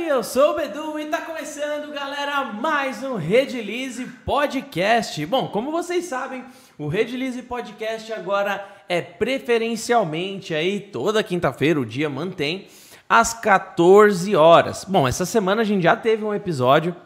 aí, 0.00 0.08
eu 0.08 0.24
sou 0.24 0.52
o 0.52 0.54
Bedu 0.54 0.98
e 0.98 1.06
tá 1.06 1.20
começando, 1.20 1.92
galera, 1.92 2.44
mais 2.44 3.02
um 3.02 3.16
Redilize 3.16 4.06
Podcast. 4.24 5.26
Bom, 5.26 5.48
como 5.48 5.70
vocês 5.70 6.06
sabem, 6.06 6.42
o 6.78 6.88
Redilize 6.88 7.42
Podcast 7.42 8.10
agora 8.10 8.66
é 8.88 9.02
preferencialmente 9.02 10.54
aí 10.54 10.80
toda 10.80 11.22
quinta-feira, 11.22 11.78
o 11.78 11.84
dia 11.84 12.08
mantém, 12.08 12.66
às 13.06 13.34
14 13.34 14.34
horas. 14.34 14.86
Bom, 14.88 15.06
essa 15.06 15.26
semana 15.26 15.60
a 15.60 15.66
gente 15.66 15.82
já 15.82 15.94
teve 15.94 16.24
um 16.24 16.34
episódio, 16.34 16.96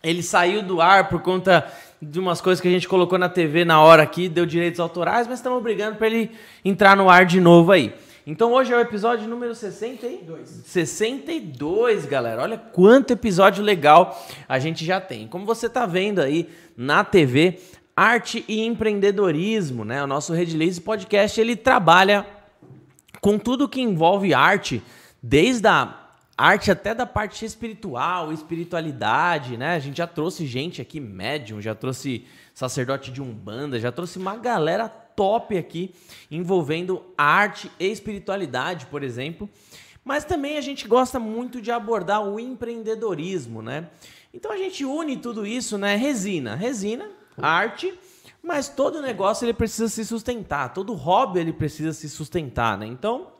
ele 0.00 0.22
saiu 0.22 0.62
do 0.62 0.80
ar 0.80 1.08
por 1.08 1.20
conta 1.20 1.66
de 2.00 2.20
umas 2.20 2.40
coisas 2.40 2.60
que 2.60 2.68
a 2.68 2.70
gente 2.70 2.86
colocou 2.86 3.18
na 3.18 3.28
TV 3.28 3.64
na 3.64 3.82
hora 3.82 4.04
aqui, 4.04 4.28
deu 4.28 4.46
direitos 4.46 4.78
autorais, 4.78 5.26
mas 5.26 5.40
estamos 5.40 5.60
brigando 5.60 5.96
para 5.96 6.06
ele 6.06 6.30
entrar 6.64 6.96
no 6.96 7.10
ar 7.10 7.26
de 7.26 7.40
novo 7.40 7.72
aí. 7.72 7.92
Então 8.30 8.52
hoje 8.52 8.74
é 8.74 8.76
o 8.76 8.80
episódio 8.80 9.26
número 9.26 9.54
62. 9.54 10.50
62, 10.66 12.04
galera. 12.04 12.42
Olha 12.42 12.58
quanto 12.58 13.14
episódio 13.14 13.64
legal 13.64 14.22
a 14.46 14.58
gente 14.58 14.84
já 14.84 15.00
tem. 15.00 15.26
Como 15.26 15.46
você 15.46 15.64
está 15.64 15.86
vendo 15.86 16.18
aí 16.18 16.46
na 16.76 17.02
TV, 17.02 17.58
arte 17.96 18.44
e 18.46 18.60
empreendedorismo, 18.66 19.82
né? 19.82 20.04
O 20.04 20.06
nosso 20.06 20.34
Redlaze 20.34 20.78
Podcast, 20.78 21.40
ele 21.40 21.56
trabalha 21.56 22.26
com 23.18 23.38
tudo 23.38 23.66
que 23.66 23.80
envolve 23.80 24.34
arte, 24.34 24.82
desde 25.22 25.66
a 25.66 25.98
arte 26.36 26.70
até 26.70 26.94
da 26.94 27.06
parte 27.06 27.46
espiritual, 27.46 28.30
espiritualidade, 28.30 29.56
né? 29.56 29.74
A 29.74 29.78
gente 29.78 29.96
já 29.96 30.06
trouxe 30.06 30.44
gente 30.44 30.82
aqui, 30.82 31.00
médium, 31.00 31.62
já 31.62 31.74
trouxe 31.74 32.26
sacerdote 32.52 33.10
de 33.10 33.22
Umbanda, 33.22 33.80
já 33.80 33.90
trouxe 33.90 34.18
uma 34.18 34.36
galera 34.36 35.07
top 35.18 35.58
aqui 35.58 35.92
envolvendo 36.30 37.04
arte 37.18 37.68
e 37.80 37.90
espiritualidade, 37.90 38.86
por 38.86 39.02
exemplo. 39.02 39.50
Mas 40.04 40.24
também 40.24 40.56
a 40.56 40.60
gente 40.60 40.86
gosta 40.86 41.18
muito 41.18 41.60
de 41.60 41.72
abordar 41.72 42.22
o 42.24 42.38
empreendedorismo, 42.38 43.60
né? 43.60 43.90
Então 44.32 44.52
a 44.52 44.56
gente 44.56 44.84
une 44.84 45.16
tudo 45.16 45.44
isso, 45.44 45.76
né? 45.76 45.96
Resina, 45.96 46.54
resina, 46.54 47.10
arte, 47.36 47.92
mas 48.40 48.68
todo 48.68 49.02
negócio 49.02 49.44
ele 49.44 49.52
precisa 49.52 49.88
se 49.88 50.04
sustentar, 50.04 50.72
todo 50.72 50.94
hobby 50.94 51.40
ele 51.40 51.52
precisa 51.52 51.92
se 51.92 52.08
sustentar, 52.08 52.78
né? 52.78 52.86
Então, 52.86 53.32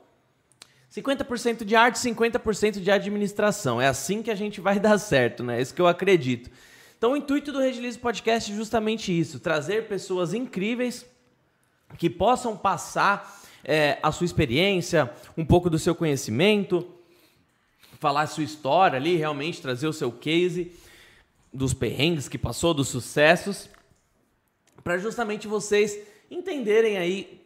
50% 0.93 1.63
de 1.63 1.77
arte, 1.77 1.97
50% 1.97 2.81
de 2.81 2.91
administração. 2.91 3.79
É 3.79 3.87
assim 3.87 4.21
que 4.21 4.29
a 4.29 4.35
gente 4.35 4.59
vai 4.59 4.77
dar 4.81 4.97
certo, 4.97 5.45
né? 5.45 5.59
É 5.59 5.61
isso 5.61 5.73
que 5.73 5.81
eu 5.81 5.87
acredito. 5.87 6.51
Então, 6.97 7.13
o 7.13 7.17
intuito 7.17 7.53
do 7.53 7.59
Redilize 7.59 7.97
Podcast 7.97 8.51
é 8.51 8.55
justamente 8.55 9.17
isso: 9.17 9.39
trazer 9.39 9.87
pessoas 9.87 10.33
incríveis 10.33 11.05
que 11.97 12.09
possam 12.09 12.55
passar 12.55 13.39
é, 13.63 13.97
a 14.01 14.11
sua 14.11 14.25
experiência, 14.25 15.11
um 15.37 15.45
pouco 15.45 15.69
do 15.69 15.79
seu 15.79 15.93
conhecimento, 15.93 16.87
falar 17.99 18.21
a 18.21 18.27
sua 18.27 18.43
história 18.43 18.97
ali, 18.97 19.15
realmente 19.15 19.61
trazer 19.61 19.87
o 19.87 19.93
seu 19.93 20.11
case 20.11 20.71
dos 21.53 21.73
perrengues 21.73 22.29
que 22.29 22.37
passou, 22.37 22.73
dos 22.73 22.87
sucessos, 22.87 23.69
para 24.83 24.97
justamente 24.97 25.47
vocês 25.47 25.99
entenderem 26.29 26.97
aí 26.97 27.41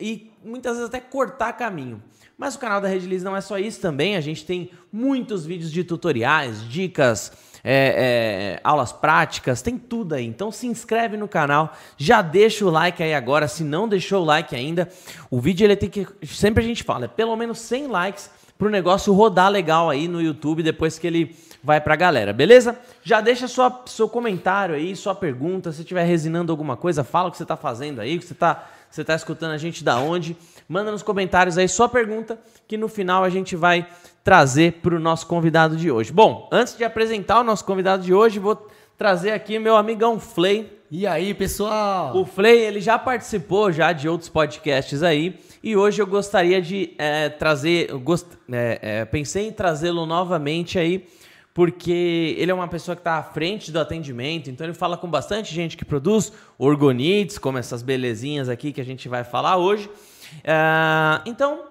e 0.00 0.32
muitas 0.42 0.76
vezes 0.76 0.88
até 0.88 1.00
cortar 1.00 1.52
caminho. 1.52 2.02
Mas 2.36 2.56
o 2.56 2.58
canal 2.58 2.80
da 2.80 2.88
Redilize 2.88 3.24
não 3.24 3.36
é 3.36 3.40
só 3.40 3.58
isso 3.58 3.80
também, 3.80 4.16
a 4.16 4.20
gente 4.20 4.44
tem 4.44 4.70
muitos 4.90 5.46
vídeos 5.46 5.70
de 5.70 5.84
tutoriais, 5.84 6.68
dicas, 6.68 7.32
é, 7.64 8.56
é, 8.56 8.60
aulas 8.64 8.92
práticas, 8.92 9.62
tem 9.62 9.78
tudo 9.78 10.14
aí. 10.14 10.26
Então 10.26 10.50
se 10.50 10.66
inscreve 10.66 11.16
no 11.16 11.28
canal, 11.28 11.72
já 11.96 12.20
deixa 12.22 12.64
o 12.64 12.70
like 12.70 13.02
aí 13.02 13.14
agora. 13.14 13.46
Se 13.46 13.62
não 13.62 13.88
deixou 13.88 14.22
o 14.22 14.24
like 14.24 14.54
ainda, 14.54 14.88
o 15.30 15.40
vídeo 15.40 15.64
ele 15.64 15.76
tem 15.76 15.88
que. 15.88 16.06
Sempre 16.26 16.64
a 16.64 16.66
gente 16.66 16.82
fala, 16.82 17.04
é 17.04 17.08
pelo 17.08 17.36
menos 17.36 17.58
100 17.60 17.86
likes 17.86 18.30
para 18.58 18.66
o 18.66 18.70
negócio 18.70 19.12
rodar 19.12 19.50
legal 19.50 19.90
aí 19.90 20.06
no 20.08 20.20
YouTube 20.20 20.62
depois 20.62 20.98
que 20.98 21.06
ele 21.06 21.36
vai 21.64 21.80
para 21.80 21.94
a 21.94 21.96
galera, 21.96 22.32
beleza? 22.32 22.76
Já 23.04 23.20
deixa 23.20 23.46
sua, 23.46 23.82
seu 23.86 24.08
comentário 24.08 24.74
aí, 24.74 24.96
sua 24.96 25.14
pergunta. 25.14 25.72
Se 25.72 25.82
estiver 25.82 26.04
resinando 26.04 26.52
alguma 26.52 26.76
coisa, 26.76 27.04
fala 27.04 27.28
o 27.28 27.30
que 27.30 27.36
você 27.36 27.44
está 27.44 27.56
fazendo 27.56 28.00
aí, 28.00 28.18
que 28.18 28.24
você 28.24 28.32
está 28.32 28.68
você 28.92 29.02
tá 29.02 29.14
escutando 29.14 29.52
a 29.52 29.56
gente 29.56 29.82
da 29.82 29.98
onde. 29.98 30.36
Manda 30.72 30.90
nos 30.90 31.02
comentários 31.02 31.58
aí 31.58 31.68
sua 31.68 31.86
pergunta, 31.86 32.40
que 32.66 32.78
no 32.78 32.88
final 32.88 33.22
a 33.24 33.28
gente 33.28 33.54
vai 33.54 33.86
trazer 34.24 34.80
para 34.80 34.96
o 34.96 34.98
nosso 34.98 35.26
convidado 35.26 35.76
de 35.76 35.90
hoje. 35.90 36.10
Bom, 36.10 36.48
antes 36.50 36.78
de 36.78 36.82
apresentar 36.82 37.40
o 37.40 37.44
nosso 37.44 37.62
convidado 37.62 38.02
de 38.02 38.14
hoje, 38.14 38.38
vou 38.38 38.56
trazer 38.96 39.32
aqui 39.32 39.58
meu 39.58 39.76
amigão 39.76 40.18
Flay. 40.18 40.72
E 40.90 41.06
aí, 41.06 41.34
pessoal? 41.34 42.16
O 42.16 42.24
Flay, 42.24 42.58
ele 42.58 42.80
já 42.80 42.98
participou 42.98 43.70
já 43.70 43.92
de 43.92 44.08
outros 44.08 44.30
podcasts 44.30 45.02
aí, 45.02 45.38
e 45.62 45.76
hoje 45.76 46.00
eu 46.00 46.06
gostaria 46.06 46.62
de 46.62 46.94
é, 46.96 47.28
trazer, 47.28 47.92
gost, 47.98 48.28
é, 48.50 48.78
é, 48.80 49.04
pensei 49.04 49.48
em 49.48 49.52
trazê-lo 49.52 50.06
novamente 50.06 50.78
aí, 50.78 51.06
porque 51.52 52.34
ele 52.38 52.50
é 52.50 52.54
uma 52.54 52.66
pessoa 52.66 52.96
que 52.96 53.00
está 53.00 53.18
à 53.18 53.22
frente 53.22 53.70
do 53.70 53.78
atendimento, 53.78 54.48
então 54.48 54.66
ele 54.66 54.72
fala 54.72 54.96
com 54.96 55.06
bastante 55.06 55.54
gente 55.54 55.76
que 55.76 55.84
produz 55.84 56.32
orgonites, 56.56 57.36
como 57.36 57.58
essas 57.58 57.82
belezinhas 57.82 58.48
aqui 58.48 58.72
que 58.72 58.80
a 58.80 58.84
gente 58.86 59.06
vai 59.06 59.22
falar 59.22 59.58
hoje. 59.58 59.90
Uh, 60.38 61.22
então, 61.26 61.64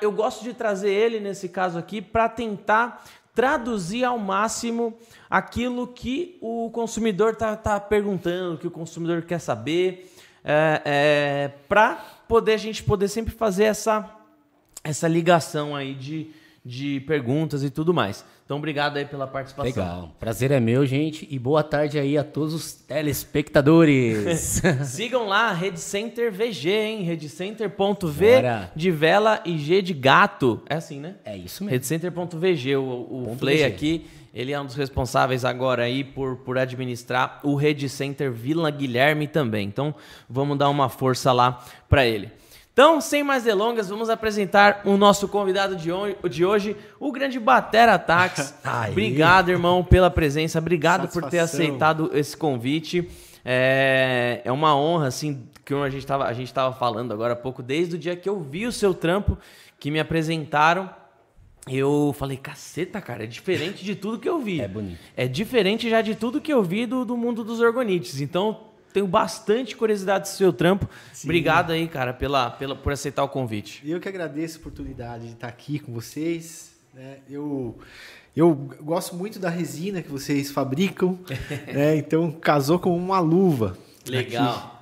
eu 0.00 0.12
gosto 0.12 0.44
de 0.44 0.54
trazer 0.54 0.92
ele, 0.92 1.18
nesse 1.18 1.48
caso 1.48 1.78
aqui, 1.78 2.00
para 2.00 2.28
tentar 2.28 3.04
traduzir 3.34 4.04
ao 4.04 4.18
máximo 4.18 4.96
aquilo 5.28 5.86
que 5.86 6.36
o 6.40 6.70
consumidor 6.70 7.32
está 7.32 7.56
tá 7.56 7.80
perguntando, 7.80 8.58
que 8.58 8.66
o 8.66 8.70
consumidor 8.70 9.22
quer 9.22 9.38
saber, 9.38 10.12
é, 10.44 10.82
é, 10.84 11.48
para 11.68 11.96
poder 12.28 12.54
a 12.54 12.58
gente 12.58 12.82
poder 12.82 13.08
sempre 13.08 13.32
fazer 13.32 13.64
essa, 13.64 14.08
essa 14.84 15.08
ligação 15.08 15.74
aí 15.74 15.94
de, 15.94 16.30
de 16.64 17.00
perguntas 17.00 17.62
e 17.64 17.70
tudo 17.70 17.94
mais. 17.94 18.24
Então, 18.44 18.58
obrigado 18.58 18.96
aí 18.96 19.04
pela 19.04 19.26
participação. 19.26 19.70
Legal. 19.70 20.16
Prazer 20.18 20.50
é 20.50 20.60
meu, 20.60 20.84
gente. 20.84 21.26
E 21.30 21.38
boa 21.38 21.62
tarde 21.62 21.98
aí 21.98 22.18
a 22.18 22.24
todos 22.24 22.52
os 22.52 22.72
telespectadores. 22.72 24.60
Sigam 24.84 25.26
lá, 25.26 25.52
Rede 25.52 25.80
Center 25.80 26.32
VG, 26.32 26.70
hein? 26.70 27.02
Redcenter.v 27.02 28.42
de 28.74 28.90
vela 28.90 29.40
e 29.44 29.56
G 29.58 29.80
de 29.80 29.94
gato. 29.94 30.60
É 30.68 30.74
assim, 30.74 31.00
né? 31.00 31.14
É 31.24 31.36
isso 31.36 31.64
mesmo. 31.64 31.70
Redcenter.vg. 31.70 32.76
O, 32.76 32.82
o 33.32 33.36
Play 33.38 33.58
VG. 33.58 33.64
aqui, 33.64 34.06
ele 34.34 34.52
é 34.52 34.60
um 34.60 34.66
dos 34.66 34.74
responsáveis 34.74 35.44
agora 35.44 35.84
aí 35.84 36.02
por, 36.02 36.36
por 36.36 36.58
administrar 36.58 37.40
o 37.42 37.54
Rede 37.54 37.88
Center 37.88 38.32
Vila 38.32 38.70
Guilherme 38.70 39.28
também. 39.28 39.68
Então, 39.68 39.94
vamos 40.28 40.58
dar 40.58 40.68
uma 40.68 40.88
força 40.88 41.32
lá 41.32 41.64
para 41.88 42.04
ele. 42.06 42.30
Então, 42.72 43.02
sem 43.02 43.22
mais 43.22 43.44
delongas, 43.44 43.90
vamos 43.90 44.08
apresentar 44.08 44.80
o 44.86 44.96
nosso 44.96 45.28
convidado 45.28 45.76
de 45.76 45.92
hoje, 46.42 46.74
o 46.98 47.12
grande 47.12 47.38
Batera 47.38 47.98
Tax. 47.98 48.54
Obrigado, 48.90 49.50
irmão, 49.50 49.84
pela 49.84 50.10
presença. 50.10 50.58
Obrigado 50.58 51.02
Satisfação. 51.02 51.22
por 51.22 51.30
ter 51.30 51.38
aceitado 51.40 52.10
esse 52.14 52.34
convite. 52.34 53.06
É, 53.44 54.40
é 54.42 54.50
uma 54.50 54.74
honra, 54.74 55.08
assim, 55.08 55.46
que 55.66 55.74
a 55.74 55.90
gente 55.90 56.00
estava 56.00 56.24
a 56.24 56.32
gente 56.32 56.52
tava 56.52 56.74
falando 56.74 57.12
agora 57.12 57.34
há 57.34 57.36
pouco, 57.36 57.62
desde 57.62 57.96
o 57.96 57.98
dia 57.98 58.16
que 58.16 58.28
eu 58.28 58.40
vi 58.40 58.66
o 58.66 58.72
seu 58.72 58.94
trampo, 58.94 59.36
que 59.78 59.90
me 59.90 60.00
apresentaram. 60.00 60.88
Eu 61.68 62.14
falei, 62.18 62.38
caceta, 62.38 63.02
cara, 63.02 63.24
é 63.24 63.26
diferente 63.26 63.84
de 63.84 63.94
tudo 63.94 64.18
que 64.18 64.28
eu 64.28 64.40
vi. 64.40 64.62
É 64.62 64.66
bonito. 64.66 64.98
É 65.14 65.28
diferente 65.28 65.90
já 65.90 66.00
de 66.00 66.14
tudo 66.14 66.40
que 66.40 66.52
eu 66.52 66.62
vi 66.62 66.86
do, 66.86 67.04
do 67.04 67.18
mundo 67.18 67.44
dos 67.44 67.60
orgonites. 67.60 68.20
Então, 68.20 68.71
tenho 68.92 69.06
bastante 69.06 69.74
curiosidade 69.76 70.24
do 70.24 70.28
seu 70.28 70.52
trampo. 70.52 70.88
Sim. 71.12 71.28
Obrigado 71.28 71.72
aí, 71.72 71.88
cara, 71.88 72.12
pela, 72.12 72.50
pela, 72.50 72.76
por 72.76 72.92
aceitar 72.92 73.24
o 73.24 73.28
convite. 73.28 73.82
Eu 73.84 74.00
que 74.00 74.08
agradeço 74.08 74.58
a 74.58 74.60
oportunidade 74.60 75.26
de 75.26 75.32
estar 75.32 75.48
aqui 75.48 75.78
com 75.78 75.92
vocês. 75.92 76.72
Né? 76.94 77.18
Eu, 77.28 77.78
eu 78.36 78.54
gosto 78.80 79.14
muito 79.14 79.38
da 79.38 79.48
resina 79.48 80.02
que 80.02 80.10
vocês 80.10 80.50
fabricam, 80.50 81.18
né? 81.72 81.96
então 81.96 82.30
casou 82.30 82.78
com 82.78 82.96
uma 82.96 83.18
luva. 83.18 83.76
Legal. 84.06 84.56
Aqui. 84.56 84.72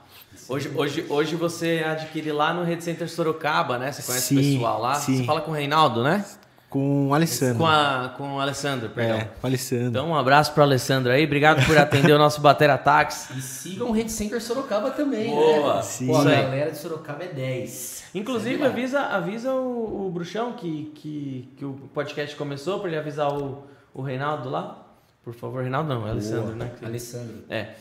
Hoje, 0.48 0.68
hoje, 0.74 1.06
hoje 1.08 1.36
você 1.36 1.84
adquire 1.86 2.32
lá 2.32 2.52
no 2.52 2.64
Red 2.64 2.80
Center 2.80 3.08
Sorocaba, 3.08 3.78
né? 3.78 3.92
Você 3.92 4.02
conhece 4.02 4.26
sim, 4.26 4.34
o 4.34 4.54
pessoal 4.54 4.80
lá. 4.80 4.94
Sim. 4.96 5.18
Você 5.18 5.24
fala 5.24 5.40
com 5.42 5.52
o 5.52 5.54
Reinaldo, 5.54 6.02
né? 6.02 6.24
Com 6.70 7.08
o 7.08 7.14
Alessandro. 7.14 7.58
Com, 7.58 7.66
a, 7.66 8.14
com 8.16 8.36
o 8.36 8.40
Alessandro, 8.40 8.88
perdão. 8.90 9.16
É, 9.16 9.24
com 9.24 9.44
o 9.44 9.46
Alessandro. 9.46 9.86
Então, 9.86 10.08
um 10.10 10.14
abraço 10.14 10.52
para 10.52 10.60
o 10.60 10.64
Alessandro 10.64 11.10
aí. 11.10 11.24
Obrigado 11.24 11.66
por 11.66 11.76
atender 11.76 12.12
o 12.12 12.18
nosso 12.18 12.40
Batera 12.40 12.74
Ataques. 12.74 13.28
E 13.36 13.42
sigam 13.42 13.88
o 13.88 13.92
Red 13.92 14.08
Center 14.08 14.40
Sorocaba 14.40 14.92
também, 14.92 15.30
Boa. 15.30 15.76
né? 15.76 15.82
Sim. 15.82 16.06
Pô, 16.06 16.18
a 16.18 16.24
galera 16.24 16.70
de 16.70 16.78
Sorocaba 16.78 17.24
é 17.24 17.28
10. 17.28 18.04
Inclusive, 18.14 18.64
avisa, 18.64 19.00
avisa 19.00 19.52
o, 19.52 20.06
o 20.06 20.10
Bruxão 20.12 20.52
que, 20.52 20.92
que, 20.94 21.52
que 21.56 21.64
o 21.64 21.72
podcast 21.92 22.36
começou, 22.36 22.78
para 22.78 22.88
ele 22.88 22.98
avisar 22.98 23.36
o, 23.36 23.64
o 23.92 24.00
Reinaldo 24.00 24.48
lá. 24.48 24.86
Por 25.24 25.34
favor, 25.34 25.62
Reinaldo 25.62 25.88
não, 25.92 26.06
é 26.06 26.10
Alessandro, 26.10 26.54
né? 26.54 26.70
Alessandro. 26.82 27.44
É. 27.50 27.74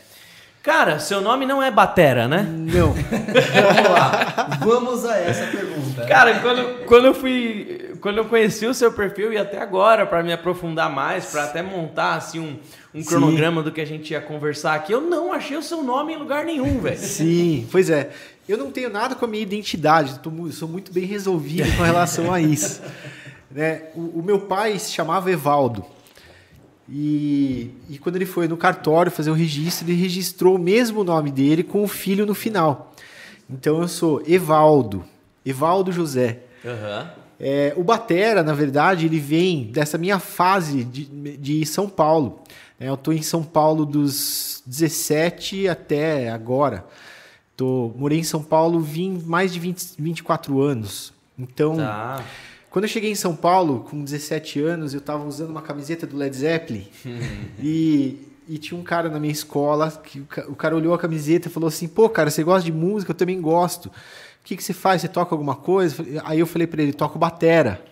Cara, 0.62 0.98
seu 0.98 1.22
nome 1.22 1.46
não 1.46 1.62
é 1.62 1.70
Batera, 1.70 2.28
né? 2.28 2.42
Não. 2.42 2.92
Vamos 2.92 3.90
lá. 3.90 4.58
Vamos 4.60 5.04
a 5.06 5.18
essa 5.18 5.46
pergunta. 5.46 6.04
Cara, 6.04 6.38
quando, 6.40 6.84
quando 6.84 7.06
eu 7.06 7.14
fui. 7.14 7.88
Quando 8.00 8.18
eu 8.18 8.24
conheci 8.24 8.66
o 8.66 8.72
seu 8.72 8.92
perfil 8.92 9.30
e 9.32 9.36
até 9.36 9.60
agora, 9.60 10.06
para 10.06 10.22
me 10.22 10.32
aprofundar 10.32 10.90
mais, 10.90 11.26
para 11.26 11.44
até 11.44 11.62
montar 11.62 12.14
assim 12.14 12.40
um, 12.40 12.58
um 12.94 13.04
cronograma 13.04 13.62
do 13.62 13.70
que 13.70 13.80
a 13.80 13.84
gente 13.84 14.12
ia 14.12 14.22
conversar 14.22 14.74
aqui, 14.74 14.92
eu 14.92 15.02
não 15.02 15.34
achei 15.34 15.54
o 15.56 15.62
seu 15.62 15.82
nome 15.82 16.14
em 16.14 16.16
lugar 16.16 16.44
nenhum, 16.44 16.80
velho. 16.80 16.98
Sim, 16.98 17.68
pois 17.70 17.90
é. 17.90 18.10
Eu 18.48 18.56
não 18.56 18.70
tenho 18.70 18.88
nada 18.88 19.14
com 19.14 19.26
a 19.26 19.28
minha 19.28 19.42
identidade, 19.42 20.18
tô, 20.20 20.30
sou 20.50 20.66
muito 20.66 20.92
bem 20.92 21.04
resolvido 21.04 21.70
com 21.76 21.82
relação 21.82 22.32
a 22.32 22.40
isso. 22.40 22.82
Né? 23.52 23.86
O, 23.96 24.20
o 24.20 24.22
meu 24.22 24.42
pai 24.42 24.78
se 24.78 24.92
chamava 24.92 25.28
Evaldo. 25.28 25.84
E, 26.90 27.70
e 27.88 27.98
quando 27.98 28.16
ele 28.16 28.26
foi 28.26 28.48
no 28.48 28.56
cartório 28.56 29.12
fazer 29.12 29.30
o 29.30 29.34
registro, 29.34 29.86
ele 29.88 30.00
registrou 30.00 30.56
o 30.56 30.58
mesmo 30.58 31.04
nome 31.04 31.30
dele 31.30 31.62
com 31.62 31.84
o 31.84 31.88
filho 31.88 32.26
no 32.26 32.34
final. 32.34 32.92
Então 33.48 33.80
eu 33.80 33.88
sou 33.88 34.22
Evaldo, 34.26 35.04
Evaldo 35.46 35.92
José. 35.92 36.40
Aham. 36.64 37.10
É, 37.38 37.72
o 37.74 37.82
Batera, 37.82 38.42
na 38.42 38.52
verdade, 38.52 39.06
ele 39.06 39.18
vem 39.18 39.64
dessa 39.72 39.96
minha 39.96 40.18
fase 40.18 40.84
de, 40.84 41.06
de 41.38 41.64
São 41.64 41.88
Paulo. 41.88 42.42
É, 42.78 42.88
eu 42.88 42.94
estou 42.94 43.14
em 43.14 43.22
São 43.22 43.42
Paulo 43.42 43.86
dos 43.86 44.62
17 44.66 45.68
até 45.68 46.28
agora. 46.30 46.84
Tô, 47.56 47.92
morei 47.96 48.18
em 48.18 48.24
São 48.24 48.42
Paulo 48.42 48.80
vim 48.80 49.22
mais 49.24 49.52
de 49.52 49.58
20, 49.58 49.94
24 49.98 50.60
anos. 50.60 51.12
Então, 51.38 51.76
Tá. 51.76 52.22
Quando 52.70 52.84
eu 52.84 52.88
cheguei 52.88 53.10
em 53.10 53.14
São 53.16 53.34
Paulo, 53.34 53.80
com 53.90 54.02
17 54.02 54.60
anos, 54.60 54.94
eu 54.94 54.98
estava 55.00 55.24
usando 55.24 55.50
uma 55.50 55.60
camiseta 55.62 56.06
do 56.06 56.16
Led 56.16 56.34
Zeppelin. 56.36 56.86
e, 57.62 58.16
e 58.48 58.58
tinha 58.58 58.78
um 58.78 58.82
cara 58.84 59.08
na 59.08 59.18
minha 59.20 59.32
escola 59.32 59.90
que 59.90 60.20
o 60.20 60.24
ca- 60.24 60.46
o 60.48 60.54
cara 60.54 60.76
olhou 60.76 60.94
a 60.94 60.98
camiseta 60.98 61.48
e 61.48 61.50
falou 61.50 61.68
assim: 61.68 61.88
pô, 61.88 62.08
cara, 62.08 62.30
você 62.30 62.42
gosta 62.42 62.64
de 62.64 62.72
música? 62.72 63.10
Eu 63.10 63.16
também 63.16 63.40
gosto. 63.40 63.86
O 63.86 63.92
que, 64.44 64.56
que 64.56 64.62
você 64.64 64.72
faz? 64.72 65.02
Você 65.02 65.08
toca 65.08 65.34
alguma 65.34 65.54
coisa? 65.56 65.96
Aí 66.24 66.38
eu 66.38 66.46
falei 66.46 66.66
para 66.66 66.82
ele: 66.82 66.92
toco 66.92 67.18
batera. 67.18 67.82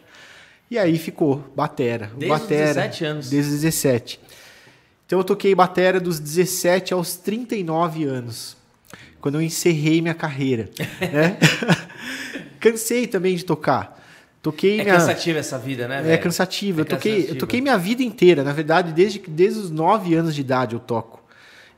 E 0.70 0.78
aí 0.78 0.98
ficou, 0.98 1.42
batera. 1.56 2.10
Desde 2.16 2.34
os 2.34 2.40
batera, 2.40 2.74
17 2.74 3.04
anos. 3.04 3.30
Desde 3.30 3.52
os 3.54 3.60
17. 3.62 4.20
Então 5.06 5.18
eu 5.18 5.24
toquei 5.24 5.54
batera 5.54 5.98
dos 5.98 6.20
17 6.20 6.92
aos 6.92 7.16
39 7.16 8.04
anos, 8.04 8.54
quando 9.20 9.36
eu 9.36 9.42
encerrei 9.42 10.02
minha 10.02 10.12
carreira. 10.14 10.68
né? 11.00 11.38
Cansei 12.60 13.06
também 13.06 13.34
de 13.34 13.44
tocar. 13.44 13.97
Toquei 14.42 14.80
É 14.80 14.84
minha... 14.84 14.94
cansativa 14.96 15.38
essa 15.38 15.58
vida, 15.58 15.88
né, 15.88 15.98
É 15.98 16.02
velho? 16.02 16.22
cansativo. 16.22 16.80
É 16.80 16.82
eu, 16.82 16.84
toquei, 16.84 17.12
eu 17.12 17.16
cansativo. 17.16 17.38
toquei 17.40 17.60
minha 17.60 17.76
vida 17.78 18.02
inteira, 18.02 18.42
na 18.44 18.52
verdade, 18.52 18.92
desde, 18.92 19.18
desde 19.26 19.58
os 19.60 19.70
9 19.70 20.14
anos 20.14 20.34
de 20.34 20.40
idade 20.40 20.74
eu 20.74 20.80
toco. 20.80 21.22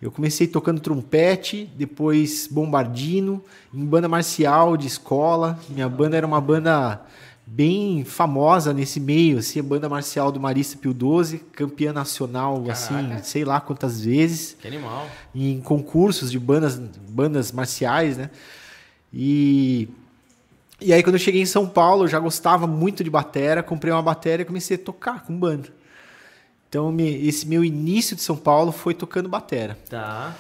Eu 0.00 0.10
comecei 0.10 0.46
tocando 0.46 0.80
trompete, 0.80 1.70
depois 1.76 2.46
bombardino, 2.50 3.42
em 3.72 3.84
banda 3.84 4.08
marcial 4.08 4.76
de 4.76 4.86
escola. 4.86 5.58
Minha 5.68 5.88
banda 5.90 6.16
era 6.16 6.26
uma 6.26 6.40
banda 6.40 7.02
bem 7.46 8.04
famosa 8.04 8.72
nesse 8.72 9.00
meio, 9.00 9.38
assim, 9.38 9.58
a 9.58 9.62
banda 9.62 9.88
marcial 9.88 10.30
do 10.30 10.38
Marista 10.40 10.78
Pio 10.78 10.92
XII, 11.24 11.40
campeã 11.52 11.92
nacional, 11.92 12.64
assim, 12.70 12.94
Caraca. 12.94 13.22
sei 13.24 13.44
lá 13.44 13.60
quantas 13.60 14.00
vezes 14.02 14.56
Que 14.60 14.68
animal. 14.68 15.06
em 15.34 15.60
concursos 15.60 16.30
de 16.30 16.38
bandas, 16.38 16.78
bandas 16.78 17.50
marciais, 17.52 18.16
né? 18.16 18.30
E, 19.12 19.88
e 20.80 20.92
aí 20.92 21.02
quando 21.02 21.16
eu 21.16 21.20
cheguei 21.20 21.40
em 21.40 21.46
São 21.46 21.68
Paulo, 21.68 22.04
eu 22.04 22.08
já 22.08 22.18
gostava 22.18 22.66
muito 22.66 23.04
de 23.04 23.10
batera, 23.10 23.62
comprei 23.62 23.92
uma 23.92 24.02
batera 24.02 24.42
e 24.42 24.44
comecei 24.44 24.76
a 24.76 24.80
tocar 24.80 25.24
com 25.24 25.36
banda. 25.36 25.68
Então 26.68 26.94
esse 27.00 27.46
meu 27.46 27.64
início 27.64 28.14
de 28.14 28.22
São 28.22 28.36
Paulo 28.36 28.72
foi 28.72 28.94
tocando 28.94 29.28
batera. 29.28 29.76
Tá. 29.88 30.34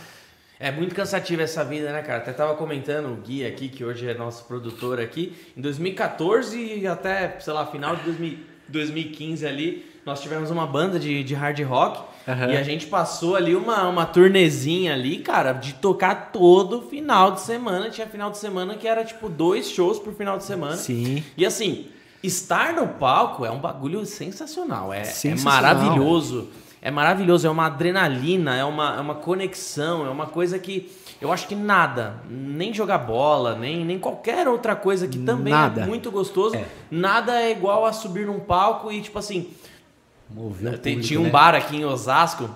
É 0.58 0.70
muito 0.70 0.94
cansativa 0.94 1.42
essa 1.42 1.64
vida, 1.64 1.90
né, 1.90 2.02
cara? 2.02 2.18
Até 2.18 2.32
tava 2.32 2.54
comentando 2.54 3.10
o 3.12 3.16
Gui 3.16 3.46
aqui, 3.46 3.68
que 3.68 3.82
hoje 3.82 4.06
é 4.06 4.14
nosso 4.14 4.44
produtor 4.44 5.00
aqui. 5.00 5.34
Em 5.56 5.60
2014 5.60 6.56
e 6.58 6.86
até, 6.86 7.38
sei 7.40 7.52
lá, 7.52 7.66
final 7.66 7.96
de 7.96 8.02
2000 8.02 8.50
2015 8.70 9.46
ali, 9.46 9.84
nós 10.06 10.22
tivemos 10.22 10.50
uma 10.50 10.66
banda 10.66 10.98
de, 10.98 11.22
de 11.22 11.34
hard 11.34 11.60
rock. 11.62 12.02
Aham. 12.28 12.52
E 12.52 12.56
a 12.56 12.62
gente 12.62 12.86
passou 12.86 13.36
ali 13.36 13.54
uma, 13.56 13.88
uma 13.88 14.06
turnezinha 14.06 14.94
ali, 14.94 15.18
cara, 15.18 15.52
de 15.52 15.74
tocar 15.74 16.30
todo 16.32 16.82
final 16.82 17.32
de 17.32 17.40
semana. 17.40 17.90
Tinha 17.90 18.06
final 18.06 18.30
de 18.30 18.38
semana 18.38 18.74
que 18.74 18.86
era 18.86 19.04
tipo 19.04 19.28
dois 19.28 19.70
shows 19.70 19.98
por 19.98 20.14
final 20.14 20.38
de 20.38 20.44
semana. 20.44 20.76
Sim. 20.76 21.24
E 21.36 21.46
assim, 21.46 21.86
estar 22.22 22.72
no 22.72 22.86
palco 22.86 23.44
é 23.44 23.50
um 23.50 23.58
bagulho 23.58 24.04
sensacional. 24.04 24.92
É, 24.92 25.00
é 25.00 25.04
Sensacional. 25.04 25.62
maravilhoso. 25.62 26.48
É 26.82 26.90
maravilhoso, 26.90 27.46
é 27.46 27.50
uma 27.50 27.66
adrenalina, 27.66 28.56
é 28.56 28.64
uma, 28.64 28.96
é 28.96 29.00
uma 29.00 29.14
conexão, 29.14 30.06
é 30.06 30.08
uma 30.08 30.26
coisa 30.26 30.58
que 30.58 30.90
eu 31.20 31.30
acho 31.30 31.46
que 31.46 31.54
nada, 31.54 32.14
nem 32.30 32.72
jogar 32.72 32.96
bola, 32.96 33.54
nem, 33.54 33.84
nem 33.84 33.98
qualquer 33.98 34.48
outra 34.48 34.74
coisa 34.74 35.06
que 35.06 35.18
também 35.18 35.52
Nada. 35.52 35.82
é 35.82 35.86
muito 35.86 36.10
gostoso, 36.10 36.56
nada 36.90 37.38
é 37.38 37.50
igual 37.50 37.84
a 37.84 37.92
subir 37.92 38.24
num 38.26 38.40
palco 38.40 38.90
e 38.90 39.02
tipo 39.02 39.18
assim, 39.18 39.50
Mover 40.34 40.74
o 40.74 40.78
tem- 40.78 40.94
público, 40.94 41.08
tinha 41.08 41.20
um 41.20 41.24
né? 41.24 41.30
bar 41.30 41.54
aqui 41.54 41.76
em 41.76 41.84
Osasco 41.84 42.48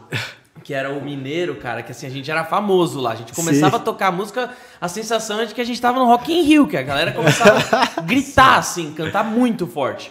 que 0.62 0.73
era 0.73 0.91
o 0.91 1.03
Mineiro, 1.05 1.56
cara, 1.56 1.82
que 1.82 1.93
assim, 1.93 2.06
a 2.06 2.11
gente 2.11 2.31
era 2.31 2.43
famoso 2.43 2.99
lá. 2.99 3.12
A 3.12 3.17
gente 3.17 3.35
começava 3.35 3.76
Sim. 3.76 3.82
a 3.82 3.85
tocar 3.85 4.11
música, 4.11 4.49
a 4.81 4.88
sensação 4.88 5.38
é 5.41 5.44
de 5.44 5.55
que 5.55 5.61
a 5.61 5.65
gente 5.65 5.79
tava 5.79 5.99
no 5.99 6.06
Rock 6.06 6.32
in 6.32 6.41
Rio, 6.43 6.67
que 6.67 6.75
a 6.76 6.82
galera 6.82 7.12
começava 7.12 7.59
a 7.99 8.00
gritar, 8.00 8.56
assim, 8.56 8.94
cantar 8.94 9.25
muito 9.25 9.67
forte. 9.67 10.11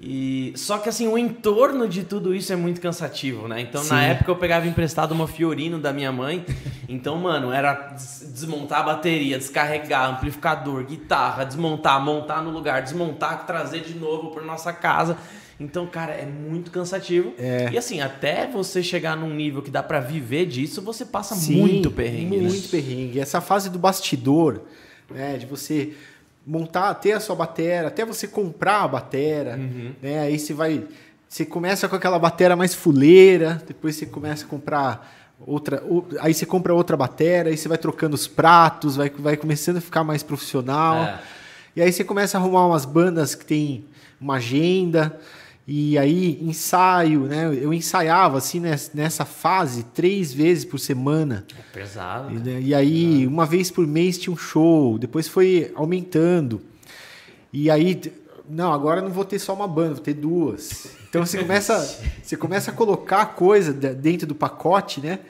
E 0.00 0.52
só 0.56 0.78
que 0.78 0.88
assim, 0.88 1.06
o 1.06 1.16
entorno 1.18 1.86
de 1.86 2.02
tudo 2.02 2.34
isso 2.34 2.50
é 2.52 2.56
muito 2.56 2.80
cansativo, 2.80 3.46
né? 3.46 3.60
Então, 3.60 3.82
na 3.84 4.00
Sim. 4.00 4.04
época 4.06 4.30
eu 4.30 4.36
pegava 4.36 4.66
emprestado 4.66 5.12
uma 5.12 5.28
Fiorino 5.28 5.78
da 5.78 5.92
minha 5.92 6.10
mãe. 6.10 6.44
Então, 6.88 7.16
mano, 7.16 7.52
era 7.52 7.74
des- 7.92 8.30
desmontar 8.32 8.80
a 8.80 8.82
bateria, 8.84 9.36
descarregar 9.38 10.08
amplificador, 10.10 10.82
guitarra, 10.84 11.44
desmontar, 11.44 12.00
montar 12.02 12.42
no 12.42 12.50
lugar, 12.50 12.80
desmontar, 12.82 13.44
trazer 13.46 13.80
de 13.80 13.94
novo 13.94 14.30
para 14.30 14.42
nossa 14.42 14.72
casa. 14.72 15.16
Então, 15.58 15.86
cara, 15.86 16.12
é 16.12 16.26
muito 16.26 16.70
cansativo. 16.70 17.32
É. 17.38 17.70
E 17.72 17.78
assim, 17.78 18.00
até 18.00 18.46
você 18.46 18.82
chegar 18.82 19.16
num 19.16 19.32
nível 19.34 19.62
que 19.62 19.70
dá 19.70 19.82
pra 19.82 20.00
viver 20.00 20.46
disso, 20.46 20.82
você 20.82 21.04
passa 21.04 21.34
Sim, 21.34 21.60
muito 21.60 21.90
perrengue, 21.90 22.36
né? 22.38 22.48
Muito 22.48 22.68
perrengue. 22.68 23.20
Essa 23.20 23.40
fase 23.40 23.70
do 23.70 23.78
bastidor, 23.78 24.62
né, 25.10 25.36
de 25.36 25.46
você 25.46 25.92
montar, 26.46 26.92
ter 26.94 27.12
a 27.12 27.20
sua 27.20 27.34
batera, 27.36 27.88
até 27.88 28.04
você 28.04 28.26
comprar 28.26 28.82
a 28.82 28.88
batera, 28.88 29.56
Uhum. 29.56 29.92
né? 30.02 30.18
Aí 30.20 30.38
você 30.38 30.52
vai, 30.52 30.82
você 31.28 31.44
começa 31.44 31.88
com 31.88 31.96
aquela 31.96 32.18
batera 32.18 32.56
mais 32.56 32.74
fuleira, 32.74 33.62
depois 33.66 33.94
você 33.96 34.06
começa 34.06 34.44
a 34.44 34.48
comprar 34.48 35.32
outra, 35.46 35.82
aí 36.20 36.34
você 36.34 36.44
compra 36.44 36.74
outra 36.74 36.96
batera, 36.96 37.48
aí 37.48 37.56
você 37.56 37.68
vai 37.68 37.78
trocando 37.78 38.14
os 38.14 38.26
pratos, 38.26 38.96
vai, 38.96 39.08
vai 39.10 39.36
começando 39.36 39.76
a 39.76 39.80
ficar 39.80 40.02
mais 40.04 40.22
profissional. 40.22 40.96
É. 41.04 41.18
E 41.76 41.82
aí 41.82 41.92
você 41.92 42.04
começa 42.04 42.36
a 42.36 42.40
arrumar 42.40 42.66
umas 42.66 42.84
bandas 42.84 43.34
que 43.34 43.44
tem 43.44 43.84
uma 44.20 44.34
agenda. 44.36 45.18
E 45.66 45.96
aí, 45.96 46.38
ensaio, 46.42 47.20
né? 47.20 47.46
Eu 47.58 47.72
ensaiava, 47.72 48.36
assim, 48.36 48.60
ness- 48.60 48.90
nessa 48.92 49.24
fase, 49.24 49.84
três 49.94 50.32
vezes 50.32 50.64
por 50.64 50.78
semana. 50.78 51.46
É 51.58 51.62
pesado. 51.72 52.30
E, 52.30 52.38
cara. 52.38 52.44
né, 52.50 52.60
e 52.60 52.74
aí, 52.74 53.26
uma 53.26 53.46
vez 53.46 53.70
por 53.70 53.86
mês 53.86 54.18
tinha 54.18 54.32
um 54.32 54.36
show, 54.36 54.98
depois 54.98 55.26
foi 55.26 55.72
aumentando. 55.74 56.60
E 57.50 57.70
aí, 57.70 57.98
não, 58.48 58.72
agora 58.74 59.00
não 59.00 59.08
vou 59.10 59.24
ter 59.24 59.38
só 59.38 59.54
uma 59.54 59.66
banda, 59.66 59.94
vou 59.94 60.02
ter 60.02 60.12
duas. 60.14 60.88
Então 61.08 61.24
você 61.24 61.38
começa, 61.38 61.78
você 62.22 62.36
começa 62.36 62.70
a 62.70 62.74
colocar 62.74 63.24
coisa 63.34 63.72
de- 63.72 63.94
dentro 63.94 64.26
do 64.26 64.34
pacote, 64.34 65.00
né? 65.00 65.20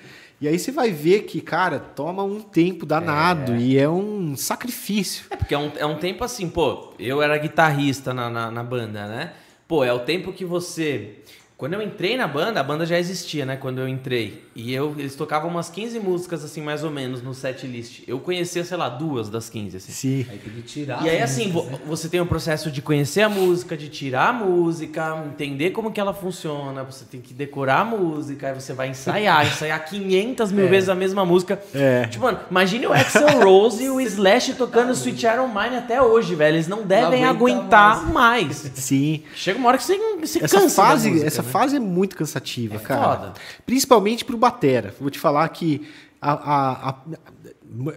E 0.41 0.49
aí 0.49 0.59
você 0.59 0.73
vai 0.73 0.91
ver 0.91 1.23
que, 1.23 1.41
cara, 1.41 1.79
toma 1.79 2.25
um 2.25 2.41
tempo 2.41 2.85
danado 2.85 3.55
e 3.57 3.79
é 3.79 3.89
um 3.89 4.35
sacrifício. 4.37 5.27
É, 5.31 5.37
porque 5.37 5.55
é 5.55 5.59
um, 5.59 5.71
é 5.77 5.87
um 5.87 5.97
tempo 5.97 6.25
assim, 6.25 6.49
pô, 6.49 6.93
eu 6.99 7.23
era 7.23 7.39
guitarrista 7.39 8.13
na, 8.13 8.29
na, 8.29 8.51
na 8.51 8.65
banda, 8.65 9.07
né? 9.07 9.33
Pô, 9.67 9.83
é 9.83 9.93
o 9.93 10.01
tempo 10.01 10.33
que 10.33 10.45
você. 10.45 11.21
Quando 11.57 11.75
eu 11.75 11.83
entrei 11.83 12.17
na 12.17 12.29
banda, 12.29 12.61
a 12.61 12.65
banda 12.65 12.85
já 12.85 12.99
existia, 12.99 13.47
né? 13.47 13.57
Quando 13.57 13.81
eu 13.81 13.89
entrei. 13.89 14.44
E 14.57 14.73
eu, 14.73 14.95
eles 14.97 15.17
tocavam 15.17 15.51
umas 15.51 15.69
15 15.69 15.99
músicas, 15.99 16.45
assim, 16.45 16.61
mais 16.63 16.85
ou 16.85 16.91
menos, 16.91 17.21
no 17.21 17.35
set 17.35 17.67
list. 17.67 18.03
Eu 18.07 18.21
conhecia, 18.21 18.65
sei 18.65 18.77
lá, 18.77 18.89
duas 18.89 19.29
das 19.29 19.51
15, 19.51 19.79
assim. 19.79 19.93
Sim. 19.93 20.27
Aí 20.31 20.39
tem 20.39 20.53
que 20.53 20.63
tirar. 20.63 21.05
E 21.05 21.11
aí, 21.11 21.21
as 21.21 21.33
assim, 21.33 21.49
músicas, 21.51 21.81
né? 21.81 21.85
você 21.87 22.09
tem 22.09 22.21
o 22.21 22.27
processo 22.27 22.71
de 22.71 22.81
conhecer 22.81 23.23
a 23.23 23.29
música, 23.29 23.77
de 23.77 23.89
tirar 23.89 24.29
a 24.29 24.33
música, 24.33 25.25
entender 25.27 25.71
como 25.71 25.91
que 25.91 25.99
ela 26.01 26.15
funciona, 26.15 26.85
você 26.85 27.05
tem 27.05 27.21
que 27.21 27.35
decorar 27.35 27.81
a 27.81 27.85
música, 27.85 28.49
aí 28.49 28.55
você 28.55 28.73
vai 28.73 28.89
ensaiar, 28.91 29.45
ensaiar 29.47 29.85
500 29.85 30.53
mil 30.53 30.69
vezes 30.69 30.89
a 30.89 30.95
mesma 30.95 31.25
música. 31.25 31.61
É. 31.75 32.07
Tipo, 32.07 32.25
mano, 32.25 32.39
imagine 32.49 32.87
o 32.87 32.93
Axel 32.93 33.43
Rose 33.43 33.83
e 33.83 33.91
o 33.91 34.01
Slash 34.01 34.55
tocando 34.55 34.93
Sweet 34.93 35.27
Iron 35.27 35.49
Mine 35.49 35.77
até 35.79 36.01
hoje, 36.01 36.35
velho. 36.37 36.55
Eles 36.55 36.69
não 36.69 36.83
devem 36.85 37.25
aguenta 37.25 37.55
aguentar 37.55 38.13
mais. 38.13 38.71
Sim. 38.75 39.23
Chega 39.35 39.59
uma 39.59 39.69
hora 39.69 39.79
que 39.79 39.85
você, 39.85 39.99
você 40.21 40.45
Essa 40.45 40.61
cansa 40.61 40.83
fase, 40.83 41.09
música, 41.11 41.27
essa 41.27 41.43
né? 41.43 41.49
fase 41.51 41.77
é 41.77 41.81
muito 41.81 42.15
cansativa, 42.15 42.77
É 42.77 42.79
cara. 42.79 43.03
foda. 43.03 43.33
Principalmente 43.67 44.25
pro 44.25 44.44
batera. 44.45 44.95
Vou 45.01 45.11
te 45.11 45.19
falar 45.19 45.49
que 45.49 45.87
a- 46.21 46.33
a- 46.33 46.89
a- 46.91 46.97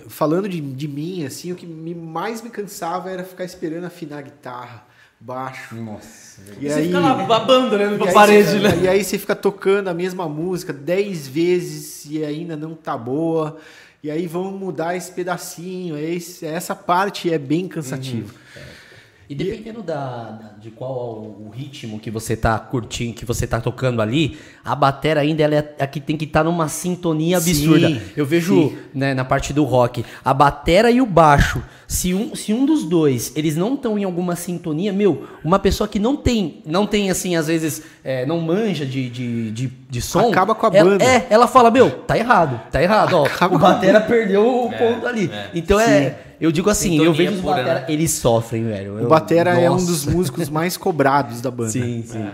falando 0.10 0.50
de, 0.50 0.60
de 0.60 0.88
mim, 0.88 1.26
assim, 1.26 1.52
o 1.52 1.56
que 1.56 1.66
me- 1.66 1.94
mais 1.96 2.42
me 2.42 2.50
cansava 2.50 3.10
era 3.12 3.24
ficar 3.24 3.44
esperando 3.44 3.86
afinar 3.86 4.20
a 4.20 4.22
guitarra, 4.22 4.86
baixo. 5.20 5.76
Nossa. 5.76 6.42
E 6.60 6.68
Você 6.70 6.80
aí, 6.80 6.86
fica 6.88 7.00
lá 7.00 7.14
babando, 7.26 7.78
né, 7.78 7.86
aí 7.86 8.14
parede, 8.14 8.50
você, 8.50 8.60
né? 8.60 8.80
E 8.84 8.88
aí 8.88 9.04
você 9.04 9.18
fica 9.18 9.36
tocando 9.36 9.88
a 9.90 9.94
mesma 9.94 10.28
música 10.28 10.72
dez 10.74 11.28
vezes 11.28 12.06
e 12.06 12.24
ainda 12.24 12.56
não 12.56 12.74
tá 12.76 12.98
boa. 12.98 13.58
E 14.04 14.12
aí 14.12 14.28
vão 14.28 14.52
mudar 14.52 14.96
esse 14.96 15.12
pedacinho. 15.12 15.98
Esse, 15.98 16.46
essa 16.46 16.76
parte 16.76 17.32
é 17.34 17.38
bem 17.38 17.68
cansativa. 17.68 18.34
E 19.30 19.36
dependendo 19.36 19.84
da, 19.84 19.98
da- 20.32 20.52
de 20.62 20.72
qual 20.72 21.18
o 21.18 21.52
ritmo 21.54 22.00
que 22.00 22.10
você 22.10 22.36
tá 22.38 22.58
curtindo, 22.58 23.14
que 23.14 23.26
você 23.26 23.46
tá 23.46 23.60
tocando 23.60 24.02
ali, 24.02 24.38
a 24.64 24.74
bateria 24.74 25.22
ainda 25.22 25.44
ela 25.44 25.56
é 25.56 25.76
a 25.84 25.86
que 25.86 26.00
tem 26.00 26.16
que 26.16 26.24
estar 26.24 26.46
numa 26.46 26.70
sintonia 26.70 27.36
absurda. 27.38 27.90
Sim, 27.90 28.02
Eu 28.16 28.26
vejo 28.26 28.74
né, 28.94 29.14
na 29.14 29.26
parte 29.26 29.52
do 29.52 29.66
rock, 29.66 30.06
a 30.24 30.34
bateria 30.34 30.90
e 30.92 31.02
o 31.02 31.06
baixo. 31.06 31.62
Se 31.86 32.14
um, 32.14 32.36
se 32.36 32.54
um 32.54 32.66
dos 32.66 32.86
dois 32.86 33.34
eles 33.36 33.56
não 33.58 33.74
estão 33.76 34.00
em 34.00 34.04
alguma 34.06 34.36
sintonia, 34.36 34.94
meu, 34.94 35.28
uma 35.44 35.60
pessoa 35.60 35.88
que 35.90 36.00
não 36.00 36.16
tem, 36.16 36.62
não 36.66 36.86
tem 36.88 37.10
assim, 37.10 37.36
às 37.36 37.48
vezes, 37.48 37.82
é, 38.06 38.26
não 38.26 38.40
manja 38.40 38.86
de, 38.86 39.10
de, 39.10 39.52
de, 39.52 39.68
de 39.90 40.02
som. 40.02 40.30
Acaba 40.30 40.56
com 40.56 40.68
a 40.68 40.70
ela- 40.74 40.90
banda. 40.92 41.04
É, 41.04 41.28
ela 41.30 41.48
fala, 41.48 41.70
meu, 41.70 41.92
tá 41.92 42.18
errado, 42.18 42.60
tá 42.72 42.82
errado, 42.82 43.14
ó. 43.14 43.26
Acaba 43.26 43.56
o 43.56 43.60
com 43.60 43.66
a 43.66 43.72
batera 43.74 44.00
perdeu 44.02 44.66
o 44.66 44.70
ponto 44.72 45.06
ali. 45.06 45.30
Então 45.54 45.78
é. 45.80 46.24
Eu 46.40 46.52
digo 46.52 46.70
assim, 46.70 46.98
eu 46.98 47.06
Sintonia 47.14 47.30
vejo 47.30 47.36
os 47.36 47.42
pura, 47.42 47.56
batera, 47.58 47.80
né? 47.82 47.86
eles 47.90 48.12
sofrem, 48.12 48.64
velho. 48.66 48.94
O 48.96 49.00
Eu- 49.00 49.08
Batera 49.08 49.60
é 49.60 49.70
um 49.72 49.78
dos 49.78 50.06
músicos 50.06 50.50
mais 50.50 50.76
cobrados 50.78 51.42
da 51.42 51.50
banda. 51.50 51.72
Sim, 51.72 52.04
sim. 52.06 52.30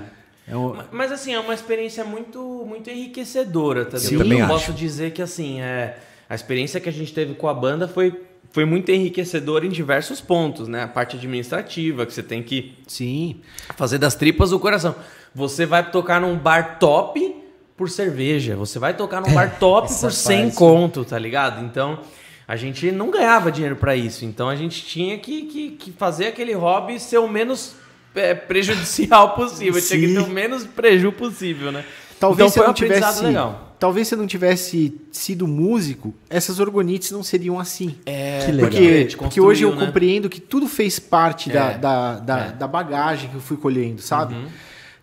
É 0.47 0.55
um- 0.57 0.75
Mas 0.91 1.11
assim, 1.11 1.33
é 1.33 1.39
uma 1.39 1.53
experiência 1.53 2.03
muito, 2.03 2.39
muito 2.67 2.89
enriquecedora 2.89 3.85
também. 3.85 3.99
Sim, 4.07 4.15
eu 4.15 4.19
também 4.21 4.45
posso 4.45 4.73
dizer 4.73 5.11
que 5.11 5.21
assim, 5.21 5.61
é, 5.61 5.97
a 6.29 6.35
experiência 6.35 6.79
que 6.81 6.89
a 6.89 6.91
gente 6.91 7.13
teve 7.13 7.33
com 7.35 7.47
a 7.47 7.53
banda 7.53 7.87
foi, 7.87 8.13
foi 8.51 8.65
muito 8.65 8.91
enriquecedora 8.91 9.65
em 9.65 9.69
diversos 9.69 10.19
pontos, 10.19 10.67
né? 10.67 10.83
A 10.83 10.87
parte 10.87 11.15
administrativa, 11.15 12.05
que 12.05 12.13
você 12.13 12.21
tem 12.23 12.43
que 12.43 12.73
Sim. 12.87 13.37
fazer 13.77 13.97
das 13.99 14.15
tripas 14.15 14.51
o 14.51 14.59
coração. 14.59 14.95
Você 15.33 15.65
vai 15.65 15.89
tocar 15.89 16.19
num 16.19 16.37
bar 16.37 16.77
top 16.77 17.35
por 17.77 17.89
cerveja. 17.89 18.55
Você 18.57 18.77
vai 18.79 18.93
tocar 18.95 19.21
num 19.21 19.31
bar 19.33 19.57
top 19.57 19.87
por 19.87 20.11
100 20.11 20.41
parte. 20.43 20.55
conto, 20.57 21.05
tá 21.05 21.17
ligado? 21.17 21.63
Então, 21.65 21.99
a 22.47 22.55
gente 22.55 22.91
não 22.91 23.09
ganhava 23.09 23.51
dinheiro 23.51 23.75
pra 23.75 23.95
isso. 23.95 24.25
Então, 24.25 24.49
a 24.49 24.55
gente 24.55 24.85
tinha 24.85 25.17
que, 25.17 25.43
que, 25.43 25.69
que 25.71 25.91
fazer 25.91 26.27
aquele 26.27 26.53
hobby 26.53 26.99
ser 26.99 27.17
o 27.19 27.27
menos 27.27 27.75
é, 28.15 28.33
prejudicial 28.33 29.33
possível. 29.35 29.81
Tinha 29.81 29.99
que 29.99 30.07
Sim. 30.07 30.13
ter 30.15 30.19
o 30.19 30.29
menos 30.29 30.65
preju 30.65 31.11
possível, 31.11 31.71
né? 31.71 31.85
Talvez 32.19 32.37
então, 32.37 32.49
se 32.49 32.53
foi 32.53 32.61
eu 32.61 32.63
um 32.63 32.67
não 32.67 32.73
aprendizado 32.73 33.13
tivesse, 33.15 33.25
legal. 33.25 33.75
talvez 33.77 34.07
se 34.07 34.13
eu 34.13 34.17
não 34.17 34.27
tivesse 34.27 35.01
sido 35.11 35.45
músico, 35.45 36.13
essas 36.29 36.57
orgonites 36.59 37.11
não 37.11 37.21
seriam 37.21 37.59
assim. 37.59 37.95
É, 38.05 38.45
Que 38.45 38.51
legal. 38.51 38.69
Porque, 38.69 39.07
porque 39.17 39.41
hoje 39.41 39.63
eu 39.63 39.75
né? 39.75 39.85
compreendo 39.85 40.29
que 40.29 40.39
tudo 40.39 40.67
fez 40.67 40.99
parte 40.99 41.49
da, 41.49 41.71
É, 41.71 41.77
da, 41.77 42.19
da, 42.19 42.39
é. 42.39 42.51
da 42.51 42.67
bagagem 42.67 43.29
que 43.29 43.35
eu 43.35 43.41
fui 43.41 43.57
colhendo, 43.57 44.01
sabe? 44.01 44.35
Uhum. 44.35 44.47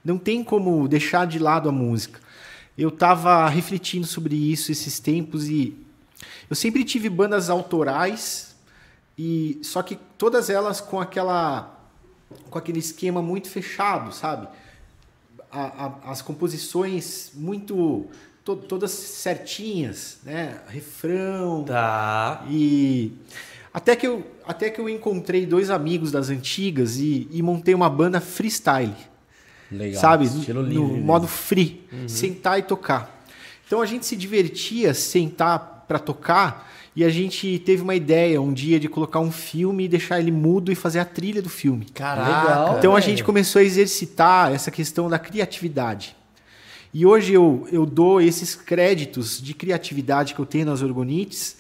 Não 0.03 0.17
tem 0.17 0.43
como 0.43 0.89
deixar 0.89 1.27
de 1.27 1.39
lado 1.39 1.69
a 1.69 1.73
música. 1.73 2.21
Eu 2.79 2.91
tava 2.91 3.47
refletindo 3.51 4.07
sobre 4.07 4.35
isso 4.35 4.73
esses 4.73 4.99
tempos 4.99 5.47
e 5.47 5.77
eu 6.49 6.57
sempre 6.57 6.85
tive 6.85 7.09
bandas 7.09 7.49
autorais 7.51 8.55
e 9.19 9.59
só 9.63 9.83
que 9.83 9.97
todas 10.17 10.49
elas 10.51 10.81
com 10.81 11.01
aquela 11.01 11.77
com 12.49 12.59
aquele 12.59 12.79
esquema 12.79 13.21
muito 13.21 13.49
fechado, 13.49 14.13
sabe? 14.15 14.47
A- 15.51 15.87
a- 16.05 16.11
as 16.13 16.23
composições 16.23 17.33
muito 17.35 18.07
to- 18.45 18.57
todas 18.57 18.91
certinhas, 18.93 20.19
né? 20.25 20.61
Refrão, 20.69 21.65
Tá. 21.65 22.45
e 22.49 23.13
até 23.75 23.97
que 23.97 24.07
eu, 24.07 24.25
até 24.47 24.71
que 24.71 24.81
eu 24.81 24.89
encontrei 24.89 25.45
dois 25.45 25.71
amigos 25.71 26.13
das 26.13 26.31
antigas 26.31 26.99
e, 26.99 27.27
e 27.33 27.43
montei 27.43 27.75
uma 27.75 27.91
banda 27.91 28.21
freestyle, 28.21 28.95
Legal. 29.71 30.01
sabe? 30.01 30.27
Estilo 30.27 30.63
no 30.63 30.69
livre. 30.69 30.85
no 30.85 30.97
modo 30.99 31.27
free, 31.27 31.85
sentar 32.07 32.61
e 32.61 32.63
tocar. 32.63 33.25
Então 33.67 33.81
a 33.83 33.87
gente 33.87 34.07
se 34.07 34.15
divertia 34.17 34.95
sentar 34.95 35.80
para 35.91 35.99
tocar 35.99 36.71
e 36.95 37.03
a 37.03 37.11
gente 37.11 37.59
teve 37.59 37.83
uma 37.83 37.97
ideia 37.97 38.41
um 38.41 38.53
dia 38.53 38.79
de 38.79 38.89
colocar 38.89 39.19
um 39.19 39.33
filme 39.33 39.87
e 39.87 39.89
deixar 39.89 40.21
ele 40.21 40.31
mudo 40.31 40.71
e 40.71 40.77
fazer 40.77 41.01
a 41.01 41.05
trilha 41.05 41.43
do 41.43 41.49
filme. 41.49 41.87
Caraca. 41.87 42.31
Legal. 42.31 42.79
Então 42.79 42.95
a 42.95 43.01
gente 43.01 43.25
começou 43.25 43.59
a 43.59 43.65
exercitar 43.65 44.53
essa 44.53 44.71
questão 44.71 45.09
da 45.09 45.19
criatividade. 45.19 46.17
E 46.95 47.05
hoje 47.05 47.33
eu, 47.33 47.67
eu 47.73 47.85
dou 47.85 48.21
esses 48.21 48.55
créditos 48.55 49.43
de 49.43 49.53
criatividade 49.53 50.33
que 50.33 50.41
eu 50.41 50.47
tenho 50.47 50.67
nas 50.67 50.81
Orgonites 50.81 51.57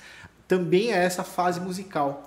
também 0.47 0.93
a 0.93 0.97
essa 0.97 1.25
fase 1.25 1.61
musical, 1.61 2.25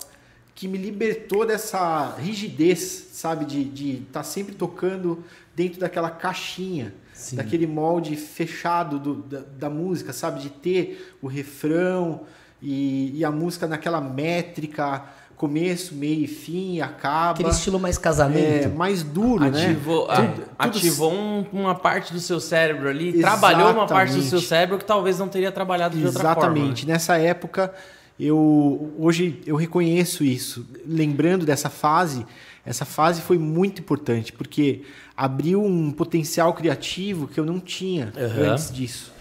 que 0.53 0.67
me 0.67 0.77
libertou 0.77 1.45
dessa 1.45 2.17
rigidez, 2.17 3.07
sabe, 3.13 3.45
de 3.45 4.03
estar 4.03 4.23
sempre 4.23 4.55
tocando 4.55 5.23
dentro 5.55 5.79
daquela 5.79 6.09
caixinha, 6.09 6.93
Sim. 7.13 7.35
daquele 7.37 7.67
molde 7.67 8.15
fechado 8.15 8.99
do- 8.99 9.15
da, 9.23 9.39
da 9.57 9.69
música, 9.69 10.11
sabe, 10.11 10.41
de 10.41 10.49
ter 10.49 11.15
o 11.21 11.27
refrão 11.27 12.21
e, 12.61 13.11
e 13.19 13.23
a 13.25 13.31
música 13.31 13.67
naquela 13.67 14.01
métrica, 14.01 15.03
começo, 15.35 15.93
meio 15.95 16.23
e 16.23 16.27
fim, 16.27 16.79
acaba. 16.79 17.31
Aquele 17.31 17.49
estilo 17.49 17.79
mais 17.79 17.97
É, 17.97 18.01
casamento. 18.01 18.69
mais 18.75 19.03
duro, 19.03 19.45
Ativou, 19.45 20.07
né? 20.07 20.13
ah, 20.13 20.21
Tudo- 20.21 20.33
tudo- 20.35 20.45
ativou 20.57 21.13
um- 21.13 21.45
uma 21.51 21.75
parte 21.75 22.13
do 22.13 22.19
seu 22.19 22.39
cérebro 22.39 22.87
ali, 22.87 23.19
trabalhou 23.19 23.71
uma 23.71 23.85
parte 23.85 24.09
do 24.13 24.21
seu 24.21 24.37
Exatamente. 24.39 24.47
cérebro 24.47 24.77
que 24.77 24.85
talvez 24.85 25.19
não 25.19 25.27
teria 25.27 25.51
trabalhado 25.51 25.97
de 25.97 26.05
outra 26.05 26.33
forma. 26.33 26.41
né? 26.49 26.49
Exatamente. 26.55 26.87
Nessa 26.87 27.17
época, 27.17 27.73
eu 28.19 28.93
hoje 28.97 29.41
eu 29.45 29.55
reconheço 29.55 30.23
isso. 30.23 30.65
Lembrando 30.85 31.45
dessa 31.45 31.69
fase, 31.69 32.25
essa 32.65 32.85
fase 32.85 33.21
foi 33.21 33.37
muito 33.37 33.81
importante 33.81 34.31
porque 34.31 34.83
abriu 35.15 35.63
um 35.63 35.91
potencial 35.91 36.53
criativo 36.53 37.27
que 37.27 37.39
eu 37.39 37.45
não 37.45 37.59
tinha 37.59 38.11
Aham. 38.17 38.51
antes 38.51 38.71
disso. 38.71 39.11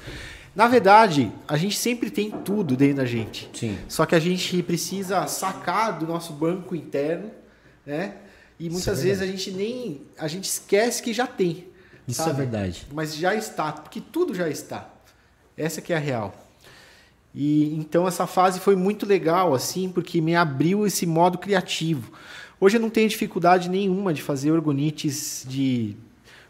Na 0.54 0.68
verdade, 0.68 1.32
a 1.48 1.56
gente 1.56 1.78
sempre 1.78 2.10
tem 2.10 2.30
tudo 2.30 2.76
dentro 2.76 2.96
da 2.96 3.06
gente. 3.06 3.48
Sim. 3.54 3.78
Só 3.88 4.04
que 4.04 4.14
a 4.14 4.18
gente 4.18 4.62
precisa 4.62 5.26
sacar 5.26 5.98
do 5.98 6.06
nosso 6.06 6.32
banco 6.34 6.76
interno, 6.76 7.30
né? 7.86 8.16
E 8.60 8.68
muitas 8.68 9.00
é 9.00 9.02
vezes 9.02 9.22
a 9.22 9.26
gente 9.26 9.50
nem 9.50 10.02
a 10.18 10.28
gente 10.28 10.44
esquece 10.44 11.02
que 11.02 11.12
já 11.12 11.26
tem. 11.26 11.66
Isso 12.06 12.18
sabe? 12.18 12.30
é 12.30 12.34
verdade. 12.34 12.86
Mas 12.92 13.16
já 13.16 13.34
está, 13.34 13.72
porque 13.72 14.00
tudo 14.00 14.34
já 14.34 14.48
está. 14.48 14.88
Essa 15.56 15.80
que 15.80 15.92
é 15.92 15.96
a 15.96 15.98
real. 15.98 16.34
E 17.34 17.74
então 17.74 18.06
essa 18.06 18.26
fase 18.26 18.60
foi 18.60 18.76
muito 18.76 19.06
legal 19.06 19.54
assim, 19.54 19.88
porque 19.88 20.20
me 20.20 20.36
abriu 20.36 20.86
esse 20.86 21.06
modo 21.06 21.38
criativo. 21.38 22.12
Hoje 22.62 22.76
eu 22.76 22.80
não 22.80 22.90
tenho 22.90 23.08
dificuldade 23.08 23.68
nenhuma 23.68 24.14
de 24.14 24.22
fazer 24.22 24.52
orgonites 24.52 25.44
de 25.48 25.96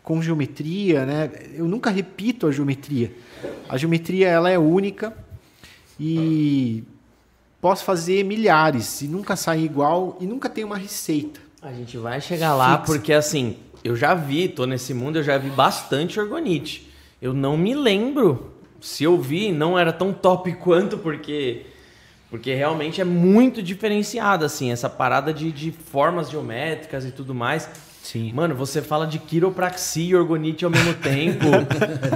com 0.02 0.20
geometria, 0.20 1.06
né? 1.06 1.30
Eu 1.54 1.66
nunca 1.66 1.88
repito 1.88 2.46
a 2.46 2.52
geometria. 2.52 3.10
A 3.66 3.78
geometria 3.78 4.28
ela 4.28 4.50
é 4.50 4.58
única 4.58 5.16
e 5.98 6.84
posso 7.62 7.82
fazer 7.82 8.26
milhares 8.26 9.00
e 9.00 9.08
nunca 9.08 9.36
sair 9.36 9.64
igual 9.64 10.18
e 10.20 10.26
nunca 10.26 10.50
tem 10.50 10.64
uma 10.64 10.76
receita. 10.76 11.40
A 11.62 11.72
gente 11.72 11.96
vai 11.96 12.20
chegar 12.20 12.54
lá 12.54 12.80
Fixa. 12.80 12.92
porque 12.92 13.14
assim, 13.14 13.56
eu 13.82 13.96
já 13.96 14.12
vi, 14.12 14.48
tô 14.48 14.66
nesse 14.66 14.92
mundo, 14.92 15.16
eu 15.16 15.22
já 15.22 15.38
vi 15.38 15.48
bastante 15.48 16.20
orgonite. 16.20 16.92
Eu 17.22 17.32
não 17.32 17.56
me 17.56 17.74
lembro 17.74 18.52
se 18.82 19.02
eu 19.02 19.18
vi, 19.18 19.50
não 19.50 19.78
era 19.78 19.94
tão 19.94 20.12
top 20.12 20.52
quanto 20.56 20.98
porque 20.98 21.64
porque 22.32 22.54
realmente 22.54 22.98
é 22.98 23.04
muito 23.04 23.62
diferenciado 23.62 24.42
assim, 24.46 24.72
essa 24.72 24.88
parada 24.88 25.34
de, 25.34 25.52
de 25.52 25.70
formas 25.70 26.30
geométricas 26.30 27.04
e 27.04 27.10
tudo 27.10 27.34
mais. 27.34 27.68
Sim. 28.02 28.32
Mano, 28.32 28.54
você 28.54 28.80
fala 28.80 29.06
de 29.06 29.18
quiropraxia 29.18 30.12
e 30.12 30.14
orgonite 30.14 30.64
ao 30.64 30.70
mesmo 30.70 30.94
tempo. 31.04 31.44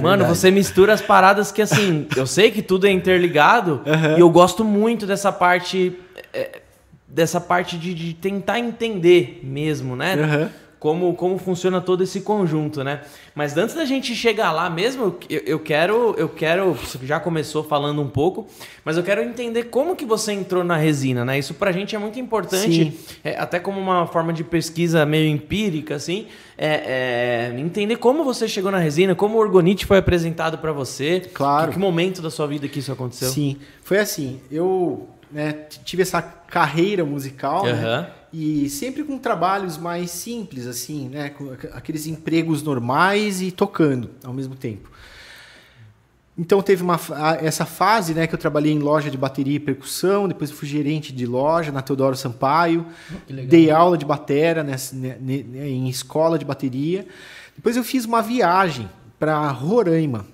Mano, 0.01 0.25
você 0.25 0.49
mistura 0.49 0.91
as 0.91 1.01
paradas 1.01 1.51
que, 1.51 1.61
assim, 1.61 2.07
eu 2.15 2.25
sei 2.25 2.49
que 2.49 2.63
tudo 2.63 2.87
é 2.87 2.91
interligado 2.91 3.83
e 4.17 4.19
eu 4.19 4.27
gosto 4.31 4.65
muito 4.65 5.05
dessa 5.05 5.31
parte. 5.31 5.95
é, 6.33 6.61
dessa 7.07 7.39
parte 7.39 7.77
de, 7.77 7.93
de 7.93 8.13
tentar 8.15 8.57
entender 8.59 9.39
mesmo, 9.43 9.95
né? 9.95 10.15
Aham. 10.15 10.49
Como, 10.79 11.15
como 11.15 11.39
funciona 11.39 11.81
todo 11.81 12.03
esse 12.03 12.21
conjunto, 12.21 12.83
né? 12.83 13.01
Mas 13.33 13.57
antes 13.57 13.73
da 13.73 13.83
gente 13.83 14.13
chegar 14.13 14.51
lá 14.51 14.69
mesmo, 14.69 15.17
eu, 15.27 15.41
eu 15.45 15.59
quero, 15.59 16.13
eu 16.17 16.29
quero, 16.29 16.73
você 16.73 16.99
já 17.03 17.19
começou 17.19 17.63
falando 17.63 17.99
um 17.99 18.07
pouco, 18.07 18.45
mas 18.85 18.95
eu 18.95 19.01
quero 19.01 19.23
entender 19.23 19.65
como 19.65 19.95
que 19.95 20.05
você 20.05 20.33
entrou 20.33 20.63
na 20.63 20.77
resina, 20.77 21.25
né? 21.25 21.39
Isso 21.39 21.55
pra 21.55 21.71
gente 21.71 21.95
é 21.95 21.99
muito 21.99 22.19
importante, 22.19 22.95
é, 23.23 23.35
até 23.39 23.59
como 23.59 23.79
uma 23.79 24.05
forma 24.05 24.31
de 24.31 24.43
pesquisa 24.43 25.03
meio 25.03 25.27
empírica, 25.27 25.95
assim, 25.95 26.27
é, 26.55 27.51
é, 27.55 27.59
entender 27.59 27.95
como 27.95 28.23
você 28.23 28.47
chegou 28.47 28.71
na 28.71 28.77
resina, 28.77 29.15
como 29.15 29.37
o 29.37 29.39
orgonite 29.39 29.83
foi 29.85 29.97
apresentado 29.97 30.59
pra 30.59 30.71
você, 30.71 31.21
Claro. 31.33 31.69
que, 31.69 31.73
que 31.73 31.79
momento 31.79 32.21
da 32.21 32.29
sua 32.29 32.45
vida 32.45 32.67
que 32.67 32.77
isso 32.79 32.91
aconteceu? 32.91 33.29
Sim, 33.29 33.57
foi 33.83 33.97
assim. 33.97 34.39
Eu 34.51 35.07
né, 35.31 35.53
tive 35.83 36.03
essa 36.03 36.21
carreira 36.21 37.03
musical 37.03 37.63
né, 37.65 37.71
Aham. 37.71 38.07
E 38.33 38.69
sempre 38.69 39.03
com 39.03 39.17
trabalhos 39.17 39.77
mais 39.77 40.11
simples, 40.11 40.67
assim, 40.67 41.07
né, 41.09 41.29
com 41.29 41.51
aqu- 41.51 41.69
aqueles 41.73 42.07
empregos 42.07 42.61
normais 42.61 43.41
e 43.41 43.51
tocando 43.51 44.09
ao 44.23 44.33
mesmo 44.33 44.55
tempo. 44.55 44.89
Então 46.37 46.61
teve 46.61 46.83
uma, 46.83 46.99
essa 47.41 47.65
fase 47.65 48.13
né, 48.13 48.27
que 48.27 48.35
eu 48.35 48.37
trabalhei 48.37 48.71
em 48.71 48.77
loja 48.77 49.09
de 49.09 49.17
bateria 49.17 49.55
e 49.55 49.59
percussão, 49.59 50.27
depois 50.27 50.51
fui 50.51 50.67
gerente 50.67 51.11
de 51.11 51.25
loja 51.25 51.71
na 51.71 51.81
Teodoro 51.81 52.15
Sampaio, 52.15 52.85
legal. 53.27 53.47
dei 53.47 53.71
aula 53.71 53.97
de 53.97 54.05
batera 54.05 54.63
nessa- 54.63 54.95
né, 54.95 55.17
em 55.19 55.89
escola 55.89 56.37
de 56.37 56.45
bateria. 56.45 57.07
Depois 57.55 57.75
eu 57.75 57.83
fiz 57.83 58.05
uma 58.05 58.21
viagem 58.21 58.87
para 59.17 59.49
Roraima. 59.49 60.27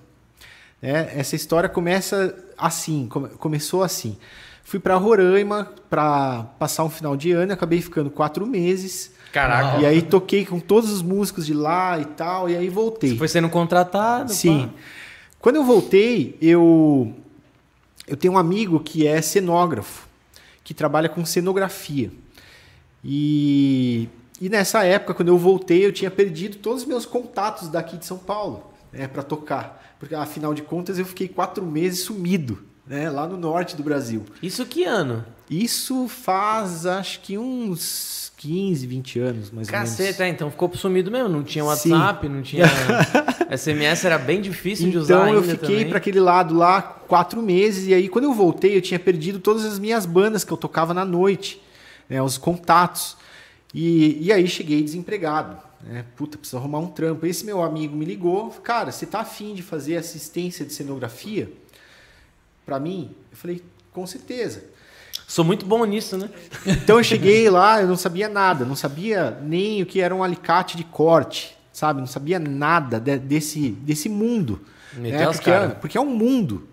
né? 0.82 1.14
Essa 1.16 1.38
história 1.38 1.70
começa 1.70 2.36
assim, 2.58 3.08
come- 3.08 3.30
começou 3.30 3.82
assim. 3.82 4.18
Fui 4.64 4.80
para 4.80 4.96
Roraima 4.96 5.72
para 5.90 6.44
passar 6.58 6.84
um 6.84 6.90
final 6.90 7.16
de 7.16 7.32
ano, 7.32 7.54
acabei 7.54 7.82
ficando 7.82 8.10
quatro 8.10 8.46
meses. 8.46 9.12
Caraca. 9.32 9.80
E 9.80 9.86
aí 9.86 10.02
toquei 10.02 10.46
com 10.46 10.60
todos 10.60 10.92
os 10.92 11.02
músicos 11.02 11.46
de 11.46 11.54
lá 11.54 12.00
e 12.00 12.06
tal, 12.06 12.50
e 12.50 12.56
aí 12.56 12.70
voltei. 12.70 13.12
Você 13.12 13.18
foi 13.18 13.28
sendo 13.28 13.50
contratado? 13.50 14.32
Sim. 14.32 14.68
pá. 14.68 14.74
Quando 15.40 15.58
eu 15.58 15.64
voltei, 15.66 16.38
eu 16.42 17.14
eu 18.08 18.18
tenho 18.18 18.34
um 18.34 18.38
amigo 18.38 18.80
que 18.80 19.08
é 19.08 19.22
cenógrafo, 19.22 20.08
que 20.64 20.74
trabalha 20.74 21.10
com 21.10 21.26
cenografia. 21.26 22.12
E, 23.04 24.08
e 24.40 24.50
nessa 24.50 24.84
época, 24.84 25.14
quando 25.14 25.30
eu 25.30 25.38
voltei, 25.38 25.86
eu 25.86 25.92
tinha 25.92 26.12
perdido 26.12 26.58
todos 26.58 26.84
os 26.84 26.88
meus 26.88 27.06
contatos 27.06 27.68
daqui 27.70 27.98
de 27.98 28.06
São 28.06 28.18
Paulo 28.18 28.74
né, 28.92 29.08
para 29.08 29.24
tocar. 29.24 29.96
Porque, 30.00 30.16
afinal 30.16 30.54
de 30.54 30.62
contas, 30.62 31.00
eu 31.00 31.06
fiquei 31.06 31.28
quatro 31.28 31.66
meses 31.66 32.02
sumido, 32.02 32.64
né, 32.86 33.10
lá 33.10 33.28
no 33.28 33.38
norte 33.38 33.76
do 33.76 33.84
Brasil. 33.84 34.24
Isso 34.42 34.66
que 34.66 34.84
ano? 34.84 35.24
Isso 35.50 36.08
faz, 36.08 36.86
acho 36.86 37.22
que 37.22 37.38
uns 37.38 38.32
15, 38.38 38.88
20 38.88 39.20
anos, 39.20 39.52
mais 39.52 39.68
ou 39.68 39.74
menos. 39.74 39.90
Caceta, 39.90 40.28
então 40.28 40.52
ficou 40.52 40.74
sumido 40.76 41.10
mesmo. 41.10 41.30
Não 41.30 41.44
tinha 41.44 41.64
Sim. 41.76 41.92
WhatsApp, 41.92 42.28
não 42.28 42.42
tinha. 42.42 42.66
SMS 43.56 44.06
era 44.06 44.18
bem 44.18 44.42
difícil 44.42 44.90
de 44.90 44.98
usar 44.98 45.30
Então 45.30 45.34
eu 45.34 45.44
fiquei 45.44 45.86
para 45.86 45.98
aquele 45.98 46.20
lado 46.20 46.56
lá 46.56 46.82
quatro 46.82 47.42
meses 47.42 47.88
e 47.88 47.94
aí 47.94 48.10
quando 48.10 48.26
eu 48.26 48.34
voltei 48.34 48.76
eu 48.76 48.82
tinha 48.82 49.00
perdido 49.00 49.40
todas 49.40 49.64
as 49.64 49.78
minhas 49.78 50.06
bandas 50.06 50.44
que 50.44 50.52
eu 50.52 50.58
tocava 50.58 50.94
na 50.94 51.06
noite, 51.06 51.62
né, 52.10 52.22
os 52.22 52.38
contatos 52.38 53.16
e, 53.74 54.18
e 54.20 54.34
aí 54.34 54.48
cheguei 54.48 54.82
desempregado. 54.82 55.58
Né? 55.82 56.04
Puta, 56.16 56.38
preciso 56.38 56.58
arrumar 56.58 56.80
um 56.80 56.88
trampo. 56.88 57.26
Esse 57.26 57.46
meu 57.46 57.62
amigo 57.62 57.96
me 57.96 58.06
ligou, 58.06 58.50
cara, 58.64 58.92
você 58.92 59.06
tá 59.06 59.20
afim 59.20 59.54
de 59.54 59.62
fazer 59.62 59.98
assistência 59.98 60.66
de 60.66 60.74
cenografia 60.74 61.52
para 62.66 62.80
mim? 62.80 63.12
Eu 63.32 63.38
falei, 63.38 63.64
com 63.92 64.06
certeza. 64.06 64.64
Sou 65.28 65.44
muito 65.44 65.66
bom 65.66 65.84
nisso, 65.86 66.18
né? 66.18 66.30
Então 66.66 66.98
eu 66.98 67.04
cheguei 67.04 67.50
lá, 67.50 67.82
eu 67.82 67.88
não 67.88 67.96
sabia 67.96 68.28
nada, 68.30 68.66
não 68.66 68.76
sabia 68.76 69.40
nem 69.42 69.82
o 69.82 69.86
que 69.86 70.00
era 70.02 70.14
um 70.14 70.24
alicate 70.24 70.78
de 70.78 70.84
corte, 70.84 71.58
sabe? 71.72 72.00
Não 72.00 72.08
sabia 72.08 72.38
nada 72.40 73.00
de- 73.00 73.18
desse, 73.18 73.72
desse 73.72 74.10
mundo. 74.10 74.62
Né? 74.94 75.26
porque, 75.26 75.50
é, 75.50 75.68
porque 75.70 75.98
é 75.98 76.02
um 76.02 76.06
mundo 76.16 76.68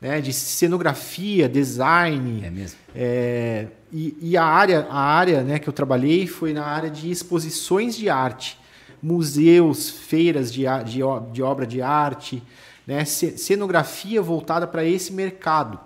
né? 0.00 0.20
de 0.20 0.32
cenografia, 0.32 1.48
design. 1.48 2.44
É 2.44 2.50
mesmo? 2.50 2.78
é, 2.94 3.68
e, 3.92 4.16
e 4.20 4.36
a 4.36 4.44
área, 4.44 4.86
a 4.90 5.00
área 5.00 5.42
né, 5.42 5.58
que 5.58 5.68
eu 5.68 5.72
trabalhei 5.72 6.26
foi 6.26 6.52
na 6.52 6.64
área 6.66 6.90
de 6.90 7.10
exposições 7.10 7.96
de 7.96 8.10
arte, 8.10 8.58
museus, 9.02 9.88
feiras 9.88 10.52
de, 10.52 10.64
de, 10.84 11.00
de 11.32 11.42
obra 11.42 11.66
de 11.66 11.80
arte, 11.80 12.42
né, 12.86 13.04
ce- 13.04 13.36
cenografia 13.38 14.20
voltada 14.22 14.66
para 14.66 14.84
esse 14.84 15.12
mercado. 15.12 15.78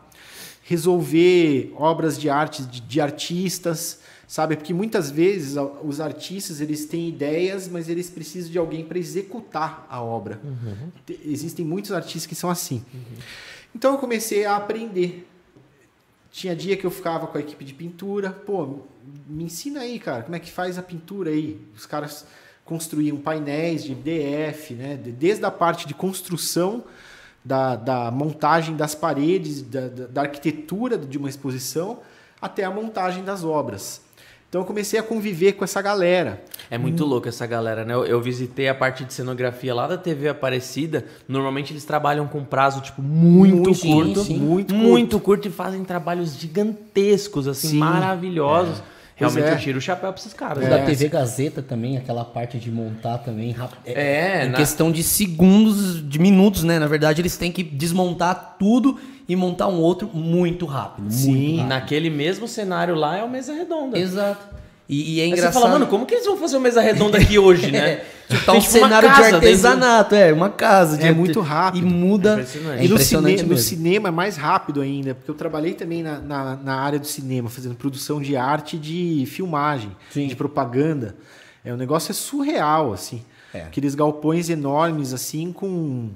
Resolver 0.64 1.73
obras 1.76 2.19
de 2.21 2.28
arte 2.28 2.62
de, 2.62 2.81
de 2.83 3.00
artistas, 3.00 4.00
sabe? 4.26 4.55
Porque 4.57 4.75
muitas 4.75 5.11
vezes 5.11 5.57
os 5.83 5.99
artistas 6.00 6.61
eles 6.61 6.85
têm 6.85 7.09
ideias, 7.09 7.67
mas 7.69 7.88
eles 7.88 8.11
precisam 8.11 8.50
de 8.52 8.59
alguém 8.59 8.85
para 8.85 8.99
executar 8.99 9.87
a 9.88 10.02
obra. 10.02 10.38
Te- 11.07 11.19
Existem 11.25 11.64
muitos 11.64 11.90
artistas 11.93 12.26
que 12.26 12.35
são 12.35 12.50
assim. 12.50 12.85
Então 13.75 13.93
eu 13.93 13.99
comecei 13.99 14.45
a 14.45 14.57
aprender. 14.57 15.26
Tinha 16.31 16.55
dia 16.55 16.76
que 16.76 16.85
eu 16.85 16.90
ficava 16.90 17.26
com 17.26 17.38
a 17.38 17.40
equipe 17.40 17.64
de 17.64 17.73
pintura, 17.73 18.31
pô, 18.31 18.81
me 19.26 19.45
ensina 19.45 19.81
aí, 19.81 19.99
cara, 19.99 20.23
como 20.25 20.37
é 20.37 20.38
que 20.38 20.50
faz 20.50 20.76
a 20.78 20.83
pintura 20.83 21.31
aí? 21.31 21.59
Os 21.75 21.87
caras 21.87 22.26
construíam 22.69 23.17
painéis 23.17 23.83
de 23.83 23.95
DF, 23.95 24.75
né? 24.75 24.97
de- 25.03 25.11
Desde 25.11 25.45
a 25.45 25.51
parte 25.51 25.87
de 25.89 25.95
construção 25.95 26.85
da, 27.45 27.75
da 27.77 28.11
montagem 28.11 28.77
das 28.77 28.95
paredes, 28.95 29.63
da, 29.63 29.89
da- 29.89 30.21
arquitetura 30.21 30.99
de 30.99 31.17
uma 31.17 31.29
exposição, 31.31 32.01
até 32.43 32.65
a 32.65 32.71
montagem 32.71 33.25
das 33.25 33.43
obras. 33.43 34.03
Então 34.49 34.63
eu 34.63 34.65
comecei 34.67 34.99
a 34.99 35.03
conviver 35.03 35.53
com 35.53 35.65
essa 35.65 35.81
galera. 35.83 36.43
É 36.71 36.79
muito 36.79 37.05
louco 37.05 37.29
essa 37.29 37.47
galera, 37.47 37.85
né? 37.85 37.93
Eu, 37.95 38.05
eu 38.07 38.21
visitei 38.21 38.67
a 38.69 38.75
parte 38.75 39.05
de 39.05 39.13
cenografia 39.13 39.75
lá 39.75 39.87
da 39.87 39.99
TV 39.99 40.29
Aparecida. 40.29 41.05
Normalmente 41.29 41.73
eles 41.73 41.85
trabalham 41.85 42.27
com 42.27 42.43
prazo, 42.43 42.81
tipo, 42.81 43.03
muito, 43.03 43.57
Muito, 43.57 43.81
curto. 43.81 44.25
sim, 44.25 44.39
muito 44.39 44.75
muito 44.75 45.21
curto. 45.21 45.49
e 45.49 45.51
fazem 45.51 45.85
trabalhos 45.85 46.35
gigantescos, 46.39 47.47
assim, 47.47 47.69
Sim. 47.69 47.79
maravilhosos. 47.79 48.79
Pois 48.79 48.98
Realmente 49.19 49.45
é. 49.49 49.53
eu 49.55 49.59
tiro 49.59 49.79
o 49.79 49.81
chapéu 49.81 50.13
pra 50.13 50.21
esses 50.21 50.33
caras. 50.33 50.59
O 50.65 50.69
né? 50.69 50.79
da 50.79 50.85
TV 50.85 51.09
Gazeta 51.09 51.61
também, 51.61 51.97
aquela 51.97 52.25
parte 52.25 52.59
de 52.59 52.71
montar 52.71 53.19
também 53.19 53.51
rápido. 53.51 53.79
É, 53.85 54.47
em 54.47 54.51
na- 54.51 54.57
questão 54.59 54.93
de 54.93 55.03
segundos, 55.03 56.09
de 56.09 56.19
minutos, 56.19 56.63
né? 56.63 56.79
Na 56.79 56.87
verdade, 56.87 57.21
eles 57.21 57.37
têm 57.37 57.51
que 57.51 57.63
desmontar 57.63 58.57
tudo 58.59 58.99
e 59.29 59.35
montar 59.37 59.67
um 59.69 59.79
outro 59.81 60.09
muito 60.14 60.64
rápido. 60.66 61.11
Sim. 61.11 61.31
Muito 61.33 61.51
rápido. 61.57 61.69
naquele 61.69 62.11
mesmo 62.11 62.47
cenário 62.47 62.95
lá 62.95 63.16
é 63.16 63.25
o 63.25 63.29
Mesa 63.29 63.53
Redonda. 63.53 63.99
Exato. 63.99 64.47
E, 64.88 65.16
e 65.16 65.20
é 65.20 65.24
Aí 65.24 65.29
engraçado. 65.31 65.53
você 65.53 65.59
fala, 65.61 65.72
mano, 65.72 65.87
como 65.87 66.07
que 66.07 66.14
eles 66.14 66.24
vão 66.24 66.37
fazer 66.38 66.57
o 66.57 66.61
Mesa 66.61 66.81
Redonda 66.81 67.18
aqui 67.18 67.38
hoje, 67.38 67.70
né? 67.70 68.03
Tipo, 68.29 68.44
tá 68.44 68.53
um 68.53 68.59
tipo, 68.61 68.77
uma 68.77 68.81
cenário 68.88 69.09
de 69.09 69.14
casa 69.14 69.22
dentro- 69.24 69.37
artesanato, 69.48 70.14
é, 70.14 70.33
uma 70.35 70.51
casa. 70.51 70.96
De 70.98 71.05
É 71.05 71.09
arte- 71.09 71.18
muito 71.18 71.40
rápido. 71.40 71.87
E 71.87 71.90
muda. 71.90 72.33
Impressionante. 72.35 72.81
É 72.81 72.85
E 72.85 72.88
no, 72.88 72.98
cine- 72.98 73.42
no 73.42 73.57
cinema 73.57 74.09
é 74.09 74.11
mais 74.11 74.37
rápido 74.37 74.83
ainda, 74.83 75.14
porque 75.14 75.31
eu 75.31 75.35
trabalhei 75.35 75.72
também 75.72 76.03
na, 76.03 76.18
na, 76.18 76.57
na 76.57 76.74
área 76.79 76.98
do 76.98 77.07
cinema, 77.07 77.48
fazendo 77.48 77.74
produção 77.74 78.20
de 78.20 78.37
arte 78.37 78.77
e 78.77 78.79
de 78.79 79.24
filmagem, 79.27 79.96
Sim. 80.11 80.27
de 80.27 80.37
propaganda. 80.37 81.16
É, 81.64 81.72
o 81.72 81.77
negócio 81.79 82.11
é 82.11 82.14
surreal, 82.14 82.92
assim. 82.92 83.22
É. 83.55 83.62
Aqueles 83.62 83.94
galpões 83.94 84.51
enormes, 84.51 85.14
assim, 85.14 85.51
com 85.51 86.11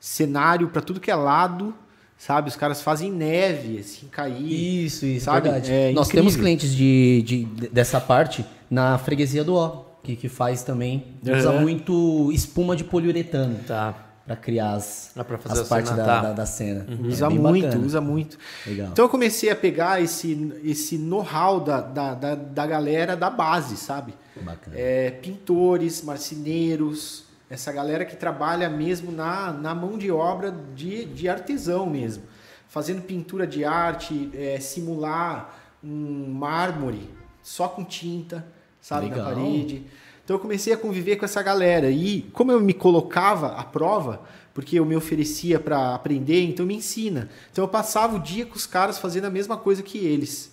cenário 0.00 0.68
para 0.68 0.80
tudo 0.80 1.00
que 1.00 1.10
é 1.10 1.14
lado, 1.14 1.74
sabe? 2.18 2.48
Os 2.48 2.56
caras 2.56 2.82
fazem 2.82 3.10
neve, 3.10 3.78
assim, 3.78 4.06
cair. 4.08 4.84
Isso, 4.84 5.06
isso, 5.06 5.24
Sabe? 5.26 5.42
verdade. 5.48 5.72
É 5.72 5.92
Nós 5.92 6.08
incrível. 6.08 6.24
temos 6.30 6.36
clientes 6.36 6.74
de, 6.74 7.22
de- 7.24 7.68
dessa 7.68 8.00
parte 8.00 8.44
na 8.70 8.98
freguesia 8.98 9.42
do 9.44 9.54
O, 9.54 9.84
que, 10.02 10.14
que 10.16 10.28
faz 10.28 10.62
também. 10.62 11.04
Usa 11.24 11.52
muito 11.52 12.30
espuma 12.32 12.74
de 12.76 12.84
poliuretano 12.84 13.58
Tá. 13.66 13.94
para 14.26 14.36
criar 14.36 14.72
as, 14.74 15.10
Ah, 15.16 15.24
pra 15.24 15.38
fazer 15.38 15.60
as 15.60 15.66
a 15.66 15.68
partes 15.68 15.90
cena, 15.90 16.02
da, 16.02 16.06
tá. 16.14 16.20
da, 16.22 16.32
da 16.34 16.46
cena. 16.46 16.86
É 16.88 17.06
Usa 17.08 17.30
muito, 17.30 17.64
bacana. 17.66 17.86
usa 17.86 18.00
muito. 18.00 18.36
Legal. 18.66 18.88
Então 18.92 19.04
eu 19.04 19.08
comecei 19.08 19.48
a 19.50 19.56
pegar 19.56 20.02
esse, 20.02 20.52
esse 20.64 20.98
know-how 20.98 21.60
da, 21.60 21.80
da, 21.80 22.14
da, 22.14 22.34
da 22.34 22.66
galera 22.66 23.16
da 23.16 23.30
base, 23.30 23.76
sabe? 23.76 24.12
Bacana. 24.42 24.76
É, 24.78 25.10
pintores, 25.10 26.02
marceneiros, 26.02 27.24
essa 27.50 27.72
galera 27.72 28.04
que 28.04 28.16
trabalha 28.16 28.68
mesmo 28.68 29.10
na, 29.10 29.52
na 29.52 29.74
mão 29.74 29.96
de 29.96 30.10
obra 30.10 30.54
de, 30.74 31.04
de 31.06 31.28
artesão 31.28 31.86
mesmo. 31.86 32.24
Fazendo 32.68 33.02
pintura 33.02 33.46
de 33.46 33.64
arte, 33.64 34.30
é, 34.34 34.60
simular 34.60 35.58
um 35.82 36.28
mármore 36.30 37.08
só 37.42 37.68
com 37.68 37.82
tinta, 37.84 38.46
sabe, 38.80 39.08
Legal. 39.08 39.24
na 39.24 39.34
parede. 39.34 39.86
Então 40.22 40.36
eu 40.36 40.40
comecei 40.40 40.74
a 40.74 40.76
conviver 40.76 41.16
com 41.16 41.24
essa 41.24 41.42
galera. 41.42 41.90
E 41.90 42.22
como 42.34 42.52
eu 42.52 42.60
me 42.60 42.74
colocava 42.74 43.54
à 43.54 43.64
prova, 43.64 44.22
porque 44.52 44.78
eu 44.78 44.84
me 44.84 44.94
oferecia 44.94 45.58
para 45.58 45.94
aprender, 45.94 46.44
então 46.44 46.66
me 46.66 46.74
ensina. 46.74 47.30
Então 47.50 47.64
eu 47.64 47.68
passava 47.68 48.16
o 48.16 48.18
dia 48.18 48.44
com 48.44 48.54
os 48.54 48.66
caras 48.66 48.98
fazendo 48.98 49.24
a 49.24 49.30
mesma 49.30 49.56
coisa 49.56 49.82
que 49.82 49.96
eles. 49.96 50.52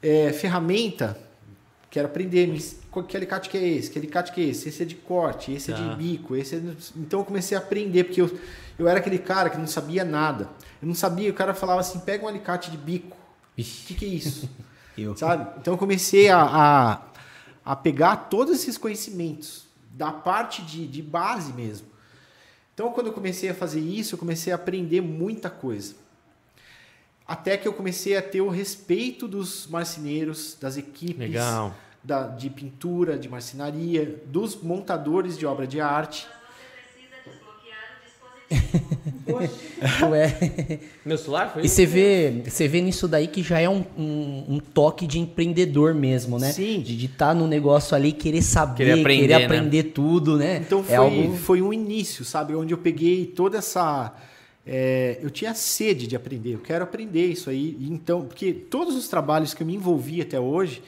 É, 0.00 0.32
ferramenta, 0.32 1.18
quero 1.90 2.06
aprender. 2.06 2.46
me 2.46 2.62
Que 3.02 3.16
alicate 3.16 3.48
que 3.48 3.56
é 3.56 3.68
esse? 3.68 3.90
Que 3.90 3.98
alicate 3.98 4.32
que 4.32 4.40
é 4.40 4.44
esse? 4.44 4.68
Esse 4.68 4.82
é 4.82 4.86
de 4.86 4.94
corte, 4.94 5.52
esse 5.52 5.70
é 5.70 5.74
Tá. 5.74 5.82
de 5.82 5.96
bico, 5.96 6.34
esse 6.36 6.56
é... 6.56 6.58
Então 6.96 7.20
eu 7.20 7.24
comecei 7.24 7.56
a 7.56 7.60
aprender, 7.60 8.04
porque 8.04 8.20
eu, 8.20 8.38
eu 8.78 8.88
era 8.88 8.98
aquele 8.98 9.18
cara 9.18 9.50
que 9.50 9.58
não 9.58 9.66
sabia 9.66 10.04
nada. 10.04 10.48
Eu 10.80 10.88
não 10.88 10.94
sabia, 10.94 11.30
o 11.30 11.34
cara 11.34 11.54
falava 11.54 11.80
assim, 11.80 12.00
pega 12.00 12.24
um 12.24 12.28
alicate 12.28 12.70
de 12.70 12.76
bico. 12.76 13.16
O 13.58 13.62
que, 13.62 13.94
que 13.94 14.04
é 14.04 14.08
isso? 14.08 14.48
Eu. 14.96 15.16
Sabe? 15.16 15.48
Então 15.60 15.74
eu 15.74 15.78
comecei 15.78 16.28
a, 16.28 16.42
a, 16.42 17.02
a 17.64 17.76
pegar 17.76 18.16
todos 18.28 18.52
esses 18.52 18.76
conhecimentos 18.76 19.64
da 19.92 20.10
parte 20.10 20.60
de, 20.62 20.88
de 20.88 21.00
base 21.00 21.52
mesmo. 21.52 21.86
Então 22.74 22.90
quando 22.90 23.06
eu 23.06 23.12
comecei 23.12 23.48
a 23.48 23.54
fazer 23.54 23.78
isso, 23.78 24.14
eu 24.16 24.18
comecei 24.18 24.52
a 24.52 24.56
aprender 24.56 25.00
muita 25.00 25.48
coisa. 25.48 25.94
Até 27.26 27.56
que 27.56 27.68
eu 27.68 27.72
comecei 27.74 28.16
a 28.16 28.22
ter 28.22 28.40
o 28.40 28.48
respeito 28.48 29.28
dos 29.28 29.66
marceneiros, 29.66 30.56
das 30.60 30.76
equipes 30.76 31.18
Legal. 31.18 31.76
Da, 32.02 32.26
de 32.28 32.48
pintura, 32.50 33.18
de 33.18 33.28
marcenaria, 33.28 34.20
dos 34.26 34.56
montadores 34.62 35.36
de 35.36 35.46
obra 35.46 35.66
de 35.66 35.80
arte. 35.80 36.26
Ué. 40.10 40.80
Meu 41.04 41.18
celular 41.18 41.52
foi 41.52 41.64
E 41.64 41.68
você 41.68 41.84
vê, 41.84 42.42
você 42.44 42.66
vê 42.66 42.80
nisso 42.80 43.06
daí 43.06 43.26
que 43.26 43.42
já 43.42 43.60
é 43.60 43.68
um, 43.68 43.84
um, 43.96 44.44
um 44.48 44.58
toque 44.58 45.06
de 45.06 45.18
empreendedor 45.18 45.94
mesmo, 45.94 46.38
né? 46.38 46.50
Sim. 46.52 46.80
De 46.80 47.04
estar 47.04 47.34
no 47.34 47.46
negócio 47.46 47.94
ali, 47.94 48.12
querer 48.12 48.42
saber, 48.42 48.76
Querer 48.76 48.96
querer 48.96 49.34
aprender, 49.34 49.44
aprender, 49.44 49.84
né? 49.84 49.90
tudo, 49.94 50.36
né? 50.38 50.56
Então 50.58 50.82
foi, 50.82 50.94
é 50.94 50.96
algo... 50.96 51.36
foi 51.36 51.62
um 51.62 51.72
início, 51.72 52.24
sabe? 52.24 52.54
Onde 52.54 52.72
eu 52.72 52.78
peguei 52.78 53.26
toda 53.26 53.58
essa. 53.58 54.14
é, 54.66 55.18
eu 55.20 55.30
tinha 55.30 55.54
sede 55.54 56.06
de 56.06 56.16
aprender, 56.16 56.54
eu 56.54 56.60
quero 56.60 56.84
aprender 56.84 57.26
isso 57.26 57.50
aí. 57.50 57.76
Então, 57.80 58.22
porque 58.22 58.52
todos 58.52 58.96
os 58.96 59.08
trabalhos 59.08 59.52
que 59.52 59.62
eu 59.62 59.66
me 59.66 59.74
envolvi 59.74 60.22
até 60.22 60.40
hoje, 60.40 60.82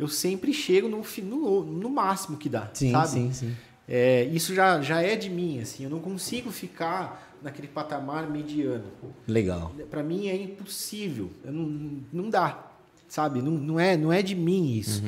eu 0.00 0.08
sempre 0.08 0.52
chego 0.52 0.88
no, 0.88 1.02
no, 1.22 1.64
no 1.64 1.90
máximo 1.90 2.36
que 2.36 2.48
dá, 2.48 2.70
Sim, 2.72 2.92
sabe? 2.92 3.08
sim, 3.08 3.32
sim. 3.32 3.56
É, 3.88 4.24
isso 4.24 4.54
já, 4.54 4.80
já 4.80 5.02
é 5.02 5.16
de 5.16 5.28
mim, 5.28 5.60
assim, 5.60 5.84
eu 5.84 5.90
não 5.90 5.98
consigo 5.98 6.50
ficar 6.50 7.36
naquele 7.42 7.66
patamar 7.66 8.30
mediano. 8.30 8.84
Legal. 9.26 9.72
Para 9.90 10.02
mim 10.02 10.28
é 10.28 10.36
impossível, 10.36 11.30
eu 11.44 11.52
não, 11.52 12.00
não 12.12 12.30
dá, 12.30 12.70
sabe? 13.08 13.42
Não, 13.42 13.52
não, 13.52 13.80
é, 13.80 13.96
não 13.96 14.12
é 14.12 14.22
de 14.22 14.34
mim 14.34 14.74
isso. 14.76 15.02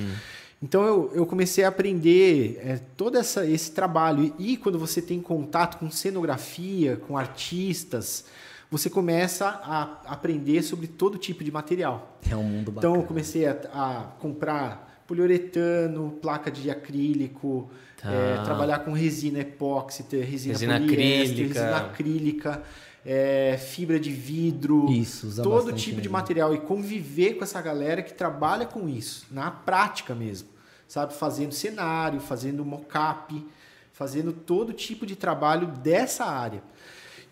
Então 0.63 0.85
eu, 0.85 1.11
eu 1.15 1.27
comecei 1.27 1.65
a 1.65 1.69
aprender 1.69 2.61
é, 2.63 2.81
todo 2.97 3.19
essa, 3.19 3.45
esse 3.47 3.73
trabalho. 3.73 4.33
E 4.39 4.57
quando 4.57 4.79
você 4.79 5.03
tem 5.03 5.21
contato 5.21 5.79
com 5.79 5.91
cenografia, 5.91 6.97
com 6.97 7.19
artistas, 7.19 8.25
você 8.73 8.89
começa 8.91 9.47
a 9.47 10.01
aprender 10.07 10.63
sobre 10.63 10.87
todo 10.87 11.19
tipo 11.19 11.45
de 11.45 11.53
material. 11.53 12.19
É 12.29 12.35
um 12.35 12.43
mundo 12.43 12.71
Então 12.71 12.93
bacana. 12.93 12.97
eu 12.97 13.03
comecei 13.07 13.47
a, 13.47 13.53
a 13.73 14.05
comprar 14.19 15.03
poliuretano, 15.07 16.13
placa 16.23 16.51
de 16.51 16.71
acrílico, 16.71 17.71
Tá. 18.01 18.11
é, 18.13 18.43
trabalhar 18.43 18.81
com 18.81 18.91
resina 18.93 19.39
epóxi, 19.41 20.05
resina, 20.11 20.55
Resina 20.55 20.77
acrílica. 20.77 21.61
resina 21.61 21.77
acrílica, 21.77 22.63
é, 23.07 23.57
fibra 23.57 24.01
de 24.01 24.11
vidro, 24.11 24.91
Isso, 24.91 25.41
todo 25.41 25.73
tipo 25.73 26.01
de 26.01 26.09
material 26.09 26.53
e 26.53 26.59
conviver 26.59 27.35
com 27.35 27.45
essa 27.45 27.63
galera 27.63 28.03
que 28.03 28.13
trabalha 28.13 28.67
com 28.67 28.89
isso, 28.89 29.27
na 29.31 29.53
prática 29.53 30.17
mesmo, 30.17 30.49
sabe? 30.89 31.15
Fazendo 31.15 31.53
cenário, 31.53 32.19
fazendo 32.21 32.65
mocap, 32.65 33.47
fazendo 33.93 34.33
todo 34.33 34.73
tipo 34.73 35.07
de 35.07 35.15
trabalho 35.15 35.69
dessa 35.69 36.25
área. 36.25 36.61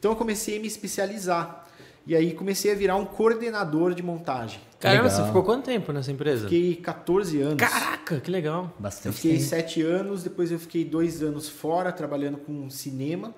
Então 0.00 0.12
eu 0.12 0.16
comecei 0.16 0.56
a 0.56 0.60
me 0.60 0.66
especializar 0.66 1.66
e 2.06 2.16
aí 2.16 2.32
comecei 2.32 2.72
a 2.72 2.74
virar 2.74 2.96
um 2.96 3.04
coordenador 3.04 3.94
de 3.94 4.02
montagem. 4.02 4.58
Caramba, 4.80 5.04
Legal. 5.04 5.20
você 5.20 5.26
ficou 5.26 5.42
quanto 5.44 5.66
tempo 5.66 5.92
nessa 5.92 6.10
empresa? 6.10 6.44
Fiquei 6.48 6.74
14 6.76 7.40
anos. 7.42 7.56
Caraca, 7.58 8.18
que 8.18 8.30
legal. 8.30 8.72
Eu 8.76 8.82
Bastante 8.82 9.16
fiquei 9.16 9.36
tempo. 9.36 9.44
sete 9.48 9.82
anos, 9.82 10.22
depois 10.24 10.50
eu 10.50 10.58
fiquei 10.58 10.84
dois 10.84 11.22
anos 11.22 11.48
fora 11.48 11.92
trabalhando 11.92 12.38
com 12.38 12.68
cinema. 12.70 13.34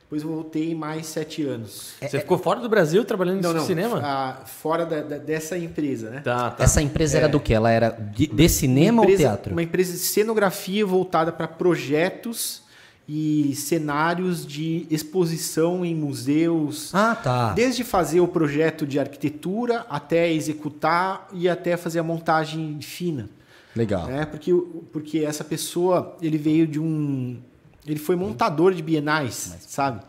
Depois 0.00 0.22
eu 0.22 0.28
voltei 0.30 0.74
mais 0.74 1.06
sete 1.06 1.44
anos. 1.44 1.92
Você 2.00 2.18
ficou 2.18 2.36
fora 2.38 2.58
do 2.60 2.68
Brasil 2.68 3.04
trabalhando 3.04 3.42
Não, 3.42 3.52
no 3.52 3.58
não. 3.58 3.66
cinema? 3.66 4.00
ah, 4.02 4.44
fora 4.46 4.84
da- 4.86 5.02
da- 5.02 5.18
dessa 5.18 5.56
empresa, 5.56 6.10
né? 6.10 6.20
Tá, 6.24 6.50
tá. 6.50 6.64
Essa 6.64 6.82
empresa 6.82 7.18
era 7.18 7.28
do 7.28 7.38
que? 7.38 7.52
Ela 7.54 7.70
era 7.70 7.90
de, 7.90 8.26
de 8.26 8.48
cinema 8.48 9.02
empresa, 9.02 9.22
ou 9.22 9.28
teatro? 9.28 9.52
Uma 9.52 9.62
empresa 9.62 9.92
de 9.92 9.98
cenografia 9.98 10.84
voltada 10.84 11.30
para 11.30 11.46
projetos 11.46 12.62
e 13.08 13.54
cenários 13.56 14.46
de 14.46 14.86
exposição 14.88 15.84
em 15.84 15.94
museus. 15.94 16.94
Ah, 16.94 17.14
tá. 17.14 17.52
Desde 17.52 17.82
fazer 17.82 18.20
o 18.20 18.28
projeto 18.28 18.86
de 18.86 19.00
arquitetura 19.00 19.84
até 19.90 20.32
executar 20.32 21.28
e 21.32 21.48
até 21.48 21.76
fazer 21.76 21.98
a 21.98 22.02
montagem 22.02 22.78
fina. 22.80 23.28
Legal. 23.74 24.06
né? 24.06 24.26
Porque, 24.26 24.52
porque 24.92 25.18
essa 25.20 25.44
pessoa, 25.44 26.16
ele 26.22 26.38
veio 26.38 26.66
de 26.66 26.78
um... 26.78 27.38
Ele 27.86 27.98
foi 27.98 28.14
montador 28.14 28.74
de 28.74 28.82
bienais, 28.82 29.56
sabe? 29.60 30.04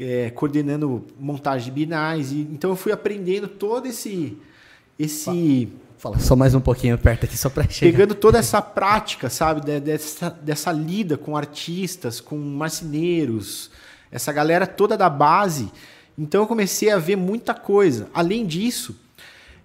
É, 0.00 0.30
coordenando 0.30 1.04
montagem 1.18 1.66
de 1.66 1.70
bienais. 1.70 2.32
E, 2.32 2.40
então 2.40 2.70
eu 2.70 2.76
fui 2.76 2.92
aprendendo 2.92 3.48
todo 3.48 3.86
esse... 3.86 4.36
esse 4.98 5.68
Fala 6.06 6.20
só 6.20 6.36
mais 6.36 6.54
um 6.54 6.60
pouquinho 6.60 6.96
perto 6.96 7.24
aqui, 7.24 7.36
só 7.36 7.50
pra 7.50 7.68
chegar. 7.68 7.90
pegando 7.90 8.14
toda 8.14 8.38
essa 8.38 8.62
prática, 8.62 9.28
sabe? 9.28 9.60
de- 9.60 9.80
Dessa, 9.80 10.30
dessa 10.30 10.70
lida 10.70 11.16
com 11.18 11.36
artistas, 11.36 12.20
com 12.20 12.36
marceneiros, 12.38 13.70
essa 14.12 14.32
galera 14.32 14.68
toda 14.68 14.96
da 14.96 15.10
base. 15.10 15.68
Então 16.16 16.42
eu 16.42 16.46
comecei 16.46 16.90
a 16.92 16.98
ver 16.98 17.16
muita 17.16 17.52
coisa. 17.54 18.08
Além 18.14 18.46
disso, 18.46 18.94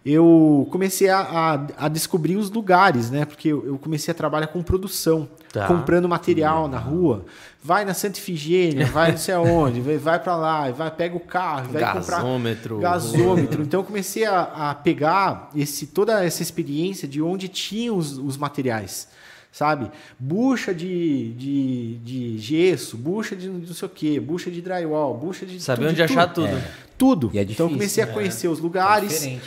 eu 0.05 0.67
comecei 0.71 1.09
a, 1.09 1.19
a, 1.19 1.85
a 1.85 1.87
descobrir 1.87 2.35
os 2.35 2.49
lugares, 2.49 3.11
né? 3.11 3.23
Porque 3.25 3.49
eu, 3.49 3.65
eu 3.65 3.77
comecei 3.77 4.11
a 4.11 4.15
trabalhar 4.15 4.47
com 4.47 4.61
produção, 4.63 5.27
Tá. 5.53 5.67
comprando 5.67 6.07
material 6.07 6.67
na 6.69 6.77
rua. 6.79 7.25
Vai 7.61 7.83
na 7.83 7.93
Santa 7.93 8.17
Ifigênia, 8.17 8.85
vai 8.87 9.11
não 9.11 9.17
sei 9.17 9.33
aonde, 9.35 9.81
vai, 9.81 9.97
vai 9.97 10.17
para 10.17 10.35
lá, 10.37 10.71
vai 10.71 10.89
pega 10.89 11.15
o 11.15 11.19
carro, 11.19 11.73
vai 11.73 11.83
comprar 11.93 12.17
Gasômetro. 12.17 12.79
gasômetro. 12.79 13.61
Então 13.61 13.81
eu 13.81 13.83
comecei 13.85 14.25
a, 14.25 14.41
a 14.71 14.73
pegar 14.75 15.49
esse, 15.55 15.87
toda 15.87 16.23
essa 16.23 16.41
experiência 16.41 17.05
de 17.07 17.21
onde 17.21 17.49
tinham 17.49 17.97
os, 17.97 18.17
os 18.17 18.37
materiais, 18.37 19.09
sabe? 19.51 19.91
Bucha 20.17 20.73
de, 20.73 21.33
de, 21.33 21.97
de 21.97 22.37
gesso, 22.39 22.95
bucha 22.97 23.35
de 23.35 23.49
não 23.49 23.73
sei 23.73 23.85
o 23.85 23.91
quê, 23.91 24.19
bucha 24.21 24.49
de 24.49 24.61
drywall, 24.61 25.15
bucha 25.17 25.45
de 25.45 25.59
Saber 25.59 25.85
onde 25.85 25.95
de 25.95 26.03
achar 26.03 26.27
tudo. 26.33 26.47
tudo. 26.47 26.63
Tudo. 26.97 27.31
E 27.33 27.39
é 27.39 27.41
então 27.41 27.65
eu 27.65 27.67
difícil, 27.67 27.67
comecei 27.73 28.03
a 28.03 28.07
né? 28.07 28.13
conhecer 28.13 28.47
os 28.47 28.59
É 28.59 28.61
lugares 28.61 29.09
diferente. 29.09 29.41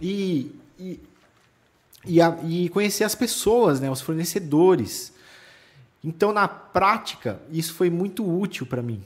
E, 0.00 0.52
e, 2.04 2.20
a- 2.20 2.38
e 2.44 2.68
conhecer 2.68 3.04
as 3.04 3.14
pessoas, 3.14 3.80
né, 3.80 3.90
os 3.90 4.00
fornecedores. 4.00 5.12
Então, 6.02 6.32
na 6.32 6.46
prática, 6.48 7.40
isso 7.50 7.74
foi 7.74 7.90
muito 7.90 8.24
útil 8.28 8.64
para 8.66 8.82
mim. 8.82 9.02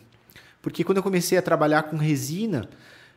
Porque 0.61 0.85
quando 0.85 0.99
eu 0.99 1.03
comecei 1.03 1.37
a 1.39 1.43
trabalhar 1.43 1.85
com 1.85 1.97
resina, 1.97 2.69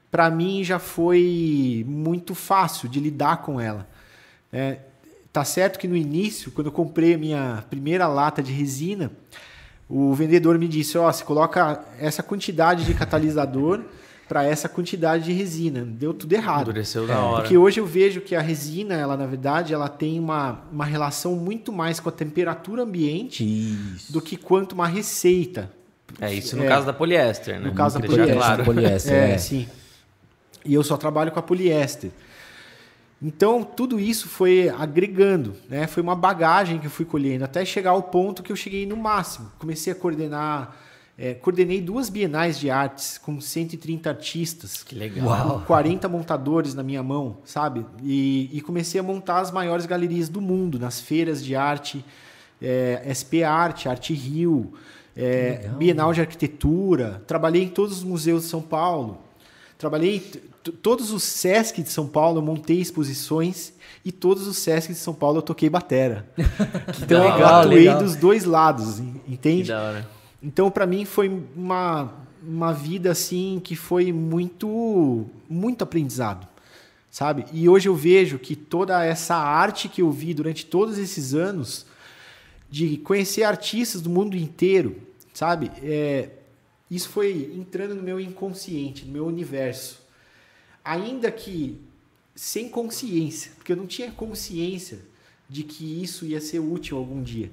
para 0.10 0.30
mim 0.30 0.64
já 0.64 0.80
foi 0.80 1.86
muito 1.88 2.34
fácil 2.34 2.88
de 2.90 3.00
lidar 3.00 3.38
com 3.44 3.60
ela. 3.60 3.88
É, 4.52 4.80
tá 5.32 5.44
certo 5.44 5.78
que 5.78 5.88
no 5.88 5.96
início, 5.96 6.52
quando 6.52 6.68
eu 6.68 6.72
comprei 6.72 7.14
a 7.14 7.18
minha 7.18 7.64
primeira 7.70 8.08
lata 8.08 8.42
de 8.42 8.52
resina, 8.52 9.12
o 9.88 10.14
vendedor 10.16 10.58
me 10.58 10.68
disse: 10.68 10.98
Ó, 10.98 11.12
você 11.12 11.24
coloca 11.24 11.84
essa 12.00 12.24
quantidade 12.24 12.86
de 12.86 12.94
catalisador 12.94 13.84
para 14.28 14.44
essa 14.44 14.68
quantidade 14.68 15.26
de 15.26 15.34
resina. 15.34 15.82
Deu 15.86 16.14
tudo 16.14 16.34
errado. 16.34 16.64
Endureceu 16.70 17.06
na 17.06 17.20
hora. 17.20 17.42
Porque 17.44 17.58
hoje 17.58 17.80
eu 17.80 17.86
vejo 17.86 18.22
que 18.22 18.36
a 18.36 18.42
resina, 18.42 18.96
ela 18.96 19.16
na 19.16 19.26
verdade, 19.26 19.74
ela 19.74 19.88
tem 19.88 20.20
uma, 20.20 20.62
uma 20.72 20.86
relação 20.86 21.36
muito 21.36 21.72
mais 21.72 22.00
com 22.00 22.10
a 22.10 22.12
temperatura 22.12 22.84
ambiente 22.84 23.44
Isso. 23.44 24.12
do 24.12 24.22
que 24.22 24.36
quanto 24.38 24.74
uma 24.74 24.88
receita. 24.88 25.72
É 26.20 26.34
isso 26.34 26.56
no 26.56 26.64
É. 26.64 26.68
caso 26.68 26.86
da 26.86 26.94
poliéster, 26.94 27.60
né? 27.60 27.68
No 27.68 27.74
caso 27.74 28.00
da 28.00 28.06
poliéster. 28.08 28.36
claro. 28.36 28.64
Poliéster, 28.66 29.14
É, 29.14 29.32
é. 29.34 29.38
sim. 29.38 29.68
E 30.64 30.74
eu 30.74 30.84
só 30.84 30.98
trabalho 30.98 31.32
com 31.32 31.40
a 31.40 31.44
poliéster. 31.44 32.10
Então, 33.22 33.64
tudo 33.64 34.00
isso 34.00 34.28
foi 34.28 34.70
agregando, 34.70 35.56
né? 35.70 35.88
Foi 35.88 36.02
uma 36.04 36.16
bagagem 36.16 36.80
que 36.80 36.86
eu 36.88 36.92
fui 36.92 37.06
colhendo 37.06 37.44
até 37.46 37.64
chegar 37.66 37.92
ao 37.92 38.04
ponto 38.04 38.44
que 38.44 38.52
eu 38.52 38.56
cheguei 38.56 38.86
no 38.86 38.96
máximo. 38.98 39.52
Comecei 39.58 39.92
a 39.94 39.96
coordenar, 39.96 40.76
é, 41.18 41.34
coordenei 41.34 41.80
duas 41.82 42.10
bienais 42.10 42.60
de 42.60 42.70
artes 42.70 43.18
com 43.18 43.40
130 43.40 44.10
artistas. 44.10 44.84
Que 44.84 44.96
legal. 44.96 45.28
Uau. 45.28 45.60
com 45.60 45.66
40 45.66 46.10
montadores 46.10 46.74
na 46.74 46.84
minha 46.84 47.02
mão, 47.02 47.38
sabe? 47.46 47.86
E, 48.04 48.50
e 48.52 48.60
comecei 48.62 49.00
a 49.00 49.04
montar 49.04 49.40
as 49.40 49.50
maiores 49.52 49.86
galerias 49.86 50.28
do 50.28 50.42
mundo, 50.42 50.78
nas 50.78 51.00
feiras 51.00 51.44
de 51.44 51.56
arte, 51.56 52.04
é, 52.62 53.02
SP 53.08 53.44
Arte, 53.44 53.88
Arte 53.88 54.14
Rio, 54.14 54.74
é, 55.16 55.60
legal. 55.62 55.78
Bienal 55.78 56.14
de 56.14 56.22
Arquitetura. 56.22 57.22
Trabalhei 57.26 57.64
em 57.64 57.70
todos 57.70 57.98
os 58.00 58.04
museus 58.04 58.44
de 58.44 58.50
São 58.50 58.62
Paulo. 58.62 59.20
Trabalhei 59.78 60.20
todos 60.82 61.12
os 61.12 61.24
Sesc 61.24 61.82
de 61.84 61.90
São 61.90 62.08
Paulo, 62.08 62.40
eu 62.40 62.42
montei 62.42 62.80
exposições 62.82 63.74
e 64.04 64.12
todos 64.12 64.48
os 64.48 64.58
Sesc 64.58 64.92
de 64.94 65.00
São 65.00 65.14
Paulo 65.14 65.38
eu 65.38 65.42
toquei 65.42 65.70
batera. 65.70 66.26
então 67.04 67.24
eu 67.24 67.34
legal, 67.34 67.56
atuei 67.62 67.78
legal. 67.80 68.00
dos 68.04 68.16
dois 68.16 68.44
lados, 68.46 69.00
en- 69.00 69.14
Que 69.26 69.34
entende? 69.34 69.68
da 69.70 69.82
hora. 69.82 70.15
Então, 70.46 70.70
para 70.70 70.86
mim, 70.86 71.06
foi 71.06 71.28
uma, 71.56 72.14
uma 72.48 72.72
vida 72.72 73.10
assim 73.10 73.60
que 73.64 73.76
foi 73.76 74.14
muito, 74.14 75.26
muito 75.50 75.84
aprendizado, 75.84 76.48
sabe? 77.10 77.46
E 77.52 77.68
hoje 77.68 77.90
eu 77.90 77.96
vejo 77.96 78.38
que 78.38 78.56
toda 78.56 79.04
essa 79.04 79.36
arte 79.36 79.90
que 79.90 80.04
eu 80.04 80.12
vi 80.12 80.36
durante 80.36 80.64
todos 80.64 81.00
esses 81.00 81.34
anos, 81.34 81.88
de 82.70 82.98
conhecer 82.98 83.42
artistas 83.42 84.04
do 84.04 84.10
mundo 84.10 84.38
inteiro, 84.38 85.02
sabe? 85.34 85.72
É, 85.82 86.30
isso 86.92 87.10
foi 87.10 87.52
entrando 87.58 87.96
no 87.96 88.04
meu 88.04 88.20
inconsciente, 88.20 89.04
no 89.04 89.14
meu 89.14 89.26
universo. 89.26 90.00
Ainda 90.84 91.32
que 91.32 91.82
sem 92.36 92.70
consciência, 92.70 93.52
porque 93.56 93.72
eu 93.72 93.78
não 93.78 93.88
tinha 93.88 94.12
consciência 94.12 95.00
de 95.50 95.64
que 95.64 96.04
isso 96.04 96.24
ia 96.24 96.40
ser 96.40 96.60
útil 96.60 96.98
algum 96.98 97.24
dia. 97.24 97.50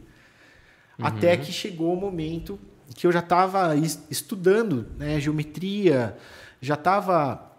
Até 0.98 1.38
que 1.38 1.50
chegou 1.50 1.94
o 1.94 1.96
momento 1.96 2.58
que 2.94 3.06
eu 3.06 3.12
já 3.12 3.20
estava 3.20 3.74
estudando 4.10 4.86
né, 4.98 5.20
geometria, 5.20 6.16
já 6.60 6.74
estava 6.74 7.50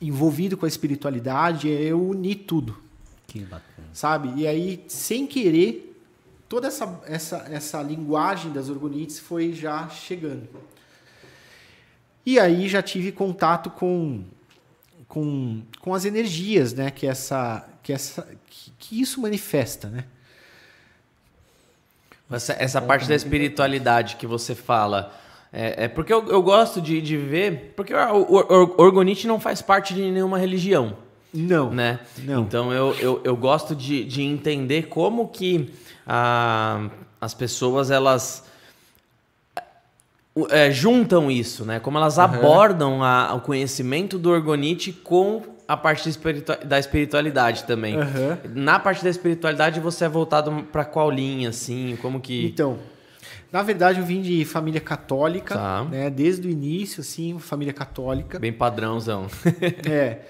envolvido 0.00 0.56
com 0.56 0.64
a 0.64 0.68
espiritualidade, 0.68 1.68
eu 1.68 2.00
uni 2.00 2.34
tudo, 2.34 2.78
Que 3.26 3.40
bacana. 3.40 3.88
sabe? 3.92 4.32
E 4.40 4.46
aí, 4.46 4.84
sem 4.88 5.26
querer, 5.26 6.00
toda 6.48 6.68
essa, 6.68 7.00
essa, 7.06 7.36
essa 7.50 7.82
linguagem 7.82 8.52
das 8.52 8.68
orgonites 8.68 9.18
foi 9.18 9.52
já 9.52 9.88
chegando. 9.88 10.48
E 12.24 12.38
aí 12.38 12.68
já 12.68 12.82
tive 12.82 13.10
contato 13.10 13.70
com, 13.70 14.22
com, 15.08 15.62
com 15.80 15.94
as 15.94 16.04
energias, 16.04 16.72
né? 16.74 16.90
Que, 16.90 17.06
essa, 17.06 17.66
que, 17.82 17.92
essa, 17.92 18.28
que, 18.48 18.70
que 18.78 19.00
isso 19.00 19.20
manifesta, 19.20 19.88
né? 19.88 20.04
Essa, 22.30 22.54
essa 22.58 22.80
parte 22.82 23.08
da 23.08 23.14
espiritualidade 23.14 24.16
que 24.16 24.26
você 24.26 24.54
fala. 24.54 25.12
É, 25.52 25.84
é 25.84 25.88
porque 25.88 26.12
eu, 26.12 26.26
eu 26.28 26.42
gosto 26.42 26.80
de, 26.80 27.00
de 27.00 27.16
ver. 27.16 27.72
Porque 27.74 27.94
o, 27.94 28.16
o, 28.22 28.36
o 28.38 28.82
Orgonite 28.82 29.26
não 29.26 29.40
faz 29.40 29.62
parte 29.62 29.94
de 29.94 30.02
nenhuma 30.10 30.38
religião. 30.38 30.96
Não. 31.32 31.70
né? 31.70 32.00
Não. 32.18 32.42
Então 32.42 32.72
eu, 32.72 32.94
eu, 32.98 33.20
eu 33.24 33.36
gosto 33.36 33.74
de, 33.74 34.04
de 34.04 34.22
entender 34.22 34.88
como 34.88 35.28
que 35.28 35.70
ah, 36.06 36.88
as 37.20 37.34
pessoas 37.34 37.90
elas 37.90 38.44
é, 40.50 40.70
juntam 40.70 41.30
isso, 41.30 41.64
né? 41.64 41.80
Como 41.80 41.98
elas 41.98 42.18
abordam 42.18 43.02
a- 43.02 43.34
o 43.34 43.40
conhecimento 43.40 44.18
do 44.18 44.30
Orgonite 44.30 44.92
com 44.92 45.42
a 45.68 45.76
parte 45.76 46.08
da 46.64 46.78
espiritualidade 46.78 47.64
também. 47.64 47.94
Aham. 47.94 48.38
Na 48.54 48.78
parte 48.80 49.04
da 49.04 49.10
espiritualidade, 49.10 49.78
você 49.80 50.06
é 50.06 50.08
voltado 50.08 50.50
pra 50.72 50.84
qual 50.84 51.10
linha, 51.10 51.50
assim? 51.50 51.96
Como 52.00 52.18
que. 52.20 52.46
Então, 52.46 52.78
na 53.52 53.62
verdade, 53.62 54.00
eu 54.00 54.04
vim 54.06 54.22
de 54.22 54.44
família 54.46 54.80
católica, 54.80 55.54
Tá. 55.54 55.84
né? 55.84 56.08
Desde 56.08 56.48
o 56.48 56.50
início, 56.50 57.02
assim, 57.02 57.38
família 57.38 57.74
católica. 57.74 58.38
Bem 58.38 58.52
padrãozão. 58.52 59.26
É. 59.88 60.20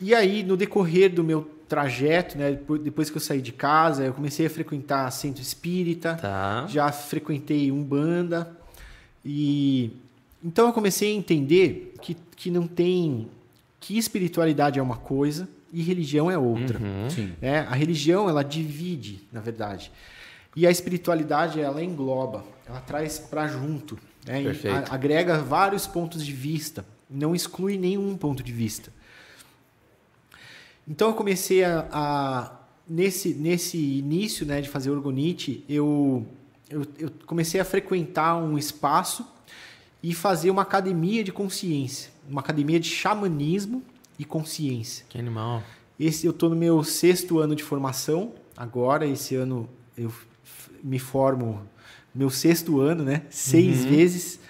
E 0.00 0.14
aí, 0.14 0.44
no 0.44 0.56
decorrer 0.56 1.12
do 1.12 1.24
meu 1.24 1.42
trajeto, 1.68 2.38
né? 2.38 2.52
depo- 2.52 2.78
Depois 2.78 3.10
que 3.10 3.16
eu 3.16 3.20
saí 3.20 3.42
de 3.42 3.50
casa, 3.50 4.04
eu 4.04 4.14
comecei 4.14 4.46
a 4.46 4.50
frequentar 4.50 5.10
centro 5.10 5.42
espírita. 5.42 6.14
Tá. 6.14 6.64
Já 6.68 6.92
frequentei 6.92 7.72
Umbanda. 7.72 8.48
E 9.24 9.90
então 10.44 10.68
eu 10.68 10.72
comecei 10.72 11.12
a 11.12 11.16
entender 11.16 11.94
que, 12.00 12.16
que 12.36 12.48
não 12.50 12.66
tem. 12.68 13.26
Que 13.80 13.96
espiritualidade 13.98 14.78
é 14.78 14.82
uma 14.82 14.96
coisa 14.96 15.48
e 15.72 15.82
religião 15.82 16.30
é 16.30 16.36
outra. 16.38 16.78
Sim. 17.10 17.32
né? 17.40 17.60
A 17.60 17.74
religião, 17.74 18.28
ela 18.28 18.42
divide, 18.42 19.20
na 19.32 19.40
verdade. 19.40 19.90
E 20.56 20.66
a 20.66 20.70
espiritualidade, 20.70 21.60
ela 21.60 21.82
engloba, 21.84 22.44
ela 22.66 22.80
traz 22.80 23.18
para 23.18 23.46
junto. 23.46 23.98
Né? 24.26 24.42
E 24.42 24.48
a- 24.68 24.84
agrega 24.94 25.38
vários 25.38 25.86
pontos 25.86 26.24
de 26.24 26.32
vista, 26.32 26.84
não 27.08 27.34
exclui 27.34 27.78
nenhum 27.78 28.16
ponto 28.16 28.42
de 28.42 28.52
vista. 28.52 28.90
Então 30.86 31.08
eu 31.08 31.14
comecei 31.14 31.64
a, 31.64 31.86
a- 31.92 32.52
nesse 32.88 33.34
nesse 33.34 33.76
início, 33.76 34.46
né, 34.46 34.60
de 34.60 34.68
fazer 34.68 34.90
orgonite, 34.90 35.64
eu, 35.68 36.26
eu 36.70 36.86
eu 36.98 37.10
comecei 37.26 37.60
a 37.60 37.64
frequentar 37.64 38.36
um 38.36 38.56
espaço 38.58 39.26
e 40.02 40.14
fazer 40.14 40.50
uma 40.50 40.62
academia 40.62 41.22
de 41.22 41.30
consciência, 41.32 42.10
uma 42.28 42.40
academia 42.40 42.78
de 42.78 42.88
xamanismo 42.88 43.82
e 44.18 44.24
consciência. 44.24 45.06
Que 45.08 45.18
animal. 45.18 45.62
Esse 45.98 46.26
eu 46.26 46.30
estou 46.30 46.50
no 46.50 46.56
meu 46.56 46.84
sexto 46.84 47.38
ano 47.38 47.56
de 47.56 47.62
formação 47.62 48.32
agora. 48.56 49.06
Esse 49.06 49.34
ano 49.34 49.68
eu 49.96 50.12
me 50.82 50.98
formo 50.98 51.66
meu 52.14 52.30
sexto 52.30 52.80
ano, 52.80 53.04
né? 53.04 53.22
Seis 53.30 53.84
vezes. 53.84 54.40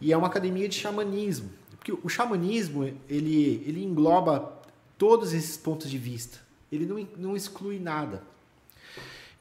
E 0.00 0.12
é 0.12 0.16
uma 0.16 0.26
academia 0.26 0.68
de 0.68 0.76
xamanismo. 0.76 1.50
Porque 1.76 1.92
o 1.92 2.08
xamanismo 2.08 2.84
ele 3.08 3.62
ele 3.66 3.84
engloba 3.84 4.60
todos 4.96 5.32
esses 5.32 5.56
pontos 5.56 5.90
de 5.90 5.98
vista. 5.98 6.38
Ele 6.72 6.86
não, 6.86 7.08
não 7.16 7.36
exclui 7.36 7.78
nada. 7.78 8.22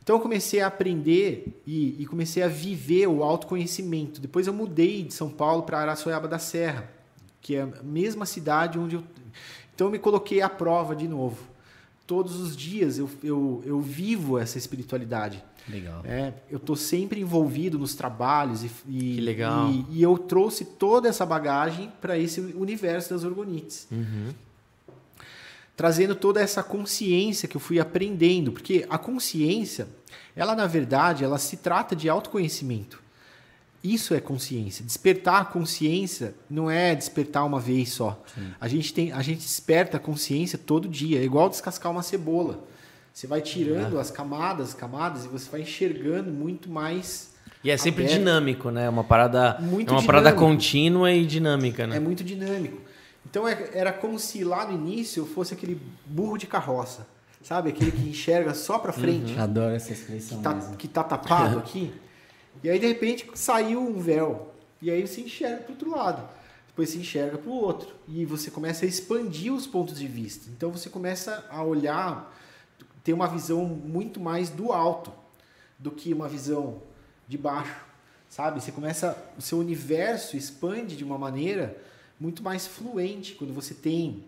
Então 0.04 0.18
eu 0.18 0.20
comecei 0.20 0.60
a 0.60 0.68
aprender 0.68 1.62
e, 1.66 2.02
e 2.02 2.06
comecei 2.06 2.44
a 2.44 2.48
viver 2.50 3.08
o 3.08 3.24
autoconhecimento. 3.24 4.20
Depois 4.20 4.48
eu 4.48 4.54
mudei 4.54 5.02
de 5.02 5.14
São 5.14 5.30
Paulo 5.30 5.64
para 5.64 5.80
Araçoiaba 5.80 6.28
da 6.28 6.38
Serra, 6.38 6.92
que 7.44 7.56
é 7.56 7.62
a 7.62 7.84
mesma 7.84 8.26
cidade 8.26 8.80
onde 8.80 8.96
eu. 8.96 9.04
Então 9.76 9.88
eu 9.88 9.92
me 9.92 10.00
coloquei 10.00 10.42
à 10.42 10.50
prova 10.50 10.96
de 10.96 11.08
novo. 11.08 11.38
Todos 12.08 12.36
os 12.40 12.56
dias 12.58 12.98
eu, 12.98 13.10
eu, 13.24 13.62
eu 13.66 13.80
vivo 13.80 14.40
essa 14.40 14.58
espiritualidade. 14.58 15.44
Legal. 15.70 16.02
É, 16.04 16.34
eu 16.50 16.58
estou 16.58 16.76
sempre 16.76 17.22
envolvido 17.22 17.78
nos 17.80 17.96
trabalhos 17.96 18.64
e, 18.64 18.72
e- 18.88 19.16
Que 19.16 19.22
legal. 19.22 19.70
E, 19.70 19.86
e 19.92 20.02
eu 20.04 20.18
trouxe 20.18 20.66
toda 20.66 21.08
essa 21.08 21.26
bagagem 21.26 21.92
para 22.02 22.18
esse 22.18 22.40
universo 22.42 23.12
das 23.14 23.24
orgonites 23.24 23.88
Uhum. 23.92 24.34
trazendo 25.76 26.16
toda 26.16 26.40
essa 26.42 26.62
consciência 26.62 27.48
que 27.48 27.58
eu 27.58 27.62
fui 27.62 27.80
aprendendo, 27.80 28.52
porque 28.52 28.86
a 28.90 28.98
consciência, 28.98 29.88
ela 30.36 30.56
na 30.56 30.68
verdade, 30.68 31.24
ela 31.24 31.38
se 31.38 31.58
trata 31.58 31.96
de 31.96 32.08
autoconhecimento. 32.10 33.02
Isso 33.84 34.14
é 34.14 34.22
consciência. 34.22 34.86
Despertar 34.86 35.42
a 35.42 35.46
consciência 35.46 36.34
não 36.50 36.72
é 36.72 36.96
despertar 36.96 37.44
uma 37.46 37.60
vez 37.60 37.90
só. 37.92 38.24
A 38.62 38.68
gente 38.68 38.94
tem, 38.94 39.12
a 39.12 39.22
gente 39.22 39.40
desperta 39.42 39.98
a 39.98 40.00
consciência 40.00 40.58
todo 40.58 40.88
dia, 40.88 41.20
é 41.20 41.24
igual 41.24 41.50
descascar 41.50 41.92
uma 41.92 42.02
cebola. 42.02 42.64
Você 43.14 43.28
vai 43.28 43.42
tirando 43.42 44.00
as 44.00 44.10
camadas, 44.10 44.74
camadas 44.74 45.26
e 45.26 45.28
você 45.28 45.50
vai 45.50 45.62
enxergando 45.62 46.32
muito 46.32 46.70
mais. 46.70 47.32
E 47.64 47.70
é 47.70 47.78
sempre 47.78 48.04
aberto. 48.04 48.20
dinâmico, 48.20 48.70
né? 48.72 48.90
Uma 48.90 49.04
parada, 49.04 49.58
Muito 49.60 49.90
é 49.90 49.98
uma 49.98 50.04
parada 50.04 50.30
dinâmico. 50.32 50.52
contínua 50.52 51.12
e 51.12 51.26
dinâmica, 51.26 51.86
né? 51.86 51.98
É 51.98 52.00
muito 52.00 52.24
dinâmico. 52.24 52.82
Então 53.30 53.48
é- 53.48 53.70
era 53.74 53.92
como 53.94 54.18
se 54.18 54.44
lá 54.44 54.66
no 54.66 54.74
início 54.74 55.22
eu 55.22 55.26
fosse 55.26 55.54
aquele 55.54 55.80
burro 56.06 56.38
de 56.38 56.48
carroça, 56.48 57.06
sabe? 57.42 57.70
Aquele 57.70 57.92
que 57.92 58.02
enxerga 58.10 58.54
só 58.54 58.80
para 58.80 58.92
frente. 58.92 59.38
Adoro 59.38 59.76
essa 59.76 59.94
expressão 59.94 60.42
tá, 60.42 60.54
mesmo. 60.56 60.76
que 60.76 60.88
tá 60.88 61.04
tapado 61.04 61.60
aqui. 61.60 61.94
E 62.64 62.70
aí, 62.70 62.80
de 62.80 62.88
repente, 62.88 63.30
saiu 63.36 63.82
um 63.82 64.00
véu. 64.00 64.54
E 64.82 64.90
aí 64.90 65.06
você 65.06 65.22
enxerga 65.22 65.64
para 65.64 65.72
outro 65.72 65.92
lado. 65.92 66.30
Depois 66.68 66.90
você 66.90 66.98
enxerga 66.98 67.38
para 67.38 67.50
o 67.50 67.56
outro. 67.56 67.94
E 68.08 68.26
você 68.26 68.50
começa 68.50 68.86
a 68.86 68.88
expandir 68.88 69.54
os 69.54 69.68
pontos 69.68 70.00
de 70.00 70.08
vista. 70.08 70.50
Então 70.50 70.72
você 70.72 70.90
começa 70.90 71.46
a 71.50 71.64
olhar, 71.64 72.36
ter 73.04 73.14
uma 73.14 73.28
visão 73.28 73.66
muito 73.66 74.20
mais 74.20 74.50
do 74.50 74.72
alto 74.72 75.12
do 75.78 75.92
que 75.92 76.14
uma 76.14 76.28
visão 76.28 76.82
de 77.28 77.38
baixo. 77.38 77.76
Sabe? 78.30 78.62
Você 78.62 78.72
começa. 78.72 79.16
O 79.38 79.42
seu 79.42 79.60
universo 79.60 80.36
expande 80.36 80.96
de 80.96 81.04
uma 81.04 81.18
maneira 81.18 81.78
muito 82.20 82.42
mais 82.42 82.66
fluente 82.66 83.36
quando 83.36 83.54
você 83.54 83.74
tem. 83.74 84.24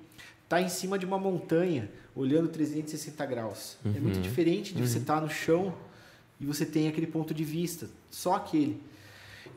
Tá 0.47 0.61
em 0.61 0.69
cima 0.69 0.99
de 0.99 1.05
uma 1.05 1.17
montanha, 1.17 1.89
olhando 2.15 2.47
360 2.49 3.25
graus. 3.25 3.77
É 3.83 3.99
muito 3.99 4.21
diferente 4.21 4.75
de 4.75 4.87
você 4.87 4.99
estar 4.99 5.19
no 5.19 5.29
chão 5.29 5.73
e 6.39 6.45
você 6.45 6.65
tem 6.65 6.87
aquele 6.87 7.07
ponto 7.07 7.33
de 7.33 7.43
vista, 7.43 7.89
só 8.09 8.35
aquele. 8.35 8.81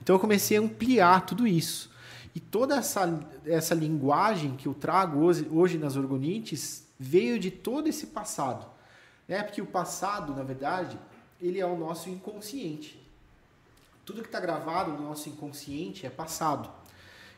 Então 0.02 0.16
eu 0.16 0.20
comecei 0.20 0.56
a 0.56 0.60
ampliar 0.60 1.26
tudo 1.26 1.46
isso. 1.46 1.90
E 2.34 2.40
toda 2.40 2.76
essa, 2.76 3.20
essa 3.44 3.74
linguagem 3.74 4.56
que 4.56 4.66
eu 4.66 4.74
trago 4.74 5.20
hoje, 5.20 5.48
hoje 5.50 5.78
nas 5.78 5.96
orgonites 5.96 6.84
veio 6.98 7.38
de 7.38 7.50
todo 7.50 7.88
esse 7.88 8.08
passado. 8.08 8.66
Né? 9.26 9.42
Porque 9.42 9.60
o 9.60 9.66
passado, 9.66 10.34
na 10.34 10.42
verdade, 10.42 10.98
ele 11.40 11.60
é 11.60 11.66
o 11.66 11.76
nosso 11.76 12.08
inconsciente. 12.08 12.98
Tudo 14.04 14.22
que 14.22 14.28
está 14.28 14.40
gravado 14.40 14.92
no 14.92 15.02
nosso 15.02 15.28
inconsciente 15.28 16.06
é 16.06 16.10
passado, 16.10 16.70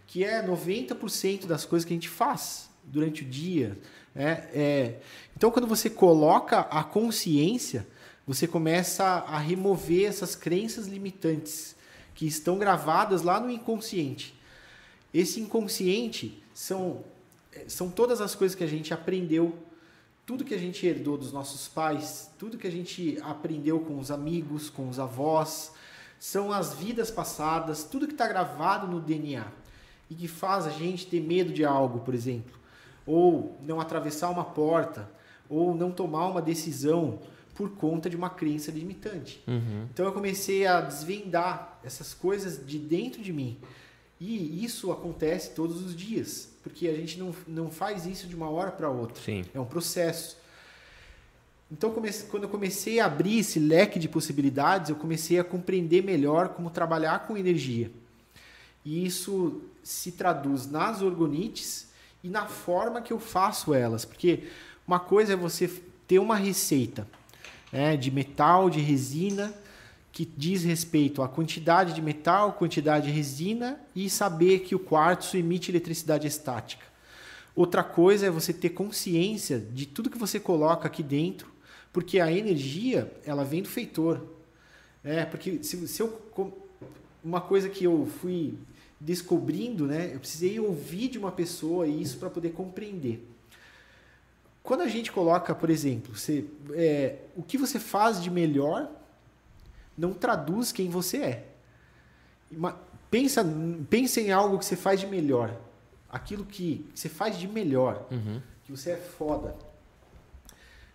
que 0.07 0.25
é 0.25 0.47
90% 0.47 1.47
das 1.47 1.65
coisas 1.65 1.87
que 1.87 1.93
a 1.93 1.97
gente 1.97 2.09
faz 2.09 2.71
durante 2.85 3.23
o 3.23 3.29
dia. 3.29 3.79
né? 4.15 4.49
É, 4.53 5.01
então, 5.37 5.51
quando 5.51 5.67
você 5.67 5.91
coloca 5.91 6.61
a 6.61 6.85
consciência, 6.85 7.87
você 8.31 8.47
começa 8.47 9.05
a 9.05 9.39
remover 9.39 10.09
essas 10.09 10.37
crenças 10.37 10.87
limitantes 10.87 11.75
que 12.15 12.29
estão 12.29 12.59
gravadas 12.59 13.23
lá 13.23 13.41
no 13.41 13.51
inconsciente. 13.51 14.39
Esse 15.13 15.41
inconsciente 15.41 16.41
são, 16.55 17.03
são 17.67 17.91
todas 17.91 18.21
as 18.21 18.37
coisas 18.37 18.55
que 18.55 18.63
a 18.63 18.69
gente 18.69 18.95
aprendeu, 18.95 19.59
tudo 20.25 20.45
que 20.45 20.55
a 20.55 20.59
gente 20.59 20.87
herdou 20.87 21.19
dos 21.19 21.33
nossos 21.33 21.67
pais, 21.67 22.31
tudo 22.39 22.57
que 22.57 22.69
a 22.69 22.71
gente 22.71 23.19
aprendeu 23.21 23.81
com 23.81 23.99
os 23.99 24.13
amigos, 24.13 24.71
com 24.71 24.89
os 24.89 25.01
avós, 25.01 25.73
são 26.21 26.53
as 26.53 26.73
vidas 26.73 27.11
passadas, 27.11 27.83
tudo 27.83 28.07
que 28.07 28.13
está 28.13 28.29
gravado 28.29 28.87
no 28.87 29.01
DNA 29.01 29.45
e 30.09 30.15
que 30.15 30.29
faz 30.29 30.69
a 30.69 30.71
gente 30.71 31.05
ter 31.05 31.21
medo 31.21 31.53
de 31.53 31.65
algo, 31.65 31.99
por 31.99 32.15
exemplo, 32.15 32.57
ou 33.05 33.59
não 33.61 33.81
atravessar 33.81 34.31
uma 34.31 34.45
porta, 34.45 35.11
ou 35.49 35.75
não 35.75 35.91
tomar 35.91 36.29
uma 36.29 36.41
decisão 36.41 37.19
por 37.61 37.73
conta 37.73 38.09
de 38.09 38.17
uma 38.17 38.31
crença 38.31 38.71
limitante. 38.71 39.43
Uhum. 39.47 39.87
Então 39.93 40.07
eu 40.07 40.13
comecei 40.13 40.67
a 40.67 40.81
desvendar 40.81 41.79
essas 41.85 42.15
coisas 42.15 42.65
de 42.67 42.79
dentro 42.79 43.21
de 43.21 43.35
mim. 43.35 43.59
E 44.19 44.65
isso 44.65 44.91
acontece 44.91 45.51
todos 45.51 45.85
os 45.85 45.95
dias, 45.95 46.49
porque 46.63 46.89
a 46.89 46.95
gente 46.95 47.19
não, 47.19 47.35
não 47.47 47.71
faz 47.71 48.07
isso 48.07 48.27
de 48.27 48.35
uma 48.35 48.49
hora 48.49 48.71
para 48.71 48.89
outra. 48.89 49.23
Sim. 49.23 49.45
É 49.53 49.61
um 49.61 49.67
processo. 49.67 50.39
Então, 51.71 51.91
comece- 51.93 52.25
quando 52.31 52.45
eu 52.45 52.49
comecei 52.49 52.99
a 52.99 53.05
abrir 53.05 53.41
esse 53.41 53.59
leque 53.59 53.99
de 53.99 54.09
possibilidades, 54.09 54.89
eu 54.89 54.97
comecei 54.97 55.39
a 55.39 55.45
compreender 55.45 56.03
melhor 56.03 56.49
como 56.49 56.71
trabalhar 56.71 57.27
com 57.27 57.37
energia. 57.37 57.91
E 58.87 59.05
isso 59.05 59.61
se 59.83 60.13
traduz 60.13 60.67
nas 60.67 61.03
orgonites 61.03 61.89
e 62.25 62.29
na 62.31 62.47
forma 62.47 63.03
que 63.03 63.13
eu 63.13 63.19
faço 63.21 63.75
elas. 63.75 64.07
Porque 64.07 64.45
uma 64.87 64.99
coisa 64.99 65.35
é 65.35 65.37
você 65.37 65.69
ter 66.09 66.19
uma 66.19 66.37
receita 66.37 67.07
né, 67.73 67.97
de 67.97 68.11
metal, 68.11 68.69
de 68.69 68.81
resina, 68.81 69.55
que 70.13 70.25
diz 70.25 70.65
respeito 70.65 71.23
à 71.23 71.29
quantidade 71.29 71.95
de 71.95 72.03
metal, 72.03 72.53
quantidade 72.55 73.07
de 73.07 73.13
resina 73.13 73.81
e 73.95 74.11
saber 74.11 74.61
que 74.61 74.75
o 74.75 74.79
quartzo 74.79 75.37
emite 75.37 75.71
eletricidade 75.71 76.27
estática. 76.27 76.85
Outra 77.55 77.83
coisa 77.83 78.27
é 78.27 78.31
você 78.31 78.53
ter 78.53 78.71
consciência 78.71 79.59
de 79.59 79.87
tudo 79.87 80.11
que 80.11 80.19
você 80.19 80.41
coloca 80.41 80.87
aqui 80.87 81.03
dentro, 81.03 81.53
porque 81.93 82.21
a 82.21 82.31
energia 82.31 83.13
ela 83.25 83.45
vem 83.45 83.63
do 83.63 83.69
feitor. 83.69 84.21
É, 85.03 85.25
porque 85.25 85.63
se, 85.63 85.87
se 85.89 86.03
eu 86.03 86.21
uma 87.23 87.41
coisa 87.41 87.69
que 87.69 87.85
eu 87.85 88.07
fui 88.21 88.55
descobrindo, 88.99 89.87
né, 89.87 90.11
eu 90.15 90.21
precisei 90.21 90.59
ouvir 90.59 91.09
de 91.09 91.19
uma 91.19 91.33
pessoa 91.33 91.87
isso 91.87 92.19
para 92.19 92.31
poder 92.31 92.51
compreender. 92.51 93.27
Quando 94.63 94.83
a 94.83 94.89
gente 94.89 95.11
coloca, 95.11 95.55
por 95.55 95.71
exemplo, 95.71 96.17
você, 96.17 96.45
é, 96.73 97.17
o 97.37 97.43
que 97.43 97.57
você 97.57 97.79
faz 97.79 98.23
de 98.23 98.31
melhor 98.31 98.91
não 99.97 100.13
traduz 100.13 100.73
quem 100.73 100.89
você 100.89 101.17
é. 101.19 101.47
Pensa, 103.11 103.45
pensa 103.89 104.21
em 104.21 104.33
algo 104.33 104.59
que 104.59 104.65
você 104.65 104.77
faz 104.77 105.01
de 105.01 105.07
melhor. 105.07 105.55
Aquilo 106.09 106.45
que 106.45 106.89
você 106.95 107.09
faz 107.09 107.39
de 107.39 107.47
melhor. 107.47 108.07
Uhum. 108.11 108.41
Que 108.65 108.73
você 108.73 108.93
é 108.93 108.97
foda. 108.97 109.55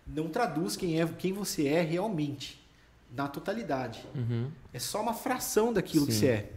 Não 0.06 0.28
traduz 0.28 0.76
quem, 0.76 1.00
é, 1.00 1.06
quem 1.06 1.32
você 1.32 1.66
é 1.68 1.82
realmente. 1.82 2.64
Na 3.14 3.28
totalidade. 3.28 4.04
Uhum. 4.14 4.50
É 4.72 4.78
só 4.78 5.00
uma 5.00 5.14
fração 5.14 5.72
daquilo 5.72 6.06
que 6.06 6.12
Sim. 6.12 6.18
você 6.18 6.26
é. 6.26 6.52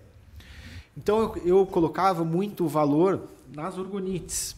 Então 0.98 1.20
eu, 1.20 1.46
eu 1.46 1.66
colocava 1.66 2.26
muito 2.26 2.68
valor 2.68 3.30
nas 3.54 3.78
orgonites. 3.78 4.56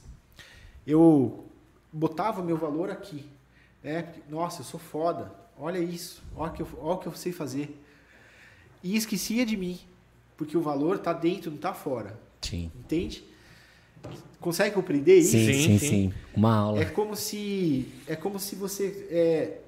Eu 0.88 1.51
botava 1.92 2.42
meu 2.42 2.58
valor 2.58 2.90
aqui. 2.90 3.26
Né? 3.84 4.14
Nossa, 4.30 4.62
eu 4.62 4.66
sou 4.66 4.80
foda. 4.80 5.32
Olha 5.58 5.80
isso. 5.80 6.22
Olha 6.36 6.52
o 6.52 6.54
que 6.54 6.62
eu, 6.62 6.68
olha 6.80 6.94
o 6.94 6.98
que 6.98 7.08
eu 7.08 7.14
sei 7.14 7.32
fazer. 7.32 7.80
E 8.84 8.96
esquecia 8.96 9.46
de 9.46 9.58
mim. 9.58 9.80
Porque 10.38 10.58
o 10.58 10.62
valor 10.62 10.96
está 10.96 11.14
dentro, 11.14 11.52
não 11.52 11.58
está 11.58 11.74
fora. 11.74 12.20
Sim. 12.42 12.72
Entende? 12.76 13.24
Consegue 14.40 14.74
compreender 14.74 15.20
isso? 15.20 15.32
Sim, 15.32 15.54
Sim, 15.54 15.78
sim, 15.78 15.78
sim. 15.78 16.14
Uma 16.36 16.56
aula. 16.56 16.82
É 16.82 16.86
como 16.86 17.16
se 17.16 17.88
é 18.08 18.16
como 18.16 18.40
se 18.40 18.56
você 18.56 19.08
é, 19.12 19.60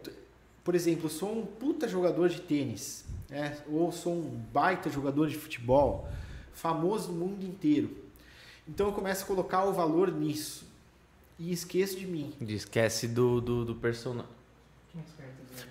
por 0.64 0.74
exemplo, 0.74 1.06
eu 1.06 1.10
sou 1.10 1.38
um 1.38 1.46
puta 1.46 1.88
jogador 1.88 2.30
de 2.30 2.42
tênis, 2.42 3.06
né? 3.30 3.56
ou 3.70 3.92
sou 3.92 4.14
um 4.14 4.42
baita 4.52 4.90
jogador 4.90 5.28
de 5.28 5.38
futebol, 5.38 6.08
famoso 6.54 7.12
no 7.12 7.28
mundo 7.28 7.46
inteiro. 7.46 7.96
Então 8.68 8.88
eu 8.88 8.94
começo 8.94 9.24
a 9.24 9.28
colocar 9.28 9.66
o 9.66 9.74
valor 9.74 10.12
nisso 10.12 10.66
e 11.44 11.52
esqueço 11.52 12.00
de 12.00 12.08
mim. 12.08 12.32
Esquece 12.48 13.08
do, 13.08 13.42
do, 13.42 13.66
do 13.66 13.76
personagem. 13.76 14.32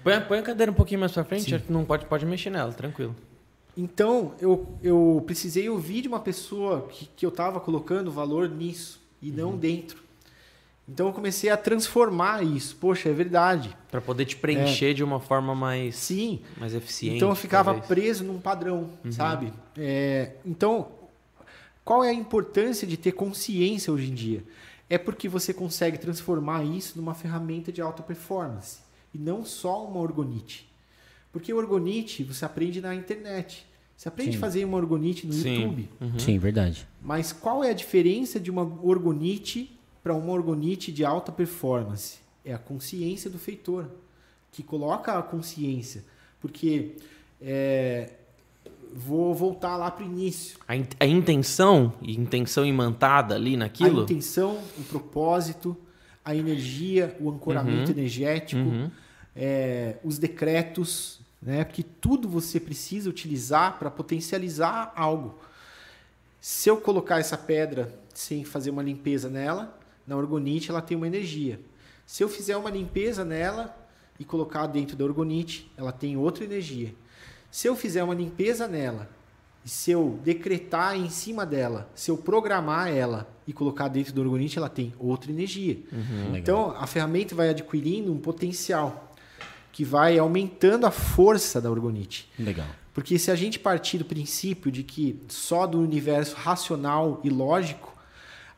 Põe, 0.02 0.20
põe 0.20 0.38
a 0.38 0.42
cadeira 0.42 0.70
um 0.70 0.74
pouquinho 0.74 1.00
mais 1.00 1.12
pra 1.12 1.24
frente, 1.24 1.58
que 1.58 1.72
não 1.72 1.84
pode, 1.84 2.06
pode 2.06 2.26
mexer 2.26 2.50
nela, 2.50 2.72
tranquilo. 2.72 3.14
Então 3.76 4.34
eu, 4.38 4.68
eu 4.82 5.22
precisei 5.26 5.68
ouvir 5.68 6.02
de 6.02 6.08
uma 6.08 6.20
pessoa 6.20 6.86
que, 6.88 7.08
que 7.16 7.24
eu 7.24 7.30
estava 7.30 7.58
colocando 7.58 8.10
valor 8.10 8.48
nisso 8.48 9.00
e 9.20 9.30
não 9.30 9.56
dentro. 9.56 10.02
Então 10.86 11.06
eu 11.06 11.12
comecei 11.12 11.48
a 11.48 11.56
transformar 11.56 12.44
isso. 12.44 12.76
Poxa, 12.76 13.08
é 13.08 13.12
verdade. 13.12 13.74
Pra 13.90 14.00
poder 14.00 14.26
te 14.26 14.36
preencher 14.36 14.92
de 14.92 15.02
uma 15.02 15.20
forma 15.20 15.54
mais, 15.54 15.96
Sim, 15.96 16.40
mais 16.58 16.74
eficiente. 16.74 17.16
Então 17.16 17.30
eu 17.30 17.34
ficava 17.34 17.70
talvez. 17.72 17.86
preso 17.86 18.24
num 18.24 18.38
padrão, 18.38 18.90
sabe? 19.10 19.52
É, 19.78 20.32
então, 20.44 20.88
qual 21.84 22.04
é 22.04 22.10
a 22.10 22.14
importância 22.14 22.86
de 22.86 22.96
ter 22.96 23.12
consciência 23.12 23.92
hoje 23.92 24.10
em 24.10 24.14
dia? 24.14 24.44
É 24.92 24.98
porque 24.98 25.26
você 25.26 25.54
consegue 25.54 25.96
transformar 25.96 26.64
isso 26.64 26.98
numa 26.98 27.14
ferramenta 27.14 27.72
de 27.72 27.80
alta 27.80 28.02
performance 28.02 28.80
e 29.14 29.16
não 29.16 29.42
só 29.42 29.86
uma 29.86 29.98
orgonite. 29.98 30.70
Porque 31.32 31.50
orgonite 31.50 32.22
você 32.22 32.44
aprende 32.44 32.78
na 32.78 32.94
internet. 32.94 33.66
Você 33.96 34.08
aprende 34.08 34.32
Sim. 34.32 34.36
a 34.36 34.40
fazer 34.40 34.64
uma 34.66 34.76
orgonite 34.76 35.26
no 35.26 35.32
Sim. 35.32 35.54
YouTube. 35.54 35.88
Uhum. 35.98 36.18
Sim, 36.18 36.38
verdade. 36.38 36.86
Mas 37.00 37.32
qual 37.32 37.64
é 37.64 37.70
a 37.70 37.72
diferença 37.72 38.38
de 38.38 38.50
uma 38.50 38.64
orgonite 38.84 39.74
para 40.02 40.12
uma 40.14 40.30
orgonite 40.30 40.92
de 40.92 41.06
alta 41.06 41.32
performance? 41.32 42.18
É 42.44 42.52
a 42.52 42.58
consciência 42.58 43.30
do 43.30 43.38
feitor, 43.38 43.88
que 44.50 44.62
coloca 44.62 45.18
a 45.18 45.22
consciência. 45.22 46.04
Porque 46.38 46.96
é, 47.40 48.10
vou 48.94 49.34
voltar 49.34 49.76
lá 49.76 49.90
para 49.90 50.04
o 50.04 50.06
início. 50.06 50.58
A, 50.68 50.76
in- 50.76 50.86
a 51.00 51.06
intenção, 51.06 51.92
e 52.02 52.12
intenção 52.18 52.64
imantada 52.64 53.34
ali 53.34 53.54
A 53.54 53.58
naquilo. 53.58 54.02
intenção, 54.02 54.58
o 54.78 54.82
propósito, 54.84 55.76
a 56.24 56.34
energia, 56.34 57.16
o 57.20 57.30
ancoramento 57.30 57.90
energético, 57.90 58.60
Uhum. 58.62 58.90
é, 59.34 59.96
os 60.04 60.18
decretos, 60.18 61.20
né? 61.40 61.64
Porque 61.64 61.82
tudo 61.82 62.28
você 62.28 62.60
precisa 62.60 63.08
utilizar 63.10 63.78
para 63.78 63.90
potencializar 63.90 64.92
algo. 64.94 65.34
Se 66.40 66.68
eu 66.68 66.76
colocar 66.76 67.18
essa 67.18 67.36
pedra 67.38 67.92
sem 68.14 68.44
fazer 68.44 68.70
uma 68.70 68.82
limpeza 68.82 69.28
nela, 69.28 69.78
na 70.06 70.16
orgonite 70.16 70.70
ela 70.70 70.82
tem 70.82 70.96
uma 70.96 71.06
energia. 71.06 71.58
Se 72.06 72.22
eu 72.22 72.28
fizer 72.28 72.56
uma 72.56 72.70
limpeza 72.70 73.24
nela 73.24 73.74
e 74.18 74.24
colocar 74.24 74.66
dentro 74.66 74.96
da 74.96 75.04
orgonite, 75.04 75.70
ela 75.76 75.92
tem 75.92 76.16
outra 76.16 76.44
energia. 76.44 76.94
Se 77.52 77.68
eu 77.68 77.76
fizer 77.76 78.02
uma 78.02 78.14
limpeza 78.14 78.66
nela, 78.66 79.10
e 79.62 79.68
se 79.68 79.90
eu 79.90 80.18
decretar 80.24 80.96
em 80.96 81.10
cima 81.10 81.44
dela, 81.44 81.86
se 81.94 82.10
eu 82.10 82.16
programar 82.16 82.88
ela 82.88 83.28
e 83.46 83.52
colocar 83.52 83.88
dentro 83.88 84.14
da 84.14 84.22
orgonite, 84.22 84.56
ela 84.56 84.70
tem 84.70 84.94
outra 84.98 85.30
energia. 85.30 85.78
Legal. 85.92 86.36
Então, 86.36 86.70
a 86.70 86.86
ferramenta 86.86 87.34
vai 87.34 87.50
adquirindo 87.50 88.10
um 88.10 88.18
potencial 88.18 89.14
que 89.70 89.84
vai 89.84 90.18
aumentando 90.18 90.86
a 90.86 90.90
força 90.90 91.60
da 91.60 91.70
orgonite. 91.70 92.28
Legal. 92.38 92.66
Porque 92.94 93.18
se 93.18 93.30
a 93.30 93.34
gente 93.34 93.58
partir 93.58 93.98
do 93.98 94.04
princípio 94.06 94.72
de 94.72 94.82
que 94.82 95.20
só 95.28 95.66
do 95.66 95.78
universo 95.78 96.34
racional 96.34 97.20
e 97.22 97.28
lógico, 97.28 97.94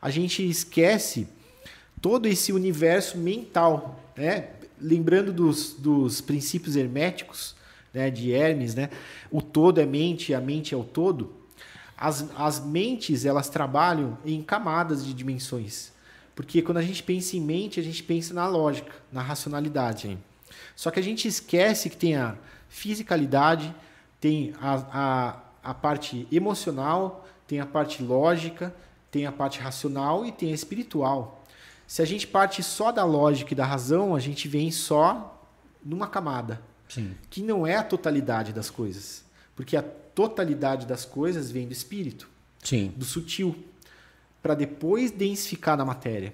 a 0.01 0.09
gente 0.09 0.47
esquece 0.47 1.27
todo 2.01 2.27
esse 2.27 2.53
universo 2.53 3.17
mental, 3.17 3.99
né? 4.15 4.51
Lembrando 4.79 5.33
dos, 5.33 5.73
dos 5.73 6.21
princípios 6.21 6.75
herméticos, 6.77 7.55
né? 7.95 8.11
De 8.11 8.31
Hermes, 8.31 8.75
né? 8.75 8.89
O 9.31 9.41
todo 9.41 9.79
é 9.79 9.85
mente, 9.85 10.33
a 10.33 10.41
mente 10.41 10.75
é 10.75 10.77
o 10.77 10.83
todo. 10.83 11.33
As, 11.97 12.29
as 12.37 12.59
mentes, 12.59 13.25
elas 13.25 13.49
trabalham 13.49 14.17
em 14.25 14.43
camadas 14.43 15.03
de 15.05 15.13
dimensões. 15.13 15.93
Porque 16.35 16.61
quando 16.61 16.77
a 16.77 16.81
gente 16.81 17.01
pensa 17.01 17.37
em 17.37 17.41
mente, 17.41 17.79
a 17.79 17.83
gente 17.83 18.03
pensa 18.03 18.33
na 18.33 18.45
lógica, 18.45 18.91
na 19.11 19.21
racionalidade. 19.21 20.01
Sim. 20.01 20.17
Só 20.75 20.91
que 20.91 20.99
a 20.99 21.03
gente 21.03 21.27
esquece 21.27 21.89
que 21.89 21.95
tem 21.95 22.17
a 22.17 22.35
fisicalidade, 22.67 23.73
tem 24.19 24.53
a, 24.59 24.73
a, 24.91 25.39
a 25.71 25.73
parte 25.73 26.27
emocional, 26.29 27.25
tem 27.47 27.61
a 27.61 27.65
parte 27.65 28.03
lógica, 28.03 28.75
tem 29.09 29.25
a 29.25 29.31
parte 29.31 29.59
racional 29.59 30.25
e 30.25 30.31
tem 30.31 30.51
a 30.51 30.53
espiritual. 30.53 31.43
Se 31.87 32.01
a 32.01 32.05
gente 32.05 32.27
parte 32.27 32.61
só 32.61 32.91
da 32.91 33.05
lógica 33.05 33.53
e 33.53 33.55
da 33.55 33.65
razão, 33.65 34.13
a 34.13 34.19
gente 34.19 34.47
vem 34.47 34.71
só 34.71 35.41
numa 35.83 36.07
camada, 36.07 36.59
Sim. 36.87 37.15
que 37.29 37.41
não 37.41 37.65
é 37.65 37.75
a 37.75 37.83
totalidade 37.83 38.53
das 38.53 38.69
coisas. 38.69 39.23
Porque 39.55 39.77
a 39.77 39.81
totalidade 39.81 40.85
das 40.85 41.05
coisas 41.05 41.49
vem 41.49 41.67
do 41.67 41.73
espírito, 41.73 42.29
Sim. 42.63 42.93
do 42.95 43.05
sutil, 43.05 43.55
para 44.41 44.53
depois 44.53 45.11
densificar 45.11 45.77
na 45.77 45.85
matéria. 45.85 46.33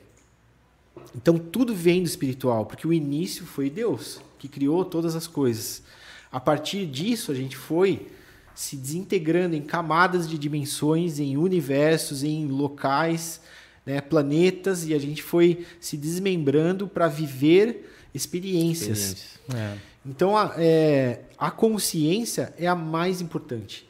Então 1.16 1.38
tudo 1.38 1.74
vem 1.74 2.04
do 2.04 2.08
espiritual, 2.08 2.66
porque 2.66 2.88
o 2.88 2.94
início 2.94 3.46
foi 3.46 3.70
Deus 3.70 4.20
que 4.38 4.48
criou 4.48 4.84
todas 4.84 5.16
as 5.16 5.28
coisas. 5.28 5.84
A 6.32 6.40
partir 6.40 6.86
disso 6.86 7.32
a 7.32 7.36
gente 7.36 7.56
foi 7.56 8.08
se 8.54 8.76
desintegrando 8.76 9.56
em 9.56 9.62
camadas 9.62 10.28
de 10.28 10.38
dimensões, 10.38 11.20
em 11.20 11.38
universos, 11.38 12.24
em 12.24 12.48
locais, 12.48 13.42
né, 13.86 14.02
planetas, 14.02 14.86
e 14.86 14.94
a 14.94 15.00
gente 15.00 15.24
foi 15.24 15.66
se 15.80 15.98
desmembrando 15.98 16.88
para 16.88 17.08
viver 17.08 17.92
experiências. 18.14 19.00
Experiência. 19.00 19.40
É. 19.56 19.91
Então, 20.06 20.36
a, 20.36 20.54
é, 20.58 21.22
a 21.38 21.52
consciência 21.52 22.54
é 22.58 22.68
a 22.68 22.76
mais 22.76 23.22
importante 23.22 23.88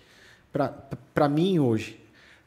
para 1.13 1.29
mim 1.29 1.59
hoje. 1.59 1.97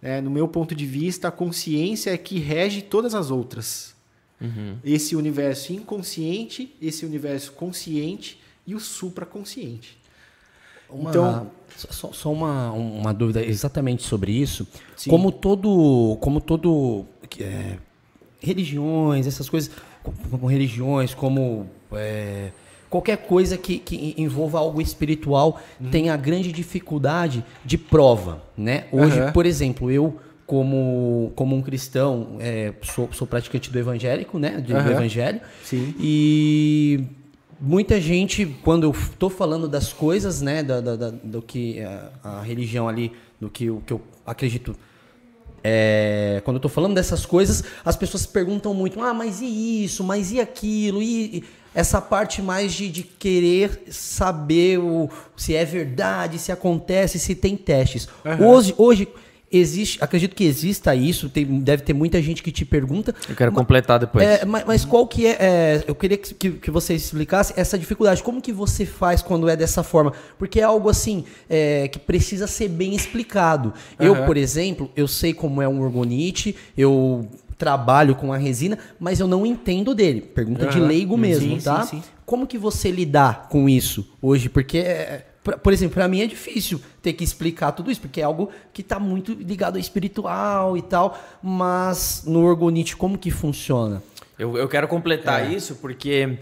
né? 0.03 0.21
no 0.21 0.31
meu 0.31 0.47
ponto 0.47 0.75
de 0.75 0.85
vista, 0.85 1.29
a 1.29 1.31
consciência 1.31 2.11
é 2.11 2.19
que 2.19 2.39
rege 2.39 2.83
todas 2.83 3.15
as 3.15 3.31
outras. 3.31 3.95
Uhum. 4.41 4.77
Esse 4.85 5.17
universo 5.17 5.73
inconsciente, 5.73 6.75
esse 6.83 7.07
universo 7.07 7.53
consciente 7.53 8.39
e 8.67 8.75
o 8.75 8.81
supraconsciente. 8.81 9.97
Uma, 10.91 11.11
Então- 11.11 11.51
só, 11.77 12.13
só 12.13 12.31
uma, 12.33 12.71
uma 12.73 13.15
dúvida 13.15 13.43
exatamente 13.45 14.03
sobre 14.03 14.33
isso. 14.33 14.67
Sim. 14.97 15.09
Como 15.11 15.33
todo, 15.33 16.19
como 16.21 16.41
todo 16.41 17.07
é, 17.41 17.79
religiões, 18.41 19.27
essas 19.27 19.49
coisas, 19.49 19.71
como, 20.03 20.17
como 20.31 20.47
religiões, 20.47 21.15
como 21.15 21.69
é, 21.93 22.53
qualquer 22.95 23.17
coisa 23.17 23.59
que, 23.59 23.79
que 23.81 24.15
envolva 24.17 24.61
algo 24.61 24.81
espiritual 24.81 25.61
Uhum. 25.81 25.91
tem 25.91 26.11
a 26.11 26.17
grande 26.17 26.53
dificuldade 26.53 27.45
de 27.65 27.77
prova, 27.77 28.41
né? 28.57 28.85
Hoje, 28.93 29.19
Aham. 29.19 29.33
por 29.33 29.45
exemplo, 29.47 29.91
eu 29.91 30.17
como, 30.47 31.33
como 31.35 31.57
um 31.57 31.61
cristão 31.63 32.37
é, 32.39 32.73
sou, 32.83 33.09
sou 33.13 33.27
praticante 33.27 33.69
do 33.69 33.79
evangélico, 33.79 34.39
né? 34.39 34.59
Do, 34.59 34.69
do 34.69 34.77
Aham. 34.77 34.91
evangelho. 34.93 35.41
Sim. 35.65 35.93
E 35.99 37.01
muita 37.61 38.01
gente, 38.01 38.47
quando 38.63 38.85
eu 38.85 38.95
tô 39.19 39.29
falando 39.29 39.67
das 39.69 39.93
coisas, 39.93 40.41
né, 40.41 40.63
da, 40.63 40.81
da- 40.81 40.95
da- 40.97 41.11
do 41.11 41.43
que 41.43 41.81
a, 41.81 42.11
a 42.23 42.43
religião 42.43 42.89
ali, 42.89 43.11
do 43.41 43.51
que, 43.51 43.71
o 43.71 43.81
que 43.85 43.93
eu 43.93 44.01
acredito, 44.25 44.77
é, 45.65 46.43
quando 46.45 46.57
eu 46.59 46.61
tô 46.61 46.69
falando 46.69 46.95
dessas 46.95 47.25
coisas, 47.27 47.65
as 47.85 47.97
pessoas 47.97 48.25
perguntam 48.27 48.73
muito, 48.75 49.01
ah, 49.01 49.15
mas 49.15 49.41
e 49.41 49.83
isso, 49.85 50.05
mas 50.05 50.31
e 50.31 50.39
aquilo, 50.41 51.03
e, 51.03 51.39
e 51.39 51.45
essa 51.75 52.01
parte 52.01 52.41
mais 52.41 52.73
de, 52.73 52.89
de 52.89 53.03
querer 53.03 53.83
saber 53.91 54.79
o, 54.79 55.11
se 55.37 55.55
é 55.55 55.65
verdade, 55.65 56.39
se 56.39 56.53
acontece, 56.53 57.19
se 57.19 57.35
tem 57.35 57.57
testes. 57.57 58.09
Aham. 58.25 58.47
Hoje, 58.47 58.75
hoje 58.79 59.09
existe, 59.59 60.03
acredito 60.03 60.35
que 60.35 60.45
exista 60.45 60.95
isso, 60.95 61.29
tem, 61.29 61.45
deve 61.61 61.83
ter 61.83 61.93
muita 61.93 62.21
gente 62.21 62.43
que 62.43 62.51
te 62.51 62.65
pergunta. 62.65 63.15
Eu 63.29 63.37
quero 63.37 63.53
completar 63.53 63.99
depois. 63.99 64.25
É, 64.25 64.45
mas, 64.45 64.65
mas 64.65 64.85
qual 64.85 65.07
que 65.07 65.27
é, 65.27 65.37
é, 65.41 65.85
Eu 65.87 65.95
queria 65.95 66.17
que, 66.17 66.35
que, 66.35 66.51
que 66.53 66.71
você 66.71 66.95
explicasse 66.95 67.53
essa 67.57 67.79
dificuldade. 67.79 68.23
Como 68.23 68.41
que 68.41 68.53
você 68.53 68.85
faz 68.85 69.23
quando 69.23 69.49
é 69.49 69.57
dessa 69.57 69.83
forma? 69.83 70.13
Porque 70.39 70.61
é 70.61 70.65
algo 70.65 70.89
assim 70.89 71.25
é, 71.49 71.89
que 71.89 71.99
precisa 71.99 72.47
ser 72.47 72.69
bem 72.69 72.95
explicado. 72.95 73.73
Eu, 73.99 74.15
Aham. 74.15 74.27
por 74.27 74.37
exemplo, 74.37 74.91
eu 74.97 75.07
sei 75.07 75.33
como 75.33 75.63
é 75.63 75.69
um 75.69 75.81
orgonite, 75.81 76.57
eu 76.77 77.29
trabalho 77.57 78.15
com 78.15 78.33
a 78.33 78.37
resina, 78.37 78.79
mas 78.99 79.21
eu 79.21 79.27
não 79.27 79.45
entendo 79.47 79.95
dele. 79.95 80.21
Pergunta 80.21 80.67
de 80.67 80.79
Aham. 80.79 80.87
leigo 80.87 81.15
Sim, 81.15 81.21
mesmo, 81.21 81.59
sim, 81.61 81.65
tá? 81.65 81.83
sim. 81.87 82.03
Como 82.27 82.47
que 82.47 82.59
você 82.59 82.91
lidar 82.91 83.49
com 83.49 83.69
isso 83.69 84.07
hoje? 84.21 84.49
Porque, 84.49 84.79
é, 84.79 85.27
por 85.63 85.73
exemplo, 85.73 85.95
para 85.95 86.09
mim 86.09 86.21
é 86.21 86.27
difícil 86.27 86.81
ter 87.03 87.13
que 87.13 87.23
explicar 87.23 87.73
tudo 87.73 87.91
isso, 87.91 88.01
porque 88.01 88.21
é 88.21 88.25
algo 88.25 88.51
que 88.73 88.81
está 88.81 88.99
muito 88.99 89.33
ligado 89.35 89.75
ao 89.77 89.81
espiritual 89.81 90.77
e 90.77 90.83
tal. 90.83 91.19
Mas 91.43 92.23
no 92.27 92.43
orgonite, 92.45 92.97
como 92.97 93.19
que 93.19 93.31
funciona? 93.31 94.03
Eu, 94.39 94.57
eu 94.57 94.69
quero 94.69 94.89
completar 94.89 95.53
isso 95.53 95.77
porque 95.77 96.39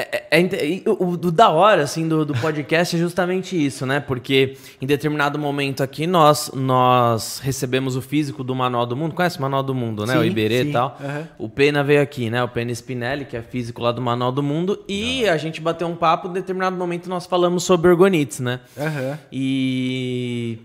é, 0.00 0.26
é- 0.30 0.40
é 0.42 0.82
o, 0.90 1.10
o 1.10 1.16
da 1.16 1.48
hora 1.50 1.82
assim 1.82 2.08
do, 2.08 2.24
do 2.24 2.34
podcast 2.34 2.94
é 2.96 2.98
justamente 2.98 3.54
isso, 3.56 3.84
né? 3.86 4.00
Porque 4.00 4.56
em 4.80 4.86
determinado 4.86 5.38
momento 5.38 5.82
aqui 5.82 6.06
nós 6.06 6.50
nós 6.54 7.40
recebemos 7.42 7.96
o 7.96 8.02
físico 8.02 8.42
do 8.44 8.54
Manual 8.54 8.86
do 8.86 8.96
Mundo. 8.96 9.14
Conhece 9.14 9.38
o 9.38 9.42
Manual 9.42 9.62
do 9.62 9.74
Mundo, 9.74 10.06
né? 10.06 10.16
o 10.18 10.22
Sim, 10.22 10.26
Iberê 10.28 10.62
sim, 10.64 10.68
e 10.70 10.72
tal. 10.72 10.96
aham. 11.02 11.28
O 11.38 11.48
Pena 11.48 11.82
veio 11.82 12.00
aqui, 12.02 12.30
né? 12.30 12.42
O 12.42 12.48
Pena 12.48 12.70
Spinelli, 12.72 13.24
que 13.24 13.36
é 13.36 13.42
físico 13.42 13.82
lá 13.82 13.92
do 13.92 14.00
Manual 14.00 14.30
do 14.32 14.42
Mundo, 14.42 14.78
e 14.88 15.28
a 15.28 15.36
gente 15.36 15.60
bateu 15.60 15.86
um 15.88 15.96
papo, 15.96 16.28
em 16.28 16.32
determinado 16.32 16.76
momento 16.76 17.08
nós 17.08 17.26
falamos 17.26 17.64
sobre 17.64 17.90
orgonites, 17.90 18.40
né? 18.40 18.60
Aham. 18.78 19.18
E, 19.32 20.58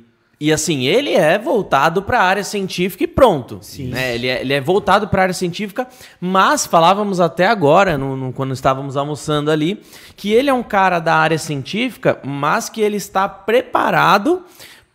e 0.45 0.51
assim, 0.51 0.83
ele 0.85 1.11
é 1.13 1.37
voltado 1.39 2.01
para 2.01 2.19
a 2.19 2.23
área 2.23 2.43
científica 2.43 3.03
e 3.03 3.07
pronto. 3.07 3.59
Sim. 3.61 3.87
Né? 3.87 4.15
Ele, 4.15 4.27
é, 4.27 4.41
ele 4.41 4.53
é 4.53 4.59
voltado 4.59 5.07
para 5.07 5.21
a 5.21 5.23
área 5.23 5.33
científica, 5.33 5.87
mas 6.19 6.65
falávamos 6.65 7.21
até 7.21 7.47
agora, 7.47 7.97
no, 7.97 8.17
no- 8.17 8.33
quando 8.33 8.53
estávamos 8.53 8.97
almoçando 8.97 9.49
ali, 9.49 9.81
que 10.17 10.33
ele 10.33 10.49
é 10.49 10.53
um 10.53 10.61
cara 10.63 10.99
da 10.99 11.15
área 11.15 11.37
científica, 11.37 12.19
mas 12.25 12.67
que 12.67 12.81
ele 12.81 12.97
está 12.97 13.29
preparado 13.29 14.43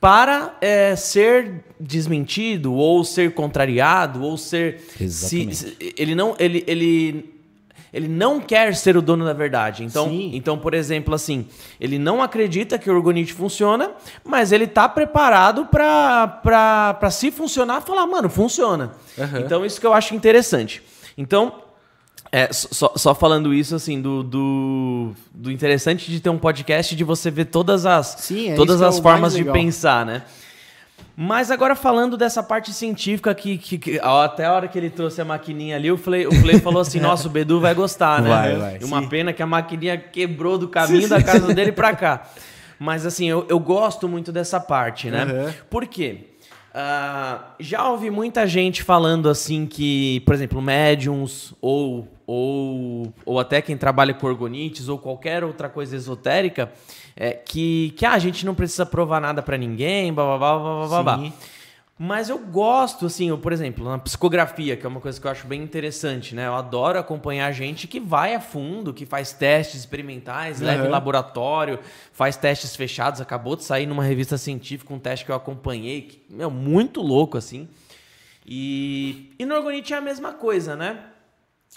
para 0.00 0.56
é, 0.60 0.94
ser 0.94 1.64
desmentido, 1.80 2.72
ou 2.74 3.02
ser 3.02 3.32
contrariado, 3.34 4.22
ou 4.22 4.36
ser. 4.36 4.80
Exatamente. 5.00 5.56
se- 5.56 5.66
se- 5.70 5.94
ele 5.96 6.14
não. 6.14 6.36
Ele, 6.38 6.62
ele, 6.66 7.34
ele 7.92 8.08
não 8.08 8.40
quer 8.40 8.74
ser 8.74 8.96
o 8.96 9.02
dono 9.02 9.24
da 9.24 9.32
verdade. 9.32 9.84
Então, 9.84 10.08
Sim. 10.08 10.30
então, 10.34 10.58
por 10.58 10.74
exemplo, 10.74 11.14
assim, 11.14 11.46
ele 11.80 11.98
não 11.98 12.22
acredita 12.22 12.78
que 12.78 12.90
o 12.90 12.94
orgonite 12.94 13.32
funciona, 13.32 13.92
mas 14.24 14.52
ele 14.52 14.66
tá 14.66 14.88
preparado 14.88 15.66
para 15.66 17.10
se 17.10 17.30
funcionar, 17.30 17.80
falar, 17.80 18.06
mano, 18.06 18.28
funciona. 18.28 18.92
Aham. 19.18 19.40
Então, 19.40 19.64
isso 19.64 19.80
que 19.80 19.86
eu 19.86 19.94
acho 19.94 20.14
interessante. 20.14 20.82
Então, 21.16 21.62
é, 22.30 22.52
só, 22.52 22.92
só 22.94 23.14
falando 23.14 23.54
isso, 23.54 23.74
assim, 23.74 24.00
do, 24.00 24.22
do, 24.22 25.12
do 25.32 25.50
interessante 25.50 26.10
de 26.10 26.20
ter 26.20 26.28
um 26.28 26.38
podcast 26.38 26.94
de 26.94 27.02
você 27.04 27.30
ver 27.30 27.46
todas 27.46 27.86
as, 27.86 28.16
Sim, 28.18 28.50
é 28.50 28.54
todas 28.54 28.82
é 28.82 28.86
as 28.86 28.98
o 28.98 29.02
formas 29.02 29.34
de 29.34 29.44
pensar, 29.44 30.04
né? 30.04 30.22
Mas 31.20 31.50
agora 31.50 31.74
falando 31.74 32.16
dessa 32.16 32.44
parte 32.44 32.72
científica 32.72 33.34
que, 33.34 33.58
que, 33.58 33.76
que- 33.76 34.00
ó, 34.00 34.22
até 34.22 34.44
a 34.44 34.52
hora 34.52 34.68
que 34.68 34.78
ele 34.78 34.88
trouxe 34.88 35.20
a 35.20 35.24
maquininha 35.24 35.74
ali, 35.74 35.90
o 35.90 35.98
Flay, 35.98 36.28
o 36.28 36.32
Flay 36.32 36.60
falou 36.60 36.80
assim, 36.80 37.00
nossa, 37.02 37.26
o 37.26 37.30
Bedu 37.30 37.58
vai 37.60 37.74
gostar, 37.74 38.22
né? 38.22 38.28
Vai, 38.28 38.56
vai, 38.56 38.78
E 38.80 38.84
uma 38.84 39.02
sim. 39.02 39.08
pena 39.08 39.32
que 39.32 39.42
a 39.42 39.46
maquininha 39.46 39.98
quebrou 39.98 40.56
do 40.56 40.68
caminho 40.68 41.08
da 41.08 41.20
casa 41.20 41.52
dele 41.52 41.72
pra 41.72 41.92
cá. 41.96 42.28
Mas 42.78 43.04
assim, 43.04 43.28
eu, 43.28 43.44
eu 43.48 43.58
gosto 43.58 44.06
muito 44.06 44.30
dessa 44.30 44.60
parte, 44.60 45.10
né? 45.10 45.22
Aham. 45.24 45.54
Por 45.68 45.86
quê? 45.88 46.18
Ah, 46.72 47.54
já 47.58 47.88
ouvi 47.88 48.10
muita 48.10 48.46
gente 48.46 48.84
falando 48.84 49.28
assim 49.28 49.66
que, 49.66 50.20
por 50.20 50.34
exemplo, 50.34 50.62
médiums 50.62 51.52
ou, 51.60 52.06
ou, 52.24 53.12
ou 53.26 53.40
até 53.40 53.60
quem 53.60 53.76
trabalha 53.76 54.14
com 54.14 54.24
orgonites 54.28 54.86
ou 54.88 54.96
qualquer 54.98 55.42
outra 55.42 55.68
coisa 55.68 55.96
esotérica, 55.96 56.70
é, 57.20 57.32
que, 57.32 57.92
que 57.96 58.06
ah, 58.06 58.12
a 58.12 58.18
gente 58.20 58.46
não 58.46 58.54
precisa 58.54 58.86
provar 58.86 59.20
nada 59.20 59.42
pra 59.42 59.58
ninguém, 59.58 60.14
blá 60.14 60.24
blá 60.24 60.38
blá 60.38 60.58
blá 60.58 60.86
blá 60.86 61.02
blá. 61.02 61.18
Sim. 61.18 61.32
Mas 61.98 62.28
eu 62.28 62.38
gosto, 62.38 63.06
assim, 63.06 63.28
eu, 63.28 63.36
por 63.36 63.52
exemplo, 63.52 63.84
na 63.84 63.98
psicografia, 63.98 64.76
que 64.76 64.86
é 64.86 64.88
uma 64.88 65.00
coisa 65.00 65.20
que 65.20 65.26
eu 65.26 65.30
acho 65.32 65.48
bem 65.48 65.60
interessante, 65.60 66.32
né? 66.32 66.46
Eu 66.46 66.54
adoro 66.54 66.96
acompanhar 66.96 67.50
gente 67.50 67.88
que 67.88 67.98
vai 67.98 68.36
a 68.36 68.40
fundo, 68.40 68.94
que 68.94 69.04
faz 69.04 69.32
testes 69.32 69.80
experimentais, 69.80 70.60
leva 70.60 70.86
em 70.86 70.88
laboratório, 70.88 71.80
faz 72.12 72.36
testes 72.36 72.76
fechados. 72.76 73.20
Acabou 73.20 73.56
de 73.56 73.64
sair 73.64 73.84
numa 73.84 74.04
revista 74.04 74.38
científica 74.38 74.94
um 74.94 74.98
teste 75.00 75.24
que 75.24 75.32
eu 75.32 75.34
acompanhei, 75.34 76.02
que, 76.02 76.22
meu, 76.30 76.52
muito 76.52 77.02
louco, 77.02 77.36
assim. 77.36 77.68
E, 78.46 79.34
e 79.36 79.44
no 79.44 79.56
Orgonite 79.56 79.92
é 79.92 79.96
a 79.96 80.00
mesma 80.00 80.32
coisa, 80.34 80.76
né? 80.76 81.00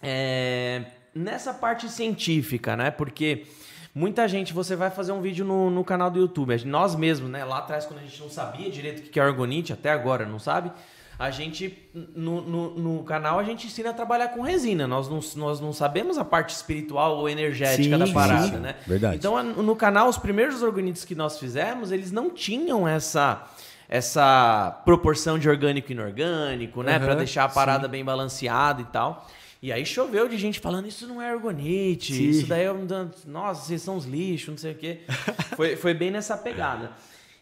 É, 0.04 0.84
nessa 1.16 1.52
parte 1.52 1.90
científica, 1.90 2.78
né? 2.78 2.92
Porque 2.92 3.48
muita 3.94 4.28
gente, 4.28 4.54
você 4.54 4.76
vai 4.76 4.90
fazer 4.90 5.12
um 5.12 5.22
vídeo 5.22 5.46
no, 5.46 5.70
no 5.70 5.84
canal 5.84 6.10
do 6.10 6.20
YouTube, 6.20 6.56
nós 6.66 6.96
mesmos, 6.96 7.30
né? 7.30 7.44
Lá 7.44 7.60
atrás, 7.60 7.86
quando 7.86 8.00
a 8.00 8.04
gente 8.04 8.20
não 8.22 8.30
sabia 8.30 8.70
direito 8.70 9.00
o 9.00 9.10
que 9.10 9.20
é 9.20 9.24
orgonite, 9.26 9.74
até 9.74 9.92
agora 9.92 10.26
não 10.26 10.40
sabe, 10.40 10.72
a 11.20 11.30
gente, 11.30 11.78
no, 12.16 12.42
no, 12.42 12.70
no 12.72 13.04
canal, 13.04 13.38
a 13.38 13.44
gente 13.44 13.68
ensina 13.68 13.92
a 13.92 13.94
trabalhar 13.94 14.30
com 14.30 14.42
resina. 14.42 14.88
Nós 14.88 15.08
não, 15.08 15.20
nós 15.36 15.60
não 15.60 15.72
sabemos 15.72 16.18
a 16.18 16.26
parte 16.26 16.50
espiritual 16.50 17.18
ou 17.18 17.30
energética 17.30 17.84
Sim, 17.84 17.98
da 17.98 18.08
sim. 18.08 18.14
parada, 18.14 18.58
né? 18.58 18.76
Verdade. 18.88 19.18
Então, 19.18 19.44
no 19.44 19.76
canal, 19.76 20.10
os 20.10 20.18
primeiros 20.18 20.64
orgonites 20.64 21.06
que 21.06 21.14
nós 21.14 21.38
fizemos, 21.38 21.92
eles 21.92 22.12
não 22.12 22.30
tinham 22.30 22.88
essa 22.88 23.48
essa 23.88 24.82
proporção 24.86 25.38
de 25.38 25.50
orgânico 25.50 25.92
e 25.92 25.94
inorgânico, 25.94 26.82
né? 26.82 26.96
Aham, 26.96 27.06
Pra 27.06 27.16
deixar 27.16 27.44
a 27.44 27.50
parada 27.50 27.90
bem 27.90 28.06
balanceada 28.06 28.82
e 28.82 28.86
tal. 28.86 29.28
E 29.62 29.72
aí 29.72 29.86
choveu 29.86 30.28
de 30.28 30.38
gente 30.38 30.60
falando, 30.60 30.88
isso 30.88 31.08
não 31.08 31.22
é 31.22 31.34
orgonite, 31.34 32.14
Sim. 32.14 32.30
isso 32.30 32.48
daí 32.48 32.64
é 32.64 32.72
um... 32.72 32.88
Nossa, 33.28 33.66
vocês 33.66 33.82
são 33.82 33.96
uns 33.96 34.06
lixos, 34.06 34.50
não 34.50 34.58
sei 34.58 34.72
o 34.72 34.76
quê. 34.76 35.02
foi, 35.56 35.76
foi 35.76 35.94
bem 35.94 36.10
nessa 36.10 36.36
pegada. 36.36 36.92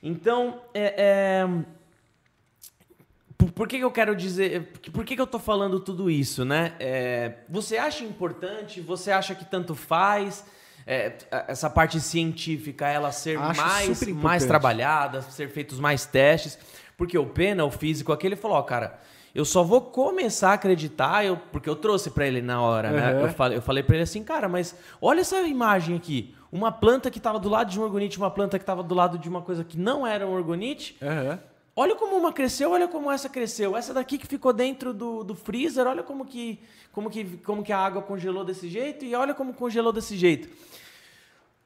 Então, 0.04 0.62
é... 0.74 0.94
é, 0.98 1.48
Por, 3.38 3.52
por 3.52 3.68
que, 3.68 3.78
que 3.78 3.84
eu 3.84 3.92
quero 3.92 4.16
dizer. 4.16 4.74
Por 4.92 5.06
que, 5.06 5.16
que 5.16 5.22
eu 5.22 5.28
tô 5.28 5.40
falando 5.40 5.80
tudo 5.80 6.12
isso, 6.12 6.44
né? 6.44 6.74
É, 6.78 7.36
você 7.48 7.78
acha 7.78 8.04
importante? 8.04 8.82
Você 8.82 9.12
acha 9.12 9.34
que 9.34 9.46
tanto 9.46 9.74
faz? 9.74 10.44
é, 10.90 11.14
essa 11.48 11.70
parte 11.70 12.02
científica 12.02 12.88
ela 12.88 13.12
ser 13.12 13.38
Acho 13.38 13.62
mais, 13.62 14.08
mais 14.08 14.46
trabalhada, 14.46 15.22
ser 15.22 15.48
feitos 15.50 15.80
mais 15.80 16.08
testes. 16.08 16.58
Porque 16.98 17.16
o 17.16 17.28
Pena, 17.28 17.64
o 17.64 17.70
físico 17.70 18.12
aqui, 18.12 18.26
ele 18.26 18.36
falou: 18.36 18.58
ó, 18.58 18.64
cara, 18.64 19.00
eu 19.34 19.46
só 19.46 19.64
vou 19.64 19.82
começar 19.82 20.52
a 20.52 20.54
acreditar, 20.54 21.26
eu, 21.26 21.38
porque 21.52 21.70
eu 21.70 21.76
trouxe 21.76 22.10
pra 22.10 22.28
ele 22.28 22.42
na 22.42 22.62
hora, 22.62 22.92
né? 22.92 23.14
Uhum. 23.14 23.20
Eu 23.22 23.30
falei, 23.30 23.58
eu 23.58 23.62
falei 23.62 23.84
para 23.84 23.96
ele 23.96 24.04
assim, 24.04 24.24
cara, 24.24 24.50
mas 24.50 24.76
olha 25.02 25.22
essa 25.22 25.42
imagem 25.42 25.96
aqui. 25.96 26.36
Uma 26.52 26.72
planta 26.72 27.12
que 27.12 27.20
tava 27.20 27.38
do 27.40 27.48
lado 27.48 27.70
de 27.70 27.80
um 27.80 27.84
orgonite, 27.84 28.18
uma 28.18 28.32
planta 28.32 28.58
que 28.58 28.66
tava 28.66 28.82
do 28.82 28.96
lado 28.96 29.18
de 29.18 29.30
uma 29.30 29.42
coisa 29.42 29.64
que 29.64 29.78
não 29.78 30.06
era 30.06 30.26
um 30.26 30.34
orgonite. 30.34 30.98
Aham. 31.02 31.40
Olha 31.76 31.96
como 31.96 32.18
uma 32.18 32.34
cresceu, 32.34 32.72
olha 32.72 32.90
como 32.90 33.10
essa 33.10 33.30
cresceu. 33.30 33.78
Essa 33.78 33.94
daqui 33.94 34.18
que 34.18 34.28
ficou 34.28 34.52
dentro 34.52 34.94
do, 34.94 35.24
do 35.24 35.34
freezer, 35.34 35.88
olha 35.88 36.04
como 36.04 36.26
que, 36.26 36.60
como, 36.92 37.10
que, 37.10 37.24
como 37.38 37.64
que 37.64 37.72
a 37.72 37.78
água 37.78 38.02
congelou 38.02 38.44
desse 38.44 38.68
jeito 38.68 39.06
e 39.06 39.16
olha 39.16 39.34
como 39.34 39.54
congelou 39.54 39.94
desse 39.94 40.18
jeito. 40.18 40.50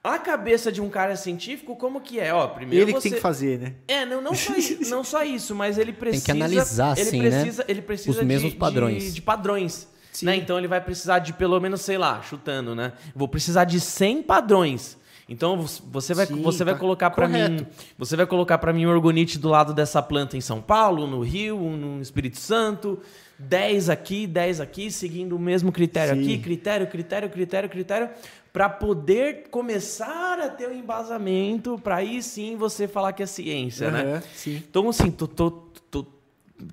A 0.04 0.20
cabeça 0.20 0.70
de 0.70 0.82
um 0.82 0.89
cara 0.89 1.16
científico, 1.16 1.78
como 1.78 2.01
que 2.01 2.20
é? 2.20 2.34
Ó, 2.34 2.45
primeiro 2.47 2.84
Ele 2.86 2.93
que 2.93 2.99
você... 2.99 3.10
tem 3.10 3.16
que 3.16 3.22
fazer, 3.22 3.58
né? 3.58 3.74
É, 3.88 4.06
não, 4.06 4.22
não, 4.22 4.36
só, 4.36 4.54
i- 4.54 4.80
não 4.89 5.01
só 5.04 5.24
isso, 5.24 5.56
mas 5.56 5.78
ele 5.78 5.93
precisa... 5.93 6.34
analisar, 6.34 6.97
ele 6.97 7.10
sim, 7.10 7.22
né? 7.22 7.30
precisa, 7.30 7.66
Ele 7.70 7.82
precisa 7.82 8.12
Os 8.12 8.18
de- 8.18 8.26
mesmos 8.26 8.51
de, 8.51 8.58
padrões. 8.58 9.16
De, 9.16 9.22
padrões. 9.22 9.88
Sim. 10.12 10.26
Né? 10.26 10.36
Então 10.36 10.58
ele 10.58 10.68
vai 10.68 10.82
precisar 10.82 11.20
de 11.20 11.32
pelo 11.32 11.58
menos, 11.60 11.80
sei 11.82 11.97
lá, 11.97 12.22
chutando, 12.22 12.76
né? 12.76 12.91
Vou 13.16 13.30
precisar 13.30 13.64
de 13.64 13.80
100 13.80 14.24
padrões. 14.24 14.97
Então 15.30 15.58
você 15.89 16.14
vai, 16.14 16.26
Sim, 16.26 16.41
você 16.41 16.66
vai 16.66 16.74
tá 16.74 16.80
colocar 16.82 17.10
para 17.10 17.28
mim, 17.30 17.66
você 17.97 18.18
vai 18.18 18.26
colocar 18.26 18.58
para 18.58 18.74
mim 18.74 18.86
um 18.86 18.89
orgonite 18.89 19.39
do 19.39 19.47
lado 19.47 19.74
dessa 19.74 20.01
planta 20.01 20.36
em 20.36 20.41
São 20.41 20.62
Paulo, 20.62 21.08
no 21.08 21.22
Rio, 21.22 21.58
no 21.58 22.01
Espírito 22.01 22.38
Santo, 22.38 22.99
10 23.39 23.89
aqui, 23.89 24.28
10 24.28 24.60
aqui, 24.60 24.91
seguindo 24.91 25.36
o 25.38 25.39
mesmo 25.39 25.72
critério 25.72 26.14
Sim. 26.16 26.22
aqui, 26.22 26.38
critério, 26.39 26.88
critério, 26.88 27.30
critério, 27.30 27.70
critério, 27.70 28.10
para 28.54 28.70
poder 28.70 29.47
começar 29.49 30.39
a 30.39 30.47
ter 30.47 30.70
um 30.70 30.74
embasamento, 30.74 31.80
para 31.84 31.95
aí 31.97 32.22
sim 32.22 32.56
você 32.56 32.88
falar 32.88 33.12
que 33.12 33.24
é 33.24 33.26
ciência, 33.26 33.89
né? 33.89 34.01
Aham, 34.04 34.22
Sim. 34.36 34.64
Então, 34.70 34.88
assim, 34.88 35.10
tô, 35.10 35.28
tô, 35.28 35.49
tô- 35.89 36.06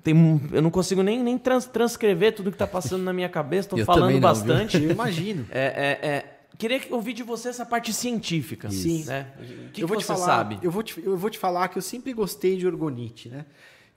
tem, 0.03 0.13
eu 0.53 0.61
não 0.61 0.69
consigo 0.69 1.01
nem, 1.01 1.21
nem 1.23 1.39
trans- 1.39 1.65
transcrever 1.65 2.35
tudo 2.35 2.51
que 2.51 2.57
tá 2.57 2.67
passando 2.67 3.03
na 3.03 3.11
minha 3.11 3.27
cabeça, 3.27 3.69
tô 3.69 3.77
Eu 3.79 3.85
falando 3.85 4.03
não, 4.03 4.09
viu? 4.11 4.21
bastante. 4.21 4.77
Eu 4.81 4.91
imagino. 4.91 5.47
É, 5.49 5.97
é, 6.03 6.07
é, 6.07 6.39
queria 6.55 6.79
que- 6.79 6.93
ouvir 6.93 7.13
de 7.13 7.23
você 7.23 7.49
essa 7.49 7.65
parte 7.65 7.91
científica. 7.91 8.69
Sim. 8.69 9.03
Né? 9.05 9.27
O 9.39 9.43
que, 9.43 9.49
eu 9.49 9.69
que 9.71 9.85
vou 9.85 9.99
você 9.99 10.03
te 10.05 10.07
falar, 10.07 10.25
sabe? 10.27 10.59
Eu 10.61 10.69
vou 10.69 10.83
te, 10.83 11.03
eu 11.03 11.17
vou 11.17 11.31
te 11.31 11.39
falar 11.39 11.67
que 11.69 11.79
eu 11.79 11.81
sempre 11.81 12.13
gostei 12.13 12.57
de 12.57 12.67
orgonite, 12.67 13.27
né? 13.27 13.43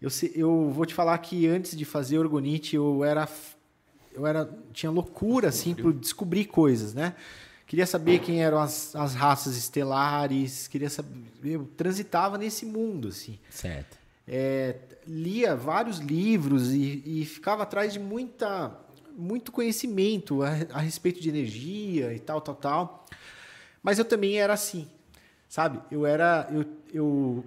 Eu, 0.01 0.09
eu 0.35 0.71
vou 0.71 0.87
te 0.87 0.95
falar 0.95 1.17
que 1.19 1.47
antes 1.47 1.77
de 1.77 1.85
fazer 1.85 2.19
orgonite 2.19 2.75
eu 2.77 3.05
era 3.05 3.29
eu 4.15 4.27
era 4.27 4.49
tinha 4.73 4.91
loucura 4.91 5.49
assim 5.49 5.75
por 5.75 5.93
descobrir 5.93 6.47
coisas, 6.47 6.95
né? 6.95 7.15
Queria 7.75 7.87
saber 7.89 8.21
quem 8.21 8.41
eram 8.41 8.61
as, 8.61 8.95
as 8.95 9.17
raças 9.17 9.57
estelares, 9.57 10.69
queria 10.69 10.89
saber, 10.89 11.11
eu 11.43 11.69
transitava 11.77 12.39
nesse 12.39 12.65
mundo 12.65 13.09
assim. 13.09 13.37
Certo. 13.51 13.99
é, 14.29 14.77
lia 15.05 15.57
vários 15.57 15.99
livros 15.99 16.73
e, 16.73 17.03
e 17.05 17.25
ficava 17.25 17.65
atrás 17.65 17.93
de 17.93 17.99
muita, 17.99 18.71
muito 19.19 19.51
conhecimento 19.51 20.45
a, 20.45 20.51
a 20.73 20.79
respeito 20.79 21.21
de 21.21 21.29
energia 21.29 22.15
e 22.15 22.21
tal, 22.21 22.41
tal, 22.41 22.55
tal. 22.55 23.07
Mas 23.83 23.99
eu 23.99 24.05
também 24.05 24.39
era 24.39 24.53
assim, 24.53 24.89
sabe? 25.49 25.81
Eu 25.91 26.07
era, 26.07 26.49
eu, 26.53 26.65
eu, 26.93 27.45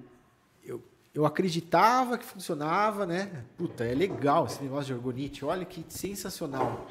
eu, 0.65 0.83
eu 1.13 1.25
acreditava 1.25 2.17
que 2.17 2.25
funcionava, 2.25 3.05
né? 3.05 3.45
Puta, 3.55 3.85
é 3.85 3.95
legal 3.95 4.45
esse 4.45 4.61
negócio 4.61 4.87
de 4.87 4.93
orgonite, 4.93 5.45
olha 5.45 5.63
que 5.63 5.85
sensacional. 5.87 6.85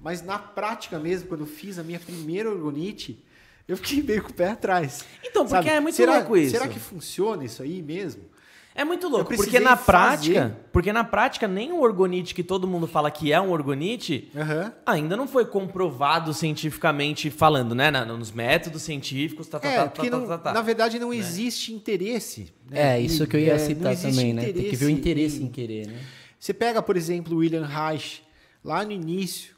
Mas 0.00 0.22
na 0.22 0.38
prática 0.38 0.98
mesmo, 0.98 1.28
quando 1.28 1.40
eu 1.40 1.46
fiz 1.46 1.78
a 1.78 1.82
minha 1.82 2.00
primeira 2.00 2.48
orgonite, 2.50 3.22
eu 3.68 3.76
fiquei 3.76 4.02
meio 4.04 4.22
com 4.22 4.30
o 4.30 4.34
pé 4.34 4.48
atrás. 4.50 5.04
Então, 5.24 5.42
porque 5.46 5.64
sabe? 5.68 5.76
é 5.76 5.80
muito 5.80 5.94
será, 5.94 6.14
louco 6.16 6.36
isso. 6.36 6.52
Será 6.52 6.66
que 6.68 6.78
funciona 6.80 7.44
isso 7.44 7.62
aí 7.62 7.82
mesmo? 7.82 8.24
É 8.72 8.84
muito 8.84 9.08
louco, 9.08 9.34
porque 9.34 9.58
na 9.58 9.76
fazer. 9.76 9.84
prática, 10.32 10.58
porque 10.72 10.92
na 10.92 11.02
prática 11.02 11.48
nem 11.48 11.72
o 11.72 11.80
orgonite 11.80 12.32
que 12.32 12.42
todo 12.42 12.68
mundo 12.68 12.86
fala 12.86 13.10
que 13.10 13.32
é 13.32 13.38
um 13.40 13.50
orgonite, 13.50 14.30
Aham. 14.34 14.72
ainda 14.86 15.16
não 15.16 15.26
foi 15.26 15.44
comprovado 15.44 16.32
cientificamente 16.32 17.30
falando, 17.30 17.74
né, 17.74 17.90
nos 17.90 18.30
métodos 18.30 18.82
científicos, 18.82 19.48
tá, 19.48 19.58
tá, 19.58 19.68
É, 19.68 19.76
tá, 19.76 19.88
porque 19.88 20.08
tá, 20.08 20.16
não- 20.16 20.26
tá, 20.26 20.38
tá. 20.38 20.52
na 20.52 20.62
verdade 20.62 21.00
não 21.00 21.12
existe 21.12 21.72
interesse. 21.74 22.52
né? 22.70 22.96
É, 22.96 23.00
isso 23.00 23.24
E, 23.24 23.26
que 23.26 23.36
eu 23.36 23.40
ia 23.40 23.54
é, 23.54 23.58
citar 23.58 23.96
também, 23.96 24.32
né? 24.32 24.44
Tem 24.52 24.70
que 24.70 24.76
ver 24.76 24.86
o 24.86 24.90
interesse 24.90 25.42
em- 25.42 25.46
em 25.46 25.50
querer, 25.50 25.88
né? 25.88 25.98
Você 26.38 26.54
pega, 26.54 26.80
por 26.80 26.96
exemplo, 26.96 27.34
o 27.34 27.38
William 27.38 27.66
Reich, 27.66 28.22
lá 28.64 28.84
no 28.84 28.92
início, 28.92 29.56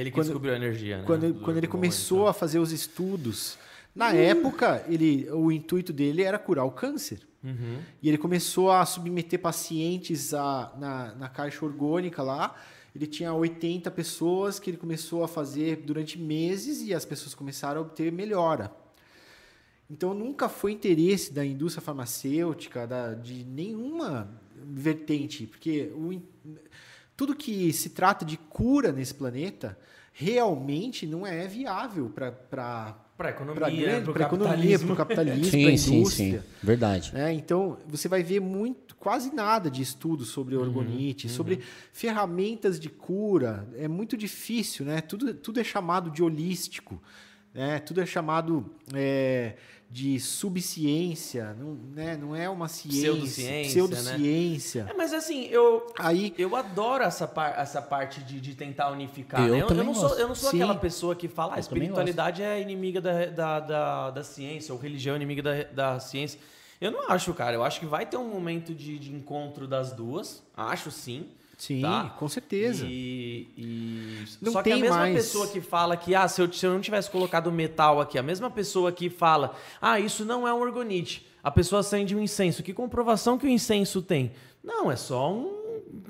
que 0.00 0.02
ele 0.02 0.10
que 0.10 0.14
quando- 0.16 0.26
descobriu 0.26 0.52
a 0.52 0.56
energia, 0.56 0.98
né? 0.98 1.04
quando, 1.06 1.32
do 1.32 1.40
quando 1.40 1.56
ele 1.58 1.66
começou 1.66 2.26
a 2.28 2.32
fazer 2.32 2.58
os 2.58 2.72
estudos. 2.72 3.58
Na 3.94 4.12
época, 4.12 4.84
ele, 4.88 5.28
o 5.30 5.50
intuito 5.50 5.92
dele 5.92 6.22
era 6.22 6.38
curar 6.38 6.64
o 6.64 6.70
câncer. 6.70 7.20
Uhum. 7.42 7.78
E 8.02 8.08
ele 8.08 8.18
começou 8.18 8.70
a 8.70 8.84
submeter 8.86 9.40
pacientes 9.40 10.32
a- 10.34 10.72
na, 10.78 11.14
na 11.14 11.28
caixa 11.28 11.64
orgânica 11.64 12.22
lá. 12.22 12.54
Ele 12.94 13.06
tinha 13.06 13.32
80 13.32 13.90
pessoas 13.90 14.58
que 14.58 14.70
ele 14.70 14.76
começou 14.76 15.22
a 15.24 15.28
fazer 15.28 15.76
durante 15.84 16.18
meses 16.18 16.82
e 16.82 16.92
as 16.94 17.04
pessoas 17.04 17.34
começaram 17.34 17.80
a 17.80 17.84
obter 17.84 18.10
melhora. 18.12 18.70
Então 19.90 20.14
nunca 20.14 20.48
foi 20.48 20.72
interesse 20.72 21.32
da 21.32 21.44
indústria 21.44 21.82
farmacêutica, 21.82 22.86
da, 22.86 23.14
de 23.14 23.44
nenhuma 23.44 24.30
vertente, 24.54 25.46
porque 25.46 25.90
o 25.94 26.12
tudo 27.20 27.36
que 27.36 27.70
se 27.70 27.90
trata 27.90 28.24
de 28.24 28.38
cura 28.38 28.92
nesse 28.92 29.12
planeta 29.12 29.78
realmente 30.10 31.06
não 31.06 31.26
é 31.26 31.46
viável 31.46 32.08
para 32.08 32.32
para 32.32 33.28
economia, 33.28 34.00
pro 34.00 34.22
a 34.22 34.26
economia, 34.26 34.78
para 34.78 34.92
o 34.94 34.96
capitalismo, 34.96 34.96
para 34.96 35.12
a 35.20 35.44
Sim, 35.44 35.76
sim, 35.76 35.96
indústria. 35.98 36.40
sim. 36.40 36.66
Verdade. 36.66 37.12
né? 37.12 37.30
Então, 37.34 37.76
você 37.86 38.08
vai 38.08 38.22
ver 38.22 38.40
muito, 38.40 38.96
quase 38.96 39.34
nada 39.34 39.70
de 39.70 39.82
estudo 39.82 40.24
sobre 40.24 40.56
Uhum, 40.56 40.62
orgonite, 40.62 41.28
sobre 41.28 41.60
ferramentas 41.92 42.80
de 42.80 42.88
cura. 42.88 43.68
É 43.76 43.86
muito 43.86 44.16
difícil, 44.16 44.86
né? 44.86 45.02
Tudo, 45.02 45.34
tudo 45.34 45.60
é 45.60 45.64
chamado 45.64 46.10
de 46.10 46.22
holístico, 46.22 47.02
né? 47.52 47.80
Tudo 47.80 48.00
é 48.00 48.06
chamado 48.06 48.74
é, 48.94 49.56
de 49.90 50.20
subciência, 50.20 51.52
não, 51.58 51.74
né? 51.92 52.16
não 52.16 52.36
é 52.36 52.48
uma 52.48 52.68
ciência. 52.68 53.10
Pseudociência, 53.10 53.50
né? 53.50 53.64
Pseudociência. 53.64 54.86
É, 54.88 54.94
mas 54.94 55.12
assim, 55.12 55.46
eu, 55.46 55.84
Aí, 55.98 56.32
eu 56.38 56.54
adoro 56.54 57.02
essa, 57.02 57.26
par- 57.26 57.58
essa 57.58 57.82
parte 57.82 58.20
de, 58.20 58.40
de 58.40 58.54
tentar 58.54 58.90
unificar. 58.90 59.44
Eu 59.48 59.54
né? 59.54 59.62
eu, 59.62 59.66
também 59.66 59.84
não 59.84 59.92
sou, 59.92 60.08
gosto. 60.08 60.20
eu 60.20 60.28
não 60.28 60.34
sou 60.36 60.50
Sim. 60.50 60.62
aquela 60.62 60.78
pessoa 60.78 61.16
que 61.16 61.26
fala 61.26 61.52
ah, 61.52 61.54
a 61.56 61.58
Eu 61.58 61.60
espiritualidade 61.60 62.40
é 62.40 62.60
inimiga 62.60 63.00
da, 63.00 63.26
da, 63.26 63.60
da, 63.60 64.10
da 64.12 64.22
ciência, 64.22 64.72
ou 64.72 64.78
religião 64.78 65.14
é 65.14 65.16
inimiga 65.16 65.42
da, 65.42 65.62
da 65.64 65.98
ciência. 66.00 66.38
Eu 66.80 66.92
não 66.92 67.10
acho, 67.10 67.34
cara. 67.34 67.56
Eu 67.56 67.64
acho 67.64 67.80
que 67.80 67.86
vai 67.86 68.06
ter 68.06 68.16
um 68.16 68.28
momento 68.28 68.72
de, 68.72 68.96
de 68.96 69.12
encontro 69.12 69.66
das 69.66 69.92
duas. 69.92 70.40
Acho 70.56 70.92
sim. 70.92 71.26
Sim, 71.62 71.80
Tá. 71.82 72.14
com 72.18 72.28
certeza. 72.28 72.86
E, 72.88 73.48
e- 73.56 74.24
Não 74.40 74.52
Só 74.52 74.62
que 74.62 74.72
a 74.72 74.76
mesma 74.76 74.96
mais. 74.96 75.14
pessoa 75.14 75.46
que 75.46 75.60
fala 75.60 75.96
que, 75.96 76.14
ah, 76.14 76.26
se 76.26 76.40
eu, 76.42 76.52
se 76.52 76.66
eu 76.66 76.72
não 76.72 76.80
tivesse 76.80 77.10
colocado 77.10 77.50
metal 77.52 78.00
aqui, 78.00 78.18
a 78.18 78.22
mesma 78.22 78.50
pessoa 78.50 78.90
que 78.90 79.08
fala, 79.10 79.54
ah, 79.80 80.00
isso 80.00 80.24
não 80.24 80.46
é 80.46 80.52
um 80.54 80.60
orgonite, 80.60 81.26
a 81.42 81.50
pessoa 81.50 81.80
acende 81.80 82.14
um 82.16 82.20
incenso. 82.20 82.62
Que 82.62 82.72
comprovação 82.72 83.38
que 83.38 83.46
o 83.46 83.48
incenso 83.50 84.02
tem? 84.02 84.32
Não, 84.62 84.90
é 84.90 84.96
só 84.96 85.32
um. 85.32 85.60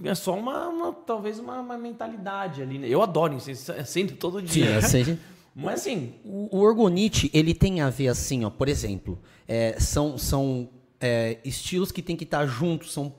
É 0.05 0.15
só 0.15 0.35
uma, 0.35 0.69
uma- 0.69 0.93
talvez 0.93 1.39
uma, 1.39 1.61
uma 1.61 1.79
mentalidade 1.79 2.61
ali. 2.63 2.79
né? 2.79 2.89
Eu 2.89 3.03
adoro 3.03 3.35
incenso, 3.35 3.73
acendo 3.79 4.13
todo 4.15 4.39
Sim, 4.41 4.45
dia. 4.47 4.81
seja, 4.83 5.19
Mas 5.55 5.81
assim, 5.81 6.15
O, 6.25 6.57
o 6.57 6.61
orgonite, 6.61 7.31
ele 7.35 7.55
tem 7.55 7.81
a 7.81 7.91
ver 7.91 8.09
assim, 8.09 8.45
ó, 8.45 8.51
por 8.51 8.69
exemplo, 8.69 9.19
é, 9.49 9.79
são, 9.81 10.17
são 10.19 10.69
é, 11.01 11.39
estilos 11.45 11.91
que 11.93 12.03
tem 12.03 12.15
que 12.17 12.25
estar 12.25 12.47
juntos, 12.47 12.93
são 12.93 13.13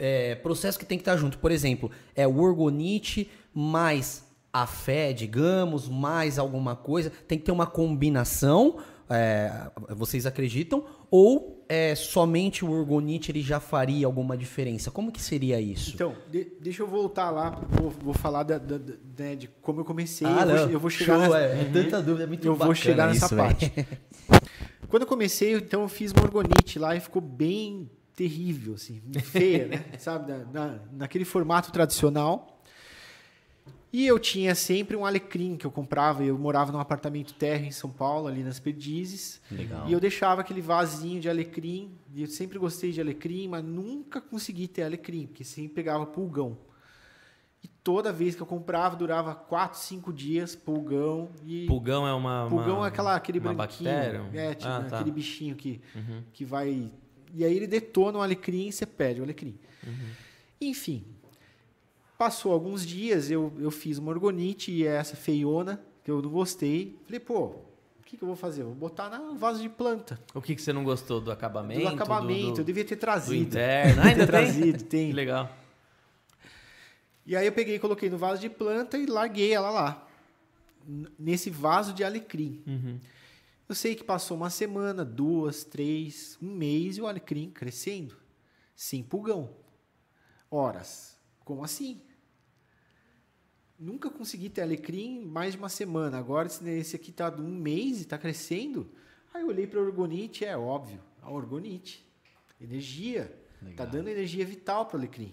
é, 0.00 0.34
processos 0.34 0.76
que 0.78 0.84
tem 0.86 0.98
que 0.98 1.02
estar 1.02 1.16
junto. 1.16 1.38
Por 1.38 1.52
exemplo, 1.52 1.90
é 2.16 2.26
o 2.26 2.38
orgonite 2.40 3.30
mais 3.54 4.24
a 4.52 4.66
fé, 4.66 5.12
digamos, 5.12 5.88
mais 5.88 6.38
alguma 6.38 6.74
coisa, 6.74 7.12
tem 7.28 7.38
que 7.38 7.44
ter 7.44 7.52
uma 7.52 7.66
combinação, 7.66 8.78
é, 9.08 9.70
vocês 9.90 10.26
acreditam? 10.26 10.84
Ou 11.08 11.64
é, 11.68 11.94
somente 11.94 12.64
o 12.64 12.70
orgonite 12.70 13.30
ele 13.30 13.42
já 13.42 13.60
faria 13.60 14.06
alguma 14.06 14.36
diferença? 14.36 14.90
Como 14.90 15.12
que 15.12 15.22
seria 15.22 15.60
isso? 15.60 15.92
Então, 15.94 16.14
de- 16.30 16.48
deixa 16.60 16.82
eu 16.82 16.86
voltar 16.88 17.30
lá, 17.30 17.60
vou, 17.68 17.90
vou 17.90 18.14
falar 18.14 18.42
da- 18.42 18.58
da- 18.58 18.78
da- 18.78 18.94
né, 19.18 19.36
de 19.36 19.48
como 19.62 19.80
eu 19.80 19.84
comecei. 19.84 20.26
eu, 20.26 20.30
Ah, 20.32 20.44
não. 20.44 20.56
vou, 20.56 20.70
eu 20.70 20.80
vou 20.80 20.90
chegar 20.90 21.14
Show, 21.14 21.22
nessa, 21.22 21.38
é, 21.38 21.60
é 21.60 21.64
tanta 21.72 22.02
dúvida, 22.02 22.24
é 22.24 22.26
muito 22.26 22.44
eu 22.46 22.54
vou 22.56 22.74
chegar 22.74 23.06
nessa 23.08 23.26
isso, 23.26 23.36
parte. 23.36 23.70
Quando 24.88 25.02
eu 25.02 25.08
comecei, 25.08 25.54
então 25.54 25.82
eu 25.82 25.88
fiz 25.88 26.10
uma 26.12 26.22
orgonite 26.24 26.76
lá 26.78 26.96
e 26.96 27.00
ficou 27.00 27.22
bem 27.22 27.88
terrível, 28.14 28.74
assim, 28.74 29.00
feia, 29.22 29.66
né? 29.68 29.84
Sabe, 29.98 30.30
na, 30.32 30.38
na- 30.44 30.78
naquele 30.92 31.24
formato 31.24 31.70
tradicional. 31.72 32.56
E 33.92 34.06
eu 34.06 34.20
tinha 34.20 34.54
sempre 34.54 34.96
um 34.96 35.04
alecrim 35.04 35.56
que 35.56 35.66
eu 35.66 35.70
comprava. 35.70 36.22
Eu 36.22 36.38
morava 36.38 36.70
num 36.70 36.78
apartamento 36.78 37.34
térreo 37.34 37.66
em 37.66 37.72
São 37.72 37.90
Paulo, 37.90 38.28
ali 38.28 38.44
nas 38.44 38.60
Perdizes. 38.60 39.40
Legal. 39.50 39.88
E 39.88 39.92
eu 39.92 39.98
deixava 39.98 40.42
aquele 40.42 40.60
vasinho 40.60 41.20
de 41.20 41.28
alecrim. 41.28 41.90
E 42.14 42.22
eu 42.22 42.28
sempre 42.28 42.56
gostei 42.56 42.92
de 42.92 43.00
alecrim, 43.00 43.48
mas 43.48 43.64
nunca 43.64 44.20
consegui 44.20 44.68
ter 44.68 44.84
alecrim, 44.84 45.26
porque 45.26 45.42
sempre 45.42 45.74
pegava 45.74 46.06
pulgão. 46.06 46.56
E 47.64 47.66
toda 47.68 48.12
vez 48.12 48.36
que 48.36 48.40
eu 48.40 48.46
comprava, 48.46 48.94
durava 48.94 49.34
4, 49.34 49.76
5 49.80 50.12
dias, 50.12 50.54
pulgão. 50.54 51.28
E 51.44 51.66
pulgão 51.66 52.06
é 52.06 52.14
uma. 52.14 52.46
pulgão 52.48 52.76
uma- 52.76 52.84
é 52.86 52.88
aquela, 52.88 53.16
aquele 53.16 53.40
uma 53.40 53.52
branquinho. 53.52 53.90
bactéria? 53.90 54.22
É, 54.32 54.54
tipo, 54.54 54.70
Ah, 54.70 54.84
tá. 54.88 54.96
aquele 55.00 55.10
bichinho 55.10 55.56
que, 55.56 55.80
Uhum. 55.96 56.22
que 56.32 56.44
vai. 56.44 56.90
E 57.34 57.44
aí 57.44 57.54
ele 57.56 57.66
detona 57.66 58.18
o 58.18 58.22
alecrim 58.22 58.68
e 58.68 58.72
você 58.72 58.84
perde 58.86 59.20
o 59.20 59.24
alecrim. 59.24 59.54
Uhum. 59.86 60.08
Enfim. 60.60 61.04
Passou 62.18 62.52
alguns 62.52 62.84
dias, 62.86 63.30
eu, 63.30 63.52
eu 63.58 63.70
fiz 63.70 63.96
uma 63.98 64.10
orgonite 64.10 64.70
e 64.70 64.86
é 64.86 64.96
essa 64.96 65.16
feiona, 65.16 65.80
que 66.04 66.10
eu 66.10 66.20
não 66.20 66.28
gostei. 66.30 66.98
Falei, 67.06 67.18
pô, 67.20 67.44
o 67.46 68.02
que, 68.04 68.16
que 68.16 68.22
eu 68.22 68.26
vou 68.26 68.36
fazer? 68.36 68.62
Vou 68.62 68.74
botar 68.74 69.08
na 69.08 69.32
vaso 69.32 69.62
de 69.62 69.68
planta. 69.70 70.20
O 70.34 70.42
que, 70.42 70.54
que 70.54 70.60
você 70.60 70.72
não 70.72 70.84
gostou 70.84 71.20
do 71.20 71.30
acabamento? 71.32 71.80
Do 71.80 71.88
acabamento, 71.88 72.52
do- 72.56 72.60
eu 72.60 72.64
devia 72.64 72.84
ter 72.84 72.96
do 72.96 73.00
trazido. 73.00 73.36
interno. 73.42 74.02
Ah, 74.02 74.06
ainda 74.06 74.26
ter 74.26 74.32
tem? 74.32 74.44
trazido, 74.44 74.78
Que 74.78 74.84
tem. 74.84 75.12
legal. 75.12 75.56
E 77.26 77.36
aí 77.36 77.46
eu 77.46 77.52
peguei 77.52 77.76
e 77.76 77.78
coloquei 77.78 78.10
no 78.10 78.18
vaso 78.18 78.40
de 78.40 78.50
planta 78.50 78.98
e 78.98 79.06
larguei 79.06 79.52
ela 79.52 79.70
lá. 79.70 80.06
Nesse 81.18 81.48
vaso 81.50 81.92
de 81.94 82.02
alecrim. 82.02 82.60
Uhum. 82.66 82.98
Eu 83.70 83.74
sei 83.76 83.94
que 83.94 84.02
passou 84.02 84.36
uma 84.36 84.50
semana, 84.50 85.04
duas, 85.04 85.62
três, 85.62 86.36
um 86.42 86.52
mês 86.52 86.96
e 86.96 87.02
o 87.02 87.06
alecrim 87.06 87.48
crescendo. 87.48 88.16
Sem 88.74 89.00
pulgão. 89.00 89.48
Horas. 90.50 91.16
Como 91.44 91.62
assim? 91.62 92.02
Nunca 93.78 94.10
consegui 94.10 94.48
ter 94.48 94.62
alecrim 94.62 95.24
mais 95.24 95.52
de 95.52 95.58
uma 95.60 95.68
semana. 95.68 96.18
Agora 96.18 96.48
esse, 96.48 96.96
aqui 96.96 97.12
tá 97.12 97.30
de 97.30 97.40
um 97.40 97.48
mês 97.48 97.98
e 97.98 98.00
está 98.00 98.18
crescendo. 98.18 98.90
Aí 99.32 99.42
eu 99.42 99.46
olhei 99.46 99.68
para 99.68 99.78
a 99.78 99.84
orgonite, 99.84 100.44
é 100.44 100.58
óbvio. 100.58 101.00
A 101.22 101.30
orgonite. 101.30 102.04
Energia. 102.60 103.32
Está 103.68 103.84
dando 103.84 104.08
energia 104.08 104.44
vital 104.44 104.86
para 104.86 104.96
o 104.96 104.98
alecrim. 104.98 105.32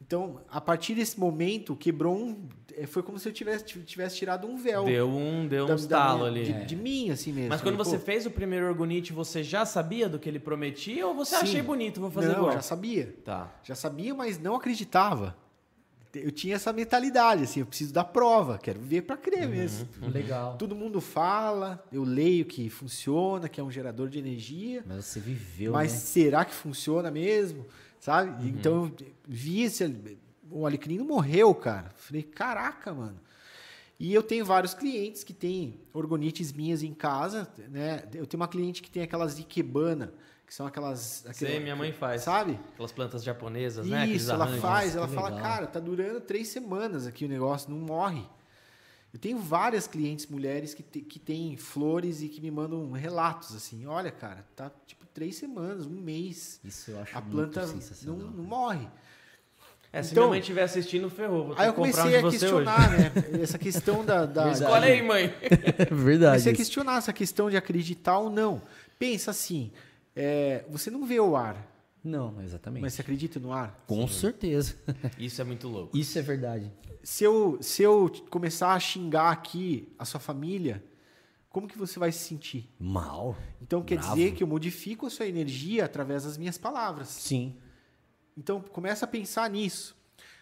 Então, 0.00 0.40
a 0.48 0.60
partir 0.60 0.94
desse 0.94 1.18
momento, 1.18 1.74
quebrou 1.74 2.16
um. 2.16 2.48
É, 2.76 2.86
Foi 2.86 3.02
como 3.02 3.18
se 3.18 3.28
eu 3.28 3.32
tivesse, 3.32 3.64
tivesse 3.64 4.16
tirado 4.16 4.46
um 4.46 4.56
véu. 4.56 4.84
Deu 4.84 5.08
um, 5.08 5.46
deu 5.48 5.64
um 5.64 5.68
da 5.68 5.74
estalo 5.74 6.18
minha- 6.18 6.28
ali. 6.30 6.44
De, 6.44 6.66
de 6.66 6.76
mim, 6.76 7.10
assim 7.10 7.32
mesmo. 7.32 7.48
Mas 7.50 7.60
quando 7.60 7.76
você 7.76 7.98
fez 7.98 8.26
o 8.26 8.30
primeiro 8.30 8.66
orgonite, 8.66 9.12
você 9.12 9.42
já 9.42 9.64
sabia 9.64 10.08
do 10.08 10.18
que 10.18 10.28
ele 10.28 10.38
prometia 10.38 11.06
ou 11.06 11.14
você 11.14 11.36
Sim. 11.36 11.42
achei 11.42 11.62
bonito, 11.62 12.00
vou 12.00 12.10
fazer 12.10 12.28
não, 12.28 12.34
igual? 12.36 12.52
já 12.52 12.62
sabia. 12.62 13.14
Tá. 13.24 13.52
Já 13.62 13.74
sabia, 13.74 14.14
mas 14.14 14.38
não 14.38 14.54
acreditava. 14.56 15.36
Eu 16.14 16.30
tinha 16.30 16.54
essa 16.54 16.72
mentalidade, 16.72 17.42
assim, 17.42 17.60
eu 17.60 17.66
preciso 17.66 17.92
da 17.92 18.02
prova, 18.02 18.56
quero 18.56 18.80
ver 18.80 19.02
para 19.02 19.18
crer 19.18 19.46
mesmo. 19.46 19.86
Legal. 20.10 20.56
Todo 20.56 20.74
mundo 20.74 20.98
fala, 20.98 21.84
eu 21.92 22.04
leio 22.04 22.46
que 22.46 22.70
funciona, 22.70 23.50
que 23.50 23.60
é 23.60 23.62
um 23.64 23.70
gerador 23.70 24.08
de 24.08 24.18
energia, 24.18 24.82
Mas 24.86 25.04
você 25.04 25.20
viveu, 25.20 25.72
mas 25.72 25.92
né? 25.92 25.98
será 25.98 26.42
que 26.46 26.54
funciona 26.54 27.10
mesmo? 27.10 27.66
Sabe? 28.00 28.48
Então 28.48 28.84
eu 28.84 28.92
vi 29.28 29.62
esse. 29.62 29.84
O 30.50 30.66
Alecrim 30.66 30.98
não 30.98 31.04
morreu, 31.06 31.54
cara. 31.54 31.90
Falei, 31.96 32.22
caraca, 32.22 32.92
mano. 32.94 33.18
E 33.98 34.12
eu 34.12 34.22
tenho 34.22 34.44
vários 34.44 34.74
clientes 34.74 35.24
que 35.24 35.32
têm 35.32 35.80
orgonites 35.92 36.52
minhas 36.52 36.82
em 36.82 36.92
casa, 36.92 37.48
né? 37.70 38.04
Eu 38.14 38.26
tenho 38.26 38.40
uma 38.40 38.48
cliente 38.48 38.82
que 38.82 38.90
tem 38.90 39.02
aquelas 39.02 39.38
ikebana, 39.38 40.12
que 40.46 40.54
são 40.54 40.66
aquelas. 40.66 41.24
Sei, 41.32 41.48
aquela- 41.48 41.60
minha 41.60 41.76
mãe 41.76 41.92
faz. 41.92 42.22
Sabe? 42.22 42.60
Aquelas 42.74 42.92
plantas 42.92 43.24
japonesas, 43.24 43.86
né? 43.86 44.02
Aqueles 44.02 44.22
Isso, 44.22 44.30
ela 44.32 44.44
arranjos. 44.44 44.60
faz, 44.62 44.96
ela 44.96 45.08
que 45.08 45.14
fala, 45.14 45.28
legal. 45.30 45.42
cara, 45.42 45.66
tá 45.66 45.80
durando 45.80 46.20
três 46.20 46.48
semanas 46.48 47.06
aqui 47.06 47.24
o 47.24 47.28
negócio, 47.28 47.70
não 47.70 47.78
morre. 47.78 48.22
Eu 49.14 49.18
tenho 49.18 49.38
várias 49.38 49.86
clientes 49.86 50.26
mulheres 50.26 50.74
que, 50.74 50.82
te- 50.82 51.00
que 51.00 51.18
têm 51.18 51.56
flores 51.56 52.20
e 52.20 52.28
que 52.28 52.38
me 52.38 52.50
mandam 52.50 52.92
relatos 52.92 53.54
assim, 53.56 53.86
olha, 53.86 54.10
cara, 54.12 54.44
tá 54.54 54.70
tipo 54.86 55.06
três 55.06 55.36
semanas, 55.36 55.86
um 55.86 55.98
mês. 55.98 56.60
Isso 56.62 56.90
eu 56.90 57.00
acho 57.00 57.16
A 57.16 57.20
muito 57.22 57.32
planta 57.34 57.62
não, 57.66 57.68
sensacional. 57.80 58.18
não 58.30 58.44
morre. 58.44 58.86
É, 59.96 60.02
se 60.02 60.12
Então- 60.12 60.24
minha 60.24 60.30
mãe 60.32 60.40
estiver 60.40 60.62
assistindo, 60.62 61.08
ferrou. 61.08 61.54
Aí 61.56 61.66
eu 61.68 61.72
um 61.72 61.74
comecei 61.76 62.02
de 62.10 62.16
a 62.16 62.20
você 62.20 62.26
hoje. 62.26 62.38
questionar, 62.38 62.90
né? 62.90 63.12
Essa 63.42 63.58
questão 63.58 64.04
da. 64.04 64.26
da. 64.26 64.44
Olha 64.70 64.86
aí, 64.88 65.02
mãe. 65.02 65.32
Verdade. 65.90 66.32
Comecei 66.32 66.52
a 66.52 66.56
questionar 66.56 66.98
essa 66.98 67.12
questão 67.14 67.48
de 67.48 67.56
acreditar 67.56 68.18
ou 68.18 68.28
não. 68.28 68.60
Pensa 68.98 69.30
assim: 69.30 69.72
é, 70.14 70.64
você 70.68 70.90
não 70.90 71.06
vê 71.06 71.18
o 71.18 71.34
ar, 71.34 71.56
Não, 72.04 72.40
exatamente. 72.42 72.82
mas 72.82 72.92
você 72.92 73.00
acredita 73.00 73.40
no 73.40 73.52
ar? 73.52 73.82
Com 73.86 74.06
certeza. 74.06 74.74
Isso 75.18 75.40
é 75.40 75.44
muito 75.44 75.66
louco. 75.66 75.96
Isso 75.96 76.18
é 76.18 76.22
verdade. 76.22 76.70
Se 77.02 77.24
eu, 77.24 77.56
se 77.62 77.82
eu 77.82 78.10
começar 78.28 78.72
a 78.74 78.80
xingar 78.80 79.30
aqui 79.30 79.88
a 79.98 80.04
sua 80.04 80.20
família, 80.20 80.84
como 81.48 81.66
que 81.68 81.78
você 81.78 81.98
vai 81.98 82.12
se 82.12 82.18
sentir? 82.18 82.68
Mal. 82.78 83.34
Então 83.62 83.80
quer 83.82 83.98
Bravo. 83.98 84.14
dizer 84.14 84.32
que 84.32 84.42
eu 84.42 84.46
modifico 84.46 85.06
a 85.06 85.10
sua 85.10 85.26
energia 85.26 85.84
através 85.86 86.24
das 86.24 86.36
minhas 86.36 86.58
palavras. 86.58 87.08
Sim. 87.08 87.54
Então 88.36 88.60
começa 88.60 89.04
a 89.04 89.08
pensar 89.08 89.48
nisso. 89.50 89.96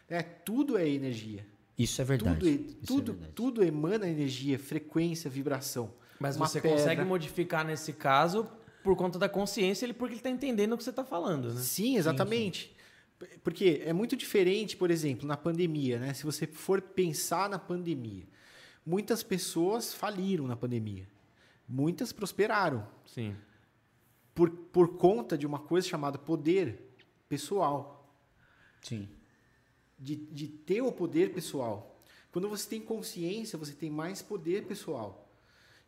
né? 0.08 0.22
tudo 0.22 0.76
é 0.76 0.88
energia. 0.88 1.46
Isso 1.78 2.00
é 2.00 2.04
verdade. 2.04 2.38
Tudo, 2.38 2.48
é- 2.48 2.52
Isso 2.52 2.76
é 2.82 2.86
tudo, 2.86 3.12
verdade. 3.12 3.32
tudo 3.34 3.64
emana 3.64 4.08
energia, 4.08 4.58
frequência, 4.58 5.28
vibração. 5.30 5.92
Mas 6.20 6.36
Uma 6.36 6.46
você 6.46 6.60
pedra. 6.60 6.76
consegue 6.78 7.04
modificar 7.04 7.64
nesse 7.66 7.92
caso 7.92 8.48
por 8.82 8.94
conta 8.96 9.18
da 9.18 9.28
consciência, 9.28 9.84
ele 9.86 9.92
porque 9.94 10.14
ele 10.14 10.20
tá 10.20 10.30
entendendo 10.30 10.74
o 10.74 10.78
que 10.78 10.84
você 10.84 10.92
tá 10.92 11.04
falando, 11.04 11.52
né? 11.52 11.60
Sim, 11.60 11.96
exatamente. 11.96 12.74
Porque 13.42 13.82
é 13.84 13.92
muito 13.92 14.14
diferente, 14.16 14.76
por 14.76 14.90
exemplo, 14.90 15.26
na 15.26 15.36
pandemia, 15.36 15.98
né? 15.98 16.12
Se 16.14 16.24
você 16.24 16.46
for 16.46 16.80
pensar 16.82 17.48
na 17.48 17.58
pandemia, 17.58 18.24
muitas 18.84 19.22
pessoas 19.22 19.94
faliram 19.94 20.46
na 20.46 20.54
pandemia. 20.56 21.08
Muitas 21.66 22.12
prosperaram 22.12 22.86
Sim. 23.06 23.34
por, 24.34 24.50
por 24.50 24.96
conta 24.98 25.36
de 25.38 25.46
uma 25.46 25.58
coisa 25.58 25.88
chamada 25.88 26.18
poder 26.18 26.93
pessoal, 27.34 28.08
Sim. 28.80 29.08
de, 29.98 30.14
de 30.14 30.46
ter 30.46 30.82
o 30.82 30.92
poder 30.92 31.32
pessoal. 31.34 32.00
Quando 32.30 32.48
você 32.48 32.68
tem 32.68 32.80
consciência, 32.80 33.58
você 33.58 33.72
tem 33.72 33.90
mais 33.90 34.22
poder 34.22 34.66
pessoal. 34.66 35.28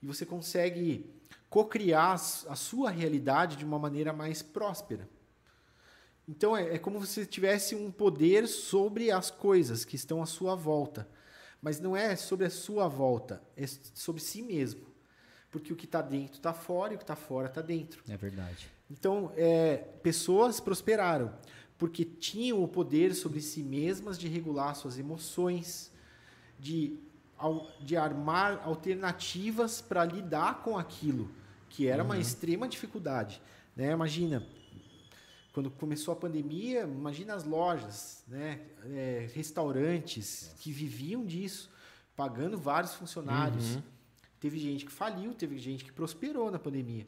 E 0.03 0.07
você 0.07 0.26
consegue 0.26 1.09
cocriar 1.49 2.14
a 2.14 2.57
sua 2.57 2.90
realidade 2.90 3.57
de 3.57 3.64
uma 3.64 3.78
maneira 3.78 4.12
mais 4.12 4.42
próspera. 4.42 5.09
Então 6.28 6.57
é, 6.57 6.74
é 6.74 6.78
como 6.78 7.01
se 7.07 7.14
você 7.14 7.26
tivesse 7.26 7.76
um 7.76 7.92
poder 7.92 8.49
sobre 8.49 9.12
as 9.12 9.30
coisas 9.30 9.84
que 9.84 9.94
estão 9.94 10.20
à 10.20 10.26
sua 10.26 10.57
volta. 10.57 11.09
Mas 11.62 11.78
não 11.78 11.97
é 11.97 12.16
sobre 12.16 12.47
a 12.47 12.51
sua 12.51 12.88
volta, 12.88 13.40
é 13.57 13.66
sobre 13.94 14.20
si 14.20 14.42
mesmo. 14.42 14.86
Porque 15.51 15.72
o 15.72 15.76
que 15.76 15.84
está 15.84 16.03
dentro 16.03 16.38
está 16.38 16.53
fora 16.53 16.92
e 16.92 16.97
o 16.97 16.99
que 16.99 17.05
está 17.05 17.16
fora 17.16 17.47
está 17.47 17.62
dentro. 17.62 18.03
É 18.09 18.16
verdade. 18.16 18.68
Então, 18.91 19.32
é, 19.37 19.76
pessoas 20.03 20.61
prosperaram 20.61 21.32
porque 21.78 22.05
tinham 22.05 22.62
o 22.62 22.68
poder 22.68 23.14
sobre 23.14 23.41
si 23.41 23.62
mesmas 23.62 24.18
de 24.18 24.28
regular 24.28 24.74
suas 24.74 24.99
emoções, 24.99 25.93
de, 26.59 26.99
de 27.80 27.97
armar 27.97 28.62
alternativas 28.64 29.80
para 29.82 30.05
lidar 30.05 30.62
com 30.62 30.78
aquilo, 30.78 31.30
que 31.68 31.87
era 31.87 32.03
uma 32.03 32.18
extrema 32.18 32.66
dificuldade. 32.66 33.43
Né? 33.74 33.93
Imagina, 33.93 34.43
quando 35.53 35.70
começou 35.70 36.12
a 36.12 36.16
pandemia, 36.16 36.82
imagina 36.82 37.34
as 37.34 37.45
lojas, 37.45 38.22
né? 38.28 38.61
É, 38.84 39.28
restaurantes 39.34 40.55
que 40.61 40.70
viviam 40.70 41.24
disso, 41.24 41.70
pagando 42.14 42.59
vários 42.59 42.95
funcionários. 42.95 43.78
Teve 44.39 44.59
gente 44.59 44.84
que 44.84 44.93
faliu, 44.93 45.34
teve 45.34 45.59
gente 45.59 45.84
que 45.84 45.93
prosperou 45.93 46.51
na 46.51 46.59
pandemia, 46.59 47.07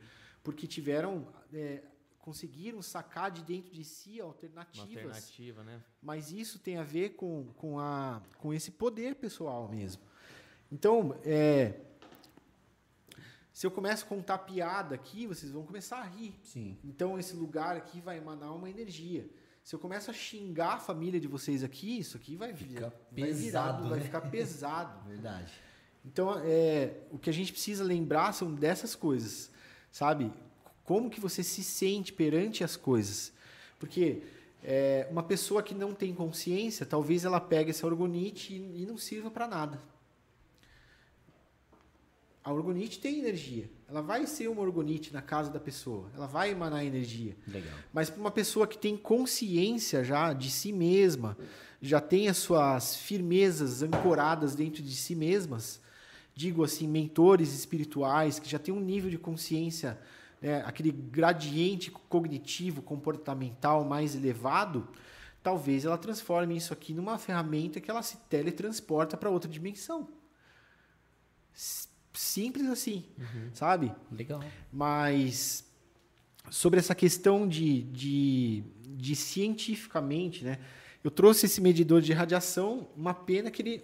porque 0.49 0.67
tiveram, 0.67 1.27
é, 1.53 1.83
conseguiram 2.21 2.81
sacar 2.81 3.31
de 3.31 3.43
dentro 3.43 3.71
de 3.71 3.85
si 3.85 4.15
Uma 4.21 4.29
alternativas. 4.29 4.87
alternativa, 4.97 5.63
né? 5.63 5.83
Mas 6.01 6.33
isso 6.33 6.59
tem 6.59 6.79
a 6.79 6.83
ver 6.83 7.11
com, 7.11 7.45
com, 7.59 7.79
a, 7.79 8.23
com 8.39 8.55
esse 8.55 8.71
poder 8.71 9.17
pessoal 9.17 9.69
mesmo. 9.69 10.01
Então, 10.73 11.15
é, 11.23 11.81
se 13.53 13.67
eu 13.67 13.71
começo 13.71 14.07
a 14.07 14.09
contar 14.09 14.39
piada 14.39 14.95
aqui, 14.95 15.27
vocês 15.27 15.53
vão 15.53 15.65
começar 15.67 15.99
a 15.99 16.05
rir. 16.05 16.35
Sim. 16.43 16.79
Então 16.83 17.19
esse 17.19 17.37
lugar 17.37 17.77
aqui 17.77 18.01
vai 18.01 18.17
emanar 18.17 18.55
uma 18.55 18.71
energia. 18.71 19.29
Se 19.63 19.75
eu 19.75 19.79
começo 19.79 20.11
a 20.11 20.15
xingar 20.15 20.75
a 20.77 20.79
família 20.81 21.21
de 21.21 21.29
vocês 21.29 21.63
aqui, 21.63 21.99
isso 21.99 22.17
aqui 22.17 22.37
vai, 22.37 22.55
vir- 22.55 22.69
Fica 22.69 22.89
vai 22.89 23.25
pesado, 23.33 23.87
vai 23.91 23.99
né? 23.99 24.05
ficar 24.07 24.23
pesado. 24.31 25.07
Verdade. 25.07 25.53
Então 26.07 26.41
é, 26.43 27.03
o 27.11 27.19
que 27.19 27.29
a 27.29 27.33
gente 27.35 27.53
precisa 27.53 27.85
lembrar 27.85 28.33
são 28.33 28.55
dessas 28.55 28.95
coisas, 28.95 29.51
sabe? 29.91 30.33
Como 30.85 31.11
que 31.11 31.21
você 31.21 31.43
se 31.43 31.63
sente 31.63 32.13
perante 32.13 32.65
as 32.65 32.77
coisas? 32.77 33.33
Porque 33.79 34.23
é, 34.63 35.07
uma 35.11 35.23
pessoa 35.23 35.63
que 35.63 35.75
não 35.75 35.95
tem 35.95 36.15
consciência, 36.15 36.87
talvez 36.87 37.25
ela 37.25 37.41
pegue 37.41 37.71
essa 37.71 37.87
orgonite 37.87 38.55
e, 38.55 38.83
e 38.83 38.87
não 38.87 38.97
sirva 38.97 39.31
para 39.31 39.47
nada. 39.47 39.81
A 42.43 42.53
orgonite 42.53 42.99
tem 42.99 43.19
energia. 43.19 43.71
Ela 43.87 44.01
vai 44.01 44.27
ser 44.27 44.49
uma 44.49 44.63
orgonite 44.63 45.13
na 45.13 45.21
casa 45.21 45.51
da 45.51 45.61
pessoa. 45.61 46.11
Ela 46.15 46.27
vai 46.27 46.51
emanar 46.51 46.85
energia. 46.85 47.37
Legal. 47.47 47.75
Mas 47.93 48.09
para 48.09 48.21
uma 48.21 48.31
pessoa 48.31 48.67
que 48.67 48.79
tem 48.79 48.97
consciência 48.97 50.03
já 50.03 50.33
de 50.33 50.51
si 50.51 50.73
mesma, 50.73 51.37
já 51.81 52.01
tem 52.01 52.29
as 52.29 52.39
suas 52.39 52.97
firmezas 52.97 53.83
ancoradas 53.83 54.55
dentro 54.55 54.83
de 54.83 54.97
si 54.97 55.15
mesmas, 55.15 55.81
digo 56.39 56.63
assim, 56.63 56.87
mentores 56.87 57.53
espirituais 57.53 58.39
que 58.39 58.49
já 58.49 58.61
têm 58.61 58.73
um 58.73 58.79
nível 58.79 59.11
de 59.11 59.19
consciência, 59.19 59.99
né, 60.41 60.63
aquele 60.65 60.93
gradiente 60.93 61.91
cognitivo, 61.91 62.81
comportamental 62.81 63.85
mais 63.85 64.15
elevado, 64.15 64.87
talvez 65.43 65.85
ela 65.85 65.99
transforme 65.99 66.57
isso 66.57 66.73
aqui 66.73 66.95
numa 66.95 67.19
ferramenta 67.19 67.81
que 67.81 67.91
ela 67.91 68.05
se 68.05 68.19
teletransporta 68.29 69.17
para 69.17 69.29
outra 69.29 69.51
dimensão. 69.51 70.09
Simples 72.15 72.69
assim, 72.69 73.05
sabe? 73.53 73.93
Legal. 74.13 74.41
Mas 74.73 75.69
sobre 76.49 76.79
essa 76.79 76.95
questão 76.95 77.49
de, 77.49 77.83
de, 77.83 78.63
de 78.97 79.17
cientificamente, 79.17 80.45
né? 80.45 80.61
Eu 81.03 81.11
trouxe 81.11 81.47
esse 81.47 81.61
medidor 81.61 82.01
de 82.01 82.13
radiação, 82.13 82.89
uma 82.97 83.15
pena 83.15 83.51
que 83.51 83.63
ele. 83.63 83.83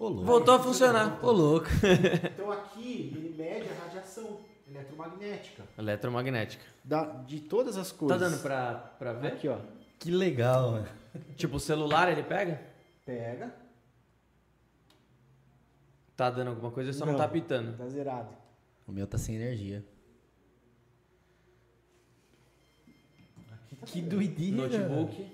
Ô. 0.00 0.14
Voltou 0.24 0.54
a 0.54 0.58
funcionar. 0.58 1.22
Ô, 1.24 1.30
louco. 1.30 1.66
então 2.34 2.50
aqui 2.50 3.12
ele 3.14 3.34
mede 3.36 3.68
a 3.68 3.84
radiação 3.84 4.40
eletromagnética 4.66 5.62
Eletromagnética. 5.78 6.64
da, 6.82 7.04
de 7.04 7.40
todas 7.40 7.76
as 7.76 7.90
Tá 7.92 7.98
coisas. 7.98 8.18
dando 8.18 8.40
pra, 8.42 8.74
pra 8.98 9.12
ver? 9.12 9.28
Aqui, 9.34 9.46
ó. 9.48 9.58
Que 9.98 10.10
legal, 10.10 10.70
mano. 10.72 10.88
Tipo, 11.36 11.56
o 11.56 11.60
celular 11.60 12.10
ele 12.10 12.22
pega? 12.22 12.60
Pega. 13.04 13.54
Tá 16.16 16.30
dando 16.30 16.48
alguma 16.48 16.70
coisa, 16.70 16.92
só 16.92 17.04
não, 17.04 17.12
Não. 17.12 17.18
tá 17.20 17.28
pitando. 17.28 17.76
Tá 17.76 17.86
zerado. 17.88 18.28
O 18.86 18.92
meu 18.92 19.06
tá 19.06 19.18
sem 19.18 19.34
energia. 19.36 19.84
Que 23.86 24.00
doideira. 24.02 24.56
Notebook, 24.56 25.26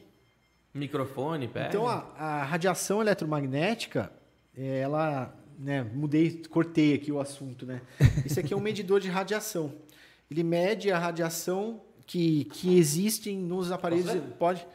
microfone, 0.73 1.49
pega. 1.49 1.69
Então 1.69 1.87
a, 1.89 1.99
a 2.17 2.45
radiação 2.45 3.01
eletromagnética, 3.01 4.13
ela, 4.57 5.37
né, 5.59 5.83
mudei, 5.83 6.43
cortei 6.49 6.95
aqui 6.95 7.13
o 7.13 7.21
assunto, 7.21 7.67
né? 7.67 7.83
Esse 8.25 8.41
aqui 8.41 8.55
é 8.55 8.57
um 8.57 8.61
medidor 8.61 9.01
de 9.01 9.09
radiação. 9.09 9.75
Ele 10.31 10.43
mede 10.43 10.91
a 10.91 10.99
radiação 10.99 11.83
que, 12.07 12.45
que 12.47 12.79
existem 12.79 13.37
nos 13.37 13.71
aparelhos, 13.71 14.13
pode, 14.39 14.67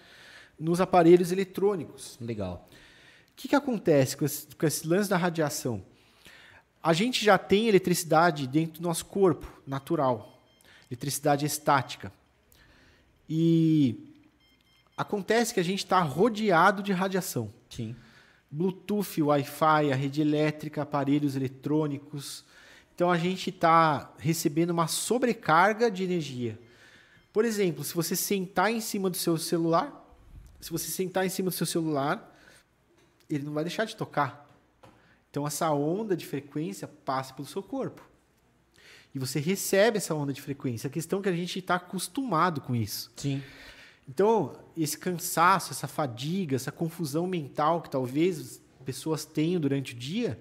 nos 0.59 0.79
aparelhos 0.79 1.31
eletrônicos. 1.31 2.17
Legal. 2.21 2.69
O 3.31 3.35
que, 3.35 3.47
que 3.47 3.55
acontece 3.55 4.15
com 4.15 4.25
esse, 4.25 4.47
com 4.55 4.65
esse 4.65 4.87
lance 4.87 5.09
da 5.09 5.17
radiação? 5.17 5.83
A 6.83 6.93
gente 6.93 7.23
já 7.23 7.37
tem 7.37 7.67
eletricidade 7.67 8.47
dentro 8.47 8.81
do 8.81 8.87
nosso 8.87 9.05
corpo, 9.05 9.61
natural. 9.65 10.43
Eletricidade 10.89 11.45
estática. 11.45 12.11
E 13.29 14.13
acontece 14.97 15.53
que 15.53 15.59
a 15.59 15.63
gente 15.63 15.79
está 15.79 16.01
rodeado 16.01 16.83
de 16.83 16.91
radiação. 16.91 17.53
Sim. 17.69 17.95
Bluetooth, 18.51 19.21
Wi-Fi, 19.21 19.91
a 19.91 19.95
rede 19.95 20.21
elétrica, 20.21 20.81
aparelhos 20.81 21.35
eletrônicos. 21.35 22.43
Então 22.93 23.09
a 23.09 23.17
gente 23.17 23.49
está 23.49 24.13
recebendo 24.17 24.71
uma 24.71 24.87
sobrecarga 24.87 25.89
de 25.89 26.03
energia. 26.03 26.59
Por 27.31 27.45
exemplo, 27.45 27.83
se 27.83 27.95
você 27.95 28.15
sentar 28.15 28.71
em 28.71 28.81
cima 28.81 29.09
do 29.09 29.15
seu 29.15 29.37
celular, 29.37 30.05
se 30.59 30.69
você 30.69 30.91
sentar 30.91 31.25
em 31.25 31.29
cima 31.29 31.49
do 31.49 31.55
seu 31.55 31.65
celular, 31.65 32.37
ele 33.29 33.45
não 33.45 33.53
vai 33.53 33.63
deixar 33.63 33.85
de 33.85 33.95
tocar. 33.95 34.49
Então 35.29 35.47
essa 35.47 35.71
onda 35.71 36.15
de 36.15 36.25
frequência 36.25 36.87
passa 36.87 37.33
pelo 37.33 37.47
seu 37.47 37.63
corpo. 37.63 38.05
E 39.15 39.19
você 39.19 39.39
recebe 39.39 39.97
essa 39.97 40.13
onda 40.13 40.33
de 40.33 40.41
frequência. 40.41 40.87
A 40.87 40.91
questão 40.91 41.19
é 41.19 41.23
que 41.23 41.29
a 41.29 41.35
gente 41.35 41.59
está 41.59 41.75
acostumado 41.75 42.59
com 42.59 42.75
isso. 42.75 43.11
Sim. 43.15 43.41
Então, 44.07 44.53
esse 44.75 44.97
cansaço, 44.97 45.71
essa 45.71 45.87
fadiga, 45.87 46.55
essa 46.55 46.71
confusão 46.71 47.25
mental 47.27 47.81
que 47.81 47.89
talvez 47.89 48.61
pessoas 48.83 49.23
tenham 49.25 49.61
durante 49.61 49.93
o 49.93 49.97
dia, 49.97 50.39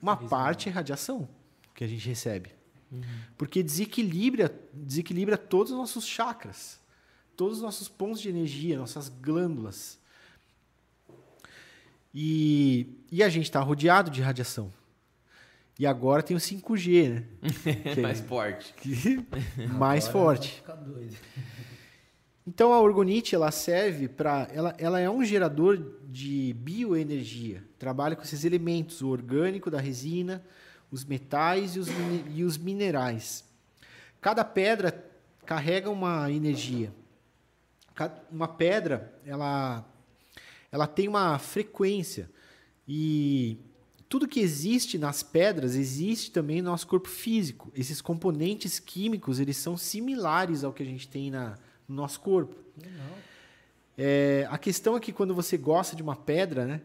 uma 0.00 0.16
parte 0.16 0.68
é 0.68 0.72
radiação 0.72 1.28
que 1.74 1.84
a 1.84 1.86
gente 1.86 2.08
recebe. 2.08 2.50
Porque 3.36 3.62
desequilibra, 3.62 4.54
desequilibra 4.72 5.36
todos 5.36 5.72
os 5.72 5.78
nossos 5.78 6.06
chakras, 6.06 6.80
todos 7.36 7.58
os 7.58 7.62
nossos 7.62 7.88
pontos 7.88 8.20
de 8.20 8.28
energia, 8.28 8.78
nossas 8.78 9.08
glândulas. 9.08 9.98
E, 12.14 12.86
e 13.10 13.22
a 13.22 13.28
gente 13.28 13.44
está 13.44 13.60
rodeado 13.60 14.10
de 14.10 14.22
radiação. 14.22 14.72
E 15.78 15.86
agora 15.86 16.22
tem 16.22 16.36
o 16.36 16.40
5G, 16.40 17.08
né? 17.10 17.24
Que 17.94 18.00
é- 18.00 18.02
Mais 18.02 18.20
forte. 18.20 18.72
que- 18.74 19.24
mais 19.66 20.06
Agora 20.08 20.12
forte. 20.38 20.62
Então 22.46 22.74
a 22.74 22.80
orgonite 22.80 23.34
ela 23.34 23.50
serve 23.50 24.06
para 24.06 24.48
ela, 24.52 24.74
ela 24.76 25.00
é 25.00 25.08
um 25.08 25.24
gerador 25.24 25.82
de 26.06 26.52
bioenergia. 26.58 27.64
Trabalha 27.78 28.14
com 28.14 28.22
esses 28.22 28.44
elementos, 28.44 29.00
o 29.00 29.08
orgânico 29.08 29.70
da 29.70 29.80
resina, 29.80 30.44
os 30.90 31.04
metais 31.04 31.74
e 31.74 31.78
os, 31.78 31.88
e 32.34 32.44
os 32.44 32.58
minerais. 32.58 33.44
Cada 34.20 34.44
pedra 34.44 35.10
carrega 35.46 35.90
uma 35.90 36.30
energia. 36.30 36.92
Uma 38.30 38.48
pedra 38.48 39.12
ela 39.24 39.84
ela 40.70 40.86
tem 40.88 41.06
uma 41.06 41.38
frequência 41.38 42.28
e 42.86 43.56
tudo 44.08 44.28
que 44.28 44.40
existe 44.40 44.98
nas 44.98 45.22
pedras 45.22 45.76
existe 45.76 46.30
também 46.30 46.60
no 46.60 46.70
nosso 46.70 46.86
corpo 46.86 47.08
físico. 47.08 47.72
Esses 47.74 48.02
componentes 48.02 48.78
químicos 48.78 49.40
eles 49.40 49.56
são 49.56 49.76
similares 49.76 50.62
ao 50.62 50.72
que 50.72 50.82
a 50.82 50.86
gente 50.86 51.08
tem 51.08 51.30
na, 51.30 51.56
no 51.88 51.96
nosso 51.96 52.20
corpo. 52.20 52.56
É, 53.96 54.46
a 54.50 54.58
questão 54.58 54.96
é 54.96 55.00
que 55.00 55.12
quando 55.12 55.34
você 55.34 55.56
gosta 55.56 55.94
de 55.94 56.02
uma 56.02 56.16
pedra, 56.16 56.66
né, 56.66 56.80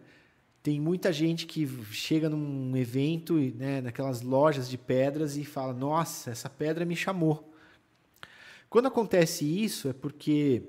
tem 0.62 0.80
muita 0.80 1.12
gente 1.12 1.46
que 1.46 1.68
chega 1.92 2.30
num 2.30 2.76
evento, 2.76 3.36
né, 3.56 3.82
naquelas 3.82 4.22
lojas 4.22 4.70
de 4.70 4.78
pedras 4.78 5.38
e 5.38 5.44
fala: 5.44 5.74
Nossa, 5.74 6.32
essa 6.32 6.50
pedra 6.50 6.86
me 6.86 6.96
chamou. 6.96 7.52
Quando 8.70 8.88
acontece 8.88 9.46
isso 9.46 9.90
é 9.90 9.94
porque 9.94 10.62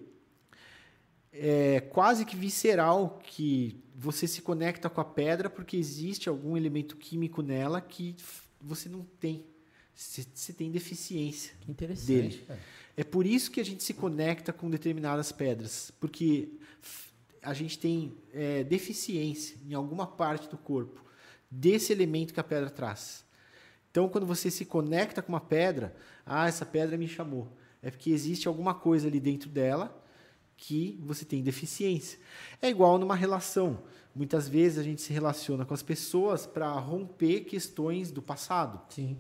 é 1.33 1.81
quase 1.81 2.25
que 2.25 2.35
visceral 2.35 3.21
que 3.23 3.77
você 3.95 4.27
se 4.27 4.41
conecta 4.41 4.89
com 4.89 5.01
a 5.01 5.05
pedra 5.05 5.51
porque 5.51 5.77
existe 5.77 6.29
algum 6.29 6.57
elemento 6.57 6.97
químico 6.97 7.43
nela 7.43 7.81
que 7.81 8.17
você 8.61 8.89
não 8.89 9.03
tem. 9.21 9.45
Você 9.95 10.53
tem 10.55 10.71
deficiência. 10.71 11.53
Que 11.61 11.71
interessante, 11.71 12.13
Dele. 12.13 12.45
cara. 12.47 12.61
É 12.97 13.05
por 13.05 13.27
isso 13.27 13.51
que 13.51 13.61
a 13.61 13.65
gente 13.65 13.83
se 13.83 13.95
conecta 13.95 14.53
com 14.53 14.69
determinadas 14.69 15.33
pedras, 15.33 15.93
porque 16.01 16.49
a 17.43 17.55
gente 17.55 17.79
tem 17.79 18.13
é, 18.33 18.65
deficiência 18.65 19.57
em 19.67 19.75
alguma 19.75 20.07
parte 20.07 20.49
do 20.49 20.59
corpo 20.59 21.03
desse 21.51 21.93
elemento 21.93 22.35
que 22.35 22.41
a 22.41 22.45
pedra 22.45 22.71
traz. 22.71 23.25
Então, 23.91 24.09
quando 24.09 24.27
você 24.27 24.51
se 24.51 24.65
conecta 24.65 25.21
com 25.21 25.33
uma 25.33 25.41
pedra, 25.41 25.97
ah, 26.25 26.47
essa 26.47 26.65
pedra 26.65 26.97
me 26.97 27.09
chamou. 27.09 27.49
É 27.83 27.91
porque 27.91 28.11
existe 28.11 28.47
alguma 28.47 28.75
coisa 28.75 29.09
ali 29.09 29.19
dentro 29.19 29.49
dela 29.49 29.97
que 30.57 31.01
você 31.03 31.25
tem 31.25 31.43
deficiência. 31.43 32.19
É 32.61 32.69
igual 32.69 32.99
numa 32.99 33.17
relação. 33.17 33.83
Muitas 34.15 34.49
vezes 34.49 34.79
a 34.79 34.83
gente 34.83 35.01
se 35.01 35.13
relaciona 35.13 35.65
com 35.65 35.73
as 35.73 35.83
pessoas 35.83 36.47
para 36.47 36.71
romper 36.73 37.41
questões 37.41 38.13
do 38.13 38.21
passado 38.21 38.81
Sim. 38.93 39.17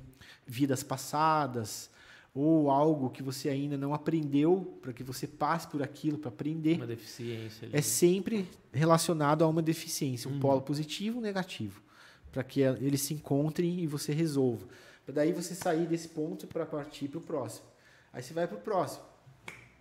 vidas 0.47 0.83
passadas 0.83 1.91
ou 2.35 2.70
algo 2.70 3.11
que 3.11 3.22
você 3.22 3.49
ainda 3.49 3.76
não 3.76 3.93
aprendeu 3.93 4.78
para 4.81 4.93
que 4.93 5.03
você 5.03 5.26
passe 5.26 5.66
por 5.68 5.83
aquilo 5.83 6.16
para 6.18 6.28
aprender 6.28 6.76
Uma 6.76 6.87
deficiência 6.87 7.66
ali. 7.66 7.76
é 7.76 7.83
sempre 7.83 8.49
relacionado 8.72 9.43
a 9.43 9.49
uma 9.49 9.61
deficiência 9.62 10.31
um 10.31 10.39
polo 10.39 10.62
positivo 10.62 11.18
um 11.18 11.22
negativo 11.22 11.83
para 12.31 12.45
que 12.45 12.61
eles 12.61 13.01
se 13.03 13.14
encontrem 13.14 13.81
e 13.81 13.87
você 13.87 14.12
resolva 14.12 14.66
para 15.05 15.14
daí 15.14 15.33
você 15.33 15.55
sair 15.55 15.87
desse 15.87 16.09
ponto 16.09 16.47
para 16.47 16.64
partir 16.64 17.09
para 17.09 17.18
o 17.18 17.20
próximo 17.20 17.66
aí 18.12 18.22
você 18.22 18.33
vai 18.33 18.47
para 18.47 18.57
o 18.57 18.61
próximo 18.61 19.05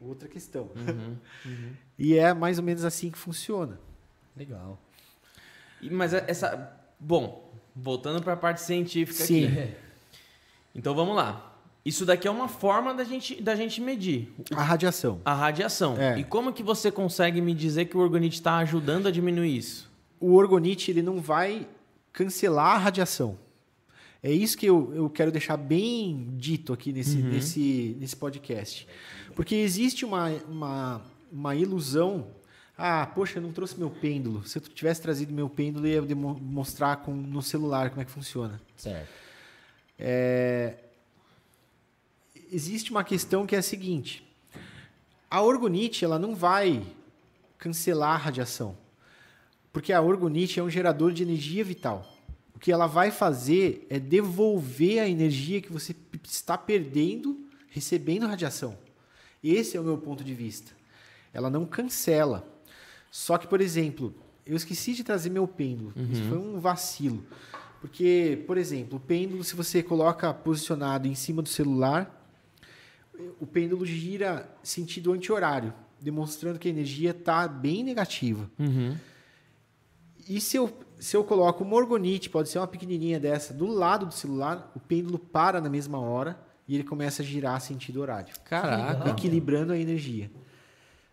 outra 0.02 0.28
questão 0.28 0.70
e 2.00 2.16
é 2.18 2.34
mais 2.34 2.58
ou 2.58 2.64
menos 2.64 2.84
assim 2.84 3.12
que 3.12 3.18
funciona 3.18 3.80
Legal. 4.36 4.80
E- 5.82 5.90
Mas 5.90 6.14
é- 6.14 6.24
essa. 6.28 6.72
Bom, 7.00 7.52
voltando 7.76 8.22
para 8.24 8.34
a 8.34 8.38
parte 8.38 8.62
científica 8.62 9.26
Sim. 9.26 9.48
aqui. 9.48 9.74
Então 10.74 10.96
vamos 10.96 11.14
lá. 11.16 11.49
Isso 11.90 12.06
daqui 12.06 12.28
é 12.28 12.32
uma 12.32 12.48
forma 12.48 12.94
da 12.94 13.04
gente, 13.04 13.42
da 13.42 13.56
gente 13.56 13.82
medir 13.82 14.34
a 14.56 14.64
radiação 14.64 15.22
a 15.26 15.34
radiação. 15.34 15.98
É. 15.98 16.20
E 16.20 16.24
como 16.24 16.54
que 16.54 16.64
você 16.64 16.92
consegue 16.92 17.42
me 17.42 17.54
dizer 17.54 17.86
que 17.86 17.98
o 17.98 18.00
orgonite 18.00 18.36
está 18.36 18.58
ajudando 18.58 19.08
a 19.08 19.12
diminuir 19.12 19.58
isso? 19.58 19.90
o 20.20 20.34
orgonite 20.34 20.92
ele 20.92 21.02
não 21.02 21.22
vai 21.22 21.68
cancelar 22.12 22.76
a 22.76 22.78
radiação. 22.78 23.38
É 24.22 24.32
isso 24.32 24.58
que 24.58 24.66
eu, 24.66 24.94
eu 24.94 25.10
quero 25.10 25.32
deixar 25.32 25.56
bem 25.56 26.34
dito 26.36 26.74
aqui 26.74 26.92
nesse, 26.92 27.18
nesse, 27.18 27.96
nesse 27.98 28.16
podcast. 28.18 28.86
Porque 29.34 29.56
existe 29.56 30.04
uma, 30.04 30.30
uma, 30.50 31.02
uma 31.32 31.56
ilusão. 31.56 32.28
Ah, 32.78 33.06
poxa, 33.06 33.38
eu 33.38 33.42
não 33.42 33.54
trouxe 33.54 33.80
meu 33.80 33.90
pêndulo. 33.90 34.46
Se 34.46 34.58
eu 34.58 34.62
tivesse 34.62 35.02
trazido 35.02 35.32
meu 35.32 35.48
pêndulo, 35.48 35.88
eu 35.88 36.06
ia 36.06 36.16
mostrar 36.16 36.98
com, 36.98 37.14
no 37.14 37.42
celular 37.42 37.92
como 37.92 38.02
é 38.02 38.06
que 38.06 38.12
funciona. 38.12 38.60
Certo. 38.76 39.08
Existe 42.52 42.92
uma 42.92 43.04
questão 43.04 43.46
que 43.46 43.56
é 43.56 43.60
a 43.60 43.64
seguinte: 43.64 44.24
a 45.30 45.42
orgonite 45.42 46.04
ela 46.04 46.20
não 46.20 46.36
vai 46.36 46.86
cancelar 47.58 48.14
a 48.14 48.18
radiação, 48.18 48.78
porque 49.72 49.94
a 49.94 50.02
orgonite 50.02 50.60
é 50.60 50.64
um 50.64 50.70
gerador 50.70 51.12
de 51.12 51.24
energia 51.24 51.64
vital. 51.64 52.16
O 52.56 52.60
que 52.60 52.72
ela 52.72 52.88
vai 52.88 53.10
fazer 53.10 53.86
é 53.90 53.98
devolver 54.00 55.00
a 55.00 55.08
energia 55.08 55.62
que 55.62 55.72
você 55.72 55.96
está 56.24 56.58
perdendo 56.58 57.48
recebendo 57.70 58.28
radiação. 58.28 58.78
Esse 59.42 59.78
é 59.78 59.80
o 59.80 59.84
meu 59.84 59.98
ponto 59.98 60.24
de 60.24 60.34
vista. 60.34 60.72
Ela 61.34 61.50
não 61.50 61.66
cancela. 61.66 62.46
Só 63.10 63.38
que, 63.38 63.48
por 63.48 63.62
exemplo, 63.62 64.14
eu 64.46 64.58
esqueci 64.58 64.94
de 64.94 65.04
trazer 65.04 65.30
meu 65.30 65.48
pêndulo. 65.48 65.94
Isso 66.12 66.24
foi 66.24 66.38
um 66.38 66.60
vacilo. 66.60 67.24
Porque, 67.80 68.44
por 68.46 68.58
exemplo, 68.58 68.98
o 68.98 69.00
pêndulo, 69.00 69.44
se 69.44 69.56
você 69.56 69.82
coloca 69.82 70.34
posicionado 70.34 71.08
em 71.08 71.16
cima 71.16 71.42
do 71.42 71.48
celular, 71.48 72.19
o 73.40 73.46
pêndulo 73.46 73.86
gira 73.86 74.50
sentido 74.64 75.12
anti-horário, 75.14 75.74
demonstrando 76.02 76.58
que 76.60 76.68
a 76.68 76.72
energia 76.72 77.12
está 77.12 77.48
bem 77.48 77.84
negativa. 77.84 78.50
E 80.28 80.40
se 80.40 80.58
eu, 80.58 80.72
se 81.00 81.16
eu 81.18 81.24
coloco 81.24 81.64
uma 81.64 81.76
orgonite, 81.76 82.30
pode 82.30 82.50
ser 82.50 82.60
uma 82.60 82.68
pequenininha 82.68 83.20
dessa, 83.20 83.54
do 83.54 83.66
lado 83.68 84.06
do 84.06 84.14
celular, 84.14 84.72
o 84.76 84.80
pêndulo 84.80 85.18
para 85.18 85.60
na 85.60 85.70
mesma 85.70 86.00
hora 86.00 86.40
e 86.68 86.76
ele 86.76 86.84
começa 86.84 87.22
a 87.24 87.26
girar 87.26 87.60
sentido 87.62 88.00
horário, 88.00 88.34
Caraca. 88.46 89.10
equilibrando 89.10 89.74
a 89.74 89.78
energia. 89.78 90.30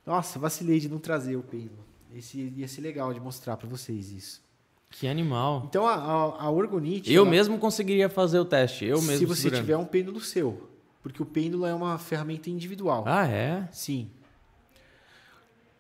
Nossa, 0.05 0.39
vacilei 0.39 0.79
de 0.79 0.89
não 0.89 0.99
trazer 0.99 1.37
o 1.37 1.43
pêndulo. 1.43 1.85
Esse 2.15 2.39
ia 2.57 2.69
ser 2.69 2.83
legal 2.83 3.13
de 3.13 3.21
mostrar 3.21 3.57
para 3.57 3.69
vocês 3.69 4.11
isso. 4.13 4.43
Que 4.91 5.09
animal. 5.09 5.65
Então 5.69 5.87
a, 5.87 5.95
a, 5.95 6.43
a 6.45 6.51
orgonite. 6.51 7.13
Eu 7.13 7.23
ela- 7.23 7.31
mesmo 7.31 7.59
conseguiria 7.59 8.09
fazer 8.09 8.39
o 8.39 8.45
teste. 8.45 8.85
Eu 8.85 9.01
mesmo. 9.03 9.19
se 9.19 9.25
você 9.27 9.43
segurando. 9.43 9.61
tiver 9.63 9.77
um 9.77 9.85
pêndulo 9.85 10.21
seu, 10.21 10.69
porque 11.07 11.23
o 11.23 11.27
pêndulo 11.27 11.65
é 11.65 11.73
uma 11.73 11.97
ferramenta 11.99 12.51
individual. 12.51 13.05
Ah, 13.07 13.29
é? 13.29 13.69
Sim. 13.71 14.11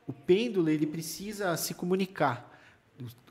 O 0.07 0.13
pêndulo 0.13 0.71
ele 0.71 0.87
precisa 0.87 1.57
se 1.57 1.75
comunicar 1.75 2.57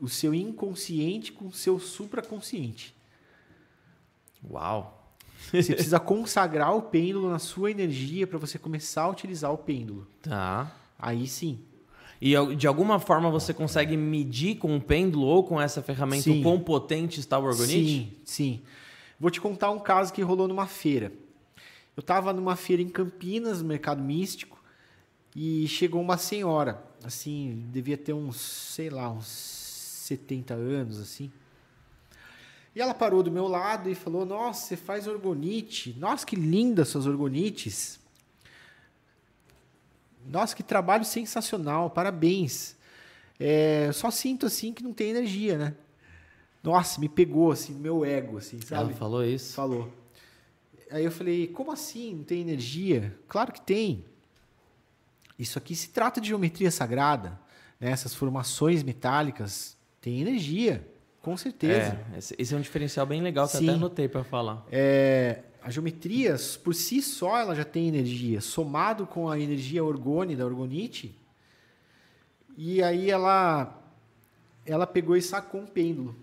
o, 0.01 0.09
seu 0.09 0.33
inconsciente 0.33 1.31
com 1.31 1.45
o 1.45 1.53
seu 1.53 1.79
supraconsciente. 1.79 2.93
Uau. 4.51 5.09
Você 5.53 5.71
precisa 5.73 5.97
consagrar 5.97 6.75
o 6.75 6.81
pêndulo 6.81 7.29
na 7.29 7.39
sua 7.39 7.71
energia 7.71 8.27
para 8.27 8.37
você 8.37 8.59
começar 8.59 9.03
a 9.03 9.09
utilizar 9.09 9.53
o 9.53 9.57
pêndulo. 9.57 10.05
Tá. 10.21 10.75
Aí 10.99 11.25
sim. 11.25 11.61
E 12.19 12.33
de 12.57 12.67
alguma 12.67 12.99
forma 12.99 13.31
você 13.31 13.53
consegue 13.53 13.95
medir 13.95 14.57
com 14.57 14.75
o 14.75 14.81
pêndulo 14.81 15.25
ou 15.25 15.45
com 15.45 15.61
essa 15.61 15.81
ferramenta 15.81 16.23
Sim. 16.23 16.41
o 16.41 16.43
quão 16.43 16.59
potente 16.59 17.21
está 17.21 17.39
o 17.39 17.45
orgonite? 17.45 17.87
Sim, 17.87 18.13
sim. 18.25 18.61
Vou 19.17 19.31
te 19.31 19.39
contar 19.39 19.71
um 19.71 19.79
caso 19.79 20.11
que 20.11 20.21
rolou 20.21 20.45
numa 20.45 20.67
feira. 20.67 21.23
Eu 21.95 22.01
estava 22.01 22.33
numa 22.33 22.55
feira 22.55 22.81
em 22.81 22.89
Campinas, 22.89 23.61
no 23.61 23.67
Mercado 23.67 24.01
Místico, 24.03 24.61
e 25.35 25.67
chegou 25.67 26.01
uma 26.01 26.17
senhora, 26.17 26.83
assim, 27.03 27.67
devia 27.71 27.97
ter 27.97 28.13
uns, 28.13 28.37
sei 28.37 28.89
lá, 28.89 29.09
uns 29.09 29.25
70 29.27 30.53
anos, 30.53 30.99
assim. 30.99 31.31
E 32.75 32.81
ela 32.81 32.93
parou 32.93 33.23
do 33.23 33.31
meu 33.31 33.47
lado 33.47 33.89
e 33.89 33.95
falou: 33.95 34.25
Nossa, 34.25 34.67
você 34.67 34.75
faz 34.75 35.07
orgonite. 35.07 35.95
Nossa, 35.97 36.25
que 36.25 36.35
lindas 36.35 36.89
suas 36.89 37.05
orgonites. 37.05 37.99
Nossa, 40.27 40.55
que 40.55 40.63
trabalho 40.63 41.05
sensacional, 41.05 41.89
parabéns. 41.89 42.75
É, 43.39 43.91
só 43.93 44.09
sinto 44.11 44.45
assim 44.45 44.73
que 44.73 44.83
não 44.83 44.93
tem 44.93 45.09
energia, 45.09 45.57
né? 45.57 45.75
Nossa, 46.63 46.99
me 46.99 47.07
pegou 47.07 47.51
assim, 47.51 47.73
meu 47.73 48.03
ego, 48.03 48.37
assim, 48.37 48.59
sabe? 48.59 48.89
Ela 48.89 48.93
falou 48.93 49.23
isso. 49.23 49.53
Falou. 49.53 49.91
Aí 50.91 51.03
eu 51.03 51.11
falei, 51.11 51.47
como 51.47 51.71
assim? 51.71 52.15
Não 52.15 52.23
tem 52.23 52.41
energia? 52.41 53.17
Claro 53.27 53.51
que 53.51 53.61
tem. 53.61 54.05
Isso 55.38 55.57
aqui 55.57 55.75
se 55.75 55.89
trata 55.89 56.21
de 56.21 56.29
geometria 56.29 56.71
sagrada. 56.71 57.39
Né? 57.79 57.91
Essas 57.91 58.13
formações 58.13 58.83
metálicas 58.83 59.77
têm 59.99 60.21
energia, 60.21 60.88
com 61.21 61.36
certeza. 61.36 61.99
É, 62.13 62.17
esse 62.17 62.53
é 62.53 62.57
um 62.57 62.61
diferencial 62.61 63.05
bem 63.05 63.21
legal 63.21 63.47
que 63.47 63.55
eu 63.55 63.59
Sim. 63.59 63.69
até 63.69 63.75
anotei 63.75 64.07
pra 64.07 64.23
falar. 64.23 64.65
É, 64.71 65.43
a 65.61 65.69
geometria, 65.69 66.36
por 66.63 66.73
si 66.73 67.01
só, 67.01 67.38
ela 67.38 67.55
já 67.55 67.65
tem 67.65 67.88
energia. 67.88 68.39
Somado 68.39 69.05
com 69.05 69.29
a 69.29 69.39
energia 69.39 69.83
orgone 69.83 70.36
da 70.36 70.45
orgonite, 70.45 71.15
e 72.57 72.81
aí 72.81 73.09
ela, 73.09 73.81
ela 74.65 74.88
pegou 74.88 75.17
e 75.17 75.21
sacou 75.21 75.61
um 75.61 75.65
pêndulo. 75.65 76.15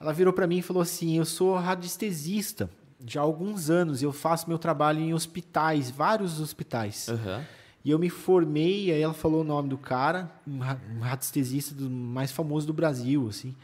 Ela 0.00 0.12
virou 0.12 0.32
para 0.32 0.46
mim 0.46 0.58
e 0.58 0.62
falou 0.62 0.82
assim: 0.82 1.18
Eu 1.18 1.24
sou 1.24 1.54
radiestesista 1.56 2.70
já 3.06 3.20
há 3.20 3.24
alguns 3.24 3.70
anos. 3.70 4.02
Eu 4.02 4.12
faço 4.12 4.48
meu 4.48 4.58
trabalho 4.58 5.00
em 5.00 5.12
hospitais, 5.14 5.90
vários 5.90 6.40
hospitais. 6.40 7.08
Aham. 7.08 7.44
E 7.84 7.90
eu 7.90 7.98
me 7.98 8.08
formei, 8.08 8.90
aí 8.90 9.00
ela 9.02 9.12
falou 9.12 9.42
o 9.42 9.44
nome 9.44 9.68
do 9.68 9.76
cara, 9.76 10.30
um 10.46 10.58
ra- 10.58 10.78
radiestesista 11.00 11.74
do 11.74 11.90
mais 11.90 12.32
famoso 12.32 12.66
do 12.66 12.72
Brasil, 12.72 13.28
assim. 13.28 13.54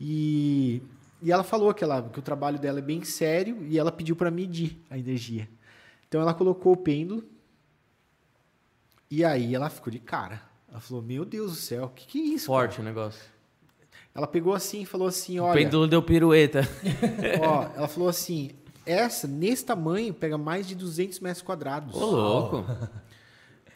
E, 0.00 0.80
e 1.20 1.30
ela 1.32 1.42
falou 1.42 1.74
que, 1.74 1.82
ela, 1.84 2.02
que 2.08 2.18
o 2.18 2.22
trabalho 2.22 2.58
dela 2.58 2.78
é 2.78 2.82
bem 2.82 3.02
sério 3.04 3.66
e 3.68 3.78
ela 3.78 3.90
pediu 3.90 4.14
para 4.14 4.30
medir 4.30 4.80
a 4.88 4.96
energia. 4.96 5.48
Então 6.08 6.20
ela 6.20 6.32
colocou 6.32 6.72
o 6.72 6.76
pêndulo 6.76 7.24
e 9.10 9.24
aí 9.24 9.54
ela 9.54 9.68
ficou 9.68 9.92
de 9.92 9.98
cara. 9.98 10.40
Ela 10.70 10.80
falou: 10.80 11.02
Meu 11.02 11.24
Deus 11.24 11.50
do 11.52 11.56
céu, 11.56 11.84
o 11.86 11.88
que, 11.90 12.06
que 12.06 12.18
é 12.20 12.34
isso? 12.34 12.46
cara?" 12.46 12.58
Forte 12.60 12.80
o 12.80 12.84
negócio. 12.84 13.22
Ela 14.14 14.26
pegou 14.26 14.52
assim 14.54 14.82
e 14.82 14.86
falou 14.86 15.08
assim: 15.08 15.38
O 15.38 15.44
Olha, 15.44 15.54
pêndulo 15.54 15.86
deu 15.86 16.02
pirueta. 16.02 16.68
ó, 17.42 17.68
ela 17.76 17.88
falou 17.88 18.08
assim: 18.08 18.50
Essa, 18.84 19.26
nesse 19.28 19.64
tamanho, 19.64 20.12
pega 20.12 20.36
mais 20.36 20.66
de 20.66 20.74
200 20.74 21.20
metros 21.20 21.42
quadrados. 21.42 21.94
Ô, 21.94 22.06
louco. 22.06 22.64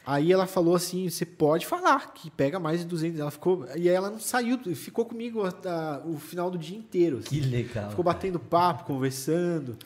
Aí 0.07 0.33
ela 0.33 0.47
falou 0.47 0.75
assim: 0.75 1.09
você 1.09 1.25
pode 1.25 1.65
falar 1.67 2.13
que 2.13 2.31
pega 2.31 2.59
mais 2.59 2.81
de 2.81 2.87
200. 2.87 3.21
Ela 3.21 3.31
ficou. 3.31 3.65
E 3.77 3.89
aí 3.89 3.95
ela 3.95 4.11
não 4.11 4.19
saiu, 4.19 4.59
ficou 4.75 5.05
comigo 5.07 5.43
a- 5.47 6.03
o 6.05 6.19
final 6.19 6.51
do 6.51 6.59
dia 6.59 6.77
inteiro. 6.77 7.19
assim. 7.19 7.29
Que 7.29 7.41
legal. 7.41 7.91
Ficou 7.91 8.05
batendo 8.05 8.39
papo, 8.39 8.85
conversando. 8.85 9.77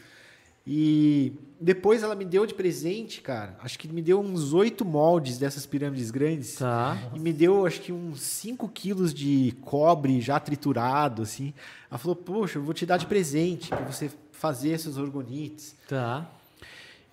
E 0.71 1.33
depois 1.59 2.03
ela 2.03 2.15
me 2.15 2.27
deu 2.27 2.45
de 2.45 2.53
presente, 2.53 3.23
cara. 3.23 3.57
Acho 3.63 3.79
que 3.79 3.89
me 3.89 4.03
deu 4.03 4.21
uns 4.21 4.53
oito 4.53 4.85
moldes 4.85 5.39
dessas 5.39 5.65
pirâmides 5.65 6.11
grandes. 6.11 6.57
Tá. 6.57 6.99
E 7.15 7.19
me 7.19 7.33
deu, 7.33 7.65
acho 7.65 7.81
que 7.81 7.91
uns 7.91 8.21
5 8.21 8.69
quilos 8.69 9.15
de 9.15 9.55
cobre 9.63 10.21
já 10.21 10.39
triturado, 10.39 11.23
assim. 11.23 11.55
Ela 11.91 11.97
falou, 11.97 12.15
poxa, 12.15 12.59
eu 12.59 12.63
vou 12.63 12.75
te 12.75 12.85
dar 12.85 12.99
de 12.99 13.07
presente 13.07 13.71
para 13.71 13.81
você 13.87 14.11
fazer 14.31 14.73
esses 14.73 14.99
orgonites. 14.99 15.75
Tá. 15.89 16.31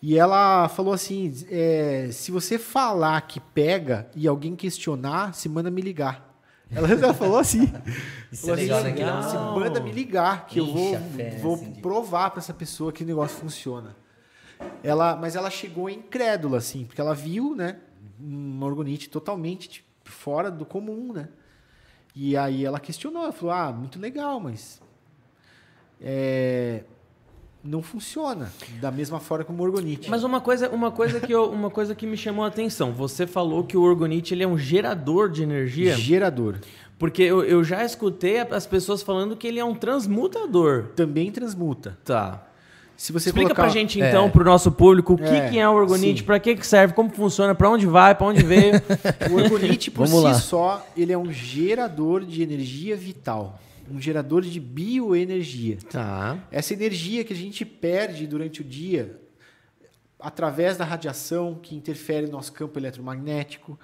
E 0.01 0.18
ela 0.18 0.68
falou 0.68 0.93
assim: 0.93 1.34
é, 1.49 2.10
se 2.12 2.30
você 2.30 2.60
falar 2.60 3.22
que 3.22 3.39
pega 3.39 4.08
e 4.16 4.28
alguém 4.28 4.53
questionar, 4.56 5.34
se 5.34 5.47
manda 5.47 5.72
me 5.72 5.82
ligar. 5.82 6.34
Ela, 6.72 6.91
ela 6.91 7.13
falou 7.13 7.38
assim: 7.38 7.72
Isso 8.32 8.51
é 8.51 8.55
falou 8.55 8.55
legal, 8.55 8.80
assim, 8.80 8.88
né? 8.88 8.93
Legal. 8.93 9.24
se 9.24 9.36
manda 9.36 9.80
me 9.80 9.91
ligar, 9.91 10.47
que 10.47 10.59
eu 10.59 10.66
vou, 10.66 10.93
fé, 10.93 10.99
né, 10.99 11.39
vou 11.39 11.55
assim, 11.55 11.74
provar 11.76 12.32
para 12.32 12.39
essa 12.39 12.53
pessoa 12.53 12.91
que 12.91 13.03
o 13.03 13.07
negócio 13.07 13.38
funciona. 13.38 13.95
Ela, 14.84 15.16
mas 15.16 15.36
ela 15.36 15.49
chegou 15.49 15.89
incrédula, 15.89 16.57
assim, 16.57 16.86
porque 16.86 17.01
ela 17.01 17.13
viu, 17.13 17.55
né, 17.55 17.78
um 18.20 18.63
orgonite 18.63 19.09
totalmente 19.09 19.68
tipo, 19.68 19.88
fora 20.05 20.49
do 20.49 20.66
comum, 20.66 21.13
né? 21.13 21.30
E 22.16 22.38
aí 22.38 22.63
ela 22.63 22.80
questionou, 22.80 23.24
ela 23.24 23.34
falou: 23.34 23.53
ah, 23.53 23.72
muito 23.72 23.99
legal, 23.99 24.39
mas. 24.39 24.82
é, 26.01 26.84
não 27.66 27.82
funciona 27.82 28.51
da 28.80 28.91
mesma 28.91 29.20
forma 29.20 29.43
como 29.43 29.61
o 29.61 29.66
orgonite. 29.66 30.09
Mas 30.09 30.24
uma 30.24 30.39
coisa, 30.39 30.70
uma 30.70 30.91
coisa 30.91 31.20
que 31.20 31.32
eu, 31.32 31.49
uma 31.49 31.70
coisa 31.70 31.95
que 31.95 32.05
me 32.05 32.16
chamou 32.16 32.45
a 32.45 32.47
atenção, 32.47 32.91
você 32.93 33.26
falou 33.26 33.63
que 33.63 33.76
o 33.76 33.82
orgonite 33.82 34.34
ele 34.34 34.43
é 34.43 34.47
um 34.47 34.57
gerador 34.57 35.30
de 35.30 35.41
energia, 35.43 35.95
Gerador. 35.97 36.55
porque 36.99 37.24
eu, 37.24 37.43
eu 37.43 37.63
já 37.63 37.84
escutei 37.84 38.39
as 38.39 38.68
pessoas 38.68 39.01
falando 39.01 39.36
que 39.36 39.47
ele 39.47 39.59
é 39.59 39.66
um 39.66 39.74
transmutador. 39.76 40.89
Também 40.95 41.32
transmuta. 41.32 41.97
Tá. 42.05 42.43
Se 42.97 43.11
você 43.11 43.28
Explica 43.30 43.49
colocar... 43.49 43.63
pra 43.63 43.72
gente 43.72 44.01
É. 44.01 44.07
então, 44.07 44.30
pro 44.30 44.45
nosso 44.45 44.72
público, 44.72 45.16
o 45.16 45.18
que, 45.18 45.24
É, 45.26 45.49
que 45.49 45.59
é 45.59 45.68
o 45.68 45.74
orgonite, 45.74 46.24
pra 46.24 46.39
que, 46.39 46.55
que 46.55 46.66
serve, 46.66 46.93
como 46.93 47.09
funciona, 47.09 47.53
pra 47.53 47.70
onde 47.70 47.86
vai, 47.86 48.16
pra 48.16 48.28
onde 48.28 48.41
veio. 48.41 48.76
O 49.30 49.36
orgonite, 49.36 49.91
por 49.91 50.07
Vamos 50.07 50.22
si 50.22 50.28
lá. 50.28 50.34
só, 50.36 50.88
ele 50.95 51.11
é 51.11 51.18
um 51.18 51.30
gerador 51.32 52.24
de 52.24 52.41
energia 52.41 52.95
vital. 52.95 53.59
Um 53.89 54.01
gerador 54.01 54.41
de 54.41 54.59
bioenergia. 54.59 55.77
tá. 55.89 56.47
Essa 56.51 56.73
energia 56.73 57.23
que 57.23 57.33
a 57.33 57.36
gente 57.36 57.63
perde 57.63 58.25
durante 58.25 58.61
o 58.61 58.63
dia 58.63 59.19
através 60.19 60.77
da 60.77 60.86
radiação 60.86 61.59
que 61.61 61.75
interfere 61.75 62.25
no 62.25 62.33
nosso 62.33 62.51
campo 62.51 62.79
eletromagnético, 62.79 63.77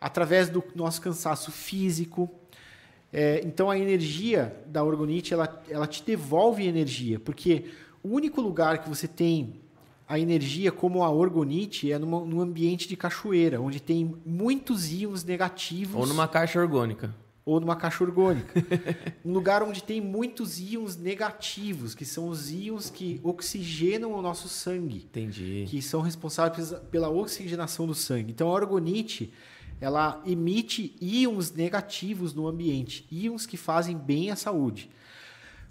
através 0.00 0.50
do 0.50 0.62
nosso 0.74 1.00
cansaço 1.00 1.50
físico. 1.50 2.30
É, 3.12 3.40
então 3.44 3.70
a 3.70 3.78
energia 3.78 4.54
da 4.66 4.82
orgonite 4.82 5.32
ela, 5.32 5.62
ela 5.68 5.86
te 5.86 6.02
devolve 6.02 6.66
energia, 6.66 7.20
porque 7.20 7.70
o 8.02 8.08
único 8.08 8.40
lugar 8.40 8.82
que 8.82 8.88
você 8.88 9.06
tem 9.06 9.60
a 10.08 10.18
energia 10.18 10.70
como 10.70 11.02
a 11.02 11.10
orgonite 11.10 11.90
é 11.90 11.98
numa, 11.98 12.20
num 12.20 12.40
ambiente 12.40 12.86
de 12.88 12.96
cachoeira, 12.96 13.60
onde 13.60 13.80
tem 13.80 14.14
muitos 14.26 14.92
íons 14.92 15.24
negativos 15.24 15.94
Ou 15.94 16.06
numa 16.06 16.28
caixa 16.28 16.60
orgânica. 16.60 17.14
Ou 17.44 17.58
numa 17.58 17.76
caixa 17.76 18.04
orgânica. 18.04 18.52
um 19.24 19.32
lugar 19.32 19.62
onde 19.62 19.82
tem 19.82 20.00
muitos 20.00 20.60
íons 20.60 20.96
negativos, 20.96 21.94
que 21.94 22.04
são 22.04 22.28
os 22.28 22.50
íons 22.50 22.88
que 22.88 23.20
oxigenam 23.22 24.12
o 24.12 24.22
nosso 24.22 24.48
sangue, 24.48 24.98
Entendi. 24.98 25.66
que 25.68 25.82
são 25.82 26.00
responsáveis 26.00 26.72
pela 26.90 27.08
oxigenação 27.08 27.86
do 27.86 27.94
sangue. 27.94 28.30
Então 28.30 28.48
a 28.48 28.52
orgonite, 28.52 29.32
ela 29.80 30.22
emite 30.24 30.96
íons 31.00 31.50
negativos 31.52 32.32
no 32.32 32.46
ambiente, 32.46 33.06
íons 33.10 33.46
que 33.46 33.56
fazem 33.56 33.96
bem 33.96 34.30
à 34.30 34.36
saúde. 34.36 34.90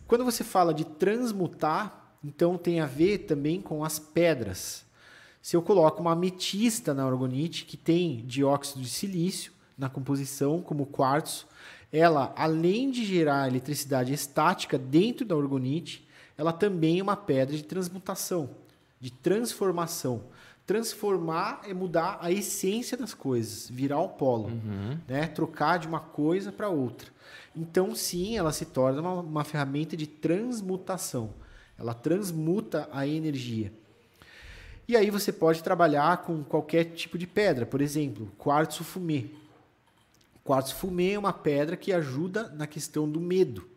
Quando 0.08 0.26
você 0.26 0.44
fala 0.44 0.74
de 0.74 0.84
transmutar, 0.84 2.16
então 2.24 2.58
tem 2.58 2.82
a 2.82 2.86
ver 2.86 3.20
também 3.20 3.62
com 3.62 3.84
as 3.84 3.98
pedras. 3.98 4.86
Se 5.42 5.56
eu 5.56 5.62
coloco 5.62 6.02
uma 6.02 6.12
ametista 6.12 6.94
na 6.94 7.08
orgonite, 7.08 7.66
que 7.66 7.78
tem 7.78 8.24
dióxido 8.26 8.82
de 8.82 8.90
silício 8.90 9.54
na 9.78 9.90
composição, 9.90 10.62
como 10.62 10.86
quartzo, 10.86 11.48
ela, 11.92 12.34
além 12.38 12.90
de 12.90 13.04
gerar 13.04 13.48
eletricidade 13.48 14.14
estática 14.14 14.78
dentro 14.78 15.26
da 15.26 15.36
orgonite, 15.36 16.08
ela 16.38 16.54
também 16.54 17.00
é 17.00 17.04
uma 17.04 17.18
pedra 17.18 17.56
de 17.56 17.64
transmutação, 17.64 18.50
de 19.00 19.12
transformação. 19.12 20.24
Transformar 20.66 21.62
é 21.68 21.74
mudar 21.74 22.18
a 22.22 22.32
essência 22.32 22.96
das 22.96 23.14
coisas, 23.14 23.70
virar 23.70 24.00
o 24.00 24.10
polo, 24.10 24.52
né? 25.08 25.28
trocar 25.28 25.78
de 25.78 25.88
uma 25.88 26.00
coisa 26.00 26.52
para 26.52 26.70
outra. 26.70 27.10
Então, 27.56 27.94
sim, 27.94 28.38
ela 28.38 28.54
se 28.54 28.66
torna 28.66 29.02
uma, 29.02 29.14
uma 29.22 29.44
ferramenta 29.44 29.98
de 29.98 30.08
transmutação. 30.08 31.32
Ela 31.78 31.94
transmuta 31.94 32.88
a 32.92 33.06
energia. 33.06 33.74
E 34.88 34.96
aí 34.96 35.10
você 35.10 35.32
pode 35.32 35.64
trabalhar 35.64 36.18
com 36.18 36.44
qualquer 36.44 36.86
tipo 36.86 37.18
de 37.18 37.28
pedra, 37.28 37.66
por 37.66 37.82
exemplo, 37.82 38.32
quartzo 38.38 38.84
fumê. 38.84 39.26
Quartzo 40.52 40.76
fumê 40.76 41.14
é 41.14 41.18
uma 41.18 41.32
pedra 41.32 41.78
que 41.78 41.94
ajuda 41.94 42.50
na 42.50 42.68
questão 42.68 43.10
do 43.10 43.22
medo. 43.22 43.70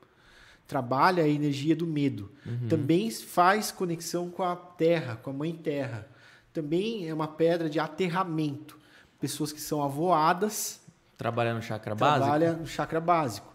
Trabalha 0.66 1.22
a 1.22 1.28
energia 1.28 1.76
do 1.76 1.86
medo. 1.86 2.32
Também 2.68 3.08
faz 3.12 3.70
conexão 3.70 4.28
com 4.28 4.42
a 4.42 4.56
terra, 4.56 5.14
com 5.14 5.30
a 5.30 5.32
mãe 5.32 5.52
terra. 5.52 6.08
Também 6.52 7.08
é 7.08 7.14
uma 7.14 7.28
pedra 7.28 7.70
de 7.70 7.78
aterramento. 7.78 8.76
Pessoas 9.20 9.52
que 9.52 9.60
são 9.60 9.84
avoadas 9.84 10.80
Trabalha 11.16 11.54
no 11.54 11.62
chakra 11.62 11.94
básico? 11.94 12.24
trabalha 12.24 12.52
no 12.54 12.66
chakra 12.66 13.00
básico. 13.00 13.54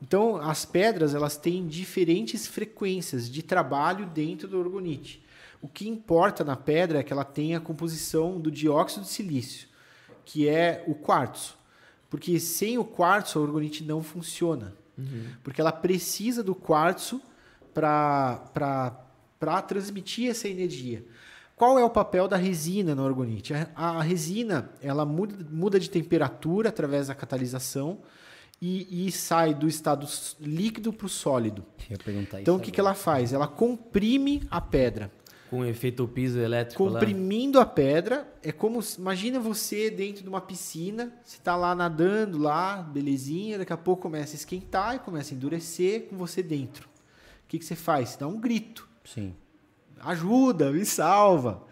Então, 0.00 0.36
as 0.36 0.64
pedras 0.64 1.16
elas 1.16 1.36
têm 1.36 1.66
diferentes 1.66 2.46
frequências 2.46 3.28
de 3.28 3.42
trabalho 3.42 4.06
dentro 4.06 4.46
do 4.46 4.56
orgonite. 4.56 5.26
O 5.60 5.66
que 5.66 5.88
importa 5.88 6.44
na 6.44 6.54
pedra 6.54 7.00
é 7.00 7.02
que 7.02 7.12
ela 7.12 7.24
tem 7.24 7.56
a 7.56 7.60
composição 7.60 8.40
do 8.40 8.52
dióxido 8.52 9.02
de 9.02 9.08
silício, 9.08 9.66
que 10.24 10.48
é 10.48 10.84
o 10.86 10.94
quartzo. 10.94 11.60
Porque 12.12 12.38
sem 12.38 12.76
o 12.76 12.84
quartzo 12.84 13.38
a 13.38 13.42
orgonite 13.42 13.82
não 13.82 14.02
funciona. 14.02 14.74
Porque 15.42 15.62
ela 15.62 15.72
precisa 15.72 16.42
do 16.42 16.54
quartzo 16.54 17.22
para 17.72 19.62
transmitir 19.66 20.28
essa 20.28 20.46
energia. 20.46 21.06
Qual 21.56 21.78
é 21.78 21.82
o 21.82 21.88
papel 21.88 22.28
da 22.28 22.36
resina 22.36 22.94
na 22.94 23.02
orgonite? 23.02 23.54
A, 23.54 23.70
a 23.74 24.02
resina 24.02 24.70
ela 24.82 25.06
muda, 25.06 25.34
muda 25.50 25.80
de 25.80 25.88
temperatura 25.88 26.68
através 26.68 27.06
da 27.06 27.14
catalisação 27.14 28.00
e, 28.60 29.06
e 29.06 29.10
sai 29.10 29.54
do 29.54 29.66
estado 29.66 30.06
líquido 30.38 30.92
para 30.92 31.06
o 31.06 31.08
sólido. 31.08 31.64
Então 32.42 32.56
o 32.56 32.60
que, 32.60 32.70
que 32.70 32.78
ela 32.78 32.92
faz? 32.92 33.32
Ela 33.32 33.48
comprime 33.48 34.42
a 34.50 34.60
pedra. 34.60 35.10
Com 35.52 35.60
o 35.60 35.64
efeito 35.66 36.08
piso 36.08 36.38
elétrico 36.40 36.84
lá. 36.84 36.98
Comprimindo 36.98 37.60
a 37.60 37.66
pedra, 37.66 38.26
é 38.42 38.50
como. 38.50 38.80
se- 38.82 38.98
Imagina 38.98 39.38
você 39.38 39.90
dentro 39.90 40.22
de 40.22 40.28
uma 40.28 40.40
piscina, 40.40 41.12
você 41.22 41.36
está 41.36 41.54
lá 41.54 41.74
nadando, 41.74 42.38
lá, 42.38 42.76
belezinha, 42.78 43.58
daqui 43.58 43.72
a 43.72 43.76
pouco 43.76 44.00
começa 44.02 44.32
a 44.34 44.36
esquentar 44.36 44.96
e 44.96 44.98
começa 45.00 45.34
a 45.34 45.36
endurecer 45.36 46.08
com 46.08 46.16
você 46.16 46.42
dentro. 46.42 46.88
O 47.44 47.48
que, 47.48 47.58
que 47.58 47.64
você 47.66 47.76
faz? 47.76 48.08
Você 48.10 48.18
dá 48.20 48.26
um 48.26 48.40
grito. 48.40 48.88
Sim. 49.04 49.34
ajuda, 50.00 50.70
me 50.72 50.84
salva. 50.86 51.62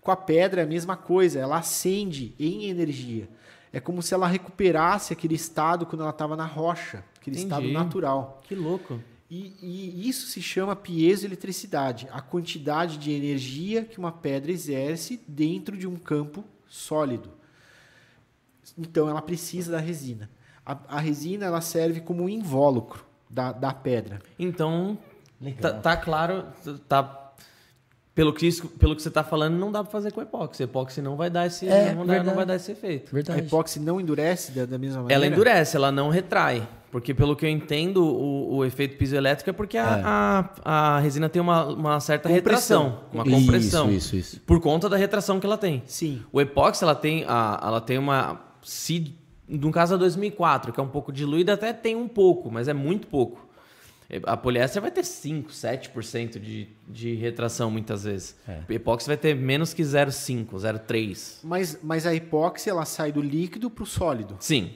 Com 0.00 0.10
a 0.10 0.16
pedra 0.16 0.62
é 0.62 0.64
a 0.64 0.66
mesma 0.66 0.96
coisa, 0.96 1.38
ela 1.38 1.58
acende 1.58 2.34
em 2.38 2.64
energia. 2.68 3.28
É 3.72 3.78
como 3.80 4.02
se 4.02 4.12
ela 4.14 4.26
recuperasse 4.26 5.12
aquele 5.12 5.34
estado 5.36 5.86
quando 5.86 6.00
ela 6.00 6.10
estava 6.10 6.34
na 6.36 6.44
rocha, 6.46 7.04
aquele 7.20 7.36
Entendi. 7.38 7.54
estado 7.68 7.72
natural. 7.72 8.40
Que 8.48 8.54
louco. 8.54 9.00
E, 9.30 9.54
e 9.60 10.08
isso 10.08 10.26
se 10.26 10.40
chama 10.40 10.74
piezoeletricidade, 10.74 12.08
a 12.10 12.20
quantidade 12.20 12.96
de 12.96 13.12
energia 13.12 13.84
que 13.84 13.98
uma 13.98 14.10
pedra 14.10 14.50
exerce 14.50 15.20
dentro 15.28 15.76
de 15.76 15.86
um 15.86 15.96
campo 15.96 16.42
sólido. 16.66 17.30
Então 18.76 19.08
ela 19.08 19.20
precisa 19.20 19.72
da 19.72 19.78
resina. 19.78 20.30
A, 20.64 20.96
a 20.96 21.00
resina 21.00 21.46
ela 21.46 21.60
serve 21.60 22.00
como 22.00 22.24
um 22.24 22.28
invólucro 22.28 23.04
da, 23.28 23.52
da 23.52 23.72
pedra. 23.72 24.20
Então, 24.38 24.98
tá, 25.60 25.72
tá 25.72 25.96
claro, 25.96 26.46
tá. 26.88 27.17
Pelo 28.18 28.32
que, 28.32 28.48
isso- 28.48 28.66
pelo 28.66 28.96
que 28.96 29.02
você 29.02 29.12
tá 29.12 29.22
falando, 29.22 29.54
não 29.56 29.70
dá 29.70 29.80
pra 29.84 29.92
fazer 29.92 30.10
com 30.12 30.20
epóxi. 30.20 30.64
Epóxi 30.64 31.00
não 31.00 31.14
vai 31.14 31.30
dar 31.30 31.46
esse, 31.46 31.68
É, 31.68 31.94
não, 31.94 32.04
dá- 32.04 32.24
não 32.24 32.34
vai 32.34 32.44
dar 32.44 32.56
esse 32.56 32.72
efeito. 32.72 33.10
A 33.10 33.14
Verdade. 33.14 33.40
epóxi 33.42 33.78
não 33.78 34.00
endurece 34.00 34.50
da, 34.50 34.66
da 34.66 34.76
mesma 34.76 35.02
maneira? 35.02 35.24
Ela 35.24 35.32
endurece, 35.32 35.76
ela 35.76 35.92
não 35.92 36.08
retrai. 36.08 36.66
Porque 36.90 37.14
pelo 37.14 37.36
que 37.36 37.46
eu 37.46 37.48
entendo, 37.48 38.02
o, 38.04 38.56
o 38.56 38.64
efeito 38.64 38.96
pisoelétrico 38.96 39.50
é 39.50 39.52
porque 39.52 39.78
a, 39.78 40.50
a, 40.64 40.96
a 40.96 40.98
resina 40.98 41.28
tem 41.28 41.40
uma, 41.40 41.66
uma 41.66 42.00
certa 42.00 42.28
Compressão. 42.28 42.82
retração, 42.86 43.04
uma 43.12 43.24
compressão. 43.24 43.88
Isso, 43.92 44.16
isso, 44.16 44.16
isso. 44.16 44.40
Por 44.40 44.58
conta 44.58 44.88
da 44.88 44.96
retração 44.96 45.38
que 45.38 45.46
ela 45.46 45.56
tem. 45.56 45.84
Sim. 45.86 46.20
O 46.32 46.40
epóxi, 46.40 46.82
ela 46.82 46.96
tem, 46.96 47.24
a, 47.28 47.60
ela 47.62 47.80
tem 47.80 47.98
uma... 47.98 48.40
Se, 48.64 49.14
no 49.48 49.70
caso 49.70 49.92
da 49.92 49.98
2004, 49.98 50.72
que 50.72 50.80
é 50.80 50.82
um 50.82 50.88
pouco 50.88 51.12
diluída, 51.12 51.52
até 51.52 51.72
tem 51.72 51.94
um 51.94 52.08
pouco, 52.08 52.50
mas 52.50 52.66
é 52.66 52.74
muito 52.74 53.06
pouco. 53.06 53.47
A 54.24 54.36
poliéster 54.38 54.80
vai 54.80 54.90
ter 54.90 55.04
5, 55.04 55.50
7% 55.50 56.38
de, 56.38 56.66
de 56.88 57.14
retração 57.14 57.70
muitas 57.70 58.04
vezes. 58.04 58.34
É. 58.48 58.60
O 58.66 58.72
epóxi 58.72 59.06
vai 59.06 59.18
ter 59.18 59.34
menos 59.36 59.74
que 59.74 59.82
0,5, 59.82 60.46
0,3. 60.54 61.40
Mas, 61.44 61.78
mas 61.82 62.06
a 62.06 62.14
epóxi 62.14 62.70
ela 62.70 62.84
sai 62.86 63.12
do 63.12 63.20
líquido 63.20 63.68
para 63.68 63.82
o 63.84 63.86
sólido. 63.86 64.36
Sim, 64.40 64.70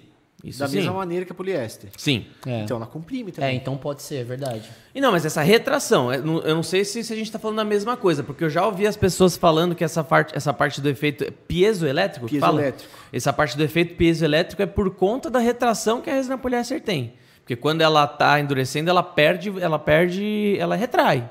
isso 0.45 0.59
da 0.59 0.69
sim. 0.69 0.77
mesma 0.77 0.93
maneira 0.93 1.25
que 1.25 1.33
a 1.33 1.35
poliéster. 1.35 1.89
Sim. 1.97 2.27
É. 2.45 2.61
Então 2.63 2.77
ela 2.77 2.87
comprime 2.87 3.31
É, 3.31 3.33
também. 3.33 3.57
então 3.57 3.75
pode 3.77 4.03
ser, 4.03 4.17
é 4.17 4.25
verdade. 4.25 4.69
E 4.95 5.01
não, 5.01 5.13
mas 5.13 5.25
essa 5.25 5.41
retração, 5.41 6.13
eu 6.13 6.23
não- 6.23 6.39
eu 6.41 6.55
não 6.55 6.63
sei 6.63 6.85
se, 6.85 7.03
se 7.03 7.11
a 7.13 7.17
gente 7.17 7.27
está 7.27 7.39
falando 7.39 7.57
da 7.57 7.65
mesma 7.65 7.97
coisa, 7.97 8.23
porque 8.23 8.45
eu 8.45 8.51
já 8.51 8.67
ouvi 8.67 8.87
as 8.87 8.97
pessoas 8.99 9.35
falando 9.37 9.75
que 9.75 9.83
essa 9.85 10.05
parte, 10.05 10.37
essa 10.37 10.53
parte 10.53 10.79
do 10.81 10.91
efeito 10.91 11.33
piezoelétrico, 11.49 12.27
que 12.27 12.39
fala? 12.39 12.59
Piezoelétrico. 12.61 12.93
essa 13.13 13.33
parte 13.33 13.57
do 13.57 13.63
efeito 13.63 13.95
piezoelétrico 13.95 14.61
é 14.61 14.67
por 14.67 14.91
conta 14.95 15.31
da 15.31 15.39
retração 15.39 16.03
que 16.03 16.11
a 16.11 16.15
resina 16.15 16.37
poliéster 16.37 16.83
tem. 16.83 17.15
Porque 17.43 17.57
quando 17.57 17.81
ela 17.81 18.05
está 18.05 18.39
endurecendo, 18.41 18.89
ela 18.89 19.03
perde, 19.03 19.53
ela 19.61 19.79
perde, 19.79 20.57
ela 20.59 20.77
retrai. 20.77 21.29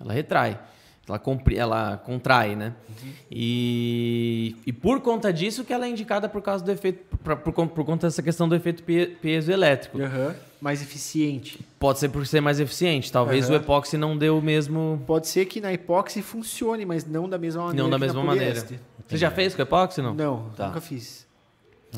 Ela 0.00 0.12
retrai. 0.12 0.58
Ela, 1.08 1.18
compri, 1.18 1.56
ela 1.58 1.96
contrai, 2.04 2.54
né? 2.54 2.72
E, 3.30 4.54
e 4.66 4.72
por 4.72 5.00
conta 5.00 5.32
disso 5.32 5.64
que 5.64 5.72
ela 5.72 5.86
é 5.86 5.88
indicada 5.88 6.28
por 6.28 6.40
causa 6.40 6.64
do 6.64 6.70
efeito, 6.70 7.16
pra- 7.18 7.34
por, 7.34 7.52
con- 7.52 7.66
por 7.66 7.84
conta 7.84 8.06
dessa 8.06 8.22
questão 8.22 8.48
do 8.48 8.54
efeito 8.54 8.82
pie- 8.84 9.16
piezoelétrico. 9.20 10.00
Aham. 10.00 10.34
Mais 10.60 10.82
eficiente. 10.82 11.58
Pode 11.78 11.98
ser 11.98 12.10
por 12.10 12.24
ser 12.26 12.40
mais 12.40 12.60
eficiente. 12.60 13.10
Talvez 13.10 13.46
Aham. 13.46 13.54
o 13.54 13.56
epóxi 13.56 13.96
não 13.96 14.16
dê 14.16 14.28
o 14.30 14.40
mesmo. 14.42 15.02
Pode 15.06 15.26
ser 15.26 15.46
que 15.46 15.60
na 15.60 15.72
epóxi 15.72 16.20
funcione, 16.22 16.84
mas 16.84 17.04
não 17.06 17.28
da 17.28 17.38
mesma 17.38 17.62
maneira. 17.64 17.82
Não 17.82 17.90
da 17.90 17.98
mesma 17.98 18.22
maneira. 18.22 18.50
poliéster. 18.52 18.78
Você 19.08 19.16
já 19.16 19.30
fez 19.30 19.54
com 19.54 19.62
epóxi, 19.62 20.00
não? 20.02 20.14
Não, 20.14 20.50
Tá. 20.56 20.68
nunca 20.68 20.80
fiz. 20.80 21.26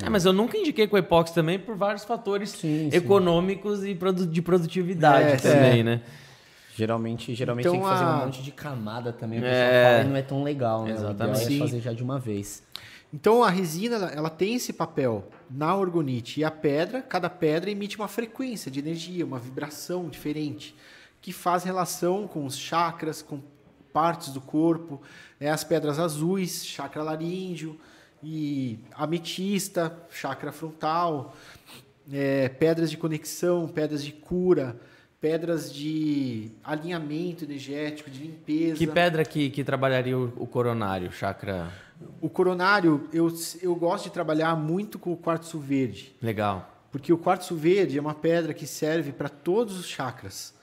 É, 0.00 0.08
mas 0.08 0.24
eu 0.24 0.32
nunca 0.32 0.56
indiquei 0.56 0.86
com 0.86 0.96
epóxi 0.96 1.34
também 1.34 1.58
por 1.58 1.76
vários 1.76 2.04
fatores 2.04 2.50
Sim, 2.50 2.88
sim. 2.90 2.96
econômicos 2.96 3.84
e 3.84 3.94
produ- 3.94 4.26
de 4.26 4.40
produtividade 4.40 5.32
É, 5.32 5.36
também, 5.36 5.80
é. 5.80 5.82
né? 5.82 6.00
Geralmente, 6.74 7.34
geralmente 7.34 7.66
Então, 7.66 7.72
tem 7.74 7.82
que 7.82 7.86
fazer 7.88 8.04
a- 8.04 8.16
um 8.16 8.24
monte 8.24 8.42
de 8.42 8.50
camada 8.50 9.12
também. 9.12 9.38
O 9.38 9.42
pessoal 9.42 9.60
É. 9.62 9.84
fala 9.92 10.04
e 10.04 10.08
não 10.08 10.16
é 10.16 10.22
tão 10.22 10.42
legal, 10.42 10.84
né? 10.84 10.92
Exatamente. 10.92 11.36
Ideal 11.42 11.48
Sim. 11.50 11.56
é 11.56 11.58
fazer 11.60 11.80
já 11.80 11.92
de 11.92 12.02
uma 12.02 12.18
vez. 12.18 12.62
Então 13.12 13.44
a 13.44 13.50
resina 13.50 13.96
ela, 13.96 14.06
ela 14.10 14.30
tem 14.30 14.54
esse 14.54 14.72
papel 14.72 15.28
na 15.50 15.76
orgonite 15.76 16.40
e 16.40 16.44
a 16.44 16.50
pedra, 16.50 17.02
cada 17.02 17.28
pedra 17.28 17.70
emite 17.70 17.96
uma 17.98 18.08
frequência 18.08 18.70
de 18.70 18.78
energia, 18.80 19.26
uma 19.26 19.38
vibração 19.38 20.08
diferente 20.08 20.74
que 21.20 21.30
faz 21.30 21.62
relação 21.62 22.26
com 22.26 22.46
os 22.46 22.56
chakras, 22.56 23.20
com 23.20 23.38
partes 23.92 24.30
do 24.30 24.40
corpo, 24.40 25.02
né? 25.38 25.50
as 25.50 25.62
pedras 25.62 25.98
azuis, 25.98 26.64
chakra 26.64 27.02
laríngeo 27.02 27.78
e 28.22 28.78
ametista, 28.94 29.96
chakra 30.10 30.52
frontal, 30.52 31.34
é, 32.12 32.48
pedras 32.48 32.90
de 32.90 32.96
conexão, 32.96 33.66
pedras 33.68 34.04
de 34.04 34.12
cura, 34.12 34.76
pedras 35.20 35.72
de 35.72 36.50
alinhamento 36.64 37.44
energético, 37.44 38.10
de 38.10 38.22
limpeza. 38.22 38.76
Que 38.76 38.86
pedra 38.86 39.24
que, 39.24 39.50
que 39.50 39.62
trabalharia 39.62 40.18
o, 40.18 40.32
o 40.36 40.46
coronário, 40.46 41.12
chakra? 41.12 41.72
O 42.20 42.28
coronário, 42.28 43.08
eu, 43.12 43.32
eu 43.60 43.74
gosto 43.76 44.04
de 44.04 44.10
trabalhar 44.10 44.56
muito 44.56 44.98
com 44.98 45.12
o 45.12 45.16
quartzo 45.16 45.58
verde, 45.58 46.14
Legal. 46.20 46.68
porque 46.90 47.12
o 47.12 47.18
quartzo 47.18 47.54
verde 47.54 47.98
é 47.98 48.00
uma 48.00 48.14
pedra 48.14 48.52
que 48.52 48.66
serve 48.66 49.12
para 49.12 49.28
todos 49.28 49.78
os 49.78 49.86
chakras. 49.86 50.54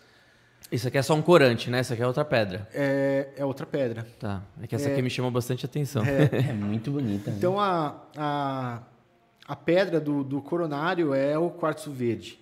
Isso 0.72 0.88
aqui 0.88 0.98
é 0.98 1.02
só 1.02 1.16
um 1.16 1.22
corante, 1.22 1.70
né? 1.70 1.82
Isso 1.82 1.92
aqui 1.94 2.02
é 2.02 2.08
outra 2.08 2.24
pedra. 2.24 2.68
É, 2.74 3.30
é 3.38 3.44
outra 3.46 3.66
pedra. 3.66 4.06
Tá. 4.20 4.44
É 4.62 4.68
que 4.68 4.76
essa 4.76 4.88
aqui 4.90 5.02
me 5.02 5.10
chamou 5.10 5.32
bastante 5.32 5.66
atenção. 5.66 6.04
É 6.06 6.54
muito 6.54 6.92
bonita. 6.92 7.32
né? 7.32 7.38
Então 7.38 7.60
a, 7.60 7.96
a, 8.16 8.80
a 9.48 9.56
pedra 9.56 10.00
do, 10.00 10.24
do 10.24 10.42
coronário 10.42 11.14
é 11.14 11.38
o 11.38 11.50
quartzo 11.50 11.92
verde, 11.92 12.40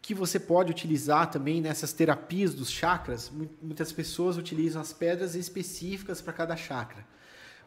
que 0.00 0.14
você 0.14 0.40
pode 0.40 0.70
utilizar 0.70 1.30
também 1.30 1.60
nessas 1.60 1.92
terapias 1.92 2.54
dos 2.54 2.70
chakras. 2.70 3.30
Mu- 3.30 3.50
Muitas 3.60 3.92
pessoas 3.92 4.38
utilizam 4.38 4.80
as 4.80 4.92
pedras 4.94 5.34
específicas 5.34 6.22
para 6.22 6.32
cada 6.32 6.56
chakra. 6.56 7.04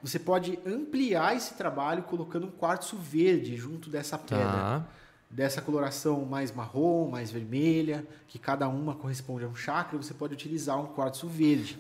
Você 0.01 0.17
pode 0.19 0.57
ampliar 0.65 1.37
esse 1.37 1.53
trabalho 1.53 2.01
colocando 2.03 2.47
um 2.47 2.51
quartzo 2.51 2.97
verde 2.97 3.55
junto 3.55 3.89
dessa 3.91 4.17
pedra. 4.17 4.43
Tá. 4.45 4.83
Dessa 5.33 5.61
coloração 5.61 6.25
mais 6.25 6.51
marrom, 6.51 7.09
mais 7.09 7.31
vermelha, 7.31 8.05
que 8.27 8.37
cada 8.37 8.67
uma 8.67 8.93
corresponde 8.93 9.43
a 9.43 9.47
um 9.47 9.55
chakra, 9.55 9.97
você 9.97 10.13
pode 10.13 10.33
utilizar 10.33 10.79
um 10.79 10.85
quartzo 10.85 11.27
verde 11.27 11.77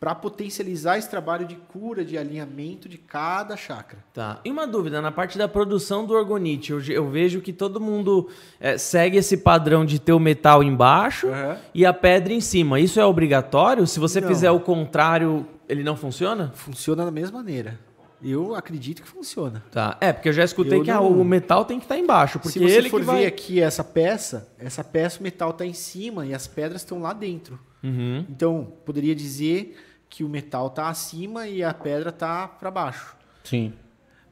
para 0.00 0.14
potencializar 0.14 0.96
esse 0.96 1.10
trabalho 1.10 1.44
de 1.44 1.56
cura, 1.56 2.04
de 2.04 2.16
alinhamento 2.16 2.88
de 2.88 2.98
cada 2.98 3.56
chakra. 3.56 3.98
Tá. 4.14 4.40
E 4.44 4.50
uma 4.50 4.66
dúvida, 4.66 5.00
na 5.00 5.10
parte 5.10 5.36
da 5.36 5.48
produção 5.48 6.06
do 6.06 6.14
orgonite, 6.14 6.70
eu, 6.70 6.80
eu 6.82 7.08
vejo 7.08 7.40
que 7.40 7.52
todo 7.52 7.80
mundo 7.80 8.28
é, 8.60 8.78
segue 8.78 9.16
esse 9.16 9.38
padrão 9.38 9.84
de 9.84 9.98
ter 9.98 10.12
o 10.12 10.20
metal 10.20 10.62
embaixo 10.62 11.28
Aham. 11.28 11.58
e 11.74 11.84
a 11.84 11.92
pedra 11.92 12.32
em 12.32 12.40
cima. 12.40 12.78
Isso 12.78 13.00
é 13.00 13.04
obrigatório? 13.04 13.86
Se 13.88 13.98
você 13.98 14.20
Não. 14.20 14.28
fizer 14.28 14.50
o 14.52 14.60
contrário, 14.60 15.44
ele 15.68 15.82
não 15.82 15.96
funciona? 15.96 16.52
Funciona 16.54 17.04
da 17.04 17.10
mesma 17.10 17.38
maneira. 17.38 17.78
Eu 18.22 18.54
acredito 18.54 19.02
que 19.02 19.08
funciona. 19.08 19.62
Tá. 19.70 19.96
É, 20.00 20.12
porque 20.12 20.28
eu 20.28 20.32
já 20.32 20.44
escutei 20.44 20.78
Eu 20.78 20.82
que 20.82 20.90
ah, 20.90 20.96
não- 20.96 21.20
o 21.20 21.24
metal 21.24 21.64
tem 21.64 21.78
que 21.78 21.84
estar 21.84 21.98
embaixo, 21.98 22.38
porque 22.38 22.58
Se 22.58 22.58
você 22.58 22.76
ele 22.76 22.90
for 22.90 23.00
que 23.00 23.06
vai... 23.06 23.20
ver 23.20 23.26
aqui 23.26 23.60
essa 23.60 23.84
peça, 23.84 24.52
essa 24.58 24.82
peça 24.82 25.20
o 25.20 25.22
metal 25.22 25.50
está 25.50 25.64
em 25.64 25.72
cima 25.72 26.26
e 26.26 26.34
as 26.34 26.46
pedras 26.46 26.82
estão 26.82 27.00
lá 27.00 27.12
dentro. 27.12 27.58
Uhum. 27.82 28.24
Então, 28.28 28.72
poderia 28.84 29.14
dizer 29.14 29.76
que 30.08 30.24
o 30.24 30.28
metal 30.28 30.66
está 30.66 30.88
acima 30.88 31.46
e 31.46 31.62
a 31.62 31.72
pedra 31.72 32.10
está 32.10 32.48
para 32.48 32.70
baixo. 32.70 33.16
Sim. 33.44 33.72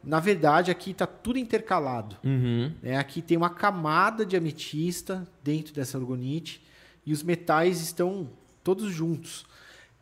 Na 0.02 0.20
verdade, 0.20 0.70
aqui 0.70 0.92
está 0.92 1.06
tudo 1.06 1.38
intercalado. 1.38 2.16
Uhum. 2.24 2.72
né? 2.82 2.96
Aqui 2.96 3.20
tem 3.20 3.36
uma 3.36 3.50
camada 3.50 4.24
de 4.24 4.36
ametista 4.36 5.26
dentro 5.42 5.74
dessa 5.74 5.98
orgonite 5.98 6.64
e 7.04 7.12
os 7.12 7.22
metais 7.22 7.80
estão 7.80 8.28
todos 8.64 8.92
juntos. 8.92 9.46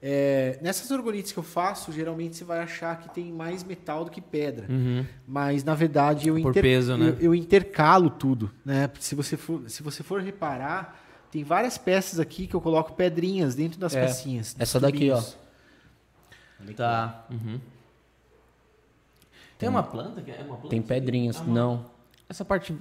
É, 0.07 0.59
nessas 0.61 0.91
orgonites 0.91 1.33
que 1.33 1.39
eu 1.39 1.43
faço, 1.43 1.91
geralmente 1.91 2.37
você 2.37 2.45
vai 2.45 2.59
achar 2.61 2.99
que 3.01 3.09
tem 3.09 3.33
mais 3.33 3.65
metal 3.65 4.05
do 4.05 4.11
que 4.11 4.21
pedra. 4.21 4.67
Uhum. 4.71 5.03
Mas, 5.27 5.65
na 5.65 5.75
verdade, 5.75 6.29
eu, 6.29 6.39
inter- 6.39 6.63
peso, 6.63 6.95
né? 6.95 7.09
eu, 7.19 7.19
eu 7.19 7.35
intercalo 7.35 8.11
tudo. 8.11 8.51
Né? 8.63 8.91
Se, 9.01 9.15
você 9.15 9.35
for, 9.39 9.63
se 9.67 9.83
você 9.83 10.03
for 10.03 10.21
reparar, 10.21 11.01
tem 11.31 11.43
várias 11.43 11.79
peças 11.79 12.21
aqui 12.21 12.47
que 12.47 12.55
eu 12.55 12.61
coloco 12.61 12.93
pedrinhas 12.93 13.55
dentro 13.55 13.81
das 13.81 13.95
É. 13.95 14.03
pecinhas. 14.05 14.55
Essa 14.59 14.79
daqui, 14.79 15.11
ó. 15.11 15.23
Tá. 16.77 17.25
Uhum. 17.31 17.59
Tem 19.59 19.71
uma 19.71 19.83
planta? 19.83 20.21
que 20.21 20.31
É 20.31 20.37
uma 20.43 20.57
planta? 20.57 20.69
Tem 20.69 20.83
pedrinhas. 20.83 21.39
Ah, 21.41 21.45
Não. 21.45 21.87
Essa 22.29 22.45
parte... 22.45 22.77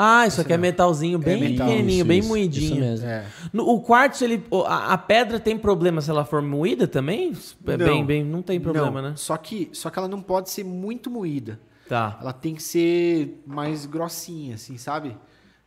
Ah, 0.00 0.26
isso 0.28 0.40
aqui 0.40 0.52
é 0.52 0.56
metalzinho 0.56 1.18
bem 1.18 1.40
metal. 1.40 1.66
pequenininho, 1.66 1.96
Isso, 1.98 2.04
bem 2.06 2.18
isso, 2.20 2.28
moidinho. 2.28 2.64
Isso 2.72 2.80
mesmo. 2.80 3.06
É. 3.06 3.26
No- 3.52 3.68
o 3.68 3.80
quartzo, 3.80 4.22
ele, 4.22 4.44
a, 4.66 4.92
a 4.92 4.98
pedra 4.98 5.40
tem 5.40 5.58
problema 5.58 6.00
se 6.00 6.08
ela 6.08 6.24
for 6.24 6.40
moída 6.40 6.86
também? 6.86 7.32
É 7.66 7.76
Não. 7.76 7.84
bem, 7.86 8.06
bem, 8.06 8.24
não 8.24 8.40
tem 8.40 8.60
problema, 8.60 9.02
Não, 9.02 9.10
né? 9.10 9.16
Só 9.16 9.36
que, 9.36 9.68
só 9.72 9.90
que 9.90 9.98
ela 9.98 10.06
não 10.06 10.22
pode 10.22 10.50
ser 10.50 10.62
muito 10.64 11.10
moída. 11.10 11.58
Tá. 11.88 12.16
Ela 12.22 12.32
tem 12.32 12.54
que 12.54 12.62
ser 12.62 13.42
mais 13.44 13.86
grossinha, 13.86 14.54
assim, 14.54 14.78
sabe? 14.78 15.16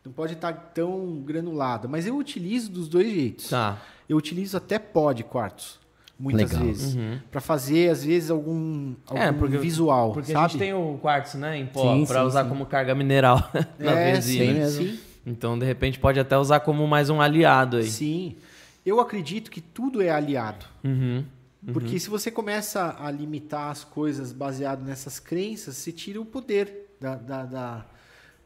Não 0.05 0.13
pode 0.13 0.31
estar 0.33 0.53
tão 0.53 1.19
granulada. 1.19 1.89
Mas 1.89 2.07
eu 2.07 2.15
utilizo 2.15 2.71
dos 2.71 2.87
dois 2.87 3.11
jeitos. 3.11 3.49
Tá. 3.49 3.77
Eu 4.07 4.15
utilizo 4.15 4.55
até 4.55 4.79
pó 4.79 5.11
de 5.11 5.25
quartzo, 5.25 5.80
muitas 6.21 6.51
Legal. 6.51 6.65
vezes. 6.67 6.95
Uhum. 6.95 7.19
Pra 7.31 7.41
fazer, 7.41 7.89
às 7.89 8.03
vezes, 8.05 8.29
algum, 8.29 8.93
algum 9.07 9.21
É, 9.21 9.31
porque- 9.31 9.57
visual, 9.57 10.13
Porque 10.13 10.31
sabe? 10.31 10.45
a 10.45 10.47
gente 10.47 10.59
tem 10.59 10.73
o 10.73 10.97
quartzo, 11.01 11.37
né, 11.37 11.57
em 11.57 11.65
pó, 11.65 11.95
Sim, 11.95 12.05
pra 12.05 12.21
sim, 12.21 12.27
usar 12.27 12.43
sim. 12.43 12.49
como 12.49 12.65
carga 12.65 12.93
mineral 12.95 13.49
na 13.79 13.91
é, 13.91 14.11
resina. 14.13 14.67
sim 14.69 14.99
Então, 15.25 15.57
de 15.57 15.65
repente, 15.65 15.99
pode 15.99 16.19
até 16.19 16.37
usar 16.37 16.59
como 16.61 16.87
mais 16.87 17.09
um 17.09 17.19
aliado 17.21 17.77
aí. 17.77 17.87
sim. 17.89 18.35
eu 18.85 18.99
acredito 18.99 19.51
que 19.51 19.61
tudo 19.61 20.01
é 20.01 20.09
aliado. 20.09 20.65
Uhum. 20.83 21.23
Porque 21.73 21.99
se 21.99 22.09
você 22.09 22.31
começa 22.31 22.95
a 22.99 23.11
limitar 23.11 23.69
as 23.69 23.83
coisas 23.83 24.31
baseado 24.33 24.83
nessas 24.83 25.19
crenças, 25.19 25.75
você 25.77 25.91
tira 25.91 26.19
o 26.19 26.25
poder 26.25 26.87
da, 26.99 27.13
da, 27.15 27.43
da, 27.45 27.85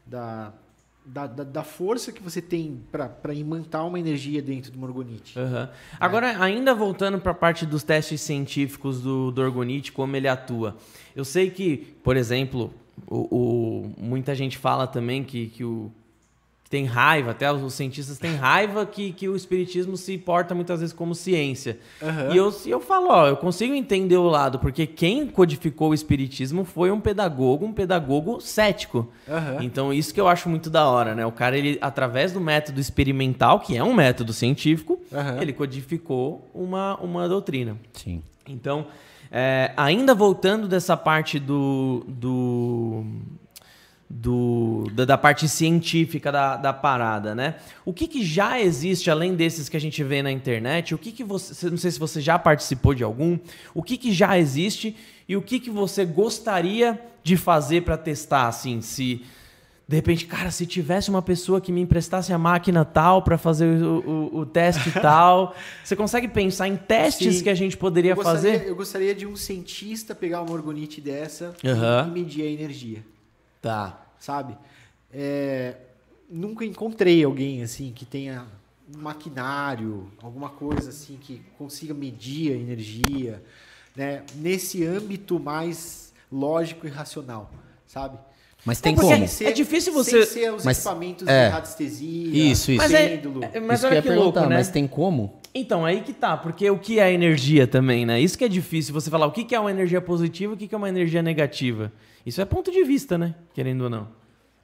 da, 0.06 0.52
da, 1.06 1.26
da- 1.26 1.44
da 1.44 1.62
força 1.62 2.10
que 2.10 2.22
você 2.22 2.42
tem 2.42 2.80
para 2.90 3.32
imantar 3.32 3.86
uma 3.86 3.98
energia 3.98 4.42
dentro 4.42 4.72
do 4.72 4.78
Morgonite. 4.78 5.38
Aham. 5.38 5.70
Agora, 6.00 6.42
ainda 6.42 6.74
voltando 6.74 7.18
para 7.20 7.30
a 7.32 7.34
parte 7.34 7.64
dos 7.64 7.82
testes 7.82 8.20
científicos 8.20 9.00
do, 9.00 9.30
do 9.30 9.40
Orgonite, 9.40 9.92
como 9.92 10.16
ele 10.16 10.26
atua. 10.28 10.76
Eu 11.14 11.24
sei 11.24 11.48
que, 11.50 11.96
por 12.02 12.16
exemplo, 12.16 12.72
o, 13.06 13.36
o- 13.36 13.94
muita 13.96 14.34
gente 14.34 14.58
fala 14.58 14.86
também 14.86 15.22
que, 15.22 15.46
que 15.48 15.64
o 15.64 15.90
que 16.66 16.70
tem 16.70 16.84
raiva, 16.84 17.30
até 17.30 17.50
os 17.50 17.74
cientistas 17.74 18.18
têm 18.18 18.34
raiva 18.34 18.84
que, 18.84 19.12
que 19.12 19.28
o 19.28 19.36
espiritismo 19.36 19.96
se 19.96 20.18
porta 20.18 20.52
muitas 20.52 20.80
vezes 20.80 20.92
como 20.92 21.14
ciência. 21.14 21.78
Aham. 22.02 22.34
E 22.34 22.36
eu, 22.36 22.52
eu 22.66 22.80
falo, 22.80 23.06
ó, 23.08 23.28
eu 23.28 23.36
consigo 23.36 23.72
entender 23.72 24.16
o 24.16 24.24
lado, 24.28 24.58
porque 24.58 24.84
quem 24.84 25.28
codificou 25.28 25.90
o 25.90 25.94
espiritismo 25.94 26.64
foi 26.64 26.90
um 26.90 27.00
pedagogo, 27.00 27.64
um 27.64 27.72
pedagogo 27.72 28.40
cético. 28.40 29.08
Aham. 29.28 29.58
Então, 29.60 29.92
isso 29.92 30.12
que 30.12 30.20
eu 30.20 30.26
acho 30.26 30.48
muito 30.48 30.68
da 30.68 30.88
hora, 30.88 31.14
né? 31.14 31.24
O 31.24 31.30
cara, 31.30 31.56
ele, 31.56 31.78
através 31.80 32.32
do 32.32 32.40
método 32.40 32.80
experimental, 32.80 33.60
que 33.60 33.76
é 33.76 33.84
um 33.84 33.94
método 33.94 34.32
científico, 34.32 35.00
Aham. 35.12 35.40
ele 35.40 35.52
codificou 35.52 36.50
uma, 36.52 36.96
uma 36.96 37.28
doutrina. 37.28 37.76
Sim. 37.92 38.24
Então, 38.44 38.88
é, 39.30 39.72
ainda 39.76 40.16
voltando 40.16 40.66
dessa 40.66 40.96
parte 40.96 41.38
do. 41.38 42.04
do 42.08 43.04
do, 44.08 44.88
da, 44.92 45.04
da 45.04 45.18
parte 45.18 45.48
científica 45.48 46.30
da, 46.30 46.56
da 46.56 46.72
parada, 46.72 47.34
né? 47.34 47.56
O 47.84 47.92
que, 47.92 48.06
que 48.06 48.24
já 48.24 48.60
existe, 48.60 49.10
além 49.10 49.34
desses 49.34 49.68
que 49.68 49.76
a 49.76 49.80
gente 49.80 50.02
vê 50.04 50.22
na 50.22 50.30
internet? 50.30 50.94
O 50.94 50.98
que, 50.98 51.10
que 51.12 51.24
você. 51.24 51.68
Não 51.68 51.76
sei 51.76 51.90
se 51.90 51.98
você 51.98 52.20
já 52.20 52.38
participou 52.38 52.94
de 52.94 53.02
algum. 53.02 53.38
O 53.74 53.82
que, 53.82 53.96
que 53.96 54.12
já 54.12 54.38
existe 54.38 54.96
e 55.28 55.36
o 55.36 55.42
que, 55.42 55.58
que 55.58 55.70
você 55.70 56.04
gostaria 56.04 57.00
de 57.24 57.36
fazer 57.36 57.82
para 57.82 57.96
testar, 57.96 58.46
assim? 58.46 58.80
Se. 58.80 59.22
De 59.88 59.94
repente, 59.94 60.26
cara, 60.26 60.50
se 60.50 60.66
tivesse 60.66 61.08
uma 61.10 61.22
pessoa 61.22 61.60
que 61.60 61.70
me 61.70 61.80
emprestasse 61.80 62.32
a 62.32 62.38
máquina 62.38 62.84
tal 62.84 63.22
para 63.22 63.38
fazer 63.38 63.66
o, 63.66 64.00
o- 64.32 64.38
o 64.40 64.46
teste 64.46 64.90
tal, 65.00 65.54
você 65.84 65.94
consegue 65.94 66.26
pensar 66.26 66.66
em 66.66 66.74
testes 66.76 67.36
Sim. 67.36 67.42
que 67.44 67.48
a 67.50 67.54
gente 67.54 67.76
poderia 67.76 68.10
eu 68.10 68.16
gostaria, 68.16 68.52
fazer? 68.58 68.68
Eu 68.68 68.74
gostaria 68.74 69.14
de 69.14 69.26
um 69.26 69.36
cientista 69.36 70.12
pegar 70.12 70.40
uma 70.42 70.48
Morgonite 70.50 71.00
dessa 71.00 71.54
Aham. 71.64 72.08
e 72.08 72.10
medir 72.10 72.42
a 72.42 72.50
energia. 72.50 72.98
Tá. 73.62 74.02
sabe? 74.18 74.56
É, 75.12 75.76
nunca 76.28 76.64
encontrei 76.64 77.22
alguém 77.24 77.62
assim 77.62 77.92
que 77.92 78.04
tenha 78.04 78.44
um 78.94 79.00
maquinário, 79.00 80.10
alguma 80.22 80.48
coisa 80.48 80.90
assim 80.90 81.16
que 81.20 81.42
consiga 81.58 81.92
medir 81.94 82.52
a 82.52 82.56
energia, 82.56 83.42
né? 83.94 84.22
Nesse 84.36 84.84
âmbito 84.84 85.38
mais 85.40 86.12
lógico 86.30 86.86
e 86.86 86.90
racional, 86.90 87.50
sabe? 87.86 88.18
Mas 88.64 88.80
tem 88.80 88.92
É 88.92 88.96
porque 88.96 89.08
como? 89.14 89.24
É 89.48 89.52
difícil 89.52 89.92
você- 89.92 90.24
sem 90.26 90.42
ser 90.42 90.52
os 90.52 90.64
Mas- 90.64 90.78
equipamentos 90.78 91.28
é. 91.28 91.46
de 91.48 91.52
radiestesia, 91.54 92.50
Isso, 92.52 92.70
isso. 92.72 92.82
Mas 92.82 92.92
é- 92.92 93.08
pêndulo. 93.10 93.44
é- 93.44 93.60
mas 93.60 93.78
Isso 93.78 93.86
olha 93.86 93.90
que 93.90 93.92
eu 93.92 93.92
ia 93.96 94.02
que 94.02 94.08
perguntar, 94.08 94.40
louco, 94.40 94.50
né? 94.50 94.56
mas 94.56 94.68
tem 94.70 94.86
como? 94.88 95.34
Então, 95.58 95.84
aí 95.86 96.02
que 96.02 96.12
tá, 96.12 96.36
porque 96.36 96.68
o 96.70 96.78
que 96.78 96.98
é 96.98 97.10
energia 97.12 97.66
também, 97.66 98.04
né? 98.04 98.20
Isso 98.20 98.36
que 98.36 98.44
é 98.44 98.48
difícil, 98.48 98.92
você 98.92 99.08
falar 99.10 99.26
o 99.26 99.32
que 99.32 99.54
é 99.54 99.58
uma 99.58 99.70
energia 99.70 100.00
positiva 100.02 100.52
e 100.52 100.54
o 100.54 100.58
que 100.68 100.74
é 100.74 100.78
uma 100.78 100.88
energia 100.88 101.22
negativa. 101.22 101.90
Isso 102.26 102.40
é 102.40 102.44
ponto 102.44 102.70
de 102.70 102.84
vista, 102.84 103.16
né? 103.16 103.34
Querendo 103.54 103.82
ou 103.84 103.90
não. 103.90 104.08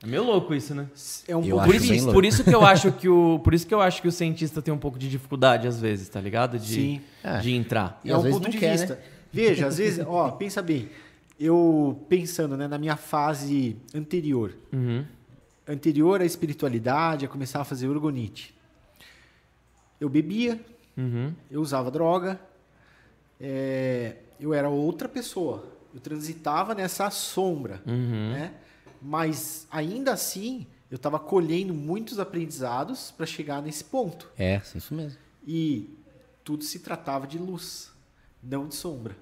É 0.03 0.07
meio 0.07 0.25
louco 0.25 0.53
isso, 0.55 0.75
né? 0.75 0.89
É 1.29 1.35
um 1.37 1.45
Eu 1.45 1.57
ponto 1.57 1.71
bem 1.71 1.79
vista. 1.79 2.13
Por 2.13 2.25
isso 2.25 2.43
que 2.45 2.55
eu 2.55 2.63
acho 2.67 2.91
que 2.93 3.09
o, 3.09 3.39
por 3.39 3.55
isso 3.55 3.67
que 3.67 3.73
eu 3.73 3.81
acho 3.81 4.03
que 4.03 4.09
o 4.09 4.13
cientista 4.13 4.61
tem 4.61 4.75
um 4.75 4.79
pouco 4.79 4.99
de 4.99 5.09
dificuldade 5.09 5.67
às 5.69 5.81
vezes, 5.81 6.09
tá 6.09 6.21
ligado? 6.21 6.59
De, 6.59 6.75
Sim. 6.75 7.01
É. 7.23 7.39
de 7.39 7.53
entrar. 7.55 8.01
E 8.05 8.11
é 8.11 8.17
um 8.17 8.29
ponto 8.29 8.51
de 8.51 8.59
quer, 8.59 8.73
vista. 8.73 8.97
né? 8.97 9.01
Veja, 9.33 9.69
às 9.69 9.79
vezes, 9.79 10.05
ó, 10.07 10.31
pensa 10.33 10.61
bem. 10.61 10.89
Eu 11.41 12.05
pensando, 12.09 12.57
né, 12.57 12.69
na 12.69 12.77
minha 12.79 12.97
fase 12.97 13.77
anterior, 13.95 14.53
Uhum. 14.73 15.05
anterior 15.67 16.21
à 16.21 16.25
espiritualidade, 16.25 17.25
a 17.25 17.29
começar 17.29 17.61
a 17.61 17.65
fazer 17.65 17.89
orgonite. 17.89 18.55
Eu 20.01 20.09
bebia, 20.09 20.61
Uhum. 20.97 21.33
eu 21.51 21.61
usava 21.61 21.91
droga, 21.91 22.39
é, 23.41 24.17
eu 24.41 24.53
era 24.55 24.69
outra 24.69 25.09
pessoa. 25.09 25.65
Eu 25.95 26.01
transitava 26.01 26.75
nessa 26.75 27.11
sombra, 27.11 27.83
Uhum. 27.87 28.31
né? 28.33 28.55
Mas 29.01 29.67
ainda 29.71 30.13
assim, 30.13 30.67
eu 30.91 30.97
estava 30.97 31.19
colhendo 31.19 31.75
muitos 31.75 32.19
aprendizados 32.19 33.11
para 33.11 33.27
chegar 33.27 33.61
nesse 33.61 33.85
ponto. 33.85 34.31
É, 34.39 34.61
isso 34.75 34.95
mesmo. 34.95 35.19
E 35.47 35.91
tudo 36.45 36.63
se 36.65 36.79
tratava 36.79 37.27
de 37.27 37.37
luz, 37.39 37.91
não 38.43 38.67
de 38.69 38.75
sombra. 38.75 39.17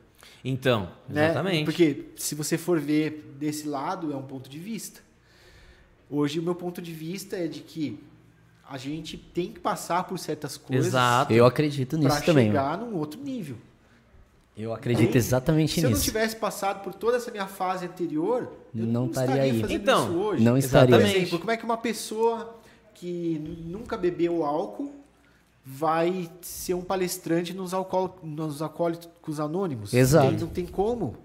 Então, 0.45 0.91
né? 1.09 1.27
exatamente. 1.31 1.65
Porque 1.65 2.07
se 2.17 2.35
você 2.35 2.59
for 2.59 2.79
ver 2.79 3.35
desse 3.39 3.67
lado, 3.67 4.13
é 4.13 4.17
um 4.17 4.23
ponto 4.27 4.49
de 4.51 4.59
vista. 4.59 5.01
Hoje, 6.11 6.39
o 6.39 6.43
meu 6.43 6.55
ponto 6.55 6.83
de 6.83 6.93
vista 6.93 7.37
é 7.37 7.47
de 7.47 7.61
que 7.61 7.99
a 8.71 8.79
gente 8.79 9.17
tem 9.19 9.51
que 9.53 9.59
passar 9.59 10.05
por 10.05 10.17
certas 10.17 10.57
coisas 10.57 10.87
Exato. 10.87 11.33
Eu 11.33 11.45
acredito 11.45 11.99
para 11.99 12.09
nisso 12.09 12.25
também. 12.25 12.47
chegar 12.47 12.79
num 12.79 12.97
outro 12.97 13.21
nível. 13.21 13.57
Eu 14.57 14.73
acredito 14.73 15.17
exatamente 15.17 15.73
Se 15.73 15.81
eu 15.81 15.85
não 15.85 15.91
nisso. 15.91 16.05
tivesse 16.05 16.37
passado 16.37 16.83
por 16.85 16.95
toda 16.95 17.17
essa 17.17 17.31
minha 17.33 17.47
fase 17.49 17.87
anterior, 17.87 18.53
eu 18.75 18.85
Não 18.87 18.93
não, 18.93 19.07
estaria 19.07 19.31
estaria 19.35 19.53
aí. 19.55 19.61
fazendo 19.61 19.81
Então, 19.83 20.05
isso 20.09 20.19
hoje. 20.19 20.45
não 20.45 20.57
estaria. 20.57 20.87
Por 20.89 20.95
Exatamente. 21.01 21.17
exemplo, 21.19 21.39
como 21.41 21.51
é 21.51 21.57
que 21.57 21.65
uma 21.65 21.77
pessoa 21.79 22.57
que 22.95 23.39
nunca 23.67 23.97
bebeu 23.97 24.45
álcool 24.45 24.93
vai 25.65 26.31
ser 26.41 26.75
um 26.75 26.83
palestrante 26.83 27.53
nos, 27.53 27.75
alcoól, 27.75 28.19
nos 28.23 28.63
alcoólicos 28.63 29.41
anônimos? 29.41 29.93
Exato. 29.93 30.33
Não 30.43 30.49
tem 30.49 30.67
como. 30.67 31.17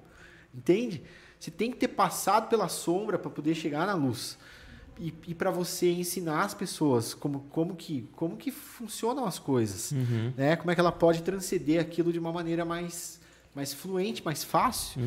Entende? 0.53 1.03
Você 1.39 1.51
tem 1.51 1.69
que 1.69 1.77
ter 1.77 1.89
passado 1.89 2.47
pela 2.49 2.67
sombra 2.69 3.19
para 3.19 3.29
poder 3.29 3.53
chegar 3.53 3.85
na 3.85 3.93
luz. 3.93 4.35
E, 4.99 5.13
e 5.27 5.33
para 5.35 5.51
você 5.51 5.91
ensinar 5.91 6.43
as 6.43 6.53
pessoas 6.53 7.13
como, 7.13 7.41
como, 7.51 7.75
que, 7.75 8.07
como 8.15 8.37
que 8.37 8.51
funcionam 8.51 9.25
as 9.25 9.37
coisas. 9.37 9.91
Uhum. 9.91 10.31
Né? 10.37 10.55
Como 10.55 10.71
é 10.71 10.75
que 10.75 10.79
ela 10.79 10.91
pode 10.91 11.21
transcender 11.21 11.81
aquilo 11.81 12.13
de 12.13 12.19
uma 12.19 12.31
maneira 12.31 12.63
mais, 12.63 13.19
mais 13.53 13.73
fluente, 13.73 14.23
mais 14.23 14.43
fácil. 14.43 15.01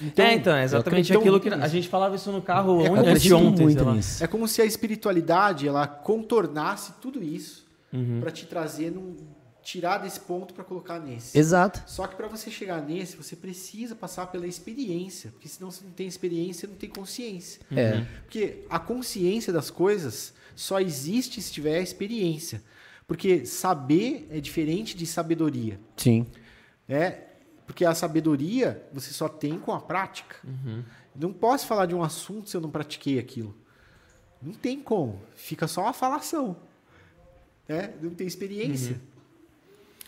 Então, 0.00 0.24
é, 0.24 0.34
então, 0.34 0.56
é 0.56 0.64
exatamente 0.64 1.12
acredito 1.12 1.18
aquilo 1.18 1.40
que 1.40 1.48
a 1.48 1.68
gente 1.68 1.88
falava 1.88 2.16
isso 2.16 2.32
no 2.32 2.42
carro 2.42 2.84
É, 2.84 2.88
antes 2.88 3.22
de 3.22 3.32
ontem. 3.32 3.76
É 4.20 4.26
como 4.26 4.48
se 4.48 4.60
a 4.60 4.64
espiritualidade 4.64 5.68
ela 5.68 5.86
contornasse 5.86 6.94
tudo 7.00 7.22
isso 7.22 7.64
Uhum. 7.94 8.18
para 8.20 8.32
te 8.32 8.44
trazer 8.44 8.90
num, 8.90 9.14
tirar 9.64 9.98
desse 9.98 10.20
ponto 10.20 10.52
para 10.52 10.62
colocar 10.62 11.00
nesse. 11.00 11.36
Exato. 11.36 11.82
Só 11.86 12.06
que 12.06 12.14
para 12.14 12.28
você 12.28 12.50
chegar 12.50 12.82
nesse, 12.82 13.16
você 13.16 13.34
precisa 13.34 13.96
passar 13.96 14.26
pela 14.26 14.46
experiência, 14.46 15.30
porque 15.30 15.48
senão 15.48 15.70
você 15.70 15.82
não 15.82 15.90
tem 15.90 16.06
experiência, 16.06 16.68
não 16.68 16.76
tem 16.76 16.90
consciência. 16.90 17.62
É. 17.74 18.02
Porque 18.22 18.64
a 18.68 18.78
consciência 18.78 19.52
das 19.52 19.70
coisas 19.70 20.34
só 20.54 20.78
existe 20.78 21.40
se 21.40 21.50
tiver 21.50 21.78
a 21.78 21.82
experiência. 21.82 22.62
Porque 23.06 23.44
saber 23.46 24.28
é 24.30 24.38
diferente 24.38 24.96
de 24.96 25.06
sabedoria. 25.06 25.80
Sim. 25.96 26.26
né? 26.86 27.22
Porque 27.66 27.84
a 27.86 27.94
sabedoria 27.94 28.86
você 28.92 29.12
só 29.12 29.28
tem 29.28 29.58
com 29.58 29.72
a 29.72 29.80
prática. 29.80 30.36
Não 31.16 31.32
posso 31.32 31.66
falar 31.66 31.86
de 31.86 31.94
um 31.94 32.02
assunto 32.02 32.50
se 32.50 32.56
eu 32.56 32.60
não 32.60 32.70
pratiquei 32.70 33.18
aquilo. 33.18 33.56
Não 34.42 34.52
tem 34.52 34.80
como. 34.80 35.22
Fica 35.34 35.66
só 35.66 35.82
uma 35.82 35.94
falação. 35.94 36.56
Né? 37.66 37.94
Não 38.02 38.10
tem 38.10 38.26
experiência. 38.26 39.00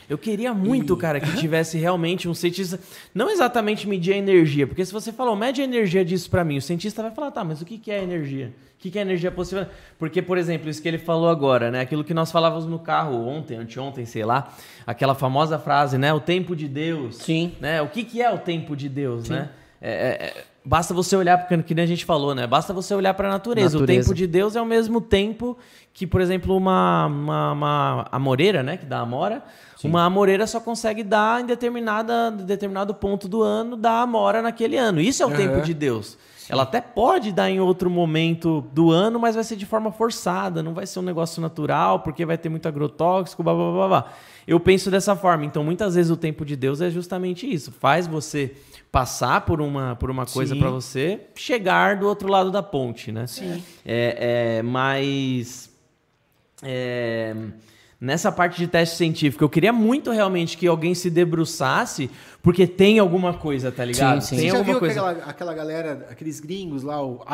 Eu 0.08 0.16
queria 0.16 0.54
muito, 0.54 0.96
cara, 0.96 1.20
que 1.20 1.36
tivesse 1.36 1.78
realmente 1.78 2.28
um 2.28 2.34
cientista. 2.34 2.78
Não 3.14 3.28
exatamente 3.28 3.88
medir 3.88 4.14
a 4.14 4.16
energia, 4.16 4.66
porque 4.66 4.84
se 4.84 4.92
você 4.92 5.12
falou, 5.12 5.34
mede 5.34 5.60
a 5.60 5.64
energia 5.64 6.04
disso 6.04 6.30
pra 6.30 6.44
mim, 6.44 6.58
o 6.58 6.62
cientista 6.62 7.02
vai 7.02 7.10
falar, 7.10 7.30
tá, 7.30 7.42
mas 7.42 7.60
o 7.60 7.64
que 7.64 7.78
que 7.78 7.90
é 7.90 8.02
energia? 8.02 8.52
O 8.76 8.78
que 8.78 8.90
que 8.90 8.98
é 8.98 9.02
energia 9.02 9.30
positiva? 9.30 9.70
Porque, 9.98 10.20
por 10.20 10.36
exemplo, 10.36 10.68
isso 10.68 10.80
que 10.80 10.86
ele 10.86 10.98
falou 10.98 11.28
agora, 11.28 11.70
né? 11.70 11.80
Aquilo 11.80 12.04
que 12.04 12.12
nós 12.12 12.30
falávamos 12.30 12.66
no 12.66 12.78
carro 12.78 13.26
ontem, 13.26 13.56
anteontem, 13.56 14.04
sei 14.04 14.24
lá, 14.24 14.52
aquela 14.86 15.14
famosa 15.14 15.58
frase, 15.58 15.96
né? 15.96 16.12
O 16.12 16.20
tempo 16.20 16.54
de 16.54 16.68
Deus. 16.68 17.16
Sim. 17.16 17.54
Né? 17.58 17.80
O 17.80 17.88
que 17.88 18.04
que 18.04 18.20
é 18.22 18.30
o 18.30 18.38
tempo 18.38 18.76
de 18.76 18.88
Deus, 18.88 19.28
né? 19.28 19.48
É, 19.80 19.90
é, 19.90 20.26
é, 20.26 20.44
basta 20.64 20.92
você 20.92 21.16
olhar, 21.16 21.38
porque 21.38 21.62
que 21.62 21.74
nem 21.74 21.84
a 21.84 21.88
gente 21.88 22.04
falou, 22.04 22.34
né? 22.34 22.46
Basta 22.46 22.72
você 22.72 22.94
olhar 22.94 23.14
pra 23.14 23.28
natureza. 23.28 23.76
O 23.76 23.80
Natureza. 23.80 24.02
tempo 24.02 24.14
de 24.14 24.26
Deus 24.26 24.56
é 24.56 24.60
o 24.60 24.66
mesmo 24.66 25.00
tempo 25.00 25.56
que, 25.92 26.06
por 26.06 26.20
exemplo, 26.20 26.56
uma, 26.56 27.06
uma, 27.06 27.52
uma 27.52 28.08
amoreira, 28.12 28.62
né? 28.62 28.76
Que 28.76 28.84
dá 28.84 29.00
amora. 29.00 29.42
Uma 29.84 30.04
amoreira 30.04 30.46
só 30.46 30.58
consegue 30.58 31.02
dar 31.02 31.42
em 31.42 31.46
determinada, 31.46 32.30
determinado 32.30 32.94
ponto 32.94 33.28
do 33.28 33.42
ano, 33.42 33.76
dar 33.76 34.00
amora 34.02 34.40
naquele 34.40 34.76
ano. 34.76 35.00
Isso 35.00 35.22
é 35.22 35.26
o 35.26 35.28
Aham. 35.28 35.36
tempo 35.36 35.60
de 35.60 35.74
Deus. 35.74 36.16
Ela 36.48 36.62
até 36.62 36.80
pode 36.80 37.32
dar 37.32 37.50
em 37.50 37.60
outro 37.60 37.90
momento 37.90 38.64
do 38.72 38.90
ano, 38.92 39.18
mas 39.18 39.34
vai 39.34 39.42
ser 39.42 39.56
de 39.56 39.66
forma 39.66 39.90
forçada, 39.90 40.62
não 40.62 40.72
vai 40.72 40.86
ser 40.86 41.00
um 41.00 41.02
negócio 41.02 41.42
natural, 41.42 42.00
porque 42.00 42.24
vai 42.24 42.38
ter 42.38 42.48
muito 42.48 42.68
agrotóxico, 42.68 43.42
blá 43.42 43.52
blá 43.52 43.72
blá 43.72 43.88
blá. 43.88 44.12
Eu 44.46 44.60
penso 44.60 44.90
dessa 44.90 45.16
forma. 45.16 45.44
Então, 45.44 45.64
muitas 45.64 45.96
vezes 45.96 46.10
o 46.10 46.16
tempo 46.16 46.44
de 46.44 46.54
Deus 46.54 46.80
é 46.80 46.88
justamente 46.88 47.52
isso. 47.52 47.72
Faz 47.72 48.06
você 48.06 48.54
passar 48.92 49.40
por 49.40 49.60
uma, 49.60 49.96
por 49.96 50.08
uma 50.08 50.24
coisa 50.24 50.54
Sim. 50.54 50.60
para 50.60 50.70
você 50.70 51.20
chegar 51.34 51.96
do 51.96 52.06
outro 52.06 52.30
lado 52.30 52.50
da 52.52 52.62
ponte, 52.62 53.10
né? 53.10 53.26
Sim. 53.26 53.62
É, 53.84 54.58
é, 54.58 54.62
mas. 54.62 55.68
é, 56.62 57.34
nessa 58.00 58.30
parte 58.30 58.58
de 58.58 58.66
teste 58.66 58.96
científico. 58.96 59.42
Eu 59.42 59.48
queria 59.48 59.72
muito 59.72 60.10
realmente 60.10 60.56
que 60.58 60.66
alguém 60.66 60.94
se 60.94 61.08
debruçasse, 61.10 62.10
porque 62.42 62.66
tem 62.66 62.98
alguma 62.98 63.32
coisa, 63.34 63.72
tá 63.72 63.84
ligado? 63.84 64.20
Sim, 64.20 64.28
sim. 64.28 64.36
Tem 64.36 64.44
Você 64.46 64.52
já 64.52 64.58
alguma 64.58 64.72
viu 64.74 64.80
coisa. 64.80 65.00
aquela, 65.10 65.24
aquela 65.30 65.54
galera, 65.54 66.06
aqueles 66.10 66.38
gringos 66.40 66.82
lá, 66.82 67.02
o 67.04 67.24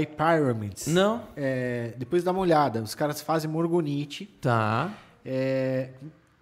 iPyramids? 0.00 0.86
Não? 0.86 1.22
É, 1.36 1.92
depois 1.96 2.24
dá 2.24 2.30
uma 2.32 2.40
olhada. 2.40 2.82
Os 2.82 2.94
caras 2.94 3.20
fazem 3.20 3.50
morgonite 3.50 4.26
Tá. 4.40 4.90
é, 5.24 5.90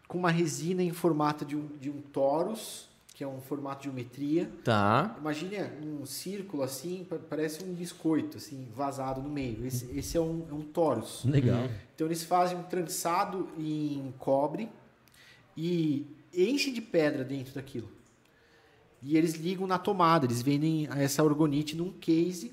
com 0.07 0.19
uma 0.19 0.31
resina 0.31 0.83
em 0.83 0.93
formato 0.93 1.45
de 1.45 1.57
um, 1.57 1.67
de 1.81 1.91
um 1.91 2.01
torus, 2.13 2.89
que 3.17 3.25
é 3.25 3.27
um 3.27 3.41
formato 3.41 3.79
de 3.79 3.85
geometria. 3.85 4.51
Tá. 4.63 5.17
Imagine 5.19 5.57
um 5.83 6.05
círculo 6.05 6.63
assim, 6.63 7.03
pa- 7.09 7.17
parece 7.17 7.65
um 7.65 7.73
biscoito, 7.73 8.37
assim, 8.37 8.69
vazado 8.77 9.23
no 9.23 9.31
meio. 9.31 9.65
Esse, 9.65 9.87
esse 9.99 10.19
é 10.19 10.21
um, 10.21 10.47
é 10.51 10.53
um 10.53 10.61
torus. 10.61 11.25
Legal. 11.25 11.67
Então 11.95 12.07
eles 12.07 12.23
fazem 12.23 12.59
um 12.59 12.63
trançado 12.63 13.49
em 13.57 14.13
cobre 14.19 14.69
e 15.57 16.07
enchem 16.35 16.75
de 16.75 16.83
pedra 16.83 17.25
dentro 17.25 17.55
daquilo. 17.55 17.89
E 19.03 19.17
eles 19.17 19.33
ligam 19.37 19.67
na 19.67 19.79
tomada, 19.79 20.27
eles 20.27 20.43
vendem 20.43 20.87
essa 20.91 21.25
orgonite 21.25 21.75
num 21.75 21.93
case 21.93 22.53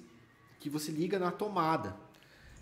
que 0.61 0.69
você 0.69 0.93
liga 0.93 1.19
na 1.19 1.29
tomada. 1.29 1.93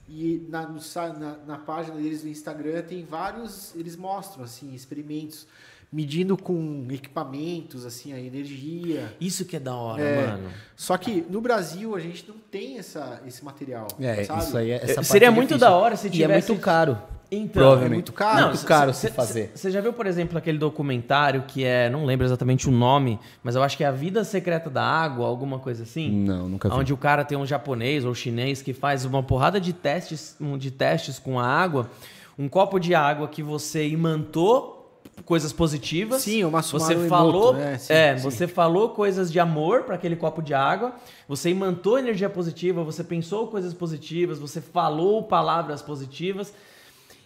E 0.09 0.43
na, 0.49 0.67
no 0.67 0.79
na, 1.19 1.37
na 1.45 1.57
página 1.59 1.97
deles 1.97 2.23
no 2.23 2.31
Instagram 2.31 2.81
tem 2.81 3.05
vários, 3.05 3.75
eles 3.75 3.95
mostram 3.95 4.43
assim 4.43 4.73
experimentos 4.73 5.45
medindo 5.91 6.37
com 6.37 6.87
equipamentos 6.89 7.85
assim 7.85 8.13
a 8.13 8.19
energia. 8.19 9.13
Isso 9.19 9.43
que 9.43 9.57
é 9.57 9.59
da 9.59 9.75
hora, 9.75 10.01
É. 10.01 10.27
mano. 10.27 10.49
Só 10.75 10.97
que 10.97 11.25
no 11.29 11.41
Brasil 11.41 11.93
a 11.95 11.99
gente 11.99 12.25
não 12.27 12.35
tem 12.49 12.77
essa, 12.77 13.21
esse 13.27 13.43
material. 13.43 13.87
É, 13.99 14.23
sabe? 14.23 14.43
isso 14.43 14.57
aí 14.57 14.71
é, 14.71 14.75
essa 14.75 14.95
parte 14.95 15.07
Seria 15.07 15.27
é 15.27 15.31
muito 15.31 15.49
difícil. 15.49 15.67
da 15.69 15.75
hora 15.75 15.95
se 15.97 16.07
E 16.07 16.09
é 16.09 16.11
tivesse- 16.11 16.49
muito 16.51 16.61
caro. 16.63 16.97
Então, 17.33 17.61
Provavelmente. 17.63 17.91
é 17.91 17.93
muito 17.95 18.11
caro. 18.13 18.47
Muito 18.47 18.65
caro 18.65 18.93
se 18.93 19.09
fazer. 19.09 19.51
Você 19.55 19.71
já 19.71 19.79
viu, 19.79 19.93
por 19.93 20.05
exemplo, 20.05 20.37
aquele 20.37 20.57
documentário 20.57 21.43
que 21.47 21.63
é, 21.63 21.89
não 21.89 22.03
lembro 22.03 22.25
exatamente 22.25 22.67
o 22.67 22.71
nome, 22.71 23.17
mas 23.41 23.55
eu 23.55 23.63
acho 23.63 23.77
que 23.77 23.85
é 23.85 23.87
A 23.87 23.91
Vida 23.91 24.23
Secreta 24.25 24.69
da 24.69 24.83
Água, 24.83 25.27
alguma 25.27 25.57
coisa 25.57 25.83
assim? 25.83 26.11
Não, 26.11 26.49
nunca 26.49 26.67
vi. 26.67 26.75
Onde 26.75 26.91
o 26.93 26.97
cara 26.97 27.23
tem 27.23 27.37
um 27.37 27.45
japonês 27.45 28.03
ou 28.03 28.13
chinês 28.13 28.61
que 28.61 28.73
faz 28.73 29.05
uma 29.05 29.23
porrada 29.23 29.61
de 29.61 29.71
testes, 29.71 30.35
de 30.59 30.71
testes 30.71 31.19
com 31.19 31.39
a 31.39 31.45
água, 31.47 31.89
um 32.37 32.49
copo 32.49 32.77
de 32.79 32.93
água 32.93 33.29
que 33.29 33.41
você 33.41 33.87
imantou 33.87 34.80
coisas 35.25 35.53
positivas. 35.53 36.21
Sim, 36.21 36.43
uma 36.43 36.61
Você 36.61 37.07
falou, 37.07 37.49
Emoto, 37.51 37.57
né? 37.59 37.77
Sim, 37.77 37.93
é, 37.93 38.17
sim. 38.17 38.23
você 38.23 38.47
falou 38.47 38.89
coisas 38.89 39.31
de 39.31 39.39
amor 39.39 39.83
para 39.83 39.95
aquele 39.95 40.15
copo 40.15 40.41
de 40.41 40.53
água, 40.53 40.93
você 41.27 41.49
imantou 41.49 41.97
energia 41.99 42.29
positiva, 42.29 42.83
você 42.83 43.03
pensou 43.03 43.47
coisas 43.47 43.73
positivas, 43.73 44.39
você 44.39 44.59
falou 44.61 45.23
palavras 45.23 45.81
positivas 45.81 46.53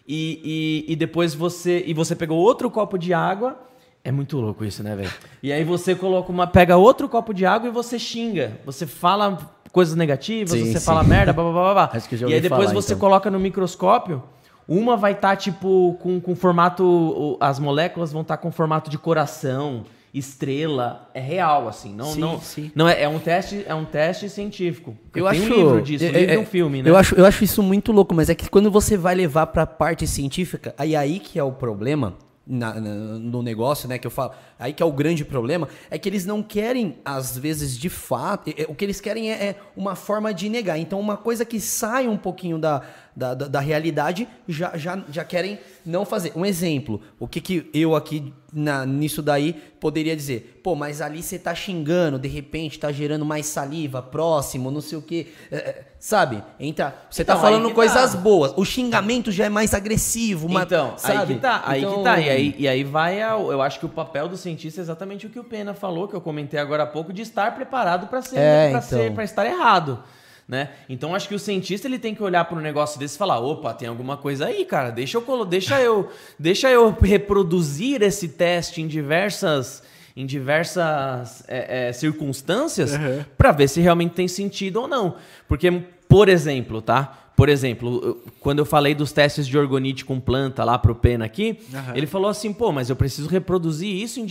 e, 0.07 0.83
e, 0.87 0.93
e 0.93 0.95
depois 0.95 1.33
você 1.33 1.83
e 1.85 1.93
você 1.93 2.15
pegou 2.15 2.37
outro 2.37 2.69
copo 2.69 2.97
de 2.97 3.13
água. 3.13 3.57
É 4.03 4.11
muito 4.11 4.37
louco 4.39 4.63
isso, 4.63 4.83
né, 4.83 4.95
velho? 4.95 5.11
E 5.41 5.51
aí 5.51 5.63
você 5.63 5.95
coloca 5.95 6.31
uma, 6.31 6.45
pega 6.45 6.77
outro 6.77 7.09
copo 7.09 7.33
de 7.33 7.45
água 7.45 7.67
e 7.69 7.71
você 7.71 7.97
xinga, 7.97 8.59
você 8.63 8.85
fala 8.85 9.37
coisas 9.71 9.95
negativas, 9.95 10.51
Sim, 10.51 10.71
você 10.71 10.79
fala 10.79 11.03
merda, 11.03 11.33
blá, 11.33 11.43
blá, 11.43 11.53
blá, 11.53 11.73
blá. 11.73 11.89
Acho 11.97 12.07
que 12.07 12.15
eu 12.15 12.19
já 12.19 12.27
E 12.27 12.29
aí 12.29 12.35
ouvi 12.35 12.43
depois 12.49 12.69
falar, 12.69 12.81
você 12.81 12.93
então. 12.93 12.99
coloca 12.99 13.31
no 13.31 13.39
microscópio, 13.39 14.21
uma 14.67 14.97
vai 14.97 15.11
estar 15.13 15.35
tipo 15.35 15.97
com, 16.01 16.19
com 16.19 16.35
formato, 16.35 17.37
as 17.39 17.59
moléculas 17.59 18.11
vão 18.11 18.21
estar 18.23 18.37
com 18.37 18.51
formato 18.51 18.89
de 18.89 18.97
coração, 18.97 19.83
estrela, 20.13 21.09
é 21.13 21.19
real 21.19 21.67
assim, 21.67 21.93
não 21.93 22.05
Sim, 22.13 22.19
não, 22.19 22.39
sim. 22.41 22.71
não 22.73 22.87
é, 22.89 23.03
é 23.03 23.09
um 23.09 23.19
teste, 23.19 23.63
é 23.67 23.75
um 23.75 23.85
teste 23.85 24.29
científico. 24.29 24.95
Eu 25.13 25.27
Tem 25.29 25.31
acho 25.41 25.53
um 25.53 25.55
livro 25.55 25.81
disso, 25.81 26.05
é- 26.05 26.09
um 26.09 26.11
livro 26.13 26.33
é- 26.33 26.39
um 26.39 26.45
filme, 26.45 26.81
né? 26.81 26.89
Eu 26.89 26.95
acho, 26.95 27.15
eu 27.15 27.25
acho 27.25 27.43
isso 27.43 27.61
muito 27.61 27.91
louco, 27.91 28.13
mas 28.15 28.29
é 28.29 28.35
que 28.35 28.49
quando 28.49 28.71
você 28.71 28.95
vai 28.97 29.13
levar 29.13 29.47
pra 29.47 29.65
parte 29.67 30.07
científica, 30.07 30.73
aí 30.77 30.95
aí 30.95 31.19
que 31.19 31.37
é 31.37 31.43
o 31.43 31.51
problema 31.51 32.15
na- 32.47 32.75
na- 32.79 32.93
no 33.19 33.41
negócio, 33.41 33.89
né? 33.89 33.97
Que 33.97 34.05
eu 34.05 34.11
falo, 34.11 34.31
aí 34.59 34.71
que 34.71 34.81
é 34.81 34.85
o 34.85 34.91
grande 34.91 35.25
problema, 35.25 35.67
é 35.89 35.97
que 35.97 36.07
eles 36.07 36.25
não 36.27 36.43
querem, 36.43 36.97
às 37.03 37.35
vezes, 37.37 37.75
de 37.77 37.89
fato, 37.89 38.49
é- 38.51 38.61
é- 38.61 38.65
o 38.69 38.75
que 38.75 38.85
eles 38.85 39.01
querem 39.01 39.31
é, 39.31 39.33
é 39.43 39.55
uma 39.75 39.95
forma 39.95 40.31
de 40.33 40.47
negar. 40.47 40.77
Então, 40.77 40.99
uma 40.99 41.17
coisa 41.17 41.43
que 41.43 41.59
sai 41.59 42.07
um 42.07 42.17
pouquinho 42.17 42.59
da, 42.59 42.81
da, 43.15 43.33
da- 43.33 43.47
da 43.47 43.59
realidade, 43.59 44.27
já, 44.47 44.75
já, 44.77 44.99
já 45.09 45.23
querem 45.23 45.57
não 45.85 46.03
fazer. 46.05 46.33
Um 46.35 46.45
exemplo, 46.45 47.01
o 47.19 47.27
que, 47.27 47.39
que 47.39 47.69
eu 47.73 47.95
aqui 47.95 48.33
na, 48.51 48.85
nisso 48.85 49.21
daí 49.21 49.53
poderia 49.79 50.15
dizer? 50.15 50.59
Pô, 50.63 50.75
mas 50.75 51.01
ali 51.01 51.23
você 51.23 51.39
tá 51.39 51.55
xingando, 51.55 52.19
de 52.19 52.27
repente 52.27 52.77
tá 52.79 52.91
gerando 52.91 53.23
mais 53.25 53.45
saliva, 53.45 54.01
próximo, 54.01 54.69
não 54.69 54.81
sei 54.81 54.97
o 54.97 55.01
quê. 55.01 55.27
É, 55.51 55.55
é, 55.55 55.83
sabe? 55.99 56.43
Entra, 56.59 56.93
você 57.09 57.23
tá 57.23 57.33
Então, 57.33 57.41
falando 57.43 57.63
aí 57.63 57.69
que 57.69 57.75
coisas 57.75 58.11
tá. 58.13 58.17
boas. 58.19 58.53
O 58.57 58.65
xingamento 58.65 59.31
já 59.31 59.45
é 59.45 59.49
mais 59.49 59.73
agressivo, 59.73 60.49
mas, 60.49 60.63
Então, 60.65 60.97
sabe? 60.97 61.17
aí 61.19 61.27
que 61.27 61.35
tá, 61.35 61.63
aí 61.65 61.81
Então- 61.83 61.97
que 61.97 62.03
tá. 62.03 62.19
E 62.19 62.29
aí, 62.29 62.55
e 62.57 62.67
aí 62.67 62.83
vai, 62.83 63.21
ao- 63.21 63.51
eu 63.51 63.61
acho 63.61 63.79
que 63.79 63.85
o 63.85 63.89
papel 63.89 64.27
do 64.27 64.35
cientista 64.35 64.81
é 64.81 64.83
exatamente 64.83 65.25
o 65.25 65.29
que 65.29 65.39
o 65.39 65.43
Pena 65.43 65.73
falou, 65.73 66.07
que 66.07 66.15
eu 66.15 66.21
comentei 66.21 66.59
agora 66.59 66.83
há 66.83 66.87
pouco, 66.87 67.13
de 67.13 67.21
estar 67.21 67.55
preparado 67.55 68.07
para 68.07 68.21
ser, 68.21 68.37
É, 68.39 68.69
pra 68.71 68.79
então. 68.79 68.81
ser, 68.89 69.13
para 69.13 69.23
estar 69.23 69.45
errado. 69.45 70.03
Né? 70.47 70.69
Então 70.87 71.15
acho 71.15 71.27
que 71.27 71.33
o 71.33 71.39
cientista 71.39 71.87
ele 71.87 71.97
tem 71.97 72.13
que 72.13 72.21
olhar 72.21 72.45
para 72.45 72.55
um 72.57 72.61
negócio 72.61 72.99
desse 72.99 73.15
e 73.15 73.17
falar, 73.17 73.39
opa, 73.39 73.73
tem 73.73 73.87
alguma 73.87 74.15
coisa 74.15 74.45
aí, 74.45 74.63
cara. 74.63 74.91
Deixa 74.91 75.17
eu 75.17 75.45
deixa 75.45 75.81
eu, 75.81 76.11
deixa 76.37 76.69
eu 76.69 76.91
reproduzir 77.01 78.03
esse 78.03 78.27
teste 78.29 78.81
em 78.81 78.87
diversas 78.87 79.81
em 80.15 80.25
diversas 80.25 81.43
é, 81.47 81.89
é, 81.89 81.93
circunstâncias 81.93 82.93
Uhum. 82.93 83.25
para 83.37 83.51
ver 83.51 83.67
se 83.67 83.81
realmente 83.81 84.13
tem 84.13 84.27
sentido 84.29 84.81
ou 84.81 84.87
não. 84.87 85.15
Porque, 85.47 85.69
por 86.07 86.29
exemplo, 86.29 86.81
tá? 86.81 87.24
Por 87.35 87.49
exemplo, 87.49 88.17
quando 88.39 88.59
eu 88.59 88.65
falei 88.65 88.95
dos 88.95 89.11
testes 89.11 89.45
de 89.45 89.57
orgonite 89.57 90.05
com 90.05 90.21
planta 90.21 90.63
lá 90.63 90.77
pro 90.79 90.95
Pena 90.95 91.25
aqui, 91.25 91.59
Aham. 91.73 91.91
ele 91.93 92.07
falou 92.07 92.29
assim, 92.29 92.53
pô, 92.53 92.71
mas 92.71 92.89
eu 92.89 92.95
preciso 92.95 93.27
reproduzir 93.27 93.89
isso 93.93 94.21
em, 94.21 94.25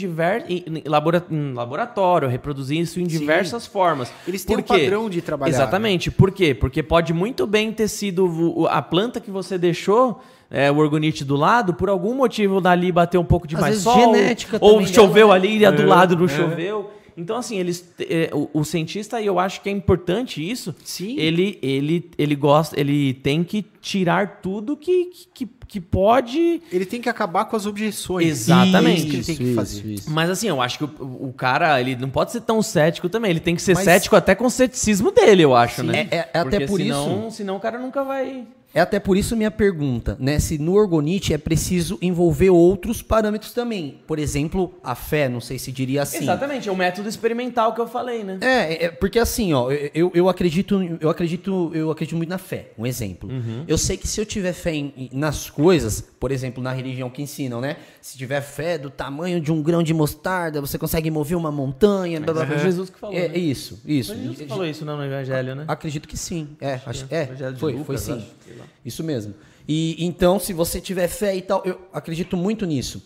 labora- 0.86 1.22
laboratório, 1.54 2.26
reproduzir 2.28 2.78
isso 2.80 2.98
em 3.00 3.08
Sim. 3.08 3.18
diversas 3.18 3.66
formas. 3.66 4.10
Eles 4.26 4.42
têm 4.44 4.56
Por 4.56 4.60
um 4.60 4.64
quê? 4.66 4.84
padrão 4.84 5.10
de 5.10 5.20
trabalhar, 5.20 5.52
né? 5.52 5.56
Exatamente. 5.58 6.10
Por 6.10 6.30
quê? 6.32 6.54
Porque 6.54 6.82
pode 6.82 7.12
muito 7.12 7.46
bem 7.46 7.70
ter 7.72 7.88
sido 7.88 8.66
a 8.70 8.80
planta 8.80 9.20
que 9.20 9.30
você 9.30 9.58
deixou, 9.58 10.22
é, 10.50 10.70
o 10.70 10.76
orgonite 10.78 11.24
do 11.26 11.36
lado, 11.36 11.74
por 11.74 11.90
algum 11.90 12.14
motivo 12.14 12.58
dali 12.60 12.90
bateu 12.90 13.20
um 13.20 13.24
pouco 13.24 13.46
de 13.46 13.54
Às 13.54 13.60
mais 13.60 13.78
sol, 13.80 13.96
genética 14.14 14.56
ou 14.62 14.74
também 14.78 14.86
choveu 14.94 15.26
dela, 15.28 15.34
ali 15.34 15.58
e 15.58 15.66
a 15.66 15.70
do 15.70 15.82
É, 15.82 15.86
lado 15.86 16.16
não 16.16 16.24
é. 16.24 16.28
choveu. 16.28 16.90
Então, 17.16 17.36
assim, 17.36 17.58
eles, 17.58 17.88
é, 18.00 18.30
o, 18.32 18.48
o 18.52 18.64
cientista, 18.64 19.20
e 19.20 19.26
eu 19.26 19.38
acho 19.38 19.60
que 19.60 19.68
é 19.68 19.72
importante 19.72 20.48
isso, 20.48 20.74
Sim. 20.84 21.16
ele, 21.18 21.58
ele, 21.62 22.10
ele 22.18 22.34
gosta, 22.34 22.78
ele 22.78 23.14
tem 23.14 23.44
que 23.44 23.64
tirar 23.80 24.40
tudo 24.40 24.76
que, 24.76 25.10
que, 25.32 25.48
que 25.68 25.80
pode. 25.80 26.60
Ele 26.72 26.84
tem 26.84 27.00
que 27.00 27.08
acabar 27.08 27.44
com 27.44 27.54
as 27.54 27.66
objeções. 27.66 28.26
Exatamente. 28.26 28.98
Isso 28.98 29.06
que 29.08 29.16
ele 29.16 29.24
tem 29.24 29.36
que 29.36 29.44
Isso, 29.44 29.54
fazer. 29.54 29.86
isso. 29.86 30.10
Mas 30.10 30.28
assim, 30.30 30.48
eu 30.48 30.60
acho 30.60 30.78
que 30.78 30.84
o, 30.84 31.28
o 31.28 31.32
cara, 31.32 31.80
ele 31.80 31.94
não 31.94 32.10
pode 32.10 32.32
ser 32.32 32.40
tão 32.40 32.60
cético 32.62 33.08
também. 33.08 33.30
Ele 33.30 33.40
tem 33.40 33.54
que 33.54 33.62
ser 33.62 33.74
Mas- 33.74 33.84
cético 33.84 34.16
até 34.16 34.34
com 34.34 34.46
o 34.46 34.50
ceticismo 34.50 35.10
dele, 35.12 35.42
eu 35.42 35.54
acho, 35.54 35.82
Sim. 35.82 35.86
né? 35.88 36.08
É- 36.10 36.16
é- 36.16 36.30
é 36.34 36.38
até 36.40 36.66
por 36.66 36.78
senão, 36.80 37.30
Senão 37.30 37.56
o 37.56 37.60
cara 37.60 37.78
nunca 37.78 38.02
vai. 38.02 38.44
É 38.74 38.80
até 38.80 38.98
por 38.98 39.16
isso 39.16 39.36
minha 39.36 39.52
pergunta, 39.52 40.16
né? 40.18 40.40
Se 40.40 40.58
no 40.58 40.74
orgonite 40.74 41.32
é 41.32 41.38
preciso 41.38 41.96
envolver 42.02 42.50
outros 42.50 43.00
parâmetros 43.00 43.52
também. 43.52 44.00
Por 44.06 44.18
exemplo, 44.18 44.74
a 44.82 44.96
fé, 44.96 45.28
não 45.28 45.40
sei 45.40 45.58
se 45.60 45.70
diria 45.70 46.02
assim. 46.02 46.24
Exatamente, 46.24 46.68
é 46.68 46.72
o 46.72 46.76
método 46.76 47.08
experimental 47.08 47.72
que 47.72 47.80
eu 47.80 47.86
falei, 47.86 48.24
né? 48.24 48.38
É, 48.40 48.86
é, 48.86 48.88
porque 48.90 49.18
assim, 49.20 49.52
ó, 49.52 49.70
eu, 49.70 50.10
eu 50.12 50.28
acredito, 50.28 50.80
eu 51.00 51.08
acredito, 51.08 51.70
eu 51.72 51.90
acredito 51.90 52.16
muito 52.16 52.28
na 52.28 52.38
fé. 52.38 52.72
Um 52.76 52.84
exemplo. 52.84 53.30
Uhum. 53.30 53.64
Eu 53.68 53.78
sei 53.78 53.96
que 53.96 54.08
se 54.08 54.20
eu 54.20 54.26
tiver 54.26 54.52
fé 54.52 54.74
em- 54.74 55.08
nas 55.12 55.48
coisas, 55.48 56.00
por 56.18 56.32
exemplo, 56.32 56.62
na 56.62 56.72
religião 56.72 57.08
que 57.08 57.22
ensinam, 57.22 57.60
né? 57.60 57.76
Se 58.00 58.18
tiver 58.18 58.40
fé 58.40 58.76
do 58.76 58.90
tamanho 58.90 59.40
de 59.40 59.52
um 59.52 59.62
grão 59.62 59.82
de 59.84 59.94
mostarda, 59.94 60.60
você 60.60 60.76
consegue 60.76 61.10
mover 61.12 61.36
uma 61.36 61.52
montanha. 61.52 62.20
blá, 62.20 62.34
blá, 62.34 62.44
blá. 62.44 62.56
Jesus 62.58 62.90
que 62.90 62.98
falou. 62.98 63.14
É, 63.14 63.28
né? 63.28 63.36
é 63.36 63.38
isso, 63.38 63.80
isso. 63.86 64.12
Foi 64.12 64.20
Jesus 64.20 64.38
que 64.38 64.46
falou 64.46 64.66
isso 64.66 64.84
não, 64.84 64.96
no 64.96 65.04
Evangelho, 65.04 65.54
né? 65.54 65.64
Acredito 65.68 66.08
que 66.08 66.16
sim. 66.16 66.48
É, 66.60 66.80
acho, 66.84 67.06
é. 67.10 67.16
é, 67.16 67.22
Evangelho 67.22 67.52
de 67.54 67.60
foi, 67.60 67.84
foi 67.84 67.98
sim. 67.98 68.12
acho. 68.14 68.63
Isso 68.84 69.02
mesmo. 69.02 69.34
E 69.66 70.04
então, 70.04 70.38
se 70.38 70.52
você 70.52 70.80
tiver 70.80 71.08
fé 71.08 71.34
e 71.36 71.42
tal, 71.42 71.62
eu 71.64 71.80
acredito 71.92 72.36
muito 72.36 72.66
nisso. 72.66 73.02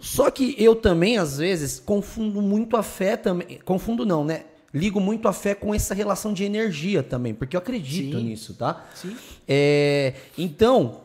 Só 0.00 0.30
que 0.30 0.54
eu 0.58 0.76
também, 0.76 1.18
às 1.18 1.38
vezes, 1.38 1.80
confundo 1.80 2.40
muito 2.40 2.76
a 2.76 2.82
fé 2.82 3.16
também. 3.16 3.58
Confundo 3.64 4.06
não, 4.06 4.24
né? 4.24 4.44
Ligo 4.72 5.00
muito 5.00 5.26
a 5.28 5.32
fé 5.32 5.54
com 5.54 5.74
essa 5.74 5.94
relação 5.94 6.32
de 6.32 6.44
energia 6.44 7.02
também, 7.02 7.34
porque 7.34 7.56
eu 7.56 7.58
acredito 7.58 8.18
Sim. 8.18 8.24
nisso, 8.24 8.54
tá? 8.54 8.86
Sim. 8.94 9.16
É, 9.46 10.14
então, 10.36 11.00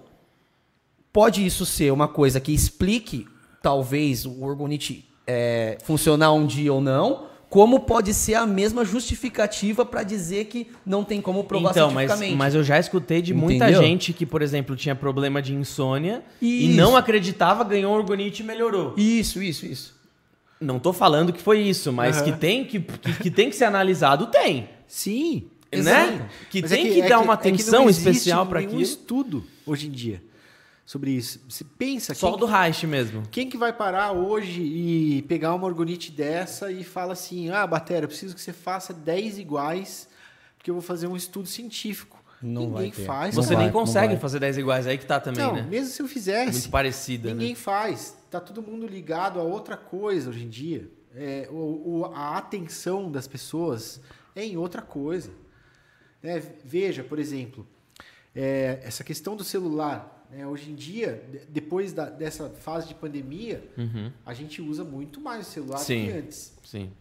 pode 1.14 1.46
isso 1.46 1.66
ser 1.66 1.92
uma 1.92 2.08
coisa 2.08 2.40
que 2.42 2.54
explique, 2.54 3.26
talvez, 3.62 4.26
o 4.26 4.44
orgonite 4.44 5.10
é, 5.26 5.78
funcionar 5.84 6.34
um 6.34 6.46
dia 6.46 6.74
ou 6.74 6.82
não, 6.82 7.28
como 7.54 7.82
pode 7.82 8.16
ser 8.16 8.34
a 8.34 8.48
mesma 8.48 8.84
justificativa 8.84 9.86
para 9.86 10.02
dizer 10.02 10.46
que 10.46 10.66
não 10.84 11.04
tem 11.04 11.22
como 11.22 11.44
provar 11.44 11.70
Então, 11.70 11.92
mas, 11.92 12.08
cientificamente. 12.10 12.36
mas 12.36 12.56
eu 12.56 12.64
já 12.64 12.80
escutei 12.80 13.22
de 13.22 13.32
muita 13.32 13.66
Entendeu? 13.66 13.84
gente 13.84 14.12
que, 14.12 14.26
por 14.26 14.42
exemplo, 14.42 14.76
tinha 14.76 14.96
problema 14.96 15.40
de 15.40 15.54
insônia 15.54 16.24
e 16.42 16.70
Isso. 16.70 16.76
não 16.76 16.98
acreditava, 16.98 17.64
ganhou 17.64 17.94
orgonite 17.94 18.42
e 18.42 18.46
melhorou. 18.46 18.96
Isso, 18.98 19.40
isso, 19.40 19.68
isso. 19.68 19.94
Não 20.60 20.80
tô 20.80 20.92
falando 20.92 21.32
que 21.32 21.40
foi 21.40 21.60
isso, 21.60 21.94
mas 21.94 22.18
Aham. 22.18 22.26
que, 22.26 22.32
tem 22.40 22.66
que, 22.66 22.80
que, 22.80 23.14
que 23.22 23.30
tem 23.30 23.52
que 23.52 23.56
ser 23.56 23.66
analisado, 23.66 24.26
tem. 24.32 24.68
Sim. 24.88 25.44
Né? 25.72 25.80
exato. 25.80 26.24
Que 26.50 26.60
Mas 26.62 26.72
tem 26.72 26.88
é 26.88 26.94
que 27.04 27.08
dar 27.08 27.20
uma 27.20 27.34
é 27.34 27.38
que 27.38 27.50
atenção 27.50 27.82
não 27.84 27.90
existe 27.90 28.10
especial 28.10 28.46
nenhum 28.46 28.66
aquilo. 28.66 28.82
estudo 28.82 29.44
hoje 29.64 29.86
em 29.86 29.92
dia. 29.92 30.24
Sobre 30.86 31.12
isso. 31.12 31.42
Você 31.48 31.64
pensa 31.64 32.14
Só 32.14 32.36
do 32.36 32.46
Reich 32.46 32.86
mesmo. 32.86 33.24
quem 33.32 33.50
que 33.50 33.58
vai 33.58 33.72
parar 33.74 34.12
hoje 34.12 34.62
e 34.62 35.22
pegar 35.24 35.54
uma 35.56 35.66
orgonite 35.66 36.12
dessa 36.12 36.72
e 36.72 36.84
fala 36.84 37.14
assim: 37.14 37.50
"Ah, 37.50 37.66
Batera, 37.66 38.06
eu 38.06 38.10
preciso 38.10 38.36
que 38.36 38.42
você 38.42 38.54
faça 38.54 38.94
10 38.94 39.38
iguais, 39.38 40.08
porque 40.58 40.70
eu 40.70 40.76
vou 40.76 40.82
fazer 40.84 41.08
um 41.08 41.16
estudo 41.16 41.48
científico". 41.48 42.22
Não 42.42 42.68
Ninguém 42.72 42.92
faz. 42.92 43.34
Não 43.36 43.42
Você 43.42 43.54
vai, 43.54 43.64
nem 43.64 43.74
não 43.74 43.80
consegue 43.80 44.18
fazer 44.18 44.38
10 44.40 44.58
iguais, 44.58 44.86
aí 44.86 44.98
que 44.98 45.06
tá 45.06 45.18
também, 45.18 45.42
Não, 45.42 45.54
né? 45.56 45.62
mesmo 45.62 45.94
se 45.94 46.02
eu 46.02 46.08
fizesse, 46.10 46.52
Muito 46.52 46.70
parecida, 46.70 47.30
ninguém 47.30 47.52
né? 47.52 47.56
faz. 47.56 48.18
Tá 48.30 48.42
todo 48.42 48.62
mundo 48.62 48.86
ligado 48.86 49.40
a 49.40 49.44
outra 49.44 49.78
coisa 49.78 50.30
hoje 50.30 50.44
em 50.44 50.50
dia. 50.50 50.90
É, 51.16 51.48
o, 51.50 51.56
o- 52.02 52.12
a 52.14 52.36
atenção 52.38 53.10
das 53.10 53.28
pessoas 53.28 54.02
é 54.36 54.44
em 54.44 54.58
outra 54.58 54.82
coisa. 54.82 55.30
né? 56.22 56.42
veja, 56.66 57.02
por 57.04 57.18
exemplo, 57.20 57.66
é, 58.36 58.80
essa 58.84 59.04
questão 59.06 59.38
do 59.38 59.44
celular. 59.46 60.13
Né? 60.34 60.46
Hoje 60.48 60.72
em 60.72 60.76
dia, 60.76 61.24
de- 61.32 61.40
depois 61.46 61.94
da- 61.94 62.10
dessa 62.10 62.50
fase 62.50 62.88
de 62.88 62.96
pandemia, 62.96 63.64
Uhum. 63.78 64.12
a 64.26 64.34
gente 64.34 64.62
usa 64.62 64.84
muito 64.84 65.22
mais 65.22 65.48
o 65.48 65.50
celular 65.50 65.80
do 65.80 65.86
que 65.86 66.10
antes. 66.12 66.54
Sim. 66.64 66.92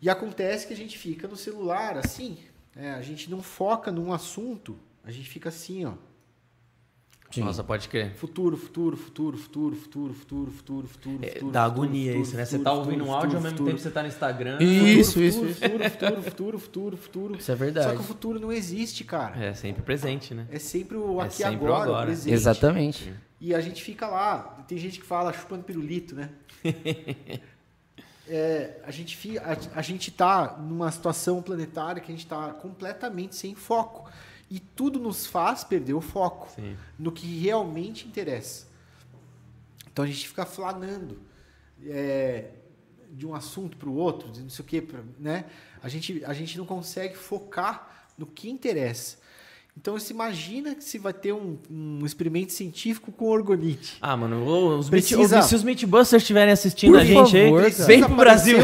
E 0.00 0.08
acontece 0.08 0.66
que 0.66 0.72
a 0.72 0.76
gente 0.76 0.96
fica 0.98 1.26
no 1.28 1.36
celular 1.36 1.96
assim. 1.96 2.38
né? 2.76 2.92
A 2.94 3.02
gente 3.02 3.30
não 3.30 3.40
foca 3.40 3.92
num 3.92 4.12
assunto, 4.12 4.76
a 5.04 5.10
gente 5.12 5.28
fica 5.30 5.48
assim, 5.48 5.84
ó. 5.84 5.94
Sim. 7.34 7.42
Nossa, 7.42 7.64
pode 7.64 7.88
crer. 7.88 8.14
Futuro, 8.14 8.56
futuro, 8.56 8.96
futuro, 8.96 9.36
futuro, 9.36 9.74
futuro, 9.76 10.14
futuro, 10.14 10.50
futuro, 10.52 10.86
futuro, 10.86 11.18
É, 11.22 11.30
futuro. 11.30 11.50
dá 11.52 11.64
futuro, 11.64 11.84
agonia 11.84 12.12
futuro, 12.12 12.22
isso, 12.22 12.36
né? 12.36 12.44
Você 12.44 12.58
tá 12.58 12.70
futuro, 12.70 12.86
ouvindo 12.86 13.04
um 13.04 13.12
áudio 13.12 13.20
futuro, 13.30 13.36
ao 13.36 13.42
mesmo 13.42 13.50
futuro. 13.58 13.70
tempo 13.70 13.82
você 13.82 13.90
tá 13.90 14.02
no 14.02 14.08
Instagram. 14.08 14.58
Isso, 14.62 15.10
Futuro, 15.12 15.26
isso, 15.26 15.38
futuro, 15.38 15.50
isso. 15.50 15.60
Futuro, 15.60 15.90
futuro, 15.90 16.22
futuro, 16.22 16.58
futuro, 16.58 16.96
futuro. 16.96 17.36
Isso 17.38 17.50
é 17.52 17.54
verdade. 17.54 17.86
Só 17.88 17.94
que 17.94 18.00
o 18.00 18.04
futuro 18.04 18.38
não 18.40 18.52
existe, 18.52 19.02
cara. 19.04 19.36
É 19.44 19.52
sempre 19.54 19.82
presente, 19.82 20.32
né? 20.34 20.46
É 20.50 20.58
sempre 20.58 20.96
o 20.96 21.20
É 21.20 21.24
aqui 21.24 21.34
sempre 21.36 21.56
o 21.56 21.58
agora, 21.74 21.78
o 21.90 21.92
agora. 21.94 22.06
presente. 22.06 22.32
Exatamente. 22.32 23.12
E 23.40 23.54
a 23.54 23.60
gente 23.60 23.82
fica 23.82 24.06
lá. 24.06 24.64
Tem 24.68 24.78
gente 24.78 25.00
que 25.00 25.04
fala 25.06 25.32
chupando 25.32 25.64
pirulito, 25.64 26.14
né? 26.14 26.30
É, 28.26 28.80
a, 28.86 28.90
gente 28.90 29.14
fica, 29.18 29.42
a, 29.42 29.78
a 29.78 29.82
gente 29.82 30.10
tá 30.10 30.56
numa 30.58 30.90
situação 30.90 31.42
planetária 31.42 32.00
que 32.00 32.10
a 32.10 32.14
gente 32.14 32.24
está 32.24 32.54
completamente 32.54 33.36
sem 33.36 33.54
foco. 33.54 34.03
E 34.54 34.60
tudo 34.60 35.00
nos 35.00 35.26
faz 35.26 35.64
perder 35.64 35.94
o 35.94 36.00
foco 36.00 36.48
Sim. 36.54 36.76
no 36.96 37.10
que 37.10 37.26
realmente 37.40 38.06
interessa. 38.06 38.66
Então 39.92 40.04
a 40.04 40.08
gente 40.08 40.28
fica 40.28 40.46
flanando 40.46 41.18
é, 41.84 42.50
de 43.10 43.26
um 43.26 43.34
assunto 43.34 43.76
para 43.76 43.88
o 43.88 43.94
outro, 43.96 44.30
de 44.30 44.42
não 44.42 44.50
sei 44.50 44.64
o 44.64 44.68
quê, 44.68 44.84
né? 45.18 45.46
A 45.82 45.88
gente, 45.88 46.24
a 46.24 46.32
gente 46.32 46.56
não 46.56 46.64
consegue 46.64 47.16
focar 47.16 48.06
no 48.16 48.26
que 48.26 48.48
interessa. 48.48 49.16
Então 49.76 49.98
você 49.98 50.12
imagina 50.12 50.72
que 50.76 50.84
se 50.84 50.98
vai 50.98 51.12
ter 51.12 51.32
um, 51.32 51.58
um 51.68 52.06
experimento 52.06 52.52
científico 52.52 53.10
com 53.10 53.24
orgonite. 53.26 53.98
Ah, 54.00 54.16
mano, 54.16 54.78
os 54.78 54.88
Precisa- 54.88 55.38
Meat- 55.38 55.48
se 55.48 55.54
os 55.56 55.64
Meatbusters 55.64 56.22
estiverem 56.22 56.52
assistindo 56.52 56.96
a 56.96 57.04
gente 57.04 57.32
favor, 57.32 57.64
aí, 57.64 57.70
vem 57.72 58.04
pro 58.04 58.14
Brasil. 58.14 58.56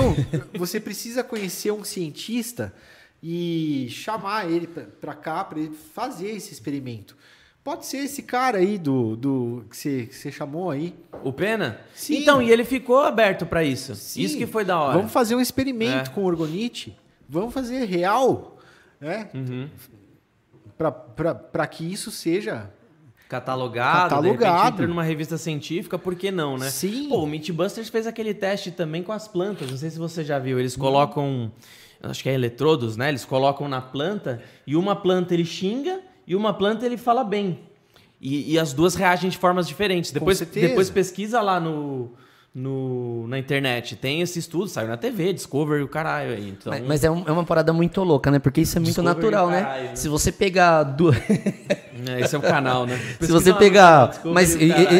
você 0.56 0.78
precisa 0.78 1.24
conhecer 1.24 1.72
um 1.72 1.82
cientista 1.82 2.72
e 3.22 3.86
chamar 3.90 4.50
ele 4.50 4.66
para 4.66 5.14
cá 5.14 5.44
para 5.44 5.58
ele 5.60 5.74
fazer 5.74 6.28
esse 6.30 6.52
experimento. 6.52 7.16
Pode 7.62 7.84
ser 7.84 7.98
esse 7.98 8.22
cara 8.22 8.56
aí 8.58 8.78
do, 8.78 9.14
do 9.16 9.64
que, 9.68 9.76
você, 9.76 10.06
que 10.06 10.14
você 10.14 10.32
chamou 10.32 10.70
aí. 10.70 10.94
O 11.22 11.30
Pena? 11.32 11.78
Sim. 11.94 12.16
Então, 12.16 12.40
e 12.40 12.50
ele 12.50 12.64
ficou 12.64 13.00
aberto 13.00 13.44
pra 13.44 13.62
isso. 13.62 13.94
Sim. 13.94 14.22
Isso 14.22 14.38
que 14.38 14.46
foi 14.46 14.64
da 14.64 14.80
hora. 14.80 14.96
Vamos 14.96 15.12
fazer 15.12 15.34
um 15.34 15.40
experimento 15.40 16.10
É. 16.10 16.14
com 16.14 16.24
orgonite. 16.24 16.96
Vamos 17.28 17.52
fazer 17.52 17.84
real, 17.84 18.58
né? 18.98 19.28
Uhum. 19.34 19.68
Para 21.52 21.66
que 21.66 21.84
isso 21.84 22.10
seja 22.10 22.70
Catalogado, 23.28 24.08
Catalogado. 24.08 24.38
de 24.38 24.44
repente 24.44 24.72
entra 24.72 24.86
numa 24.88 25.02
revista 25.04 25.36
científica, 25.38 25.96
por 25.98 26.16
que 26.16 26.30
não, 26.32 26.56
né? 26.58 26.68
Sim. 26.70 27.08
Pô, 27.08 27.22
o 27.22 27.26
Meatbusters 27.26 27.88
fez 27.88 28.06
aquele 28.06 28.34
teste 28.34 28.72
também 28.72 29.02
com 29.02 29.12
as 29.12 29.28
plantas, 29.28 29.70
não 29.70 29.76
sei 29.76 29.90
se 29.90 29.98
você 29.98 30.24
já 30.24 30.38
viu, 30.38 30.58
eles 30.58 30.74
colocam, 30.74 31.52
acho 32.02 32.22
que 32.22 32.28
é 32.28 32.34
eletrodos, 32.34 32.96
né? 32.96 33.08
Eles 33.08 33.24
colocam 33.24 33.68
na 33.68 33.80
planta 33.80 34.42
e 34.66 34.76
uma 34.76 34.94
planta 34.96 35.34
ele 35.34 35.44
xinga 35.44 36.00
e 36.26 36.34
uma 36.34 36.52
planta 36.54 36.86
ele 36.86 36.96
fala 36.96 37.24
bem. 37.24 37.60
E, 38.20 38.52
e 38.52 38.58
as 38.58 38.72
duas 38.72 38.94
reagem 38.94 39.30
de 39.30 39.38
formas 39.38 39.66
diferentes. 39.66 40.10
Depois, 40.10 40.40
depois 40.40 40.90
pesquisa 40.90 41.40
lá 41.40 41.58
no, 41.58 42.10
no, 42.54 43.26
na 43.28 43.38
internet, 43.38 43.96
tem 43.96 44.20
esse 44.20 44.38
estudo, 44.38 44.68
saiu 44.68 44.88
na 44.88 44.96
TV, 44.96 45.32
Discovery, 45.32 45.82
o 45.82 45.88
caralho 45.88 46.34
aí. 46.34 46.48
Então, 46.50 46.70
Mas, 46.72 46.86
mas 46.86 47.04
é, 47.04 47.10
um- 47.10 47.24
é 47.26 47.32
uma 47.32 47.44
parada 47.44 47.72
muito 47.72 48.02
louca, 48.02 48.30
né? 48.30 48.38
Porque 48.38 48.60
isso 48.60 48.76
é 48.76 48.80
muito 48.80 48.88
Discovery 48.94 49.14
natural, 49.16 49.48
né? 49.48 49.62
caralho, 49.62 49.84
né? 49.84 49.96
Se 49.96 50.08
você 50.08 50.30
pegar 50.32 50.82
duas. 50.82 51.16
é, 52.06 52.20
esse 52.20 52.34
é 52.34 52.38
o 52.38 52.42
canal, 52.42 52.86
né? 52.86 52.96
Se 52.98 53.18
Pesquisa 53.18 53.40
você 53.40 53.50
lá 53.50 53.54
no 53.54 53.58
pegar. 53.60 54.06
Discovery 54.08 54.34
Mas 54.34 54.56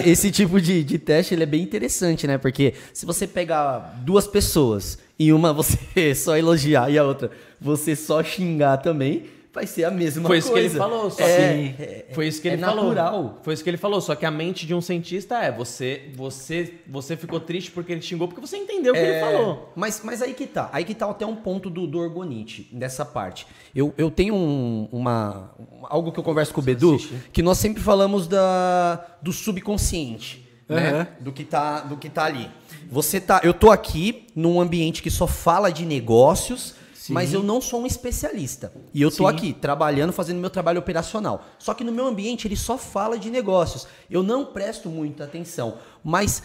esse 0.06 0.30
tipo 0.30 0.60
de, 0.60 0.82
de 0.84 0.98
teste 0.98 1.34
ele 1.34 1.42
é 1.42 1.46
bem 1.46 1.62
interessante, 1.62 2.26
né? 2.26 2.38
Porque 2.38 2.74
se 2.92 3.04
você 3.04 3.26
pegar 3.26 4.00
duas 4.02 4.26
pessoas 4.26 4.98
e 5.20 5.32
uma 5.32 5.52
você 5.52 5.76
só 6.16 6.36
elogiar 6.36 6.90
e 6.90 6.98
a 6.98 7.04
outra 7.04 7.30
você 7.60 7.94
só 7.94 8.22
xingar 8.22 8.78
também, 8.78 9.24
vai 9.52 9.66
ser 9.66 9.82
a 9.84 9.90
mesma 9.90 10.26
Foi 10.28 10.40
coisa. 10.40 10.46
isso 10.46 10.54
que 10.54 10.60
ele 10.60 10.78
falou, 10.78 11.10
só 11.10 11.22
É, 11.24 11.74
que 11.76 11.82
é- 11.82 12.06
foi 12.14 12.26
isso 12.28 12.40
que 12.40 12.48
é 12.48 12.52
ele 12.54 12.62
falou. 12.62 12.84
natural. 12.84 13.38
Foi 13.42 13.52
isso 13.52 13.62
que 13.64 13.68
ele 13.68 13.76
falou, 13.76 14.00
só 14.00 14.14
que 14.14 14.24
a 14.24 14.30
mente 14.30 14.64
de 14.66 14.72
um 14.74 14.80
cientista 14.80 15.38
é 15.38 15.50
você 15.52 16.10
você 16.16 16.74
você 16.88 17.16
ficou 17.16 17.38
triste 17.40 17.70
porque 17.72 17.92
ele 17.92 18.00
xingou 18.00 18.28
porque 18.28 18.40
você 18.40 18.56
entendeu 18.56 18.92
o 18.92 18.96
que 18.96 19.02
ele 19.02 19.10
É, 19.12 19.20
falou. 19.20 19.72
Mas, 19.76 20.00
mas 20.04 20.22
aí 20.22 20.32
que 20.34 20.46
tá. 20.46 20.70
Aí 20.72 20.84
que 20.84 20.94
tá 20.94 21.10
até 21.10 21.26
um 21.26 21.34
ponto 21.36 21.68
do, 21.68 21.86
do 21.86 21.98
orgonite, 21.98 22.68
dessa 22.72 23.04
parte. 23.04 23.46
Eu, 23.74 23.92
eu 23.98 24.08
tenho 24.10 24.34
um- 24.34 24.88
uma, 24.92 25.50
um- 25.58 25.84
algo 25.84 26.12
que 26.12 26.18
eu 26.20 26.24
converso 26.24 26.54
com 26.54 26.60
o 26.60 26.64
Bedu, 26.64 26.96
que 27.32 27.42
nós 27.42 27.58
sempre 27.58 27.82
falamos 27.82 28.26
da, 28.28 29.04
do 29.20 29.32
subconsciente. 29.32 30.48
Né? 30.74 31.08
Do, 31.20 31.32
que 31.32 31.44
tá, 31.44 31.80
do 31.80 31.96
que 31.96 32.08
tá 32.08 32.24
ali. 32.24 32.50
Você 32.90 33.20
tá. 33.20 33.40
Eu 33.42 33.52
tô 33.52 33.70
aqui 33.70 34.26
num 34.34 34.60
ambiente 34.60 35.02
que 35.02 35.10
só 35.10 35.26
fala 35.26 35.70
de 35.70 35.84
negócios. 35.84 36.78
Mas 37.08 37.32
eu 37.32 37.42
não 37.42 37.60
sou 37.60 37.82
um 37.82 37.86
especialista. 37.86 38.72
E 38.94 39.02
eu 39.02 39.10
tô 39.10 39.28
Sim. 39.28 39.34
aqui 39.34 39.52
trabalhando, 39.52 40.12
fazendo 40.12 40.38
meu 40.38 40.50
trabalho 40.50 40.78
operacional. 40.78 41.44
Só 41.58 41.74
que 41.74 41.82
no 41.82 41.90
meu 41.90 42.06
ambiente 42.06 42.46
ele 42.46 42.54
só 42.54 42.78
fala 42.78 43.18
de 43.18 43.30
negócios. 43.30 43.88
Eu 44.08 44.22
não 44.22 44.46
presto 44.46 44.88
muita 44.88 45.24
atenção. 45.24 45.78
Mas 46.04 46.44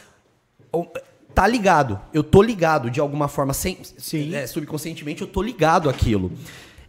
tá 1.35 1.45
ligado. 1.45 1.99
Eu 2.13 2.23
tô 2.23 2.41
ligado 2.41 2.89
de 2.89 2.99
alguma 2.99 3.27
forma, 3.27 3.53
sem, 3.53 3.77
Sim. 3.83 4.33
é, 4.33 4.47
subconscientemente 4.47 5.21
eu 5.21 5.27
tô 5.27 5.41
ligado 5.41 5.89
àquilo. 5.89 6.31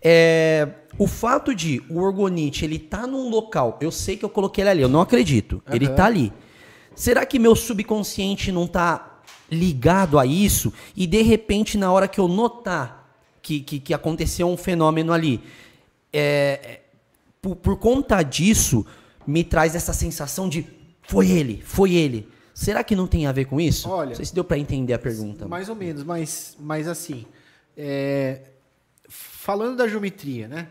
É, 0.00 0.68
o 0.96 1.06
fato 1.06 1.54
de 1.54 1.82
o 1.90 1.98
orgonite 1.98 2.64
ele 2.64 2.78
tá 2.78 3.06
num 3.06 3.28
local, 3.28 3.76
eu 3.80 3.90
sei 3.90 4.16
que 4.16 4.24
eu 4.24 4.28
coloquei 4.28 4.62
ele 4.62 4.70
ali, 4.70 4.82
eu 4.82 4.88
não 4.88 5.00
acredito. 5.00 5.60
Ele 5.70 5.88
tá 5.88 6.06
ali. 6.06 6.32
Será 6.96 7.24
que 7.24 7.38
meu 7.38 7.54
subconsciente 7.54 8.50
não 8.50 8.66
tá 8.66 9.20
ligado 9.48 10.18
a 10.18 10.26
isso 10.26 10.72
e 10.96 11.06
de 11.06 11.22
repente 11.22 11.78
na 11.78 11.92
hora 11.92 12.08
que 12.08 12.18
eu 12.18 12.26
notar 12.26 13.06
que, 13.40 13.60
que, 13.60 13.78
que 13.78 13.94
aconteceu 13.94 14.48
um 14.48 14.56
fenômeno 14.56 15.12
ali, 15.12 15.40
é, 16.12 16.60
é, 16.64 16.80
por, 17.40 17.54
por 17.54 17.78
conta 17.78 18.20
disso, 18.24 18.84
me 19.24 19.44
traz 19.44 19.76
essa 19.76 19.92
sensação 19.92 20.48
de 20.48 20.66
foi 21.06 21.30
ele, 21.30 21.62
foi 21.64 21.94
ele. 21.94 22.28
Será 22.52 22.82
que 22.82 22.96
não 22.96 23.06
tem 23.06 23.26
a 23.26 23.32
ver 23.32 23.44
com 23.44 23.60
isso? 23.60 23.88
Olha, 23.88 24.08
não 24.08 24.16
sei 24.16 24.24
se 24.24 24.34
deu 24.34 24.42
pra 24.42 24.58
entender 24.58 24.94
a 24.94 24.98
pergunta. 24.98 25.46
Mais 25.46 25.68
ou 25.68 25.76
menos, 25.76 26.02
mas, 26.02 26.56
mas 26.58 26.88
assim, 26.88 27.24
é, 27.76 28.40
falando 29.08 29.76
da 29.76 29.86
geometria, 29.86 30.48
né? 30.48 30.68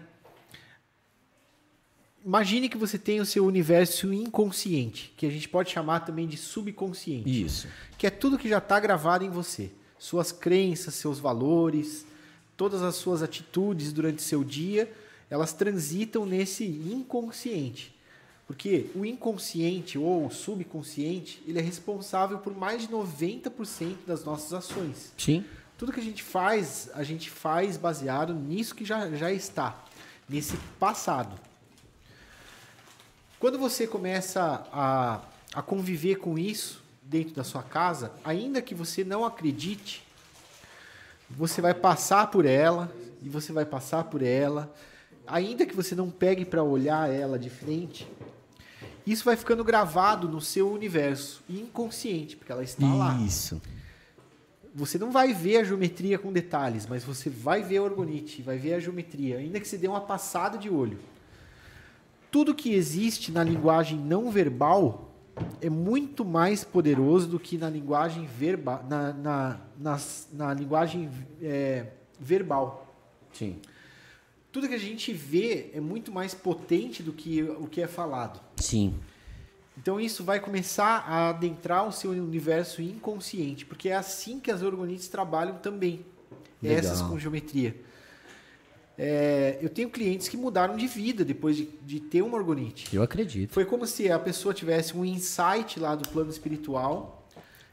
Imagine 2.25 2.67
que 2.67 2.77
você 2.77 2.97
tem 2.97 3.21
o 3.21 3.25
seu 3.25 3.45
universo 3.45 4.11
inconsciente, 4.11 5.13
que 5.15 5.27
a 5.27 5.29
gente 5.29 5.47
pode 5.47 5.69
chamar 5.69 5.99
também 5.99 6.25
de 6.25 6.37
subconsciente, 6.37 7.45
Isso. 7.45 7.67
que 7.99 8.07
é 8.07 8.09
tudo 8.09 8.37
que 8.37 8.49
já 8.49 8.57
está 8.57 8.79
gravado 8.79 9.23
em 9.23 9.29
você. 9.29 9.71
Suas 9.99 10.31
crenças, 10.31 10.95
seus 10.95 11.19
valores, 11.19 12.03
todas 12.57 12.81
as 12.81 12.95
suas 12.95 13.21
atitudes 13.21 13.93
durante 13.93 14.23
seu 14.23 14.43
dia, 14.43 14.91
elas 15.29 15.53
transitam 15.53 16.25
nesse 16.25 16.65
inconsciente. 16.65 17.93
Porque 18.47 18.87
o 18.95 19.05
inconsciente 19.05 19.99
ou 19.99 20.25
o 20.25 20.31
subconsciente, 20.31 21.43
ele 21.47 21.59
é 21.59 21.61
responsável 21.61 22.39
por 22.39 22.57
mais 22.57 22.81
de 22.81 22.87
90% 22.87 23.97
das 24.07 24.23
nossas 24.23 24.51
ações. 24.51 25.13
Sim. 25.15 25.45
Tudo 25.77 25.91
que 25.91 25.99
a 25.99 26.03
gente 26.03 26.23
faz, 26.23 26.89
a 26.95 27.03
gente 27.03 27.29
faz 27.29 27.77
baseado 27.77 28.33
nisso 28.33 28.73
que 28.73 28.83
já, 28.83 29.11
já 29.11 29.31
está, 29.31 29.85
nesse 30.27 30.57
passado. 30.79 31.39
Quando 33.45 33.59
você 33.59 33.85
começa 33.85 34.65
a, 34.73 35.21
a 35.53 35.61
conviver 35.61 36.15
com 36.15 36.35
isso 36.35 36.81
dentro 37.03 37.35
da 37.35 37.43
sua 37.43 37.61
casa, 37.61 38.11
ainda 38.23 38.59
que 38.59 38.73
você 38.73 39.03
não 39.03 39.23
acredite, 39.23 40.03
você 41.29 41.61
vai 41.61 41.75
passar 41.75 42.31
por 42.31 42.43
ela 42.43 42.91
e 43.21 43.29
você 43.29 43.53
vai 43.53 43.63
passar 43.63 44.05
por 44.05 44.23
ela, 44.23 44.73
ainda 45.27 45.63
que 45.63 45.75
você 45.75 45.93
não 45.93 46.09
pegue 46.09 46.43
para 46.43 46.63
olhar 46.63 47.07
ela 47.07 47.37
de 47.37 47.51
frente, 47.51 48.11
isso 49.05 49.23
vai 49.23 49.35
ficando 49.35 49.63
gravado 49.63 50.27
no 50.27 50.41
seu 50.41 50.71
universo 50.71 51.43
inconsciente, 51.47 52.35
porque 52.35 52.51
ela 52.51 52.63
está 52.63 52.91
lá. 52.91 53.15
Isso. 53.21 53.61
Você 54.73 54.97
não 54.97 55.11
vai 55.11 55.35
ver 55.35 55.57
a 55.57 55.63
geometria 55.63 56.17
com 56.17 56.33
detalhes, 56.33 56.87
mas 56.87 57.03
você 57.03 57.29
vai 57.29 57.61
ver 57.61 57.77
a 57.77 57.83
orgonite, 57.83 58.41
vai 58.41 58.57
ver 58.57 58.73
a 58.73 58.79
geometria, 58.79 59.37
ainda 59.37 59.59
que 59.59 59.67
você 59.67 59.77
dê 59.77 59.87
uma 59.87 60.01
passada 60.01 60.57
de 60.57 60.67
olho. 60.67 60.97
Tudo 62.35 62.53
que 62.53 62.73
existe 62.73 63.31
na 63.31 63.41
linguagem 63.41 63.97
não 63.97 64.29
verbal 64.29 65.09
é 65.61 65.69
muito 65.69 66.25
mais 66.25 66.65
poderoso 66.65 67.29
do 67.29 67.39
que 67.39 67.57
na 67.57 67.69
linguagem 67.69 68.25
verbal, 68.25 68.85
na, 68.89 69.13
na, 69.13 69.61
na, 69.79 70.01
na 70.33 70.53
linguagem 70.53 71.09
é, 71.41 71.85
verbal. 72.19 72.93
Sim. 73.31 73.55
Tudo 74.51 74.67
que 74.67 74.73
a 74.73 74.77
gente 74.77 75.13
vê 75.13 75.71
é 75.73 75.79
muito 75.79 76.11
mais 76.11 76.33
potente 76.33 77.01
do 77.01 77.13
que 77.13 77.41
o 77.41 77.67
que 77.67 77.81
é 77.81 77.87
falado. 77.87 78.41
Sim. 78.57 78.95
Então 79.77 79.97
isso 79.97 80.21
vai 80.21 80.41
começar 80.41 81.05
a 81.07 81.29
adentrar 81.29 81.87
o 81.87 81.91
seu 81.93 82.11
universo 82.11 82.81
inconsciente, 82.81 83.65
porque 83.65 83.87
é 83.87 83.95
assim 83.95 84.41
que 84.41 84.51
as 84.51 84.61
orgonites 84.61 85.07
trabalham 85.07 85.57
também. 85.59 86.05
Legal. 86.61 86.79
Essas 86.79 87.01
com 87.01 87.17
geometria. 87.17 87.73
É, 88.97 89.57
eu 89.61 89.69
tenho 89.69 89.89
clientes 89.89 90.29
que 90.29 90.37
mudaram 90.37 90.77
de 90.77 90.87
vida 90.87 91.25
depois 91.25 91.57
de, 91.57 91.65
de 91.85 91.99
ter 91.99 92.21
uma 92.21 92.37
orgonite. 92.37 92.95
Eu 92.95 93.03
acredito. 93.03 93.51
Foi 93.51 93.65
como 93.65 93.85
se 93.85 94.09
a 94.09 94.17
pessoa 94.17 94.53
tivesse 94.53 94.95
um 94.95 95.03
insight 95.03 95.79
lá 95.79 95.95
do 95.95 96.07
plano 96.07 96.29
espiritual 96.29 97.25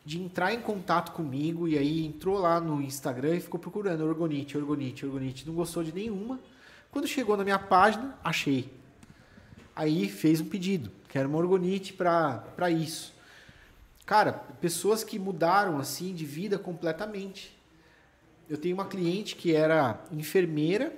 de 0.05 0.21
entrar 0.21 0.53
em 0.53 0.61
contato 0.61 1.13
comigo 1.13 1.69
e 1.69 1.79
aí 1.79 2.05
entrou 2.05 2.39
lá 2.39 2.61
no 2.61 2.83
Instagram 2.83 3.37
e 3.37 3.41
ficou 3.41 3.61
procurando 3.61 4.05
orgonite, 4.05 4.59
orgonite, 4.59 5.07
orgonite. 5.07 5.47
Não 5.47 5.55
gostou 5.55 5.85
de 5.85 5.93
nenhuma. 5.93 6.41
Quando 6.91 7.07
chegou 7.07 7.37
na 7.37 7.45
minha 7.45 7.59
página, 7.59 8.19
achei. 8.23 8.69
Aí 9.75 10.09
fez 10.09 10.41
um 10.41 10.45
pedido, 10.45 10.91
quero 11.09 11.29
uma 11.29 11.39
orgonite 11.39 11.93
para 11.93 12.71
isso. 12.71 13.15
Cara, 14.05 14.33
pessoas 14.61 15.05
que 15.05 15.19
mudaram 15.19 15.79
assim 15.79 16.13
de 16.13 16.27
vida 16.27 16.59
completamente. 16.59 17.57
Eu 18.51 18.59
tenho 18.59 18.75
uma 18.75 18.85
cliente 18.85 19.37
que 19.37 19.55
era 19.55 20.05
enfermeira. 20.11 20.93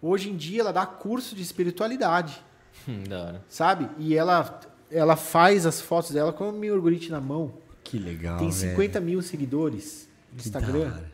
Hoje 0.00 0.30
em 0.30 0.36
dia 0.36 0.60
ela 0.60 0.72
dá 0.72 0.86
curso 0.86 1.34
de 1.34 1.42
espiritualidade, 1.42 2.42
Hum, 2.88 3.02
da 3.08 3.24
hora. 3.24 3.44
sabe? 3.48 3.88
E 3.98 4.14
ela 4.14 4.60
ela 4.90 5.16
faz 5.16 5.66
as 5.66 5.80
fotos 5.80 6.12
dela 6.12 6.32
com 6.32 6.48
a 6.48 6.52
minha 6.52 6.72
orgonite 6.72 7.10
na 7.10 7.20
mão. 7.20 7.52
Que 7.84 7.98
legal. 7.98 8.38
Tem 8.38 8.50
50 8.50 9.00
mil 9.00 9.20
seguidores 9.20 10.08
no 10.32 10.38
Que 10.38 10.46
Instagram. 10.48 10.88
da 10.90 10.94
hora. 10.96 11.12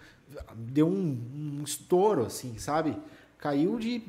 Deu 0.56 0.86
um, 0.88 1.58
um 1.60 1.62
estouro, 1.64 2.26
assim, 2.26 2.56
sabe? 2.58 2.96
Caiu 3.38 3.78
de. 3.78 4.02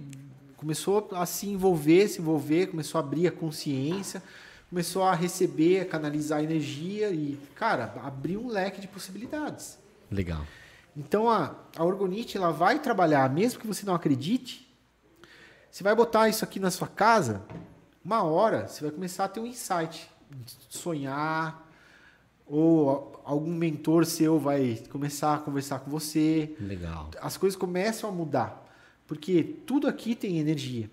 Começou 0.58 1.10
a 1.12 1.26
se 1.26 1.48
envolver, 1.48 2.08
se 2.08 2.22
envolver, 2.22 2.68
começou 2.68 3.00
a 3.00 3.04
abrir 3.04 3.28
a 3.28 3.32
consciência, 3.32 4.22
começou 4.70 5.04
a 5.04 5.14
receber, 5.14 5.82
a 5.82 5.86
canalizar 5.86 6.44
energia 6.44 7.10
e, 7.12 7.38
cara, 7.56 7.94
abriu 8.04 8.42
um 8.42 8.48
leque 8.48 8.80
de 8.82 8.88
possibilidades. 8.88 9.78
Legal. 10.10 10.46
Então 10.98 11.30
a, 11.30 11.54
a 11.76 11.84
orgonite 11.84 12.38
ela 12.38 12.52
vai 12.52 12.80
trabalhar, 12.80 13.30
mesmo 13.30 13.60
que 13.60 13.68
você 13.68 13.86
não 13.86 13.94
acredite, 13.94 14.65
você 15.76 15.84
vai 15.84 15.94
botar 15.94 16.30
isso 16.30 16.42
aqui 16.42 16.58
na 16.58 16.72
sua 16.72 16.88
casa, 16.88 17.42
uma 18.02 18.24
hora 18.24 18.66
você 18.66 18.82
vai 18.82 18.92
começar 18.92 19.26
a 19.26 19.28
ter 19.28 19.42
um 19.42 19.46
insight, 19.46 20.10
sonhar, 20.70 21.70
ou 22.48 23.22
algum 23.26 23.54
mentor 23.54 24.06
seu 24.06 24.40
vai 24.40 24.82
começar 24.90 25.36
a 25.36 25.38
conversar 25.38 25.80
com 25.80 25.92
você. 25.92 26.56
Legal. 26.62 27.12
As 27.20 27.36
coisas 27.36 27.60
começam 27.60 28.10
a 28.10 28.14
mudar, 28.14 28.66
porque 29.06 29.44
tudo 29.66 29.86
aqui 29.86 30.16
tem 30.16 30.40
energia. 30.40 30.90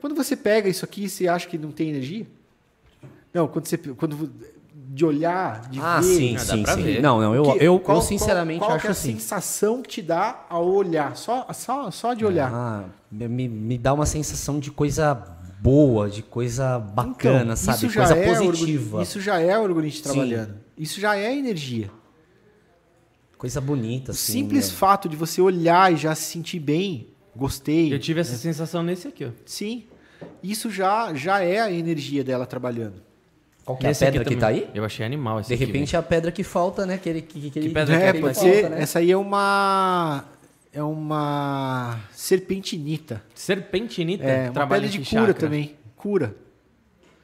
Quando 0.00 0.14
você 0.14 0.36
pega 0.36 0.68
isso 0.68 0.84
aqui, 0.84 1.08
você 1.08 1.26
acha 1.26 1.48
que 1.48 1.58
não 1.58 1.72
tem 1.72 1.88
energia? 1.88 2.24
Não, 3.34 3.48
quando 3.48 3.66
você 3.66 3.78
quando 3.78 4.32
de 4.92 5.04
olhar, 5.04 5.68
de 5.70 5.78
Ah, 5.80 6.00
ver, 6.00 6.02
sim, 6.06 6.34
Ah, 6.36 6.38
sim, 6.40 6.64
sim. 6.66 6.82
ver. 6.82 7.00
Não, 7.00 7.20
não, 7.20 7.32
eu, 7.32 7.42
que- 7.44 7.64
eu, 7.64 7.78
qual- 7.78 7.98
eu 7.98 8.02
sinceramente 8.02 8.58
qual, 8.58 8.70
qual 8.70 8.76
acho 8.76 8.82
que 8.82 8.86
é 8.88 8.90
a 8.90 8.92
assim. 8.92 9.12
sensação 9.12 9.82
que 9.82 9.88
te 9.88 10.02
dá 10.02 10.44
ao 10.50 10.66
olhar, 10.68 11.16
só, 11.16 11.46
só, 11.52 11.90
só 11.92 12.12
de 12.12 12.24
olhar. 12.24 12.50
Ah, 12.52 12.84
me, 13.10 13.46
me 13.48 13.78
dá 13.78 13.94
uma 13.94 14.04
sensação 14.04 14.58
de 14.58 14.72
coisa 14.72 15.14
boa, 15.60 16.10
de 16.10 16.22
coisa 16.22 16.78
bacana, 16.80 17.42
Então, 17.42 17.56
sabe? 17.56 17.76
isso 17.78 17.88
já 17.90 18.00
Coisa 18.06 18.16
é 18.18 18.34
positiva. 18.34 19.02
Isso 19.02 19.20
já 19.20 19.38
é 19.40 19.56
o 19.56 19.62
Sim. 19.98 20.02
trabalhando. 20.02 20.56
Isso 20.76 20.98
já 21.00 21.16
é 21.16 21.36
energia. 21.36 21.88
Coisa 23.38 23.60
bonita, 23.60 24.10
O 24.10 24.14
assim. 24.14 24.32
simples 24.32 24.68
né? 24.70 24.74
fato 24.76 25.08
de 25.08 25.16
você 25.16 25.40
olhar 25.40 25.92
e 25.92 25.96
já 25.96 26.14
se 26.16 26.24
sentir 26.32 26.58
bem, 26.58 27.08
gostei. 27.34 27.94
Eu 27.94 27.98
tive 27.98 28.20
essa 28.20 28.36
sensação 28.36 28.82
nesse 28.82 29.06
aqui, 29.08 29.24
ó. 29.24 29.30
Sim. 29.46 29.84
Isso 30.42 30.68
já, 30.70 31.14
já 31.14 31.40
é 31.40 31.60
a 31.60 31.70
energia 31.70 32.24
dela 32.24 32.44
trabalhando. 32.44 33.02
Qual 33.64 33.76
que 33.76 33.84
é 33.84 33.88
a 33.88 33.90
Nesse 33.90 34.04
aqui 34.04 34.12
pedra 34.18 34.28
que 34.28 34.36
tá 34.40 34.46
também. 34.48 34.62
aí? 34.64 34.70
Eu 34.74 34.84
achei 34.84 35.04
animal 35.06 35.40
esse 35.40 35.48
De 35.48 35.54
aqui, 35.54 35.64
repente 35.64 35.94
é 35.94 35.98
a 35.98 36.02
pedra 36.02 36.32
que 36.32 36.42
falta, 36.42 36.84
né? 36.86 36.98
Que, 36.98 37.08
ele, 37.08 37.22
que, 37.22 37.50
que, 37.50 37.58
ele- 37.58 37.70
pedra 37.70 37.94
É, 37.96 38.12
que 38.12 38.20
pode 38.20 38.34
falta, 38.34 38.50
ser. 38.50 38.70
né? 38.70 38.82
Essa 38.82 38.98
aí 38.98 39.10
é 39.12 39.16
uma. 39.16 40.24
É 40.72 40.82
uma 40.82 41.98
serpentinita. 42.12 43.22
Serpentinita 43.34 44.24
É, 44.24 44.44
uma 44.44 44.52
trabalha 44.52 44.82
pedra 44.82 44.96
de 44.98 45.00
em 45.02 45.04
cura 45.04 45.20
chakra. 45.26 45.34
também. 45.34 45.74
Cura. 45.96 46.34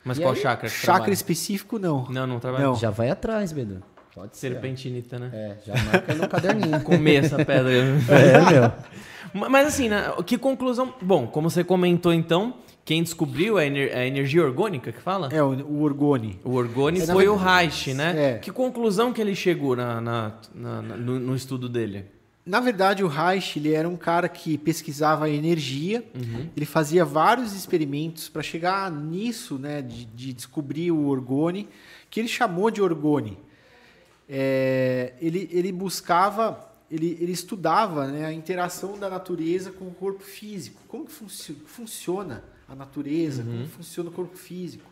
Mas 0.04 0.18
E 0.18 0.20
qual 0.22 0.34
aí? 0.34 0.40
chakra 0.40 0.68
que 0.68 0.74
Chakra 0.74 0.92
trabalha? 0.94 1.12
específico, 1.12 1.78
não. 1.78 2.06
Não, 2.10 2.26
não 2.26 2.38
trabalha. 2.40 2.64
Não. 2.64 2.74
Já 2.76 2.90
vai 2.90 3.08
atrás, 3.10 3.52
Bedu. 3.52 3.82
Pode 4.14 4.36
ser. 4.36 4.52
Serpentinita, 4.52 5.18
né? 5.18 5.30
É, 5.32 5.56
já 5.66 5.74
marca 5.84 6.12
aí 6.12 6.18
no 6.18 6.28
caderninho. 6.28 6.80
Comer 6.84 7.24
essa 7.24 7.36
pedra. 7.44 7.70
é, 8.10 8.50
meu. 8.52 8.72
Ma- 9.34 9.48
Mas 9.48 9.66
assim, 9.68 9.88
né, 9.88 10.12
que 10.24 10.38
conclusão. 10.38 10.94
Bom, 11.02 11.26
como 11.26 11.48
você 11.50 11.62
comentou 11.64 12.12
então, 12.12 12.54
quem 12.86 13.02
descobriu 13.02 13.58
a, 13.58 13.66
ener- 13.66 13.94
a 13.94 14.06
energia 14.06 14.42
orgânica 14.44 14.92
que 14.92 15.00
fala? 15.02 15.28
É, 15.32 15.42
o, 15.42 15.48
o 15.48 15.82
orgone. 15.82 16.38
O 16.44 16.52
Orgone 16.52 17.00
É, 17.00 17.06
na 17.06 17.12
foi 17.12 17.26
o 17.28 17.34
Reich, 17.34 17.92
né? 17.92 18.34
É. 18.34 18.38
Que 18.38 18.52
conclusão 18.52 19.12
que 19.12 19.20
ele 19.20 19.34
chegou 19.34 19.74
na, 19.74 20.00
na- 20.00 20.32
na- 20.54 20.82
na- 20.82 20.96
no, 20.96 21.18
no 21.18 21.34
estudo 21.36 21.68
dele? 21.68 22.06
Na 22.46 22.60
verdade, 22.60 23.02
o 23.02 23.08
Reich 23.08 23.58
ele 23.58 23.72
era 23.74 23.88
um 23.88 23.96
cara 23.96 24.28
que 24.28 24.56
pesquisava 24.56 25.24
a 25.24 25.28
energia, 25.28 26.04
ele 26.56 26.64
fazia 26.64 27.04
vários 27.04 27.52
experimentos 27.54 28.28
para 28.28 28.40
chegar 28.40 28.88
nisso, 28.88 29.58
né, 29.58 29.82
de, 29.82 30.04
de 30.04 30.32
descobrir 30.32 30.92
o 30.92 31.08
orgone, 31.08 31.68
que 32.08 32.20
ele 32.20 32.28
chamou 32.28 32.70
de 32.70 32.80
orgone. 32.80 33.36
É, 34.28 35.14
ele, 35.20 35.48
ele 35.52 35.72
buscava, 35.72 36.72
ele, 36.88 37.18
ele 37.20 37.32
estudava 37.32 38.06
né, 38.06 38.24
a 38.26 38.32
interação 38.32 38.96
da 38.96 39.10
natureza 39.10 39.72
com 39.72 39.86
o 39.86 39.90
corpo 39.90 40.22
físico, 40.22 40.80
como 40.86 41.04
que 41.04 41.12
funci- 41.12 41.56
funciona 41.66 42.44
a 42.68 42.74
natureza, 42.74 43.42
como 43.42 43.66
funciona 43.68 44.10
o 44.10 44.12
corpo 44.12 44.36
físico. 44.36 44.90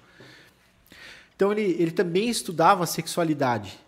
Então 1.36 1.50
ele, 1.52 1.62
ele 1.78 1.90
também 1.90 2.28
estudava 2.28 2.84
a 2.84 2.86
sexualidade. 2.86 3.78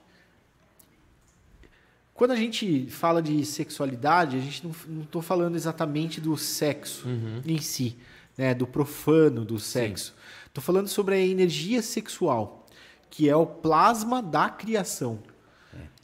Quando 2.17 2.31
a 2.31 2.37
gente 2.37 2.87
fala 2.87 3.21
de 3.21 3.45
sexualidade, 3.45 4.37
a 4.37 4.41
gente 4.41 4.65
não 4.65 5.03
estou 5.03 5.21
falando 5.21 5.55
exatamente 5.55 6.21
do 6.21 6.37
sexo 6.37 7.07
em 7.45 7.61
si, 7.61 7.97
né, 8.37 8.55
do 8.55 8.67
profano 8.67 9.45
do 9.45 9.59
sexo. 9.59 10.15
Estou 10.47 10.65
falando 10.65 10.89
sobre 10.89 11.15
a 11.15 11.19
energia 11.19 11.83
sexual, 11.83 12.67
que 13.11 13.29
é 13.29 13.37
o 13.37 13.47
plasma 13.47 14.23
da 14.23 14.49
criação. 14.49 15.19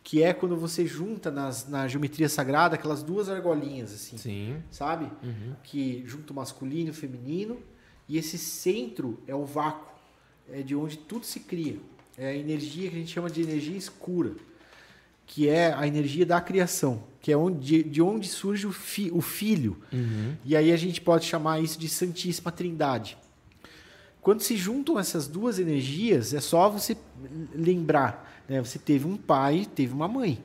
Que 0.05 0.23
é 0.23 0.35
quando 0.35 0.57
você 0.57 0.85
junta 0.85 1.31
nas, 1.31 1.67
na 1.69 1.89
geometria 1.89 2.29
sagrada 2.29 2.75
aquelas 2.75 3.03
duas 3.03 3.31
argolinhas, 3.31 3.95
assim 3.95 4.19
Sim. 4.19 4.63
sabe? 4.71 5.11
Que 5.63 6.03
junta 6.07 6.33
o 6.33 6.37
masculino 6.37 6.89
e 6.89 6.91
o 6.91 6.95
feminino. 6.95 7.63
E 8.09 8.19
esse 8.19 8.37
centro 8.39 9.19
é 9.27 9.35
o 9.35 9.45
vácuo, 9.45 9.91
é 10.51 10.63
de 10.63 10.75
onde 10.75 10.99
tudo 10.99 11.25
se 11.25 11.41
cria. 11.41 11.79
É 12.19 12.29
a 12.29 12.35
energia 12.37 12.91
que 12.91 12.97
a 12.97 12.99
gente 12.99 13.11
chama 13.13 13.31
de 13.31 13.41
energia 13.43 13.77
escura, 13.77 14.33
que 15.27 15.49
é 15.49 15.73
a 15.73 15.87
energia 15.87 16.27
da 16.27 16.41
criação, 16.41 17.05
que 17.21 17.33
é 17.33 17.37
onde, 17.37 17.83
de 17.83 18.03
onde 18.03 18.29
surge 18.29 18.67
o, 18.67 18.73
fi, 18.73 19.11
o 19.13 19.21
filho. 19.23 19.79
E 20.45 20.55
aí 20.57 20.71
a 20.73 20.77
gente 20.77 21.01
pode 21.01 21.25
chamar 21.25 21.61
isso 21.61 21.79
de 21.79 21.89
Santíssima 21.89 22.53
Trindade. 22.53 23.17
Quando 24.21 24.41
se 24.43 24.57
juntam 24.57 24.99
essas 24.99 25.27
duas 25.27 25.59
energias, 25.59 26.35
é 26.35 26.41
só 26.41 26.69
você 26.69 26.97
lembrar, 27.55 28.43
né? 28.49 28.61
Você 28.63 28.79
teve 28.79 29.07
um 29.07 29.17
pai, 29.17 29.67
teve 29.75 29.93
uma 29.93 30.07
mãe. 30.07 30.39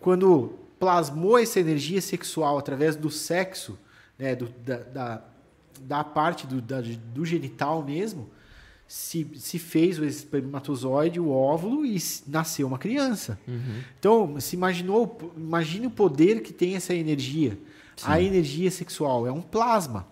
Quando 0.00 0.58
plasmou 0.78 1.38
essa 1.38 1.60
energia 1.60 2.00
sexual 2.00 2.58
através 2.58 2.96
do 2.96 3.10
sexo, 3.10 3.78
né? 4.18 4.34
do- 4.36 4.48
da, 4.64 4.76
da, 4.78 5.24
da 5.80 6.04
parte 6.04 6.46
do, 6.46 6.60
da- 6.60 6.80
do 7.14 7.24
genital 7.24 7.82
mesmo, 7.82 8.28
se, 8.86 9.26
se 9.36 9.58
fez 9.58 9.98
o 9.98 10.04
espermatozoide, 10.04 11.18
o 11.18 11.30
óvulo 11.30 11.84
e 11.86 11.96
nasceu 12.26 12.66
uma 12.66 12.78
criança. 12.78 13.38
Então, 13.98 14.38
se 14.40 14.54
imaginou, 14.56 15.32
imagine 15.36 15.86
o 15.86 15.90
poder 15.90 16.42
que 16.42 16.52
tem 16.52 16.74
essa 16.76 16.94
energia. 16.94 17.58
A 18.04 18.20
energia 18.20 18.70
sexual 18.70 19.26
é 19.26 19.32
um 19.32 19.40
plasma. 19.42 20.06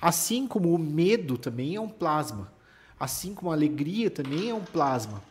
Assim 0.00 0.46
como 0.46 0.72
o 0.74 0.78
medo 0.78 1.36
também 1.38 1.74
é 1.76 1.80
um 1.80 1.88
plasma. 1.88 2.52
Assim 3.00 3.34
como 3.34 3.50
a 3.50 3.54
alegria 3.54 4.10
também 4.10 4.50
é 4.50 4.54
um 4.54 4.60
plasma. 4.64 5.22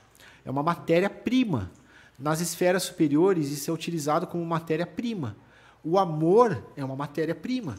É 0.44 0.50
uma 0.50 0.64
matéria-prima. 0.64 1.72
Nas 2.18 2.42
esferas 2.42 2.84
superiores, 2.84 3.50
isso 3.52 3.70
é 3.70 3.74
utilizado 3.74 4.26
como 4.26 4.44
matéria-prima. 4.46 5.36
O 5.84 6.00
amor 6.00 6.64
é 6.76 6.84
uma 6.84 6.96
matéria-prima. 6.96 7.78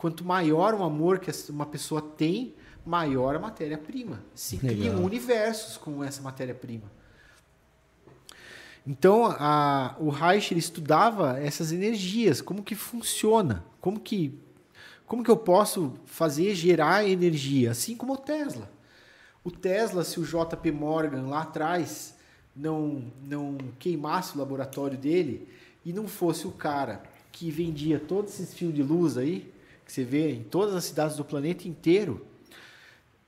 Quanto 0.00 0.24
maior 0.24 0.72
o 0.72 0.82
amor 0.82 1.18
que 1.18 1.30
uma 1.50 1.66
pessoa 1.66 2.00
tem, 2.00 2.54
maior 2.86 3.36
a 3.36 3.38
matéria-prima. 3.38 4.24
Se 4.34 4.56
criam 4.56 4.94
Legal. 4.94 5.00
universos 5.02 5.76
com 5.76 6.02
essa 6.02 6.22
matéria-prima. 6.22 6.90
Então, 8.86 9.26
a, 9.26 9.94
o 10.00 10.08
Reich 10.08 10.54
ele 10.54 10.58
estudava 10.58 11.38
essas 11.38 11.70
energias, 11.70 12.40
como 12.40 12.62
que 12.62 12.74
funciona, 12.74 13.62
como 13.78 14.00
que, 14.00 14.40
Como 15.06 15.22
que 15.22 15.30
eu 15.30 15.36
posso 15.36 15.92
fazer 16.06 16.54
gerar 16.54 17.06
energia? 17.06 17.72
Assim 17.72 17.94
como 17.94 18.14
o 18.14 18.16
Tesla. 18.16 18.70
O 19.44 19.50
Tesla, 19.50 20.02
se 20.02 20.18
o 20.18 20.24
JP 20.24 20.72
Morgan 20.72 21.26
lá 21.26 21.42
atrás 21.42 22.16
não, 22.56 23.12
não 23.22 23.58
queimasse 23.78 24.34
o 24.34 24.38
laboratório 24.38 24.96
dele 24.96 25.46
e 25.84 25.92
não 25.92 26.08
fosse 26.08 26.46
o 26.46 26.52
cara 26.52 27.02
que 27.30 27.50
vendia 27.50 28.00
todos 28.00 28.32
esses 28.32 28.54
fios 28.54 28.72
de 28.72 28.82
luz 28.82 29.18
aí, 29.18 29.59
que 29.90 29.94
você 29.94 30.04
vê 30.04 30.30
em 30.30 30.44
todas 30.44 30.74
as 30.76 30.84
cidades 30.84 31.16
do 31.16 31.24
planeta 31.24 31.66
inteiro, 31.66 32.24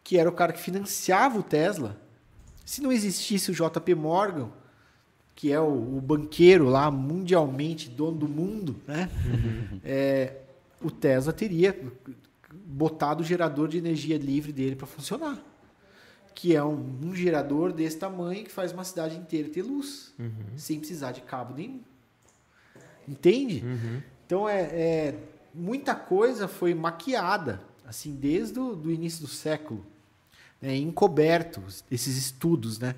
que 0.04 0.16
era 0.16 0.28
o 0.28 0.32
cara 0.32 0.52
que 0.52 0.60
financiava 0.60 1.38
o 1.38 1.42
Tesla, 1.42 2.00
se 2.64 2.80
não 2.80 2.92
existisse 2.92 3.50
o 3.50 3.54
JP 3.54 3.94
Morgan, 3.96 4.48
que 5.34 5.50
é 5.50 5.58
o, 5.58 5.96
o 5.96 6.00
banqueiro 6.00 6.68
lá 6.68 6.88
mundialmente 6.88 7.90
dono 7.90 8.16
do 8.16 8.28
mundo, 8.28 8.76
né? 8.86 9.10
É, 9.84 10.36
o 10.80 10.90
Tesla 10.90 11.32
teria 11.32 11.76
botado 12.52 13.22
o 13.22 13.26
gerador 13.26 13.66
de 13.66 13.78
energia 13.78 14.16
livre 14.16 14.52
dele 14.52 14.76
para 14.76 14.86
funcionar. 14.86 15.42
Que 16.34 16.54
é 16.54 16.62
um, 16.62 16.98
um, 17.02 17.14
gerador 17.14 17.72
desse 17.72 17.98
tamanho 17.98 18.44
que 18.44 18.50
faz 18.50 18.72
uma 18.72 18.84
cidade 18.84 19.16
inteira 19.16 19.48
ter 19.48 19.62
luz, 19.62 20.14
uhum. 20.18 20.30
sem 20.56 20.78
precisar 20.78 21.12
de 21.12 21.20
cabo 21.22 21.54
nenhum. 21.54 21.80
Entende? 23.08 23.64
Uhum. 23.64 24.02
Então 24.24 24.48
é, 24.48 24.60
é, 24.62 25.14
muita 25.54 25.94
coisa 25.94 26.48
foi 26.48 26.74
maquiada, 26.74 27.60
assim, 27.86 28.14
desde 28.14 28.58
o 28.58 28.74
do 28.74 28.90
início 28.90 29.20
do 29.20 29.28
século, 29.28 29.84
né, 30.60 30.76
encobertos 30.76 31.84
esses 31.90 32.16
estudos, 32.16 32.78
né? 32.78 32.94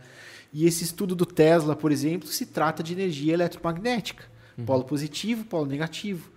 E 0.52 0.66
esse 0.66 0.85
estudo 0.85 1.16
do 1.16 1.26
Tesla, 1.26 1.74
por 1.74 1.90
exemplo, 1.90 2.28
se 2.28 2.47
trata 2.47 2.82
de 2.82 2.93
energia 2.93 3.35
eletromagnética, 3.35 4.24
uhum. 4.56 4.64
polo 4.64 4.85
positivo, 4.85 5.44
polo 5.44 5.66
negativo 5.66 6.35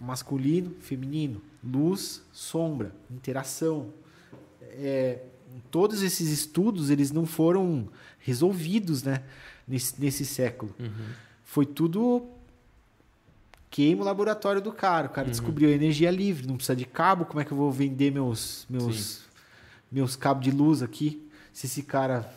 masculino, 0.00 0.74
feminino, 0.80 1.42
luz, 1.62 2.22
sombra, 2.32 2.94
interação. 3.10 3.92
É, 4.60 5.22
todos 5.70 6.02
esses 6.02 6.30
estudos 6.30 6.90
eles 6.90 7.10
não 7.10 7.26
foram 7.26 7.88
resolvidos 8.20 9.02
né, 9.02 9.22
nesse, 9.66 10.00
nesse 10.00 10.24
século. 10.24 10.74
Uhum. 10.78 11.06
Foi 11.44 11.66
tudo 11.66 12.26
queima 13.70 14.02
o 14.02 14.04
laboratório 14.04 14.60
do 14.60 14.72
cara. 14.72 15.06
O 15.06 15.10
cara 15.10 15.26
uhum. 15.26 15.30
descobriu 15.30 15.68
a 15.68 15.72
energia 15.72 16.10
livre, 16.10 16.46
não 16.46 16.56
precisa 16.56 16.76
de 16.76 16.84
cabo. 16.84 17.24
Como 17.24 17.40
é 17.40 17.44
que 17.44 17.52
eu 17.52 17.56
vou 17.56 17.70
vender 17.70 18.10
meus, 18.10 18.66
meus, 18.68 19.20
meus 19.90 20.16
cabos 20.16 20.44
de 20.44 20.50
luz 20.50 20.82
aqui? 20.82 21.28
Se 21.52 21.66
esse 21.66 21.82
cara 21.82 22.30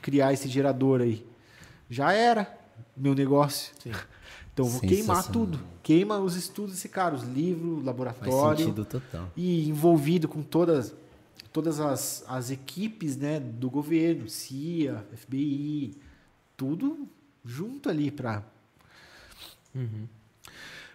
criar 0.00 0.32
esse 0.32 0.48
gerador 0.48 1.00
aí. 1.00 1.24
Já 1.88 2.12
era 2.12 2.58
meu 2.96 3.14
negócio. 3.14 3.72
Sim. 3.82 3.92
Então 4.52 4.64
vou 4.64 4.80
queimar 4.80 5.26
tudo. 5.30 5.60
Queima 5.82 6.18
os 6.18 6.36
estudos 6.36 6.74
desse 6.74 6.88
cara, 6.88 7.14
os 7.14 7.22
livros, 7.22 7.82
laboratório. 7.82 8.32
Faz 8.32 8.58
sentido 8.58 8.84
total. 8.84 9.32
E 9.34 9.68
envolvido 9.68 10.28
com 10.28 10.42
todas, 10.42 10.92
todas 11.52 11.80
as, 11.80 12.24
as 12.28 12.50
equipes 12.50 13.16
né, 13.16 13.40
do 13.40 13.70
governo, 13.70 14.28
CIA, 14.28 15.06
FBI, 15.16 15.96
tudo 16.56 17.08
junto 17.44 17.88
ali 17.88 18.10
para. 18.10 18.44
Uhum. 19.74 20.06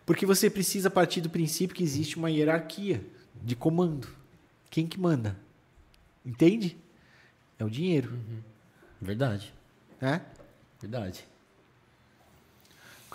Porque 0.06 0.26
você 0.26 0.49
precisa 0.49 0.90
partir 0.90 1.22
do 1.22 1.30
princípio 1.30 1.76
que 1.76 1.84
existe 1.84 2.18
uma 2.18 2.30
hierarquia 2.30 3.03
de 3.41 3.56
comando. 3.56 4.07
Quem 4.69 4.86
que 4.86 4.99
manda? 4.99 5.36
Entende? 6.26 6.77
É 7.57 7.64
o 7.64 7.69
dinheiro. 7.69 8.11
Uhum. 8.11 8.41
Verdade. 9.02 9.53
É? 10.02 10.22
Verdade 10.82 11.26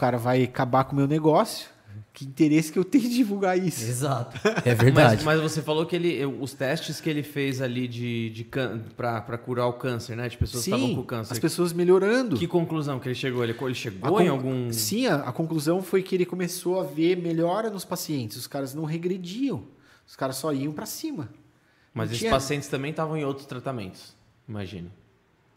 cara 0.00 0.16
vai 0.16 0.42
acabar 0.44 0.84
com 0.84 0.94
o 0.94 0.96
meu 0.96 1.06
negócio. 1.06 1.68
Que 2.12 2.24
interesse 2.24 2.72
que 2.72 2.78
eu 2.78 2.84
tenho 2.84 3.04
de 3.04 3.14
divulgar 3.14 3.56
isso? 3.58 3.84
Exato. 3.84 4.38
É 4.64 4.74
verdade. 4.74 5.24
mas, 5.24 5.40
mas, 5.40 5.40
você 5.40 5.62
falou 5.62 5.86
que 5.86 5.96
ele, 5.96 6.24
os 6.26 6.52
testes 6.52 7.00
que 7.00 7.08
ele 7.08 7.22
fez 7.22 7.62
ali 7.62 7.88
de, 7.88 8.30
de 8.30 8.44
para 8.96 9.38
curar 9.38 9.66
o 9.66 9.74
câncer, 9.74 10.16
né? 10.16 10.28
De 10.28 10.36
pessoas 10.36 10.64
sim, 10.64 10.70
que 10.70 10.76
estavam 10.76 10.96
com 10.96 11.02
câncer. 11.04 11.32
As 11.32 11.38
pessoas 11.38 11.72
melhorando. 11.72 12.36
Que 12.36 12.46
conclusão 12.46 12.98
que 12.98 13.08
ele 13.08 13.14
chegou? 13.14 13.42
Ele, 13.42 13.56
ele 13.58 13.74
chegou 13.74 14.20
em 14.20 14.28
algum. 14.28 14.72
Sim, 14.72 15.06
a, 15.06 15.16
a, 15.16 15.32
conclusão 15.32 15.82
foi 15.82 16.02
que 16.02 16.14
ele 16.14 16.26
começou 16.26 16.80
a 16.80 16.84
ver 16.84 17.16
melhora 17.16 17.70
nos 17.70 17.84
pacientes. 17.84 18.36
Os 18.36 18.46
caras 18.46 18.74
não 18.74 18.84
regrediam. 18.84 19.64
Os 20.06 20.16
caras 20.16 20.36
só 20.36 20.52
iam 20.52 20.72
para 20.72 20.86
cima. 20.86 21.30
Mas 21.94 22.08
não 22.08 22.12
esses 22.12 22.18
tinha... 22.18 22.30
pacientes 22.30 22.68
também 22.68 22.90
estavam 22.90 23.16
em 23.16 23.24
outros 23.24 23.46
tratamentos, 23.46 24.14
imagino. 24.48 24.90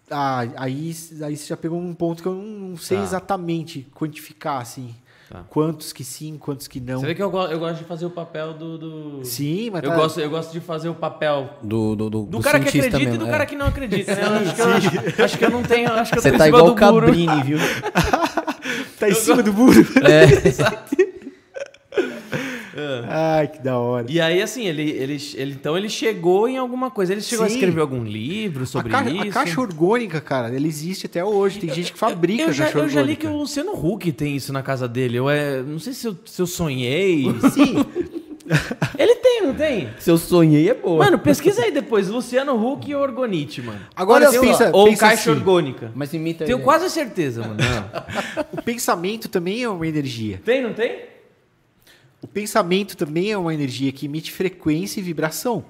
Ah, 0.10 0.40
aí, 0.58 0.94
aí 1.24 1.38
você 1.38 1.48
já 1.48 1.58
pegou 1.58 1.80
um 1.80 1.94
ponto 1.94 2.22
que 2.22 2.28
eu 2.28 2.36
não 2.36 2.78
sei 2.78 2.98
tá. 2.98 3.04
exatamente 3.04 3.88
quantificar, 3.94 4.62
assim. 4.62 4.96
Tá. 5.30 5.44
Quantos 5.50 5.94
que 5.94 6.04
sim, 6.04 6.38
quantos 6.38 6.68
que 6.68 6.80
não. 6.80 7.00
Você 7.00 7.06
vê 7.06 7.16
que 7.16 7.24
eu, 7.24 7.32
eu 7.32 7.60
gosto 7.60 7.78
de 7.78 7.86
fazer 7.86 8.06
o 8.06 8.10
papel 8.10 8.54
do. 8.54 8.78
do... 8.78 9.26
Sim, 9.26 9.70
mas. 9.72 9.84
Eu, 9.84 9.90
tá... 9.90 9.96
gosto, 9.96 10.20
eu 10.20 10.30
gosto 10.30 10.52
de 10.52 10.60
fazer 10.60 10.90
o 10.90 10.96
papel. 10.96 11.58
Do, 11.62 11.96
do, 11.96 12.10
do, 12.10 12.24
do 12.24 12.40
cara 12.40 12.60
que 12.60 12.68
acredita 12.68 13.00
mesmo, 13.00 13.16
e 13.16 13.18
do 13.18 13.28
é. 13.28 13.32
cara 13.32 13.46
que 13.46 13.56
não 13.56 13.66
acredita. 13.68 14.16
Né? 14.16 14.22
acho, 14.44 14.56
que 14.56 14.62
eu, 14.62 15.26
acho, 15.26 15.38
que 15.38 15.46
eu, 15.46 15.50
não 15.50 15.64
tenho. 15.64 15.92
Acho 15.94 16.12
que 16.12 16.18
eu 16.18 16.22
Você 16.22 16.32
tá 16.38 16.48
igual 16.48 16.68
o 16.68 16.76
Cabrini, 16.76 17.44
viu? 17.44 17.58
tá 19.00 19.08
em 19.08 19.12
eu 19.12 19.16
cima 19.16 19.42
do 19.42 19.54
muro. 19.54 19.86
É. 20.04 20.24
Exato. 20.48 20.93
Ai, 23.08 23.48
que 23.48 23.60
da 23.60 23.78
hora. 23.78 24.06
E 24.10 24.20
aí, 24.20 24.42
assim, 24.42 24.68
ele, 24.68 24.90
ele, 24.90 25.18
ele, 25.36 25.52
então 25.52 25.78
ele 25.78 25.90
chegou 25.90 26.48
em 26.48 26.58
alguma 26.58 26.92
coisa. 26.92 27.14
Ele 27.14 27.22
chegou 27.22 27.46
Sim. 27.46 27.52
a 27.52 27.56
escrever 27.56 27.82
algum 27.82 28.04
livro 28.04 28.66
sobre 28.66 28.96
a 28.96 29.04
isso? 29.04 29.30
A 29.30 29.32
caixa 29.32 29.62
orgânica, 29.62 30.22
cara, 30.22 30.48
ela 30.48 30.68
existe 30.68 31.06
até 31.06 31.24
hoje. 31.24 31.60
Tem 31.60 31.74
gente 31.74 31.94
que 31.94 32.00
fabrica 32.00 32.44
eu 32.44 32.54
já, 32.54 32.66
caixa 32.66 32.80
orgânica. 32.80 33.00
Eu 33.00 33.04
já 33.04 33.10
li 33.10 33.16
que 33.16 33.28
o 33.28 33.38
Luciano 33.38 33.72
Huck 33.74 34.12
tem 34.12 34.36
isso 34.36 34.52
na 34.54 34.62
casa 34.62 34.88
dele. 34.88 35.18
Eu 35.18 35.30
é, 35.30 35.62
não 35.62 35.80
sei 35.80 35.94
se 35.94 36.08
eu, 36.08 36.16
se 36.26 36.42
eu 36.42 36.48
sonhei. 36.48 37.26
Sim. 37.52 37.86
Ele 38.98 39.16
tem, 39.16 39.42
não 39.42 39.54
tem? 39.54 39.90
Se 40.00 40.12
eu 40.12 40.18
sonhei 40.18 40.70
é 40.70 40.74
boa. 40.74 41.06
Mano, 41.06 41.18
pesquisa 41.20 41.64
aí 41.64 41.72
depois. 41.72 42.10
Luciano 42.10 42.54
Huck 42.56 42.90
e 42.90 42.96
Orgonite, 42.96 43.62
mano. 43.62 43.80
Agora 43.96 44.30
pensa, 44.32 44.70
Ou 44.74 44.86
pensa 44.86 45.00
caixa 45.00 45.32
assim. 45.32 45.40
orgânica. 45.40 45.92
Mas 45.96 46.14
imita 46.14 46.46
Tenho 46.46 46.58
ele. 46.58 46.64
quase 46.64 46.90
certeza, 46.90 47.42
mano. 47.42 47.58
o 48.52 48.62
pensamento 48.62 49.30
também 49.30 49.64
é 49.64 49.70
uma 49.70 49.88
energia. 49.88 50.42
Tem, 50.44 50.62
não 50.62 50.74
tem? 50.74 51.13
O 52.24 52.28
pensamento 52.28 52.96
também 52.96 53.34
é 53.34 53.38
uma 53.38 53.54
energia 53.54 53.92
que 53.92 54.06
emite 54.06 54.32
frequência 54.32 55.02
e 55.02 55.04
vibração. 55.04 55.66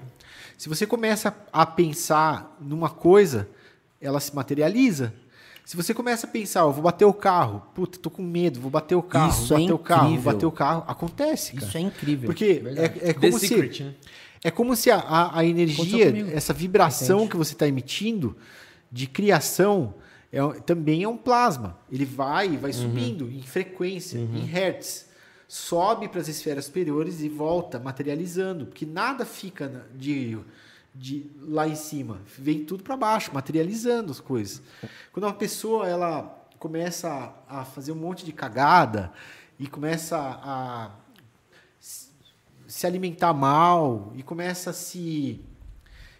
Se 0.56 0.68
você 0.68 0.86
começa 0.86 1.36
a 1.52 1.66
pensar 1.66 2.56
numa 2.60 2.88
coisa, 2.88 3.48
ela 4.00 4.20
se 4.20 4.32
materializa. 4.32 5.12
Se 5.64 5.76
você 5.76 5.92
começa 5.92 6.28
a 6.28 6.30
pensar, 6.30 6.60
eu 6.60 6.72
vou 6.72 6.84
bater 6.84 7.06
o 7.06 7.12
carro, 7.12 7.60
puta, 7.74 7.98
tô 7.98 8.08
com 8.08 8.22
medo, 8.22 8.60
vou 8.60 8.70
bater 8.70 8.94
o 8.94 9.02
carro, 9.02 9.30
Isso 9.30 9.48
vou 9.48 9.58
bater 9.58 9.70
é 9.70 9.74
o 9.74 9.78
carro, 9.78 10.10
vou 10.10 10.32
bater 10.32 10.46
o 10.46 10.52
carro, 10.52 10.84
acontece, 10.86 11.54
cara. 11.54 11.66
Isso 11.66 11.76
é 11.76 11.80
incrível. 11.80 12.26
Porque 12.28 12.62
é, 12.76 13.08
é 13.10 13.12
como 13.12 13.32
The 13.32 13.38
se 13.38 13.48
Secret, 13.48 13.80
né? 13.80 13.94
é 14.44 14.50
como 14.52 14.76
se 14.76 14.90
a, 14.92 14.98
a, 14.98 15.38
a 15.40 15.44
energia, 15.44 16.30
essa 16.32 16.52
vibração 16.52 17.16
Entende? 17.16 17.30
que 17.32 17.36
você 17.36 17.54
está 17.54 17.66
emitindo 17.66 18.36
de 18.92 19.08
criação 19.08 19.94
é, 20.30 20.40
também 20.60 21.02
é 21.02 21.08
um 21.08 21.16
plasma. 21.16 21.76
Ele 21.90 22.04
vai, 22.04 22.56
vai 22.56 22.72
subindo 22.72 23.28
em 23.28 23.42
frequência, 23.42 24.18
em 24.18 24.44
hertz 24.44 25.12
sobe 25.48 26.08
para 26.08 26.20
as 26.20 26.28
esferas 26.28 26.64
superiores 26.66 27.20
e 27.20 27.28
volta 27.28 27.78
materializando, 27.78 28.66
porque 28.66 28.86
nada 28.86 29.24
fica 29.24 29.86
de, 29.94 30.38
de 30.94 31.30
lá 31.40 31.68
em 31.68 31.74
cima, 31.74 32.20
vem 32.38 32.64
tudo 32.64 32.82
para 32.82 32.96
baixo, 32.96 33.30
materializando 33.32 34.10
as 34.10 34.20
coisas. 34.20 34.62
Quando 35.12 35.24
uma 35.24 35.34
pessoa 35.34 35.86
ela 35.88 36.46
começa 36.58 37.34
a, 37.48 37.60
a 37.60 37.64
fazer 37.64 37.92
um 37.92 37.96
monte 37.96 38.24
de 38.24 38.32
cagada 38.32 39.12
e 39.58 39.66
começa 39.66 40.16
a 40.18 40.90
se- 41.78 42.08
se 42.66 42.86
alimentar 42.86 43.32
mal 43.34 44.12
e 44.16 44.22
começa 44.22 44.70
a 44.70 44.72
se 44.72 45.40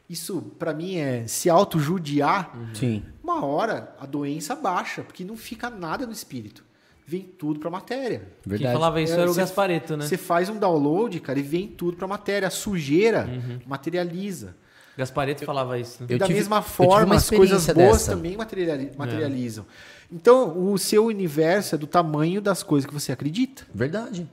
isso 0.09 0.42
para 0.59 0.74
mim 0.74 0.96
é 0.96 1.26
se 1.26 1.48
autojudiar, 1.48 2.55
Sim. 2.74 3.02
uma 3.22 3.42
hora 3.42 3.96
a 3.98 4.05
doença 4.05 4.55
baixa, 4.55 5.02
porque 5.02 5.24
não 5.24 5.34
fica 5.34 5.70
nada 5.70 6.06
no 6.06 6.12
espírito. 6.12 6.62
Vem 7.06 7.20
tudo 7.22 7.60
para 7.60 7.68
matéria. 7.70 8.28
Verdade. 8.47 8.64
Quem 8.64 8.72
falava 8.72 9.01
isso 9.01 9.12
É, 9.12 9.20
era 9.20 9.31
o 9.31 9.35
Gaspareto, 9.35 9.97
né? 9.97 10.06
Você 10.06 10.16
faz 10.16 10.48
um 10.48 10.59
download, 10.59 11.20
cara, 11.20 11.39
e 11.39 11.43
vem 11.43 11.68
tudo 11.68 11.97
para 11.98 12.06
matéria. 12.09 12.48
A 12.48 12.51
sujeira 12.51 13.26
Uhum. 13.28 13.60
materializa. 13.66 14.56
Gaspareto 14.97 15.44
falava 15.44 15.78
isso, 15.78 16.02
né? 16.02 16.06
Eu 16.09 16.18
da 16.18 16.26
tive- 16.26 16.39
mesma 16.39 16.59
eu 16.59 16.62
forma, 16.62 17.16
as 17.16 17.28
coisas 17.28 17.66
boas 17.66 17.76
dessa. 17.98 18.12
também 18.12 18.36
materiali- 18.36 18.93
materializam. 18.97 19.66
Então, 20.10 20.72
o 20.72 20.78
seu 20.78 21.05
universo 21.05 21.74
é 21.74 21.78
do 21.78 21.86
tamanho 21.86 22.40
das 22.40 22.62
coisas 22.62 22.86
que 22.86 22.94
você 22.94 23.10
acredita. 23.10 23.66
Verdade. 23.74 24.31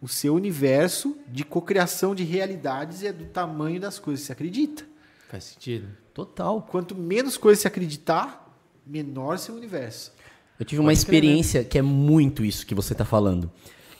O 0.00 0.08
seu 0.08 0.34
universo 0.34 1.16
de 1.28 1.44
cocriação 1.44 2.14
de 2.14 2.24
realidades 2.24 3.02
é 3.04 3.12
do 3.12 3.26
tamanho 3.26 3.78
das 3.78 3.98
coisas 3.98 4.22
que 4.22 4.26
você 4.28 4.32
acredita. 4.32 4.84
Faz 5.28 5.44
sentido. 5.44 5.86
Total. 6.14 6.62
Quanto 6.62 6.94
menos 6.96 7.36
coisas 7.36 7.60
você 7.62 7.68
acreditar, 7.68 8.50
menor 8.86 9.38
seu 9.38 9.54
universo. 9.54 10.12
Eu 10.58 10.64
tive 10.64 10.80
uma 10.80 10.92
experiência 10.92 11.64
que 11.64 11.78
é 11.78 11.82
muito 11.82 12.44
isso 12.44 12.66
que 12.66 12.74
você 12.74 12.94
tá 12.94 13.04
falando. 13.04 13.50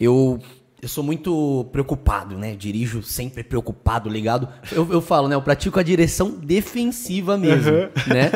Eu, 0.00 0.38
eu 0.80 0.88
sou 0.88 1.02
muito 1.02 1.66
preocupado, 1.72 2.38
né? 2.38 2.54
Dirijo 2.54 3.02
sempre 3.02 3.42
preocupado, 3.42 4.08
ligado. 4.08 4.48
Eu, 4.70 4.90
eu 4.92 5.00
falo, 5.00 5.26
né? 5.26 5.34
Eu 5.34 5.42
pratico 5.42 5.80
a 5.80 5.82
direção 5.82 6.30
defensiva 6.30 7.36
mesmo, 7.36 7.72
né? 8.06 8.30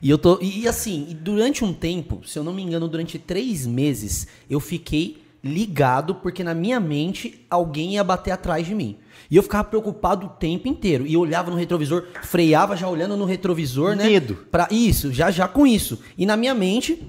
E 0.00 0.08
eu 0.08 0.16
tô. 0.16 0.38
E, 0.40 0.60
e 0.60 0.68
assim, 0.68 1.18
durante 1.20 1.64
um 1.64 1.72
tempo, 1.74 2.20
se 2.26 2.38
eu 2.38 2.44
não 2.44 2.54
me 2.54 2.62
engano, 2.62 2.88
durante 2.88 3.18
três 3.18 3.66
meses, 3.66 4.28
eu 4.48 4.60
fiquei 4.60 5.18
ligado, 5.42 6.14
porque 6.14 6.42
na 6.42 6.54
minha 6.54 6.80
mente 6.80 7.44
alguém 7.50 7.94
ia 7.94 8.04
bater 8.04 8.30
atrás 8.30 8.66
de 8.66 8.74
mim. 8.74 8.96
E 9.30 9.36
eu 9.36 9.42
ficava 9.42 9.64
preocupado 9.64 10.26
o 10.26 10.30
tempo 10.30 10.68
inteiro. 10.68 11.06
E 11.06 11.16
olhava 11.16 11.50
no 11.50 11.56
retrovisor, 11.56 12.04
freava 12.22 12.76
já 12.76 12.88
olhando 12.88 13.16
no 13.16 13.24
retrovisor, 13.24 13.94
né? 13.94 14.04
Medo. 14.04 14.46
Pra, 14.50 14.68
isso, 14.70 15.12
já 15.12 15.30
já 15.30 15.46
com 15.46 15.66
isso. 15.66 15.98
E 16.16 16.24
na 16.24 16.36
minha 16.36 16.54
mente, 16.54 17.02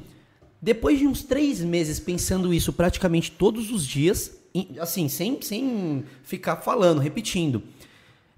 depois 0.62 1.00
de 1.00 1.08
uns 1.08 1.24
três 1.24 1.62
meses 1.62 2.00
pensando 2.00 2.54
isso 2.54 2.74
praticamente 2.74 3.32
todos 3.32 3.72
os 3.72 3.86
dias, 3.86 4.38
assim, 4.80 5.08
sem, 5.08 5.42
sem 5.42 6.04
ficar 6.24 6.58
falando, 6.58 7.00
repetindo. 7.00 7.64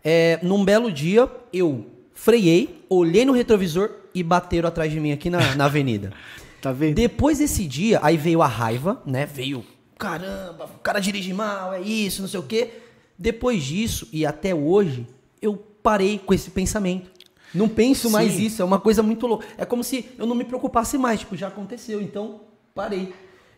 É, 0.03 0.39
num 0.43 0.64
belo 0.64 0.91
dia, 0.91 1.30
eu 1.52 1.85
freiei, 2.14 2.84
olhei 2.89 3.26
no 3.26 3.34
retrovisor 3.34 3.89
e 4.14 4.22
bateram 4.22 4.68
atrás 4.68 4.91
de 4.91 4.99
mim 4.99 5.11
aqui 5.11 5.30
na, 5.30 5.56
na 5.56 5.65
avenida. 5.65 6.14
Tá 6.61 6.72
vendo? 6.72 6.93
Depois 6.93 7.39
desse 7.39 7.65
dia, 7.65 7.99
aí 8.03 8.15
veio 8.15 8.39
a 8.39 8.45
raiva, 8.45 9.02
né? 9.03 9.26
Veio, 9.26 9.65
caramba, 9.98 10.65
o 10.65 10.77
cara 10.77 10.99
dirige 10.99 11.34
mal, 11.34 11.73
é 11.73 11.81
isso, 11.81 12.22
não 12.22 12.30
sei 12.30 12.39
o 12.39 12.43
quê. 12.43 12.69
Depois 13.18 13.64
disso, 13.64 14.07
e 14.14 14.27
até 14.27 14.53
hoje, 14.53 15.07
eu 15.41 15.56
parei 15.81 16.19
com 16.19 16.35
esse 16.35 16.52
pensamento. 16.52 17.10
Não 17.53 17.68
penso 17.68 18.10
mais 18.10 18.34
Sim. 18.34 18.45
isso, 18.45 18.61
é 18.61 18.65
uma 18.65 18.80
coisa 18.80 19.03
muito 19.03 19.28
louca. 19.28 19.45
É 19.57 19.65
como 19.65 19.84
se 19.84 20.06
eu 20.18 20.26
não 20.26 20.36
me 20.36 20.44
preocupasse 20.44 20.98
mais, 20.98 21.19
tipo, 21.19 21.36
já 21.36 21.48
aconteceu, 21.48 22.02
então 22.02 22.41
parei. 22.73 23.14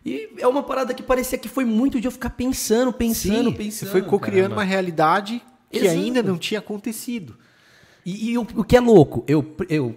E 0.06 0.30
é 0.38 0.48
uma 0.48 0.64
parada 0.64 0.94
que 0.94 1.04
parecia 1.04 1.38
que 1.38 1.48
foi 1.48 1.64
muito 1.64 2.02
de 2.02 2.08
eu 2.08 2.12
ficar 2.12 2.32
pensando, 2.32 2.92
pensando, 2.92 3.52
Sim, 3.52 3.56
pensando. 3.56 3.80
você 3.80 3.86
foi 3.86 4.02
co-criando 4.02 4.54
uma 4.54 4.64
realidade 4.64 5.42
que 5.72 5.80
Exato. 5.80 5.92
ainda 6.00 6.22
não 6.24 6.38
tinha 6.38 6.60
acontecido. 6.60 7.38
E, 8.06 8.32
e 8.32 8.38
o, 8.38 8.42
o 8.42 8.64
que 8.64 8.76
é 8.76 8.80
louco, 8.82 9.24
eu, 9.28 9.56
eu 9.70 9.96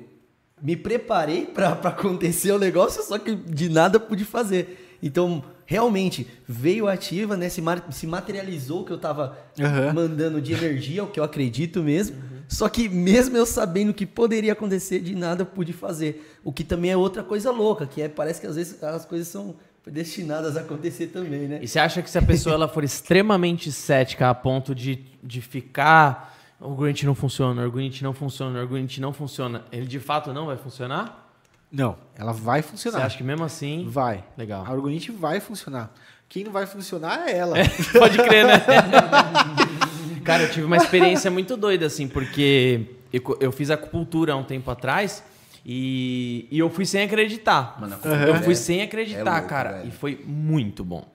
me 0.63 0.77
preparei 0.77 1.45
pra 1.47 1.71
acontecer 1.71 2.53
o 2.53 2.59
negócio, 2.59 3.03
só 3.03 3.19
que 3.19 3.35
de 3.35 3.69
nada 3.69 3.99
pude 3.99 4.25
fazer. 4.25 4.97
Então, 5.03 5.43
realmente, 5.65 6.27
veio 6.47 6.87
ativa, 6.87 7.37
né? 7.37 7.49
Se, 7.49 7.63
se 7.91 8.07
materializou 8.07 8.83
o 8.83 8.85
que 8.85 8.93
eu 8.93 8.99
tava 8.99 9.37
Aham. 9.61 9.93
mandando 9.93 10.41
de 10.41 10.53
energia, 10.53 11.03
o 11.03 11.09
que 11.09 11.19
eu 11.19 11.25
acredito 11.25 11.83
mesmo. 11.83 12.17
Só 12.49 12.69
que 12.69 12.89
mesmo 12.89 13.37
eu 13.37 13.45
sabendo 13.45 13.93
que 13.93 14.07
poderia 14.07 14.53
acontecer, 14.53 15.01
de 15.01 15.15
nada 15.15 15.43
eu 15.43 15.47
pude 15.47 15.73
fazer. 15.73 16.39
O 16.45 16.53
que 16.53 16.63
também 16.63 16.91
é 16.91 16.97
outra 16.97 17.23
coisa 17.23 17.51
louca, 17.51 17.87
que 17.87 18.01
é, 18.01 18.09
parece 18.09 18.41
que 18.41 18.47
às 18.47 18.57
vezes 18.57 18.83
as 18.83 19.05
coisas 19.05 19.29
são 19.29 19.57
destinadas 19.87 20.57
a 20.57 20.61
acontecer 20.61 21.09
também, 21.09 21.47
né? 21.49 21.59
E 21.63 21.69
você 21.69 21.79
acha 21.79 22.03
que 22.03 22.11
se 22.11 22.19
a 22.19 22.23
pessoa 22.23 22.55
ela 22.55 22.69
for 22.69 22.83
extremamente 22.83 23.71
cética 23.71 24.29
a 24.31 24.35
ponto 24.35 24.75
de, 24.75 25.05
de 25.23 25.41
ficar. 25.41 26.35
O 26.59 26.75
Grinch 26.75 27.05
não 27.05 27.15
funciona, 27.15 27.67
o 27.67 27.71
Grinch 27.71 28.03
não 28.03 28.15
funciona, 28.15 28.63
o 28.63 28.67
Grinch 28.67 29.01
não 29.01 29.13
funciona. 29.13 29.65
Ele 29.71 29.87
de 29.87 30.01
fato 30.01 30.33
não 30.33 30.47
vai 30.47 30.57
funcionar? 30.57 31.27
Não, 31.71 31.97
ela 32.17 32.33
vai 32.33 32.63
Você 32.63 32.69
funcionar. 32.69 33.05
acha 33.05 33.19
que 33.19 33.25
mesmo 33.25 33.45
assim. 33.45 33.87
Vai. 33.89 34.25
Legal. 34.37 34.65
A 34.67 34.73
Orgonite 34.73 35.11
vai 35.13 35.41
funcionar. 35.41 35.93
Quem 36.29 36.45
não 36.45 36.53
vai 36.53 36.67
funcionar 36.67 37.29
é 37.29 37.37
ela. 37.37 37.57
Pode 37.93 38.17
crer, 38.17 38.47
né? 38.47 38.63
Cara, 40.27 40.43
eu 40.43 40.51
tive 40.51 40.67
uma 40.67 40.77
experiência 40.77 41.31
muito 41.31 41.57
doida, 41.57 41.87
assim, 41.87 42.07
porque 42.09 42.81
eu, 43.13 43.23
eu 43.41 43.53
fiz 43.53 43.71
acupuntura 43.71 44.33
há 44.33 44.37
um 44.37 44.43
tempo 44.45 44.71
atrás 44.71 45.23
e, 45.65 46.47
e 46.51 46.59
eu 46.59 46.69
fui 46.71 46.85
sem 46.85 47.03
acreditar. 47.05 47.77
Mano, 47.81 47.97
Eu 48.05 48.35
fui 48.43 48.53
é- 48.53 48.57
sem 48.57 48.81
é 48.81 48.85
acreditar, 48.85 49.33
louco, 49.35 49.49
cara. 49.49 49.73
velho. 49.79 49.89
E 49.89 49.91
foi 49.91 50.21
muito 50.27 50.85
bom. 50.85 51.07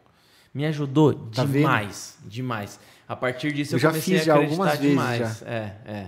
Me 0.53 0.65
ajudou 0.65 1.13
Tá 1.13 1.43
vendo? 1.43 1.53
demais, 1.61 2.17
demais. 2.25 2.79
A 3.07 3.15
partir 3.15 3.51
disso 3.53 3.73
eu, 3.73 3.77
Eu 3.77 3.81
já 3.81 3.89
comecei 3.89 4.13
fiz 4.17 4.21
a 4.23 4.25
já 4.25 4.33
acreditar 4.33 4.53
algumas 4.63 4.79
vezes 4.79 4.89
demais. 4.89 5.39
já. 5.39 5.47
É, 5.47 5.73
é. 5.85 6.07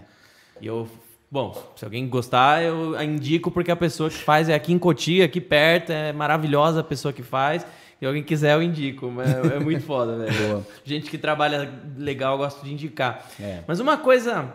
E 0.62 0.68
eu, 0.68 0.88
bom, 1.32 1.74
se 1.76 1.86
alguém 1.86 2.08
gostar, 2.08 2.62
eu 2.64 3.02
indico 3.02 3.50
porque 3.52 3.72
a 3.72 3.76
pessoa 3.76 4.10
que 4.10 4.18
faz 4.18 4.50
é 4.50 4.54
aqui 4.54 4.72
em 4.74 4.80
Cotia, 4.80 5.26
aqui 5.26 5.40
perto, 5.42 5.92
é 5.92 6.12
maravilhosa 6.14 6.82
a 6.82 6.84
pessoa 6.84 7.14
que 7.14 7.24
faz. 7.24 7.66
Se 8.04 8.08
alguém 8.08 8.22
quiser, 8.22 8.54
eu 8.54 8.62
indico. 8.62 9.10
mas 9.10 9.30
É, 9.34 9.56
é 9.56 9.60
muito 9.62 9.86
foda, 9.86 10.18
velho. 10.18 10.66
Gente 10.84 11.10
que 11.10 11.18
trabalha 11.18 11.72
legal, 11.98 12.34
eu 12.34 12.38
gosto 12.40 12.62
de 12.62 12.74
indicar. 12.74 13.26
É. 13.40 13.62
Mas 13.66 13.80
uma 13.80 13.98
coisa, 13.98 14.52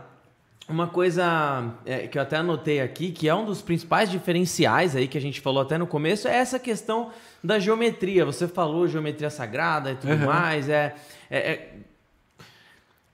uma 0.69 0.87
coisa 0.87 1.65
é, 1.87 2.07
que 2.07 2.19
eu 2.19 2.23
até 2.23 2.37
anotei 2.37 2.79
aqui, 2.83 3.11
que 3.11 3.27
é 3.27 3.35
um 3.35 3.47
dos 3.47 3.63
principais 3.63 4.11
diferenciais 4.11 4.95
aí 4.95 5.09
que 5.09 5.17
a 5.17 5.21
gente 5.21 5.41
falou 5.41 5.63
até 5.63 5.79
no 5.79 5.87
começo, 5.87 6.29
é 6.29 6.37
essa 6.37 6.59
questão 6.59 7.11
da 7.43 7.59
geometria. 7.59 8.23
Você 8.27 8.47
falou 8.47 8.87
geometria 8.87 9.31
sagrada 9.31 9.93
e 9.93 9.95
tudo 9.97 10.13
Uhum. 10.13 10.27
mais. 10.27 10.69
É, 10.69 10.95
é- 11.31 11.39
é- 11.53 11.69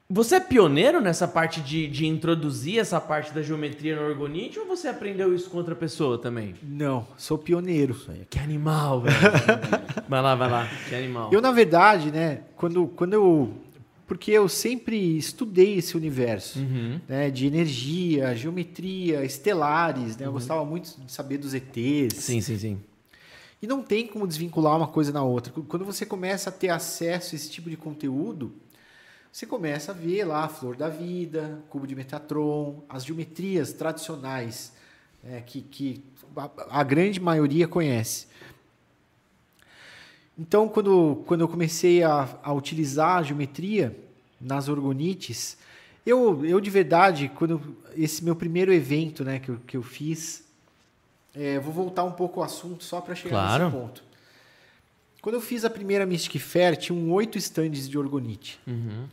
Você 0.08 0.34
é 0.36 0.40
pioneiro 0.40 1.00
nessa 1.00 1.26
parte 1.26 1.62
de, 1.62 1.86
de 1.88 2.06
introduzir 2.06 2.78
essa 2.78 3.00
parte 3.00 3.32
da 3.32 3.40
geometria 3.42 3.96
no 3.96 4.02
Orgonite 4.02 4.58
ou 4.58 4.66
você 4.66 4.86
aprendeu 4.86 5.34
isso 5.34 5.48
com 5.48 5.56
outra 5.56 5.74
pessoa 5.74 6.18
também? 6.18 6.54
Não, 6.62 7.06
sou 7.16 7.38
pioneiro. 7.38 7.96
Que 8.28 8.38
animal, 8.38 9.00
velho. 9.00 9.16
vai 10.06 10.20
lá, 10.20 10.34
vai 10.34 10.50
lá. 10.50 10.68
Que 10.88 10.94
animal. 10.94 11.30
Eu, 11.32 11.40
na 11.40 11.50
verdade, 11.52 12.10
né, 12.10 12.42
quando, 12.54 12.86
quando 12.88 13.14
eu. 13.14 13.50
Porque 14.06 14.30
eu 14.30 14.46
sempre 14.50 15.16
estudei 15.16 15.78
esse 15.78 15.96
universo 15.96 16.58
Uhum. 16.58 17.00
né, 17.08 17.30
de 17.30 17.46
energia, 17.46 18.36
geometria, 18.36 19.24
estelares, 19.24 20.18
né? 20.18 20.26
Eu 20.26 20.32
gostava 20.32 20.62
muito 20.66 21.00
de 21.00 21.10
saber 21.10 21.38
dos 21.38 21.54
ETs. 21.54 22.18
Sim, 22.22 22.42
sim, 22.42 22.58
sim. 22.58 22.78
E 23.62 23.66
não 23.66 23.82
tem 23.82 24.06
como 24.06 24.26
desvincular 24.26 24.76
uma 24.76 24.86
coisa 24.86 25.10
na 25.10 25.22
outra. 25.24 25.50
Quando 25.66 25.86
você 25.86 26.04
começa 26.04 26.50
a 26.50 26.52
ter 26.52 26.68
acesso 26.68 27.34
a 27.34 27.36
esse 27.36 27.50
tipo 27.50 27.70
de 27.70 27.78
conteúdo, 27.78 28.52
você 29.34 29.46
começa 29.46 29.90
a 29.90 29.94
ver 29.94 30.22
lá 30.22 30.44
a 30.44 30.48
flor 30.48 30.76
da 30.76 30.88
vida, 30.88 31.60
cubo 31.68 31.88
de 31.88 31.96
Metatron, 31.96 32.84
as 32.88 33.04
geometrias 33.04 33.72
tradicionais 33.72 34.72
né, 35.24 35.42
que, 35.44 35.60
que 35.60 36.04
a, 36.36 36.48
a 36.70 36.84
grande 36.84 37.18
maioria 37.18 37.66
conhece. 37.66 38.28
Então, 40.38 40.68
quando, 40.68 41.24
quando 41.26 41.40
eu 41.40 41.48
comecei 41.48 42.04
a, 42.04 42.28
a 42.44 42.52
utilizar 42.52 43.16
a 43.16 43.22
geometria 43.24 43.98
nas 44.40 44.68
orgonites, 44.68 45.58
eu, 46.06 46.46
eu 46.46 46.60
de 46.60 46.70
verdade, 46.70 47.28
quando 47.34 47.76
esse 47.96 48.22
meu 48.22 48.36
primeiro 48.36 48.72
evento 48.72 49.24
né, 49.24 49.40
que, 49.40 49.48
eu, 49.48 49.58
que 49.66 49.76
eu 49.76 49.82
fiz, 49.82 50.44
é, 51.34 51.58
vou 51.58 51.72
voltar 51.72 52.04
um 52.04 52.12
pouco 52.12 52.38
ao 52.38 52.46
assunto 52.46 52.84
só 52.84 53.00
para 53.00 53.16
chegar 53.16 53.30
Claro. 53.30 53.64
nesse 53.64 53.76
ponto. 53.76 54.04
Quando 55.24 55.36
eu 55.36 55.40
fiz 55.40 55.64
a 55.64 55.70
primeira 55.70 56.04
Mystic 56.04 56.38
Fair, 56.38 56.76
tinham 56.76 57.10
oito 57.10 57.38
stands 57.38 57.88
de 57.88 57.96
orgonite. 57.96 58.60
Uhum. 58.66 59.08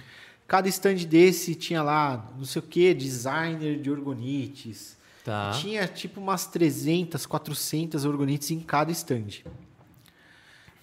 Cada 0.45 0.67
stand 0.67 0.95
desse 1.05 1.55
tinha 1.55 1.81
lá, 1.81 2.29
não 2.37 2.43
sei 2.43 2.59
o 2.59 2.65
que, 2.65 2.93
designer 2.93 3.79
de 3.79 3.89
orgonites. 3.89 4.97
Tá. 5.23 5.51
Tinha 5.51 5.87
tipo 5.87 6.19
umas 6.19 6.45
300, 6.47 7.25
400 7.25 8.03
orgonites 8.03 8.51
em 8.51 8.59
cada 8.59 8.91
stand. 8.91 9.41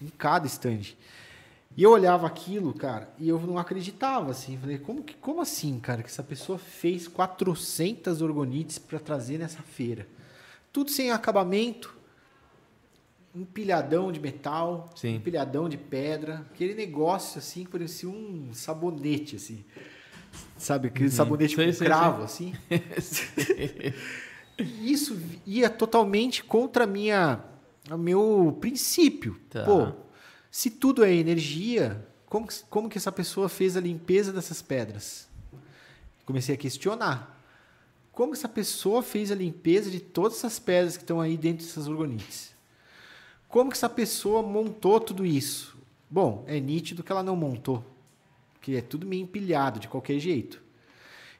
Em 0.01 0.07
cada 0.17 0.47
stand. 0.47 0.95
E 1.77 1.83
eu 1.83 1.91
olhava 1.91 2.25
aquilo, 2.25 2.73
cara, 2.73 3.13
e 3.19 3.29
eu 3.29 3.39
não 3.39 3.59
acreditava, 3.59 4.31
assim. 4.31 4.57
Falei, 4.57 4.79
como, 4.79 5.03
que, 5.03 5.13
como 5.13 5.41
assim, 5.41 5.79
cara, 5.79 6.01
que 6.01 6.09
essa 6.09 6.23
pessoa 6.23 6.57
fez 6.57 7.07
400 7.07 8.23
orgonites 8.23 8.79
para 8.79 8.97
trazer 8.97 9.37
nessa 9.37 9.61
feira? 9.61 10.07
Tudo 10.73 10.89
sem 10.89 11.11
acabamento, 11.11 11.98
empilhadão 13.35 14.11
de 14.11 14.19
metal, 14.19 14.89
Sim. 14.95 15.15
empilhadão 15.15 15.67
de 15.69 15.77
pedra. 15.77 16.45
Aquele 16.53 16.73
negócio, 16.73 17.39
assim, 17.39 17.63
que 17.63 17.69
parecia 17.71 18.09
um 18.09 18.49
sabonete, 18.53 19.35
assim. 19.35 19.63
Sabe, 20.57 20.87
aquele 20.89 21.09
sabonete 21.09 21.55
Sei, 21.55 21.65
com 21.67 21.73
sei, 21.73 21.87
cravo, 21.87 22.23
assim. 22.23 22.53
Isso 24.83 25.17
ia 25.45 25.69
totalmente 25.69 26.43
contra 26.43 26.83
a 26.83 26.87
minha, 26.87 27.41
o 27.89 27.97
meu 27.97 28.57
princípio. 28.59 29.39
Tá. 29.49 29.63
Pô, 29.63 29.91
se 30.51 30.69
tudo 30.69 31.03
é 31.03 31.13
energia, 31.13 32.05
como, 32.25 32.47
que- 32.47 32.63
como 32.69 32.89
que 32.89 32.97
essa 32.97 33.11
pessoa 33.11 33.47
fez 33.47 33.77
a 33.77 33.81
limpeza 33.81 34.33
dessas 34.33 34.61
pedras? 34.61 35.27
Comecei 36.25 36.55
a 36.55 36.57
questionar. 36.57 37.37
Como 38.11 38.33
que 38.33 38.37
essa 38.37 38.49
pessoa 38.49 39.01
fez 39.01 39.31
a 39.31 39.35
limpeza 39.35 39.89
de 39.89 39.99
todas 40.01 40.37
essas 40.39 40.59
pedras 40.59 40.97
que 40.97 41.03
estão 41.03 41.21
aí 41.21 41.37
dentro 41.37 41.65
dessas 41.65 41.87
orgonites? 41.87 42.53
Como 43.49 43.69
que 43.69 43.75
essa 43.75 43.89
pessoa 43.89 44.41
montou 44.41 44.99
tudo 45.01 45.25
isso? 45.25 45.77
Bom, 46.09 46.45
é 46.47 46.57
nítido 46.59 47.03
que 47.03 47.11
ela 47.11 47.21
não 47.21 47.35
montou, 47.35 47.83
que 48.61 48.77
é 48.77 48.81
tudo 48.81 49.05
meio 49.05 49.23
empilhado 49.23 49.79
de 49.79 49.89
qualquer 49.89 50.17
jeito. 50.19 50.61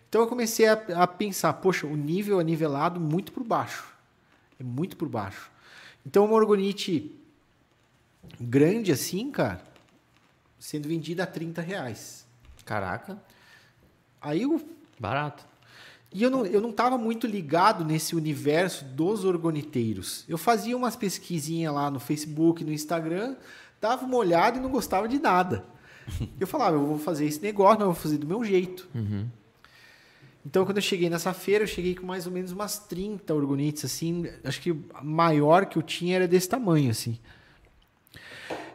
Então 0.09 0.21
eu 0.21 0.27
comecei 0.27 0.67
a, 0.67 0.73
a 0.73 1.07
pensar, 1.07 1.53
poxa, 1.53 1.87
o 1.87 1.95
nível 1.95 2.41
é 2.41 2.43
nivelado 2.43 2.99
muito 2.99 3.31
por 3.31 3.43
baixo. 3.43 3.93
É 4.59 4.63
muito 4.63 4.97
por 4.97 5.07
baixo. 5.07 5.49
Então 6.05 6.25
uma 6.25 6.35
orgonite 6.35 7.15
grande 8.41 8.91
assim, 8.91 9.31
cara, 9.31 9.63
sendo 10.59 10.89
vendida 10.89 11.23
a 11.23 11.27
30 11.27 11.61
reais. 11.61 12.27
Caraca, 12.65 13.17
Aí 14.21 14.41
eu, 14.41 14.61
barato. 14.99 15.45
E 16.11 16.23
eu 16.23 16.31
não, 16.31 16.45
eu 16.45 16.59
não 16.59 16.71
tava 16.71 16.97
muito 16.97 17.27
ligado 17.27 17.85
nesse 17.85 18.15
universo 18.15 18.83
dos 18.83 19.23
orgoniteiros. 19.23 20.25
Eu 20.27 20.37
fazia 20.37 20.75
umas 20.75 20.95
pesquisinhas 20.95 21.73
lá 21.73 21.91
no 21.91 21.99
Facebook, 21.99 22.63
no 22.63 22.73
Instagram, 22.73 23.35
dava 23.79 24.05
uma 24.05 24.17
olhada 24.17 24.57
e 24.57 24.61
não 24.61 24.69
gostava 24.69 25.07
de 25.07 25.19
nada. 25.19 25.63
Eu 26.39 26.47
falava, 26.47 26.75
eu 26.75 26.85
vou 26.85 26.97
fazer 26.97 27.25
esse 27.25 27.39
negócio, 27.39 27.79
mas 27.79 27.87
eu 27.87 27.93
vou 27.93 28.01
fazer 28.01 28.17
do 28.17 28.25
meu 28.25 28.43
jeito. 28.43 28.89
Uhum. 28.95 29.27
Então, 30.43 30.65
quando 30.65 30.77
eu 30.77 30.81
cheguei 30.81 31.07
nessa 31.07 31.33
feira, 31.33 31.63
eu 31.63 31.67
cheguei 31.67 31.93
com 31.93 32.07
mais 32.07 32.25
ou 32.25 32.31
menos 32.31 32.51
umas 32.51 32.79
30 32.79 33.31
orgonites, 33.31 33.85
assim. 33.85 34.25
Acho 34.43 34.59
que 34.59 34.75
a 34.95 35.03
maior 35.03 35.67
que 35.67 35.77
eu 35.77 35.83
tinha 35.83 36.15
era 36.15 36.27
desse 36.27 36.49
tamanho, 36.49 36.89
assim. 36.89 37.19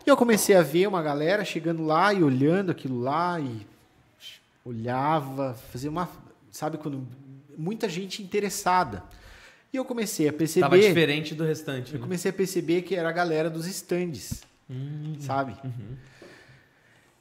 E 0.06 0.08
eu 0.08 0.16
comecei 0.16 0.54
a 0.54 0.62
ver 0.62 0.86
uma 0.86 1.02
galera 1.02 1.44
chegando 1.44 1.84
lá 1.84 2.12
e 2.12 2.22
olhando 2.22 2.70
aquilo 2.70 3.00
lá 3.00 3.40
e 3.40 3.66
olhava, 4.64 5.54
fazia 5.72 5.90
uma, 5.90 6.08
sabe 6.50 6.78
quando 6.78 7.06
muita 7.58 7.88
gente 7.88 8.22
interessada. 8.22 9.02
E 9.72 9.76
eu 9.76 9.84
comecei 9.84 10.28
a 10.28 10.32
perceber, 10.32 10.60
Tava 10.66 10.78
diferente 10.78 11.34
do 11.34 11.44
restante. 11.44 11.92
eu 11.92 11.98
né? 11.98 12.02
comecei 12.04 12.30
a 12.30 12.34
perceber 12.34 12.82
que 12.82 12.94
era 12.94 13.08
a 13.08 13.12
galera 13.12 13.50
dos 13.50 13.66
stands, 13.66 14.42
Hum, 14.70 15.16
sabe? 15.20 15.56
uhum. 15.64 15.96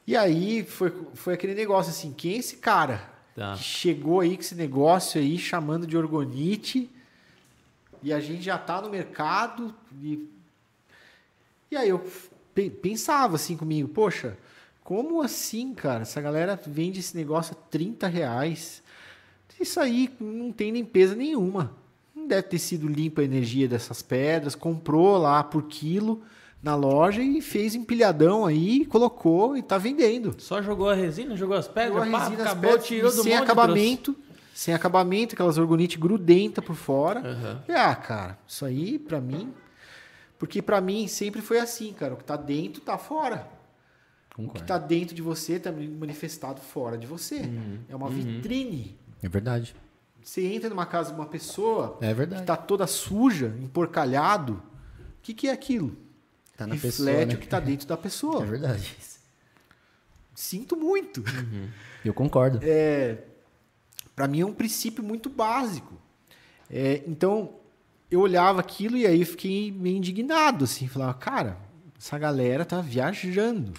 E 0.05 0.15
aí 0.18 0.64
foi, 0.64 0.93
foi 1.14 1.34
aquele 1.34 1.53
negócio 1.55 1.89
assim, 1.91 2.11
quem 2.14 2.34
é 2.34 2.38
esse 2.38 2.57
cara 2.57 3.11
Tá. 3.35 3.55
que 3.55 3.64
chegou 3.64 4.19
aí 4.19 4.35
com 4.35 4.41
esse 4.41 4.53
negócio 4.53 5.19
aí 5.19 5.39
chamando 5.39 5.88
de 5.88 5.97
orgonite 5.97 6.88
e 8.03 8.14
a 8.14 8.19
gente 8.19 8.43
já 8.43 8.57
tá 8.60 8.80
no 8.81 8.89
mercado 8.89 9.73
e, 10.01 10.30
e 11.72 11.76
aí 11.76 11.89
eu 11.89 12.05
pe- 12.53 12.69
pensava 12.69 13.35
assim 13.38 13.57
comigo, 13.57 13.88
poxa, 13.89 14.38
como 14.84 15.22
assim, 15.23 15.73
cara? 15.73 16.01
Essa 16.03 16.22
galera 16.22 16.60
vende 16.68 16.99
esse 16.99 17.15
negócio 17.18 17.55
a 17.57 17.69
30 17.72 18.05
reais. 18.07 18.82
Isso 19.59 19.80
aí 19.80 20.09
não 20.19 20.51
tem 20.51 20.71
limpeza 20.71 21.15
nenhuma. 21.15 21.75
Não 22.15 22.27
deve 22.27 22.43
ter 22.43 22.59
sido 22.59 22.88
limpa 22.88 23.21
a 23.21 23.25
energia 23.25 23.67
dessas 23.67 24.01
pedras. 24.01 24.55
Comprou 24.55 25.17
lá 25.17 25.43
por 25.43 25.63
quilo 25.63 26.21
na 26.63 26.75
loja 26.75 27.21
e 27.21 27.41
fez 27.41 27.75
empilhadão 27.75 28.45
aí, 28.45 28.85
colocou 28.85 29.57
e 29.57 29.61
tá 29.61 29.77
vendendo. 29.77 30.34
Só 30.38 30.61
jogou 30.61 30.89
a 30.89 30.95
resina, 30.95 31.35
jogou 31.35 31.57
as 31.57 31.67
pedras, 31.67 32.05
Jogou 32.05 32.15
a 32.15 32.19
pá, 32.19 32.23
resina, 32.23 32.43
acabou, 32.43 32.71
pedras, 32.71 32.85
tirou 32.88 33.11
do 33.11 33.21
sem 33.21 33.34
monte, 33.34 33.43
acabamento, 33.43 34.15
sem 34.53 34.73
acabamento, 34.73 35.35
aquelas 35.35 35.57
orgonite 35.57 35.97
grudenta 35.97 36.61
por 36.61 36.75
fora. 36.75 37.21
E, 37.67 37.71
ah, 37.73 37.93
cara, 37.93 38.39
isso 38.47 38.63
aí 38.63 38.97
pra 38.97 39.19
mim, 39.19 39.53
porque 40.39 40.61
pra 40.61 40.80
mim 40.80 41.05
sempre 41.07 41.41
foi 41.41 41.59
assim, 41.59 41.91
cara, 41.91 42.13
o 42.13 42.17
que 42.17 42.23
tá 42.23 42.38
dentro 42.38 42.81
tá 42.81 42.97
fora. 42.97 43.45
O 44.38 44.41
que 44.41 44.47
Concordo. 44.47 44.65
tá 44.65 44.77
dentro 44.77 45.13
de 45.13 45.21
você 45.21 45.59
tá 45.59 45.71
manifestado 45.71 46.59
fora 46.61 46.97
de 46.97 47.05
você. 47.05 47.41
Uhum. 47.41 47.80
É 47.89 47.95
uma 47.95 48.09
vitrine. 48.09 48.97
É 49.23 49.27
verdade. 49.29 49.75
Você 50.21 50.45
entra 50.45 50.69
numa 50.69 50.85
casa 50.85 51.09
de 51.11 51.15
uma 51.19 51.25
pessoa 51.25 51.97
É 52.01 52.13
verdade. 52.13 52.41
que 52.41 52.47
tá 52.47 52.55
toda 52.55 52.85
suja, 52.87 53.55
emporcalhado, 53.61 54.53
o 54.53 55.21
que 55.21 55.33
que 55.33 55.47
é 55.47 55.51
aquilo? 55.51 55.97
Tá 56.55 56.67
na 56.67 56.75
Reflete 56.75 56.97
pessoa, 56.97 57.25
né? 57.25 57.33
o 57.33 57.37
que 57.37 57.47
tá 57.47 57.59
dentro 57.59 57.87
da 57.87 57.95
É 57.95 57.97
pessoa. 57.97 58.45
verdade. 58.45 58.95
Sinto 60.35 60.75
muito. 60.75 61.23
Eu 62.03 62.13
concordo. 62.13 62.59
é, 62.61 63.17
para 64.15 64.27
mim 64.27 64.41
é 64.41 64.45
um 64.45 64.53
princípio 64.53 65.03
muito 65.03 65.29
básico. 65.29 65.93
É, 66.69 67.03
então, 67.07 67.55
eu 68.09 68.19
olhava 68.21 68.59
aquilo 68.59 68.97
e 68.97 69.05
aí 69.05 69.19
eu 69.21 69.25
fiquei 69.27 69.71
meio 69.71 69.97
indignado, 69.97 70.65
assim, 70.65 70.87
falava, 70.87 71.13
cara, 71.13 71.57
essa 71.97 72.17
galera 72.17 72.65
tá 72.65 72.81
viajando, 72.81 73.73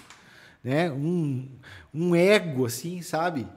né? 0.63 0.89
Um, 0.91 1.49
um 1.93 2.15
ego, 2.15 2.65
assim, 2.65 3.01
sabe? 3.01 3.47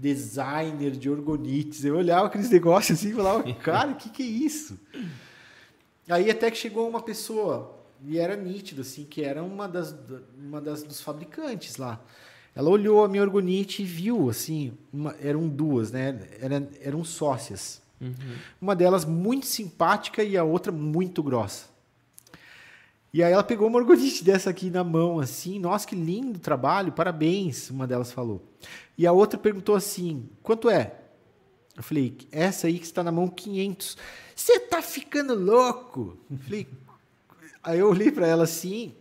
Designer 0.00 0.92
de 0.92 1.10
orgonites. 1.10 1.84
Eu 1.84 1.96
olhava 1.96 2.26
aqueles 2.26 2.50
negócios 2.50 2.98
assim 2.98 3.10
e 3.10 3.14
falava, 3.14 3.52
cara, 3.62 3.92
o 3.92 3.94
que, 3.96 4.08
que 4.10 4.22
é 4.22 4.26
isso? 4.26 4.78
Aí 6.08 6.30
até 6.30 6.50
que 6.50 6.56
chegou 6.56 6.88
uma 6.88 7.00
pessoa, 7.02 7.76
e 8.04 8.18
era 8.18 8.34
nítido, 8.34 8.80
assim, 8.80 9.04
que 9.04 9.22
era 9.22 9.42
uma 9.42 9.68
das, 9.68 9.94
uma 10.38 10.60
das 10.60 10.82
dos 10.82 11.00
fabricantes 11.00 11.76
lá. 11.76 12.00
Ela 12.54 12.68
olhou 12.68 13.04
a 13.04 13.08
minha 13.08 13.22
orgonite 13.22 13.82
e 13.82 13.84
viu, 13.84 14.28
assim, 14.28 14.72
uma- 14.92 15.14
eram 15.22 15.48
duas, 15.48 15.92
né? 15.92 16.18
Era, 16.40 16.68
eram 16.82 17.04
sócias. 17.04 17.80
Uma 18.60 18.74
delas 18.74 19.04
muito 19.04 19.44
simpática 19.46 20.24
e 20.24 20.36
a 20.36 20.42
outra 20.42 20.72
muito 20.72 21.22
grossa. 21.22 21.66
E 23.12 23.22
aí 23.22 23.32
ela 23.32 23.42
pegou 23.42 23.66
uma 23.66 23.78
orgonite 23.78 24.22
dessa 24.24 24.50
aqui 24.50 24.70
na 24.70 24.84
mão, 24.84 25.18
assim, 25.18 25.58
nossa, 25.58 25.86
que 25.86 25.96
lindo 25.96 26.38
trabalho, 26.38 26.92
parabéns, 26.92 27.70
uma 27.70 27.86
delas 27.86 28.12
falou. 28.12 28.42
E 28.96 29.06
a 29.06 29.12
outra 29.12 29.38
perguntou 29.38 29.74
assim, 29.74 30.28
quanto 30.42 30.70
é? 30.70 30.96
Eu 31.76 31.82
falei, 31.82 32.16
essa 32.30 32.66
aí 32.66 32.78
que 32.78 32.84
está 32.84 33.02
na 33.02 33.10
mão, 33.10 33.26
500. 33.28 33.96
Você 34.34 34.60
tá 34.60 34.82
ficando 34.82 35.34
louco? 35.34 36.18
Eu 36.30 36.38
falei, 36.38 36.68
aí 37.62 37.78
eu 37.78 37.88
olhei 37.88 38.10
para 38.12 38.26
ela 38.26 38.44
assim, 38.44 38.94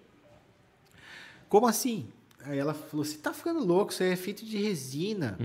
como 1.50 1.68
assim? 1.68 2.08
Aí 2.44 2.58
ela 2.58 2.74
falou, 2.74 3.04
você 3.04 3.18
tá 3.18 3.34
ficando 3.34 3.60
louco, 3.60 3.92
isso 3.92 4.02
aí 4.02 4.12
é 4.12 4.16
feito 4.16 4.46
de 4.46 4.58
resina. 4.58 5.38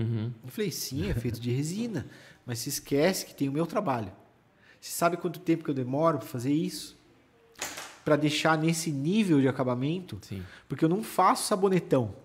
Eu 0.43 0.49
falei, 0.49 0.71
sim, 0.71 1.09
é 1.09 1.13
feito 1.13 1.39
de 1.41 1.51
resina, 1.51 2.07
mas 2.45 2.59
se 2.59 2.69
esquece 2.69 3.25
que 3.25 3.35
tem 3.35 3.49
o 3.49 3.51
meu 3.51 3.65
trabalho. 3.65 4.13
Você 4.79 4.91
sabe 4.91 5.17
quanto 5.17 5.39
tempo 5.39 5.63
que 5.63 5.69
eu 5.69 5.73
demoro 5.73 6.19
para 6.19 6.27
fazer 6.27 6.53
isso? 6.53 6.94
Para 8.05 8.15
deixar 8.15 8.57
nesse 8.57 8.91
nível 8.91 9.41
de 9.41 9.47
acabamento? 9.47 10.17
Sim. 10.21 10.43
Porque 10.69 10.85
eu 10.85 10.89
não 10.89 11.03
faço 11.03 11.47
sabonetão. 11.47 12.15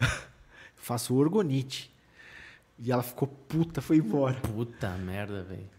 faço 0.76 1.14
orgonite. 1.14 1.92
E 2.78 2.90
ela 2.90 3.02
ficou 3.02 3.28
puta, 3.28 3.82
foi 3.82 3.98
embora. 3.98 4.34
Puta 4.34 4.90
merda, 4.90 5.42
velho. 5.42 5.74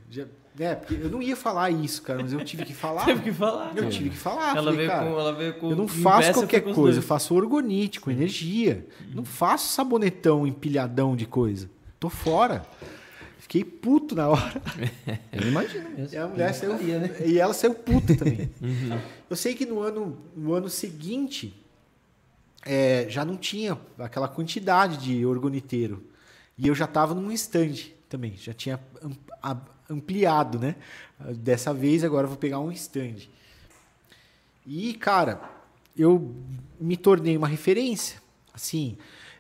É, 0.58 0.76
porque 0.76 0.94
eu 0.94 1.10
não 1.10 1.22
ia 1.22 1.36
falar 1.36 1.70
isso, 1.70 2.02
cara, 2.02 2.22
mas 2.22 2.32
eu 2.32 2.44
tive 2.44 2.64
que 2.66 2.74
falar. 2.76 3.06
Teve 3.06 3.24
que 3.24 3.34
falar. 3.34 3.70
Eu 3.70 3.84
cara. 3.84 3.90
tive 3.90 4.10
que 4.10 4.18
falar. 4.18 4.52
Ela 4.52 4.72
falei, 4.72 4.78
veio, 4.78 4.90
cara, 4.90 5.06
com, 5.06 5.20
ela 5.20 5.34
veio 5.34 5.54
com. 5.56 5.70
eu 5.72 5.76
não 5.76 5.88
faço 5.88 6.34
qualquer 6.34 6.62
coisa, 6.62 7.00
eu 7.00 7.04
faço 7.04 7.36
orgonite 7.36 8.00
com 8.00 8.10
energia. 8.10 8.88
Não 9.14 9.26
faço 9.26 9.74
sabonetão 9.74 10.48
empilhadão 10.48 11.16
de 11.16 11.26
coisa. 11.26 11.70
Tô 12.00 12.10
fora. 12.10 12.66
Fiquei 13.46 13.64
puto 13.64 14.16
na 14.16 14.28
hora. 14.28 14.60
Eu 15.32 15.48
imagino 15.50 15.88
mesmo. 15.92 16.16
E 16.16 16.18
a 16.18 16.28
mulher 16.28 16.52
saiu, 16.52 16.72
Faria, 16.72 16.98
né? 16.98 17.16
E 17.24 17.40
ela 17.40 17.54
saiu 17.54 17.76
puta 17.76 18.16
também. 18.18 18.50
Uhum. 18.60 19.00
Eu 19.30 19.36
sei 19.36 19.54
que 19.54 19.68
no 19.68 19.82
ano, 19.82 20.18
no 20.36 20.56
ano 20.56 20.68
seguinte 20.68 21.54
é, 22.66 23.06
já 23.08 23.24
não 23.24 23.38
tinha 23.38 23.80
aquela 24.00 24.28
quantidade 24.28 24.98
de 24.98 25.24
orgoniteiro. 25.24 26.04
E 26.58 26.68
eu 26.68 26.74
já 26.74 26.86
estava 26.86 27.14
num 27.14 27.32
stand 27.34 27.76
também. 28.10 28.36
Já 28.36 28.52
tinha 28.52 28.80
ampliado, 29.88 30.58
né? 30.58 30.76
Dessa 31.36 31.72
vez 31.72 32.04
agora 32.04 32.26
eu 32.26 32.30
vou 32.30 32.40
pegar 32.40 32.60
um 32.60 32.72
stand. 32.72 33.30
E, 34.66 34.96
cara, 34.96 35.40
eu 35.96 36.34
me 36.80 36.98
tornei 36.98 37.38
uma 37.38 37.48
referência. 37.48 38.20
Assim, 38.52 38.98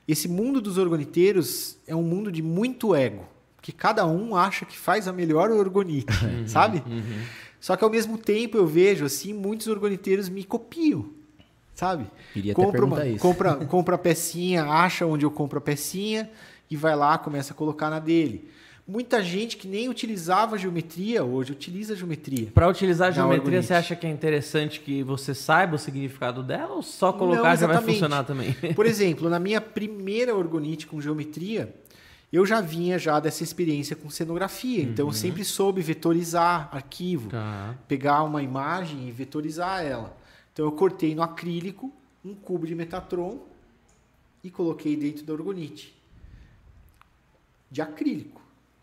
esse 0.07 0.27
mundo 0.27 0.61
dos 0.61 0.77
orgoniteiros 0.77 1.80
é 1.88 1.95
um 1.95 2.03
mundo 2.03 2.32
de 2.32 2.44
muito 2.44 2.94
ego. 2.94 3.34
Que 3.66 3.72
cada 3.72 4.06
um 4.06 4.36
acha 4.36 4.64
que 4.64 4.78
faz 4.78 5.08
a 5.08 5.12
melhor 5.12 5.50
orgonite, 5.50 6.14
sabe? 6.46 6.84
Só 7.60 7.76
que 7.76 7.84
ao 7.84 7.90
mesmo 7.90 8.16
tempo 8.16 8.56
eu 8.56 8.68
vejo 8.68 9.06
assim, 9.06 9.34
muitos 9.34 9.66
orgoniteiros 9.66 10.30
me 10.30 10.44
copiam, 10.44 11.08
sabe? 11.74 12.06
Queria 12.32 12.54
até 12.54 12.64
compra, 12.64 12.86
uma, 12.86 13.08
isso. 13.08 13.18
compra, 13.18 13.56
compra 13.66 13.96
a 13.96 13.98
pecinha, 13.98 14.66
acha 14.66 15.08
onde 15.08 15.26
eu 15.26 15.32
compro 15.32 15.58
a 15.58 15.62
pecinha 15.62 16.30
e 16.70 16.78
vai 16.78 16.96
lá, 16.96 17.18
começa 17.18 17.54
a 17.54 17.56
colocar 17.56 17.90
na 17.90 17.98
dele. 17.98 18.48
Muita 18.88 19.24
gente 19.24 19.58
que 19.58 19.68
nem 19.68 19.90
utilizava 19.90 20.60
geometria 20.60 21.24
hoje 21.24 21.52
utiliza 21.52 21.96
geometria. 21.96 22.52
Pra 22.54 22.68
utilizar 22.68 23.08
a 23.08 23.12
geometria, 23.12 23.46
orgonite. 23.46 23.66
você 23.66 23.74
acha 23.74 23.96
que 23.96 24.06
é 24.06 24.12
interessante 24.12 24.80
que 24.80 25.02
você 25.02 25.34
saiba 25.34 25.74
o 25.74 25.80
significado 25.80 26.44
dela 26.44 26.76
ou 26.76 26.84
só 26.84 27.12
Não, 27.12 27.18
colocar 27.18 27.56
já 27.56 27.66
vai 27.66 27.82
funcionar 27.82 28.26
também? 28.26 28.54
Por 28.76 28.86
exemplo, 28.86 29.28
na 29.28 29.40
minha 29.40 29.60
primeira 29.60 30.36
orgonite 30.36 30.86
com 30.86 31.02
geometria, 31.02 31.74
eu 32.31 32.45
já 32.45 32.60
vinha 32.61 32.97
já 32.99 33.19
dessa 33.19 33.43
experiência 33.43 33.95
com 33.95 34.10
cenografia. 34.10 34.81
Então 34.84 35.07
eu 35.07 35.14
sempre 35.14 35.43
soube 35.45 35.81
vetorizar 35.81 36.69
arquivo, 36.72 37.30
Tá. 37.30 37.76
pegar 37.88 38.23
uma 38.23 38.41
imagem 38.43 39.07
e 39.07 39.11
vetorizar 39.11 39.84
ela. 39.85 40.15
Então 40.52 40.65
eu 40.65 40.72
cortei 40.72 41.14
no 41.15 41.22
acrílico 41.22 41.91
um 42.23 42.34
cubo 42.34 42.65
de 42.65 42.73
Metatron 42.76 43.39
e 44.43 44.49
coloquei 44.49 44.95
dentro 44.95 45.23
da 45.26 45.34
orgonite. 45.34 45.95
De 47.69 47.81
acrílico, 47.81 48.41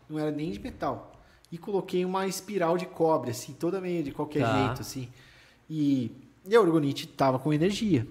não 0.09 0.19
era 0.19 0.31
nem 0.31 0.51
de 0.51 0.59
metal. 0.59 1.11
E 1.51 1.57
coloquei 1.57 2.03
uma 2.03 2.25
espiral 2.27 2.77
de 2.77 2.85
cobre, 2.85 3.31
assim, 3.31 3.53
toda 3.53 3.79
meio 3.79 4.03
de 4.03 4.11
qualquer 4.11 4.41
Tá. 4.43 4.65
jeito, 4.67 4.81
assim. 4.81 5.07
E, 5.69 6.11
e 6.47 6.55
a 6.55 6.59
orgonite 6.61 7.05
estava 7.05 7.37
com 7.39 7.53
energia. 7.53 8.07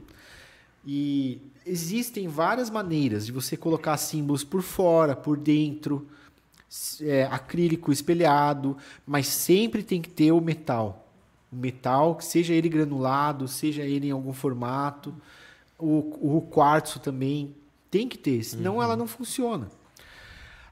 E 0.86 1.40
existem 1.66 2.28
várias 2.28 2.70
maneiras 2.70 3.26
de 3.26 3.32
você 3.32 3.56
colocar 3.56 3.96
símbolos 3.96 4.44
por 4.44 4.62
fora, 4.62 5.14
por 5.14 5.36
dentro, 5.36 6.06
é, 7.00 7.24
acrílico 7.24 7.92
espelhado, 7.92 8.76
mas 9.06 9.26
sempre 9.26 9.82
tem 9.82 10.00
que 10.00 10.08
ter 10.08 10.32
o 10.32 10.40
metal. 10.40 11.06
O 11.52 11.56
metal, 11.56 12.18
seja 12.20 12.54
ele 12.54 12.68
granulado, 12.68 13.46
seja 13.46 13.82
ele 13.82 14.08
em 14.08 14.10
algum 14.10 14.32
formato. 14.32 15.14
O, 15.78 16.36
o 16.36 16.40
quartzo 16.50 16.98
também 16.98 17.54
tem 17.90 18.08
que 18.08 18.16
ter, 18.16 18.42
senão 18.42 18.82
ela 18.82 18.96
não 18.96 19.06
funciona. 19.06 19.68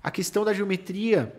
A 0.03 0.11
questão 0.11 0.45
da 0.45 0.55
geometria, 0.55 1.35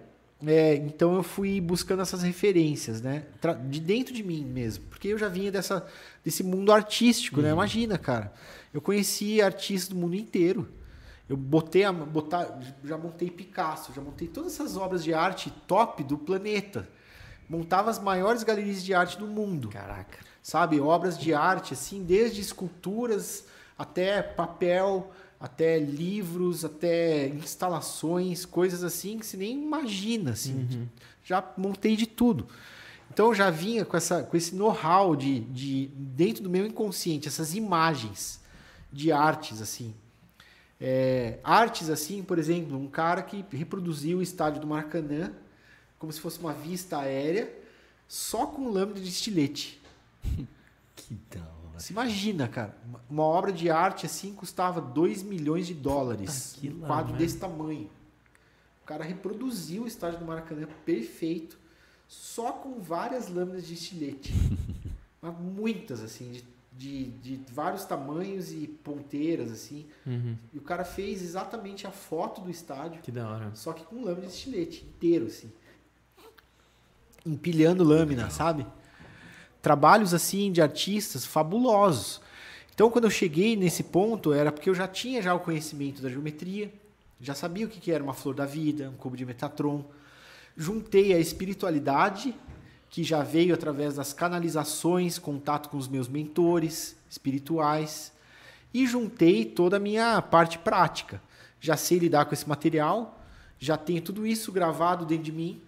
é, 0.45 0.75
então 0.75 1.15
eu 1.15 1.23
fui 1.23 1.61
buscando 1.61 2.01
essas 2.01 2.23
referências, 2.23 3.01
né? 3.01 3.25
De 3.69 3.79
dentro 3.79 4.13
de 4.13 4.23
mim 4.23 4.43
mesmo. 4.43 4.85
Porque 4.89 5.07
eu 5.09 5.17
já 5.17 5.27
vinha 5.27 5.51
dessa, 5.51 5.85
desse 6.23 6.43
mundo 6.43 6.71
artístico, 6.71 7.41
né? 7.41 7.51
Imagina, 7.51 7.97
cara. 7.97 8.33
Eu 8.73 8.81
conheci 8.81 9.41
artistas 9.41 9.89
do 9.89 9.95
mundo 9.95 10.15
inteiro. 10.15 10.67
Eu 11.29 11.37
botei 11.37 11.83
a, 11.83 11.93
botar, 11.93 12.59
já 12.83 12.97
montei 12.97 13.29
Picasso, 13.29 13.93
já 13.93 14.01
montei 14.01 14.27
todas 14.27 14.53
essas 14.53 14.75
obras 14.75 15.03
de 15.03 15.13
arte 15.13 15.51
top 15.67 16.03
do 16.03 16.17
planeta. 16.17 16.87
Montava 17.47 17.89
as 17.89 17.99
maiores 17.99 18.43
galerias 18.43 18.83
de 18.83 18.93
arte 18.93 19.17
do 19.17 19.27
mundo. 19.27 19.69
Caraca. 19.69 20.17
sabe? 20.41 20.79
Obras 20.79 21.17
de 21.17 21.33
arte, 21.33 21.73
assim, 21.73 22.03
desde 22.03 22.41
esculturas 22.41 23.45
até 23.77 24.21
papel, 24.21 25.11
até 25.41 25.79
livros, 25.79 26.63
até 26.63 27.27
instalações, 27.29 28.45
coisas 28.45 28.83
assim 28.83 29.17
que 29.17 29.25
você 29.25 29.35
nem 29.35 29.63
imagina, 29.63 30.31
assim. 30.31 30.87
Já 31.23 31.43
montei 31.57 31.95
de 31.95 32.05
tudo. 32.05 32.47
Então 33.11 33.27
eu 33.27 33.35
já 33.35 33.49
vinha 33.49 33.83
com, 33.83 33.97
essa, 33.97 34.23
com 34.23 34.37
esse 34.37 34.55
know-how 34.55 35.15
de, 35.15 35.41
de, 35.41 35.87
dentro 35.95 36.43
do 36.43 36.49
meu 36.49 36.65
inconsciente, 36.65 37.27
essas 37.27 37.55
imagens 37.55 38.39
de 38.93 39.11
artes, 39.11 39.61
assim. 39.61 39.93
É, 40.79 41.39
artes, 41.43 41.89
assim, 41.89 42.23
por 42.23 42.39
exemplo, 42.39 42.77
um 42.77 42.87
cara 42.87 43.21
que 43.21 43.43
reproduziu 43.51 44.19
o 44.19 44.21
estádio 44.21 44.61
do 44.61 44.67
Maracanã 44.67 45.33
como 46.01 46.11
se 46.11 46.19
fosse 46.19 46.39
uma 46.39 46.51
vista 46.51 46.97
aérea, 46.97 47.53
só 48.07 48.47
com 48.47 48.69
lâmina 48.69 48.99
de 48.99 49.07
estilete. 49.09 49.81
Que 50.93 51.17
da. 51.31 51.50
Você 51.81 51.93
imagina, 51.93 52.47
cara, 52.47 52.77
uma- 53.09 53.23
obra 53.23 53.51
de 53.51 53.69
arte 53.69 54.05
assim 54.05 54.33
custava 54.33 54.79
2 54.79 55.23
milhões 55.23 55.65
de 55.67 55.73
dólares. 55.73 56.55
Puta 56.61 56.73
um 56.75 56.79
lá, 56.81 56.87
quadro 56.87 57.15
desse 57.17 57.37
tamanho. 57.37 57.89
O 58.83 58.85
cara 58.85 59.03
reproduziu 59.03 59.83
o 59.83 59.87
estádio 59.87 60.19
do 60.19 60.25
Maracanã 60.25 60.67
perfeito, 60.85 61.57
só 62.07 62.51
com 62.51 62.79
várias 62.79 63.29
lâminas 63.29 63.65
de 63.65 63.73
estilete. 63.73 64.31
Mas 65.21 65.33
muitas, 65.39 66.01
assim, 66.01 66.31
de, 66.31 67.05
de, 67.05 67.37
de 67.37 67.53
vários 67.53 67.85
tamanhos 67.85 68.51
e 68.51 68.67
ponteiras, 68.67 69.51
assim. 69.51 69.85
Uhum. 70.05 70.35
E 70.53 70.57
o 70.57 70.61
cara 70.61 70.83
fez 70.83 71.21
exatamente 71.21 71.85
a 71.87 71.91
foto 71.91 72.41
do 72.41 72.49
estádio, 72.49 73.01
Que 73.01 73.11
da 73.11 73.27
hora. 73.29 73.51
só 73.55 73.71
que 73.73 73.83
com 73.85 74.03
lâmina 74.03 74.27
de 74.27 74.33
estilete, 74.33 74.83
inteiro, 74.85 75.27
assim. 75.27 75.51
Empilhando 77.25 77.83
lâmina, 77.83 78.29
sabe? 78.31 78.65
Trabalhos, 79.61 80.13
assim, 80.13 80.51
de 80.51 80.61
artistas 80.61 81.25
fabulosos. 81.25 82.21
Então, 82.73 82.89
quando 82.89 83.05
eu 83.05 83.11
cheguei 83.11 83.55
nesse 83.55 83.83
ponto, 83.83 84.33
era 84.33 84.51
porque 84.51 84.69
eu 84.69 84.75
já 84.75 84.87
tinha 84.87 85.21
já 85.21 85.33
o 85.35 85.39
conhecimento 85.39 86.01
da 86.01 86.09
geometria, 86.09 86.73
já 87.19 87.35
sabia 87.35 87.67
o 87.67 87.69
que 87.69 87.91
era 87.91 88.03
uma 88.03 88.13
flor 88.13 88.33
da 88.33 88.45
vida, 88.45 88.89
um 88.89 88.97
cubo 88.97 89.15
de 89.15 89.25
Metatron. 89.25 89.85
Juntei 90.57 91.13
a 91.13 91.19
espiritualidade, 91.19 92.33
que 92.89 93.03
já 93.03 93.21
veio 93.21 93.53
através 93.53 93.95
das 93.95 94.13
canalizações, 94.13 95.19
contato 95.19 95.69
com 95.69 95.77
os 95.77 95.87
meus 95.87 96.07
mentores 96.07 96.95
espirituais, 97.09 98.11
e 98.73 98.87
juntei 98.87 99.45
toda 99.45 99.77
a 99.77 99.79
minha 99.79 100.21
parte 100.21 100.57
prática. 100.57 101.21
Já 101.59 101.77
sei 101.77 101.99
lidar 101.99 102.25
com 102.25 102.33
esse 102.33 102.49
material, 102.49 103.21
já 103.59 103.77
tenho 103.77 104.01
tudo 104.01 104.25
isso 104.25 104.51
gravado 104.51 105.05
dentro 105.05 105.25
de 105.25 105.31
mim, 105.31 105.61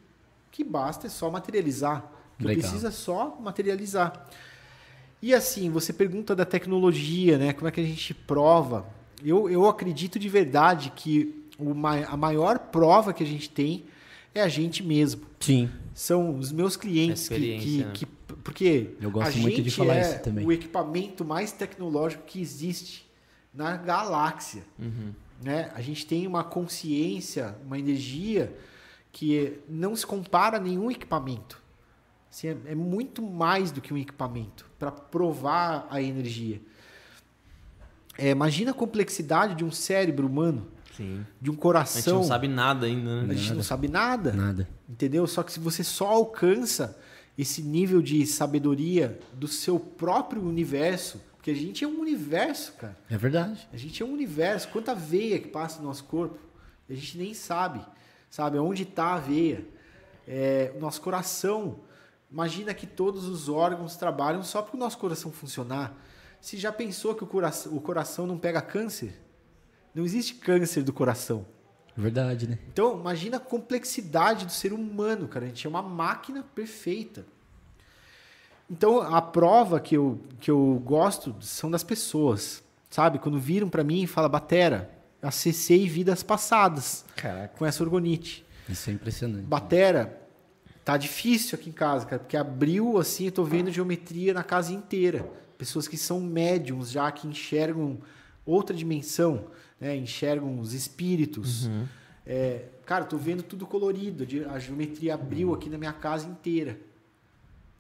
que 0.52 0.64
basta 0.64 1.06
é 1.06 1.10
só 1.10 1.30
materializar. 1.30 2.03
Eu 2.44 2.48
Legal. 2.49 2.61
preciso 2.61 2.88
é 2.88 2.91
só 2.91 3.38
materializar. 3.40 4.28
E 5.22 5.34
assim, 5.34 5.70
você 5.70 5.94
pergunta 5.94 6.36
da 6.36 6.45
tecnologia, 6.45 7.38
né? 7.38 7.53
Como 7.53 7.68
é 7.68 7.72
que 7.72 7.80
a 7.80 7.84
gente 7.86 8.14
prova? 8.14 8.86
Eu, 9.24 9.49
eu 9.49 9.68
acredito 9.68 10.20
de 10.20 10.28
verdade 10.28 10.91
que 10.95 11.45
o 11.57 11.74
ma- 11.74 12.03
a 12.06 12.18
maior 12.18 12.60
prova 12.60 13.14
que 13.14 13.24
a 13.24 13.28
gente 13.28 13.49
tem 13.49 13.86
é 14.36 14.41
a 14.41 14.48
gente 14.49 14.84
mesmo. 14.84 15.22
Sim. 15.40 15.70
São 15.94 16.38
os 16.38 16.52
meus 16.52 16.76
clientes 16.76 17.30
que, 17.30 17.57
que, 17.60 17.78
né? 17.84 17.91
que- 17.94 18.06
porque 18.44 18.90
Eu 18.99 19.10
gosto 19.11 19.38
a 19.38 19.41
muito 19.41 19.61
de 19.61 19.72
falar 19.72 19.95
é 19.95 20.02
isso 20.02 20.20
também. 20.20 20.45
o 20.45 20.52
equipamento 20.52 21.24
mais 21.24 21.52
tecnológico 21.53 22.24
que 22.26 22.41
existe 22.41 23.07
na 23.53 23.78
galáxia. 23.78 24.64
Uhum. 24.78 25.14
Né? 25.41 25.72
A 25.76 25.82
gente 25.82 26.06
tem 26.06 26.28
uma 26.28 26.44
consciência, 26.44 27.56
uma 27.65 27.80
energia 27.80 28.53
que 29.11 29.60
não 29.70 29.95
se 29.95 30.06
compara 30.06 30.57
a 30.57 30.60
nenhum 30.60 30.90
equipamento. 30.91 31.61
Assim, 32.34 32.47
é, 32.47 32.57
é 32.72 32.73
muito 32.76 33.22
mais 33.22 33.72
do 33.72 33.80
que 33.80 33.93
um 33.93 33.97
equipamento 33.97 34.65
para 34.80 34.91
provar 34.91 35.85
a 35.91 36.01
energia. 36.01 36.60
É, 38.18 38.31
imagina 38.31 38.72
a 38.72 38.73
complexidade 38.73 39.53
de 39.53 39.64
um 39.64 39.69
cérebro 39.69 40.26
humano, 40.26 40.68
Sim. 40.97 41.23
de 41.39 41.51
um 41.51 41.53
A 41.53 41.55
gente 41.55 41.61
coração. 41.61 42.15
não 42.15 42.23
sabe 42.23 42.47
nada 42.47 42.88
ainda, 42.88 43.11
A 43.11 43.22
né? 43.22 43.35
gente 43.35 43.53
não 43.53 43.61
sabe 43.61 43.88
nada. 43.88 44.31
Nada. 44.34 44.68
Entendeu? 44.89 45.27
Só 45.27 45.43
que 45.43 45.51
se 45.51 45.60
você 45.60 45.84
só 45.84 46.07
alcança 46.07 46.99
esse 47.38 47.61
nível 47.61 48.01
de 48.01 48.26
sabedoria 48.26 49.19
do 49.34 49.47
seu 49.47 49.80
próprio 49.80 50.41
universo, 50.43 51.22
porque 51.35 51.51
a 51.51 51.55
gente 51.55 51.84
é 51.84 51.88
um 51.88 51.99
universo, 51.99 52.73
cara. 52.73 52.97
É 53.11 53.18
verdade. 53.18 53.68
A 53.72 53.77
gente 53.77 54.01
é 54.01 54.05
um 54.05 54.11
universo. 54.11 54.69
Quanta 54.69 54.95
veia 54.95 55.39
que 55.39 55.49
passa 55.49 55.80
no 55.80 55.88
nosso 55.88 56.05
corpo, 56.05 56.39
a 56.89 56.93
gente 56.95 57.15
nem 57.15 57.35
sabe. 57.35 57.80
Sabe? 58.27 58.57
Onde 58.57 58.81
está 58.81 59.14
a 59.14 59.19
veia? 59.19 59.64
É, 60.27 60.73
o 60.76 60.80
nosso 60.80 60.99
coração. 60.99 61.80
Imagina 62.34 62.73
que 62.73 62.88
todos 62.88 63.27
os 63.27 63.47
órgãos 63.47 63.95
trabalham 63.95 64.41
só 64.41 64.64
para 64.64 64.76
o 64.76 64.80
nosso 64.80 64.97
coração 64.97 65.31
funcionar. 65.31 65.95
Você 66.41 66.57
já 66.57 66.72
pensou 66.72 67.14
que 67.14 67.23
o 67.23 67.27
coração, 67.27 67.77
o 67.77 67.80
coração 67.80 68.26
não 68.26 68.39
pega 68.39 68.60
câncer? 68.60 69.22
Não 69.93 70.03
existe 70.03 70.34
câncer 70.34 70.81
do 70.81 70.91
coração. 70.91 71.45
Verdade, 71.95 72.49
né? 72.49 72.57
Então, 72.68 72.99
imagina 72.99 73.38
a 73.38 73.39
complexidade 73.39 74.47
do 74.47 74.51
ser 74.51 74.73
humano, 74.73 75.27
cara. 75.27 75.45
A 75.45 75.47
gente 75.47 75.68
é 75.68 75.69
uma 75.69 75.84
máquina 75.84 76.43
perfeita. 76.55 77.23
Então, 78.68 78.99
a 78.99 79.22
prova 79.22 79.80
que 79.80 79.95
eu, 79.95 80.19
que 80.39 80.49
eu 80.49 80.81
gosto 80.84 81.35
são 81.39 81.69
das 81.69 81.84
pessoas, 81.84 82.64
sabe? 82.89 83.19
Quando 83.19 83.39
viram 83.39 83.69
pra 83.69 83.84
mim 83.84 84.01
e 84.01 84.07
falam, 84.07 84.31
Batera, 84.31 84.89
acessei 85.22 85.88
vidas 85.88 86.23
passadas 86.23 87.05
Caraca. 87.15 87.55
com 87.55 87.64
essa 87.64 87.84
orgonite. 87.84 88.43
Isso 88.68 88.89
é 88.89 88.93
impressionante. 88.93 89.45
Batera, 89.45 90.23
tá 90.84 90.97
difícil 90.97 91.57
aqui 91.57 91.69
em 91.69 91.73
casa, 91.73 92.05
cara, 92.05 92.19
porque 92.19 92.35
abriu 92.38 92.97
assim, 92.97 93.26
eu 93.26 93.31
tô 93.31 93.43
vendo 93.43 93.72
geometria 93.72 94.34
na 94.34 94.43
casa 94.43 94.73
inteira. 94.73 95.30
Pessoas 95.57 95.88
que 95.88 95.97
são 95.97 96.19
médiums 96.19 96.91
já, 96.91 97.11
que 97.11 97.27
enxergam 97.27 97.99
outra 98.45 98.76
dimensão, 98.76 99.45
né? 99.80 99.95
enxergam 99.95 100.60
os 100.60 100.73
espíritos. 100.73 101.69
É, 102.26 102.65
cara, 102.85 103.05
tô 103.05 103.18
vendo 103.18 103.43
tudo 103.43 103.65
colorido, 103.65 104.26
a 104.49 104.60
geometria 104.60 105.14
abriu 105.14 105.53
aqui 105.53 105.69
na 105.69 105.77
minha 105.77 105.93
casa 105.93 106.27
inteira. 106.27 106.80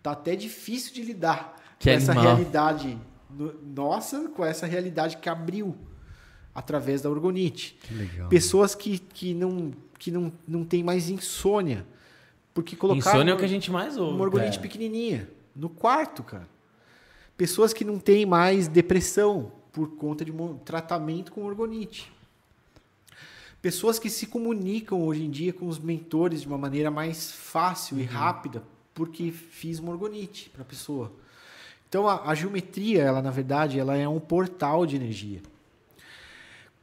Tá 0.01 0.11
até 0.11 0.35
difícil 0.35 0.93
de 0.93 1.01
lidar 1.01 1.55
Que 1.79 1.89
com 1.89 1.95
essa 1.95 2.11
animal. 2.11 2.35
realidade 2.35 2.97
no- 3.29 3.53
nossa, 3.63 4.27
com 4.29 4.43
essa 4.45 4.65
realidade 4.65 5.17
que 5.17 5.29
abriu 5.29 5.75
através 6.53 7.01
da 7.01 7.09
orgonite. 7.09 7.77
Que. 7.81 8.27
Pessoas 8.29 8.75
que, 8.75 8.99
que, 8.99 9.33
não, 9.33 9.71
que 9.97 10.11
não, 10.11 10.31
não 10.47 10.63
tem 10.63 10.83
mais 10.83 11.09
insônia. 11.09 11.85
Porque 12.53 12.75
colocaram 12.75 13.15
Insônia 13.17 13.31
é 13.31 13.35
o 13.35 13.37
que 13.37 13.45
a 13.45 13.47
gente 13.49 13.71
mais 13.71 13.97
ouve. 13.97 14.13
uma 14.13 14.23
orgonite 14.23 14.57
É. 14.57 14.61
pequenininha 14.61 15.29
no 15.55 15.69
quarto, 15.69 16.21
cara. 16.23 16.47
Pessoas 17.35 17.73
que 17.73 17.83
não 17.83 17.97
têm 17.99 18.25
mais 18.25 18.67
depressão 18.67 19.51
por 19.71 19.95
conta 19.95 20.23
de 20.23 20.31
um 20.31 20.55
tratamento 20.57 21.31
com 21.31 21.43
orgonite. 21.43 22.11
Pessoas 23.61 23.97
que 23.97 24.09
se 24.09 24.27
comunicam 24.27 25.01
hoje 25.03 25.23
em 25.23 25.31
dia 25.31 25.53
com 25.53 25.67
os 25.67 25.79
mentores 25.79 26.41
de 26.41 26.47
uma 26.47 26.57
maneira 26.57 26.91
mais 26.91 27.31
fácil 27.31 27.95
Uhum. 27.95 28.03
e 28.03 28.05
rápida 28.05 28.63
porque 28.93 29.31
fiz 29.31 29.79
uma 29.79 29.91
orgonite 29.91 30.49
para 30.51 30.61
a 30.61 30.65
pessoa. 30.65 31.11
Então 31.89 32.07
a, 32.07 32.29
a 32.29 32.35
geometria, 32.35 33.01
ela 33.01 33.21
na 33.21 33.31
verdade, 33.31 33.79
ela 33.79 33.95
é 33.97 34.07
um 34.07 34.19
portal 34.19 34.85
de 34.85 34.95
energia. 34.95 35.41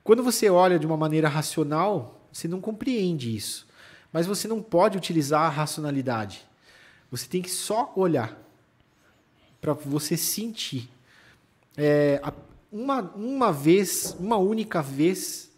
Quando 0.02 0.22
você 0.22 0.48
olha 0.50 0.78
de 0.78 0.86
uma 0.86 0.96
maneira 0.96 1.28
racional, 1.28 2.20
você 2.32 2.48
não 2.48 2.60
compreende 2.60 3.34
isso. 3.36 3.68
Mas 4.12 4.26
você 4.26 4.48
não 4.48 4.62
pode 4.62 4.96
utilizar 4.96 5.42
a 5.42 5.48
racionalidade. 5.48 6.44
Você 7.10 7.26
tem 7.26 7.42
que 7.42 7.50
só 7.50 7.92
olhar 7.96 8.36
para 9.60 9.72
você 9.72 10.16
sentir. 10.16 10.88
É, 11.76 12.20
uma, 12.70 13.00
uma 13.00 13.52
vez, 13.52 14.16
uma 14.18 14.36
única 14.36 14.82
vez, 14.82 15.50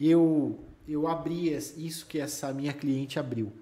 eu, 0.00 0.58
eu 0.88 1.06
abri 1.06 1.54
isso 1.54 2.06
que 2.06 2.18
essa 2.18 2.52
minha 2.52 2.72
cliente 2.72 3.18
abriu. 3.18 3.52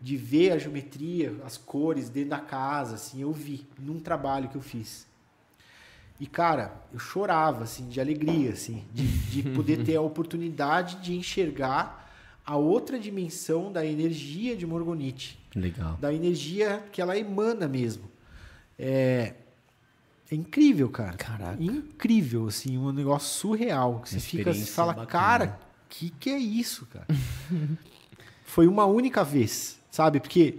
De 0.00 0.16
ver 0.16 0.52
a 0.52 0.58
geometria, 0.58 1.34
as 1.44 1.56
cores 1.56 2.08
dentro 2.08 2.30
da 2.30 2.38
casa, 2.38 2.94
assim, 2.94 3.22
eu 3.22 3.32
vi 3.32 3.66
num 3.78 3.98
trabalho 3.98 4.48
que 4.48 4.56
eu 4.56 4.62
fiz. 4.62 5.06
E, 6.20 6.26
cara, 6.26 6.72
eu 6.92 6.98
chorava, 6.98 7.64
assim, 7.64 7.88
de 7.88 8.00
alegria, 8.00 8.52
assim, 8.52 8.84
de, 8.92 9.06
de 9.06 9.42
poder 9.50 9.84
ter 9.84 9.96
a 9.96 10.00
oportunidade 10.02 10.96
de 10.96 11.14
enxergar 11.14 12.07
a 12.48 12.56
outra 12.56 12.98
dimensão 12.98 13.70
da 13.70 13.84
energia 13.84 14.56
de 14.56 14.66
Morgonite 14.66 15.38
Legal. 15.54 15.98
da 16.00 16.14
energia 16.14 16.82
que 16.90 16.98
ela 16.98 17.14
emana 17.14 17.68
mesmo. 17.68 18.04
É, 18.78 19.34
é 20.30 20.34
incrível, 20.34 20.88
cara. 20.88 21.18
Caraca. 21.18 21.62
Incrível, 21.62 22.46
assim, 22.48 22.78
um 22.78 22.90
negócio 22.90 23.28
surreal. 23.38 24.00
Que 24.00 24.08
você 24.08 24.20
fica, 24.20 24.54
você 24.54 24.64
fala, 24.64 24.94
bacana. 24.94 25.06
cara, 25.06 25.60
que 25.90 26.08
que 26.08 26.30
é 26.30 26.38
isso, 26.38 26.86
cara? 26.86 27.06
Foi 28.44 28.66
uma 28.66 28.86
única 28.86 29.22
vez, 29.22 29.78
sabe? 29.90 30.18
Porque 30.18 30.56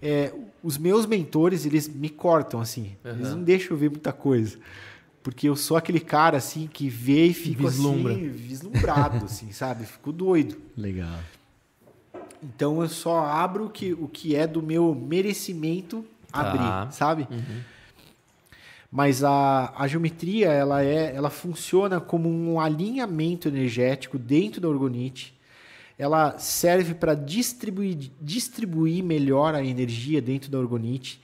é, 0.00 0.32
os 0.62 0.78
meus 0.78 1.06
mentores, 1.06 1.66
eles 1.66 1.88
me 1.88 2.08
cortam, 2.08 2.60
assim. 2.60 2.96
Eles 3.04 3.26
Aham. 3.26 3.36
não 3.38 3.42
deixam 3.42 3.70
eu 3.72 3.76
ver 3.78 3.90
muita 3.90 4.12
coisa. 4.12 4.60
Porque 5.22 5.48
eu 5.48 5.54
sou 5.56 5.76
aquele 5.76 6.00
cara, 6.00 6.36
assim, 6.36 6.66
que 6.66 6.88
vê 6.88 7.26
e 7.26 7.34
fica 7.34 7.62
Vislumbra. 7.62 8.12
assim, 8.12 8.28
vislumbrado, 8.28 9.24
assim, 9.26 9.52
sabe? 9.52 9.86
Fico 9.86 10.10
doido. 10.12 10.56
Legal. 10.76 11.18
Então 12.42 12.82
eu 12.82 12.88
só 12.88 13.24
abro 13.24 13.66
o 13.66 13.70
que, 13.70 13.92
o 13.92 14.08
que 14.08 14.34
é 14.34 14.46
do 14.46 14.60
meu 14.60 14.94
merecimento 14.94 16.04
Tá. 16.32 16.40
abrir, 16.40 16.92
sabe? 16.94 17.28
Mas 18.90 19.22
a, 19.22 19.72
a 19.76 19.86
geometria, 19.86 20.48
ela, 20.48 20.82
é, 20.82 21.14
ela 21.14 21.30
funciona 21.30 22.00
como 22.00 22.28
um 22.28 22.58
alinhamento 22.58 23.48
energético 23.48 24.18
dentro 24.18 24.60
da 24.60 24.68
orgonite. 24.68 25.34
Ela 25.98 26.38
serve 26.38 26.94
para 26.94 27.14
distribuir, 27.14 28.10
distribuir 28.20 29.04
melhor 29.04 29.54
a 29.54 29.64
energia 29.64 30.20
dentro 30.20 30.50
da 30.50 30.58
orgonite, 30.58 31.20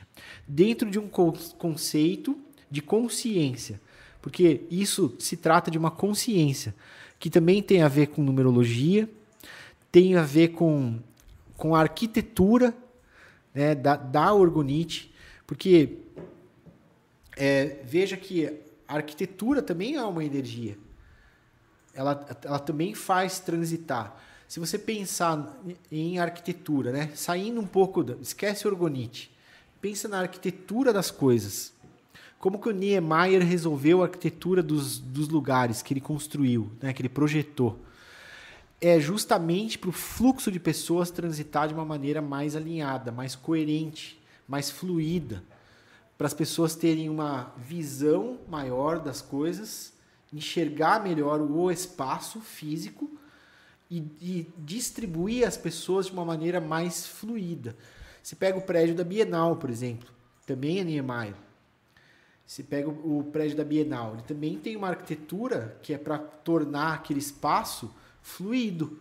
dentro 0.46 0.90
de 0.90 0.98
um 0.98 1.08
conceito 1.08 2.38
de 2.70 2.80
consciência. 2.80 3.80
Porque 4.20 4.62
isso 4.70 5.14
se 5.18 5.36
trata 5.36 5.70
de 5.70 5.78
uma 5.78 5.90
consciência, 5.90 6.74
que 7.18 7.30
também 7.30 7.62
tem 7.62 7.82
a 7.82 7.88
ver 7.88 8.08
com 8.08 8.22
numerologia, 8.22 9.08
tem 9.90 10.16
a 10.16 10.22
ver 10.22 10.48
com, 10.48 10.98
com 11.56 11.74
a 11.74 11.80
arquitetura 11.80 12.74
né, 13.54 13.74
da, 13.74 13.96
da 13.96 14.32
orgonite, 14.34 15.12
porque 15.46 15.98
é, 17.36 17.80
veja 17.84 18.16
que 18.16 18.46
a 18.86 18.96
arquitetura 18.96 19.62
também 19.62 19.96
é 19.96 20.02
uma 20.02 20.24
energia. 20.24 20.76
Ela, 21.94 22.26
ela 22.44 22.58
também 22.58 22.94
faz 22.94 23.38
transitar. 23.40 24.16
Se 24.46 24.58
você 24.58 24.78
pensar 24.78 25.60
em 25.90 26.18
arquitetura, 26.18 26.90
né, 26.90 27.10
saindo 27.14 27.60
um 27.60 27.66
pouco, 27.66 28.02
da, 28.02 28.14
esquece 28.14 28.66
orgonite, 28.66 29.30
pensa 29.80 30.08
na 30.08 30.20
arquitetura 30.20 30.92
das 30.92 31.10
coisas. 31.10 31.72
Como 32.38 32.60
que 32.60 32.68
o 32.68 32.72
Niemeyer 32.72 33.44
resolveu 33.44 34.00
a 34.00 34.06
arquitetura 34.06 34.62
dos, 34.62 34.98
dos 34.98 35.28
lugares 35.28 35.82
que 35.82 35.92
ele 35.92 36.00
construiu, 36.00 36.70
né, 36.80 36.92
que 36.92 37.02
ele 37.02 37.08
projetou? 37.08 37.80
É 38.80 39.00
justamente 39.00 39.76
para 39.76 39.90
o 39.90 39.92
fluxo 39.92 40.52
de 40.52 40.60
pessoas 40.60 41.10
transitar 41.10 41.66
de 41.66 41.74
uma 41.74 41.84
maneira 41.84 42.22
mais 42.22 42.54
alinhada, 42.54 43.10
mais 43.10 43.34
coerente, 43.34 44.20
mais 44.46 44.70
fluida 44.70 45.42
para 46.18 46.26
as 46.26 46.34
pessoas 46.34 46.74
terem 46.74 47.08
uma 47.08 47.54
visão 47.56 48.40
maior 48.48 48.98
das 48.98 49.22
coisas, 49.22 49.92
enxergar 50.32 51.00
melhor 51.00 51.40
o 51.40 51.70
espaço 51.70 52.40
físico 52.40 53.08
e, 53.88 53.98
e 54.20 54.52
distribuir 54.58 55.46
as 55.46 55.56
pessoas 55.56 56.06
de 56.06 56.12
uma 56.12 56.24
maneira 56.24 56.60
mais 56.60 57.06
fluida. 57.06 57.76
Se 58.20 58.34
pega 58.34 58.58
o 58.58 58.62
prédio 58.62 58.96
da 58.96 59.04
Bienal, 59.04 59.56
por 59.56 59.70
exemplo, 59.70 60.08
também 60.44 60.80
é 60.80 60.84
Niemeyer. 60.84 61.34
Se 62.48 62.62
pega 62.62 62.88
o, 62.88 63.18
o 63.18 63.24
prédio 63.24 63.58
da 63.58 63.62
Bienal, 63.62 64.14
ele 64.14 64.22
também 64.22 64.58
tem 64.58 64.74
uma 64.74 64.88
arquitetura 64.88 65.78
que 65.82 65.92
é 65.92 65.98
para 65.98 66.16
tornar 66.16 66.94
aquele 66.94 67.18
espaço 67.18 67.94
fluido, 68.22 68.98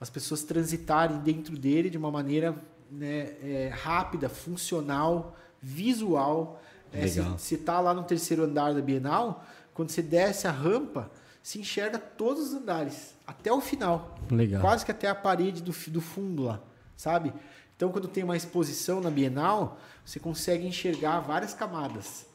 as 0.00 0.08
pessoas 0.08 0.44
transitarem 0.44 1.18
dentro 1.18 1.58
dele 1.58 1.90
de 1.90 1.98
uma 1.98 2.12
maneira 2.12 2.54
né, 2.88 3.34
é, 3.42 3.72
rápida, 3.74 4.28
funcional, 4.28 5.36
visual. 5.60 6.62
É, 6.92 7.08
se, 7.08 7.20
se 7.38 7.56
tá 7.56 7.80
lá 7.80 7.92
no 7.92 8.04
terceiro 8.04 8.44
andar 8.44 8.72
da 8.72 8.80
Bienal, 8.80 9.44
quando 9.74 9.90
você 9.90 10.00
desce 10.00 10.46
a 10.46 10.52
rampa, 10.52 11.10
se 11.42 11.58
enxerga 11.58 11.98
todos 11.98 12.52
os 12.52 12.54
andares, 12.54 13.16
até 13.26 13.52
o 13.52 13.60
final. 13.60 14.16
Legal. 14.30 14.60
Quase 14.60 14.84
que 14.84 14.92
até 14.92 15.08
a 15.08 15.14
parede 15.14 15.60
do, 15.60 15.72
do 15.72 16.00
fundo 16.00 16.44
lá, 16.44 16.62
sabe? 16.96 17.34
Então, 17.74 17.90
quando 17.90 18.06
tem 18.06 18.22
uma 18.22 18.36
exposição 18.36 19.00
na 19.00 19.10
Bienal, 19.10 19.76
você 20.04 20.20
consegue 20.20 20.64
enxergar 20.64 21.18
várias 21.18 21.52
camadas 21.52 22.26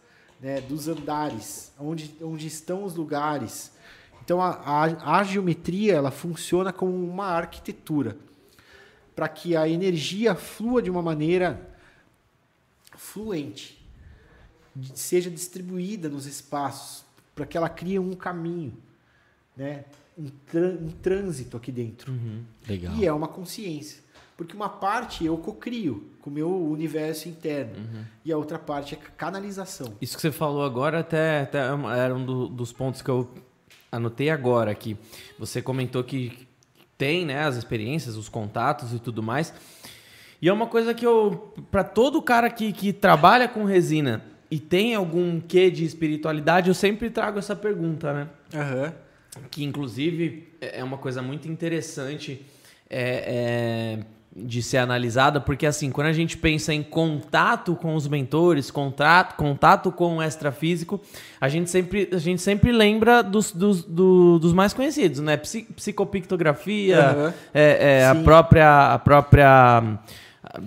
né, 0.41 0.59
dos 0.61 0.88
andares, 0.88 1.72
onde, 1.80 2.15
onde 2.22 2.47
estão 2.47 2.84
os 2.84 2.95
lugares. 2.95 3.72
Então, 4.23 4.41
a, 4.41 4.49
a, 4.49 5.19
a 5.19 5.23
geometria 5.23 5.93
ela 5.93 6.11
funciona 6.11 6.73
como 6.73 6.93
uma 6.93 7.27
arquitetura 7.27 8.18
para 9.15 9.27
que 9.27 9.55
a 9.55 9.68
energia 9.68 10.34
flua 10.35 10.81
de 10.81 10.89
uma 10.89 11.01
maneira 11.01 11.69
fluente, 12.95 13.85
seja 14.95 15.30
distribuída 15.30 16.07
nos 16.09 16.26
espaços, 16.26 17.03
para 17.35 17.45
que 17.45 17.57
ela 17.57 17.69
crie 17.69 17.99
um 17.99 18.13
caminho, 18.13 18.73
né? 19.55 19.85
um, 20.18 20.89
trânsito 21.01 21.57
aqui 21.57 21.72
dentro. 21.72 22.11
Uhum. 22.11 22.43
Legal. 22.68 22.95
E 22.95 23.05
é 23.05 23.13
uma 23.13 23.27
consciência. 23.27 24.01
Porque 24.41 24.55
uma 24.55 24.69
parte 24.69 25.23
eu 25.23 25.38
cocrio 25.38 26.09
com 26.19 26.31
o 26.31 26.34
meu 26.34 26.49
universo 26.49 27.30
interno 27.30 27.77
uhum. 27.77 28.03
e 28.26 28.31
a 28.31 28.38
outra 28.38 28.57
parte 28.57 28.95
é 28.95 28.97
canalização. 29.15 29.93
Isso 30.01 30.15
que 30.15 30.22
você 30.23 30.31
falou 30.31 30.65
agora 30.65 31.01
até, 31.01 31.41
até 31.41 31.59
era 31.59 32.15
um 32.15 32.26
do, 32.26 32.47
dos 32.47 32.73
pontos 32.73 33.03
que 33.03 33.09
eu 33.09 33.30
anotei 33.91 34.31
agora 34.31 34.72
aqui. 34.72 34.97
Você 35.38 35.61
comentou 35.61 36.03
que 36.03 36.47
tem 36.97 37.23
né, 37.23 37.43
as 37.43 37.55
experiências, 37.55 38.15
os 38.15 38.27
contatos 38.27 38.91
e 38.93 38.99
tudo 38.99 39.22
mais. 39.22 39.53
E 40.41 40.49
é 40.49 40.51
uma 40.51 40.65
coisa 40.65 40.91
que 40.95 41.05
eu, 41.05 41.53
para 41.69 41.84
todo 41.84 42.19
cara 42.19 42.49
que, 42.49 42.73
que 42.73 42.91
trabalha 42.91 43.47
com 43.47 43.63
resina 43.63 44.26
e 44.49 44.59
tem 44.59 44.95
algum 44.95 45.39
quê 45.39 45.69
de 45.69 45.85
espiritualidade, 45.85 46.68
eu 46.68 46.73
sempre 46.73 47.11
trago 47.11 47.38
essa 47.38 47.55
pergunta, 47.55 48.11
né? 48.11 48.27
Uhum. 48.55 49.43
Que 49.51 49.63
inclusive 49.63 50.51
é, 50.59 50.80
é 50.80 50.84
uma 50.84 50.97
coisa 50.97 51.22
muito 51.22 51.47
interessante 51.47 52.43
é, 52.91 53.99
é, 53.99 54.05
de 54.35 54.63
ser 54.63 54.77
analisada, 54.77 55.41
porque 55.41 55.65
assim, 55.65 55.91
quando 55.91 56.07
a 56.07 56.13
gente 56.13 56.37
pensa 56.37 56.73
em 56.73 56.81
contato 56.81 57.75
com 57.75 57.95
os 57.95 58.07
mentores, 58.07 58.71
contato, 58.71 59.35
contato 59.35 59.91
com 59.91 60.17
o 60.17 60.23
extrafísico, 60.23 61.01
a 61.39 61.49
gente 61.49 61.69
sempre, 61.69 62.09
a 62.13 62.17
gente 62.17 62.41
sempre 62.41 62.71
lembra 62.71 63.21
dos, 63.21 63.51
dos, 63.51 63.83
do, 63.83 64.39
dos 64.39 64.53
mais 64.53 64.73
conhecidos, 64.73 65.19
né? 65.19 65.35
Psicopictografia, 65.37 67.15
uhum. 67.15 67.33
é, 67.53 67.99
é 67.99 68.07
a 68.07 68.15
própria. 68.15 68.93
A 68.93 68.99
própria 68.99 69.99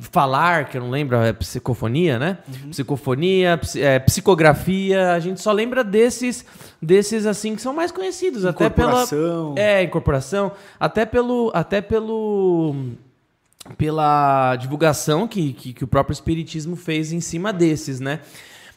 falar, 0.00 0.68
que 0.68 0.78
eu 0.78 0.82
não 0.82 0.90
lembro, 0.90 1.16
é 1.16 1.32
psicofonia, 1.32 2.18
né? 2.18 2.38
Uhum. 2.48 2.70
Psicofonia, 2.70 3.60
é, 3.76 3.98
psicografia, 3.98 5.12
a 5.12 5.20
gente 5.20 5.40
só 5.40 5.52
lembra 5.52 5.84
desses, 5.84 6.44
desses 6.80 7.26
assim 7.26 7.54
que 7.54 7.60
são 7.60 7.74
mais 7.74 7.90
conhecidos, 7.90 8.44
até 8.46 8.70
pela 8.70 9.04
é 9.56 9.82
incorporação, 9.82 10.52
até 10.78 11.04
pelo, 11.04 11.50
até 11.52 11.80
pelo 11.80 12.94
pela 13.78 14.56
divulgação 14.56 15.26
que, 15.26 15.52
que, 15.52 15.72
que 15.72 15.84
o 15.84 15.86
próprio 15.86 16.12
espiritismo 16.12 16.76
fez 16.76 17.12
em 17.12 17.20
cima 17.20 17.52
desses, 17.52 17.98
né? 18.00 18.20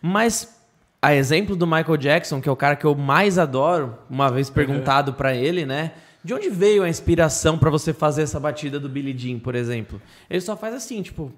Mas 0.01 0.57
a 1.01 1.13
exemplo 1.13 1.55
do 1.55 1.67
Michael 1.67 1.97
Jackson, 1.97 2.41
que 2.41 2.49
é 2.49 2.51
o 2.51 2.55
cara 2.55 2.75
que 2.75 2.85
eu 2.85 2.95
mais 2.95 3.37
adoro, 3.37 3.97
uma 4.09 4.31
vez 4.31 4.49
perguntado 4.49 5.11
uhum. 5.11 5.17
para 5.17 5.35
ele, 5.35 5.65
né? 5.65 5.93
De 6.23 6.33
onde 6.33 6.49
veio 6.49 6.83
a 6.83 6.89
inspiração 6.89 7.57
para 7.57 7.69
você 7.69 7.93
fazer 7.93 8.23
essa 8.23 8.39
batida 8.39 8.79
do 8.79 8.89
Billy 8.89 9.17
Jean, 9.17 9.39
por 9.39 9.55
exemplo? 9.55 10.01
Ele 10.29 10.41
só 10.41 10.57
faz 10.57 10.73
assim, 10.73 11.01
tipo. 11.01 11.31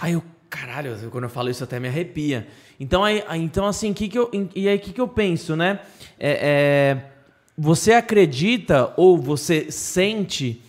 Aí 0.00 0.14
eu, 0.14 0.24
caralho, 0.50 0.96
quando 1.10 1.24
eu 1.24 1.30
falo 1.30 1.50
isso 1.50 1.62
até 1.62 1.78
me 1.78 1.88
arrepia. 1.88 2.48
Então, 2.80 3.04
aí, 3.04 3.22
então 3.34 3.66
assim, 3.66 3.92
que 3.92 4.08
que 4.08 4.18
eu, 4.18 4.30
e 4.54 4.68
aí 4.68 4.76
o 4.76 4.80
que, 4.80 4.92
que 4.92 5.00
eu 5.00 5.08
penso, 5.08 5.54
né? 5.54 5.80
É, 6.18 6.98
é, 6.98 7.10
você 7.56 7.92
acredita 7.92 8.92
ou 8.96 9.16
você 9.16 9.70
sente 9.70 10.63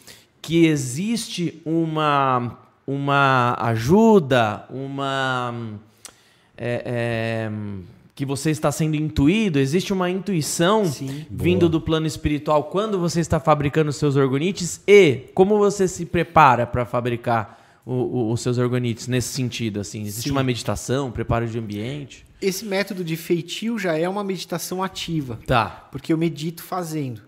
que 0.46 0.68
existe 0.68 1.60
uma, 1.66 2.60
uma 2.86 3.56
ajuda, 3.60 4.64
uma. 4.70 5.80
É, 6.56 6.84
é, 6.86 7.52
que 8.14 8.26
você 8.26 8.50
está 8.50 8.72
sendo 8.72 8.96
intuído, 8.96 9.60
existe 9.60 9.92
uma 9.92 10.10
intuição 10.10 10.86
Sim, 10.86 11.26
vindo 11.30 11.62
boa. 11.62 11.70
do 11.72 11.82
plano 11.82 12.08
espiritual 12.08 12.64
quando 12.66 12.98
você 12.98 13.20
está 13.20 13.42
fabricando 13.42 13.90
os 13.90 13.98
seus 13.98 14.16
orgonites 14.16 14.80
e 14.88 15.26
como 15.34 15.58
você 15.58 15.86
se 15.86 16.06
prepara 16.06 16.66
para 16.66 16.86
fabricar 16.86 17.82
o, 17.86 17.94
o, 17.94 18.32
os 18.32 18.40
seus 18.40 18.58
orgonites 18.58 19.08
nesse 19.08 19.34
sentido 19.34 19.82
assim 19.82 20.04
existe 20.04 20.30
Sim. 20.30 20.32
uma 20.32 20.44
meditação 20.44 21.12
preparo 21.12 21.46
de 21.46 21.60
ambiente 21.60 22.26
esse 22.42 22.64
método 22.64 23.04
de 23.04 23.18
feitio 23.18 23.78
já 23.78 23.98
é 23.98 24.08
uma 24.08 24.24
meditação 24.24 24.82
ativa 24.82 25.38
tá 25.46 25.90
porque 25.92 26.14
eu 26.14 26.18
medito 26.18 26.64
fazendo 26.64 27.22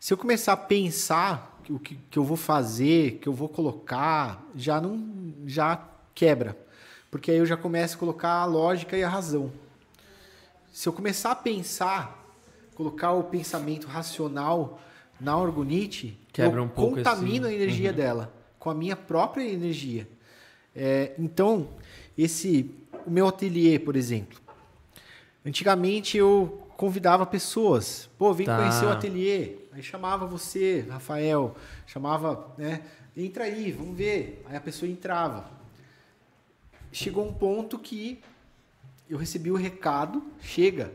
se 0.00 0.12
eu 0.12 0.18
começar 0.18 0.54
a 0.54 0.56
pensar 0.56 1.51
o 1.70 1.78
que, 1.78 1.98
que 2.10 2.18
eu 2.18 2.24
vou 2.24 2.36
fazer 2.36 3.18
que 3.20 3.28
eu 3.28 3.32
vou 3.32 3.48
colocar 3.48 4.42
já 4.54 4.80
não 4.80 5.32
já 5.46 5.82
quebra 6.14 6.56
porque 7.10 7.30
aí 7.30 7.38
eu 7.38 7.46
já 7.46 7.56
começo 7.56 7.96
a 7.96 7.98
colocar 7.98 8.30
a 8.30 8.44
lógica 8.44 8.96
e 8.96 9.04
a 9.04 9.08
razão 9.08 9.50
se 10.72 10.88
eu 10.88 10.92
começar 10.92 11.32
a 11.32 11.36
pensar, 11.36 12.26
colocar 12.74 13.12
o 13.12 13.24
pensamento 13.24 13.86
racional 13.86 14.80
na 15.20 15.36
orgonite, 15.36 16.18
Quebra 16.32 16.60
eu 16.60 16.64
um 16.64 16.68
pouco 16.68 16.96
contamino 16.96 17.46
esse... 17.46 17.54
a 17.54 17.58
energia 17.58 17.90
uhum. 17.90 17.96
dela 17.96 18.34
com 18.58 18.70
a 18.70 18.74
minha 18.74 18.96
própria 18.96 19.44
energia. 19.44 20.08
É, 20.74 21.12
então, 21.18 21.68
esse 22.16 22.70
o 23.04 23.10
meu 23.10 23.28
ateliê, 23.28 23.78
por 23.78 23.96
exemplo. 23.96 24.40
Antigamente 25.44 26.16
eu 26.16 26.66
convidava 26.76 27.26
pessoas, 27.26 28.08
pô, 28.16 28.32
vem 28.32 28.46
tá. 28.46 28.56
conhecer 28.56 28.86
o 28.86 28.90
ateliê. 28.90 29.56
Aí 29.72 29.82
chamava 29.82 30.26
você, 30.26 30.86
Rafael, 30.88 31.56
chamava, 31.86 32.52
né? 32.58 32.82
Entra 33.16 33.44
aí, 33.44 33.72
vamos 33.72 33.96
ver. 33.96 34.44
Aí 34.46 34.56
a 34.56 34.60
pessoa 34.60 34.90
entrava. 34.90 35.50
Chegou 36.92 37.26
um 37.26 37.32
ponto 37.32 37.78
que 37.78 38.22
eu 39.08 39.16
recebi 39.16 39.50
o 39.50 39.56
recado, 39.56 40.22
chega, 40.42 40.92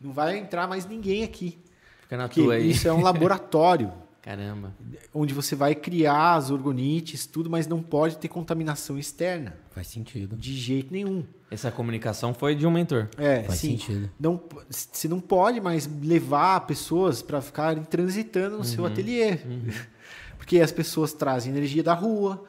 não 0.00 0.12
vai 0.12 0.36
entrar 0.36 0.66
mais 0.66 0.84
ninguém 0.84 1.22
aqui. 1.22 1.56
Fica 2.00 2.16
na 2.16 2.28
tua 2.28 2.54
aí. 2.54 2.70
Isso 2.70 2.88
é 2.88 2.92
um 2.92 3.02
laboratório. 3.02 3.92
Caramba. 4.22 4.72
onde 5.12 5.34
você 5.34 5.56
vai 5.56 5.74
criar 5.74 6.36
as 6.36 6.48
orgonites, 6.48 7.26
tudo, 7.26 7.50
mas 7.50 7.66
não 7.66 7.82
pode 7.82 8.16
ter 8.18 8.28
contaminação 8.28 8.96
externa, 8.96 9.56
Faz 9.72 9.88
sentido. 9.88 10.36
de 10.36 10.54
jeito 10.56 10.92
nenhum. 10.92 11.24
Essa 11.50 11.70
comunicação 11.72 12.32
foi 12.32 12.54
de 12.54 12.66
um 12.66 12.70
mentor. 12.70 13.08
É, 13.18 13.42
Faz 13.42 13.58
sim. 13.58 13.76
sentido. 13.76 14.08
Não, 14.18 14.40
você 14.70 15.08
não 15.08 15.20
pode 15.20 15.60
mais 15.60 15.90
levar 16.02 16.60
pessoas 16.66 17.20
para 17.20 17.42
ficarem 17.42 17.82
transitando 17.82 18.56
no 18.58 18.64
seu 18.64 18.86
ateliê. 18.86 19.38
Porque 20.38 20.60
as 20.60 20.72
pessoas 20.72 21.12
trazem 21.12 21.52
energia 21.52 21.82
da 21.82 21.92
rua, 21.92 22.44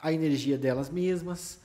a 0.00 0.12
energia 0.12 0.58
delas 0.58 0.90
mesmas. 0.90 1.58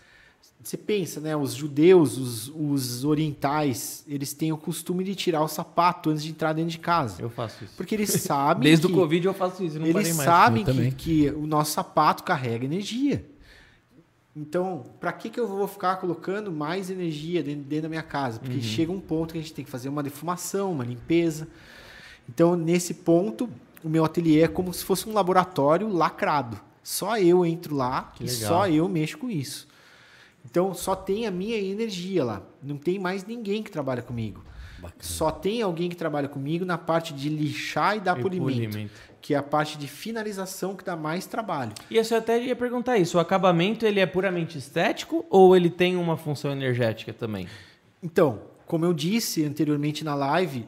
Você 0.61 0.76
pensa, 0.76 1.22
né? 1.22 1.36
Os 1.38 1.53
judeus, 1.53 2.18
os, 2.18 2.49
os 2.53 3.06
orientais, 3.06 4.03
eles 4.07 4.34
têm 4.34 4.52
o 4.52 4.57
costume 4.57 5.03
de 5.06 5.15
tirar 5.15 5.41
o 5.41 5.48
sapato 5.48 6.10
antes 6.10 6.22
de 6.22 6.31
entrar 6.31 6.52
dentro 6.53 6.72
de 6.72 6.80
casa. 6.80 7.22
Eu 7.22 7.30
faço 7.30 7.64
isso. 7.64 7.73
Porque 7.77 7.95
eles 7.95 8.10
sabem 8.11 8.64
Desde 8.64 8.86
que, 8.86 8.91
o 8.91 8.95
Covid 8.95 9.26
eu 9.27 9.34
faço 9.34 9.64
isso, 9.64 9.80
não 9.80 9.86
eles 9.86 9.94
parei 9.94 10.14
mais. 10.14 10.26
sabem 10.30 10.65
que, 10.65 10.91
que 10.91 11.30
o 11.30 11.48
nosso 11.48 11.72
sapato 11.72 12.23
carrega 12.23 12.65
energia. 12.65 13.26
Então, 14.36 14.86
para 14.99 15.11
que, 15.14 15.30
que 15.30 15.40
eu 15.40 15.48
vou 15.48 15.68
ficar 15.68 15.95
colocando 15.98 16.52
mais 16.52 16.90
energia 16.90 17.41
dentro, 17.41 17.64
dentro 17.64 17.84
da 17.84 17.90
minha 17.90 18.03
casa? 18.03 18.40
Porque 18.40 18.61
chega 18.61 18.91
um 18.91 18.99
ponto 18.99 19.31
que 19.34 19.40
a 19.40 19.41
gente 19.41 19.53
tem 19.53 19.65
que 19.65 19.72
fazer 19.72 19.90
uma 19.90 20.03
defumação, 20.03 20.73
uma 20.73 20.84
limpeza. 20.86 21.48
Então, 22.27 22.56
nesse 22.56 22.94
ponto, 22.94 23.49
o 23.84 23.90
meu 23.90 24.03
ateliê 24.06 24.41
é 24.41 24.48
como 24.48 24.73
se 24.73 24.84
fosse 24.84 25.07
um 25.10 25.14
laboratório 25.14 25.88
lacrado. 25.91 26.60
Só 26.84 27.18
eu 27.18 27.45
entro 27.45 27.76
lá 27.76 28.11
Que 28.15 28.23
e 28.26 28.27
legal. 28.27 28.49
só 28.49 28.68
eu 28.68 28.88
mexo 28.90 29.18
com 29.18 29.30
isso. 29.30 29.69
Então, 30.49 30.73
só 30.73 30.95
tem 30.95 31.27
a 31.27 31.31
minha 31.31 31.57
energia 31.57 32.23
lá. 32.23 32.41
Não 32.63 32.77
tem 32.77 32.97
mais 32.97 33.26
ninguém 33.26 33.61
que 33.61 33.69
trabalha 33.69 34.01
comigo. 34.01 34.43
Só 34.99 35.30
tem 35.30 35.61
alguém 35.61 35.89
que 35.89 35.95
trabalha 35.95 36.27
comigo 36.27 36.63
na 36.65 36.77
parte 36.77 37.13
de 37.13 37.30
lixar 37.30 37.97
e 37.97 37.99
dar 37.99 38.17
E 38.17 38.21
polimento, 38.21 38.69
polimento. 38.71 38.93
que 39.21 39.34
é 39.34 39.38
a 39.38 39.43
parte 39.43 39.77
de 39.77 39.88
finalização 39.88 40.76
que 40.76 40.84
dá 40.84 40.95
mais 40.95 41.26
trabalho. 41.26 41.73
E 41.91 41.97
eu 41.97 42.17
até 42.17 42.41
ia 42.41 42.55
perguntar 42.55 42.97
isso, 42.97 43.17
o 43.17 43.19
acabamento 43.19 43.85
ele 43.85 43.99
é 43.99 44.05
puramente 44.05 44.57
estético 44.57 45.26
ou 45.30 45.55
ele 45.55 45.69
tem 45.69 45.97
uma 45.97 46.15
função 46.15 46.51
energética 46.51 47.11
também? 47.13 47.45
Então, 48.01 48.41
como 48.65 48.85
eu 48.85 48.93
disse 48.93 49.43
anteriormente 49.43 50.03
na 50.05 50.15
live, 50.15 50.65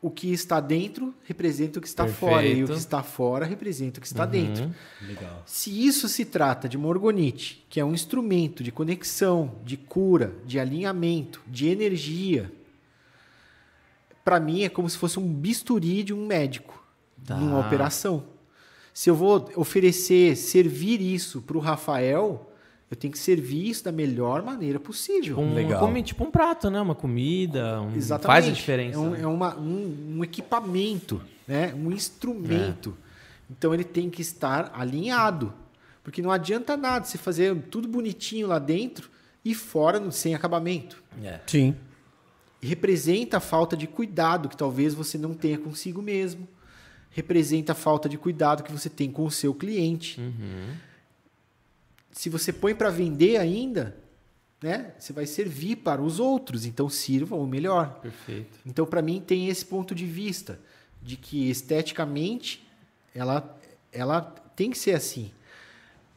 o 0.00 0.10
que 0.10 0.32
está 0.32 0.60
dentro 0.60 1.12
representa 1.24 1.78
o 1.78 1.82
que 1.82 1.88
está 1.88 2.06
fora 2.06 2.42
e 2.46 2.50
o 2.50 2.66
Perfeito. 2.66 2.72
que 2.72 2.78
está 2.78 3.02
fora 3.02 3.44
representa 3.44 3.98
o 3.98 4.00
que 4.00 4.06
está 4.06 4.24
Uhum. 4.24 4.30
dentro. 4.30 4.74
Legal. 5.02 5.42
Se 5.44 5.86
isso 5.86 6.08
se 6.08 6.24
trata 6.24 6.68
de 6.68 6.76
uma 6.76 6.86
orgonite, 6.88 7.64
que 7.68 7.80
é 7.80 7.84
um 7.84 7.92
instrumento 7.92 8.62
de 8.62 8.70
conexão, 8.70 9.56
de 9.64 9.76
cura, 9.76 10.32
de 10.46 10.58
alinhamento, 10.60 11.42
de 11.48 11.66
energia, 11.68 12.52
para 14.24 14.38
mim 14.38 14.62
é 14.62 14.68
como 14.68 14.88
se 14.88 14.96
fosse 14.96 15.18
um 15.18 15.26
bisturi 15.32 16.02
de 16.02 16.12
um 16.14 16.26
médico 16.26 16.82
Tá. 17.26 17.36
numa 17.36 17.58
operação. 17.58 18.24
Se 18.94 19.10
eu 19.10 19.14
vou 19.14 19.50
oferecer, 19.56 20.36
servir 20.36 21.00
isso 21.00 21.40
para 21.42 21.56
o 21.56 21.60
Rafael, 21.60 22.47
eu 22.90 22.96
tenho 22.96 23.12
que 23.12 23.18
servir 23.18 23.68
isso 23.68 23.84
da 23.84 23.92
melhor 23.92 24.42
maneira 24.42 24.80
possível. 24.80 25.38
Um, 25.38 25.54
Legal. 25.54 25.80
comi- 25.80 26.02
tipo 26.02 26.24
um 26.24 26.30
prato, 26.30 26.70
né? 26.70 26.80
Uma 26.80 26.94
comida, 26.94 27.80
um- 27.82 27.94
Exatamente. 27.94 28.26
faz 28.26 28.48
a 28.48 28.50
diferença. 28.50 28.96
É 28.96 29.00
um, 29.00 29.10
né? 29.10 29.20
é 29.22 29.26
uma- 29.26 29.56
um- 29.58 30.16
um 30.18 30.24
equipamento, 30.24 31.20
né? 31.46 31.74
um 31.74 31.90
instrumento. 31.92 32.96
Então 33.50 33.72
ele 33.74 33.84
tem 33.84 34.08
que 34.10 34.22
estar 34.22 34.70
alinhado. 34.74 35.52
Porque 36.02 36.22
não 36.22 36.30
adianta 36.30 36.76
nada 36.76 37.04
você 37.04 37.18
fazer 37.18 37.54
tudo 37.70 37.86
bonitinho 37.86 38.46
lá 38.46 38.58
dentro 38.58 39.10
e 39.44 39.54
fora 39.54 40.00
no- 40.00 40.10
sem 40.10 40.34
acabamento. 40.34 41.02
É. 41.22 41.40
Sim. 41.46 41.74
Representa 42.60 43.36
a 43.36 43.40
falta 43.40 43.76
de 43.76 43.86
cuidado 43.86 44.48
que 44.48 44.56
talvez 44.56 44.92
você 44.94 45.16
não 45.16 45.32
tenha 45.34 45.58
consigo 45.58 46.02
mesmo. 46.02 46.48
Representa 47.10 47.72
a 47.72 47.74
falta 47.74 48.08
de 48.08 48.18
cuidado 48.18 48.62
que 48.62 48.72
você 48.72 48.88
tem 48.90 49.10
com 49.10 49.24
o 49.24 49.30
seu 49.30 49.54
cliente. 49.54 50.20
Uhum. 50.20 50.72
Se 52.18 52.28
você 52.28 52.52
põe 52.52 52.74
para 52.74 52.90
vender 52.90 53.36
ainda, 53.36 53.96
né? 54.60 54.90
Você 54.98 55.12
vai 55.12 55.24
servir 55.24 55.76
para 55.76 56.02
os 56.02 56.18
outros, 56.18 56.66
então 56.66 56.88
sirva 56.88 57.36
o 57.36 57.46
melhor. 57.46 58.00
Perfeito. 58.00 58.58
Então, 58.66 58.84
para 58.84 59.00
mim, 59.00 59.22
tem 59.24 59.46
esse 59.46 59.64
ponto 59.64 59.94
de 59.94 60.04
vista 60.04 60.58
de 61.00 61.16
que 61.16 61.48
esteticamente 61.48 62.68
ela, 63.14 63.56
ela 63.92 64.20
tem 64.56 64.68
que 64.68 64.76
ser 64.76 64.96
assim. 64.96 65.30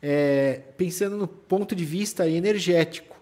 É, 0.02 0.64
pensando 0.76 1.18
no 1.18 1.28
ponto 1.28 1.76
de 1.76 1.86
vista 1.86 2.28
energético, 2.28 3.16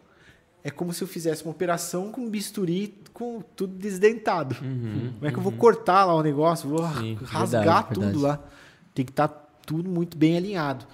é 0.64 0.70
como 0.70 0.94
se 0.94 1.02
eu 1.02 1.08
fizesse 1.10 1.44
uma 1.44 1.52
operação 1.52 2.14
com 2.14 2.30
bisturi 2.30 2.98
com 3.12 3.42
tudo 3.58 3.76
desdentado. 3.76 4.56
como 4.56 5.26
é 5.26 5.32
que 5.34 5.38
eu 5.38 5.44
vou 5.44 5.52
cortar 5.52 6.06
lá 6.06 6.16
o 6.16 6.24
negócio? 6.24 6.70
Vou 6.70 6.88
Sim, 6.94 7.16
rasgar 7.24 7.66
verdade, 7.66 7.94
tudo 7.94 8.20
verdade. 8.20 8.24
lá. 8.24 8.50
Tem 8.94 9.04
que 9.04 9.12
estar 9.12 9.28
tudo 9.66 9.90
muito 9.90 10.18
bem 10.18 10.38
alinhado. 10.38 10.88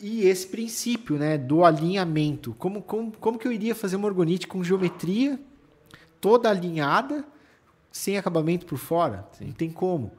E 0.00 0.22
esse 0.26 0.46
princípio 0.46 1.16
né, 1.16 1.36
do 1.36 1.64
alinhamento. 1.64 2.54
Como, 2.58 2.80
como, 2.82 3.10
como 3.12 3.38
que 3.38 3.46
eu 3.48 3.52
iria 3.52 3.74
fazer 3.74 3.96
uma 3.96 4.06
orgonite 4.06 4.46
com 4.46 4.62
geometria 4.62 5.38
toda 6.20 6.48
alinhada, 6.48 7.24
sem 7.90 8.16
acabamento 8.16 8.64
por 8.66 8.78
fora? 8.78 9.26
Não 9.40 9.52
tem 9.52 9.70
como. 9.70 10.12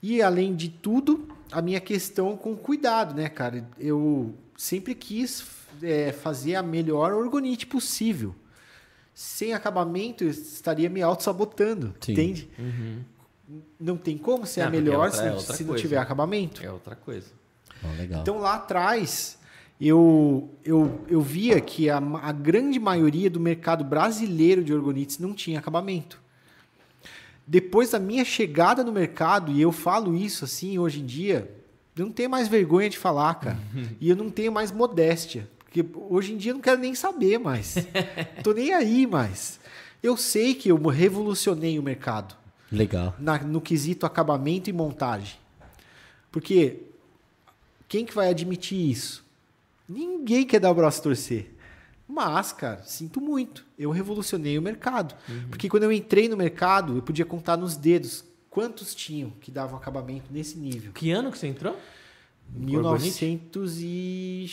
E 0.00 0.22
além 0.22 0.54
de 0.54 0.68
tudo, 0.68 1.26
a 1.50 1.60
minha 1.60 1.80
questão 1.80 2.36
com 2.36 2.54
cuidado, 2.56 3.14
né, 3.14 3.28
cara? 3.28 3.68
Eu 3.78 4.32
sempre 4.56 4.94
quis 4.94 5.44
é, 5.82 6.12
fazer 6.12 6.54
a 6.54 6.62
melhor 6.62 7.12
orgonite 7.12 7.66
possível. 7.66 8.34
Sem 9.12 9.52
acabamento, 9.52 10.22
eu 10.22 10.30
estaria 10.30 10.88
me 10.88 11.02
auto-sabotando, 11.02 11.92
Sim. 12.00 12.12
entende? 12.12 12.48
Não 13.80 13.96
tem 13.96 14.16
como 14.16 14.46
ser 14.46 14.60
É, 14.60 14.62
a 14.62 14.66
porque 14.66 14.80
melhor 14.80 15.06
outra- 15.06 15.40
se, 15.40 15.52
é 15.52 15.56
se 15.56 15.64
não 15.64 15.74
tiver 15.74 15.96
acabamento. 15.96 16.62
É 16.62 16.70
outra 16.70 16.94
coisa. 16.94 17.26
Então 18.22 18.38
lá 18.38 18.54
atrás 18.54 19.38
eu, 19.80 20.50
eu, 20.64 21.00
eu 21.08 21.20
via 21.20 21.60
que 21.60 21.88
a, 21.88 21.98
a 21.98 22.32
grande 22.32 22.78
maioria 22.78 23.30
do 23.30 23.38
mercado 23.40 23.84
brasileiro 23.84 24.62
de 24.64 24.72
orgonites 24.74 25.18
não 25.18 25.32
tinha 25.34 25.58
acabamento. 25.58 26.20
Depois 27.46 27.90
da 27.90 27.98
minha 27.98 28.24
chegada 28.24 28.84
no 28.84 28.92
mercado, 28.92 29.50
e 29.52 29.60
eu 29.60 29.72
falo 29.72 30.14
isso 30.14 30.44
assim 30.44 30.78
hoje 30.78 31.00
em 31.00 31.06
dia, 31.06 31.50
eu 31.96 32.04
não 32.04 32.12
tenho 32.12 32.28
mais 32.28 32.46
vergonha 32.46 32.90
de 32.90 32.98
falar, 32.98 33.34
cara. 33.36 33.58
e 34.00 34.10
eu 34.10 34.16
não 34.16 34.30
tenho 34.30 34.52
mais 34.52 34.70
modéstia. 34.70 35.48
Porque 35.60 35.84
hoje 36.10 36.32
em 36.32 36.36
dia 36.36 36.50
eu 36.52 36.54
não 36.56 36.62
quero 36.62 36.80
nem 36.80 36.94
saber 36.94 37.38
mais. 37.38 37.74
Tô 38.42 38.52
nem 38.52 38.72
aí 38.74 39.06
mais. 39.06 39.58
Eu 40.02 40.16
sei 40.16 40.54
que 40.54 40.70
eu 40.70 40.76
revolucionei 40.86 41.78
o 41.78 41.82
mercado 41.82 42.36
Legal. 42.70 43.14
na- 43.18 43.38
no 43.38 43.60
quesito 43.60 44.04
acabamento 44.06 44.68
e 44.70 44.72
montagem. 44.72 45.36
Porque 46.30 46.82
quem 47.88 48.04
que 48.04 48.14
vai 48.14 48.28
admitir 48.28 48.90
isso? 48.90 49.24
Ninguém 49.88 50.44
quer 50.46 50.60
dar 50.60 50.70
o 50.70 50.74
braço 50.74 51.00
a 51.00 51.02
torcer. 51.04 51.54
Mas, 52.06 52.52
cara, 52.52 52.82
sinto 52.84 53.20
muito. 53.20 53.64
Eu 53.78 53.90
revolucionei 53.90 54.58
o 54.58 54.62
mercado. 54.62 55.14
Porque 55.48 55.68
quando 55.68 55.84
eu 55.84 55.92
entrei 55.92 56.28
no 56.28 56.36
mercado, 56.36 56.96
eu 56.96 57.02
podia 57.02 57.24
contar 57.24 57.56
nos 57.56 57.76
dedos 57.76 58.24
quantos 58.50 58.94
tinham 58.94 59.30
que 59.40 59.50
davam 59.50 59.78
acabamento 59.78 60.32
nesse 60.32 60.58
nível. 60.58 60.92
Que 60.92 61.10
ano 61.10 61.30
que 61.30 61.38
você 61.38 61.46
entrou? 61.46 61.76
1900 62.50 63.78
e... 63.80 64.50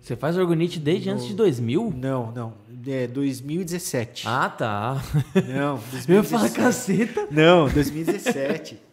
Você 0.00 0.16
faz 0.16 0.36
orgonite 0.36 0.80
desde 0.80 1.10
antes 1.10 1.26
de 1.26 1.34
2000? 1.34 1.92
Não, 1.96 2.32
não. 2.32 2.54
É 2.86 3.06
2017. 3.06 4.24
Ah, 4.26 4.48
tá. 4.48 5.02
Não, 5.46 5.78
Eu 6.08 6.14
ia 6.16 6.22
falar 6.22 6.48
2017. 6.48 6.54
caceta. 6.56 7.28
Não, 7.30 7.68
2017. 7.68 8.87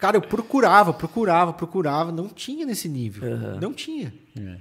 Cara, 0.00 0.16
eu 0.16 0.22
procurava, 0.22 0.94
procurava, 0.94 1.52
procurava, 1.52 2.10
não 2.10 2.26
tinha 2.28 2.64
nesse 2.64 2.88
nível. 2.88 3.34
Aham. 3.34 3.58
Não 3.60 3.72
tinha. 3.72 4.12
É. 4.38 4.56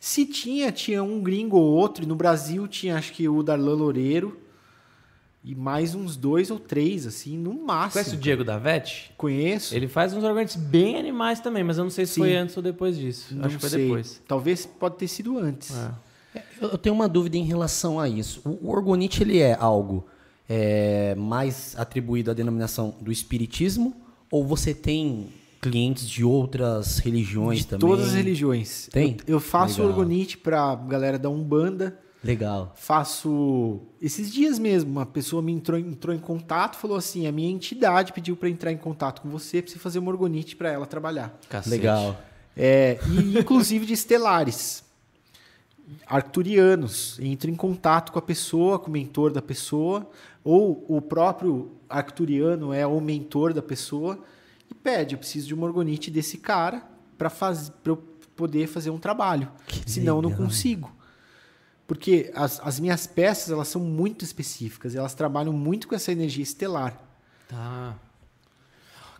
Se 0.00 0.26
tinha, 0.26 0.72
tinha 0.72 1.02
um 1.04 1.20
gringo 1.20 1.56
ou 1.56 1.62
outro. 1.62 2.02
E 2.02 2.06
no 2.06 2.16
Brasil 2.16 2.66
tinha, 2.66 2.96
acho 2.96 3.12
que 3.12 3.28
o 3.28 3.42
Darlan 3.42 3.74
Loureiro. 3.74 4.40
E 5.42 5.54
mais 5.54 5.94
uns 5.94 6.16
dois 6.16 6.50
ou 6.50 6.58
três, 6.58 7.06
assim, 7.06 7.38
no 7.38 7.54
máximo. 7.54 8.02
Conhece 8.02 8.14
o 8.14 8.18
Diego 8.18 8.44
Davete? 8.44 9.12
Conheço. 9.16 9.74
Ele 9.74 9.88
faz 9.88 10.12
uns 10.12 10.22
orgonites 10.22 10.56
bem 10.56 10.96
animais 10.96 11.40
também, 11.40 11.64
mas 11.64 11.78
eu 11.78 11.84
não 11.84 11.90
sei 11.90 12.04
se 12.04 12.14
Sim. 12.14 12.20
foi 12.20 12.36
antes 12.36 12.56
ou 12.56 12.62
depois 12.62 12.98
disso. 12.98 13.34
Não 13.34 13.46
Acho 13.46 13.54
que 13.54 13.60
foi 13.60 13.70
sei. 13.70 13.84
depois. 13.84 14.20
Talvez 14.26 14.66
pode 14.66 14.96
ter 14.96 15.08
sido 15.08 15.38
antes. 15.38 15.74
É. 16.34 16.42
Eu 16.60 16.76
tenho 16.76 16.94
uma 16.94 17.08
dúvida 17.08 17.36
em 17.38 17.44
relação 17.44 17.98
a 17.98 18.08
isso. 18.08 18.42
O, 18.44 18.66
o 18.66 18.70
orgonite 18.70 19.22
ele 19.22 19.38
é 19.38 19.56
algo 19.58 20.06
é, 20.48 21.14
mais 21.14 21.74
atribuído 21.78 22.30
à 22.30 22.34
denominação 22.34 22.94
do 23.00 23.10
espiritismo 23.10 23.96
ou 24.30 24.44
você 24.46 24.72
tem 24.74 25.28
clientes 25.60 26.08
de 26.08 26.24
outras 26.24 26.98
religiões 26.98 27.58
De 27.60 27.66
também? 27.66 27.80
todas 27.88 28.06
as 28.08 28.14
religiões. 28.14 28.88
Tem? 28.92 29.16
Eu, 29.26 29.34
eu 29.34 29.40
faço 29.40 29.80
Legal. 29.82 29.88
orgonite 29.88 30.38
pra 30.38 30.74
galera 30.74 31.18
da 31.18 31.28
Umbanda. 31.28 31.98
Legal. 32.22 32.74
faço 32.76 33.80
esses 34.00 34.30
dias 34.30 34.58
mesmo 34.58 34.90
uma 34.90 35.06
pessoa 35.06 35.40
me 35.40 35.52
entrou, 35.52 35.78
entrou 35.78 36.14
em 36.14 36.18
contato 36.18 36.76
falou 36.76 36.98
assim 36.98 37.26
a 37.26 37.32
minha 37.32 37.50
entidade 37.50 38.12
pediu 38.12 38.36
para 38.36 38.50
entrar 38.50 38.70
em 38.70 38.76
contato 38.76 39.22
com 39.22 39.30
você 39.30 39.62
para 39.62 39.72
você 39.72 39.78
fazer 39.78 40.00
uma 40.00 40.10
orgonite 40.10 40.54
para 40.54 40.70
ela 40.70 40.84
trabalhar 40.84 41.34
Cacete. 41.48 41.70
Legal. 41.76 42.20
é, 42.54 42.98
e 43.08 43.38
inclusive 43.38 43.86
de 43.86 43.94
estelares 43.94 44.84
arcturianos 46.06 47.18
entra 47.20 47.50
em 47.50 47.54
contato 47.56 48.12
com 48.12 48.18
a 48.18 48.22
pessoa 48.22 48.78
com 48.78 48.88
o 48.88 48.92
mentor 48.92 49.32
da 49.32 49.40
pessoa 49.42 50.06
ou 50.42 50.84
o 50.88 51.00
próprio 51.00 51.72
arcturiano 51.88 52.72
é 52.72 52.86
o 52.86 53.00
mentor 53.00 53.52
da 53.52 53.62
pessoa 53.62 54.22
pede, 54.82 55.14
eu 55.14 55.18
preciso 55.18 55.46
de 55.46 55.54
uma 55.54 55.66
orgonite 55.66 56.10
desse 56.10 56.38
cara 56.38 56.82
para 57.16 57.30
eu 57.84 57.96
poder 58.34 58.66
fazer 58.66 58.90
um 58.90 58.98
trabalho. 58.98 59.50
Que 59.66 59.90
Senão 59.90 60.16
eu 60.16 60.22
não 60.22 60.30
legal. 60.30 60.46
consigo. 60.46 60.96
Porque 61.86 62.30
as, 62.34 62.60
as 62.60 62.80
minhas 62.80 63.06
peças, 63.06 63.50
elas 63.50 63.68
são 63.68 63.80
muito 63.80 64.24
específicas, 64.24 64.94
elas 64.94 65.14
trabalham 65.14 65.52
muito 65.52 65.88
com 65.88 65.94
essa 65.94 66.12
energia 66.12 66.42
estelar. 66.42 66.98
Tá. 67.48 67.96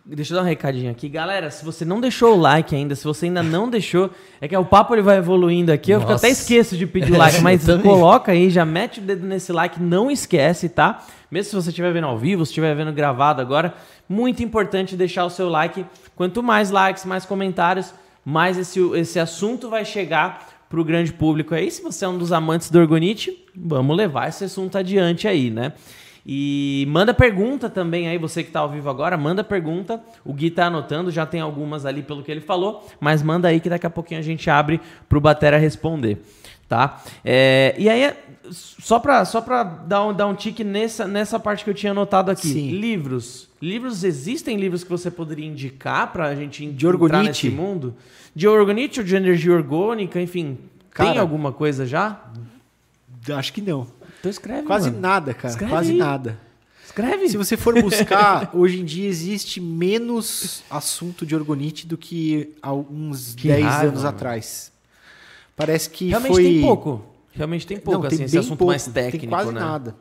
Deixa 0.03 0.33
eu 0.33 0.37
dar 0.37 0.43
um 0.43 0.47
recadinho 0.47 0.89
aqui. 0.89 1.07
Galera, 1.07 1.51
se 1.51 1.63
você 1.63 1.85
não 1.85 2.01
deixou 2.01 2.35
o 2.35 2.39
like 2.39 2.75
ainda, 2.75 2.95
se 2.95 3.03
você 3.03 3.27
ainda 3.27 3.43
não 3.43 3.69
deixou, 3.69 4.09
é 4.39 4.47
que 4.47 4.57
o 4.57 4.65
papo 4.65 4.95
ele 4.95 5.03
vai 5.03 5.17
evoluindo 5.17 5.71
aqui. 5.71 5.91
Eu 5.91 5.99
Nossa. 5.99 6.15
até 6.15 6.29
esqueço 6.29 6.75
de 6.75 6.87
pedir 6.87 7.13
o 7.13 7.17
like, 7.17 7.37
Eu 7.37 7.43
mas 7.43 7.63
coloca 7.83 8.31
aí, 8.31 8.49
já 8.49 8.65
mete 8.65 8.99
o 8.99 9.03
dedo 9.03 9.27
nesse 9.27 9.51
like, 9.51 9.79
não 9.79 10.09
esquece, 10.09 10.69
tá? 10.69 11.03
Mesmo 11.29 11.51
se 11.51 11.55
você 11.55 11.69
estiver 11.69 11.93
vendo 11.93 12.07
ao 12.07 12.17
vivo, 12.17 12.43
se 12.45 12.49
estiver 12.49 12.75
vendo 12.75 12.91
gravado 12.91 13.41
agora, 13.41 13.75
muito 14.09 14.41
importante 14.41 14.95
deixar 14.95 15.23
o 15.23 15.29
seu 15.29 15.47
like. 15.47 15.85
Quanto 16.15 16.41
mais 16.41 16.71
likes, 16.71 17.05
mais 17.05 17.23
comentários, 17.23 17.93
mais 18.25 18.57
esse, 18.57 18.79
esse 18.95 19.19
assunto 19.19 19.69
vai 19.69 19.85
chegar 19.85 20.65
pro 20.67 20.83
grande 20.83 21.13
público 21.13 21.53
aí. 21.53 21.69
Se 21.69 21.81
você 21.81 22.05
é 22.05 22.07
um 22.07 22.17
dos 22.17 22.31
amantes 22.31 22.71
do 22.71 22.79
Orgonite, 22.79 23.37
vamos 23.55 23.95
levar 23.95 24.29
esse 24.29 24.45
assunto 24.45 24.77
adiante 24.77 25.27
aí, 25.27 25.51
né? 25.51 25.73
E 26.25 26.85
manda 26.89 27.13
pergunta 27.13 27.69
também 27.69 28.07
aí, 28.07 28.17
você 28.17 28.43
que 28.43 28.51
tá 28.51 28.59
ao 28.59 28.69
vivo 28.69 28.89
agora, 28.89 29.17
manda 29.17 29.43
pergunta. 29.43 30.01
O 30.23 30.33
Gui 30.33 30.51
tá 30.51 30.67
anotando, 30.67 31.09
já 31.09 31.25
tem 31.25 31.41
algumas 31.41 31.85
ali 31.85 32.03
pelo 32.03 32.23
que 32.23 32.31
ele 32.31 32.41
falou, 32.41 32.87
mas 32.99 33.23
manda 33.23 33.47
aí 33.47 33.59
que 33.59 33.69
daqui 33.69 33.87
a 33.87 33.89
pouquinho 33.89 34.19
a 34.19 34.23
gente 34.23 34.49
abre 34.49 34.79
pro 35.09 35.19
Batera 35.19 35.57
responder, 35.57 36.19
tá? 36.69 37.01
É, 37.25 37.75
e 37.77 37.89
aí, 37.89 38.13
só 38.51 38.99
pra, 38.99 39.25
só 39.25 39.41
pra 39.41 39.63
dar, 39.63 40.05
um, 40.05 40.13
dar 40.13 40.27
um 40.27 40.35
tique 40.35 40.63
nessa, 40.63 41.07
nessa 41.07 41.39
parte 41.39 41.63
que 41.63 41.69
eu 41.71 41.73
tinha 41.73 41.91
anotado 41.91 42.29
aqui. 42.29 42.47
Sim. 42.47 42.69
Livros. 42.69 43.49
Livros, 43.59 44.03
existem 44.03 44.57
livros 44.57 44.83
que 44.83 44.89
você 44.89 45.09
poderia 45.09 45.45
indicar 45.45 46.11
pra 46.11 46.35
gente 46.35 46.65
De 46.65 46.85
entrar 46.85 46.87
orgonite? 46.89 47.27
nesse 47.27 47.49
mundo? 47.49 47.95
De 48.35 48.47
orgonite 48.47 48.99
ou 48.99 49.05
de 49.05 49.15
energia 49.15 49.53
orgânica, 49.53 50.21
enfim. 50.21 50.57
tem 50.95 51.07
Cara, 51.07 51.21
alguma 51.21 51.51
coisa 51.51 51.85
já? 51.85 52.21
Acho 53.35 53.53
que 53.53 53.61
não. 53.61 53.87
Então 54.21 54.29
escreve, 54.31 54.65
Quase 54.67 54.89
mano. 54.89 55.01
nada, 55.01 55.33
cara. 55.33 55.49
Escreve 55.49 55.71
Quase 55.73 55.91
aí. 55.91 55.97
nada. 55.97 56.39
Escreve. 56.85 57.27
Se 57.27 57.37
você 57.37 57.57
for 57.57 57.81
buscar, 57.81 58.49
hoje 58.55 58.79
em 58.79 58.85
dia 58.85 59.07
existe 59.09 59.59
menos 59.59 60.63
assunto 60.69 61.25
de 61.25 61.35
orgonite 61.35 61.85
do 61.87 61.97
que 61.97 62.55
há 62.61 62.71
uns 62.73 63.33
Que 63.35 63.47
10 63.49 63.65
raiva, 63.65 63.81
anos 63.89 64.03
mano. 64.03 64.09
atrás. 64.15 64.71
Parece 65.55 65.89
que 65.89 66.09
Realmente 66.09 66.33
foi... 66.33 66.43
tem 66.43 66.61
pouco. 66.61 67.05
Realmente 67.33 67.65
tem 67.65 67.77
pouco, 67.79 67.99
Não, 68.01 68.07
assim, 68.07 68.17
tem 68.17 68.25
esse 68.25 68.37
assunto 68.37 68.57
pouco, 68.57 68.71
mais 68.71 68.85
técnico, 68.87 69.19
Tem 69.21 69.29
quase 69.29 69.51
né? 69.53 69.59
nada. 69.59 69.95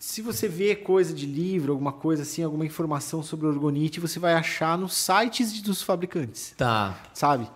Se 0.00 0.20
você 0.20 0.48
vê 0.48 0.74
coisa 0.74 1.14
de 1.14 1.24
livro, 1.24 1.72
alguma 1.72 1.92
coisa 1.92 2.22
assim, 2.22 2.42
alguma 2.42 2.66
informação 2.66 3.22
sobre 3.22 3.46
orgonite, 3.46 4.00
você 4.00 4.18
vai 4.18 4.34
achar 4.34 4.76
nos 4.76 4.94
sites 4.94 5.62
dos 5.62 5.82
fabricantes, 5.82 6.52
Tá. 6.56 6.98
sabe? 7.14 7.48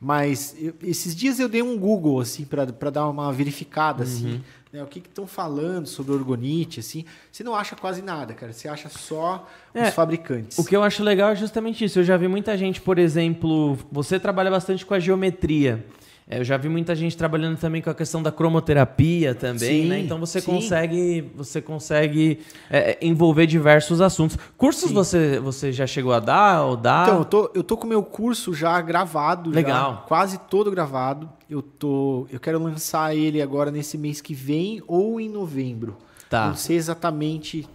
Mas 0.00 0.56
eu- 0.58 0.72
esses 0.82 1.14
dias 1.14 1.38
eu 1.38 1.48
dei 1.48 1.60
um 1.62 1.76
Google 1.78 2.20
assim 2.20 2.44
para 2.44 2.64
dar 2.90 3.06
uma 3.08 3.30
verificada 3.32 4.02
Uhum. 4.02 4.08
assim, 4.08 4.40
né, 4.72 4.82
o 4.82 4.86
que 4.86 4.98
estão 5.00 5.26
falando 5.26 5.86
sobre 5.86 6.12
orgonite 6.12 6.80
assim. 6.80 7.04
Você 7.30 7.44
não 7.44 7.54
acha 7.54 7.76
quase 7.76 8.00
nada, 8.00 8.32
cara. 8.32 8.50
Você 8.52 8.66
acha 8.66 8.88
só 8.88 9.46
É, 9.74 9.88
os 9.88 9.94
fabricantes. 9.94 10.58
O 10.58 10.64
que 10.64 10.74
eu 10.74 10.82
acho 10.82 11.02
legal 11.02 11.30
é 11.32 11.36
justamente 11.36 11.84
isso. 11.84 11.98
Eu 11.98 12.04
já 12.04 12.16
vi 12.16 12.28
muita 12.28 12.56
gente, 12.56 12.80
por 12.80 12.98
exemplo, 12.98 13.76
você 13.92 14.18
trabalha 14.18 14.50
bastante 14.50 14.86
com 14.86 14.94
a 14.94 14.98
geometria. 14.98 15.84
É, 16.30 16.38
Eu 16.38 16.44
já 16.44 16.56
vi 16.56 16.68
muita 16.68 16.94
gente 16.94 17.16
trabalhando 17.16 17.58
também 17.58 17.82
com 17.82 17.90
a 17.90 17.94
questão 17.94 18.22
da 18.22 18.30
cromoterapia 18.30 19.34
também, 19.34 19.82
Sim, 19.82 19.88
né? 19.88 19.98
Então 19.98 20.18
você 20.20 20.40
sim. 20.40 20.46
consegue, 20.46 21.28
você 21.34 21.60
consegue 21.60 22.38
é, 22.70 22.92
é, 22.92 22.98
envolver 23.02 23.46
diversos 23.46 24.00
assuntos. 24.00 24.38
Cursos 24.56 24.92
você, 24.92 25.40
você 25.40 25.72
já 25.72 25.88
chegou 25.88 26.12
a 26.12 26.20
dar 26.20 26.62
ou 26.62 26.76
dá? 26.76 27.02
Então, 27.02 27.18
eu 27.18 27.24
tô, 27.24 27.50
eu 27.52 27.64
tô 27.64 27.76
com 27.76 27.84
o 27.84 27.88
meu 27.88 28.02
curso 28.04 28.54
já 28.54 28.80
gravado, 28.80 29.50
já, 29.50 29.56
Legal. 29.56 30.04
quase 30.06 30.38
todo 30.38 30.70
gravado. 30.70 31.28
Eu 31.48 31.60
tô, 31.60 32.28
eu 32.30 32.38
quero 32.38 32.62
lançar 32.62 33.16
ele 33.16 33.42
agora 33.42 33.72
nesse 33.72 33.98
mês 33.98 34.20
que 34.20 34.32
vem 34.32 34.80
ou 34.86 35.20
em 35.20 35.28
novembro. 35.28 35.96
Tá. 36.28 36.46
Não 36.46 36.54
sei 36.54 36.76
exatamente 36.76 37.68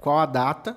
qual 0.00 0.18
a 0.18 0.26
data, 0.26 0.76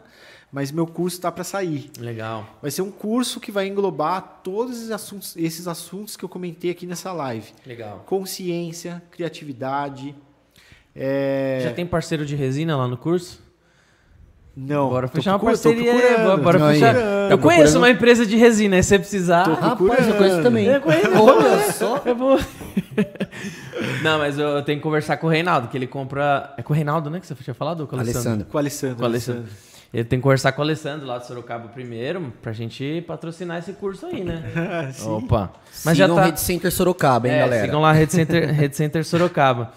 mas 0.54 0.72
meu 0.72 0.86
curso 0.86 1.18
está 1.18 1.32
para 1.32 1.44
sair. 1.44 1.90
Legal. 2.00 2.46
Vai 2.62 2.70
ser 2.70 2.84
um 2.84 2.92
curso 2.92 3.40
que 3.40 3.52
vai 3.52 3.68
englobar 3.68 4.42
todos 4.44 4.78
esses 4.78 4.92
assuntos, 4.92 5.36
esses 5.36 5.68
assuntos 5.68 6.16
que 6.16 6.24
eu 6.24 6.30
comentei 6.30 6.70
aqui 6.70 6.86
nessa 6.86 7.12
live: 7.12 7.52
Legal. 7.66 8.04
consciência, 8.06 9.02
criatividade. 9.10 10.16
é, 10.96 11.62
Já 11.64 11.74
tem 11.74 11.86
parceiro 11.88 12.24
de 12.24 12.36
resina 12.36 12.78
lá 12.78 12.88
no 12.88 12.96
curso? 12.96 13.42
Não, 14.56 14.88
Bora 14.90 15.08
fechar 15.08 15.32
uma 15.32 15.40
parceria. 15.40 15.92
procurando. 15.92 16.44
Bora 16.44 16.60
Não, 16.60 16.70
fechar. 16.70 16.96
Eu 16.96 17.40
conheço 17.40 17.64
procurando? 17.64 17.76
uma 17.78 17.90
empresa 17.90 18.24
de 18.24 18.36
resina, 18.36 18.76
aí 18.76 18.84
se 18.84 18.90
você 18.90 19.00
precisar. 19.00 19.46
Tô 19.46 19.54
Rapaz, 19.56 20.08
eu 20.08 20.16
conheço 20.16 20.44
também. 20.44 20.66
Eu 20.68 20.80
conheço. 20.80 21.08
Olha 21.20 21.72
só. 21.72 21.98
Eu 22.06 22.16
vou. 22.16 22.38
Não, 24.04 24.20
mas 24.20 24.38
eu 24.38 24.62
tenho 24.62 24.78
que 24.78 24.84
conversar 24.84 25.18
com 25.18 25.26
o 25.26 25.30
Reinaldo, 25.30 25.68
que 25.70 25.76
ele 25.76 25.88
compra. 25.88 26.54
É 26.58 26.62
com 26.62 26.72
o 26.72 26.76
Reinaldo, 26.76 27.10
né? 27.10 27.20
Que 27.20 27.26
você 27.26 27.34
tinha 27.36 27.54
falado? 27.56 27.82
ou 27.82 27.88
Com 27.88 27.96
o 27.96 28.00
Alessandro. 28.00 28.46
Com 28.46 28.56
o 28.56 28.60
Alessandro. 28.60 28.96
Com 28.98 29.02
o 29.02 29.06
Alessandro. 29.06 29.46
Ele 29.94 30.04
tem 30.04 30.18
que 30.18 30.24
conversar 30.24 30.52
com 30.54 30.62
o 30.62 30.64
Alessandro 30.66 31.06
lá 31.06 31.20
de 31.20 31.28
Sorocaba 31.28 31.68
primeiro, 31.68 32.34
pra 32.42 32.52
gente 32.52 33.04
patrocinar 33.08 33.60
esse 33.60 33.74
curso 33.74 34.08
aí, 34.08 34.24
né? 34.24 34.42
Sim. 34.92 35.08
Opa. 35.10 35.52
Mas 35.66 35.86
Mas 35.86 35.98
já 35.98 36.08
já 36.08 36.16
tá. 36.16 36.26
Rede 36.26 36.42
Center 36.42 36.72
Sorocaba, 36.72 37.28
hein, 37.28 37.36
É, 37.36 37.40
galera? 37.40 37.66
Sigam 37.66 37.82
lá 37.82 37.92
Rede 37.92 38.12
Center, 38.12 38.50
Rede 38.54 38.76
Center 38.76 39.06
Sorocaba. 39.06 39.72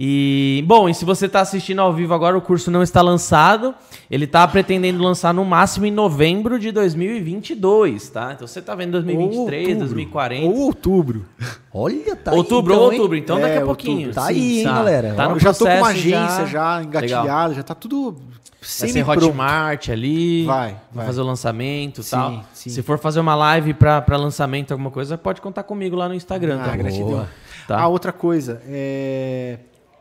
E, 0.00 0.62
bom, 0.64 0.88
e 0.88 0.94
se 0.94 1.04
você 1.04 1.26
está 1.26 1.40
assistindo 1.40 1.80
ao 1.80 1.92
vivo 1.92 2.14
agora, 2.14 2.38
o 2.38 2.40
curso 2.40 2.70
não 2.70 2.84
está 2.84 3.02
lançado. 3.02 3.74
Ele 4.08 4.26
está 4.26 4.46
pretendendo 4.46 5.02
lançar 5.02 5.34
no 5.34 5.44
máximo 5.44 5.86
em 5.86 5.90
novembro 5.90 6.56
de 6.56 6.70
2022, 6.70 8.08
tá? 8.08 8.32
Então 8.32 8.46
você 8.46 8.60
está 8.60 8.76
vendo 8.76 8.92
2023, 8.92 9.66
Ou 9.66 9.72
outubro. 9.72 9.78
2040. 9.80 10.46
Ou 10.46 10.56
outubro. 10.60 11.26
Olha, 11.74 12.16
tá 12.16 12.32
outubro 12.32 12.72
aí, 12.74 12.78
ou 12.78 12.86
então, 12.86 12.96
outubro, 12.98 13.16
então 13.18 13.38
É, 13.38 13.40
daqui 13.42 13.56
a 13.56 13.60
outubro. 13.64 13.74
pouquinho. 13.92 14.12
Tá 14.14 14.26
aí, 14.26 14.58
hein, 14.58 14.64
galera? 14.64 15.14
Tá 15.14 15.28
no 15.28 15.34
eu 15.34 15.40
já 15.40 15.52
tô 15.52 15.64
com 15.66 15.76
uma 15.76 15.88
agência 15.88 16.46
já, 16.46 16.82
engatilhada, 16.82 17.22
Legal. 17.24 17.54
já 17.54 17.62
tá 17.64 17.74
tudo 17.74 18.16
Vai 18.60 18.88
ser. 18.88 19.08
Hotmart 19.08 19.88
ali. 19.88 20.44
Vai, 20.44 20.70
Vai 20.70 20.80
vai. 20.92 21.06
fazer 21.06 21.20
o 21.20 21.24
lançamento 21.24 22.00
e 22.00 22.04
tal. 22.04 22.44
sim. 22.52 22.70
Se 22.70 22.82
for 22.82 22.98
fazer 22.98 23.20
uma 23.20 23.34
live 23.34 23.72
para 23.74 24.16
lançamento, 24.16 24.72
alguma 24.72 24.90
coisa, 24.90 25.16
pode 25.16 25.40
contar 25.40 25.62
comigo 25.62 25.94
lá 25.94 26.08
no 26.08 26.14
Instagram. 26.14 26.60
Ah, 26.60 26.64
tá? 26.64 26.76
gratidão. 26.76 27.08
Boa. 27.08 27.28
Tá. 27.68 27.80
Ah, 27.80 27.86
outra 27.86 28.12
coisa, 28.12 28.62
é... 28.66 29.58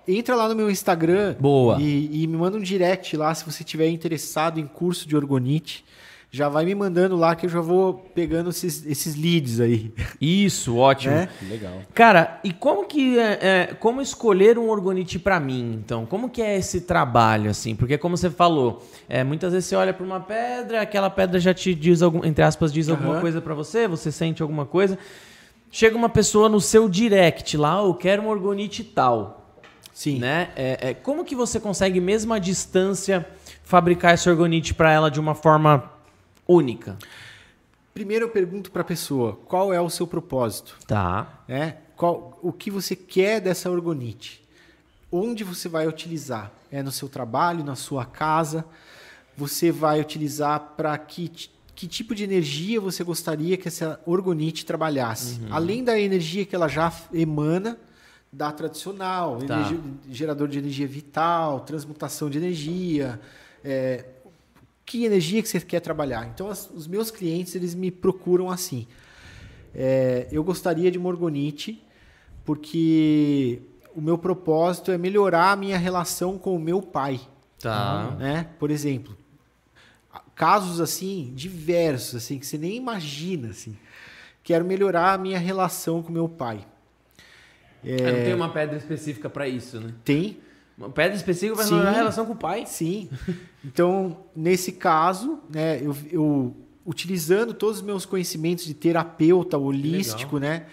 entra 0.07 0.35
lá 0.35 0.47
no 0.47 0.55
meu 0.55 0.71
Instagram 0.71 1.35
Boa. 1.39 1.77
E, 1.81 2.23
e 2.23 2.27
me 2.27 2.37
manda 2.37 2.57
um 2.57 2.61
direct 2.61 3.15
lá 3.17 3.33
se 3.35 3.45
você 3.45 3.63
tiver 3.63 3.89
interessado 3.89 4.59
em 4.59 4.65
curso 4.65 5.07
de 5.07 5.15
orgonite. 5.15 5.85
Já 6.37 6.47
vai 6.49 6.65
me 6.65 6.75
mandando 6.75 7.15
lá 7.15 7.35
que 7.35 7.47
eu 7.47 7.49
já 7.49 7.59
vou 7.61 7.95
pegando 8.13 8.51
esses, 8.51 8.85
esses 8.85 9.15
leads 9.15 9.59
aí. 9.59 9.91
Isso, 10.21 10.77
ótimo. 10.77 11.15
Né? 11.15 11.27
Legal. 11.49 11.81
Cara, 11.95 12.39
e 12.43 12.53
como 12.53 12.85
que 12.85 13.17
é, 13.17 13.39
é, 13.41 13.65
como 13.79 14.03
escolher 14.03 14.59
um 14.59 14.69
orgonite 14.69 15.17
pra 15.17 15.39
mim? 15.39 15.81
Então, 15.83 16.05
como 16.05 16.29
que 16.29 16.39
é 16.39 16.55
esse 16.55 16.81
trabalho 16.81 17.49
assim? 17.49 17.75
Porque 17.75 17.97
como 17.97 18.15
você 18.15 18.29
falou, 18.29 18.85
é, 19.09 19.23
muitas 19.23 19.51
vezes 19.51 19.67
você 19.67 19.75
olha 19.75 19.91
pra 19.91 20.05
uma 20.05 20.19
pedra, 20.19 20.79
aquela 20.79 21.09
pedra 21.09 21.39
já 21.39 21.55
te 21.55 21.73
diz 21.73 22.03
algum, 22.03 22.23
entre 22.23 22.43
aspas, 22.43 22.71
diz 22.71 22.87
alguma 22.87 23.13
Aham. 23.13 23.21
coisa 23.21 23.41
pra 23.41 23.55
você, 23.55 23.87
você 23.87 24.11
sente 24.11 24.43
alguma 24.43 24.63
coisa. 24.67 24.95
Chega 25.71 25.97
uma 25.97 26.07
pessoa 26.07 26.47
no 26.47 26.61
seu 26.61 26.87
direct 26.87 27.57
lá, 27.57 27.81
"Oh, 27.81 27.87
eu 27.87 27.93
quero 27.95 28.21
um 28.21 28.27
orgonite 28.27 28.83
tal, 28.83 29.55
Sim. 29.91 30.19
né? 30.19 30.49
É, 30.55 30.89
é, 30.89 30.93
como 30.93 31.25
que 31.25 31.35
você 31.35 31.59
consegue 31.59 31.99
mesmo 31.99 32.31
à 32.31 32.37
distância 32.37 33.27
fabricar 33.63 34.13
esse 34.13 34.29
orgonite 34.29 34.75
pra 34.75 34.91
ela 34.91 35.09
de 35.09 35.19
uma 35.19 35.33
forma 35.33 35.96
única? 36.47 36.97
Primeiro 37.93 38.25
eu 38.25 38.29
pergunto 38.29 38.71
para 38.71 38.81
a 38.81 38.85
pessoa 38.85 39.37
qual 39.45 39.73
é 39.73 39.81
o 39.81 39.89
seu 39.89 40.05
propósito. 40.05 40.77
Tá. 40.87 41.41
né? 41.47 41.77
Qual, 41.95 42.37
o 42.43 42.51
que 42.51 42.69
você 42.69 42.95
quer 42.95 43.41
dessa 43.41 43.71
orgonite? 43.71 44.43
Onde 45.11 45.43
você 45.43 45.67
vai 45.67 45.87
utilizar? 45.87 46.51
É 46.71 46.83
no 46.83 46.91
seu 46.91 47.09
trabalho, 47.09 47.63
na 47.63 47.75
sua 47.75 48.05
casa? 48.05 48.63
Você 49.35 49.71
vai 49.71 49.99
utilizar 49.99 50.73
para 50.77 50.95
que, 50.97 51.31
que 51.73 51.87
tipo 51.87 52.13
de 52.13 52.23
energia 52.23 52.79
você 52.79 53.03
gostaria 53.03 53.57
que 53.57 53.67
essa 53.67 53.99
orgonite 54.05 54.63
trabalhasse? 54.65 55.39
Além 55.49 55.83
da 55.83 55.99
energia 55.99 56.45
que 56.45 56.55
ela 56.55 56.67
já 56.67 56.93
emana 57.11 57.79
da 58.31 58.51
tradicional, 58.51 59.37
Tá. 59.39 59.55
energia- 59.55 59.79
gerador 60.11 60.47
de 60.47 60.59
energia 60.59 60.87
vital, 60.87 61.61
transmutação 61.61 62.29
de 62.29 62.37
energia, 62.37 63.19
é, 63.63 64.05
que 64.87 65.03
energia 65.05 65.43
que 65.43 65.49
você 65.49 65.59
quer 65.59 65.81
trabalhar. 65.81 66.25
Então, 66.33 66.49
as- 66.49 66.69
os 66.71 66.87
meus 66.87 67.11
clientes 67.11 67.53
eles 67.53 67.75
me 67.75 67.91
procuram 67.91 68.49
assim. 68.49 68.87
É, 69.75 70.27
eu 70.31 70.43
gostaria 70.43 70.89
de 70.89 70.97
morgonite 70.97 71.83
porque 72.45 73.61
o 73.93 73.99
meu 74.01 74.17
propósito 74.17 74.89
é 74.91 74.97
melhorar 74.97 75.51
a 75.51 75.55
minha 75.57 75.77
relação 75.77 76.37
com 76.37 76.55
o 76.55 76.59
meu 76.59 76.81
pai, 76.81 77.19
Tá. 77.59 78.15
né? 78.17 78.47
Por 78.57 78.71
exemplo, 78.71 79.15
casos 80.33 80.79
assim 80.79 81.31
diversos, 81.35 82.15
assim 82.15 82.39
que 82.39 82.45
você 82.47 82.57
nem 82.57 82.75
imagina, 82.77 83.49
assim. 83.49 83.75
Quero 84.43 84.63
melhorar 84.63 85.13
a 85.13 85.17
minha 85.17 85.37
relação 85.37 86.01
com 86.01 86.09
o 86.09 86.13
meu 86.13 86.29
pai. 86.29 86.65
É, 87.83 87.97
Não 88.11 88.23
tem 88.23 88.33
uma 88.33 88.49
pedra 88.49 88.77
específica 88.77 89.29
pra 89.29 89.47
isso, 89.47 89.79
né? 89.81 89.93
Tem? 90.05 90.37
Uma 90.77 90.89
pedra 90.89 91.15
específica 91.17 91.55
vai 91.55 91.65
Sim. 91.65 91.71
melhorar 91.73 91.89
a 91.91 91.95
relação 91.95 92.25
com 92.25 92.33
o 92.33 92.37
pai? 92.37 92.65
Sim. 92.67 93.09
Então, 93.65 94.25
nesse 94.35 94.71
caso, 94.73 95.39
né, 95.49 95.81
eu, 95.81 95.95
eu- 96.11 96.55
utilizando 96.85 97.53
todos 97.53 97.77
os 97.77 97.81
meus 97.83 98.05
conhecimentos 98.05 98.63
de 98.65 98.73
terapeuta 98.73 99.57
holístico, 99.57 100.37
né? 100.39 100.67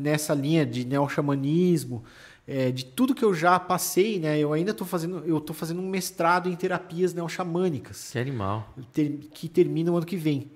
Nessa 0.00 0.32
linha 0.34 0.64
de 0.64 0.84
neo-xamanismo, 0.86 2.02
é, 2.48 2.70
de 2.72 2.86
tudo 2.86 3.14
que 3.14 3.22
eu 3.24 3.34
já 3.34 3.60
passei, 3.60 4.18
né? 4.18 4.38
Eu 4.38 4.52
ainda 4.52 4.70
estou 4.70 4.86
fazendo, 4.86 5.22
eu 5.26 5.38
tô 5.40 5.52
fazendo 5.52 5.80
um 5.80 5.88
mestrado 5.88 6.48
em 6.48 6.56
terapias 6.56 7.12
neo-xamânicas 7.14 8.10
Que 8.10 8.18
animal. 8.18 8.74
que 9.32 9.48
termina 9.48 9.92
o 9.92 9.96
ano 9.96 10.06
que 10.06 10.16
vem. 10.16 10.50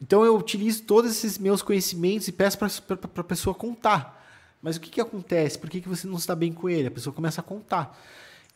Então 0.00 0.24
eu 0.24 0.36
utilizo 0.36 0.82
todos 0.84 1.10
esses 1.10 1.38
meus 1.38 1.60
conhecimentos 1.60 2.26
e 2.28 2.32
peço 2.32 2.56
para 2.58 2.68
a 3.16 3.24
pessoa 3.24 3.54
contar. 3.54 4.17
Mas 4.62 4.76
o 4.76 4.80
que, 4.80 4.90
que 4.90 5.00
acontece? 5.00 5.58
Por 5.58 5.70
que, 5.70 5.80
que 5.80 5.88
você 5.88 6.06
não 6.06 6.16
está 6.16 6.34
bem 6.34 6.52
com 6.52 6.68
ele? 6.68 6.88
A 6.88 6.90
pessoa 6.90 7.14
começa 7.14 7.40
a 7.40 7.44
contar. 7.44 7.98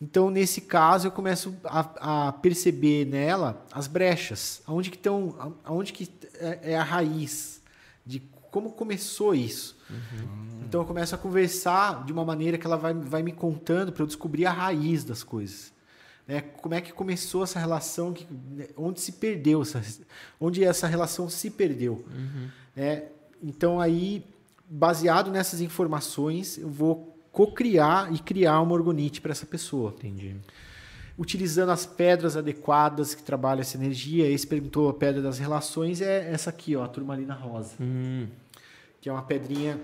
Então, 0.01 0.31
nesse 0.31 0.63
caso, 0.63 1.07
eu 1.07 1.13
começo 1.13 1.55
a, 1.65 2.29
a 2.29 2.33
perceber 2.33 3.05
nela 3.05 3.65
as 3.71 3.87
brechas, 3.87 4.61
aonde 4.67 4.91
que 4.91 4.97
estão, 4.97 5.55
aonde 5.65 5.93
que 5.93 6.11
é, 6.41 6.73
é 6.73 6.77
a 6.77 6.83
raiz 6.83 7.63
de 8.05 8.21
como 8.51 8.73
começou 8.73 9.35
isso. 9.35 9.77
Então, 10.67 10.81
eu 10.81 10.87
começo 10.87 11.15
a 11.15 11.19
conversar 11.19 12.05
de 12.05 12.13
uma 12.13 12.25
maneira 12.25 12.59
que 12.59 12.67
ela 12.67 12.77
vai, 12.77 12.93
vai 12.95 13.23
me 13.23 13.33
contando 13.33 13.93
para 13.93 14.03
eu 14.03 14.07
descobrir 14.07 14.47
a 14.47 14.53
raiz 14.53 15.05
das 15.05 15.23
coisas 15.23 15.73
né? 16.27 16.41
Como 16.41 16.75
é 16.75 16.81
que 16.81 16.93
começou 16.93 17.43
essa 17.43 17.59
relação, 17.59 18.13
que, 18.13 18.27
né, 18.51 18.69
onde 18.77 19.01
se 19.01 19.13
perdeu, 19.13 19.63
essa, 19.63 19.83
onde 20.41 20.65
essa 20.65 20.87
relação 20.87 21.29
se 21.29 21.51
perdeu. 21.51 22.05
né? 22.75 23.09
Então 23.43 23.81
aí, 23.81 24.25
baseado 24.75 25.31
nessas 25.31 25.61
informações, 25.61 26.57
eu 26.57 26.69
vou 26.69 27.15
co-criar 27.31 28.13
e 28.13 28.19
criar 28.19 28.61
uma 28.61 28.73
orgonite 28.73 29.21
para 29.21 29.33
essa 29.33 29.45
pessoa. 29.47 29.91
Entendi. 29.99 30.37
Utilizando 31.19 31.71
as 31.71 31.85
pedras 31.85 32.37
adequadas 32.39 33.15
que 33.15 33.23
trabalham 33.23 33.61
essa 33.61 33.77
energia. 33.77 34.27
Esse 34.27 34.47
perguntou 34.47 34.89
a 34.89 34.95
pedra 34.95 35.21
das 35.21 35.39
relações, 35.39 36.01
é 36.01 36.33
essa 36.33 36.49
aqui, 36.51 36.75
ó, 36.75 36.85
a 36.85 36.89
turmalina 36.89 37.35
rosa 37.35 37.75
Hum, 37.81 38.27
que 39.01 39.09
é 39.09 39.13
uma 39.13 39.23
pedrinha 39.23 39.79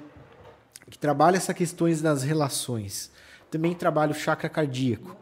que 0.88 0.98
trabalha 0.98 1.36
essas 1.36 1.54
questões 1.54 2.00
das 2.00 2.22
relações. 2.22 3.12
Também 3.50 3.74
trabalha 3.74 4.12
o 4.12 4.14
chakra 4.14 4.48
cardíaco. 4.48 5.14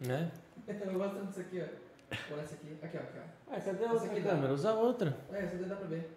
né? 0.00 0.30
Eu 0.68 0.92
gosto 0.98 1.26
disso 1.26 1.40
aqui, 1.40 1.60
ó. 1.60 2.14
Olha 2.32 2.42
essa 2.42 2.54
aqui. 2.54 2.76
Aqui, 2.82 2.96
ó. 2.96 3.00
Aqui, 3.00 3.18
ó. 3.18 3.22
Ah, 3.52 3.56
Essa 3.56 3.70
outra 3.70 4.06
aqui 4.10 4.20
dá. 4.20 4.30
câmera? 4.30 4.52
Usa 4.54 4.72
outra. 4.72 5.16
É, 5.32 5.42
essa 5.44 5.56
daí 5.56 5.68
dá 5.68 5.76
pra 5.76 5.86
ver. 5.88 6.10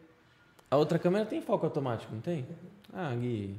A 0.75 0.77
outra 0.77 0.99
câmera 0.99 1.25
tem 1.25 1.41
foco 1.41 1.65
automático, 1.65 2.13
não 2.13 2.19
tem? 2.19 2.45
Ah, 2.93 3.15
Gui. 3.15 3.55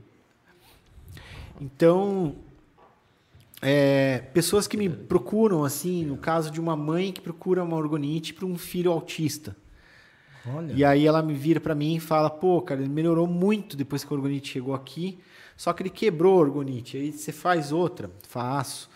Então, 1.59 2.37
é, 3.63 4.19
pessoas 4.35 4.69
que 4.69 4.77
me 4.77 4.87
procuram, 4.91 5.65
assim, 5.65 6.05
no 6.05 6.19
caso 6.19 6.51
de 6.51 6.61
uma 6.61 6.77
mãe 6.77 7.11
que 7.11 7.23
procura 7.23 7.65
uma 7.65 7.75
orgonite 7.75 8.35
para 8.35 8.45
um 8.45 8.59
filho 8.59 8.93
autista. 8.93 9.57
Olha. 10.47 10.75
E 10.75 10.85
aí 10.85 11.07
ela 11.07 11.23
me 11.23 11.33
vira 11.33 11.59
para 11.59 11.75
mim 11.75 11.97
e 11.97 12.01
fala, 12.01 12.29
pô, 12.29 12.61
cara, 12.61 12.83
ele 12.83 12.91
melhorou 12.91 13.27
muito 13.27 13.79
depois 13.79 14.05
que 14.05 14.13
a 14.13 14.17
orgonite 14.17 14.53
chegou 14.53 14.75
aqui, 14.75 15.19
só 15.57 15.73
que 15.73 15.83
ele 15.83 15.91
quebrou 15.91 16.37
a 16.37 16.43
orgonite. 16.43 16.99
Aí 16.99 17.13
você 17.13 17.33
faz 17.33 17.73
outra? 17.73 18.11
Faço. 18.29 18.91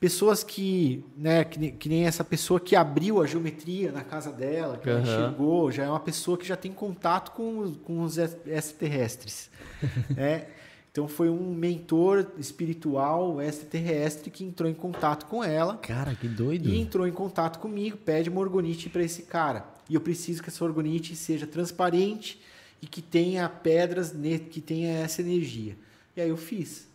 Pessoas 0.00 0.42
que, 0.42 1.04
né, 1.14 1.44
que, 1.44 1.58
nem- 1.60 1.72
que 1.76 1.86
nem 1.88 2.06
essa 2.06 2.24
pessoa 2.24 2.58
que 2.58 2.74
abriu 2.74 3.20
a 3.22 3.26
geometria 3.26 3.92
na 3.92 4.02
casa 4.02 4.32
dela, 4.32 4.78
que 4.78 4.88
Aham. 4.88 5.02
enxergou, 5.02 5.70
já 5.70 5.84
é 5.84 5.88
uma 5.90 6.00
pessoa 6.00 6.38
que 6.38 6.46
já 6.48 6.56
tem 6.56 6.72
contato 6.72 7.32
com, 7.32 7.58
os- 7.58 7.76
com 7.76 8.00
os 8.00 8.16
ex- 8.16 8.34
extraterrestres. 8.46 9.50
né? 10.16 10.46
Então 10.90 11.06
foi 11.06 11.28
um 11.28 11.54
mentor 11.54 12.26
espiritual 12.38 13.40
extraterrestre 13.40 14.30
que 14.30 14.42
entrou 14.42 14.68
em 14.68 14.74
contato 14.74 15.26
com 15.26 15.44
ela 15.44 15.76
Cara, 15.76 16.14
que 16.16 16.26
doido. 16.26 16.68
e 16.68 16.80
entrou 16.80 17.06
em 17.06 17.12
contato 17.12 17.58
comigo, 17.60 17.96
pede 17.98 18.28
uma 18.30 18.40
orgonite 18.40 18.88
para 18.88 19.02
esse 19.04 19.22
cara. 19.22 19.64
E 19.88 19.94
eu 19.94 20.00
preciso 20.00 20.42
que 20.42 20.48
essa 20.48 20.64
orgonite 20.64 21.14
seja 21.14 21.46
transparente 21.46 22.40
e 22.82 22.86
que 22.86 23.02
tenha 23.02 23.48
pedras, 23.48 24.12
que 24.50 24.60
tenha 24.60 24.98
essa 24.98 25.20
energia. 25.20 25.76
E 26.16 26.20
aí 26.22 26.28
eu 26.30 26.36
fiz. 26.36 26.88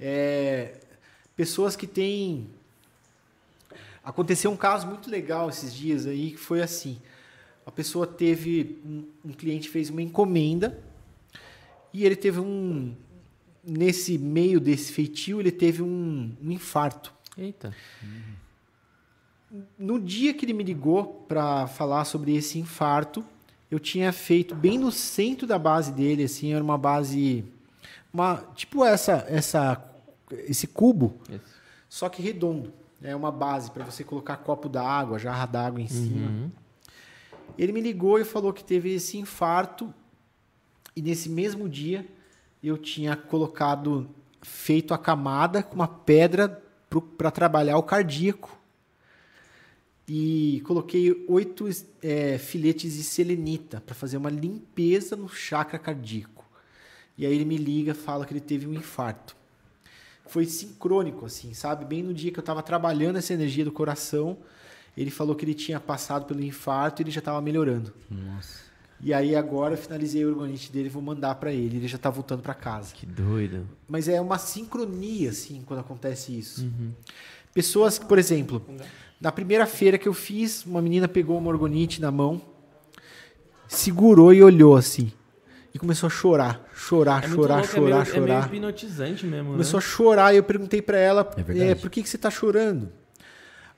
É, 0.00 0.74
pessoas 1.36 1.76
que 1.76 1.86
têm. 1.86 2.46
Aconteceu 4.02 4.50
um 4.50 4.56
caso 4.56 4.86
muito 4.86 5.10
legal 5.10 5.48
esses 5.48 5.74
dias 5.74 6.06
aí, 6.06 6.32
que 6.32 6.36
foi 6.38 6.62
assim. 6.62 6.98
A 7.66 7.70
pessoa 7.70 8.06
teve. 8.06 8.78
Um, 8.84 9.04
um 9.26 9.32
cliente 9.32 9.68
fez 9.68 9.88
uma 9.90 10.02
encomenda 10.02 10.78
e 11.92 12.04
ele 12.04 12.16
teve 12.16 12.40
um. 12.40 12.94
Nesse 13.66 14.18
meio 14.18 14.60
desse 14.60 14.92
feitio, 14.92 15.40
ele 15.40 15.50
teve 15.50 15.82
um- 15.82 16.30
um 16.42 16.50
infarto. 16.50 17.14
Eita. 17.36 17.74
No 19.78 19.98
dia 19.98 20.34
que 20.34 20.44
ele 20.44 20.52
me 20.52 20.62
ligou 20.64 21.24
para 21.26 21.66
falar 21.68 22.04
sobre 22.04 22.36
esse 22.36 22.58
infarto, 22.58 23.24
eu 23.70 23.78
tinha 23.80 24.12
feito 24.12 24.54
bem 24.54 24.78
no 24.78 24.92
centro 24.92 25.46
da 25.46 25.58
base 25.58 25.92
dele, 25.92 26.24
assim, 26.24 26.52
era 26.52 26.62
uma 26.62 26.76
base, 26.76 27.44
uma 28.12 28.36
tipo 28.54 28.84
essa, 28.84 29.24
essa, 29.28 29.82
esse 30.30 30.66
cubo, 30.66 31.18
Esse. 31.28 31.40
só 31.88 32.08
que 32.08 32.22
redondo. 32.22 32.72
É 33.02 33.14
uma 33.14 33.30
base 33.30 33.70
para 33.70 33.84
você 33.84 34.02
colocar 34.02 34.38
copo 34.38 34.68
d'água, 34.68 35.18
jarra 35.18 35.44
d'água 35.44 35.80
em 35.80 35.88
cima. 35.88 36.28
Uhum. 36.28 36.50
Ele 37.58 37.72
me 37.72 37.80
ligou 37.80 38.18
e 38.18 38.24
falou 38.24 38.52
que 38.52 38.64
teve 38.64 38.94
esse 38.94 39.18
infarto 39.18 39.92
e 40.96 41.02
nesse 41.02 41.28
mesmo 41.28 41.68
dia 41.68 42.06
eu 42.62 42.78
tinha 42.78 43.14
colocado, 43.14 44.08
feito 44.40 44.94
a 44.94 44.98
camada 44.98 45.62
com 45.62 45.74
uma 45.74 45.88
pedra 45.88 46.62
para 47.18 47.30
trabalhar 47.30 47.76
o 47.76 47.82
cardíaco 47.82 48.58
e 50.06 50.62
coloquei 50.66 51.24
oito 51.28 51.68
é, 52.02 52.38
filetes 52.38 52.94
de 52.94 53.02
selenita 53.02 53.80
para 53.80 53.94
fazer 53.94 54.16
uma 54.16 54.30
limpeza 54.30 55.16
no 55.16 55.28
chakra 55.28 55.78
cardíaco. 55.78 56.44
E 57.16 57.24
aí 57.24 57.34
ele 57.34 57.44
me 57.44 57.56
liga, 57.56 57.94
fala 57.94 58.26
que 58.26 58.32
ele 58.32 58.40
teve 58.40 58.66
um 58.66 58.74
infarto. 58.74 59.36
Foi 60.26 60.44
sincrônico, 60.46 61.26
assim, 61.26 61.54
sabe? 61.54 61.84
Bem 61.84 62.02
no 62.02 62.14
dia 62.14 62.32
que 62.32 62.38
eu 62.38 62.42
estava 62.42 62.62
trabalhando 62.62 63.16
essa 63.16 63.32
energia 63.32 63.64
do 63.64 63.72
coração, 63.72 64.38
ele 64.96 65.10
falou 65.10 65.34
que 65.34 65.44
ele 65.44 65.54
tinha 65.54 65.78
passado 65.78 66.24
pelo 66.24 66.42
infarto 66.42 67.00
e 67.00 67.04
ele 67.04 67.10
já 67.10 67.18
estava 67.18 67.40
melhorando. 67.40 67.92
Nossa. 68.10 68.64
E 69.00 69.12
aí 69.12 69.36
agora 69.36 69.74
eu 69.74 69.78
finalizei 69.78 70.24
o 70.24 70.28
orgonite 70.28 70.72
dele 70.72 70.86
e 70.86 70.90
vou 70.90 71.02
mandar 71.02 71.34
para 71.34 71.52
ele. 71.52 71.76
Ele 71.76 71.88
já 71.88 71.96
está 71.96 72.08
voltando 72.08 72.42
para 72.42 72.54
casa. 72.54 72.94
Que 72.94 73.04
doido. 73.04 73.68
Mas 73.86 74.08
é 74.08 74.20
uma 74.20 74.38
sincronia, 74.38 75.30
assim, 75.30 75.62
quando 75.66 75.80
acontece 75.80 76.36
isso. 76.36 76.66
Pessoas 77.52 77.98
que, 77.98 78.06
por 78.06 78.18
exemplo, 78.18 78.64
na 79.20 79.30
primeira 79.30 79.66
feira 79.66 79.98
que 79.98 80.08
eu 80.08 80.14
fiz, 80.14 80.64
uma 80.64 80.80
menina 80.80 81.06
pegou 81.06 81.36
uma 81.36 81.50
orgonite 81.50 82.00
na 82.00 82.10
mão, 82.10 82.40
segurou 83.68 84.32
e 84.32 84.42
olhou 84.42 84.76
assim. 84.76 85.12
E 85.74 85.78
começou 85.78 86.06
a 86.06 86.10
chorar, 86.10 86.64
chorar, 86.72 87.24
É 87.24 87.28
chorar, 87.28 87.54
louco, 87.56 87.68
chorar, 87.68 87.78
é 87.78 87.80
meio, 87.80 87.94
É 87.96 88.04
meio 88.04 88.06
chorar. 88.06 88.46
hipnotizante 88.46 89.26
mesmo, 89.26 89.50
Começou 89.50 89.80
né? 89.80 89.84
a 89.84 89.88
chorar 89.88 90.32
e 90.32 90.36
eu 90.36 90.44
perguntei 90.44 90.80
para 90.80 90.96
ela, 90.96 91.28
É 91.36 91.42
verdade. 91.42 91.70
"É, 91.70 91.74
por 91.74 91.90
que, 91.90 92.00
que 92.02 92.08
você 92.08 92.14
está 92.16 92.30
chorando? 92.30 92.92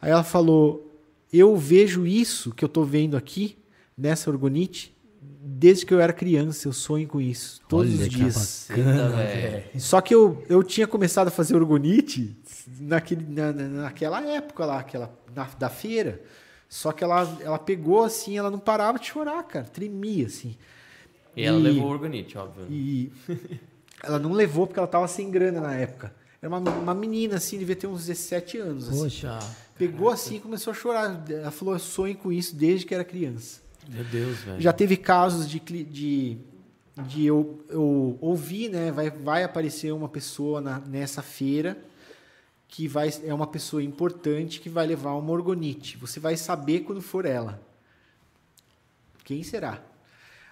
Aí 0.01 0.11
ela 0.11 0.23
falou, 0.23 0.95
eu 1.33 1.57
vejo 1.57 2.07
isso 2.07 2.53
que 2.53 2.63
eu 2.63 2.69
tô 2.69 2.85
vendo 2.85 3.17
aqui, 3.17 3.57
nessa 3.97 4.29
orgonite, 4.31 4.95
desde 5.49 5.87
que 5.87 5.95
eu 5.95 5.99
era 5.99 6.13
criança, 6.13 6.69
eu 6.69 6.73
sonho 6.75 7.09
com 7.09 7.19
isso, 7.19 7.63
todos 7.67 7.91
Olha 7.95 8.03
os 8.03 8.09
que 8.09 8.15
dias. 8.17 8.69
Eita, 8.71 9.09
velho. 9.09 9.81
Só 9.81 10.01
que 10.03 10.15
eu, 10.15 10.45
eu 10.51 10.63
tinha 10.63 10.87
começado 10.87 11.29
a 11.29 11.31
fazer 11.31 11.57
orgonite 11.57 12.37
naquele, 12.79 13.25
na, 13.27 13.53
na- 13.55 13.69
naquela 13.85 14.21
época 14.21 14.67
lá, 14.67 14.81
aquela, 14.81 15.19
na- 15.35 15.49
da 15.59 15.71
feira. 15.71 16.21
Só 16.69 16.93
que 16.93 17.03
ela, 17.03 17.39
ela 17.41 17.59
pegou 17.59 18.05
assim, 18.05 18.37
ela 18.37 18.51
não 18.51 18.59
parava 18.59 18.99
de 18.99 19.07
chorar, 19.07 19.43
cara, 19.45 19.65
tremia 19.65 20.27
assim. 20.27 20.59
E 21.37 21.43
ela 21.45 21.59
E- 21.59 21.63
levou 21.63 21.85
o 21.89 21.91
orgonite, 21.93 22.37
óbvio. 22.39 22.63
né? 22.63 22.69
E 22.71 23.13
ela 24.03 24.19
não 24.19 24.33
levou 24.33 24.67
porque 24.67 24.79
ela 24.81 24.89
tava 24.89 25.07
sem 25.07 25.31
grana 25.31 25.61
na 25.61 25.75
época. 25.75 26.15
Era 26.41 26.49
uma, 26.49 26.59
uma 26.71 26.95
menina 26.95 27.37
assim, 27.37 27.59
devia 27.59 27.77
ter 27.77 27.87
uns 27.87 28.07
17 28.07 28.59
anos. 28.59 28.89
assim. 28.89 28.99
Poxa. 29.03 29.39
Pegou 29.79 30.09
assim 30.11 30.37
e 30.37 30.41
começou 30.41 30.71
a 30.71 30.75
chorar. 30.75 31.25
Ela 31.29 31.51
falou: 31.51 31.75
Eu 31.75 31.79
sonho 31.81 32.17
com 32.17 32.33
isso 32.33 32.55
desde 32.57 32.87
que 32.87 32.95
era 32.95 33.05
criança. 33.05 33.61
Meu 33.89 34.05
Deus, 34.05 34.39
velho. 34.39 34.61
Já 34.61 34.73
teve 34.73 34.97
casos 34.97 35.49
de, 35.49 35.61
de, 35.61 36.39
de 37.07 37.25
eu, 37.27 37.63
eu 37.69 38.17
ouvir, 38.21 38.69
né? 38.71 38.91
Vai, 38.91 39.11
vai 39.11 39.45
aparecer 39.45 39.93
uma 39.93 40.09
pessoa 40.09 40.61
na- 40.61 40.81
nessa 40.81 41.23
feira 41.23 41.77
que 42.69 42.89
vai, 42.89 43.11
é 43.25 43.33
uma 43.33 43.47
pessoa 43.47 43.83
importante 43.83 44.61
que 44.61 44.69
vai 44.69 44.87
levar 44.87 45.15
uma 45.15 45.31
orgonite. 45.33 45.97
Você 45.99 46.19
vai 46.19 46.37
saber 46.37 46.81
quando 46.81 47.01
for 47.01 47.25
ela. 47.25 47.61
Quem 49.25 49.43
será? 49.43 49.81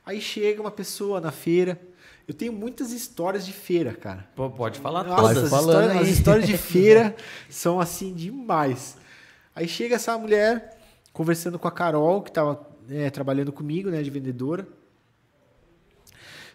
Aí 0.05 0.21
chega 0.21 0.61
uma 0.61 0.71
pessoa 0.71 1.21
na 1.21 1.33
feira. 1.33 1.81
Eu 2.27 2.35
tenho 2.35 2.53
muitas 2.53 2.93
histórias 2.93 3.45
de 3.45 3.53
feira, 3.53 3.95
cara. 3.95 4.29
Pô, 4.35 4.51
pode 4.51 4.79
falar 4.79 5.05
Nossa, 5.05 5.23
todas. 5.23 5.45
as, 5.45 5.51
falando 5.51 5.69
histórias, 5.69 5.91
aí. 5.91 6.03
as 6.03 6.09
histórias 6.09 6.47
de 6.47 6.57
feira 6.59 7.17
são 7.49 7.81
assim 7.81 8.13
demais. 8.15 8.97
Aí 9.55 9.69
chega 9.69 9.97
essa 9.97 10.17
mulher 10.19 10.79
conversando 11.13 11.59
com 11.59 11.69
a 11.69 11.73
Carol, 11.73 12.23
que 12.23 12.31
estava 12.31 12.67
trabalhando 13.13 13.53
comigo, 13.53 13.91
né, 13.91 14.03
de 14.03 14.11
vendedora. 14.11 14.67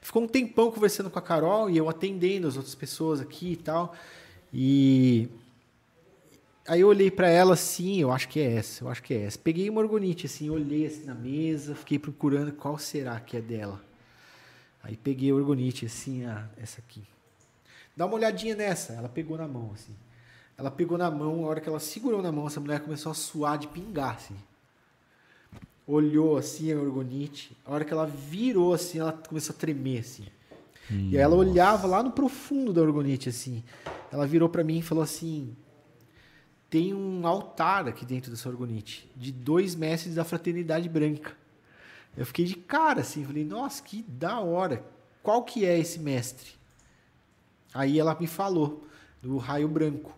Ficou 0.02 0.24
um 0.24 0.28
tempão 0.28 0.72
conversando 0.72 1.10
com 1.10 1.20
a 1.20 1.22
Carol 1.22 1.70
e 1.70 1.78
eu 1.78 1.90
atendendo 1.90 2.48
as 2.48 2.56
outras 2.56 2.76
pessoas 2.76 3.20
aqui 3.22 3.54
e 3.54 3.56
tal. 3.56 3.94
E 4.54 5.30
Aí 6.70 6.82
eu 6.82 6.88
olhei 6.88 7.10
pra 7.10 7.28
ela 7.28 7.56
assim, 7.56 8.00
eu 8.00 8.12
acho 8.12 8.30
que 8.30 8.40
é 8.40 8.54
essa, 8.54 8.84
eu 8.84 8.90
acho 8.90 9.02
que 9.02 9.12
é 9.12 9.24
essa. 9.24 9.40
Peguei 9.40 9.68
uma 9.72 9.82
orgonite 9.82 10.28
assim, 10.28 10.52
olhei 10.52 10.86
assim 10.86 11.04
na 11.04 11.16
mesa, 11.16 11.74
fiquei 11.74 11.98
procurando 11.98 12.52
qual 12.52 12.78
será 12.78 13.20
que 13.20 13.36
é 13.36 13.42
dela. 13.42 13.82
Aí 14.84 14.96
peguei 14.96 15.32
a 15.32 15.34
orgonite 15.34 15.88
assim, 15.88 16.26
ah, 16.26 16.48
essa 16.62 16.80
aqui. 16.80 17.02
Dá 17.98 18.06
uma 18.06 18.14
olhadinha 18.14 18.56
nessa. 18.56 18.94
Ela 18.94 19.10
pegou 19.10 19.36
na 19.36 19.48
mão 19.48 19.72
assim. 19.74 19.96
Ela 20.56 20.70
pegou 20.70 20.96
na 20.96 21.10
mão, 21.10 21.44
a 21.44 21.48
hora 21.48 21.60
que 21.60 21.68
ela 21.68 21.80
segurou 21.80 22.22
na 22.22 22.32
mão, 22.32 22.46
essa 22.46 22.60
mulher 22.60 22.82
começou 22.82 23.12
a 23.12 23.16
suar 23.16 23.58
de 23.58 23.68
pingar 23.68 24.18
assim. 24.18 24.36
Olhou 25.88 26.38
assim 26.38 26.72
a 26.72 26.78
orgonite. 26.78 27.58
A 27.66 27.74
hora 27.74 27.84
que 27.84 27.92
ela 27.92 28.06
virou 28.06 28.76
assim, 28.76 29.00
ela 29.00 29.12
começou 29.12 29.56
a 29.56 29.58
tremer 29.58 30.02
assim. 30.02 30.28
E 30.92 31.18
aí 31.18 31.24
ela 31.24 31.36
olhava 31.36 31.88
lá 31.88 32.04
no 32.04 32.12
profundo 32.12 32.72
da 32.72 32.82
orgonite, 32.82 33.30
assim. 33.30 33.64
Ela 34.12 34.28
virou 34.28 34.50
pra 34.50 34.64
mim 34.64 34.80
e 34.80 34.84
falou 34.84 35.04
assim: 35.04 35.56
tem 36.70 36.94
um 36.94 37.26
altar 37.26 37.88
aqui 37.88 38.06
dentro 38.06 38.30
dessa 38.30 38.48
orgonite, 38.48 39.10
de 39.16 39.32
dois 39.32 39.76
mestres 39.76 40.16
da 40.16 40.24
fraternidade 40.24 40.88
branca. 40.88 41.36
Eu 42.16 42.26
fiquei 42.26 42.46
de 42.46 42.56
cara, 42.56 43.02
assim, 43.02 43.26
falei, 43.26 43.44
nossa, 43.44 43.82
que 43.82 44.04
da 44.04 44.40
hora. 44.40 44.84
Qual 45.24 45.44
que 45.44 45.66
é 45.66 45.78
esse 45.78 46.00
mestre? 46.00 46.52
Aí 47.74 48.00
ela 48.00 48.16
me 48.20 48.28
falou, 48.28 48.88
do 49.22 49.38
raio 49.38 49.68
branco. 49.68 50.18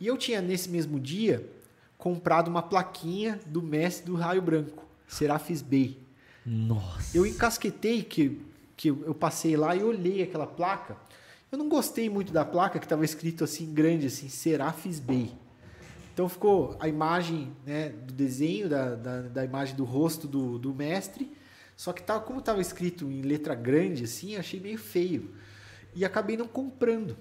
E 0.00 0.06
eu 0.06 0.16
tinha, 0.16 0.40
nesse 0.40 0.68
mesmo 0.68 0.98
dia, 0.98 1.48
comprado 1.96 2.48
uma 2.48 2.62
plaquinha 2.62 3.40
do 3.46 3.62
mestre 3.62 4.06
do 4.06 4.14
raio 4.14 4.42
branco, 4.42 4.84
Serafis 5.06 5.62
Bey. 5.62 5.98
Nossa. 6.44 7.16
Eu 7.16 7.24
encasquetei 7.24 8.02
que, 8.02 8.40
que 8.76 8.88
eu 8.88 9.14
passei 9.14 9.56
lá 9.56 9.74
e 9.74 9.82
olhei 9.82 10.22
aquela 10.22 10.46
placa. 10.46 10.96
Eu 11.50 11.58
não 11.58 11.68
gostei 11.68 12.10
muito 12.10 12.32
da 12.32 12.44
placa 12.44 12.78
que 12.78 12.84
estava 12.84 13.04
escrito 13.04 13.44
assim 13.44 13.72
grande 13.72 14.06
assim 14.06 14.28
Serafis 14.28 14.98
Bey. 14.98 15.32
Então 16.14 16.28
ficou 16.28 16.76
a 16.78 16.86
imagem 16.86 17.52
né, 17.66 17.88
do 17.88 18.14
desenho 18.14 18.68
da, 18.68 18.94
da, 18.94 19.22
da 19.22 19.44
imagem 19.44 19.74
do 19.74 19.82
rosto 19.84 20.28
do, 20.28 20.60
do 20.60 20.72
mestre. 20.72 21.36
Só 21.76 21.92
que 21.92 22.00
tava, 22.04 22.20
como 22.20 22.38
estava 22.38 22.60
escrito 22.60 23.10
em 23.10 23.20
letra 23.20 23.52
grande 23.52 24.04
assim, 24.04 24.36
achei 24.36 24.60
meio 24.60 24.78
feio 24.78 25.34
e 25.92 26.04
acabei 26.04 26.36
não 26.36 26.46
comprando. 26.46 27.16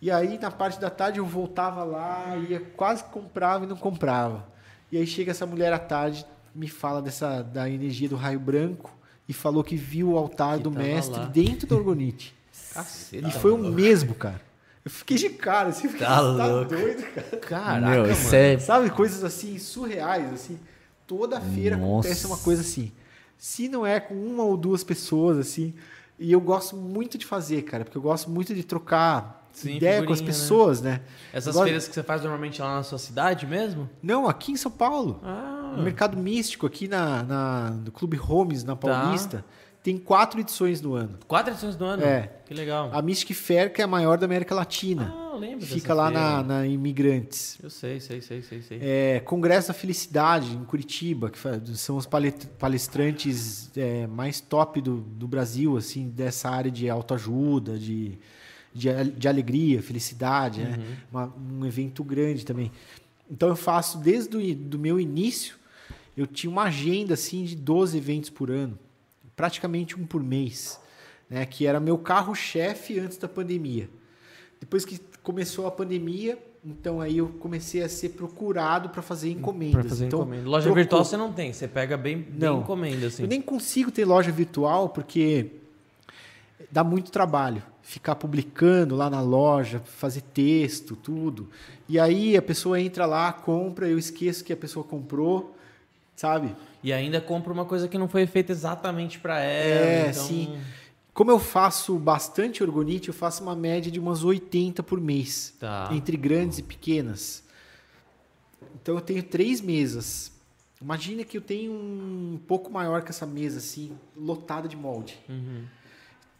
E 0.00 0.10
aí 0.10 0.38
na 0.38 0.50
parte 0.50 0.80
da 0.80 0.88
tarde 0.88 1.18
eu 1.18 1.26
voltava 1.26 1.84
lá, 1.84 2.34
ia 2.48 2.58
quase 2.60 3.04
comprava 3.04 3.66
e 3.66 3.68
não 3.68 3.76
comprava. 3.76 4.48
E 4.90 4.96
aí 4.96 5.06
chega 5.06 5.30
essa 5.32 5.44
mulher 5.44 5.70
à 5.70 5.78
tarde, 5.78 6.24
me 6.54 6.68
fala 6.68 7.02
dessa 7.02 7.42
da 7.42 7.68
energia 7.68 8.08
do 8.08 8.16
raio 8.16 8.40
branco 8.40 8.96
e 9.28 9.34
falou 9.34 9.62
que 9.62 9.76
viu 9.76 10.12
o 10.12 10.18
altar 10.18 10.56
Que 10.56 10.62
do 10.62 10.70
mestre 10.70 11.18
lá. 11.18 11.26
dentro 11.26 11.66
da 11.66 11.76
orgonite. 11.76 12.34
Caceta. 12.72 13.28
E 13.28 13.30
foi 13.30 13.52
o 13.52 13.58
mesmo, 13.58 14.14
cara. 14.14 14.40
Eu 14.84 14.90
fiquei 14.90 15.16
de 15.16 15.30
cara, 15.30 15.70
assim, 15.70 15.88
fiquei, 15.88 16.06
Tá 16.06 16.20
"Você 16.20 16.42
louco." 16.42 16.68
doido, 16.70 17.02
cara. 17.14 17.36
Caraca, 17.38 17.86
Meu, 17.90 18.02
mano. 18.06 18.34
é. 18.34 18.58
Sabe, 18.58 18.90
coisas 18.90 19.24
assim, 19.24 19.58
surreais, 19.58 20.32
assim. 20.32 20.58
Toda 21.06 21.40
feira 21.40 21.76
Nossa. 21.76 22.08
acontece 22.08 22.26
uma 22.26 22.36
coisa 22.38 22.60
assim. 22.62 22.92
Se 23.38 23.68
não 23.68 23.86
é 23.86 23.98
com 24.00 24.14
uma 24.14 24.42
ou 24.44 24.56
duas 24.56 24.84
pessoas, 24.84 25.38
assim. 25.38 25.74
E 26.18 26.30
eu 26.32 26.40
gosto 26.40 26.76
muito 26.76 27.16
de 27.18 27.26
fazer, 27.26 27.62
cara, 27.62 27.84
porque 27.84 27.96
eu 27.98 28.02
gosto 28.02 28.30
muito 28.30 28.54
de 28.54 28.62
trocar 28.62 29.48
Sim, 29.52 29.76
ideia 29.76 30.02
com 30.02 30.12
as 30.12 30.20
né? 30.20 30.26
pessoas, 30.26 30.80
né? 30.80 31.00
Essas 31.32 31.54
Agora- 31.54 31.66
feiras 31.66 31.88
que 31.88 31.94
você 31.94 32.02
faz 32.02 32.22
normalmente 32.22 32.60
lá 32.60 32.76
na 32.76 32.82
sua 32.82 32.98
cidade 32.98 33.46
mesmo? 33.46 33.88
Não, 34.02 34.28
aqui 34.28 34.52
em 34.52 34.56
São 34.56 34.70
Paulo. 34.70 35.20
Ah, 35.24 35.74
No 35.76 35.82
Mercado 35.82 36.16
Místico, 36.16 36.66
aqui 36.66 36.86
na, 36.88 37.22
na, 37.24 37.70
no 37.70 37.90
Clube 37.90 38.18
Homes, 38.20 38.62
Tá. 38.62 38.68
na 38.68 38.76
Paulista, 38.76 39.44
tem 39.84 39.98
quatro 39.98 40.40
edições 40.40 40.80
no 40.80 40.94
ano. 40.94 41.18
quatro 41.28 41.52
edições 41.52 41.76
do 41.76 41.84
ano? 41.84 42.02
É. 42.02 42.30
Que 42.46 42.54
legal. 42.54 42.90
A 42.92 43.00
Mystic 43.02 43.36
Fair, 43.36 43.70
que 43.72 43.80
é 43.82 43.84
a 43.84 43.86
maior 43.86 44.16
da 44.18 44.24
América 44.24 44.54
Latina. 44.54 45.14
Ah, 45.14 45.30
eu 45.34 45.38
lembro 45.38 45.66
Fica 45.66 45.92
lá 45.92 46.10
na, 46.10 46.42
na 46.42 46.66
Imigrantes. 46.66 47.58
Eu 47.62 47.68
sei, 47.68 48.00
sei, 48.00 48.20
sei, 48.22 48.40
sei, 48.42 48.62
sei. 48.62 48.78
É, 48.80 49.20
Congresso 49.20 49.68
da 49.68 49.74
Felicidade, 49.74 50.56
em 50.56 50.64
Curitiba, 50.64 51.28
que 51.30 51.38
são 51.76 51.96
os 51.98 52.06
palestrantes 52.58 53.70
é, 53.76 54.06
mais 54.06 54.40
top 54.40 54.80
do, 54.80 54.96
do 55.02 55.28
Brasil, 55.28 55.76
assim, 55.76 56.08
dessa 56.08 56.48
área 56.48 56.70
de 56.70 56.88
autoajuda, 56.88 57.78
de, 57.78 58.18
de, 58.72 58.88
de 59.16 59.28
alegria, 59.28 59.82
felicidade, 59.82 60.62
né? 60.62 60.78
Uma- 61.10 61.32
um 61.36 61.64
evento 61.66 62.02
grande 62.02 62.44
também. 62.44 62.72
Então 63.30 63.48
eu 63.48 63.56
faço 63.56 63.98
desde 63.98 64.36
o 64.36 64.54
do 64.54 64.78
meu 64.78 64.98
início, 65.00 65.56
eu 66.16 66.26
tinha 66.26 66.50
uma 66.50 66.64
agenda 66.64 67.14
assim 67.14 67.44
de 67.44 67.56
12 67.56 67.96
eventos 67.96 68.30
por 68.30 68.50
ano, 68.50 68.78
praticamente 69.36 69.98
um 69.98 70.06
por 70.06 70.22
mês, 70.22 70.80
né? 71.28 71.44
Que 71.46 71.66
era 71.66 71.80
meu 71.80 71.98
carro-chefe 71.98 72.98
antes 72.98 73.16
da 73.18 73.28
pandemia. 73.28 73.88
Depois 74.60 74.84
que 74.84 75.00
começou 75.22 75.66
a 75.66 75.70
pandemia, 75.70 76.38
então 76.64 77.00
aí 77.00 77.18
eu 77.18 77.28
comecei 77.38 77.82
a 77.82 77.88
ser 77.88 78.10
procurado 78.10 78.88
para 78.88 79.02
fazer 79.02 79.30
encomendas. 79.30 79.80
Pra 79.80 79.88
fazer 79.88 80.06
então, 80.06 80.20
encomenda. 80.20 80.48
Loja 80.48 80.64
trocou. 80.64 80.76
virtual 80.76 81.04
você 81.04 81.16
não 81.16 81.32
tem, 81.32 81.52
você 81.52 81.68
pega 81.68 81.96
bem, 81.96 82.18
bem 82.18 82.38
Não. 82.38 82.60
encomenda, 82.60 83.06
assim. 83.08 83.22
Eu 83.22 83.28
nem 83.28 83.42
consigo 83.42 83.90
ter 83.90 84.04
loja 84.04 84.32
virtual 84.32 84.88
porque 84.88 85.50
dá 86.70 86.82
muito 86.82 87.10
trabalho 87.10 87.62
ficar 87.84 88.14
publicando 88.14 88.96
lá 88.96 89.10
na 89.10 89.20
loja, 89.20 89.78
fazer 89.78 90.22
texto, 90.22 90.96
tudo. 90.96 91.50
E 91.86 92.00
aí 92.00 92.34
a 92.34 92.42
pessoa 92.42 92.80
entra 92.80 93.04
lá, 93.04 93.30
compra, 93.30 93.86
eu 93.86 93.98
esqueço 93.98 94.42
que 94.42 94.52
a 94.52 94.56
pessoa 94.56 94.82
comprou, 94.82 95.54
sabe? 96.16 96.54
E 96.82 96.92
ainda 96.92 97.20
compra 97.20 97.52
uma 97.52 97.64
coisa 97.64 97.88
que 97.88 97.96
não 97.98 98.08
foi 98.08 98.26
feita 98.26 98.52
exatamente 98.52 99.18
pra 99.18 99.40
ela. 99.40 99.86
É, 99.86 100.10
então... 100.10 100.24
sim. 100.24 100.58
Como 101.12 101.30
eu 101.30 101.38
faço 101.38 101.96
bastante 101.96 102.60
orgonite, 102.62 103.08
eu 103.08 103.14
faço 103.14 103.42
uma 103.42 103.54
média 103.54 103.90
de 103.90 104.00
umas 104.00 104.24
80 104.24 104.82
por 104.82 105.00
mês, 105.00 105.54
Tá. 105.60 105.88
entre 105.92 106.16
grandes 106.16 106.58
e 106.58 106.62
pequenas. 106.62 107.44
Então 108.82 108.96
eu 108.96 109.00
tenho 109.00 109.22
três 109.22 109.60
mesas. 109.60 110.32
Imagina 110.82 111.24
que 111.24 111.36
eu 111.38 111.40
tenho 111.40 111.72
um 111.72 112.38
pouco 112.46 112.70
maior 112.70 113.02
que 113.02 113.10
essa 113.10 113.24
mesa, 113.24 113.58
assim, 113.58 113.92
lotada 114.16 114.66
de 114.68 114.76
molde. 114.76 115.18
Uhum. 115.28 115.62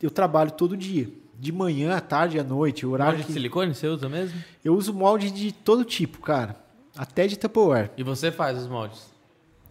Eu 0.03 0.11
trabalho 0.11 0.51
todo 0.51 0.77
dia, 0.77 1.09
de 1.39 1.53
manhã, 1.53 1.97
à 1.97 2.01
tarde, 2.01 2.39
à 2.39 2.45
noite. 2.45 2.85
O 2.85 2.91
horário 2.91 3.13
Molde 3.13 3.23
de 3.23 3.27
que... 3.29 3.33
silicone 3.33 3.75
você 3.75 3.87
usa 3.87 4.09
mesmo? 4.09 4.39
Eu 4.65 4.75
uso 4.75 4.93
molde 4.93 5.31
de 5.31 5.53
todo 5.53 5.85
tipo, 5.85 6.21
cara, 6.21 6.57
até 6.97 7.27
de 7.27 7.39
Tupperware. 7.39 7.91
E 7.97 8.03
você 8.03 8.31
faz 8.31 8.59
os 8.59 8.67
moldes? 8.67 9.14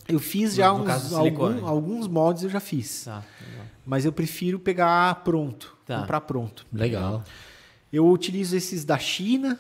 Eu 0.08 0.20
fiz 0.20 0.52
No- 0.52 0.56
já 0.58 0.84
caso 0.84 1.08
uns, 1.08 1.14
algum- 1.14 1.66
alguns 1.66 2.08
moldes 2.08 2.44
eu 2.44 2.50
já 2.50 2.60
fiz, 2.60 3.06
Tá. 3.06 3.24
mas 3.86 4.04
eu 4.06 4.12
prefiro 4.12 4.60
pegar 4.60 5.16
pronto, 5.24 5.78
Tá. 5.86 6.02
comprar 6.02 6.22
pronto. 6.22 6.66
Legal. 6.74 7.24
Eu 7.92 8.08
utilizo 8.10 8.56
esses 8.58 8.84
da 8.84 8.98
China, 8.98 9.60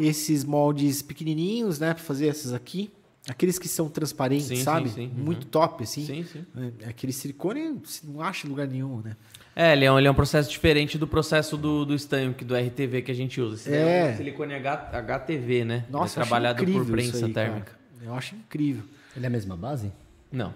esses 0.00 0.44
moldes 0.44 1.02
pequenininhos, 1.02 1.78
né, 1.78 1.92
para 1.94 2.02
fazer 2.02 2.26
esses 2.26 2.52
aqui. 2.52 2.90
Aqueles 3.28 3.58
que 3.58 3.66
são 3.66 3.88
transparentes, 3.88 4.46
Sim, 4.46 4.56
sim, 4.56 4.62
sabe? 4.62 4.88
sim. 4.88 5.10
Uhum. 5.16 5.24
Muito 5.24 5.46
top, 5.46 5.82
assim. 5.82 6.06
Sim, 6.06 6.24
sim. 6.24 6.44
É, 6.80 6.88
Aquele 6.88 7.12
silicone 7.12 7.80
você 7.84 8.06
não 8.06 8.20
acha 8.22 8.46
em 8.46 8.50
lugar 8.50 8.68
nenhum, 8.68 9.00
né? 9.04 9.16
É, 9.54 9.72
ele 9.72 9.84
é, 9.84 9.90
um, 9.90 9.98
ele 9.98 10.06
é 10.06 10.10
um 10.10 10.14
processo 10.14 10.48
diferente 10.48 10.96
do 10.96 11.08
processo 11.08 11.56
do, 11.56 11.84
do 11.84 11.92
estanque, 11.94 12.44
do 12.44 12.54
RTV 12.54 13.02
que 13.02 13.10
a 13.10 13.14
gente 13.14 13.40
usa. 13.40 13.56
Esse 13.56 13.70
daí 13.70 13.78
É. 13.80 14.12
um 14.12 14.16
silicone 14.16 14.54
H, 14.54 14.90
HTV, 14.92 15.64
né? 15.64 15.84
Nossa, 15.90 15.96
é 15.96 16.18
eu 16.20 16.22
acho 16.22 16.30
trabalhado 16.30 16.64
por 16.64 16.86
prensa 16.86 17.16
aí, 17.26 17.32
cara. 17.32 17.48
térmica. 17.48 17.72
Eu 18.00 18.14
acho 18.14 18.36
incrível. 18.36 18.84
Ele 19.16 19.24
é 19.24 19.28
a 19.28 19.30
mesma 19.30 19.56
base? 19.56 19.90
Não. 20.30 20.52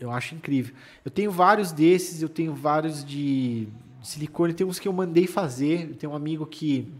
Eu 0.00 0.10
acho 0.10 0.34
incrível. 0.34 0.74
Eu 1.04 1.10
tenho 1.10 1.30
vários 1.30 1.70
desses, 1.72 2.20
eu 2.22 2.28
tenho 2.28 2.54
vários 2.54 3.04
de 3.04 3.68
silicone, 4.02 4.52
tem 4.54 4.66
uns 4.66 4.78
que 4.78 4.88
eu 4.88 4.92
mandei 4.92 5.26
fazer. 5.26 5.90
Eu 5.90 5.94
tenho 5.94 6.12
um 6.12 6.16
amigo 6.16 6.44
que. 6.46 6.90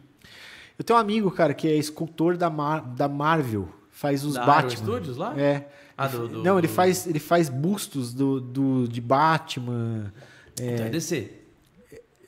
Eu 0.79 0.85
tenho 0.85 0.99
um 0.99 1.01
amigo, 1.03 1.31
cara, 1.31 1.55
que 1.55 1.66
é 1.69 1.75
escultor 1.77 2.37
da, 2.37 2.51
Mar... 2.51 2.81
da 2.83 3.09
Marvel. 3.09 3.69
Faz 3.91 4.25
os 4.25 4.35
Da 4.35 4.45
Batman. 4.45 4.77
Studios 4.77 5.16
lá? 5.16 5.39
É. 5.39 5.69
Ah, 5.97 6.09
do- 6.09 6.27
do- 6.29 6.43
Não, 6.43 6.59
ele 6.59 6.66
do- 6.66 6.73
faz, 6.73 7.07
ele 7.07 7.21
faz 7.21 7.49
bustos 7.49 8.12
do, 8.12 8.41
do, 8.41 8.89
de 8.89 9.01
Batman. 9.01 10.12
Então 10.61 10.87
é 10.87 10.91
DC. 10.91 11.31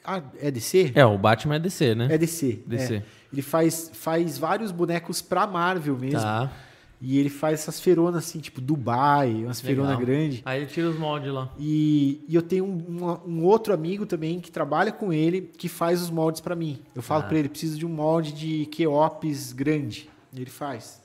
Ah, 0.04 0.22
é 0.40 0.50
DC? 0.52 0.92
É, 0.94 1.04
o 1.04 1.18
Batman 1.18 1.56
é 1.56 1.58
DC, 1.58 1.94
né? 1.96 2.06
É 2.10 2.16
DC. 2.16 2.62
DC. 2.66 2.94
é. 2.96 3.02
Ele 3.32 3.42
faz, 3.42 3.90
faz 3.92 4.38
vários 4.38 4.70
bonecos 4.70 5.20
pra 5.20 5.46
Marvel 5.48 5.98
mesmo. 5.98 6.20
Tá. 6.20 6.50
E 7.00 7.18
ele 7.18 7.28
faz 7.28 7.60
essas 7.60 7.78
feronas 7.78 8.24
assim, 8.24 8.38
tipo 8.38 8.58
Dubai, 8.60 9.44
umas 9.44 9.62
Legal. 9.62 9.84
feronas 9.86 9.98
grandes. 10.06 10.42
Aí 10.46 10.62
ele 10.62 10.66
tira 10.70 10.88
os 10.88 10.98
moldes 10.98 11.30
lá. 11.30 11.52
E, 11.58 12.24
e 12.26 12.34
eu 12.34 12.40
tenho 12.40 12.64
um, 12.64 13.18
um- 13.26 13.44
outro 13.44 13.74
amigo 13.74 14.06
também 14.06 14.40
que 14.40 14.50
trabalha 14.50 14.90
com 14.90 15.12
ele, 15.12 15.42
que 15.58 15.68
faz 15.68 16.00
os 16.00 16.08
moldes 16.10 16.40
pra 16.40 16.56
mim. 16.56 16.78
Eu 16.94 17.02
falo 17.02 17.24
Ah. 17.24 17.26
pra 17.26 17.38
ele, 17.38 17.50
preciso 17.50 17.78
de 17.78 17.84
um 17.84 17.90
molde 17.90 18.32
de 18.32 18.64
Keops 18.66 19.52
grande. 19.52 20.08
E 20.32 20.40
ele 20.40 20.50
faz. 20.50 21.02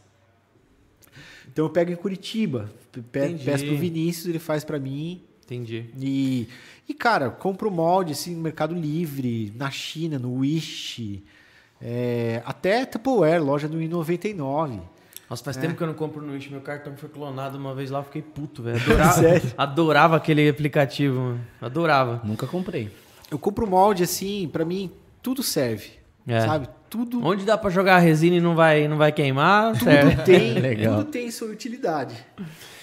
Então 1.52 1.66
eu 1.66 1.70
pego 1.70 1.92
em 1.92 1.96
Curitiba, 1.96 2.72
pe- 2.92 3.02
peço 3.44 3.66
pro 3.66 3.78
Vinícius, 3.78 4.28
ele 4.28 4.40
faz 4.40 4.64
pra 4.64 4.80
mim. 4.80 5.22
Entendi. 5.44 5.88
E, 6.00 6.48
e 6.88 6.94
cara, 6.94 7.30
compro 7.30 7.70
molde 7.70 8.14
assim 8.14 8.34
no 8.36 8.42
Mercado 8.42 8.74
Livre, 8.74 9.52
na 9.58 9.70
China, 9.70 10.18
no 10.18 10.36
Wish, 10.36 11.22
é, 11.82 12.42
até 12.46 12.86
Tupperware, 12.86 13.44
loja 13.44 13.68
do 13.68 13.78
I99. 13.80 14.80
Nossa, 15.32 15.42
É. 15.44 15.46
faz 15.46 15.58
tempo 15.58 15.76
que 15.76 15.82
eu 15.82 15.88
não 15.88 15.94
compro 15.94 16.22
no 16.22 16.34
Wish. 16.34 16.52
Meu 16.52 16.60
cartão 16.62 16.94
foi 16.98 17.08
clonado 17.08 17.58
uma 17.58 17.74
vez 17.74 17.90
lá, 17.90 18.00
eu 18.00 18.04
fiquei 18.04 18.22
puto, 18.22 18.62
velho. 18.62 18.78
Adorava, 18.84 19.14
Sério? 19.14 19.52
adorava 19.58 20.16
aquele 20.18 20.50
aplicativo, 20.50 21.20
mano. 21.20 21.42
Adorava. 21.62 22.22
Nunca 22.24 22.46
comprei. 22.46 22.92
Eu 23.32 23.40
compro 23.40 23.66
molde 23.66 24.04
assim, 24.04 24.50
pra 24.52 24.66
mim 24.66 24.92
tudo 25.24 25.42
serve, 25.42 25.92
É. 26.28 26.42
sabe? 26.42 26.68
tudo, 26.90 27.26
Onde 27.26 27.46
dá 27.46 27.58
pra 27.58 27.70
jogar 27.70 27.96
a 27.96 28.00
resina 28.00 28.36
e 28.36 28.42
não 28.42 28.54
vai, 28.54 28.86
não 28.90 28.98
vai 28.98 29.14
queimar, 29.14 29.72
tudo 29.72 29.86
certo? 29.86 30.26
tem, 30.26 30.54
Legal. 30.60 30.98
tudo 30.98 31.10
tem 31.10 31.32
sua 31.32 31.48
utilidade. 31.48 32.14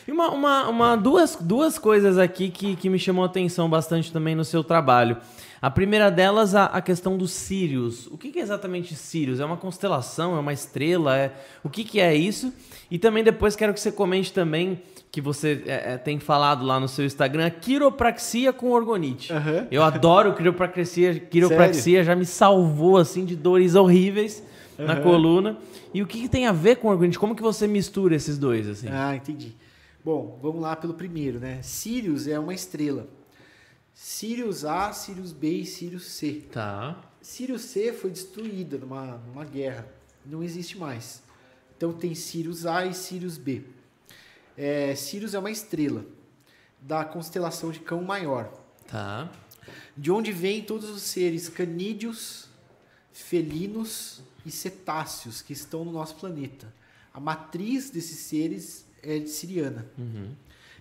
E 0.07 0.11
uma, 0.11 0.31
uma, 0.31 0.69
uma- 0.70 0.97
duas, 0.97 1.37
duas 1.39 1.79
coisas 1.79 2.16
aqui 2.16 2.49
que, 2.49 2.75
que 2.77 2.89
me 2.89 2.99
chamou 2.99 3.23
a 3.25 3.27
atenção 3.27 3.69
bastante 3.69 4.11
também 4.11 4.35
no 4.35 4.47
seu 4.47 4.65
trabalho. 4.65 5.19
A 5.60 5.70
primeira 5.70 6.10
delas, 6.10 6.55
a, 6.55 6.66
a 6.66 6.80
questão 6.80 7.16
dos 7.16 7.32
Sirius. 7.32 8.06
O 8.06 8.16
que, 8.16 8.30
que 8.30 8.39
é 8.39 8.43
exatamente 8.43 8.94
Sirius? 8.94 9.40
É 9.40 9.44
uma 9.44 9.56
constelação? 9.56 10.36
É 10.36 10.40
uma 10.40 10.52
estrela? 10.52 11.16
É... 11.16 11.32
O 11.64 11.68
que, 11.68 11.82
que 11.82 12.01
é 12.01 12.14
isso? 12.14 12.52
E 12.90 12.98
também 12.98 13.24
depois 13.24 13.56
quero 13.56 13.74
que 13.74 13.80
você 13.80 13.90
comente 13.90 14.32
também 14.32 14.80
que 15.10 15.20
você 15.20 15.62
é, 15.66 15.94
é, 15.94 15.98
tem 15.98 16.18
falado 16.18 16.64
lá 16.64 16.78
no 16.78 16.86
seu 16.86 17.05
Instagram, 17.05 17.51
quiropraxia 17.51 18.52
com 18.52 18.70
orgonite. 18.70 19.32
Aham. 19.32 19.66
Eu 19.70 19.82
adoro 19.82 20.35
quiropraxia. 20.35 21.18
Quiropraxia 21.18 22.05
já 22.05 22.14
me 22.14 22.26
salvou 22.26 22.98
assim 22.98 23.24
de 23.24 23.35
dores 23.35 23.74
horríveis 23.74 24.43
na 24.76 24.93
Aham. 24.93 25.02
coluna. 25.02 25.59
E 25.93 26.02
o 26.02 26.06
que, 26.06 26.20
que 26.20 26.28
tem 26.28 26.47
a 26.47 26.52
ver 26.52 26.76
com 26.76 26.89
orgonite? 26.89 27.18
Como 27.18 27.35
que 27.35 27.43
você 27.43 27.66
mistura 27.66 28.14
esses 28.14 28.39
dois 28.39 28.68
assim? 28.68 28.89
Ah, 28.90 29.16
entendi. 29.16 29.55
Bom, 30.05 30.39
vamos 30.40 30.60
lá 30.60 30.76
pelo 30.76 30.94
primeiro, 30.94 31.40
né? 31.40 31.59
Sirius 31.62 32.28
é 32.28 32.39
uma 32.39 32.55
estrela. 32.55 33.06
Sirius 34.01 34.65
A, 34.65 34.93
Sirius 34.93 35.33
B 35.33 35.51
e 35.51 35.66
Sirius 35.66 36.05
C. 36.05 36.45
Tá. 36.53 37.03
Sirius 37.20 37.62
C 37.62 37.93
foi 37.93 38.11
destruída 38.11 38.79
numa, 38.79 39.16
numa 39.27 39.45
guerra. 39.45 39.89
Não 40.25 40.41
existe 40.41 40.79
mais. 40.79 41.20
Então 41.77 41.93
tem 41.93 42.15
Sirius 42.15 42.65
A 42.65 42.87
e 42.87 42.95
Sirius 42.95 43.37
B. 43.37 43.65
É, 44.57 44.95
Sirius 44.95 45.35
é 45.35 45.39
uma 45.41 45.51
estrela 45.51 46.07
da 46.81 47.05
constelação 47.05 47.73
de 47.73 47.81
Cão 47.81 48.01
Maior, 48.05 48.53
Tá. 48.87 49.33
de 49.97 50.12
onde 50.12 50.31
vêm 50.31 50.62
todos 50.62 50.89
os 50.89 51.03
seres 51.03 51.49
canídeos, 51.49 52.49
felinos 53.12 54.23
e 54.47 54.51
cetáceos 54.53 55.43
que 55.43 55.53
estão 55.53 55.85
no 55.85 55.91
nosso 55.91 56.15
planeta. 56.15 56.73
A 57.12 57.19
matriz 57.19 57.91
desses 57.91 58.20
seres 58.20 58.87
é 59.03 59.19
de 59.19 59.29
siriana. 59.29 59.85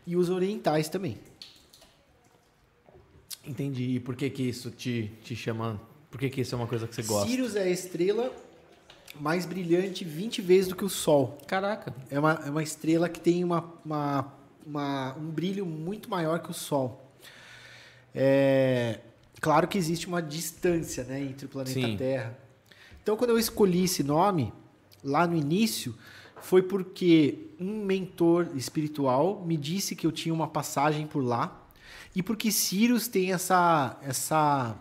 E 0.06 0.16
os 0.16 0.30
orientais 0.30 0.88
também. 0.88 1.18
Entendi. 3.48 3.96
E 3.96 4.00
por 4.00 4.16
que 4.16 4.30
que 4.30 4.44
isso 4.44 4.70
te, 4.70 5.12
te 5.24 5.36
chama... 5.36 5.80
Por 6.12 6.20
que 6.20 6.30
que 6.30 6.42
isso 6.42 6.54
é 6.54 6.58
uma 6.58 6.68
coisa 6.68 6.88
que 6.88 6.94
você 6.96 7.04
gosta? 7.04 7.28
Sirius 7.30 7.56
é 7.56 7.64
a 7.64 7.70
estrela 7.70 8.32
mais 9.20 9.46
brilhante 9.46 10.04
20 10.06 10.42
vezes 10.42 10.68
do 10.70 10.76
que 10.76 10.86
o 10.86 10.90
Sol. 10.90 11.38
Caraca. 11.48 11.94
É 12.10 12.20
uma, 12.20 12.34
é 12.46 12.50
uma 12.50 12.64
estrela 12.64 13.10
que 13.10 13.20
tem 13.20 13.44
uma, 13.44 13.74
uma- 13.84 14.34
uma- 14.66 15.16
um 15.18 15.30
brilho 15.30 15.66
muito 15.66 16.10
maior 16.10 16.40
que 16.40 16.52
o 16.52 16.54
Sol. 16.54 17.04
É, 18.14 19.00
claro 19.42 19.68
que 19.68 19.78
existe 19.78 20.08
uma 20.08 20.22
distância 20.22 21.04
né, 21.04 21.22
entre 21.22 21.46
o 21.46 21.50
planeta 21.50 21.74
Sim. 21.80 21.98
Terra. 21.98 22.38
Então, 23.02 23.16
quando 23.16 23.30
eu 23.32 23.40
escolhi 23.40 23.84
esse 23.86 24.04
nome, 24.04 24.52
lá 25.04 25.26
no 25.28 25.36
início, 25.36 25.96
foi 26.42 26.62
porque 26.62 27.48
um 27.60 27.84
mentor 27.86 28.50
espiritual 28.56 29.44
me 29.46 29.56
disse 29.58 29.96
que 29.96 30.06
eu 30.06 30.12
tinha 30.12 30.34
uma 30.34 30.48
passagem 30.48 31.06
por 31.08 31.24
lá 31.24 31.64
e 32.18 32.24
porque 32.24 32.52
Sirius 32.52 33.08
tem 33.08 33.32
essa, 33.32 33.98
essa 34.02 34.76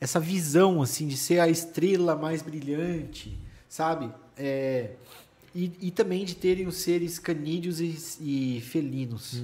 essa 0.00 0.18
visão 0.18 0.80
assim 0.82 1.06
de 1.06 1.16
ser 1.16 1.40
a 1.40 1.48
estrela 1.48 2.16
mais 2.16 2.40
brilhante, 2.42 3.38
sabe? 3.68 4.10
É, 4.36 4.92
e, 5.54 5.72
e 5.80 5.90
também 5.90 6.24
de 6.24 6.34
terem 6.36 6.66
os 6.66 6.76
seres 6.76 7.18
canídeos 7.18 7.80
e, 7.80 7.98
e 8.20 8.60
felinos, 8.62 9.42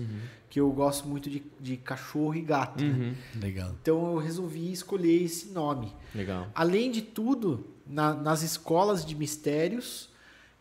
que 0.49 0.59
eu 0.61 0.71
gosto 0.71 1.07
muito 1.07 1.29
de, 1.29 1.43
de 1.61 1.77
cachorro 1.77 2.35
e 2.35 2.41
gato. 2.41 2.83
né? 2.83 3.15
Uhum. 3.35 3.41
Legal. 3.41 3.75
Então 3.83 4.13
eu 4.13 4.19
resolvi 4.19 4.73
escolher 4.73 5.23
esse 5.25 5.49
nome. 5.49 5.93
Legal. 6.15 6.47
Além 6.55 6.91
de 6.91 7.03
tudo, 7.03 7.67
na- 7.87 8.15
nas 8.15 8.43
escolas 8.43 9.05
de 9.05 9.15
mistérios 9.15 10.09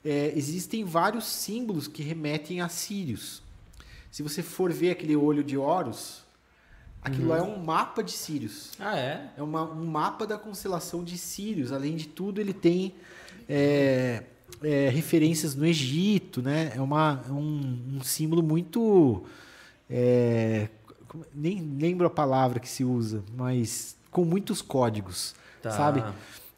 é, 0.04 0.34
existem 0.36 0.84
vários 0.84 1.26
símbolos 1.26 1.88
que 1.88 2.04
remetem 2.04 2.60
a 2.60 2.68
Sírios. 2.68 3.42
Se 4.16 4.24
você 4.24 4.42
for 4.42 4.72
ver 4.72 4.92
aquele 4.92 5.14
olho 5.14 5.44
de 5.44 5.58
Horus, 5.58 6.24
aquilo 7.02 7.28
lá 7.28 7.40
é 7.40 7.42
um 7.42 7.62
mapa 7.62 8.02
de 8.02 8.14
Sírios. 8.14 8.72
Ah, 8.80 8.98
é? 8.98 9.30
É 9.36 9.44
uma- 9.44 9.70
um 9.70 9.86
mapa 9.86 10.26
da 10.26 10.38
constelação 10.38 11.04
de 11.04 11.18
Sírios. 11.18 11.74
Além 11.74 11.98
de 11.98 12.08
tudo, 12.08 12.40
ele 12.40 12.54
tem 12.54 12.96
é, 13.50 14.24
é, 14.64 14.88
referências 14.88 15.54
no 15.54 15.66
Egito, 15.66 16.42
né? 16.42 16.72
É, 16.74 16.80
uma, 16.82 17.22
é 17.28 17.32
um, 17.34 17.98
um 17.98 18.04
símbolo 18.04 18.42
muito. 18.42 19.26
é, 19.90 20.70
nem 21.34 21.60
lembro 21.78 22.08
a 22.08 22.10
palavra 22.10 22.58
que 22.62 22.70
se 22.70 22.86
usa, 22.86 23.22
mas 23.36 23.98
com 24.10 24.24
muitos 24.24 24.62
códigos, 24.62 25.36
Tá. 25.62 25.72
sabe? 25.72 26.02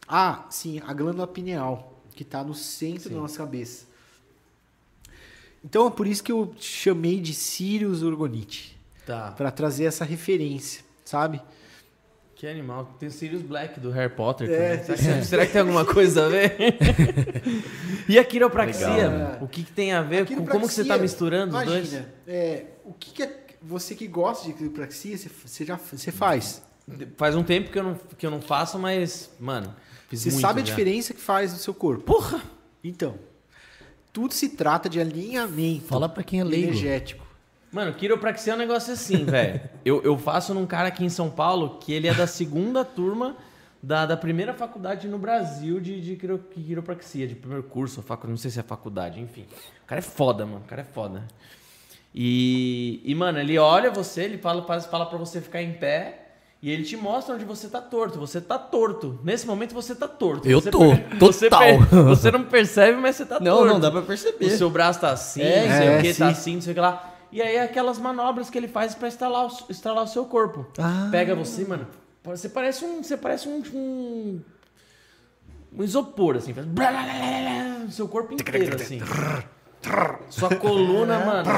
Ah, 0.08 0.46
sim, 0.52 0.80
a 0.86 0.94
glândula 0.94 1.26
pineal, 1.26 2.04
que 2.14 2.22
está 2.22 2.44
no 2.44 2.54
centro 2.54 3.10
Sim. 3.10 3.16
da 3.16 3.22
nossa 3.22 3.38
cabeça. 3.40 3.88
Então 5.70 5.86
é 5.88 5.92
por 5.92 6.08
isso 6.08 6.24
que 6.24 6.32
eu 6.32 6.54
chamei 6.58 7.20
de 7.20 7.34
Sirius 7.34 8.02
Orgonite, 8.02 8.80
Tá. 9.06 9.32
para 9.36 9.52
trazer 9.52 9.84
essa 9.84 10.06
referência, 10.06 10.82
sabe? 11.04 11.42
Que 12.36 12.48
animal. 12.48 12.96
Tem 13.00 13.10
o 13.10 13.12
Sirius 13.12 13.42
Black 13.42 13.78
do 13.80 13.90
Harry 13.92 14.14
Potter. 14.14 14.50
É, 14.50 14.78
também. 14.78 14.98
será, 14.98 15.18
que, 15.20 15.26
será 15.26 15.46
que 15.46 15.52
tem 15.52 15.62
alguma 15.62 15.84
coisa 15.84 16.26
a 16.28 16.30
ver? 16.30 16.56
e 18.08 18.18
a 18.18 18.24
quiropraxia? 18.24 18.88
Legal. 19.10 19.38
O 19.42 19.48
que, 19.48 19.64
que 19.64 19.72
tem 19.72 19.92
a 19.92 20.02
ver? 20.04 20.22
A 20.22 20.26
Com, 20.26 20.46
como 20.46 20.68
que 20.68 20.74
você 20.74 20.84
está 20.84 20.98
misturando 20.98 21.58
os 21.58 21.66
dois? 21.66 21.92
imagina, 21.92 22.14
é, 22.28 22.66
o 22.86 22.94
que, 22.94 23.12
que 23.12 23.24
é, 23.24 23.46
você 23.62 23.94
que 23.96 24.08
gosta 24.08 24.46
de 24.48 24.54
quiropraxia, 24.54 25.18
você, 25.18 25.30
você 25.46 25.66
já 25.66 25.76
você 25.78 26.12
faz. 26.12 26.62
Faz 27.18 27.36
um 27.36 27.44
tempo 27.44 27.70
que 27.72 27.78
eu 27.80 27.84
não, 27.84 27.96
que 28.18 28.26
eu 28.26 28.32
não 28.32 28.40
faço, 28.40 28.80
mas, 28.80 29.30
mano, 29.40 29.76
fiz 30.08 30.22
Você 30.22 30.30
muito 30.30 30.42
sabe 30.42 30.62
a 30.62 30.64
já. 30.64 30.70
diferença 30.70 31.14
que 31.14 31.20
faz 31.20 31.52
no 31.52 31.58
seu 31.58 31.74
corpo. 31.74 32.04
Porra! 32.04 32.42
Então, 32.84 33.16
tudo 34.18 34.34
se 34.34 34.50
trata 34.50 34.90
de 34.90 35.00
alinhamento 35.00 35.86
Fala 35.86 36.10
pra 36.10 36.24
quem 36.24 36.40
é 36.40 36.44
leigo. 36.44 36.70
energético. 36.70 37.24
Mano, 37.72 37.94
quiropraxia 37.94 38.54
é 38.54 38.56
um 38.56 38.60
negócio 38.60 38.92
assim, 38.92 39.24
velho. 39.30 39.62
Eu, 39.86 40.02
eu 40.02 40.18
faço 40.18 40.56
num 40.56 40.66
cara 40.66 40.88
aqui 40.88 41.06
em 41.06 41.10
São 41.10 41.30
Paulo 41.30 41.78
que 41.80 41.94
ele 41.94 42.08
é 42.08 42.14
da 42.16 42.26
segunda 42.26 42.84
turma 42.84 43.38
da, 43.84 44.08
da 44.08 44.18
primeira 44.18 44.56
faculdade 44.56 45.08
no 45.08 45.20
Brasil 45.20 45.80
de, 45.80 46.02
de 46.02 46.16
quiro- 46.16 46.40
quiropraxia, 46.40 47.28
de 47.28 47.36
primeiro 47.36 47.62
curso, 47.62 48.02
facu, 48.02 48.28
não 48.28 48.38
sei 48.38 48.50
se 48.50 48.60
é 48.60 48.64
faculdade, 48.64 49.20
enfim. 49.22 49.46
O 49.84 49.86
cara 49.86 50.00
é 50.00 50.02
foda, 50.02 50.48
mano. 50.48 50.64
O 50.66 50.68
cara 50.68 50.82
é 50.82 50.86
foda. 50.86 51.24
E, 52.16 53.00
e 53.06 53.14
mano, 53.14 53.38
ele 53.38 53.60
olha 53.60 53.92
você, 53.92 54.24
ele 54.24 54.40
fala, 54.40 54.64
fala 54.64 55.06
pra 55.06 55.18
você 55.20 55.40
ficar 55.40 55.62
em 55.62 55.74
pé 55.74 56.27
e 56.62 56.72
ele 56.72 56.84
te 56.84 56.98
mostra 56.98 57.36
onde 57.36 57.46
você 57.46 57.68
tá 57.68 57.80
torto. 57.80 58.20
Você 58.20 58.42
tá 58.42 58.58
torto. 58.58 59.20
Nesse 59.24 59.46
momento 59.46 59.74
você 59.74 59.94
tá 59.96 60.08
torto. 60.08 60.48
Eu 60.48 60.60
Você 60.62 60.72
tô, 60.72 60.80
per- 60.80 61.06
Você, 61.20 61.50
total. 61.50 61.62
per- 61.88 62.04
você 62.04 62.32
não 62.32 62.44
percebe, 62.44 62.98
mas 63.00 63.16
você 63.16 63.26
tá 63.26 63.40
Não, 63.40 63.58
torto. 63.58 63.74
não, 63.74 63.80
dá 63.80 63.92
pra 63.92 64.00
O 64.00 64.06
perceber. 64.06 64.50
seu 64.52 64.70
braço 64.70 65.00
tá 65.00 65.12
assim, 65.12 65.42
É, 65.42 65.68
não 65.68 65.78
sei 65.78 65.88
é, 65.88 65.98
o 65.98 66.02
que, 66.02 66.14
sim. 66.14 66.20
tá 66.20 66.28
assim, 66.30 66.56
não 66.56 66.62
sei 66.62 66.72
o 66.72 66.76
que 66.76 66.82
lá. 66.82 67.14
E 67.32 67.42
aí 67.42 67.60
aquelas 67.60 68.00
manobras 68.00 68.50
que 68.50 68.58
ele 68.58 68.68
faz 68.68 68.96
pra 68.96 69.08
estralar 69.08 69.46
o, 69.48 69.52
estralar 69.70 70.04
o 70.04 70.08
seu 70.08 70.26
corpo. 70.26 70.66
Ah. 70.80 71.10
Pega 71.12 71.36
você, 71.36 71.64
mano. 71.66 71.86
Você 72.24 72.50
parece 72.50 72.84
um. 72.86 73.04
Você 73.04 73.16
parece 73.18 73.48
um. 73.48 73.62
um, 73.74 74.42
um 75.78 75.84
isopor, 75.84 76.38
assim. 76.38 76.54
Faz 76.54 76.66
o 77.88 77.92
seu 77.92 78.08
corpo 78.08 78.34
inteiro, 78.34 78.76
assim. 78.76 79.00
Sua 80.30 80.56
coluna, 80.56 81.20
mano, 81.20 81.50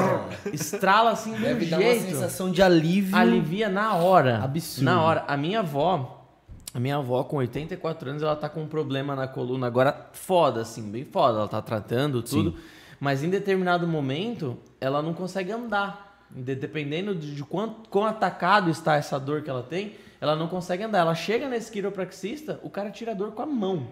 estrala 0.52 1.10
assim 1.10 1.32
de 1.32 1.38
um 1.38 1.42
Deve 1.42 1.66
dar 1.66 1.78
uma 1.80 1.94
sensação 1.94 2.50
de 2.50 2.62
alívio. 2.62 3.16
Alivia 3.16 3.68
na 3.68 3.94
hora. 3.94 4.42
Absurdo. 4.42 4.84
Na 4.84 5.02
hora. 5.02 5.24
A 5.26 5.36
minha 5.36 5.60
avó, 5.60 6.26
a 6.72 6.78
minha 6.80 6.96
avó 6.96 7.24
com 7.24 7.36
84 7.36 8.10
anos, 8.10 8.22
ela 8.22 8.36
tá 8.36 8.48
com 8.48 8.62
um 8.62 8.66
problema 8.68 9.14
na 9.16 9.26
coluna 9.26 9.66
agora 9.66 10.08
foda, 10.12 10.60
assim, 10.62 10.90
bem 10.90 11.04
foda. 11.04 11.38
Ela 11.38 11.48
tá 11.48 11.60
tratando 11.60 12.22
tudo. 12.22 12.56
Mas 12.98 13.22
em 13.24 13.30
determinado 13.30 13.86
momento, 13.86 14.56
ela 14.80 15.02
não 15.02 15.14
consegue 15.14 15.50
andar. 15.52 16.08
De- 16.30 16.54
Dependendo 16.54 17.14
de, 17.14 17.34
de 17.34 17.42
quanto, 17.42 17.88
quão 17.88 18.04
atacado 18.04 18.70
está 18.70 18.94
essa 18.96 19.18
dor 19.18 19.42
que 19.42 19.50
ela 19.50 19.62
tem, 19.64 19.94
ela 20.20 20.36
não 20.36 20.46
consegue 20.46 20.84
andar. 20.84 20.98
Ela 21.00 21.14
chega 21.14 21.48
nesse 21.48 21.72
quiropraxista, 21.72 22.60
o 22.62 22.70
cara 22.70 22.90
tira 22.90 23.10
a 23.12 23.14
dor 23.14 23.32
com 23.32 23.42
a 23.42 23.46
mão. 23.46 23.88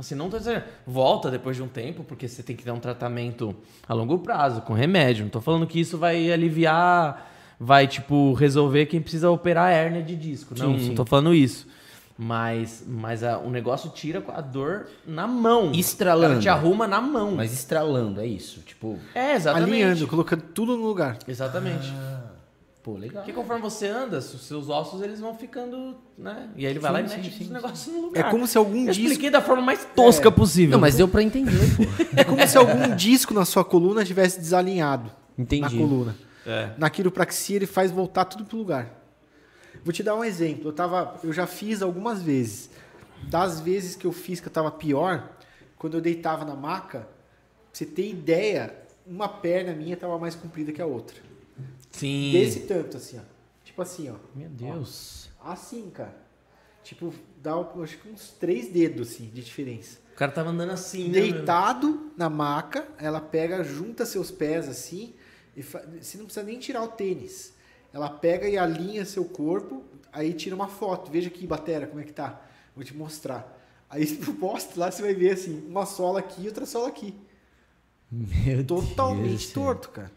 Assim, 0.00 0.14
não 0.14 0.30
tô 0.30 0.38
dizendo, 0.38 0.62
volta 0.86 1.30
depois 1.30 1.56
de 1.58 1.62
um 1.62 1.68
tempo, 1.68 2.02
porque 2.02 2.26
você 2.26 2.42
tem 2.42 2.56
que 2.56 2.64
dar 2.64 2.72
um 2.72 2.80
tratamento 2.80 3.54
a 3.86 3.92
longo 3.92 4.18
prazo, 4.18 4.62
com 4.62 4.72
remédio. 4.72 5.24
Não 5.24 5.30
tô 5.30 5.42
falando 5.42 5.66
que 5.66 5.78
isso 5.78 5.98
vai 5.98 6.32
aliviar, 6.32 7.30
vai, 7.60 7.86
tipo, 7.86 8.32
resolver 8.32 8.86
quem 8.86 8.98
precisa 9.00 9.30
operar 9.30 9.66
a 9.66 9.70
hérnia 9.70 10.02
de 10.02 10.16
disco. 10.16 10.54
Não, 10.58 10.78
Sim, 10.78 10.88
não 10.88 10.94
tô 10.94 11.04
falando 11.04 11.34
isso. 11.34 11.68
Mas, 12.16 12.82
mas 12.86 13.22
a- 13.22 13.38
o 13.38 13.50
negócio 13.50 13.90
tira 13.90 14.22
a 14.34 14.40
dor 14.40 14.86
na 15.06 15.26
mão. 15.26 15.72
Estralando. 15.72 16.26
O 16.26 16.28
cara 16.30 16.40
te 16.40 16.48
arruma 16.48 16.86
na 16.86 17.00
mão. 17.00 17.32
Mas 17.32 17.52
estralando, 17.52 18.20
é 18.20 18.26
isso. 18.26 18.60
Tipo, 18.60 18.98
É, 19.14 19.34
exatamente. 19.34 19.70
Alinhando, 19.70 20.06
colocando 20.06 20.42
tudo 20.54 20.76
no 20.76 20.86
lugar. 20.86 21.18
Exatamente. 21.28 21.90
Pô, 22.82 22.94
legal. 22.96 23.22
Porque 23.22 23.32
conforme 23.32 23.62
você 23.62 23.86
anda, 23.86 24.18
os 24.18 24.46
seus 24.46 24.68
ossos 24.68 25.02
eles 25.02 25.20
vão 25.20 25.34
ficando, 25.34 25.96
né? 26.16 26.48
E 26.56 26.64
aí 26.66 26.72
ele 26.72 26.78
vai 26.78 26.92
lá 26.92 27.00
e 27.02 27.08
Sim, 27.08 27.16
mete 27.16 27.30
sim, 27.30 27.40
os 27.40 27.46
sim. 27.48 27.52
negócios 27.52 27.86
no 27.94 27.98
É 27.98 28.02
lugar. 28.02 28.30
como 28.30 28.46
se 28.46 28.56
algum 28.58 28.80
Eu 28.86 28.92
disco, 28.92 29.02
expliquei 29.02 29.30
da 29.30 29.40
forma 29.42 29.62
mais 29.62 29.84
tosca 29.94 30.30
possível. 30.30 30.72
Não, 30.72 30.80
mas 30.80 30.96
deu 30.96 31.06
pra 31.08 31.22
entender, 31.22 31.52
pô. 31.76 31.82
é 32.16 32.24
como 32.24 32.46
se 32.46 32.56
algum 32.56 32.94
disco 32.96 33.34
na 33.34 33.44
sua 33.44 33.64
coluna 33.64 34.04
tivesse 34.04 34.38
desalinhado 34.40 35.10
Entendi. 35.38 35.62
na 35.62 35.70
coluna. 35.70 36.16
É. 36.46 36.70
Na 36.78 36.88
quiropraxia 36.88 37.56
ele 37.56 37.66
faz 37.66 37.90
voltar 37.90 38.24
tudo 38.24 38.44
pro 38.44 38.56
lugar. 38.56 38.98
Vou 39.84 39.92
te 39.92 40.02
dar 40.02 40.14
um 40.16 40.24
exemplo. 40.24 40.68
Eu 40.68 40.72
tava, 40.72 41.16
eu 41.22 41.32
já 41.32 41.46
fiz 41.46 41.82
algumas 41.82 42.22
vezes. 42.22 42.70
das 43.28 43.60
vezes 43.60 43.94
que 43.96 44.06
eu 44.06 44.12
fiz 44.12 44.40
que 44.40 44.48
eu 44.48 44.52
tava 44.52 44.70
pior, 44.70 45.28
quando 45.76 45.94
eu 45.96 46.00
deitava 46.00 46.44
na 46.44 46.54
maca, 46.54 47.00
pra 47.00 47.08
você 47.72 47.84
ter 47.86 48.08
ideia, 48.08 48.74
uma 49.06 49.28
perna 49.28 49.72
minha 49.74 49.96
tava 49.96 50.18
mais 50.18 50.34
comprida 50.34 50.72
que 50.72 50.80
a 50.82 50.86
outra. 50.86 51.16
Sim. 51.90 52.32
Desse 52.32 52.60
tanto, 52.60 52.96
assim, 52.96 53.18
ó. 53.18 53.22
Tipo 53.64 53.82
assim, 53.82 54.08
ó. 54.10 54.14
Meu 54.34 54.48
Deus. 54.48 55.28
Assim, 55.42 55.90
cara. 55.90 56.16
Tipo, 56.82 57.12
dá 57.42 57.54
acho 57.82 57.98
que 57.98 58.08
uns 58.08 58.30
três 58.30 58.68
dedos, 58.68 59.10
assim, 59.10 59.26
de 59.26 59.42
diferença. 59.42 59.98
O 60.12 60.16
cara 60.16 60.32
tava 60.32 60.50
andando 60.50 60.70
assim, 60.72 61.08
né? 61.08 61.20
Deitado 61.20 62.10
na 62.16 62.28
maca, 62.28 62.86
ela 62.98 63.20
pega, 63.20 63.62
junta 63.64 64.04
seus 64.04 64.30
pés 64.30 64.68
assim, 64.68 65.14
e 65.56 65.62
fa- 65.62 65.82
você 66.00 66.18
não 66.18 66.24
precisa 66.26 66.44
nem 66.44 66.58
tirar 66.58 66.82
o 66.82 66.88
tênis. 66.88 67.54
Ela 67.92 68.08
pega 68.08 68.48
e 68.48 68.56
alinha 68.56 69.04
seu 69.04 69.24
corpo, 69.24 69.82
aí 70.12 70.32
tira 70.34 70.54
uma 70.54 70.68
foto. 70.68 71.10
Veja 71.10 71.28
aqui, 71.28 71.46
Batera, 71.46 71.86
como 71.86 72.00
é 72.00 72.04
que 72.04 72.12
tá. 72.12 72.40
Vou 72.74 72.84
te 72.84 72.94
mostrar. 72.94 73.58
Aí 73.88 74.06
tu 74.16 74.32
posta 74.34 74.78
lá, 74.78 74.90
você 74.90 75.02
vai 75.02 75.14
ver 75.14 75.32
assim, 75.32 75.66
uma 75.68 75.86
sola 75.86 76.18
aqui 76.20 76.42
e 76.42 76.48
outra 76.48 76.66
sola 76.66 76.88
aqui. 76.88 77.14
Meu 78.10 78.64
Totalmente 78.64 79.28
Deus, 79.28 79.46
céu. 79.48 79.62
torto, 79.62 79.88
cara. 79.90 80.10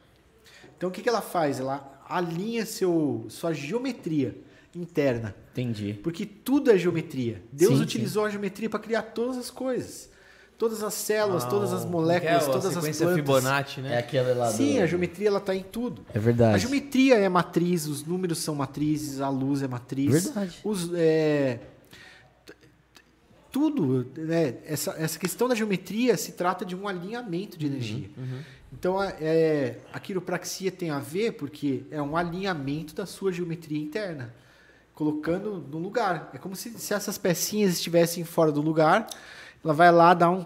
Então 0.83 0.89
o 0.89 0.93
que, 0.93 1.01
que 1.01 1.07
ela 1.07 1.21
faz? 1.21 1.61
Ela 1.61 1.97
alinha 2.09 2.65
seu, 2.65 3.25
sua 3.29 3.53
geometria 3.53 4.37
interna. 4.75 5.33
Entendi. 5.53 5.93
Porque 6.03 6.25
tudo 6.25 6.69
é 6.69 6.77
geometria. 6.77 7.41
Deus 7.53 7.77
Sim, 7.77 7.83
utilizou 7.83 8.25
a 8.25 8.29
geometria 8.29 8.69
para 8.69 8.81
criar 8.81 9.01
todas 9.03 9.37
as 9.37 9.49
coisas. 9.49 10.09
Todas 10.57 10.83
as 10.83 10.93
células, 10.93 11.45
Ah, 11.45 11.47
todas 11.47 11.71
as 11.71 11.85
o- 11.85 11.87
moléculas, 11.87 12.33
é 12.33 12.35
a 12.35 12.49
todas 12.49 12.65
as 12.65 12.73
sequência 12.73 13.05
plantas. 13.05 13.15
Fibonacci, 13.25 13.79
né? 13.79 13.93
É 13.93 13.97
aquele 13.99 14.33
lá 14.33 14.51
Sim, 14.51 14.75
do... 14.79 14.81
a 14.83 14.85
geometria 14.85 15.27
ela 15.29 15.39
tá 15.39 15.55
em 15.55 15.63
tudo. 15.63 16.05
É 16.13 16.19
verdade. 16.19 16.55
A 16.55 16.57
geometria 16.57 17.15
é 17.15 17.29
matriz, 17.29 17.87
os 17.87 18.03
números 18.03 18.39
são 18.39 18.53
matrizes, 18.53 19.21
a 19.21 19.29
luz 19.29 19.63
é 19.63 19.69
matriz. 19.69 20.25
Verdade. 20.25 20.59
Os, 20.65 20.91
é, 20.93 21.59
tudo, 23.51 24.05
né? 24.17 24.55
Essa, 24.65 24.91
essa 24.97 25.17
questão 25.19 25.47
da 25.47 25.55
geometria 25.55 26.17
se 26.17 26.33
trata 26.33 26.65
de 26.65 26.75
um 26.75 26.87
alinhamento 26.89 27.53
Uhum, 27.53 27.59
de 27.59 27.65
energia. 27.67 28.09
Então, 28.73 28.99
a- 28.99 29.13
é, 29.19 29.77
a 29.93 29.99
quiropraxia 29.99 30.71
tem 30.71 30.89
a 30.89 30.99
ver 30.99 31.33
porque 31.33 31.83
é 31.91 32.01
um 32.01 32.17
alinhamento 32.17 32.93
da 32.95 33.05
sua 33.05 33.31
geometria 33.31 33.79
interna, 33.79 34.33
colocando 34.95 35.57
no 35.71 35.77
lugar. 35.77 36.29
É 36.33 36.37
como 36.37 36.55
se, 36.55 36.71
se 36.71 36.93
essas 36.93 37.17
pecinhas 37.17 37.73
estivessem 37.73 38.23
fora 38.23 38.51
do 38.51 38.61
lugar, 38.61 39.07
ela 39.63 39.73
vai 39.73 39.91
lá, 39.91 40.13
dá 40.13 40.29
um... 40.29 40.45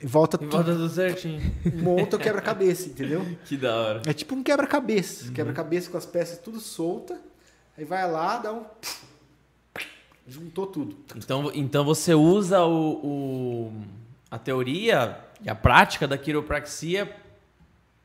e 0.00 0.06
volta 0.06 0.36
E 0.36 0.40
tudo, 0.40 0.50
volta 0.52 0.72
tudo 0.72 0.88
certinho. 0.90 1.40
monta 1.82 2.16
o 2.16 2.18
quebra-cabeça, 2.18 2.88
entendeu? 2.88 3.24
que 3.46 3.56
da 3.56 3.74
hora. 3.74 4.02
É 4.06 4.12
tipo 4.12 4.34
um 4.34 4.42
quebra-cabeça. 4.42 5.26
Uhum. 5.26 5.32
Quebra-cabeça 5.32 5.90
com 5.90 5.96
as 5.96 6.06
peças 6.06 6.38
tudo 6.38 6.60
solta. 6.60 7.18
Aí 7.76 7.84
vai 7.84 8.08
lá, 8.10 8.38
dá 8.38 8.52
um. 8.52 8.64
Juntou 10.28 10.66
tudo. 10.66 10.96
Então, 11.16 11.50
então 11.54 11.84
você 11.84 12.14
usa 12.14 12.62
o, 12.62 12.92
o- 13.04 13.72
a 14.30 14.38
teoria 14.38 15.18
e 15.42 15.50
a 15.50 15.54
prática 15.54 16.06
da 16.06 16.16
quiropraxia 16.16 17.10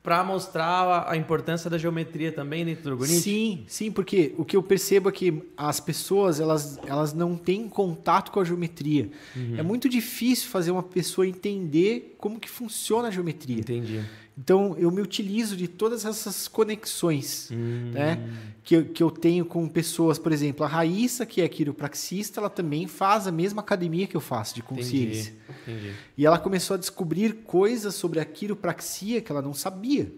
para 0.08 0.24
mostrar 0.24 1.06
a, 1.06 1.18
importância 1.18 1.70
da 1.70 1.78
geometria 1.78 2.32
também 2.32 2.64
dentro 2.64 2.84
do 2.84 2.92
organismo? 2.92 3.24
Sim, 3.24 3.66
sim, 3.68 3.92
porque 3.92 4.34
o 4.38 4.46
que 4.46 4.56
eu 4.56 4.64
percebo 4.64 5.10
é 5.10 5.12
que 5.12 5.44
as 5.58 5.82
pessoas 5.82 6.40
elas, 6.40 6.80
elas 6.88 7.14
não 7.14 7.36
têm 7.36 7.68
contato 7.68 8.32
com 8.32 8.40
a 8.40 8.46
geometria. 8.46 9.12
Uhum. 9.36 9.56
É 9.58 9.62
muito 9.62 9.90
difícil 9.90 10.50
fazer 10.50 10.72
uma 10.72 10.82
pessoa 10.82 11.28
entender 11.28 12.16
como 12.18 12.40
que 12.40 12.50
funciona 12.50 13.10
a 13.10 13.12
geometria. 13.12 13.60
Entendi. 13.60 14.02
Então 14.38 14.76
eu 14.78 14.92
me 14.92 15.02
utilizo 15.02 15.58
de 15.58 15.68
todas 15.68 16.06
essas 16.06 16.48
conexões 16.48 17.50
Hum. 17.52 17.92
né, 17.92 18.20
que, 18.64 18.76
eu- 18.76 18.86
que 18.86 19.02
eu 19.02 19.10
tenho 19.10 19.44
com 19.46 19.68
pessoas, 19.68 20.20
por 20.20 20.32
exemplo, 20.32 20.64
a 20.64 20.68
Raíssa, 20.68 21.26
que 21.26 21.42
é 21.42 21.48
quiropraxista, 21.48 22.40
ela 22.40 22.50
também 22.50 22.86
faz 22.88 23.26
a 23.26 23.32
mesma 23.32 23.62
academia 23.62 24.06
que 24.06 24.16
eu 24.16 24.22
faço 24.22 24.54
de 24.54 24.62
consciência. 24.62 25.34
Entendi. 25.66 25.80
Entendi. 25.80 25.94
E 26.18 26.26
ela 26.26 26.38
começou 26.38 26.76
a 26.76 26.78
descobrir 26.78 27.34
coisas 27.46 27.96
sobre 27.96 28.20
a 28.20 28.26
quiropraxia 28.26 29.22
que 29.22 29.32
ela 29.32 29.42
não 29.42 29.54
sabia. 29.56 30.12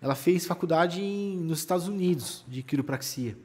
Ela 0.00 0.16
fez 0.16 0.44
faculdade 0.44 1.00
em- 1.00 1.36
nos 1.36 1.60
Estados 1.60 1.86
Unidos 1.86 2.44
de 2.48 2.62
quiropraxia. 2.64 3.36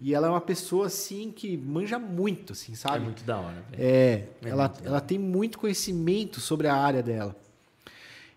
E 0.00 0.14
ela 0.14 0.28
é 0.28 0.30
uma 0.30 0.40
pessoa 0.40 0.86
assim 0.86 1.30
que 1.34 1.56
manja 1.56 1.98
muito, 1.98 2.52
assim, 2.52 2.72
É 2.72 2.76
sabe? 2.76 3.04
muito 3.04 3.24
da 3.24 3.38
hora. 3.38 3.64
É, 3.72 4.24
É 4.42 4.48
ela, 4.48 4.72
ela 4.84 5.00
tem 5.00 5.18
muito 5.18 5.58
conhecimento 5.58 6.40
sobre 6.40 6.68
a 6.68 6.74
área 6.76 7.02
dela. 7.02 7.34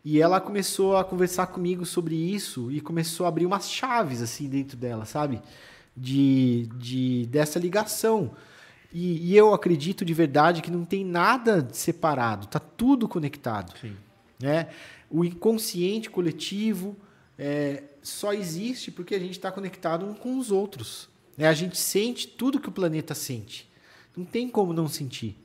E 0.03 0.21
ela 0.21 0.41
começou 0.41 0.97
a 0.97 1.03
conversar 1.03 1.47
comigo 1.47 1.85
sobre 1.85 2.15
isso 2.15 2.69
e 2.71 2.81
começou 2.81 3.25
a 3.25 3.29
abrir 3.29 3.45
umas 3.45 3.69
chaves 3.69 4.21
assim 4.21 4.49
dentro 4.49 4.75
dela, 4.75 5.05
sabe? 5.05 5.41
De, 5.95 6.67
de 6.75 7.25
dessa 7.27 7.57
ligação. 7.57 8.31
E, 8.91 9.31
e 9.31 9.35
eu 9.35 9.53
acredito 9.53 10.03
de 10.03 10.13
verdade 10.13 10.61
que 10.61 10.69
não 10.69 10.83
tem 10.83 11.05
nada 11.05 11.67
separado, 11.71 12.47
tá 12.47 12.59
tudo 12.59 13.07
conectado. 13.07 13.73
Sim. 13.79 13.95
Né? 14.39 14.67
O 15.09 15.23
inconsciente 15.23 16.09
coletivo 16.09 16.97
é, 17.39 17.83
só 18.01 18.33
existe 18.33 18.91
porque 18.91 19.15
a 19.15 19.19
gente 19.19 19.31
está 19.31 19.51
conectado 19.51 20.05
um 20.05 20.13
com 20.13 20.37
os 20.37 20.51
outros. 20.51 21.09
né? 21.37 21.47
A 21.47 21.53
gente 21.53 21.77
sente 21.77 22.27
tudo 22.27 22.59
que 22.59 22.69
o 22.69 22.73
planeta 22.73 23.15
sente. 23.15 23.71
Não 24.15 24.25
tem 24.25 24.49
como 24.49 24.73
não 24.73 24.87
sentir. 24.87 25.37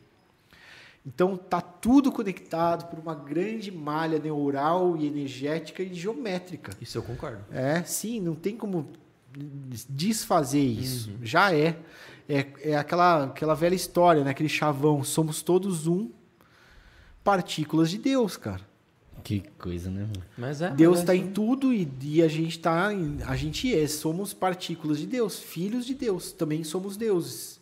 Então 1.08 1.38
tá 1.38 1.58
tudo 1.58 2.12
conectado 2.12 2.90
por 2.90 2.98
uma 2.98 3.14
grande 3.14 3.72
malha 3.72 4.18
neural 4.18 4.94
e 4.94 5.06
energética 5.06 5.82
e 5.82 5.94
geométrica. 5.94 6.72
Isso 6.82 6.98
eu 6.98 7.02
concordo. 7.02 7.38
É, 7.50 7.82
sim, 7.82 8.20
não 8.20 8.34
tem 8.34 8.58
como 8.58 8.90
desfazer 9.88 10.60
isso. 10.60 11.10
Já 11.22 11.54
é. 11.54 11.78
É, 12.28 12.46
é 12.60 12.76
aquela, 12.76 13.24
aquela 13.24 13.54
velha 13.54 13.74
história, 13.74 14.22
né? 14.22 14.32
Aquele 14.32 14.50
chavão. 14.50 15.02
Somos 15.02 15.40
todos 15.40 15.86
um. 15.86 16.10
Partículas 17.24 17.88
de 17.88 17.96
Deus, 17.96 18.36
cara. 18.36 18.68
Que 19.24 19.42
coisa, 19.58 19.90
né, 19.90 20.02
mano? 20.02 20.24
Mas 20.36 20.60
é. 20.60 20.70
Deus 20.70 20.98
está 20.98 21.14
é 21.14 21.16
em 21.16 21.30
tudo 21.32 21.72
e, 21.72 21.90
e 22.02 22.22
a 22.22 22.28
gente 22.28 22.58
tá 22.58 22.92
em, 22.92 23.18
a 23.26 23.34
gente 23.34 23.74
é, 23.74 23.86
somos 23.86 24.34
partículas 24.34 24.98
de 24.98 25.06
Deus, 25.06 25.38
filhos 25.38 25.84
de 25.84 25.94
Deus, 25.94 26.32
também 26.32 26.62
somos 26.62 26.96
deuses, 26.96 27.57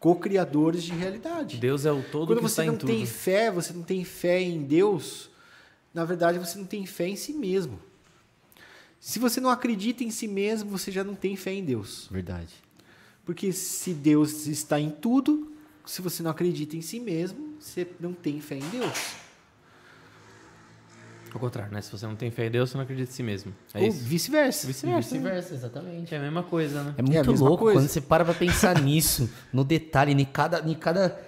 co-criadores 0.00 0.82
de 0.82 0.92
realidade. 0.92 1.58
Deus 1.58 1.84
é 1.84 1.92
o 1.92 2.02
todo 2.02 2.26
Quando 2.28 2.38
que 2.38 2.42
você 2.42 2.62
está 2.62 2.64
não 2.64 2.74
em 2.74 2.76
tudo. 2.78 2.88
tem 2.88 3.06
fé, 3.06 3.50
você 3.50 3.72
não 3.72 3.82
tem 3.82 4.02
fé 4.02 4.40
em 4.40 4.62
Deus, 4.62 5.30
na 5.94 6.04
verdade 6.04 6.38
você 6.38 6.58
não 6.58 6.64
tem 6.64 6.86
fé 6.86 7.06
em 7.06 7.16
si 7.16 7.34
mesmo. 7.34 7.78
Se 8.98 9.18
você 9.18 9.40
não 9.40 9.50
acredita 9.50 10.02
em 10.02 10.10
si 10.10 10.26
mesmo, 10.26 10.70
você 10.70 10.90
já 10.90 11.04
não 11.04 11.14
tem 11.14 11.36
fé 11.36 11.52
em 11.52 11.64
Deus. 11.64 12.08
Verdade. 12.10 12.52
Porque 13.24 13.52
se 13.52 13.94
Deus 13.94 14.46
está 14.46 14.80
em 14.80 14.90
tudo, 14.90 15.52
se 15.86 16.02
você 16.02 16.22
não 16.22 16.30
acredita 16.30 16.76
em 16.76 16.82
si 16.82 16.98
mesmo, 16.98 17.54
você 17.60 17.86
não 18.00 18.12
tem 18.12 18.40
fé 18.40 18.56
em 18.56 18.68
Deus. 18.70 19.14
Ao 21.32 21.40
contrário, 21.40 21.72
né? 21.72 21.80
Se 21.80 21.90
você 21.92 22.06
não 22.06 22.16
tem 22.16 22.30
fé 22.30 22.46
em 22.46 22.50
Deus, 22.50 22.70
você 22.70 22.76
não 22.76 22.84
acredita 22.84 23.10
em 23.10 23.14
si 23.14 23.22
mesmo. 23.22 23.52
É 23.74 23.80
Ou 23.80 23.86
isso. 23.86 24.04
vice-versa. 24.04 24.66
Vice-versa. 24.66 25.14
né? 25.14 25.20
Vice-versa, 25.20 25.54
exatamente. 25.54 26.14
É 26.14 26.18
a 26.18 26.20
mesma 26.20 26.42
coisa, 26.42 26.82
né? 26.82 26.94
É 26.96 27.00
a 27.00 27.04
muito 27.04 27.30
mesma 27.30 27.48
louco 27.48 27.64
coisa. 27.64 27.80
quando 27.80 27.88
você 27.88 28.00
para 28.00 28.24
pra 28.24 28.34
pensar 28.34 28.78
nisso, 28.82 29.28
no 29.52 29.64
detalhe, 29.64 30.12
em 30.12 30.24
cada, 30.24 30.60
em 30.68 30.74
cada, 30.74 31.20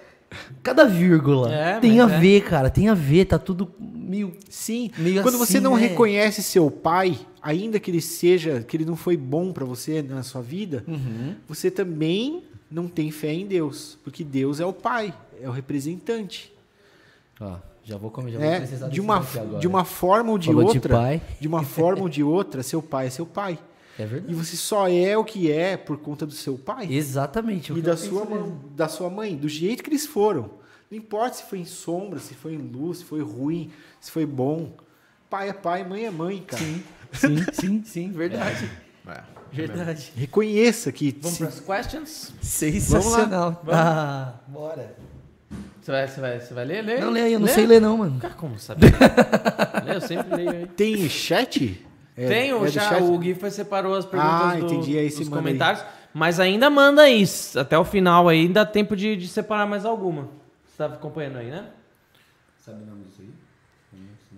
cada 0.61 0.85
vírgula. 0.85 1.53
É, 1.53 1.79
tem 1.79 1.99
a 1.99 2.05
mas 2.05 2.15
é. 2.15 2.19
ver, 2.19 2.41
cara, 2.43 2.69
tem 2.69 2.89
a 2.89 2.93
ver, 2.93 3.25
tá 3.25 3.37
tudo 3.39 3.71
meio... 3.79 4.35
Sim, 4.49 4.91
Meio 4.97 5.21
quando 5.23 5.35
assim, 5.35 5.45
você 5.45 5.59
não 5.59 5.75
né? 5.75 5.87
reconhece 5.87 6.43
seu 6.43 6.69
pai, 6.69 7.17
ainda 7.41 7.79
que 7.79 7.89
ele 7.89 8.01
seja, 8.01 8.61
que 8.61 8.77
ele 8.77 8.85
não 8.85 8.95
foi 8.95 9.17
bom 9.17 9.51
para 9.51 9.65
você 9.65 10.01
na 10.01 10.21
sua 10.23 10.41
vida, 10.41 10.83
Uhum. 10.87 11.35
você 11.47 11.71
também 11.71 12.43
não 12.69 12.87
tem 12.87 13.09
fé 13.11 13.31
em 13.33 13.45
Deus, 13.47 13.97
porque 14.03 14.23
Deus 14.23 14.59
é 14.59 14.65
o 14.65 14.73
pai, 14.73 15.13
é 15.41 15.47
o 15.47 15.51
representante. 15.51 16.51
Ó, 17.39 17.55
já 17.83 17.97
vou, 17.97 18.09
comer, 18.09 18.31
já 18.31 18.39
vou 18.39 18.47
É, 18.47 18.59
precisar 18.59 18.87
de 18.89 19.01
uma 19.01 19.19
de 19.59 19.67
uma 19.67 19.83
forma 19.85 20.31
ou 20.31 20.37
de 20.37 20.47
Falou 20.47 20.63
de 20.71 20.77
outra, 20.77 20.95
pai. 20.95 21.21
de 21.39 21.47
uma 21.47 21.63
forma 21.63 22.01
ou 22.03 22.09
de 22.09 22.23
outra, 22.23 22.63
seu 22.63 22.81
pai 22.81 23.07
é 23.07 23.09
seu 23.09 23.25
pai. 23.25 23.59
É 23.99 24.03
E 24.03 24.05
verdade. 24.07 24.33
você 24.33 24.55
só 24.55 24.87
é 24.89 25.15
o 25.17 25.23
que 25.23 25.51
é 25.51 25.77
por 25.77 25.97
conta 25.97 26.25
do 26.25 26.33
seu 26.33 26.57
pai 26.57 26.87
Exatamente. 26.91 27.71
o 27.71 27.77
e 27.77 27.81
da 27.81 27.95
sua, 27.95 28.25
mesmo. 28.25 28.47
mãe, 28.47 28.59
da 28.75 28.87
sua 28.87 29.09
mãe, 29.09 29.35
do 29.35 29.47
jeito 29.47 29.83
que 29.83 29.89
eles 29.89 30.05
foram. 30.07 30.49
Não 30.89 30.97
importa 30.97 31.37
se 31.37 31.43
foi 31.43 31.59
em 31.59 31.65
sombra, 31.65 32.19
se 32.19 32.33
foi 32.33 32.53
em 32.53 32.57
luz, 32.57 32.99
se 32.99 33.03
foi 33.05 33.21
ruim, 33.21 33.69
se 34.01 34.09
foi 34.11 34.25
bom. 34.25 34.75
Pai 35.29 35.49
é 35.49 35.53
pai, 35.53 35.83
mãe 35.87 36.05
é 36.05 36.11
mãe, 36.11 36.41
cara. 36.45 36.63
Sim, 36.63 36.83
sim, 37.53 37.83
sim, 37.83 38.11
verdade. 38.11 38.69
É. 39.07 39.21
Verdade. 39.51 40.11
Reconheça 40.15 40.91
que 40.91 41.15
Vamos 41.21 41.37
se- 41.37 41.43
para 41.43 41.49
as 41.49 41.59
questions? 41.59 42.31
Sensacional. 42.41 43.61
Vamos 43.63 43.79
Ah, 43.79 44.39
bora. 44.47 44.95
Você 45.83 45.91
vai, 45.91 46.07
você 46.07 46.21
vai, 46.21 46.39
você 46.39 46.53
vai 46.53 46.65
ler? 46.65 46.81
Lê? 46.81 46.97
Não, 46.99 47.09
lê 47.09 47.21
aí, 47.21 47.33
eu 47.33 47.39
não 47.39 47.45
Lê? 47.47 47.51
sei 47.53 47.65
ler 47.67 47.81
não, 47.81 47.97
mano. 47.97 48.17
Cara, 48.19 48.33
como 48.35 48.57
sabe? 48.57 48.81
Eu 49.85 49.99
sempre 49.99 50.33
leio 50.35 50.49
aí. 50.51 50.65
tem 50.67 51.09
chat? 51.09 51.85
É- 52.15 52.27
Tem, 52.27 52.53
o 52.53 52.65
é 52.65 52.69
já, 52.69 52.81
chat? 52.89 53.03
o 53.03 53.17
Gui 53.17 53.33
foi 53.35 53.51
separou 53.51 53.93
as 53.95 54.05
perguntas 54.05 54.33
Ah, 54.41 54.55
do- 54.55 54.65
entendi, 54.65 54.97
aí 54.97 55.09
dos 55.09 55.19
manda 55.19 55.35
aí. 55.35 55.41
comentários. 55.43 55.83
Mas 56.13 56.39
ainda 56.39 56.69
manda 56.69 57.01
aí, 57.01 57.25
até 57.59 57.77
o 57.77 57.83
final 57.83 58.29
aí, 58.29 58.47
dá 58.47 58.65
tempo 58.65 58.95
de, 58.95 59.15
de 59.17 59.27
separar 59.27 59.65
mais 59.65 59.83
alguma. 59.83 60.29
Você 60.65 60.77
tá 60.77 60.85
acompanhando 60.85 61.39
aí, 61.39 61.49
né? 61.49 61.65
Sabe 62.63 62.81
o 62.83 62.85
nome 62.85 63.03
disso 63.05 63.21
aí? 63.21 63.29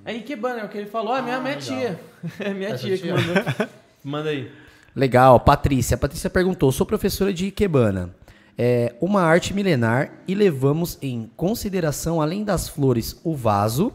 Aí, 0.05 0.21
que 0.21 0.35
banner, 0.35 0.63
é 0.63 0.65
o 0.65 0.69
que 0.69 0.77
ele 0.77 0.87
falou, 0.87 1.15
é 1.17 1.21
minha, 1.21 1.39
minha 1.39 1.57
tia. 1.57 1.99
É 2.39 2.53
minha 2.53 2.69
Essa 2.69 2.85
tia 2.87 2.97
que 2.97 3.03
tia? 3.03 3.13
mandou. 3.15 3.67
Manda 4.03 4.29
aí. 4.29 4.51
Legal, 4.95 5.39
Patrícia. 5.39 5.93
A 5.95 5.97
Patrícia 5.97 6.29
perguntou: 6.29 6.71
sou 6.71 6.85
professora 6.85 7.31
de 7.33 7.47
Ikebana. 7.47 8.09
É 8.57 8.95
uma 9.01 9.21
arte 9.21 9.53
milenar 9.53 10.11
e 10.27 10.33
levamos 10.35 10.97
em 11.01 11.29
consideração, 11.35 12.21
além 12.21 12.43
das 12.43 12.67
flores, 12.69 13.19
o 13.23 13.35
vaso. 13.35 13.91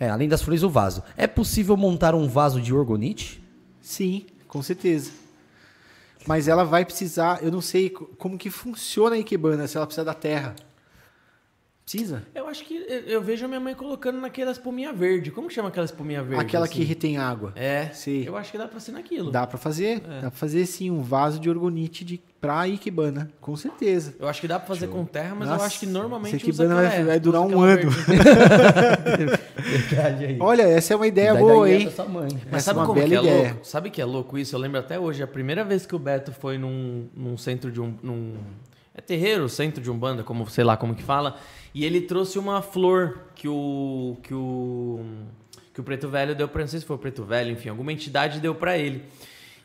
É, 0.00 0.08
além 0.08 0.28
das 0.28 0.42
flores, 0.42 0.62
o 0.62 0.70
vaso. 0.70 1.02
É 1.16 1.26
possível 1.26 1.76
montar 1.76 2.14
um 2.14 2.28
vaso 2.28 2.60
de 2.60 2.72
orgonite? 2.72 3.42
Sim, 3.80 4.26
com 4.46 4.62
certeza. 4.62 5.10
Mas 6.26 6.46
ela 6.46 6.62
vai 6.64 6.84
precisar, 6.84 7.42
eu 7.42 7.50
não 7.50 7.60
sei 7.60 7.90
co- 7.90 8.06
como 8.18 8.36
que 8.38 8.50
funciona 8.50 9.16
a 9.16 9.18
Ikebana, 9.18 9.66
se 9.66 9.76
ela 9.76 9.86
precisa 9.86 10.04
da 10.04 10.14
terra. 10.14 10.54
Precisa? 11.84 12.22
Eu 12.34 12.46
acho 12.46 12.64
que 12.66 12.74
eu- 13.06 13.22
vejo 13.22 13.46
a 13.46 13.48
minha 13.48 13.58
mãe 13.60 13.74
colocando 13.74 14.20
naquela 14.20 14.50
espuminha 14.52 14.92
verde. 14.92 15.30
Como 15.30 15.48
que 15.48 15.54
chama 15.54 15.68
aquela 15.68 15.86
espuminha 15.86 16.22
verde? 16.22 16.44
Aquela 16.44 16.68
que 16.68 16.74
assim? 16.80 16.84
retém 16.88 17.16
água. 17.16 17.52
É. 17.56 17.88
Sim. 17.94 18.24
Eu 18.24 18.36
acho 18.36 18.52
que 18.52 18.58
dá 18.58 18.68
pra 18.68 18.78
ser 18.78 18.92
naquilo. 18.92 19.30
Dá 19.30 19.46
pra 19.46 19.56
fazer, 19.56 20.00
dá 20.00 20.20
pra 20.20 20.30
fazer 20.32 20.66
sim 20.66 20.90
um 20.90 21.00
vaso 21.02 21.40
de 21.40 21.48
orgonite 21.48 22.04
de 22.04 22.20
pra 22.40 22.62
Ikebana, 22.68 23.30
com 23.40 23.56
certeza. 23.56 24.14
Eu 24.18 24.28
acho 24.28 24.40
que 24.40 24.46
dá 24.48 24.58
pra 24.58 24.68
fazer 24.68 24.86
com 24.88 25.04
terra, 25.04 25.34
mas 25.34 25.48
eu 25.48 25.54
Nossa, 25.54 25.66
acho 25.66 25.80
que 25.80 25.86
normalmente 25.86 26.36
esse 26.36 26.50
usa 26.50 26.64
Ikebana 26.64 26.88
vai- 26.88 27.04
vai 27.04 27.20
durar 27.20 27.42
um 27.42 27.60
ano. 27.60 27.90
Verdade 29.58 30.24
aí. 30.24 30.36
Olha, 30.40 30.62
essa 30.62 30.92
é 30.94 30.96
uma 30.96 31.06
ideia 31.06 31.32
Daí 31.34 31.42
boa, 31.42 31.66
daí 31.66 31.74
hein? 31.80 31.86
essa 31.86 31.96
sua 31.96 32.04
mãe. 32.06 32.28
Mas 32.50 32.54
Essa 32.54 32.60
sabe 32.60 32.78
é 32.78 32.80
uma 32.82 32.86
como 32.86 33.00
que 33.02 33.08
bela 33.08 33.26
é 33.26 33.30
ideia. 33.30 33.48
louco? 33.50 33.66
Sabe 33.66 33.90
que 33.90 34.00
é 34.00 34.04
louco 34.04 34.38
isso? 34.38 34.54
Eu 34.56 34.60
lembro 34.60 34.78
até 34.78 34.98
hoje, 34.98 35.22
a 35.22 35.26
primeira 35.26 35.64
vez 35.64 35.84
que 35.86 35.94
o 35.94 35.98
Beto 35.98 36.32
foi 36.32 36.58
num, 36.58 37.08
num 37.14 37.36
centro 37.36 37.70
de 37.70 37.80
um. 37.80 37.94
Num, 38.02 38.34
é 38.94 39.00
terreiro, 39.00 39.48
centro 39.48 39.82
de 39.82 39.90
Umbanda, 39.90 40.22
como 40.22 40.48
sei 40.48 40.64
lá 40.64 40.76
como 40.76 40.94
que 40.94 41.02
fala. 41.02 41.36
E 41.74 41.84
ele 41.84 42.00
trouxe 42.02 42.38
uma 42.38 42.62
flor 42.62 43.18
que 43.34 43.48
o. 43.48 44.16
que 44.22 44.34
o. 44.34 45.00
que 45.74 45.80
o 45.80 45.84
Preto 45.84 46.08
Velho 46.08 46.34
deu 46.34 46.48
pra. 46.48 46.62
Não 46.62 46.68
sei 46.68 46.80
se 46.80 46.86
foi 46.86 46.96
o 46.96 46.98
Preto 46.98 47.24
Velho, 47.24 47.50
enfim, 47.52 47.68
alguma 47.68 47.92
entidade 47.92 48.40
deu 48.40 48.54
pra 48.54 48.76
ele. 48.78 49.02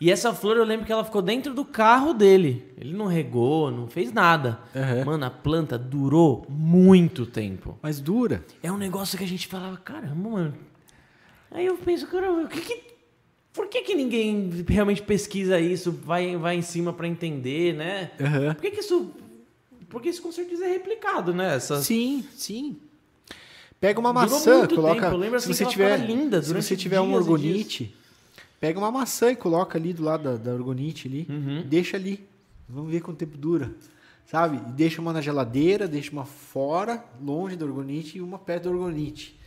E 0.04 0.12
essa 0.12 0.34
flor 0.34 0.58
eu 0.58 0.66
lembro 0.66 0.86
que 0.86 0.92
ela 0.92 1.06
ficou 1.06 1.22
dentro 1.22 1.54
do 1.54 1.64
carro 1.64 2.14
dele. 2.14 2.74
Ele 2.78 2.92
não 2.92 3.06
regou, 3.06 3.72
não 3.72 3.88
fez 3.88 4.12
nada. 4.12 4.60
Aham. 4.76 5.06
Mano, 5.06 5.26
a 5.26 5.30
planta 5.30 5.78
durou 5.78 6.46
muito 6.50 7.26
tempo. 7.26 7.80
Mas 7.82 8.02
dura. 8.02 8.44
É 8.62 8.70
um 8.70 8.76
negócio 8.76 9.18
que 9.18 9.24
a 9.24 9.28
gente 9.28 9.48
falava, 9.48 9.78
caramba, 9.78 10.30
mano. 10.30 10.54
Aí 11.50 11.66
eu 11.66 11.78
penso, 11.78 12.06
caramba, 12.08 12.42
o 12.42 12.48
que 12.50 12.60
que. 12.60 12.84
Por 13.54 13.68
que, 13.70 13.82
que 13.84 13.96
ninguém 13.96 14.66
realmente 14.68 15.02
pesquisa 15.02 15.58
isso, 15.58 15.90
vai, 16.04 16.36
vai 16.36 16.58
em 16.58 16.62
cima 16.62 16.92
pra 16.92 17.08
entender, 17.08 17.74
né? 17.74 18.12
Aham. 18.20 18.56
Por 18.56 18.62
que, 18.62 18.72
que 18.72 18.82
isso. 18.82 19.10
Porque 19.88 20.10
isso 20.10 20.22
com 20.22 20.34
certeza 20.34 20.66
é 20.66 20.70
replicado, 20.70 21.34
né? 21.34 21.56
Essa, 21.56 21.82
Sim, 21.82 22.26
sim. 22.36 22.76
Pega 23.80 24.02
uma 24.02 24.12
Durou 24.12 24.30
maçã, 24.32 24.68
coloca. 24.68 24.96
tempo, 24.96 25.14
eu 25.14 25.18
lembro 25.18 25.40
se 25.40 25.50
assim 25.50 25.64
você 25.64 25.66
tiver, 25.66 25.96
linda 25.98 26.42
se 26.42 26.54
você 26.54 26.76
tiver 26.76 27.00
um 27.00 27.14
orgonite, 27.14 27.96
pega 28.64 28.80
uma 28.80 28.90
maçã 28.90 29.30
e 29.30 29.36
coloca 29.36 29.78
ali 29.78 29.92
do 29.92 30.02
lado 30.04 30.24
da, 30.24 30.38
da 30.38 30.54
orgonite 30.54 31.06
ali, 31.10 31.28
Uhum. 31.30 31.64
deixa 31.68 31.98
ali. 31.98 32.26
Vamos 32.70 32.90
ver 32.90 33.02
quanto 33.02 33.18
tempo 33.18 33.38
dura, 33.38 33.74
sabe? 34.26 34.56
E 34.56 34.72
deixa 34.72 35.02
uma 35.02 35.12
na 35.12 35.20
geladeira, 35.20 35.86
deixa 35.86 36.14
uma 36.14 36.24
fora, 36.24 37.04
longe 37.22 37.58
da 37.58 37.66
orgonite 37.66 38.18
e 38.20 38.22
uma 38.22 38.40
perto 38.40 38.64
da 38.64 38.70
orgonite. 38.70 39.38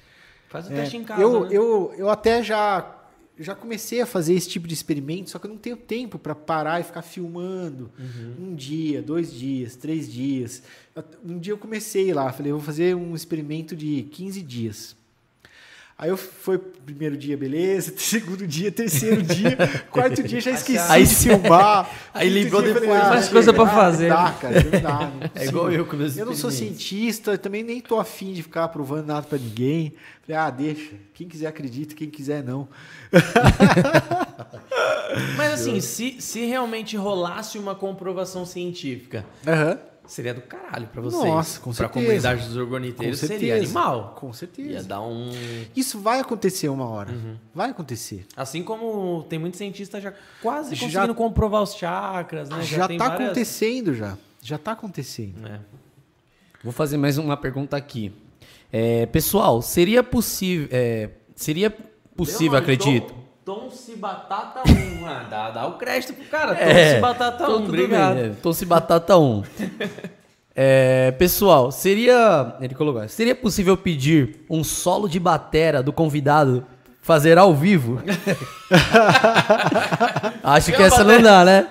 Faz 0.50 0.66
o 0.68 0.72
É, 0.72 0.76
teste 0.76 0.98
em 0.98 1.02
casa. 1.04 1.22
eu, 1.22 1.44
né? 1.44 1.48
eu, 1.50 1.94
eu 1.96 2.10
até 2.10 2.42
já 2.42 2.92
já 3.38 3.54
comecei 3.54 4.00
a 4.00 4.06
fazer 4.06 4.32
esse 4.34 4.48
tipo 4.48 4.66
de 4.66 4.72
experimento, 4.74 5.28
só 5.30 5.38
que 5.38 5.46
eu 5.46 5.50
não 5.50 5.58
tenho 5.58 5.76
tempo 5.76 6.18
para 6.18 6.34
parar 6.34 6.80
e 6.80 6.84
ficar 6.84 7.02
filmando 7.02 7.90
Uhum. 7.98 8.48
um 8.50 8.54
dia, 8.54 9.02
dois 9.02 9.30
dias, 9.32 9.76
três 9.76 10.10
dias. 10.10 10.62
Um 11.24 11.38
dia 11.38 11.52
eu 11.54 11.58
comecei 11.58 12.12
lá, 12.14 12.32
falei, 12.32 12.50
eu 12.52 12.56
vou 12.56 12.64
fazer 12.64 12.94
um 12.96 13.14
experimento 13.14 13.76
de 13.76 14.04
15 14.10 14.40
dias. 14.42 14.95
Aí 15.98 16.10
eu 16.10 16.16
foi 16.18 16.58
primeiro 16.58 17.16
dia, 17.16 17.38
beleza, 17.38 17.94
segundo 17.96 18.46
dia, 18.46 18.70
terceiro 18.70 19.22
dia, 19.22 19.56
quarto 19.90 20.22
dia 20.22 20.42
já 20.42 20.50
esqueci 20.50 20.92
Aí 20.92 21.06
de 21.06 21.14
filmar. 21.14 21.90
aí 22.12 22.30
dia 22.30 22.42
eu 22.44 22.50
falei, 22.50 22.74
depois, 22.74 23.00
ah, 23.00 23.08
mais 23.08 23.28
coisa 23.30 23.52
pra 23.52 23.64
ah, 23.64 23.68
fazer. 23.68 24.08
Não 24.10 24.16
dá, 24.16 24.32
cara, 24.32 24.62
não 24.62 24.80
dá. 24.82 24.98
não 25.10 25.22
É 25.24 25.28
consigo. 25.28 25.50
igual 25.50 25.72
eu 25.72 25.86
com 25.86 25.96
meus 25.96 26.18
Eu 26.18 26.26
não 26.26 26.34
sou 26.34 26.50
cientista, 26.50 27.30
eu 27.32 27.38
também 27.38 27.62
nem 27.62 27.80
tô 27.80 27.98
afim 27.98 28.34
de 28.34 28.42
ficar 28.42 28.68
provando 28.68 29.06
nada 29.06 29.26
pra 29.26 29.38
ninguém. 29.38 29.94
Falei, 30.26 30.42
ah, 30.42 30.50
deixa. 30.50 30.92
Quem 31.14 31.26
quiser 31.26 31.46
acredita, 31.46 31.94
quem 31.94 32.10
quiser 32.10 32.44
não. 32.44 32.68
Mas 35.36 35.52
assim, 35.54 35.80
se, 35.80 36.20
se 36.20 36.44
realmente 36.44 36.94
rolasse 36.94 37.58
uma 37.58 37.74
comprovação 37.74 38.44
científica, 38.44 39.24
Aham. 39.46 39.78
Seria 40.06 40.32
do 40.34 40.40
caralho 40.42 40.86
pra 40.88 41.00
vocês. 41.02 41.22
Nossa, 41.24 41.58
com 41.60 41.70
Pra 41.70 41.86
certeza. 41.86 41.92
comunidade 42.06 42.44
dos 42.46 42.54
Com 42.54 42.60
orgoniteiros 42.60 43.18
certeza. 43.18 43.40
seria 43.40 43.56
animal. 43.56 44.14
Com 44.18 44.28
Ia 44.28 44.32
certeza. 44.32 44.88
dar 44.88 45.00
um. 45.02 45.30
Isso 45.74 45.98
vai 46.00 46.20
acontecer 46.20 46.68
uma 46.68 46.88
hora. 46.88 47.12
Uhum. 47.12 47.36
Vai 47.54 47.70
acontecer. 47.70 48.26
Assim 48.36 48.62
como 48.62 49.24
tem 49.28 49.38
muitos 49.38 49.58
cientistas 49.58 50.02
já 50.02 50.12
quase 50.42 50.74
Já- 50.74 50.86
conseguindo 50.86 51.14
comprovar 51.14 51.62
os 51.62 51.74
chakras, 51.74 52.48
né? 52.48 52.62
já 52.62 52.86
tem 52.88 52.98
tá 52.98 53.08
várias- 53.08 53.26
acontecendo 53.30 53.94
já. 53.94 54.16
Já 54.42 54.58
tá 54.58 54.72
acontecendo. 54.72 55.46
É. 55.46 55.58
Vou 56.62 56.72
fazer 56.72 56.96
mais 56.96 57.18
uma 57.18 57.36
pergunta 57.36 57.76
aqui. 57.76 58.12
É, 58.72 59.06
pessoal, 59.06 59.60
seria 59.62 60.02
possível. 60.02 60.68
é, 60.70 61.10
seria 61.34 61.70
possível, 62.16 62.56
acredito. 62.58 63.14
Tom 63.46 63.70
se 63.70 63.94
batata 63.94 64.62
1. 64.68 65.06
ah, 65.06 65.24
dá, 65.30 65.50
dá 65.50 65.66
o 65.68 65.74
crédito 65.78 66.12
pro 66.14 66.24
cara. 66.24 66.52
Tom 66.56 66.64
É, 66.64 66.94
se 66.96 67.00
batata 67.00 67.44
então 67.44 67.54
1, 67.54 67.58
tudo 67.60 67.68
obrigado. 67.68 68.14
bem, 68.16 68.24
é, 68.24 68.28
Tom 68.42 68.52
se 68.52 68.66
batata 68.66 69.16
1. 69.16 69.42
É, 70.58 71.10
pessoal, 71.18 71.70
seria. 71.70 72.54
Ele 72.62 72.74
colocou. 72.74 73.06
Seria 73.10 73.34
possível 73.34 73.76
pedir 73.76 74.36
um 74.48 74.64
solo 74.64 75.06
de 75.06 75.20
batera 75.20 75.82
do 75.82 75.92
convidado 75.92 76.64
fazer 77.02 77.36
ao 77.36 77.54
vivo? 77.54 78.00
Acho 80.42 80.72
que 80.72 80.82
essa 80.82 81.04
não 81.04 81.20
dá, 81.20 81.44
né? 81.44 81.66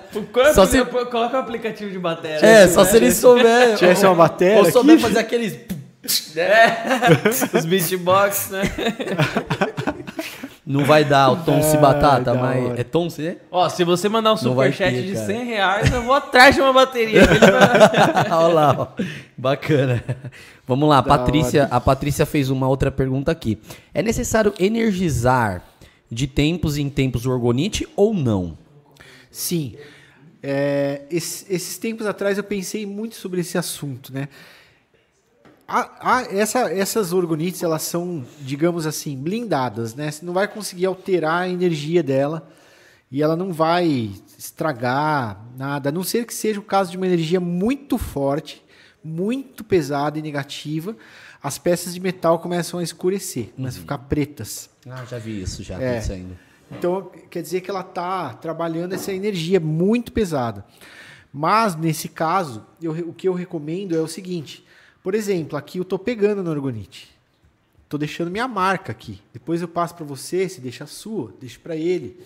Só 0.54 0.64
se- 0.66 0.84
Coloca 0.84 1.36
o 1.36 1.40
aplicativo 1.40 1.90
de 1.90 1.98
bateria. 1.98 2.46
É, 2.48 2.68
só 2.68 2.84
se 2.84 2.96
ele 2.96 3.10
souber. 3.10 3.74
Tivesse 3.76 4.06
ou- 4.06 4.12
uma 4.12 4.18
bateria 4.28 4.58
Ou 4.58 4.70
souber 4.70 4.94
aqui. 4.94 5.02
fazer 5.02 5.18
aqueles. 5.18 5.58
Os 7.52 7.64
beatbox, 7.64 8.50
né? 8.50 8.62
Não 10.66 10.84
vai 10.84 11.04
dar 11.04 11.30
o 11.30 11.36
Tom 11.44 11.62
se 11.62 11.76
batata, 11.78 12.32
da 12.32 12.34
mas. 12.34 12.64
hora. 12.64 12.80
É 12.80 12.82
Tom 12.82 13.08
se? 13.08 13.38
Ó, 13.52 13.68
se 13.68 13.84
você 13.84 14.08
mandar 14.08 14.32
um 14.32 14.36
superchat 14.36 15.00
de 15.00 15.12
cara. 15.12 15.26
100 15.26 15.44
reais, 15.44 15.92
eu 15.92 16.02
vou 16.02 16.12
atrás 16.14 16.54
de 16.56 16.60
uma 16.60 16.72
bateria. 16.72 17.20
Ele 17.30 17.38
vai- 17.38 18.26
Olha 18.32 18.52
lá, 18.54 18.74
ó. 18.76 19.02
bacana. 19.38 20.02
Vamos 20.66 20.88
lá, 20.88 20.98
a 20.98 21.02
Da 21.02 21.08
Patrícia, 21.18 21.68
a 21.70 21.80
Patrícia 21.80 22.26
fez 22.26 22.50
uma 22.50 22.66
outra 22.68 22.90
pergunta 22.90 23.30
aqui. 23.30 23.58
É 23.94 24.02
necessário 24.02 24.52
energizar 24.58 25.62
de 26.10 26.26
tempos 26.26 26.76
em 26.76 26.88
tempos 26.90 27.26
o 27.26 27.30
orgonite 27.30 27.86
ou 27.94 28.12
não? 28.12 28.58
Sim. 29.30 29.76
É, 30.42 31.02
esse- 31.10 31.46
esses 31.52 31.78
tempos 31.78 32.06
atrás 32.06 32.38
eu 32.38 32.44
pensei 32.44 32.84
muito 32.86 33.14
sobre 33.16 33.40
esse 33.40 33.56
assunto, 33.56 34.12
né? 34.12 34.28
A- 35.68 35.90
a- 36.18 36.22
essa- 36.32 36.72
essas 36.72 37.12
orgonites, 37.12 37.62
elas 37.62 37.82
são, 37.82 38.24
digamos 38.40 38.86
assim, 38.86 39.16
blindadas, 39.16 39.94
né? 39.94 40.10
Você 40.10 40.24
não 40.24 40.32
vai 40.32 40.46
conseguir 40.46 40.86
alterar 40.86 41.42
a 41.42 41.48
energia 41.48 42.02
dela 42.02 42.48
e 43.10 43.20
ela 43.22 43.34
não 43.36 43.52
vai 43.52 44.10
estragar 44.38 45.44
nada, 45.56 45.88
a 45.88 45.92
não 45.92 46.04
ser 46.04 46.24
que 46.24 46.34
seja 46.34 46.60
o 46.60 46.62
caso 46.62 46.90
de 46.90 46.96
uma 46.96 47.06
energia 47.06 47.40
muito 47.40 47.98
forte, 47.98 48.64
muito 49.02 49.64
pesada 49.64 50.18
e 50.18 50.22
negativa, 50.22 50.96
as 51.42 51.58
peças 51.58 51.94
de 51.94 52.00
metal 52.00 52.38
começam 52.38 52.78
a 52.78 52.82
escurecer, 52.82 53.52
começam 53.56 53.78
a 53.78 53.82
ficar 53.82 53.98
pretas. 53.98 54.70
Ah, 54.88 55.04
já 55.04 55.18
vi 55.18 55.40
isso 55.42 55.62
já 55.62 55.80
É. 55.80 55.90
acontecendo. 55.98 56.36
Então, 56.70 57.10
quer 57.30 57.42
dizer 57.42 57.60
que 57.60 57.70
ela 57.70 57.80
está 57.80 58.34
trabalhando 58.34 58.92
essa 58.92 59.12
energia 59.12 59.60
muito 59.60 60.10
pesada. 60.12 60.64
Mas, 61.32 61.76
nesse 61.76 62.08
caso, 62.08 62.64
eu 62.82 62.92
o 62.92 63.12
que 63.12 63.28
eu 63.28 63.34
recomendo 63.34 63.96
é 63.96 64.00
o 64.00 64.08
seguinte. 64.08 64.64
Por 65.06 65.14
exemplo, 65.14 65.56
aqui 65.56 65.78
eu 65.78 65.82
estou 65.82 66.00
pegando 66.00 66.42
no 66.42 66.50
orgonite. 66.50 67.14
Estou 67.84 67.96
deixando 67.96 68.28
minha 68.28 68.48
marca 68.48 68.90
aqui. 68.90 69.22
Depois 69.32 69.62
eu 69.62 69.68
passo 69.68 69.94
para 69.94 70.04
você, 70.04 70.48
se 70.48 70.60
deixa 70.60 70.82
a 70.82 70.86
sua, 70.88 71.32
deixa 71.40 71.60
para 71.60 71.76
ele. 71.76 72.18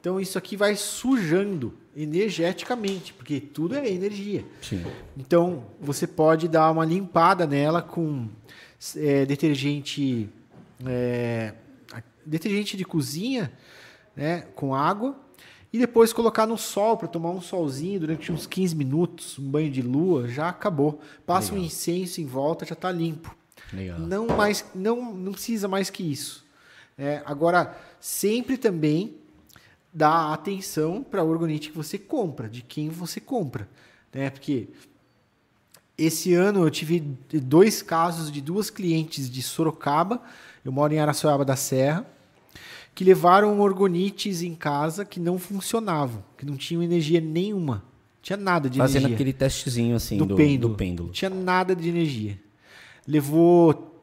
Então, 0.00 0.20
isso 0.20 0.36
aqui 0.36 0.56
vai 0.56 0.74
sujando 0.74 1.72
energeticamente, 1.96 3.12
porque 3.14 3.38
tudo 3.38 3.76
é 3.76 3.88
energia. 3.88 4.44
Sim. 4.60 4.84
Então, 5.16 5.64
você 5.80 6.08
pode 6.08 6.48
dar 6.48 6.72
uma 6.72 6.84
limpada 6.84 7.46
nela 7.46 7.80
com 7.80 8.28
é, 8.96 9.24
detergente, 9.24 10.28
é, 10.84 11.54
detergente 12.26 12.76
de 12.76 12.84
cozinha, 12.84 13.52
né, 14.16 14.40
com 14.56 14.74
água, 14.74 15.16
e 15.74 15.78
depois 15.78 16.12
colocar 16.12 16.46
no 16.46 16.56
sol 16.56 16.96
para 16.96 17.08
tomar 17.08 17.30
um 17.30 17.40
solzinho 17.40 17.98
durante 17.98 18.30
uns 18.30 18.46
15 18.46 18.76
minutos, 18.76 19.40
um 19.40 19.50
banho 19.50 19.68
de 19.68 19.82
lua, 19.82 20.28
já 20.28 20.48
acabou. 20.48 21.00
Passa 21.26 21.52
um 21.52 21.58
incenso 21.58 22.20
em 22.20 22.26
volta, 22.26 22.64
já 22.64 22.74
está 22.74 22.92
limpo. 22.92 23.34
Legal. 23.72 23.98
Não 23.98 24.28
mais, 24.28 24.64
não, 24.72 25.12
não 25.12 25.32
precisa 25.32 25.66
mais 25.66 25.90
que 25.90 26.04
isso. 26.04 26.44
É, 26.96 27.20
agora, 27.26 27.76
sempre 27.98 28.56
também 28.56 29.16
dá 29.92 30.32
atenção 30.32 31.02
para 31.02 31.22
a 31.22 31.24
orgonite 31.24 31.70
que 31.70 31.76
você 31.76 31.98
compra, 31.98 32.48
de 32.48 32.62
quem 32.62 32.88
você 32.88 33.20
compra, 33.20 33.68
né? 34.12 34.30
Porque 34.30 34.68
esse 35.98 36.34
ano 36.34 36.64
eu 36.64 36.70
tive 36.70 37.00
dois 37.00 37.82
casos 37.82 38.30
de 38.30 38.40
duas 38.40 38.70
clientes 38.70 39.28
de 39.28 39.42
Sorocaba, 39.42 40.22
eu 40.64 40.70
moro 40.70 40.94
em 40.94 41.00
Araçoiaba 41.00 41.44
da 41.44 41.56
Serra, 41.56 42.06
que 42.94 43.02
levaram 43.02 43.60
orgonites 43.60 44.42
em 44.42 44.54
casa 44.54 45.04
que 45.04 45.18
não 45.18 45.38
funcionavam, 45.38 46.24
que 46.38 46.46
não 46.46 46.56
tinham 46.56 46.82
energia 46.82 47.20
nenhuma. 47.20 47.84
Tinha 48.22 48.36
nada 48.36 48.70
de 48.70 48.78
Fazendo 48.78 49.02
energia. 49.02 49.16
aquele 49.16 49.32
testezinho 49.32 49.96
assim 49.96 50.16
do, 50.16 50.24
do, 50.24 50.36
pêndulo. 50.36 50.74
do 50.74 50.76
pêndulo. 50.78 51.10
Tinha 51.10 51.28
nada 51.28 51.74
de 51.74 51.88
energia. 51.88 52.40
Levou 53.06 54.00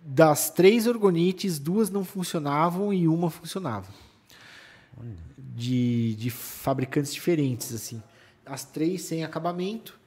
das 0.00 0.50
três 0.50 0.86
orgonites, 0.86 1.58
duas 1.58 1.90
não 1.90 2.04
funcionavam 2.04 2.92
e 2.92 3.08
uma 3.08 3.30
funcionava. 3.30 3.88
De, 5.38 6.14
de 6.14 6.30
fabricantes 6.30 7.12
diferentes, 7.12 7.72
assim. 7.74 8.02
As 8.44 8.64
três 8.64 9.02
sem 9.02 9.24
acabamento 9.24 9.98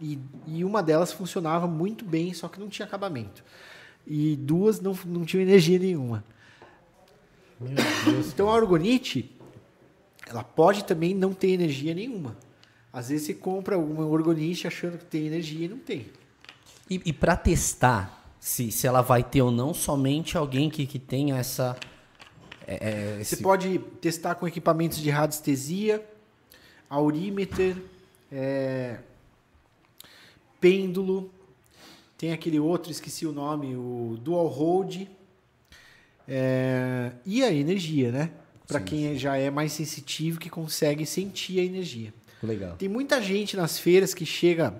e, 0.00 0.18
e 0.46 0.64
uma 0.64 0.82
delas 0.82 1.12
funcionava 1.12 1.66
muito 1.66 2.04
bem, 2.04 2.32
só 2.32 2.48
que 2.48 2.58
não 2.58 2.68
tinha 2.68 2.86
acabamento. 2.86 3.44
E 4.06 4.36
duas 4.36 4.80
não, 4.80 4.96
não 5.06 5.24
tinham 5.24 5.42
energia 5.42 5.78
nenhuma. 5.78 6.24
Então 8.28 8.48
a 8.48 8.54
orgonite, 8.54 9.30
ela 10.26 10.42
pode 10.42 10.84
também 10.84 11.14
não 11.14 11.32
ter 11.32 11.48
energia 11.50 11.94
nenhuma. 11.94 12.36
Às 12.92 13.08
vezes 13.08 13.26
você 13.26 13.34
compra 13.34 13.78
uma 13.78 14.06
orgonite 14.06 14.66
achando 14.66 14.98
que 14.98 15.04
tem 15.04 15.26
energia 15.26 15.66
e 15.66 15.68
não 15.68 15.78
tem. 15.78 16.06
E, 16.88 17.00
e 17.06 17.12
para 17.12 17.36
testar 17.36 18.34
se, 18.38 18.70
se 18.70 18.86
ela 18.86 19.00
vai 19.00 19.22
ter 19.22 19.42
ou 19.42 19.50
não, 19.50 19.72
somente 19.72 20.36
alguém 20.36 20.68
que, 20.68 20.86
que 20.86 20.98
tenha 20.98 21.36
essa. 21.36 21.76
é, 22.66 22.74
é, 22.74 23.14
Você 23.24 23.34
esse- 23.34 23.42
pode 23.42 23.78
testar 24.00 24.34
com 24.34 24.46
equipamentos 24.46 24.98
de 24.98 25.08
radiestesia, 25.10 26.04
aurímeter, 26.88 27.76
é, 28.30 28.98
pêndulo, 30.60 31.30
tem 32.16 32.32
aquele 32.32 32.60
outro, 32.60 32.90
esqueci 32.90 33.26
o 33.26 33.32
nome, 33.32 33.74
o 33.76 34.16
dual 34.20 34.46
hold, 34.46 35.06
é, 36.28 37.12
e 37.24 37.42
a 37.42 37.52
energia, 37.52 38.10
né? 38.10 38.30
Para 38.66 38.80
quem 38.80 39.16
já 39.18 39.36
é 39.36 39.50
mais 39.50 39.72
sensitivo, 39.72 40.38
que 40.40 40.48
consegue 40.48 41.04
sentir 41.04 41.60
a 41.60 41.62
energia. 41.62 42.12
Legal. 42.42 42.76
Tem 42.76 42.88
muita 42.88 43.20
gente 43.22 43.56
nas 43.56 43.78
feiras 43.78 44.14
que 44.14 44.24
chega 44.24 44.74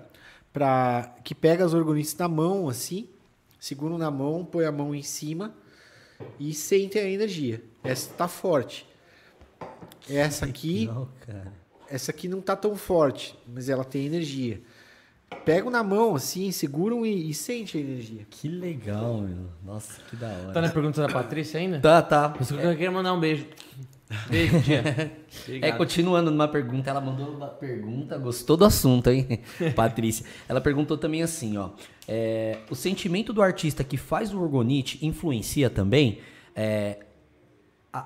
para 0.51 1.15
que 1.23 1.35
pega 1.35 1.65
as 1.65 1.73
orgonites 1.73 2.15
na 2.15 2.27
mão 2.27 2.69
assim, 2.69 3.07
segura 3.59 3.97
na 3.97 4.09
mão, 4.09 4.45
põe 4.45 4.65
a 4.65 4.71
mão 4.71 4.95
em 4.95 5.01
cima 5.01 5.53
e 6.39 6.53
sente 6.53 6.97
a 6.97 7.03
energia. 7.09 7.61
Essa 7.83 8.09
tá 8.13 8.27
forte. 8.27 8.87
Essa 10.09 10.45
aqui, 10.45 10.85
Não, 10.85 11.09
cara. 11.25 11.51
essa 11.89 12.11
aqui 12.11 12.27
não 12.27 12.41
tá 12.41 12.55
tão 12.55 12.75
forte, 12.75 13.37
mas 13.47 13.69
ela 13.69 13.83
tem 13.83 14.05
energia. 14.05 14.61
Pegam 15.43 15.69
na 15.69 15.83
mão 15.83 16.15
assim, 16.15 16.51
seguram 16.51 17.05
e, 17.05 17.29
e 17.29 17.33
sente 17.33 17.77
a 17.77 17.81
energia. 17.81 18.25
Que 18.29 18.47
legal, 18.47 19.17
meu. 19.17 19.47
Nossa, 19.63 20.01
que 20.09 20.15
da 20.15 20.27
hora. 20.27 20.53
Tá 20.53 20.61
na 20.61 20.69
pergunta 20.69 21.01
da 21.01 21.11
Patrícia 21.11 21.59
ainda? 21.59 21.79
Tá, 21.79 22.01
tá. 22.01 22.33
Eu 22.39 22.45
só 22.45 22.55
queria 22.55 22.91
mandar 22.91 23.13
um 23.13 23.19
beijo. 23.19 23.45
Beijo, 24.29 24.61
tia. 24.61 25.11
É, 25.61 25.71
continuando 25.73 26.31
numa 26.31 26.47
pergunta, 26.47 26.89
ela 26.89 27.01
mandou 27.01 27.27
uma 27.27 27.47
pergunta, 27.47 28.17
gostou 28.17 28.55
do 28.55 28.63
assunto, 28.63 29.09
hein, 29.09 29.41
Patrícia? 29.75 30.25
Ela 30.47 30.61
perguntou 30.61 30.97
também 30.97 31.21
assim, 31.21 31.57
ó. 31.57 31.71
é, 32.07 32.59
o 32.69 32.75
sentimento 32.75 33.33
do 33.33 33.41
artista 33.41 33.83
que 33.83 33.97
faz 33.97 34.33
o 34.33 34.41
orgonite 34.41 35.05
influencia 35.05 35.69
também? 35.69 36.19
É, 36.55 36.99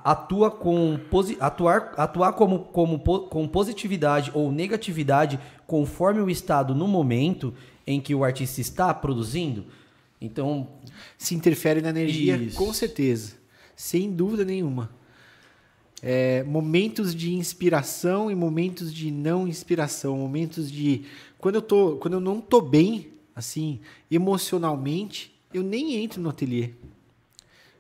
atua 0.04 0.52
com 0.52 1.00
atuar, 1.40 1.94
atuar 1.98 2.34
como, 2.34 2.60
como 2.60 3.00
com 3.00 3.48
positividade 3.48 4.32
ou 4.34 4.52
negatividade 4.52 5.40
conforme 5.66 6.22
o 6.22 6.30
estado 6.30 6.76
no 6.76 6.88
momento 6.88 7.54
em 7.86 8.00
que 8.00 8.14
o 8.14 8.24
artista 8.24 8.62
está 8.62 8.94
produzindo? 8.94 9.66
Então, 10.22 10.68
Se 11.18 11.34
interfere 11.36 11.82
na 11.82 11.90
energia, 11.90 12.36
Isso. 12.36 12.58
com 12.58 12.74
certeza. 12.74 13.34
Sem 13.76 14.12
dúvida 14.12 14.44
nenhuma. 14.44 14.90
É, 16.02 16.44
momentos 16.44 17.14
de 17.14 17.34
inspiração 17.34 18.32
e 18.32 18.36
momentos 18.36 18.94
de 18.94 19.12
não 19.12 19.48
inspiração. 19.48 20.18
Momentos 20.18 20.72
de. 20.72 21.06
Quando 21.38 21.56
eu, 21.56 21.62
tô, 21.62 21.98
quando 21.98 22.16
eu 22.16 22.20
não 22.20 22.42
tô 22.42 22.62
bem, 22.62 23.14
assim, 23.36 23.80
emocionalmente, 24.10 25.34
eu 25.54 25.64
nem 25.64 25.96
entro 25.96 26.22
no 26.22 26.30
ateliê. 26.30 26.72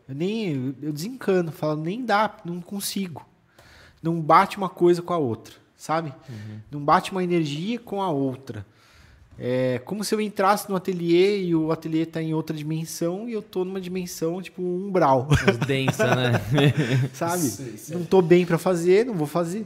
Eu 0.09 0.15
nem. 0.15 0.75
Eu 0.81 0.91
desencano, 0.91 1.51
falo, 1.51 1.79
nem 1.79 2.03
dá, 2.03 2.35
não 2.43 2.59
consigo. 2.59 3.23
Não 4.01 4.19
bate 4.19 4.57
uma 4.57 4.69
coisa 4.69 5.03
com 5.03 5.13
a 5.13 5.17
outra, 5.17 5.53
sabe? 5.77 6.11
Não 6.71 6.83
bate 6.83 7.11
uma 7.11 7.23
energia 7.23 7.77
com 7.79 8.01
a 8.01 8.09
outra. 8.09 8.65
É 9.37 9.79
como 9.85 10.03
se 10.03 10.13
eu 10.13 10.19
entrasse 10.19 10.69
no 10.69 10.75
ateliê 10.75 11.43
e 11.43 11.55
o 11.55 11.71
ateliê 11.71 12.03
está 12.03 12.21
em 12.21 12.33
outra 12.33 12.55
dimensão 12.55 13.29
e 13.29 13.33
eu 13.33 13.41
tô 13.41 13.63
numa 13.63 13.79
dimensão 13.79 14.41
tipo 14.41 14.61
um 14.61 14.87
umbral, 14.87 15.29
Mais 15.45 15.57
densa, 15.59 16.13
né? 16.13 16.33
sabe? 17.13 17.49
Não 17.89 18.03
tô 18.03 18.21
bem 18.21 18.45
para 18.45 18.57
fazer, 18.57 19.05
não 19.05 19.13
vou 19.13 19.27
fazer. 19.27 19.65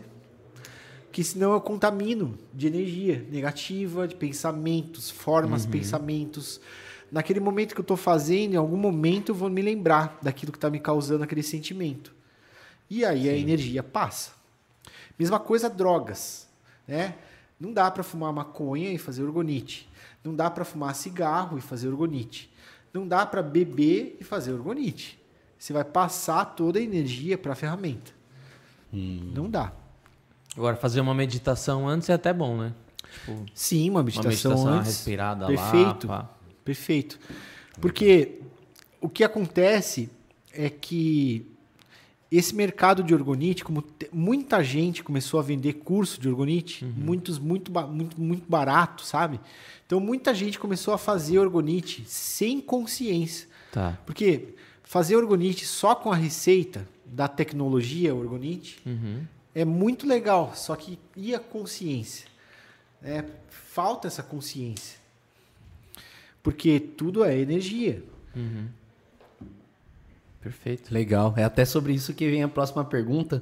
Porque 1.06 1.24
senão 1.24 1.54
eu 1.54 1.62
contamino 1.62 2.38
de 2.54 2.68
energia 2.68 3.26
negativa, 3.32 4.08
de 4.08 4.16
pensamentos, 4.16 5.10
formas, 5.10 5.66
pensamentos. 5.66 6.60
Naquele 7.14 7.40
momento 7.40 7.76
que 7.76 7.80
eu 7.80 7.86
tô 7.86 7.96
fazendo, 7.96 8.54
em 8.56 8.58
algum 8.58 8.76
momento 8.76 9.30
eu 9.30 9.36
vou 9.36 9.48
me 9.48 9.62
lembrar 9.62 10.18
daquilo 10.20 10.52
que 10.52 10.58
está 10.58 10.68
me 10.68 10.80
causando 10.80 11.24
aquele 11.24 11.44
sentimento. 11.44 12.12
E 12.90 13.06
aí 13.06 13.30
a 13.30 13.38
energia 13.38 13.84
passa. 13.84 14.32
Mesma 15.18 15.40
coisa 15.40 15.70
drogas, 15.70 16.48
né? 16.88 17.14
Não 17.60 17.72
dá 17.72 17.92
para 17.92 18.02
fumar 18.02 18.34
maconha 18.34 18.92
e 18.92 18.98
fazer 18.98 19.22
orgonite. 19.22 19.88
Não 20.24 20.36
dá 20.36 20.50
para 20.50 20.66
fumar 20.66 20.96
cigarro 20.96 21.56
e 21.56 21.62
fazer 21.62 21.88
orgonite. 21.88 22.52
Não 22.92 23.08
dá 23.08 23.28
para 23.28 23.44
beber 23.44 24.18
e 24.20 24.24
fazer 24.24 24.52
orgonite. 24.52 25.20
Você 25.60 25.72
vai 25.72 25.84
passar 25.84 26.44
toda 26.46 26.80
a 26.80 26.82
energia 26.82 27.38
para 27.38 27.54
a 27.54 27.56
ferramenta. 27.56 28.12
Não 28.92 29.48
dá. 29.48 29.72
Agora, 30.58 30.76
fazer 30.76 31.00
uma 31.00 31.14
meditação 31.14 31.88
antes 31.88 32.10
é 32.10 32.14
até 32.14 32.34
bom, 32.34 32.58
né? 32.58 32.74
Tipo, 33.14 33.46
Sim, 33.54 33.92
uma 33.92 34.00
uma 34.00 34.04
meditação, 34.04 34.32
meditação 34.32 34.64
uma 34.64 34.80
antes. 34.80 34.96
respirada 34.96 35.46
Perfeito. 35.46 36.08
lá. 36.08 36.24
pá. 36.24 36.33
Perfeito. 36.64 37.20
Porque 37.82 38.40
o 39.02 39.10
que 39.10 39.24
acontece 39.24 40.10
é 40.54 40.70
que 40.70 41.46
esse 42.32 42.56
mercado 42.56 43.04
de 43.04 43.14
orgonite, 43.14 43.64
como 43.64 43.84
muita 44.12 44.64
gente 44.64 45.04
começou 45.04 45.40
a 45.40 45.44
vender 45.44 45.74
curso 45.74 46.20
de 46.20 46.28
orgonite, 46.28 46.84
muitos 46.84 47.38
muito, 47.38 47.72
muito, 47.72 48.20
muito 48.20 48.50
barato, 48.50 49.06
sabe? 49.06 49.40
Então 49.86 50.00
muita 50.00 50.34
gente 50.34 50.58
começou 50.58 50.94
a 50.94 50.98
fazer 50.98 51.38
orgonite 51.38 52.04
sem 52.08 52.60
consciência. 52.60 53.48
Tá. 53.72 54.00
Porque 54.06 54.56
fazer 54.84 55.16
orgonite 55.16 55.66
só 55.66 55.94
com 55.94 56.12
a 56.12 56.16
receita 56.16 56.88
da 57.06 57.28
tecnologia 57.28 58.16
orgonite 58.16 58.80
Uhum. 58.84 59.24
é 59.54 59.64
muito 59.64 60.08
legal, 60.08 60.54
só 60.56 60.76
que 60.76 60.98
e 61.16 61.36
a 61.36 61.40
consciência? 61.40 62.28
É, 63.04 63.24
falta 63.50 64.08
essa 64.08 64.24
consciência. 64.24 65.03
Porque 66.44 66.80
tudo 66.80 67.24
é 67.24 67.40
energia. 67.40 68.04
Perfeito. 70.42 70.94
Legal. 70.94 71.34
É 71.38 71.44
até 71.44 71.64
sobre 71.64 71.94
isso 71.94 72.14
que 72.14 72.30
vem 72.30 72.44
a 72.44 72.50
próxima 72.50 72.84
pergunta. 72.84 73.42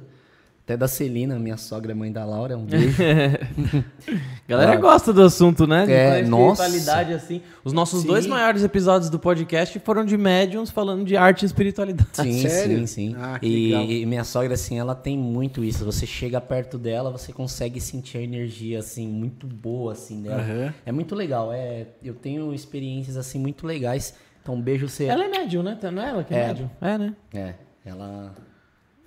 Até 0.64 0.76
da 0.76 0.86
Celina, 0.86 1.38
minha 1.40 1.56
sogra, 1.56 1.92
mãe 1.92 2.12
da 2.12 2.24
Laura. 2.24 2.56
Um 2.56 2.64
beijo. 2.64 2.96
Galera 4.46 4.72
Ah. 4.74 4.76
gosta 4.76 5.12
do 5.12 5.22
assunto, 5.22 5.66
né? 5.66 5.86
De 5.86 5.92
É, 5.92 6.22
nossa. 6.22 6.64
espiritualidade, 6.66 7.12
assim. 7.14 7.42
Os 7.64 7.72
nossos 7.72 8.02
Sim. 8.02 8.06
dois 8.06 8.26
maiores 8.28 8.62
episódios 8.62 9.10
do 9.10 9.18
podcast 9.18 9.76
foram 9.80 10.04
de 10.04 10.16
médiums 10.16 10.70
falando 10.70 11.04
de 11.04 11.16
arte 11.16 11.42
e 11.42 11.46
espiritualidade. 11.46 12.10
Sim, 12.12 12.42
sério? 12.48 12.78
sim, 12.78 12.86
sim. 12.86 13.16
Ah, 13.18 13.38
e, 13.42 13.66
legal. 13.72 13.84
e 13.84 14.06
minha 14.06 14.22
sogra, 14.24 14.54
assim, 14.54 14.78
ela 14.78 14.94
tem 14.94 15.18
muito 15.18 15.64
isso. 15.64 15.84
Você 15.84 16.06
chega 16.06 16.40
perto 16.40 16.78
dela, 16.78 17.10
você 17.10 17.32
consegue 17.32 17.80
sentir 17.80 18.18
a 18.18 18.22
energia, 18.22 18.78
assim, 18.78 19.08
muito 19.08 19.48
boa, 19.48 19.92
assim, 19.92 20.22
dela. 20.22 20.40
Aham. 20.42 20.74
É 20.86 20.92
muito 20.92 21.14
legal. 21.16 21.52
É, 21.52 21.86
eu 22.04 22.14
tenho 22.14 22.54
experiências, 22.54 23.16
assim, 23.16 23.38
muito 23.40 23.66
legais. 23.66 24.14
Então, 24.40 24.54
um 24.54 24.60
beijo 24.62 24.88
você. 24.88 25.06
Ela 25.06 25.24
é 25.24 25.28
médium, 25.28 25.62
né? 25.64 25.76
Não 25.92 26.02
é 26.02 26.08
ela 26.08 26.24
que 26.24 26.32
é, 26.34 26.38
É. 26.38 26.46
médium? 26.46 26.70
É, 26.80 26.98
né? 26.98 27.14
É, 27.34 27.54
ela 27.84 28.32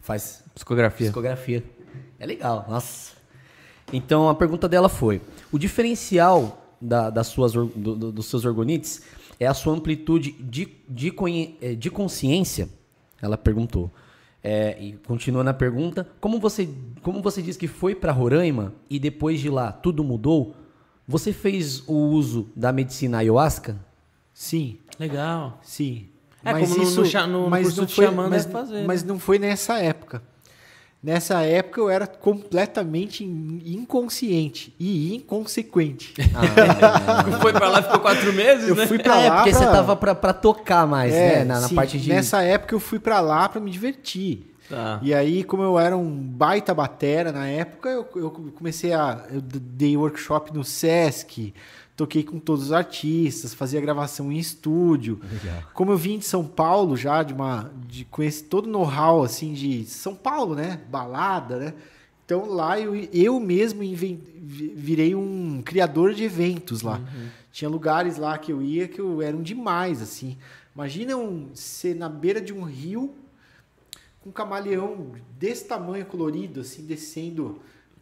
faz 0.06 0.43
Psicografia. 0.53 1.08
Psicografia. 1.08 1.64
É 2.19 2.25
legal, 2.25 2.66
nossa. 2.69 3.14
Então 3.92 4.30
a 4.30 4.35
pergunta 4.35 4.67
dela 4.69 4.88
foi: 4.88 5.22
o 5.51 5.59
diferencial 5.59 6.61
da- 6.82 7.09
das 7.09 7.27
suas, 7.27 7.51
do- 7.53 7.66
do- 7.95 8.11
dos 8.11 8.25
seus 8.27 8.45
orgonites 8.45 9.01
é 9.40 9.45
a 9.48 9.53
sua 9.53 9.74
amplitude 9.74 10.32
de, 10.34 10.67
de, 10.88 11.14
eh, 11.61 11.75
de 11.75 11.90
consciência? 11.92 12.69
Ela 13.22 13.38
perguntou. 13.38 13.92
É, 14.43 14.77
e 14.80 14.93
continua 15.08 15.43
na 15.43 15.53
pergunta: 15.53 16.08
como 16.22 16.40
você, 16.40 16.69
como 17.01 17.22
você 17.22 17.42
diz 17.42 17.58
que 17.58 17.67
foi 17.67 17.95
para 17.95 18.11
Roraima 18.11 18.74
e 18.90 19.00
depois 19.00 19.40
de 19.40 19.50
lá 19.50 19.72
tudo 19.72 20.03
mudou? 20.03 20.56
Você 21.08 21.34
fez 21.34 21.84
o 21.88 21.93
uso 21.93 22.50
da 22.56 22.72
medicina 22.72 23.19
ayahuasca? 23.19 23.75
Sim, 24.34 24.77
Legal. 25.00 25.59
sim. 25.64 26.08
É, 26.46 26.54
como 26.54 26.68
no- 26.78 26.92
no 26.92 27.06
cha- 27.06 27.28
no 27.28 27.50
curso 27.50 27.78
não 27.78 27.86
de 27.86 27.96
foi, 27.96 28.10
mas, 28.12 28.46
fazer, 28.46 28.86
mas 28.86 29.04
não 29.04 29.18
foi 29.20 29.40
nessa 29.40 29.80
época. 29.80 30.22
Nessa 31.04 31.42
época 31.44 31.80
eu 31.82 31.88
era 31.90 32.08
completamente 32.08 33.24
in- 33.24 33.62
inconsciente 33.64 34.74
e 34.80 35.14
inconsequente. 35.16 36.14
Foi 37.42 37.54
pra 37.54 37.70
lá 37.70 37.80
e 37.80 37.84
ficou 37.84 38.00
quatro 38.00 38.34
meses, 38.34 38.68
Eu 38.68 38.76
né? 38.76 38.88
fui 38.88 38.98
pra 38.98 39.20
é, 39.22 39.28
pra- 39.28 39.36
porque 39.38 39.54
você 39.54 39.66
tava 39.66 39.96
pra, 39.96 40.16
pra 40.16 40.34
tocar 40.34 40.88
mais, 40.88 41.14
É, 41.14 41.40
né? 41.40 41.44
Na, 41.46 41.60
na 41.62 41.68
sim, 41.68 41.76
parte 41.76 42.00
de. 42.00 42.10
Nessa 42.10 42.42
época 42.42 42.74
eu 42.74 42.80
fui 42.80 42.98
pra 42.98 43.20
lá 43.20 43.48
pra 43.48 43.62
me 43.62 43.70
divertir. 43.70 44.52
Tá. 44.68 45.00
E 45.04 45.14
aí, 45.14 45.44
como 45.44 45.62
eu 45.62 45.78
era 45.78 45.96
um 45.96 46.10
baita 46.10 46.74
batera 46.74 47.32
na 47.32 47.48
época, 47.48 47.88
eu, 47.90 48.08
eu 48.16 48.32
comecei 48.56 48.92
a. 48.94 49.24
Eu 49.32 49.42
dei 49.42 49.96
workshop 49.96 50.52
no 50.52 50.64
Sesc, 50.64 51.54
toquei 51.96 52.24
com 52.24 52.40
todos 52.40 52.66
os 52.66 52.72
artistas, 52.72 53.54
fazia 53.54 53.80
gravação 53.80 54.32
em 54.32 54.38
estúdio. 54.38 55.20
Legal. 55.32 55.64
Como 55.74 55.92
eu 55.92 55.98
vim 55.98 56.18
de 56.18 56.26
São 56.26 56.46
Paulo 56.46 56.98
já, 56.98 57.24
de 57.24 57.34
uma. 57.34 57.72
De 57.88 58.06
conhecer 58.06 58.46
todo 58.46 58.66
o 58.66 58.70
know-how 58.70 59.24
assim 59.24 59.54
de 59.54 59.86
São 59.86 60.16
Paulo, 60.16 60.56
né? 60.56 60.82
Balada, 60.90 61.58
né? 61.58 61.74
Então 62.26 62.50
lá 62.50 62.80
eu, 62.80 62.96
eu 63.14 63.40
mesmo 63.40 63.82
virei 64.44 65.14
um 65.14 65.62
criador 65.64 66.14
de 66.14 66.24
eventos 66.24 66.82
lá. 66.82 67.00
Tinha 67.52 67.70
lugares 67.70 68.18
lá 68.18 68.38
que 68.38 68.52
eu 68.52 68.62
ia 68.62 68.88
que 68.88 69.00
eu, 69.00 69.22
eram 69.22 69.42
demais, 69.42 70.02
assim. 70.02 70.38
Imagina 70.74 71.16
um, 71.16 71.52
ser 71.54 71.96
na 71.96 72.10
beira 72.10 72.42
de 72.42 72.52
um 72.52 72.64
rio 72.64 73.16
com 74.20 74.30
um 74.30 74.34
camaleão 74.34 75.12
desse 75.40 75.66
tamanho 75.66 76.06
colorido, 76.06 76.62
assim, 76.62 76.84
descendo 76.84 77.62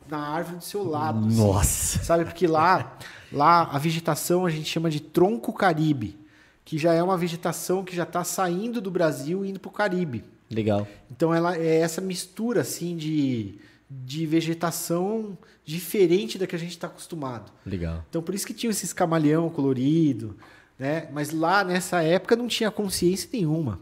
na 0.09 0.17
árvore 0.17 0.57
do 0.57 0.63
seu 0.63 0.83
lado. 0.83 1.27
assim. 1.27 1.37
Nossa. 1.37 2.03
Sabe, 2.03 2.25
porque 2.25 2.47
lá, 2.47 2.97
lá 3.33 3.63
a 3.63 3.77
vegetação 3.77 4.45
a 4.45 4.49
gente 4.49 4.69
chama 4.69 4.89
de 4.89 4.99
tronco 4.99 5.51
caribe, 5.51 6.17
que 6.65 6.77
já 6.77 6.93
é 6.93 7.03
uma 7.03 7.17
vegetação 7.17 7.83
que 7.83 7.95
já 7.95 8.03
está 8.03 8.23
saindo 8.23 8.79
do 8.79 8.89
Brasil 8.89 9.43
e 9.43 9.49
indo 9.49 9.59
para 9.59 9.69
o 9.69 9.71
Caribe. 9.71 10.23
Legal. 10.49 10.87
Então 11.11 11.33
ela 11.33 11.57
é 11.57 11.79
essa 11.79 11.99
mistura 11.99 12.61
assim 12.61 12.95
de, 12.95 13.55
de 13.89 14.25
vegetação 14.25 15.37
diferente 15.65 16.37
da 16.37 16.47
que 16.47 16.55
a 16.55 16.59
gente 16.59 16.71
está 16.71 16.87
acostumado. 16.87 17.51
Legal. 17.65 18.03
Então 18.09 18.21
por 18.21 18.33
isso 18.33 18.47
que 18.47 18.53
tinha 18.53 18.69
esses 18.69 18.93
camaleão 18.93 19.49
colorido, 19.49 20.37
né? 20.77 21.09
Mas 21.11 21.31
lá 21.31 21.63
nessa 21.63 22.01
época 22.01 22.35
não 22.35 22.47
tinha 22.47 22.71
consciência 22.71 23.29
nenhuma. 23.33 23.79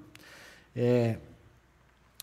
É, 0.75 1.17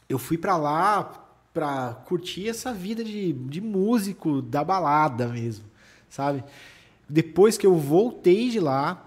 eu 0.08 0.18
fui 0.18 0.39
para 0.39 0.57
lá 0.57 1.26
para 1.52 1.94
curtir 2.07 2.48
essa 2.48 2.73
vida 2.73 3.05
de, 3.05 3.32
de 3.32 3.60
músico 3.60 4.40
da 4.40 4.62
balada 4.65 5.28
mesmo, 5.28 5.65
sabe? 6.08 6.42
Depois 7.08 7.56
que 7.56 7.66
eu 7.66 7.76
voltei 7.76 8.50
de 8.50 8.60
lá, 8.60 9.04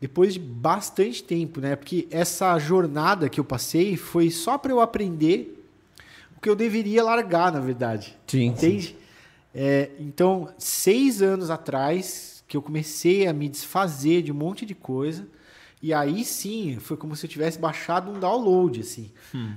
depois 0.00 0.34
de 0.34 0.40
bastante 0.40 1.22
tempo, 1.22 1.60
né? 1.60 1.76
Porque 1.76 2.06
essa 2.10 2.58
jornada 2.58 3.28
que 3.28 3.38
eu 3.38 3.44
passei 3.44 3.96
foi 3.96 4.30
só 4.30 4.58
para 4.58 4.72
eu 4.72 4.80
aprender 4.80 5.64
o 6.36 6.40
que 6.40 6.48
eu 6.48 6.56
deveria 6.56 7.02
largar, 7.04 7.52
na 7.52 7.60
verdade. 7.60 8.16
Sim. 8.26 8.46
Entende? 8.46 8.96
É, 9.54 9.90
então, 9.98 10.52
seis 10.58 11.22
anos 11.22 11.50
atrás, 11.50 12.42
que 12.48 12.56
eu 12.56 12.62
comecei 12.62 13.26
a 13.26 13.32
me 13.32 13.48
desfazer 13.48 14.22
de 14.22 14.32
um 14.32 14.34
monte 14.34 14.66
de 14.66 14.74
coisa. 14.74 15.26
E 15.80 15.92
aí 15.92 16.24
sim, 16.24 16.78
foi 16.80 16.96
como 16.96 17.16
se 17.16 17.26
eu 17.26 17.30
tivesse 17.30 17.58
baixado 17.58 18.10
um 18.10 18.20
download, 18.20 18.80
assim. 18.80 19.10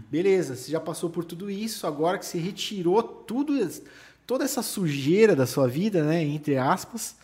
Beleza, 0.09 0.55
você 0.55 0.71
já 0.71 0.79
passou 0.79 1.09
por 1.09 1.23
tudo 1.23 1.51
isso, 1.51 1.85
agora 1.85 2.17
que 2.17 2.25
você 2.25 2.39
retirou 2.39 3.03
tudo, 3.03 3.53
toda 4.25 4.43
essa 4.43 4.63
sujeira 4.63 5.35
da 5.35 5.45
sua 5.45 5.67
vida, 5.67 6.03
né? 6.03 6.23
Entre 6.23 6.57
aspas, 6.57 7.15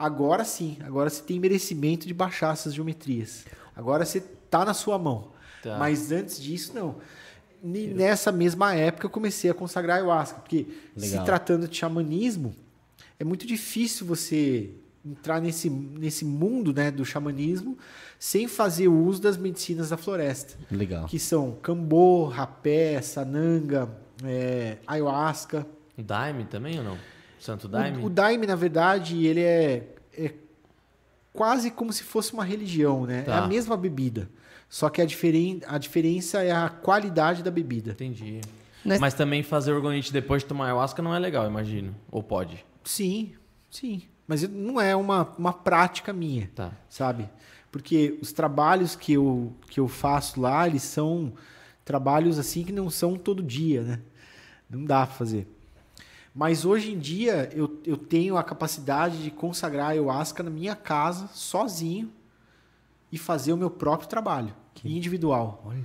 agora 0.00 0.44
sim, 0.44 0.78
agora 0.80 1.10
você 1.10 1.22
tem 1.22 1.38
merecimento 1.38 2.06
de 2.06 2.14
baixar 2.14 2.54
essas 2.54 2.74
geometrias. 2.74 3.44
Agora 3.76 4.06
você 4.06 4.20
tá 4.20 4.64
na 4.64 4.72
sua 4.72 4.98
mão. 4.98 5.32
Tá. 5.62 5.76
Mas 5.78 6.10
antes 6.10 6.40
disso, 6.40 6.72
não. 6.74 6.96
Nessa 7.62 8.32
mesma 8.32 8.74
época 8.74 9.04
eu 9.04 9.10
comecei 9.10 9.50
a 9.50 9.54
consagrar 9.54 9.98
ayahuasca, 9.98 10.40
porque 10.40 10.66
se 10.96 11.10
Legal. 11.10 11.24
tratando 11.26 11.68
de 11.68 11.76
xamanismo, 11.76 12.56
é 13.18 13.24
muito 13.24 13.46
difícil 13.46 14.06
você 14.06 14.70
entrar 15.04 15.38
nesse, 15.42 15.68
nesse 15.68 16.24
mundo 16.24 16.72
né, 16.72 16.90
do 16.90 17.04
xamanismo 17.04 17.76
sem 18.18 18.48
fazer 18.48 18.88
uso 18.88 19.20
das 19.20 19.36
medicinas 19.36 19.90
da 19.90 19.98
floresta, 19.98 20.56
Legal. 20.70 21.06
que 21.06 21.18
são 21.18 21.52
cambô, 21.62 22.24
rapé, 22.24 23.02
sananga, 23.02 23.90
é, 24.24 24.78
ayahuasca. 24.86 25.66
Daime 25.98 26.46
também 26.46 26.78
ou 26.78 26.84
não? 26.84 26.98
Santo 27.40 27.66
Daime? 27.66 28.02
O, 28.02 28.06
o 28.06 28.10
daime, 28.10 28.46
na 28.46 28.54
verdade, 28.54 29.26
ele 29.26 29.40
é, 29.40 29.88
é 30.16 30.34
quase 31.32 31.70
como 31.70 31.92
se 31.92 32.02
fosse 32.02 32.32
uma 32.32 32.44
religião, 32.44 33.06
né? 33.06 33.22
Tá. 33.22 33.36
É 33.36 33.38
a 33.38 33.46
mesma 33.46 33.76
bebida, 33.76 34.30
só 34.68 34.88
que 34.88 35.00
a, 35.00 35.06
diferen, 35.06 35.60
a 35.66 35.78
diferença 35.78 36.42
é 36.42 36.52
a 36.52 36.68
qualidade 36.68 37.42
da 37.42 37.50
bebida. 37.50 37.92
Entendi. 37.92 38.40
Né? 38.84 38.98
Mas 38.98 39.14
também 39.14 39.42
fazer 39.42 39.72
orgonite 39.72 40.12
depois 40.12 40.42
de 40.42 40.48
tomar 40.48 40.66
ayahuasca 40.66 41.02
não 41.02 41.14
é 41.14 41.18
legal, 41.18 41.46
imagino. 41.46 41.94
Ou 42.10 42.22
pode? 42.22 42.64
Sim, 42.84 43.32
sim. 43.70 44.02
Mas 44.26 44.48
não 44.48 44.80
é 44.80 44.94
uma, 44.94 45.28
uma 45.36 45.52
prática 45.52 46.12
minha. 46.12 46.50
Tá. 46.54 46.72
sabe? 46.88 47.28
Porque 47.70 48.18
os 48.20 48.32
trabalhos 48.32 48.96
que 48.96 49.12
eu, 49.12 49.52
que 49.68 49.80
eu 49.80 49.88
faço 49.88 50.40
lá, 50.40 50.66
eles 50.66 50.82
são 50.82 51.32
trabalhos 51.84 52.38
assim 52.38 52.64
que 52.64 52.72
não 52.72 52.90
são 52.90 53.16
todo 53.16 53.42
dia, 53.42 53.82
né? 53.82 54.00
Não 54.68 54.84
dá 54.84 55.06
pra 55.06 55.16
fazer. 55.16 55.48
Mas 56.34 56.64
hoje 56.64 56.92
em 56.92 56.98
dia 56.98 57.50
eu, 57.52 57.80
eu 57.84 57.96
tenho 57.96 58.36
a 58.36 58.42
capacidade 58.44 59.22
de 59.22 59.30
consagrar 59.30 59.86
a 59.86 59.88
ayahuasca 59.90 60.42
na 60.42 60.50
minha 60.50 60.76
casa, 60.76 61.28
sozinho, 61.34 62.10
e 63.10 63.18
fazer 63.18 63.52
o 63.52 63.56
meu 63.56 63.70
próprio 63.70 64.08
trabalho, 64.08 64.54
individual, 64.84 65.62
Olha. 65.66 65.82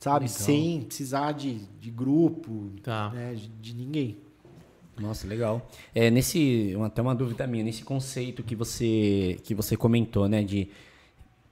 sabe? 0.00 0.24
legal. 0.26 0.38
Sem 0.40 0.82
precisar 0.82 1.32
de, 1.32 1.60
de 1.80 1.90
grupo, 1.90 2.70
Tá. 2.82 3.10
né? 3.10 3.34
de, 3.34 3.46
de 3.48 3.74
ninguém. 3.74 4.18
Nossa, 4.98 5.26
legal. 5.26 5.68
É, 5.94 6.10
nesse, 6.10 6.76
até 6.84 7.00
uma 7.02 7.14
dúvida 7.14 7.46
minha, 7.46 7.62
nesse 7.64 7.84
conceito 7.84 8.42
que 8.42 8.54
você, 8.56 9.38
que 9.44 9.54
você 9.54 9.76
comentou, 9.76 10.28
né, 10.28 10.42
de 10.42 10.68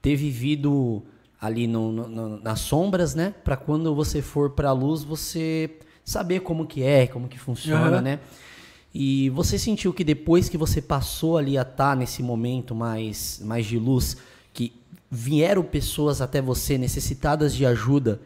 ter 0.01 0.15
vivido 0.17 1.03
ali 1.41 1.67
no, 1.67 1.91
no- 1.93 2.09
no- 2.09 2.41
nas 2.41 2.61
sombras, 2.61 3.15
né, 3.17 3.35
para 3.45 3.57
quando 3.57 3.95
você 3.95 4.23
for 4.23 4.51
para 4.51 4.69
a 4.69 4.73
luz, 4.73 5.03
você 5.05 5.77
saber 6.12 6.41
como 6.41 6.66
que 6.66 6.82
é, 6.82 7.07
como 7.07 7.28
que 7.28 7.39
funciona, 7.39 7.97
Aham. 7.97 8.00
né? 8.00 8.18
E 8.94 9.31
você 9.31 9.58
sentiu 9.58 9.92
que 9.92 10.05
depois 10.05 10.49
que 10.49 10.58
você 10.58 10.82
passou 10.82 11.39
ali 11.39 11.57
a 11.57 11.62
estar 11.62 11.97
nesse 11.97 12.23
momento 12.23 12.74
mais, 12.74 13.41
mais 13.42 13.65
de 13.65 13.78
luz, 13.78 14.18
que 14.52 14.73
vieram 15.10 15.62
pessoas 15.62 16.20
até 16.20 16.42
você 16.42 16.76
necessitadas 16.76 17.55
de 17.55 17.65
ajuda, 17.65 18.20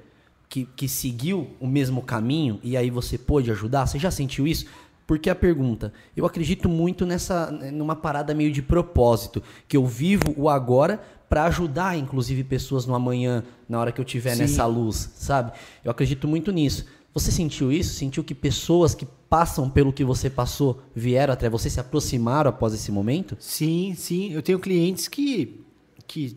que, 0.49 0.65
que 0.77 0.89
seguiu 0.89 1.51
o 1.61 1.67
mesmo 1.67 2.03
caminho 2.03 2.59
e 2.63 2.77
aí 2.77 2.91
você 2.91 3.17
pôde 3.17 3.51
ajudar? 3.51 3.87
Você 3.87 3.99
já 3.99 4.11
sentiu 4.11 4.47
isso? 4.47 4.67
Porque 5.07 5.31
a 5.31 5.37
pergunta, 5.37 5.93
eu 6.17 6.27
acredito 6.27 6.69
muito 6.69 7.07
nessa 7.07 7.49
numa 7.73 7.95
parada 7.95 8.35
meio 8.35 8.51
de 8.51 8.61
propósito, 8.61 9.41
que 9.69 9.77
eu 9.77 9.87
vivo 9.87 10.35
o 10.37 10.49
agora 10.49 11.01
para 11.29 11.45
ajudar 11.45 11.97
inclusive 11.97 12.43
pessoas 12.43 12.87
no 12.87 12.95
amanhã, 12.95 13.45
na 13.69 13.79
hora 13.79 13.93
que 13.93 14.01
eu 14.01 14.05
tiver 14.05 14.35
Sim. 14.35 14.43
nessa 14.43 14.67
luz, 14.67 15.13
sabe? 15.15 15.53
Eu 15.85 15.93
acredito 15.93 16.27
muito 16.27 16.51
nisso. 16.51 16.87
Você 17.17 17.33
sentiu 17.33 17.73
isso? 17.73 17.95
Sentiu 17.95 18.23
que 18.23 18.35
pessoas 18.35 18.95
que 18.95 19.07
passam 19.07 19.71
pelo 19.71 19.91
que 19.91 20.05
você 20.05 20.29
passou 20.29 20.83
vieram 20.95 21.33
até 21.33 21.49
você, 21.49 21.71
se 21.71 21.81
aproximaram 21.81 22.51
após 22.51 22.75
esse 22.75 22.93
momento? 22.93 23.39
Sim, 23.41 23.95
sim. 23.97 24.35
Eu 24.35 24.43
tenho 24.43 24.59
clientes 24.59 25.09
que, 25.09 25.65
que 26.07 26.37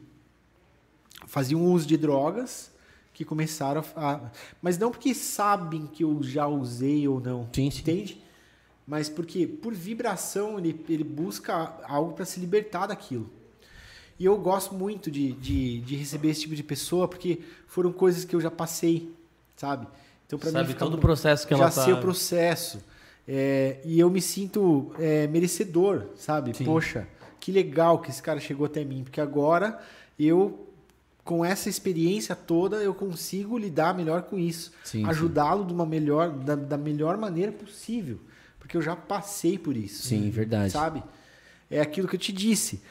faziam 1.27 1.66
uso 1.66 1.85
de 1.85 1.98
drogas, 1.98 2.72
que 3.14 3.25
começaram 3.25 3.83
a. 3.93 4.32
Mas 4.61 4.77
não 4.77 4.90
porque 4.90 5.14
sabem 5.14 5.85
que 5.85 6.06
eu 6.06 6.24
já 6.24 6.48
usei 6.48 7.06
ou 7.09 7.19
não. 7.19 7.49
Sim, 7.51 7.69
sim. 7.69 7.82
Entende? 7.82 8.22
Mas 8.88 9.09
porque, 9.09 9.45
por 9.45 9.74
vibração, 9.74 10.59
ele, 10.59 10.82
ele 10.88 11.03
busca 11.03 11.75
algo 11.90 12.14
para 12.14 12.24
se 12.24 12.40
libertar 12.40 12.88
daquilo. 12.88 13.30
E 14.17 14.24
eu 14.24 14.38
gosto 14.38 14.74
muito 14.74 15.11
de, 15.11 15.33
de, 15.33 15.82
de 15.82 15.98
receber 15.98 16.30
esse 16.30 16.40
tipo 16.40 16.56
de 16.56 16.64
pessoa, 16.64 17.06
porque 17.06 17.41
foram 17.67 17.91
coisas 17.91 18.24
que 18.24 18.33
eu 18.33 18.40
já 18.40 18.49
passei, 18.49 19.14
sabe? 19.58 19.85
Então, 20.30 20.38
para 20.38 20.64
mim, 20.64 20.74
todo 20.74 20.93
o 20.93 20.98
processo 20.99 21.48
que 21.48 21.56
já 21.56 21.64
ela 21.64 21.72
tá... 21.72 21.83
sei 21.83 21.93
o 21.93 21.98
processo. 21.99 22.80
É, 23.27 23.77
e 23.83 23.99
eu 23.99 24.09
me 24.11 24.22
sinto 24.22 24.91
é, 24.99 25.25
merecedor, 25.25 26.06
sabe? 26.16 26.56
Sim. 26.56 26.66
Poxa, 26.66 27.08
que 27.40 27.51
legal 27.51 27.98
que 27.99 28.11
esse 28.11 28.22
cara 28.22 28.40
chegou 28.40 28.67
até 28.67 28.83
mim, 28.83 29.03
porque 29.03 29.19
agora 29.19 29.80
eu, 30.19 30.67
com 31.24 31.43
essa 31.43 31.67
experiência 31.67 32.35
toda, 32.35 32.77
eu 32.77 32.93
consigo 32.93 33.58
lidar 33.58 33.95
melhor 33.95 34.24
com 34.24 34.38
isso. 34.38 34.72
Ajudá-lo 35.03 35.66
de 35.66 35.74
uma 35.74 35.85
melhor, 35.85 36.30
da, 36.30 36.56
da 36.56 36.77
melhor 36.77 37.17
maneira 37.17 37.51
possível. 37.51 38.19
Porque 38.59 38.77
eu 38.77 38.82
já 38.83 38.95
passei 38.95 39.58
por 39.58 39.75
isso. 39.75 40.08
Sim, 40.08 40.30
verdade. 40.30 40.72
Sabe? 40.72 41.01
É 41.72 41.82
aquilo 41.82 42.08
que 42.08 42.16
eu 42.16 42.19
te 42.19 42.32
disse. 42.32 42.82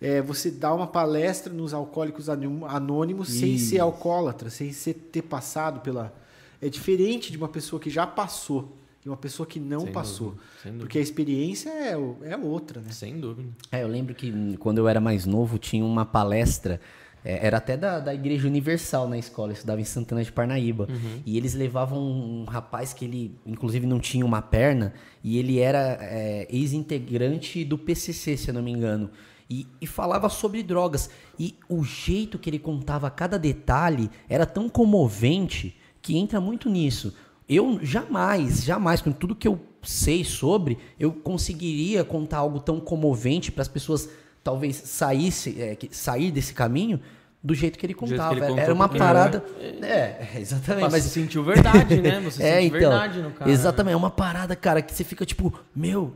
É 0.00 0.22
você 0.22 0.50
dá 0.50 0.72
uma 0.72 0.86
palestra 0.86 1.52
nos 1.52 1.72
alcoólicos 1.74 2.28
Anô- 2.28 2.66
anônimos 2.66 3.28
sem 3.28 3.54
Isso. 3.54 3.70
ser 3.70 3.80
alcoólatra, 3.80 4.50
sem 4.50 4.72
ser, 4.72 4.94
ter 4.94 5.22
passado 5.22 5.80
pela. 5.80 6.12
É 6.60 6.68
diferente 6.68 7.30
de 7.30 7.38
uma 7.38 7.48
pessoa 7.48 7.80
que 7.80 7.90
já 7.90 8.06
passou 8.06 8.76
e 9.04 9.08
uma 9.08 9.16
pessoa 9.16 9.46
que 9.46 9.60
não 9.60 9.82
Sem 9.82 9.92
passou. 9.92 10.28
dúvida, 10.30 10.44
sem 10.62 10.72
dúvida. 10.72 10.84
Porque 10.84 10.98
a 10.98 11.00
experiência 11.00 11.70
é, 11.70 11.92
é 11.92 12.36
outra, 12.36 12.80
né? 12.80 12.90
Sem 12.90 13.20
dúvida. 13.20 13.48
É, 13.70 13.82
eu 13.84 13.88
lembro 13.88 14.14
que 14.14 14.56
quando 14.58 14.78
eu 14.78 14.88
era 14.88 15.00
mais 15.00 15.24
novo 15.24 15.58
tinha 15.58 15.84
uma 15.84 16.04
palestra, 16.04 16.80
é, 17.24 17.46
era 17.46 17.58
até 17.58 17.76
da, 17.76 18.00
da 18.00 18.14
Igreja 18.14 18.48
Universal 18.48 19.08
na 19.08 19.18
escola, 19.18 19.50
eu 19.50 19.54
estudava 19.54 19.80
em 19.80 19.84
Santana 19.84 20.24
de 20.24 20.32
Parnaíba. 20.32 20.88
E 21.24 21.36
eles 21.36 21.54
levavam 21.54 22.00
um 22.00 22.44
rapaz 22.44 22.92
que 22.92 23.04
ele, 23.04 23.36
inclusive, 23.46 23.86
não 23.86 24.00
tinha 24.00 24.24
uma 24.24 24.42
perna, 24.42 24.92
e 25.22 25.38
ele 25.38 25.58
era 25.58 25.98
é, 26.00 26.46
ex-integrante 26.50 27.64
do 27.64 27.78
PCC, 27.78 28.36
se 28.36 28.48
eu 28.48 28.54
não 28.54 28.62
me 28.62 28.72
engano. 28.72 29.10
E, 29.48 29.66
e 29.80 29.86
falava 29.86 30.28
sobre 30.28 30.62
drogas. 30.62 31.10
E 31.38 31.56
o 31.68 31.84
jeito 31.84 32.38
que 32.38 32.50
ele 32.50 32.58
contava 32.58 33.08
cada 33.08 33.38
detalhe 33.38 34.10
era 34.28 34.44
tão 34.44 34.68
comovente 34.68 35.76
que 36.06 36.16
entra 36.16 36.40
muito 36.40 36.68
nisso. 36.70 37.12
eu 37.48 37.80
jamais, 37.82 38.62
jamais, 38.64 39.00
com 39.02 39.10
tudo 39.10 39.34
que 39.34 39.46
eu 39.48 39.58
sei 39.82 40.24
sobre, 40.24 40.78
eu 40.98 41.12
conseguiria 41.12 42.04
contar 42.04 42.38
algo 42.38 42.60
tão 42.60 42.78
comovente 42.80 43.50
para 43.52 43.62
as 43.62 43.68
pessoas 43.68 44.08
talvez 44.42 44.76
saísse, 44.76 45.60
é, 45.60 45.76
sair 45.90 46.30
desse 46.30 46.54
caminho 46.54 47.00
do 47.42 47.54
jeito 47.54 47.76
que 47.78 47.84
ele 47.86 47.92
jeito 47.92 48.04
que 48.04 48.16
contava. 48.18 48.34
ele 48.50 48.60
Era 48.60 48.72
uma 48.74 48.88
porque- 48.88 48.98
parada. 48.98 49.44
É, 49.82 50.28
exatamente. 50.38 50.82
Mas 50.84 50.92
Mas 50.92 51.02
você 51.04 51.08
sentiu 51.20 51.42
verdade, 51.42 52.00
né? 52.00 52.20
Você 52.20 52.42
é, 52.42 52.54
sente 52.62 52.66
então. 52.68 52.78
verdade 52.90 53.22
no 53.22 53.30
cara. 53.32 53.50
Exatamente, 53.50 53.94
é 53.94 53.96
uma 53.96 54.10
parada, 54.10 54.54
cara, 54.56 54.80
que 54.82 54.92
você 54.94 55.02
fica 55.04 55.24
tipo, 55.26 55.52
meu, 55.74 56.12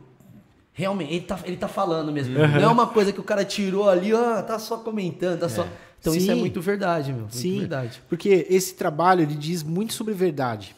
realmente, 0.73 1.13
ele 1.13 1.25
tá, 1.25 1.39
ele 1.45 1.57
tá 1.57 1.67
falando 1.67 2.11
mesmo. 2.11 2.33
Não 2.37 2.45
é 2.61 2.67
uma 2.67 2.87
coisa 2.87 3.11
que 3.11 3.19
o 3.19 3.23
cara 3.23 3.43
tirou 3.45 3.89
ali, 3.89 4.13
ó, 4.13 4.41
tá 4.41 4.57
só 4.59 4.77
comentando, 4.77 5.39
tá 5.39 5.49
só. 5.49 5.67
Então 5.99 6.15
isso 6.15 6.31
é 6.31 6.33
Sim. 6.33 6.39
muito 6.39 6.59
verdade, 6.61 7.11
meu. 7.11 7.21
Muito 7.21 7.35
Sim, 7.35 7.59
verdade. 7.59 8.01
porque 8.09 8.47
esse 8.49 8.73
trabalho 8.73 9.21
ele 9.21 9.35
diz 9.35 9.61
muito 9.63 9.93
sobre 9.93 10.13
verdade. 10.13 10.75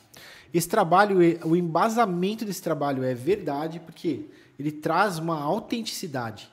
Esse 0.53 0.67
trabalho, 0.67 1.21
é- 1.23 1.39
o 1.43 1.55
embasamento 1.55 2.43
desse 2.45 2.61
trabalho 2.61 3.03
é 3.03 3.13
verdade, 3.13 3.79
porque 3.79 4.25
ele 4.59 4.71
traz 4.71 5.17
uma 5.17 5.41
autenticidade 5.41 6.49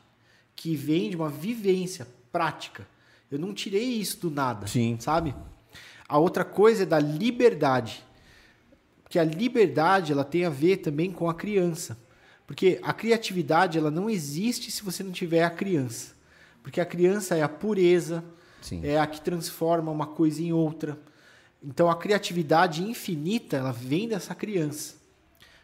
que 0.54 0.74
vem 0.76 1.10
de 1.10 1.16
uma 1.16 1.28
vivência 1.28 2.06
prática. 2.30 2.86
Eu 3.30 3.38
não 3.38 3.52
tirei 3.52 3.84
isso 3.84 4.18
do 4.20 4.30
nada, 4.30 4.66
Sim. 4.66 4.96
sabe? 5.00 5.34
A 6.08 6.18
outra 6.18 6.44
coisa 6.44 6.82
é 6.84 6.86
da 6.86 6.98
liberdade, 6.98 8.02
que 9.08 9.18
a 9.18 9.24
liberdade 9.24 10.12
ela 10.12 10.24
tem 10.24 10.44
a 10.44 10.50
ver 10.50 10.78
também 10.78 11.10
com 11.10 11.28
a 11.28 11.34
criança, 11.34 11.98
porque 12.50 12.80
a 12.82 12.92
criatividade 12.92 13.78
ela 13.78 13.92
não 13.92 14.10
existe 14.10 14.72
se 14.72 14.82
você 14.82 15.04
não 15.04 15.12
tiver 15.12 15.44
a 15.44 15.50
criança, 15.50 16.16
porque 16.64 16.80
a 16.80 16.84
criança 16.84 17.36
é 17.36 17.42
a 17.44 17.48
pureza, 17.48 18.24
Sim. 18.60 18.84
é 18.84 18.98
a 18.98 19.06
que 19.06 19.20
transforma 19.20 19.92
uma 19.92 20.08
coisa 20.08 20.42
em 20.42 20.52
outra. 20.52 20.98
Então 21.62 21.88
a 21.88 21.94
criatividade 21.94 22.82
infinita, 22.82 23.56
ela 23.56 23.70
vem 23.70 24.08
dessa 24.08 24.34
criança. 24.34 24.96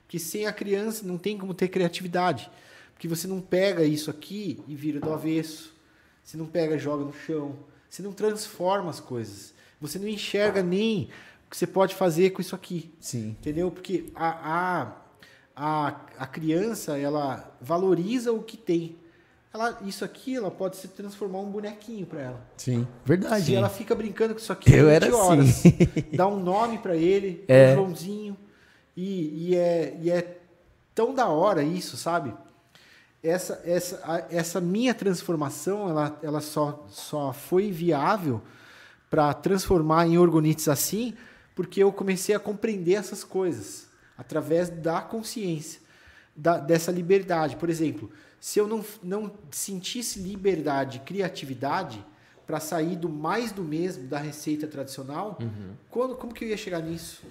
Porque 0.05 0.21
sem 0.21 0.47
a 0.47 0.53
criança 0.53 1.05
não 1.05 1.19
tem 1.19 1.37
como 1.37 1.55
ter 1.55 1.67
criatividade. 1.67 2.49
Porque 2.93 3.09
você 3.09 3.27
não 3.27 3.41
pega 3.41 3.83
isso 3.83 4.09
aqui 4.09 4.63
e 4.69 4.77
vira 4.77 5.01
do 5.01 5.13
avesso. 5.13 5.75
Você 6.23 6.37
não 6.37 6.47
pega 6.47 6.77
e 6.77 6.79
joga 6.79 7.03
no 7.03 7.13
chão. 7.13 7.57
Você 7.91 8.01
não 8.01 8.13
transforma 8.13 8.91
as 8.91 9.01
coisas. 9.01 9.53
Você 9.81 9.99
não 9.99 10.07
enxerga 10.07 10.63
nem 10.63 11.11
o 11.49 11.51
que 11.51 11.57
você 11.57 11.67
pode 11.67 11.97
fazer 11.97 12.31
com 12.31 12.41
isso 12.41 12.55
aqui. 12.55 12.95
Sim. 13.01 13.31
Entendeu? 13.31 13.73
Porque 13.73 14.05
a, 14.15 14.29
a, 14.29 15.06
a, 15.57 15.97
a 16.19 16.27
criança, 16.27 16.99
ela 16.99 17.51
valoriza 17.61 18.31
o 18.33 18.43
que 18.43 18.57
tem. 18.57 18.97
Ela, 19.55 19.79
isso 19.87 20.05
aqui, 20.05 20.37
ela 20.37 20.51
pode 20.51 20.77
se 20.77 20.87
transformar 20.89 21.39
um 21.41 21.51
bonequinho 21.51 22.05
para 22.07 22.21
ela. 22.21 22.41
Sim. 22.59 22.87
Verdade. 23.07 23.51
E 23.53 23.55
ela 23.55 23.71
fica 23.71 23.95
brincando 23.95 24.35
com 24.35 24.41
isso 24.41 24.53
aqui 24.53 24.71
Eu 24.71 24.85
20 24.87 24.93
era 24.95 25.17
horas. 25.17 25.49
assim. 25.49 25.73
Dá 26.15 26.27
um 26.27 26.39
nome 26.39 26.77
pra 26.79 26.95
ele, 26.95 27.43
É. 27.49 27.73
é. 27.73 27.75
Joãozinho. 27.75 28.37
E, 28.95 29.49
e, 29.51 29.57
é, 29.57 29.99
e 30.03 30.11
é 30.11 30.39
tão 30.95 31.15
da 31.15 31.27
hora 31.29 31.63
isso, 31.63 31.97
sabe? 31.97 32.35
Essa, 33.23 33.61
essa, 33.65 34.01
a- 34.05 34.25
essa 34.31 34.61
minha 34.61 34.95
transformação, 34.95 35.89
ela, 35.89 36.19
ela 36.23 36.41
só, 36.43 36.85
só 36.91 37.33
foi 37.33 37.73
viável 37.73 38.43
para 39.09 39.33
transformar 39.33 40.07
em 40.07 40.19
orgonites 40.19 40.69
assim, 40.69 41.15
porque 41.55 41.83
eu 41.83 41.91
comecei 41.93 42.35
a 42.35 42.39
compreender 42.39 42.95
essas 42.95 43.25
coisas 43.25 43.86
através 44.17 44.69
da 44.69 45.01
consciência, 45.01 45.81
da, 46.35 46.59
dessa 46.59 46.91
liberdade. 46.91 47.57
Por 47.57 47.69
exemplo, 47.69 48.11
se 48.41 48.59
eu 48.59 48.67
não, 48.67 48.85
não 49.03 49.33
sentisse 49.51 50.21
liberdade, 50.21 51.01
criatividade 51.01 52.05
para 52.47 52.61
sair 52.61 52.97
do 52.97 53.09
mais 53.09 53.51
do 53.51 53.63
mesmo 53.63 54.07
da 54.07 54.19
receita 54.19 54.67
tradicional, 54.67 55.39
quando, 55.91 56.15
como 56.15 56.33
que 56.33 56.45
eu 56.45 56.49
ia 56.49 56.57
chegar 56.57 56.81
nisso? 56.81 57.23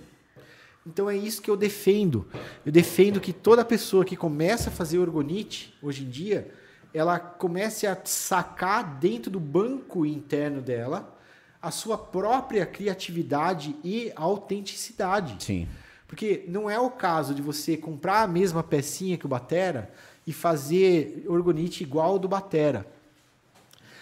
Então 0.85 1.09
é 1.09 1.15
isso 1.15 1.41
que 1.41 1.49
eu 1.49 1.57
defendo. 1.57 2.27
Eu 2.65 2.71
defendo 2.71 3.19
que 3.19 3.33
toda 3.33 3.65
pessoa 3.65 4.05
que 4.05 4.15
começa 4.15 4.69
a 4.69 4.73
fazer 4.73 4.99
orgonite 4.99 5.75
hoje 5.81 6.03
em 6.03 6.09
dia, 6.09 6.51
ela 6.93 7.17
comece 7.17 7.87
a 7.87 7.97
sacar 8.05 8.99
dentro 8.99 9.31
do 9.31 9.39
banco 9.39 10.05
interno 10.05 10.61
dela 10.61 11.13
a 11.61 11.71
sua 11.71 11.97
própria 11.97 12.65
criatividade 12.65 13.75
e 13.83 14.11
autenticidade. 14.15 15.43
Sim. 15.43 15.67
Porque 16.07 16.43
não 16.47 16.69
é 16.69 16.79
o 16.79 16.89
caso 16.89 17.33
de 17.33 17.41
você 17.41 17.75
comprar 17.75 18.21
a 18.21 18.27
mesma 18.27 18.61
pecinha 18.61 19.17
que 19.17 19.25
o 19.25 19.29
Batera 19.29 19.91
e 20.25 20.33
fazer 20.33 21.25
orgonite 21.27 21.83
igual 21.83 22.11
ao 22.11 22.19
do 22.19 22.27
Batera. 22.27 22.85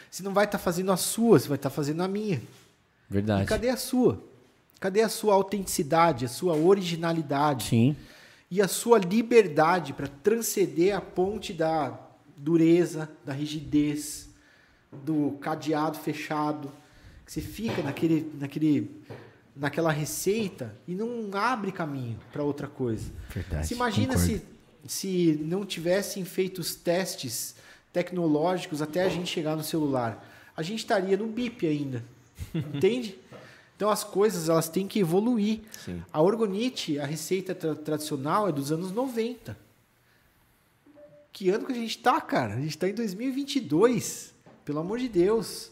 Você 0.10 0.22
não 0.22 0.34
vai 0.34 0.46
estar 0.46 0.60
fazendo 0.60 0.92
a 0.92 0.98
sua, 0.98 1.40
você 1.40 1.48
vai 1.48 1.56
estar 1.56 1.70
fazendo 1.70 2.04
a 2.04 2.08
minha. 2.08 2.36
E 2.36 3.14
Verdade. 3.14 3.46
cadê 3.48 3.70
a 3.70 3.78
sua? 3.78 4.22
Cadê 4.80 5.02
a 5.02 5.10
sua 5.10 5.34
autenticidade, 5.34 6.26
a 6.26 6.30
sua 6.30 6.56
originalidade 6.56 7.70
Sim. 7.70 7.96
e 8.52 8.62
a 8.62 8.68
sua 8.68 9.00
liberdade 9.00 9.94
para 9.94 10.08
transcender 10.08 10.96
a 10.96 11.02
ponte 11.02 11.54
da 11.54 11.98
dureza, 12.36 13.10
da 13.26 13.34
rigidez, 13.34 14.30
do 14.92 15.38
cadeado 15.40 15.98
fechado, 15.98 16.70
que 17.26 17.32
você 17.32 17.42
fica 17.42 17.82
naquele, 17.82 18.32
naquele, 18.40 18.92
naquela 19.56 19.92
receita 19.92 20.76
e 20.88 20.94
não 20.96 21.30
abre 21.34 21.72
caminho 21.72 22.20
para 22.32 22.44
outra 22.44 22.68
coisa. 22.68 23.12
Verdade. 23.30 23.68
Se 23.68 23.74
imagina 23.74 24.14
concordo. 24.16 24.34
se, 24.34 24.44
se 24.88 25.40
não 25.44 25.66
tivessem 25.66 26.26
feito 26.26 26.60
os 26.60 26.76
testes 26.76 27.56
tecnológicos 27.92 28.82
até 28.82 29.04
a 29.04 29.10
gente 29.10 29.30
chegar 29.30 29.56
no 29.56 29.64
celular. 29.64 30.28
A 30.58 30.62
gente 30.64 30.80
estaria 30.80 31.16
no 31.18 31.28
BIP 31.28 31.66
ainda. 31.68 32.04
Entende? 32.54 33.18
Então 33.76 33.90
as 33.90 34.04
coisas 34.04 34.50
elas 34.50 34.70
têm 34.70 34.88
que 34.88 35.00
evoluir. 35.00 35.62
Sim. 35.84 36.02
A 36.12 36.22
orgonite, 36.22 37.00
a 37.00 37.06
receita 37.06 37.54
tra- 37.54 37.76
tradicional 37.76 38.48
é 38.48 38.52
dos 38.52 38.72
anos 38.72 38.92
90. 38.92 39.58
Que 41.32 41.50
ano 41.50 41.66
que 41.66 41.72
a 41.72 41.76
gente 41.76 41.98
tá, 41.98 42.20
cara? 42.22 42.54
A 42.56 42.60
gente 42.62 42.78
tá 42.78 42.88
em 42.88 42.94
2022. 42.94 44.34
Pelo 44.64 44.80
amor 44.80 45.00
de 45.00 45.10
Deus. 45.10 45.72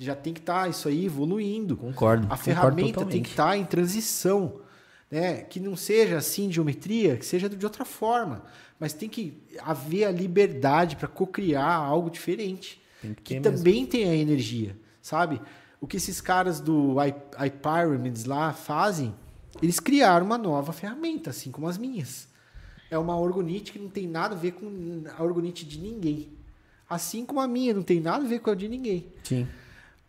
Já 0.00 0.14
tem 0.14 0.32
que 0.32 0.40
estar 0.40 0.68
isso 0.70 0.88
aí 0.88 1.04
evoluindo. 1.04 1.76
Concordo. 1.76 2.24
A 2.24 2.30
concordo 2.30 2.42
ferramenta 2.42 2.82
tem 2.82 2.92
totalmente. 2.92 3.22
que 3.22 3.28
estar 3.28 3.56
em 3.58 3.66
transição, 3.66 4.60
né? 5.10 5.42
Que 5.42 5.60
não 5.60 5.76
seja 5.76 6.16
assim 6.16 6.50
geometria, 6.50 7.18
que 7.18 7.26
seja 7.26 7.50
de 7.50 7.66
outra 7.66 7.84
forma, 7.84 8.42
mas 8.78 8.94
tem 8.94 9.10
que 9.10 9.42
haver 9.58 10.04
a 10.04 10.10
liberdade 10.10 10.96
para 10.96 11.06
cocriar 11.06 11.82
algo 11.82 12.08
diferente, 12.08 12.80
Tem 13.02 13.12
que 13.12 13.34
que 13.34 13.40
também 13.40 13.84
tenha 13.84 14.14
energia, 14.16 14.74
sabe? 15.02 15.38
O 15.78 15.86
que 15.86 15.98
esses 15.98 16.18
caras 16.18 16.60
do 16.60 16.96
iPyramids 17.44 18.24
lá 18.24 18.54
fazem, 18.54 19.14
eles 19.60 19.78
criaram 19.78 20.24
uma 20.24 20.38
nova 20.38 20.72
ferramenta, 20.72 21.28
assim 21.28 21.50
como 21.50 21.68
as 21.68 21.76
minhas. 21.76 22.26
É 22.90 22.96
uma 22.96 23.18
orgonite 23.18 23.70
que 23.70 23.78
não 23.78 23.90
tem 23.90 24.06
nada 24.06 24.34
a 24.34 24.38
ver 24.38 24.52
com 24.52 25.04
a 25.14 25.22
orgonite 25.22 25.66
de 25.66 25.78
ninguém. 25.78 26.30
Assim 26.88 27.26
como 27.26 27.38
a 27.38 27.46
minha 27.46 27.74
não 27.74 27.82
tem 27.82 28.00
nada 28.00 28.24
a 28.24 28.26
ver 28.26 28.40
com 28.40 28.50
a 28.50 28.54
de 28.54 28.66
ninguém. 28.66 29.06
Sim. 29.22 29.46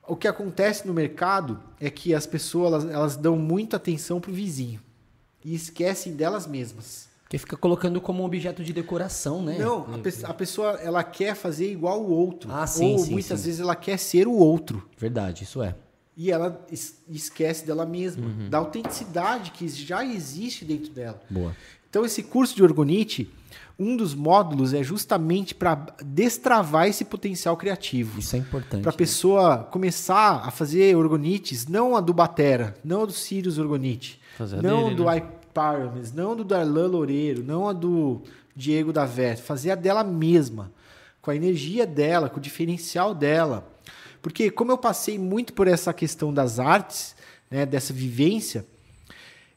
O 0.08 0.16
que 0.16 0.28
acontece 0.28 0.86
no 0.88 0.94
mercado 0.94 1.60
é 1.80 1.90
que 1.90 2.14
as 2.14 2.26
pessoas 2.26 2.74
elas, 2.84 2.86
elas 2.96 3.16
dão 3.16 3.38
muita 3.38 3.78
atenção 3.78 4.20
pro 4.20 4.32
vizinho 4.34 4.82
e 5.44 5.54
esquecem 5.56 6.14
delas 6.16 6.46
mesmas. 6.48 7.10
Porque 7.24 7.38
fica 7.38 7.56
colocando 7.56 8.02
como 8.02 8.22
um 8.24 8.26
objeto 8.26 8.62
de 8.64 8.74
decoração, 8.74 9.42
né? 9.42 9.58
Não, 9.58 9.94
a, 9.94 9.98
pe- 10.00 10.14
a 10.26 10.34
pessoa 10.34 10.72
ela 10.82 11.02
quer 11.02 11.34
fazer 11.34 11.72
igual 11.72 12.02
o 12.02 12.10
outro. 12.12 12.52
Ah, 12.52 12.68
sim, 12.68 12.92
ou 12.94 13.00
sim, 13.00 13.12
muitas 13.12 13.40
sim. 13.40 13.46
vezes 13.46 13.62
ela 13.62 13.76
quer 13.76 13.98
ser 13.98 14.28
o 14.28 14.34
outro. 14.34 14.86
Verdade, 14.98 15.44
isso 15.46 15.62
é. 15.64 15.74
E 16.18 16.30
ela 16.30 16.66
es- 16.70 17.02
esquece 17.08 17.66
dela 17.66 17.86
mesma, 17.86 18.26
Uhum. 18.28 18.50
da 18.50 18.58
autenticidade 18.58 19.52
que 19.52 19.66
já 19.70 20.04
existe 20.04 20.66
dentro 20.66 20.92
dela. 20.92 21.22
Boa. 21.30 21.56
Então, 21.90 22.04
esse 22.06 22.22
curso 22.22 22.54
de 22.54 22.64
orgonite, 22.64 23.32
um 23.78 23.96
dos 23.98 24.14
módulos 24.14 24.74
é 24.74 24.84
justamente 24.84 25.56
para 25.56 25.88
destravar 26.04 26.88
esse 26.88 27.04
potencial 27.04 27.58
criativo. 27.58 28.20
Isso 28.20 28.36
é 28.36 28.40
importante. 28.40 28.82
Para 28.82 28.92
a 28.92 28.96
pessoa 28.96 29.58
começar 29.72 30.42
a 30.46 30.52
fazer 30.52 30.96
orgonites, 30.96 31.68
não 31.68 31.96
a 31.96 32.02
do 32.02 32.14
Batera, 32.14 32.76
não 32.84 33.04
a 33.04 33.06
do 33.06 33.14
Sirius 33.14 33.58
Orgonite, 33.58 34.22
Fazer 34.38 34.62
não 34.62 34.86
dele, 34.86 34.96
do 34.96 35.06
né? 35.06 35.18
iPyramis, 35.18 36.14
não 36.14 36.36
do 36.36 36.44
Darlan 36.44 36.88
Loureiro, 36.88 37.44
não 37.44 37.68
a 37.68 37.74
do 37.74 38.22
Diego 38.56 38.94
da 38.94 39.06
Vet, 39.06 39.42
fazer 39.42 39.72
a 39.72 39.76
dela 39.76 40.04
mesma, 40.04 40.72
com 41.22 41.32
a 41.32 41.36
energia 41.36 41.86
dela, 41.86 42.30
com 42.30 42.38
o 42.38 42.42
diferencial 42.42 43.14
dela. 43.14 43.68
Porque 44.22 44.52
como 44.52 44.72
eu 44.72 44.78
passei 44.78 45.18
muito 45.18 45.54
por 45.54 45.68
essa 45.68 45.94
questão 45.94 46.34
das 46.34 46.60
artes, 46.60 47.16
né, 47.50 47.66
dessa 47.66 47.94
vivência, 47.94 48.66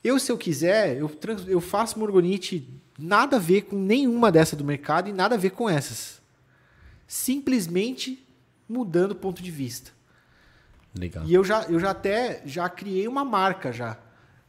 eu, 0.02 0.18
se 0.18 0.30
eu 0.30 0.36
quiser, 0.36 0.96
eu, 0.96 1.10
eu 1.46 1.60
faço 1.60 1.96
uma 1.96 2.04
orgonite 2.04 2.68
nada 2.98 3.36
a 3.36 3.40
ver 3.40 3.62
com 3.62 3.76
nenhuma 3.76 4.30
dessa 4.30 4.56
do 4.56 4.64
mercado 4.64 5.08
e 5.08 5.12
nada 5.12 5.34
a 5.34 5.38
ver 5.38 5.50
com 5.50 5.68
essas. 5.68 6.20
Simplesmente 7.06 8.26
mudando 8.68 9.12
o 9.12 9.16
ponto 9.16 9.42
de 9.42 9.50
vista. 9.50 9.90
Legal. 10.94 11.24
E 11.26 11.34
eu 11.34 11.44
já, 11.44 11.62
eu 11.64 11.78
já 11.80 11.90
até 11.90 12.42
já 12.46 12.68
criei 12.68 13.08
uma 13.08 13.24
marca 13.24 13.72
já. 13.72 13.98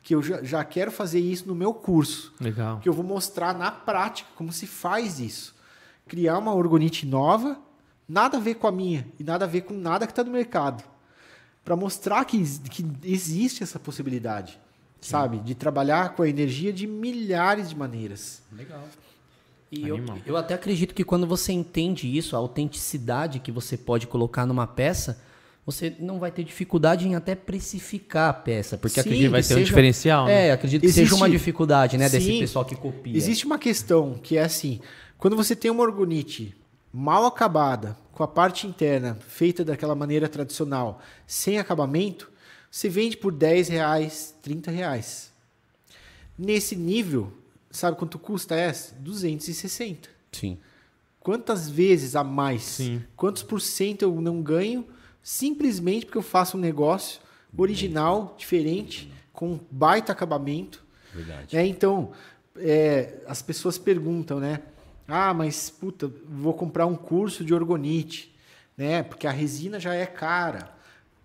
Que 0.02 0.14
eu 0.14 0.22
já, 0.22 0.44
já 0.44 0.64
quero 0.64 0.92
fazer 0.92 1.20
isso 1.20 1.48
no 1.48 1.56
meu 1.56 1.74
curso. 1.74 2.34
Legal. 2.40 2.80
Que 2.80 2.88
eu 2.88 2.94
vou 2.94 3.04
mostrar 3.04 3.56
na 3.56 3.72
prática 3.72 4.30
como 4.36 4.54
se 4.54 4.68
faz 4.68 5.20
isso. 5.20 5.56
Criar 6.08 6.38
uma 6.38 6.54
orgonite 6.54 7.06
nova, 7.08 7.60
nada 8.08 8.38
a 8.38 8.40
ver 8.40 8.56
com 8.56 8.68
a 8.68 8.72
minha 8.72 9.08
e 9.20 9.24
nada 9.24 9.46
a 9.46 9.48
ver 9.48 9.62
com 9.62 9.74
nada 9.74 10.06
que 10.06 10.12
está 10.12 10.24
no 10.24 10.32
mercado. 10.32 10.84
Para 11.64 11.76
mostrar 11.76 12.24
que, 12.26 12.38
que 12.70 12.86
existe 13.04 13.64
essa 13.64 13.80
possibilidade. 13.80 14.60
Sabe? 15.02 15.40
De 15.40 15.54
trabalhar 15.56 16.16
com 16.16 16.24
a 16.24 16.30
energia 16.30 16.72
de 16.74 16.88
milhares 16.88 17.70
de 17.70 17.76
maneiras. 17.76 18.42
Legal. 18.52 18.84
E 19.72 19.88
eu, 19.88 19.96
Animal. 19.96 20.18
eu 20.26 20.38
até 20.38 20.54
acredito 20.54 20.94
que 20.94 21.04
quando 21.04 21.26
você 21.28 21.52
entende 21.52 22.08
isso, 22.16 22.36
a 22.36 22.40
autenticidade 22.40 23.40
que 23.40 23.52
você 23.52 23.76
pode 23.78 24.08
colocar 24.08 24.46
numa 24.46 24.66
peça, 24.68 25.20
você 25.66 25.94
não 26.00 26.20
vai 26.20 26.32
ter 26.32 26.44
dificuldade 26.44 27.08
em 27.08 27.16
até 27.16 27.34
precificar 27.36 28.30
a 28.30 28.34
peça. 28.34 28.78
Porque 28.78 29.02
Sim, 29.02 29.10
acredito 29.10 29.32
Vai 29.32 29.42
que 29.42 29.48
ter 29.48 29.54
um 29.56 29.58
seja- 29.58 29.68
diferencial, 29.68 30.26
né? 30.28 30.48
É, 30.48 30.52
acredito 30.52 30.82
que 30.82 30.88
Existe- 30.88 31.10
seja 31.10 31.16
uma 31.16 31.30
dificuldade, 31.30 31.98
né, 31.98 32.08
desse 32.08 32.26
Sim. 32.28 32.40
pessoal 32.40 32.64
que 32.64 32.76
copia. 32.76 33.18
Existe 33.18 33.46
uma 33.46 33.58
questão 33.58 34.14
que 34.22 34.38
é 34.38 34.44
assim: 34.44 34.80
quando 35.18 35.36
você 35.36 35.56
tem 35.56 35.72
uma 35.72 35.82
orgonite 35.84 36.56
mal 36.94 37.26
acabada, 37.26 37.98
com 38.14 38.24
a 38.24 38.28
parte 38.28 38.68
interna 38.68 39.18
feita 39.28 39.66
daquela 39.66 39.96
maneira 39.96 40.30
tradicional, 40.30 41.02
sem 41.28 41.58
acabamento, 41.60 42.32
você 42.76 42.90
vende 42.90 43.16
por 43.16 43.32
10 43.32 43.70
reais, 43.70 44.36
30 44.42 44.70
reais. 44.70 45.32
Nesse 46.38 46.76
nível, 46.76 47.32
sabe 47.72 47.98
quanto 47.98 48.20
custa 48.20 48.54
essa? 48.54 48.94
260. 48.96 50.10
Sim. 50.34 50.58
Quantas 51.22 51.70
vezes 51.70 52.18
a 52.18 52.24
mais? 52.24 52.64
Sim. 52.64 53.02
Quantos 53.16 53.44
por 53.44 53.62
cento 53.62 54.02
eu 54.02 54.20
não 54.20 54.42
ganho 54.42 54.86
simplesmente 55.24 56.06
porque 56.06 56.18
eu 56.18 56.22
faço 56.22 56.58
um 56.58 56.60
negócio 56.60 57.22
original, 57.58 58.36
diferente, 58.38 59.10
com 59.32 59.58
baita 59.72 60.12
acabamento? 60.12 60.84
Verdade. 61.14 61.56
É, 61.56 61.66
então, 61.66 62.12
é, 62.58 63.22
as 63.26 63.42
pessoas 63.42 63.78
perguntam, 63.78 64.38
né? 64.38 64.60
Ah, 65.08 65.34
mas 65.34 65.70
puta, 65.70 66.12
vou 66.28 66.54
comprar 66.54 66.86
um 66.88 66.96
curso 66.98 67.46
de 67.46 67.54
orgonite, 67.54 68.36
né? 68.76 69.02
Porque 69.02 69.26
a 69.26 69.32
resina 69.32 69.80
já 69.80 69.94
é 69.94 70.06
cara, 70.06 70.76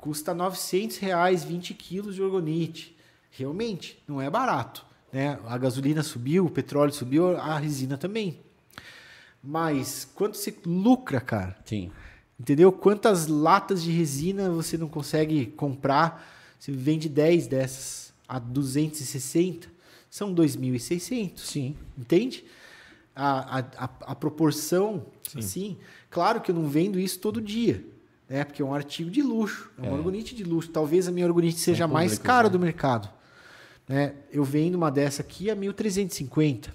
custa 0.00 0.32
900 0.32 0.96
reais 0.96 1.44
20 1.44 1.74
quilos 1.74 2.14
de 2.14 2.22
orgonite. 2.22 2.96
Realmente, 3.30 4.02
não 4.08 4.20
é 4.20 4.28
barato, 4.28 4.84
né? 5.12 5.38
A 5.46 5.56
gasolina 5.58 6.02
subiu, 6.02 6.46
o 6.46 6.50
petróleo 6.50 6.92
subiu, 6.92 7.36
a 7.36 7.58
resina 7.58 7.96
também. 7.96 8.40
Mas 9.42 10.08
quanto 10.14 10.36
você 10.36 10.54
lucra, 10.66 11.20
cara? 11.20 11.56
Sim. 11.64 11.90
Entendeu? 12.38 12.72
Quantas 12.72 13.26
latas 13.26 13.82
de 13.82 13.90
resina 13.90 14.50
você 14.50 14.76
não 14.76 14.88
consegue 14.88 15.46
comprar? 15.46 16.26
Você 16.58 16.72
vende 16.72 17.08
10 17.08 17.46
dessas 17.46 18.12
a 18.26 18.38
260, 18.38 19.68
são 20.08 20.34
2.600. 20.34 21.38
Sim. 21.38 21.76
Entende? 21.98 22.44
A, 23.14 23.58
a, 23.58 23.64
a, 23.76 23.90
a 24.12 24.14
proporção, 24.14 25.04
assim, 25.36 25.76
claro 26.08 26.40
que 26.40 26.50
eu 26.50 26.54
não 26.54 26.68
vendo 26.68 26.98
isso 26.98 27.18
todo 27.18 27.40
dia, 27.40 27.84
né? 28.30 28.44
Porque 28.44 28.62
é 28.62 28.64
um 28.64 28.72
artigo 28.72 29.10
de 29.10 29.20
luxo, 29.20 29.68
é 29.76 29.82
uma 29.82 29.96
orgonite 29.98 30.34
de 30.34 30.44
luxo. 30.44 30.70
Talvez 30.70 31.06
a 31.08 31.10
minha 31.10 31.26
orgonite 31.26 31.58
seja 31.58 31.84
a 31.84 31.88
mais 31.88 32.16
cara 32.16 32.48
né? 32.48 32.52
do 32.52 32.58
mercado. 32.60 33.10
Né? 33.88 34.14
Eu 34.32 34.44
vendo 34.44 34.76
uma 34.76 34.90
dessa 34.90 35.20
aqui 35.20 35.50
a 35.50 35.56
1.350. 35.56 36.68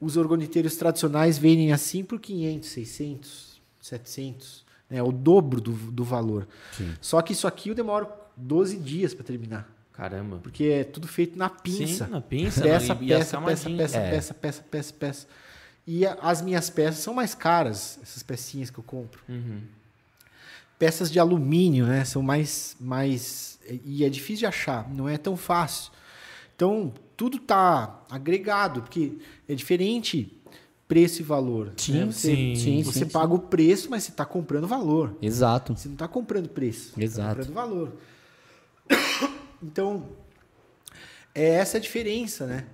Os 0.00 0.16
orgoniteiros 0.16 0.76
tradicionais 0.76 1.36
vendem 1.36 1.72
assim 1.72 2.02
por 2.04 2.18
500, 2.20 2.68
600, 2.70 3.60
700. 3.80 4.64
É 4.88 5.02
o 5.02 5.12
dobro 5.12 5.60
do, 5.60 5.72
do 5.72 6.02
valor. 6.04 6.48
Sim. 6.72 6.94
Só 7.00 7.20
que 7.22 7.32
isso 7.32 7.46
aqui 7.46 7.68
eu 7.68 7.74
demoro 7.74 8.08
12 8.36 8.76
dias 8.78 9.12
para 9.12 9.24
terminar. 9.24 9.68
Caramba. 9.92 10.38
Porque 10.42 10.64
é 10.64 10.84
tudo 10.84 11.06
feito 11.06 11.36
na 11.38 11.50
pinça. 11.50 12.06
Sim, 12.06 12.10
na 12.10 12.20
pinça. 12.20 12.62
Peça, 12.62 12.94
não, 12.94 13.02
e- 13.02 13.06
e 13.08 13.12
as 13.12 13.18
peça, 13.18 13.40
peça, 13.40 13.64
camadinhas. 13.64 13.76
peça, 13.92 13.98
É. 13.98 14.10
peça, 14.10 14.34
peça, 14.34 14.62
peça, 14.70 14.94
peça. 14.94 15.26
E 15.86 16.06
a- 16.06 16.16
as 16.22 16.40
minhas 16.40 16.70
peças 16.70 17.02
são 17.02 17.12
mais 17.12 17.34
caras, 17.34 17.98
essas 18.02 18.22
pecinhas 18.22 18.70
que 18.70 18.78
eu 18.78 18.84
compro. 18.84 19.20
Uhum. 19.28 19.60
Peças 20.80 21.12
de 21.12 21.20
alumínio, 21.20 21.86
né? 21.86 22.04
São 22.04 22.22
mais, 22.22 22.74
mais. 22.80 23.60
E 23.84 24.02
é 24.04 24.08
difícil 24.08 24.38
de 24.40 24.46
achar, 24.46 24.88
não 24.92 25.06
é 25.08 25.16
tão 25.18 25.36
fácil. 25.36 25.92
Então, 26.56 26.92
tudo 27.16 27.38
tá 27.38 28.00
agregado, 28.10 28.80
porque 28.82 29.12
é 29.48 29.54
diferente 29.54 30.32
preço 30.88 31.20
e 31.20 31.24
valor. 31.24 31.72
Sim, 31.76 31.92
né? 31.92 32.06
Você, 32.06 32.34
sim, 32.34 32.54
sim, 32.56 32.82
Você 32.82 33.00
sim, 33.00 33.08
paga 33.10 33.32
o 33.34 33.38
preço, 33.38 33.88
mas 33.90 34.02
você 34.04 34.10
está 34.10 34.24
comprando 34.24 34.66
valor. 34.66 35.14
Exato. 35.22 35.76
Você 35.76 35.86
não 35.86 35.94
está 35.94 36.08
comprando 36.08 36.48
preço. 36.48 36.94
Você 36.94 37.04
Exato. 37.04 37.42
Está 37.42 37.52
comprando 37.52 37.54
valor. 37.54 37.92
Então, 39.62 40.06
é 41.34 41.44
essa 41.56 41.76
a 41.76 41.80
diferença, 41.80 42.46
né? 42.46 42.64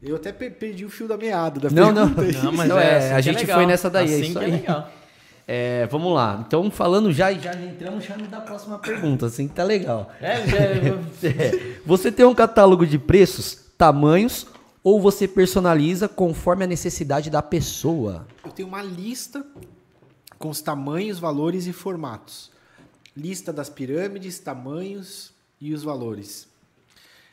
Eu 0.00 0.14
até 0.14 0.32
per- 0.32 0.52
perdi 0.54 0.84
o 0.84 0.88
fio 0.88 1.08
da 1.08 1.16
meada 1.16 1.58
da 1.58 1.68
Não, 1.70 1.92
não. 1.92 2.14
pergunta 2.14 2.38
aí. 2.38 2.44
Não, 2.44 2.52
mas 2.52 2.68
Não, 2.68 2.78
é, 2.78 2.84
é, 2.84 2.96
assim 2.98 3.12
a 3.14 3.18
é 3.18 3.22
gente 3.22 3.36
legal. 3.40 3.56
foi 3.58 3.66
nessa 3.66 3.90
daí, 3.90 4.08
é 4.08 4.14
Assim 4.14 4.22
isso 4.22 4.38
que 4.38 4.44
aí. 4.44 4.50
é 4.52 4.54
legal. 4.56 4.92
É, 5.48 5.86
vamos 5.86 6.12
lá. 6.12 6.42
Então, 6.46 6.70
falando 6.70 7.12
já, 7.12 7.32
já 7.32 7.54
entramos 7.54 8.04
já 8.04 8.16
da 8.16 8.40
próxima 8.40 8.78
pergunta, 8.78 9.26
assim 9.26 9.46
que 9.46 9.54
tá 9.54 9.62
legal. 9.62 10.10
É, 10.20 10.46
já- 10.46 10.56
É, 11.28 11.76
Você 11.86 12.10
tem 12.10 12.26
um 12.26 12.34
catálogo 12.34 12.84
de 12.86 12.98
preços, 12.98 13.56
tamanhos, 13.78 14.46
ou 14.82 15.00
você 15.00 15.28
personaliza 15.28 16.08
conforme 16.08 16.64
a 16.64 16.66
necessidade 16.66 17.30
da 17.30 17.42
pessoa? 17.42 18.26
Eu 18.44 18.50
tenho 18.50 18.66
uma 18.68 18.82
lista 18.82 19.44
com 20.38 20.48
os 20.48 20.60
tamanhos, 20.60 21.18
valores 21.18 21.66
e 21.66 21.72
formatos. 21.72 22.50
Lista 23.16 23.52
das 23.52 23.70
pirâmides, 23.70 24.38
tamanhos 24.40 25.32
e 25.60 25.72
os 25.72 25.82
valores. 25.82 26.48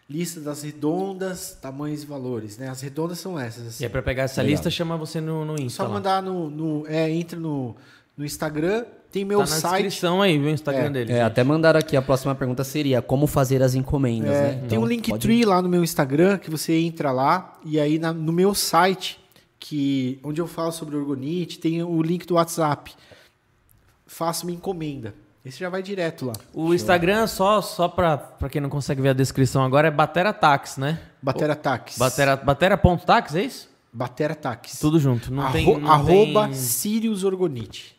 Lista 0.10 0.40
das 0.40 0.62
redondas, 0.62 1.58
tamanhos 1.62 2.04
e 2.04 2.06
valores. 2.06 2.58
Né? 2.58 2.70
As 2.70 2.82
redondas 2.82 3.20
são 3.20 3.40
essas. 3.40 3.68
assim. 3.68 3.84
E 3.84 3.86
é 3.86 3.90
pra 3.90 4.02
pegar 4.04 4.24
essa 4.24 4.42
Legal. 4.42 4.52
lista, 4.52 4.70
chama 4.70 4.96
você 4.98 5.20
no, 5.20 5.44
no 5.44 5.56
Insta 5.60 5.84
Só 5.84 5.90
mandar 5.90 6.22
no, 6.22 6.50
no- 6.50 6.88
É, 6.88 7.10
entra 7.10 7.40
no, 7.40 7.76
no 8.18 8.24
Instagram, 8.26 8.86
tem 9.12 9.24
meu 9.26 9.40
Tá 9.40 9.46
na 9.46 9.52
site. 9.52 9.84
descrição 9.84 10.22
aí, 10.22 10.38
viu, 10.38 10.48
o 10.48 10.52
Instagram 10.52 10.86
É, 10.86 10.90
dele. 10.90 11.12
É, 11.12 11.16
gente. 11.18 11.24
até 11.26 11.44
mandaram 11.44 11.80
aqui, 11.80 11.96
a 11.98 12.02
próxima 12.02 12.34
pergunta 12.36 12.64
seria 12.64 13.02
como 13.02 13.28
fazer 13.28 13.62
as 13.62 13.76
encomendas, 13.76 14.32
É, 14.32 14.42
né? 14.42 14.54
tem 14.56 14.66
Então, 14.66 14.78
um 14.80 14.82
pode- 14.82 14.94
Linktree 14.96 15.46
lá 15.46 15.62
no 15.62 15.70
meu 15.70 15.84
Instagram 15.84 16.38
que 16.38 16.50
você 16.50 16.74
entra 16.80 17.12
lá 17.12 17.58
e 17.66 17.80
aí 17.80 17.98
na- 18.00 18.14
no 18.14 18.32
meu 18.34 18.54
site, 18.56 19.20
que 19.60 20.20
onde 20.24 20.42
eu 20.42 20.48
falo 20.48 20.72
sobre 20.72 20.96
orgonite, 20.96 21.58
tem 21.60 21.82
o 21.84 22.02
link 22.02 22.26
do 22.26 22.36
WhatsApp. 22.36 22.94
Faça 24.06 24.44
uma 24.46 24.52
encomenda. 24.52 25.14
Esse 25.46 25.60
já 25.60 25.70
vai 25.70 25.84
direto 25.84 26.26
lá. 26.26 26.34
O 26.54 26.74
Instagram, 26.74 27.28
só, 27.28 27.62
só 27.62 27.88
pra, 27.88 28.18
pra 28.18 28.48
quem 28.48 28.62
não 28.62 28.70
consegue 28.70 29.02
ver 29.02 29.10
a 29.10 29.14
descrição 29.14 29.64
agora, 29.64 29.88
é 29.90 29.92
Batera 29.92 30.32
Tax, 30.32 30.78
né? 30.78 31.00
Batera 31.22 31.56
Tax. 31.56 31.98
Batera, 31.98 32.36
batera.tax, 32.38 33.36
é 33.36 33.44
isso? 33.44 33.70
Batera 33.92 34.36
Tax. 34.36 34.80
Tudo 34.80 35.00
junto. 35.00 35.34
Não 35.34 35.44
Arro- 35.44 35.52
tem. 35.54 35.78
Não 35.80 35.92
arroba 35.92 36.46
tem... 36.46 36.54
Sirius 36.54 37.24
Orgonite. 37.24 37.96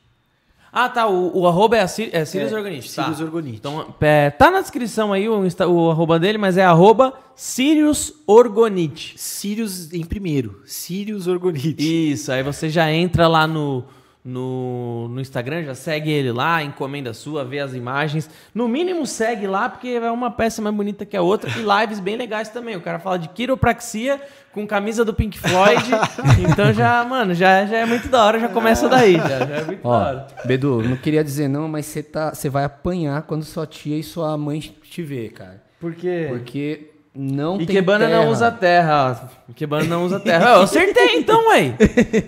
Ah, 0.77 0.89
tá. 0.89 1.07
O, 1.07 1.39
o 1.39 1.47
arroba 1.47 1.77
é, 1.77 1.83
a 1.83 1.87
Sir, 1.87 2.11
é 2.13 2.25
Sirius 2.25 2.53
É, 2.53 2.57
Organite. 2.57 2.93
Tá. 2.93 3.05
Sirius 3.05 3.21
Orgonite. 3.21 3.59
Então, 3.59 3.95
é, 4.01 4.29
tá 4.31 4.51
na 4.51 4.61
descrição 4.61 5.13
aí 5.13 5.29
o, 5.29 5.41
o 5.41 5.91
arroba 5.91 6.19
dele, 6.19 6.37
mas 6.37 6.57
é 6.59 6.65
arroba 6.65 7.15
Sirius 7.37 8.13
Orgonite. 8.27 9.15
Sirius 9.17 9.93
em 9.93 10.05
primeiro. 10.05 10.61
Sirius 10.67 11.29
Orgonite. 11.29 11.77
Isso, 11.79 12.33
aí 12.33 12.43
você 12.43 12.69
já 12.69 12.91
entra 12.91 13.29
lá 13.29 13.47
no, 13.47 13.85
no, 14.25 15.07
no 15.09 15.21
Instagram, 15.21 15.65
já 15.65 15.75
segue 15.75 16.11
ele 16.11 16.33
lá, 16.33 16.63
encomenda 16.63 17.13
sua, 17.13 17.45
vê 17.45 17.59
as 17.59 17.75
imagens. 17.75 18.31
No 18.55 18.67
mínimo 18.67 19.07
segue 19.07 19.47
lá, 19.47 19.69
porque 19.69 19.89
é 19.89 20.11
uma 20.11 20.31
peça 20.31 20.63
mais 20.63 20.75
bonita 20.75 21.05
que 21.05 21.15
a 21.15 21.21
outra. 21.21 21.51
E 21.51 21.63
lives 21.63 22.01
bem 22.01 22.17
legais 22.17 22.49
também. 22.49 22.75
O 22.75 22.81
cara 22.81 22.99
fala 22.99 23.19
de 23.19 23.29
quiropraxia 23.29 24.19
com 24.51 24.67
camisa 24.67 25.05
do 25.05 25.13
Pink 25.13 25.39
Floyd. 25.39 25.85
então 26.51 26.73
já, 26.73 27.05
mano, 27.05 27.35
já, 27.35 27.67
já 27.67 27.77
é 27.77 27.85
muito 27.85 28.09
da 28.09 28.25
hora, 28.25 28.41
já 28.41 28.49
começa 28.49 28.89
daí. 28.89 29.17
Já, 29.17 29.45
já 29.45 29.57
é 29.57 29.65
muito 29.65 29.83
da 29.83 29.89
Ó, 29.89 29.93
hora. 29.93 30.27
Bedu, 30.47 30.83
não 30.83 30.97
queria 30.97 31.23
dizer 31.23 31.49
não, 31.49 31.69
mas 31.69 31.85
você 31.85 32.03
tá, 32.03 32.33
você 32.33 32.49
vai 32.49 32.65
apanhar 32.65 33.21
quando 33.23 33.45
sua 33.45 33.67
tia 33.67 33.99
e 33.99 34.03
sua 34.03 34.39
mãe 34.39 34.59
te 34.61 35.03
ver, 35.03 35.33
cara. 35.33 35.63
Por 35.79 35.95
quê? 35.95 36.29
Porque 36.31 36.94
não 37.15 37.59
tem 37.59 37.65
Ikebana 37.69 38.07
terra. 38.07 38.25
não 38.25 38.31
usa 38.33 38.51
terra. 38.51 39.31
Ikebana 39.49 39.85
não 39.85 40.05
usa 40.05 40.19
terra. 40.19 40.51
Eu 40.57 40.63
acertei 40.63 41.17
então, 41.17 41.49
ué. 41.49 41.75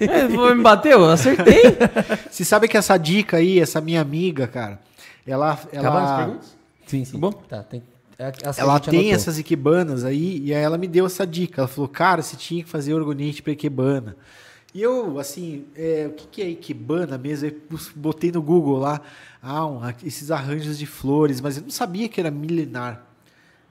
É, 0.00 0.28
vou- 0.28 0.54
Me 0.54 0.62
bateu? 0.62 1.00
Eu 1.00 1.10
acertei. 1.10 1.62
Você 2.30 2.44
sabe 2.44 2.68
que 2.68 2.76
essa 2.76 2.96
dica 2.96 3.38
aí, 3.38 3.58
essa 3.60 3.80
minha 3.80 4.00
amiga, 4.00 4.46
cara, 4.46 4.78
ela. 5.26 5.52
Acabaram 5.52 6.04
as 6.04 6.10
ela 6.10 6.16
perguntas? 6.24 6.56
Sim, 6.86 7.04
sim. 7.04 7.18
Bom. 7.18 7.32
Tá, 7.32 7.62
tem, 7.64 7.82
é, 8.18 8.32
essa 8.42 8.60
Ela 8.60 8.78
tem 8.78 9.00
anotou. 9.00 9.14
essas 9.14 9.38
iquebanas 9.40 10.04
aí, 10.04 10.40
e 10.44 10.54
aí 10.54 10.62
ela 10.62 10.78
me 10.78 10.86
deu 10.86 11.04
essa 11.06 11.26
dica. 11.26 11.62
Ela 11.62 11.68
falou, 11.68 11.88
cara, 11.88 12.22
você 12.22 12.36
tinha 12.36 12.62
que 12.62 12.70
fazer 12.70 12.94
orgonite 12.94 13.42
para 13.42 13.52
iquebana. 13.52 14.16
E 14.72 14.82
eu, 14.82 15.18
assim, 15.18 15.64
é, 15.74 16.06
o 16.08 16.12
que, 16.12 16.26
que 16.28 16.42
é 16.42 16.48
iquebana 16.50 17.16
mesmo? 17.18 17.48
Eu 17.48 17.78
botei 17.96 18.30
no 18.30 18.42
Google 18.42 18.78
lá, 18.78 19.00
ah, 19.42 19.66
um- 19.66 19.80
esses 20.04 20.30
arranjos 20.30 20.78
de 20.78 20.86
flores, 20.86 21.40
mas 21.40 21.56
eu 21.56 21.62
não 21.64 21.70
sabia 21.70 22.08
que 22.08 22.20
era 22.20 22.30
milenar. 22.30 23.05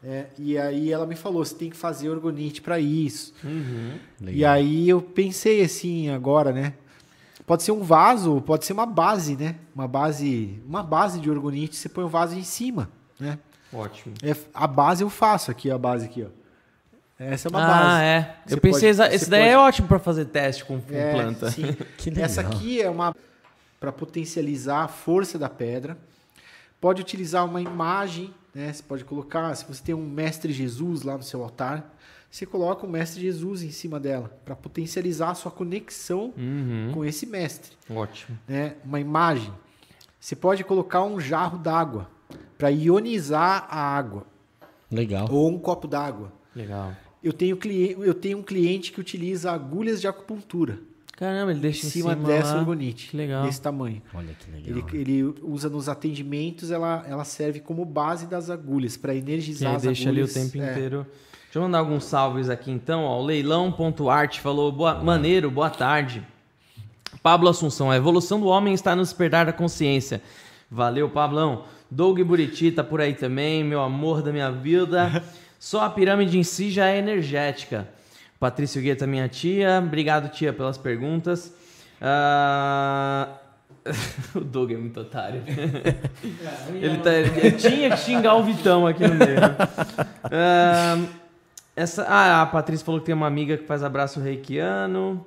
É, 0.08 0.26
e 0.38 0.56
aí 0.58 0.92
ela 0.92 1.06
me 1.08 1.16
falou, 1.16 1.44
você 1.44 1.56
tem 1.56 1.70
que 1.70 1.76
fazer 1.76 2.10
orgonite 2.10 2.62
para 2.62 2.80
isso. 2.80 3.34
E 4.22 4.46
aí 4.46 4.88
eu 4.88 5.02
pensei 5.02 5.64
assim, 5.64 6.10
agora, 6.10 6.52
né? 6.52 6.74
Pode 7.46 7.64
ser 7.64 7.72
um 7.72 7.82
vaso, 7.84 8.40
pode 8.42 8.66
ser 8.66 8.74
uma 8.74 8.86
base, 8.86 9.36
né? 9.36 9.56
Uma 9.74 9.88
base, 9.88 10.62
uma 10.68 10.84
base 10.84 11.20
de 11.20 11.30
orgonite, 11.30 11.76
você 11.76 11.90
põe 11.90 12.04
o 12.04 12.08
vaso 12.10 12.38
em 12.38 12.44
cima, 12.44 12.90
né? 13.20 13.40
Ótimo. 13.74 14.14
É, 14.22 14.36
a 14.54 14.68
base 14.68 15.04
eu 15.04 15.10
faço 15.10 15.50
aqui, 15.52 15.70
a 15.72 15.78
base 15.78 16.06
aqui, 16.06 16.24
ó. 16.24 16.30
Essa 17.18 17.48
é 17.48 17.50
uma 17.50 17.64
ah, 17.64 17.68
base. 17.68 18.04
é. 18.04 18.36
Você 18.46 18.54
Eu 18.56 18.62
pensei, 18.62 18.94
pode- 18.94 19.16
esse 19.16 19.30
daí 19.30 19.42
pode- 19.42 19.54
é 19.54 19.58
ótimo 19.58 19.88
pra 19.88 20.00
fazer 20.00 20.26
teste 20.26 20.66
com, 20.66 20.80
com 20.82 20.94
É, 20.94 21.14
planta. 21.14 21.50
sim. 21.50 21.64
Que 21.98 22.10
legal. 22.10 22.26
Essa 22.26 22.42
aqui 22.42 22.82
é 22.82 22.90
uma 22.90 23.16
para 23.80 23.92
potencializar 23.92 24.84
a 24.84 24.88
força 24.88 25.40
da 25.40 25.50
pedra. 25.50 25.98
pode 26.82 27.02
utilizar 27.02 27.44
uma 27.46 27.62
imagem, 27.62 28.34
né? 28.56 28.72
Você 28.74 28.82
pode 28.82 29.04
colocar, 29.04 29.54
se 29.54 29.66
você 29.66 29.84
tem 29.84 29.94
um 29.94 30.08
mestre 30.10 30.52
Jesus 30.54 31.04
lá 31.04 31.18
no 31.18 31.24
seu 31.24 31.44
altar, 31.44 31.94
você 32.32 32.46
coloca 32.46 32.86
o 32.86 32.90
mestre 32.90 33.22
Jesus 33.22 33.62
em 33.62 33.70
cima 33.72 34.00
dela 34.00 34.36
para 34.44 34.56
potencializar 34.56 35.30
a 35.32 35.36
sua 35.36 35.52
conexão 35.52 36.34
Uhum. 36.38 36.92
com 36.94 37.06
esse 37.06 37.26
mestre, 37.26 37.74
Ótimo. 37.90 38.38
né? 38.48 38.76
Uma 38.84 39.00
imagem. 39.00 39.54
Você 40.20 40.36
pode 40.36 40.64
colocar 40.64 41.04
um 41.04 41.20
jarro 41.20 41.58
d'água 41.60 42.10
para 42.58 42.70
ionizar 42.72 43.68
a 43.70 43.78
água 43.80 44.26
Legal. 44.90 45.28
ou 45.32 45.50
um 45.50 45.60
copo 45.60 45.88
d'água. 45.88 46.32
Legal. 46.56 46.94
Eu 47.24 47.34
tenho, 47.34 47.58
eu 48.04 48.14
tenho 48.14 48.38
um 48.40 48.44
cliente 48.44 48.92
que 48.92 49.00
utiliza 49.02 49.52
agulhas 49.52 50.00
de 50.02 50.08
acupuntura 50.08 50.80
Caramba, 51.16 51.52
ele 51.52 51.62
deixa 51.62 51.88
cima, 51.88 52.12
em 52.12 52.16
cima 52.16 52.28
dessa 52.28 52.54
lá. 52.56 52.60
orgonite, 52.60 53.10
Que 53.10 53.16
legal. 53.18 53.44
desse 53.46 53.62
tamanho. 53.62 54.02
Olha 54.14 54.34
que 54.34 54.52
legal. 54.52 54.84
Ele, 54.92 55.00
ele 55.02 55.24
usa 55.44 55.70
nos 55.70 55.88
atendimentos, 55.88 56.72
ela, 56.72 57.06
ela 57.08 57.24
serve 57.24 57.62
como 57.62 57.86
base 57.86 58.26
das 58.28 58.50
agulhas, 58.50 58.98
para 58.98 59.14
Que 59.14 59.20
energizar 59.20 59.70
aí 59.72 59.76
as 59.78 59.82
deixa 59.84 60.10
ali 60.10 60.22
o 60.22 60.26
agulhas. 60.26 60.34
tempo 60.52 60.62
É. 60.64 60.72
inteiro. 60.72 61.08
Deixa 61.46 61.60
eu 61.60 61.62
mandar 61.62 61.80
alguns 61.80 62.04
salves 62.04 62.50
aqui 62.50 62.70
então. 62.70 63.04
Ó, 63.06 63.22
o 63.22 63.26
leilão.art 63.26 64.40
falou: 64.40 64.72
boa, 64.74 64.96
maneiro, 65.02 65.50
boa 65.50 65.70
tarde. 65.70 66.22
Pablo 67.24 67.48
Assunção, 67.50 67.90
a 67.90 67.96
evolução 67.96 68.40
do 68.40 68.48
homem 68.48 68.74
está 68.74 68.94
no 68.96 69.02
despertar 69.02 69.46
da 69.46 69.54
consciência. 69.54 70.22
Valeu, 70.70 71.10
Pablão. 71.10 71.64
Doug 71.90 72.20
Buriti 72.22 72.72
tá 72.72 72.84
por 72.84 73.00
aí 73.00 73.14
também, 73.14 73.64
meu 73.64 73.82
amor 73.82 74.22
da 74.22 74.32
minha 74.34 74.52
vida. 74.52 75.24
Só 75.58 75.86
a 75.86 75.90
pirâmide 75.90 76.38
em 76.38 76.44
si 76.44 76.70
já 76.70 76.88
é 76.90 76.98
energética. 76.98 77.88
Patrício 78.40 78.82
Guetta, 78.82 79.08
minha 79.08 79.28
tia. 79.28 79.82
Obrigado, 79.86 80.30
tia, 80.30 80.52
pelas 80.52 80.78
perguntas. 80.78 81.54
Ah, 82.02 83.30
o 84.36 84.40
Doug 84.42 84.72
é 84.72 84.78
muito 84.78 85.00
otário. 85.00 85.44
ele, 86.74 86.98
tá, 87.00 87.14
ele 87.14 87.52
tinha 87.54 87.90
que 87.92 87.98
xingar 87.98 88.36
o 88.36 88.44
Vitão 88.44 88.86
aqui 88.86 89.08
no 89.08 89.16
meio. 89.16 89.40
Ah, 90.24 90.98
essa, 91.76 92.04
ah, 92.04 92.42
a 92.42 92.46
Patrícia 92.46 92.86
falou 92.86 93.00
que 93.00 93.06
tem 93.06 93.16
uma 93.16 93.28
amiga 93.28 93.58
que 93.58 93.66
faz 93.66 93.84
abraço 93.84 94.20
reikiano. 94.20 95.26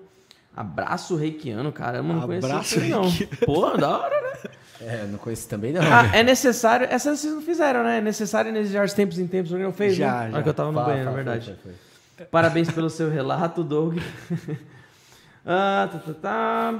Abraço 0.57 1.15
reikiano, 1.15 1.70
caramba, 1.70 2.15
não 2.15 2.23
conhecia 2.23 2.51
Abraço 2.51 2.81
isso 2.81 2.89
não. 2.89 3.47
Pô, 3.47 3.77
da 3.77 3.99
hora, 3.99 4.20
né? 4.20 4.51
É, 4.81 5.07
não 5.07 5.19
conheço 5.19 5.49
também 5.49 5.73
não. 5.73 5.81
Ah, 5.83 6.11
é 6.12 6.23
necessário. 6.23 6.87
Essa 6.91 7.15
vocês 7.15 7.33
não 7.33 7.43
fizeram, 7.43 7.85
né? 7.85 7.99
É 7.99 8.01
necessário 8.01 8.49
energizar 8.49 8.85
os 8.85 8.93
tempos 8.93 9.19
em 9.19 9.27
tempos. 9.27 9.53
Não 9.53 9.73
fez? 9.73 9.95
Já, 9.95 10.07
né? 10.07 10.12
já. 10.12 10.28
Na 10.28 10.35
hora 10.35 10.43
que 10.43 10.49
eu 10.49 10.55
tava 10.55 10.73
no 10.73 10.75
Fala, 10.75 10.87
banheiro, 10.87 11.05
na 11.05 11.11
fala, 11.12 11.25
verdade. 11.25 11.57
foi, 11.62 11.73
foi. 11.73 11.88
Parabéns 12.31 12.71
pelo 12.71 12.91
seu 12.91 13.11
relato, 13.11 13.63
Doug. 13.63 13.99
ah, 15.47 15.89
tá, 15.91 15.99
tá, 15.99 16.15
tá. 16.15 16.75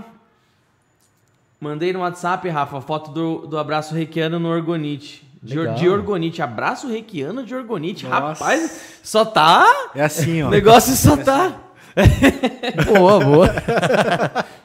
Mandei 1.61 1.93
no 1.93 2.01
WhatsApp, 2.01 2.49
Rafa, 2.49 2.81
foto 2.81 3.11
do, 3.11 3.47
do 3.47 3.59
abraço 3.59 3.95
reikiano 3.95 4.39
no 4.39 4.49
Orgonite. 4.49 5.27
De, 5.43 5.59
or- 5.59 5.65
Legal. 5.65 5.77
de 5.77 5.89
Orgonite. 5.89 6.43
Abraço 6.43 6.89
reikiano 6.89 7.45
de 7.45 7.55
Orgonite. 7.55 8.05
Nossa. 8.07 8.45
Rapaz, 8.45 8.99
só 9.03 9.25
tá. 9.25 9.91
É 9.95 10.03
assim, 10.05 10.43
ó. 10.43 10.49
O 10.49 10.51
negócio 10.51 10.95
só 10.95 11.17
tá. 11.17 11.57
Boa, 12.87 13.19
boa. 13.19 13.49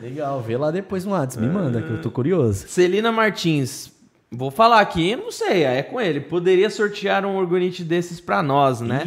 Legal, 0.00 0.40
vê 0.40 0.56
lá 0.56 0.70
depois 0.70 1.04
no 1.04 1.12
WhatsApp. 1.12 1.44
Me 1.46 1.52
manda, 1.52 1.82
que 1.82 1.90
eu 1.90 2.00
tô 2.00 2.10
curioso. 2.10 2.66
Celina 2.68 3.12
Martins. 3.12 3.92
Vou 4.30 4.50
falar 4.50 4.80
aqui, 4.80 5.14
não 5.14 5.30
sei, 5.30 5.62
é 5.62 5.82
com 5.84 6.00
ele. 6.00 6.20
Poderia 6.20 6.68
sortear 6.68 7.24
um 7.24 7.36
Orgonite 7.36 7.84
desses 7.84 8.20
pra 8.20 8.42
nós, 8.42 8.80
né? 8.80 9.02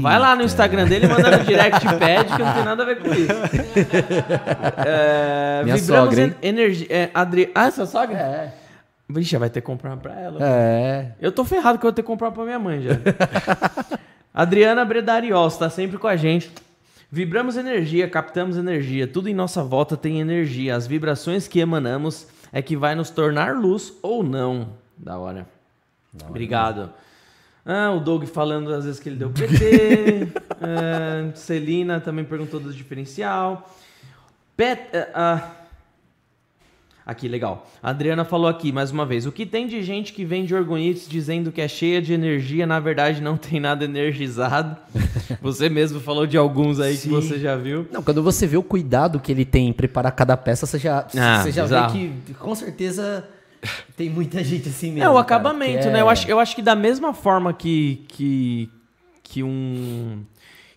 Vai 0.00 0.16
lá 0.18 0.36
no 0.36 0.42
Instagram 0.42 0.86
dele 0.86 1.06
e 1.06 1.08
manda 1.08 1.36
no 1.38 1.44
direct 1.44 1.84
pad 1.84 2.36
que 2.36 2.42
não 2.42 2.54
tem 2.54 2.64
nada 2.64 2.82
a 2.82 2.86
ver 2.86 2.98
com 3.00 3.08
isso. 3.08 3.28
É, 4.86 5.62
Minha 5.64 5.76
vibramos 5.76 6.14
sogra, 6.14 6.26
en- 6.42 6.48
energia. 6.48 6.86
É, 6.88 7.10
Adri... 7.12 7.50
Ah, 7.54 7.70
sua 7.70 7.86
sogra? 7.86 8.16
É. 8.16 8.52
Vixe, 9.08 9.36
vai 9.36 9.50
ter 9.50 9.60
que 9.60 9.66
comprar 9.66 9.96
pra 9.96 10.18
ela. 10.18 10.38
É. 10.40 11.12
Eu 11.20 11.32
tô 11.32 11.44
ferrado 11.44 11.78
que 11.78 11.84
eu 11.84 11.88
vou 11.88 11.92
ter 11.94 12.02
que 12.02 12.06
comprar 12.06 12.30
pra 12.30 12.44
minha 12.44 12.58
mãe 12.58 12.80
já. 12.80 12.92
Adriana 14.32 14.84
Bredariol 14.84 15.48
está 15.48 15.68
sempre 15.68 15.98
com 15.98 16.06
a 16.06 16.16
gente. 16.16 16.50
Vibramos 17.10 17.56
energia, 17.56 18.08
captamos 18.08 18.56
energia. 18.56 19.06
Tudo 19.08 19.28
em 19.28 19.34
nossa 19.34 19.64
volta 19.64 19.96
tem 19.96 20.20
energia. 20.20 20.76
As 20.76 20.86
vibrações 20.86 21.48
que 21.48 21.58
emanamos 21.58 22.28
é 22.52 22.60
que 22.60 22.76
vai 22.76 22.94
nos 22.94 23.10
tornar 23.10 23.54
luz 23.54 23.92
ou 24.02 24.22
não. 24.22 24.74
Da 24.96 25.18
hora. 25.18 25.46
Obrigado. 26.28 26.92
Ah, 27.64 27.92
o 27.92 28.00
Doug 28.00 28.24
falando 28.24 28.72
às 28.72 28.84
vezes 28.84 29.00
que 29.00 29.08
ele 29.08 29.16
deu 29.16 29.30
PT. 29.30 30.28
Ah, 30.62 31.34
Celina 31.34 32.00
também 32.00 32.22
perguntou 32.22 32.60
do 32.60 32.70
diferencial. 32.70 33.74
Pet, 34.54 34.94
ah, 34.94 35.08
ah, 35.14 35.50
Aqui, 37.06 37.26
legal. 37.28 37.68
A 37.82 37.90
Adriana 37.90 38.24
falou 38.24 38.46
aqui, 38.48 38.70
mais 38.70 38.90
uma 38.90 39.04
vez. 39.04 39.26
O 39.26 39.32
que 39.32 39.44
tem 39.44 39.66
de 39.66 39.82
gente 39.82 40.12
que 40.12 40.24
vende 40.24 40.54
orgonites 40.54 41.08
dizendo 41.08 41.50
que 41.50 41.60
é 41.60 41.66
cheia 41.66 42.00
de 42.00 42.12
energia, 42.12 42.66
na 42.66 42.78
verdade 42.78 43.20
não 43.20 43.36
tem 43.36 43.58
nada 43.58 43.84
energizado. 43.84 44.76
Você 45.42 45.68
mesmo 45.68 45.98
falou 46.00 46.26
de 46.26 46.36
alguns 46.36 46.78
aí 46.78 46.92
que 46.94 47.02
Sim. 47.04 47.10
você 47.10 47.38
já 47.38 47.56
viu. 47.56 47.86
Não, 47.90 48.02
quando 48.02 48.22
você 48.22 48.46
vê 48.46 48.56
o 48.56 48.62
cuidado 48.62 49.18
que 49.18 49.32
ele 49.32 49.44
tem 49.44 49.68
em 49.68 49.72
preparar 49.72 50.12
cada 50.12 50.36
peça, 50.36 50.66
você 50.66 50.78
já, 50.78 51.06
Ah, 51.16 51.42
você 51.42 51.50
já 51.50 51.64
vê 51.64 51.86
que 51.92 52.34
com 52.34 52.54
certeza 52.54 53.26
tem 53.96 54.10
muita 54.10 54.42
gente 54.44 54.68
assim 54.68 54.88
mesmo. 54.92 55.04
É 55.04 55.08
o 55.08 55.12
cara, 55.12 55.20
acabamento, 55.22 55.82
que 55.82 55.88
é- 55.88 55.92
né? 55.92 56.00
Eu 56.00 56.08
acho, 56.08 56.28
eu 56.28 56.38
acho 56.38 56.54
que 56.54 56.62
da 56.62 56.74
mesma 56.76 57.14
forma 57.14 57.52
que, 57.52 58.04
que, 58.08 58.68
que 59.22 59.42
um. 59.42 60.22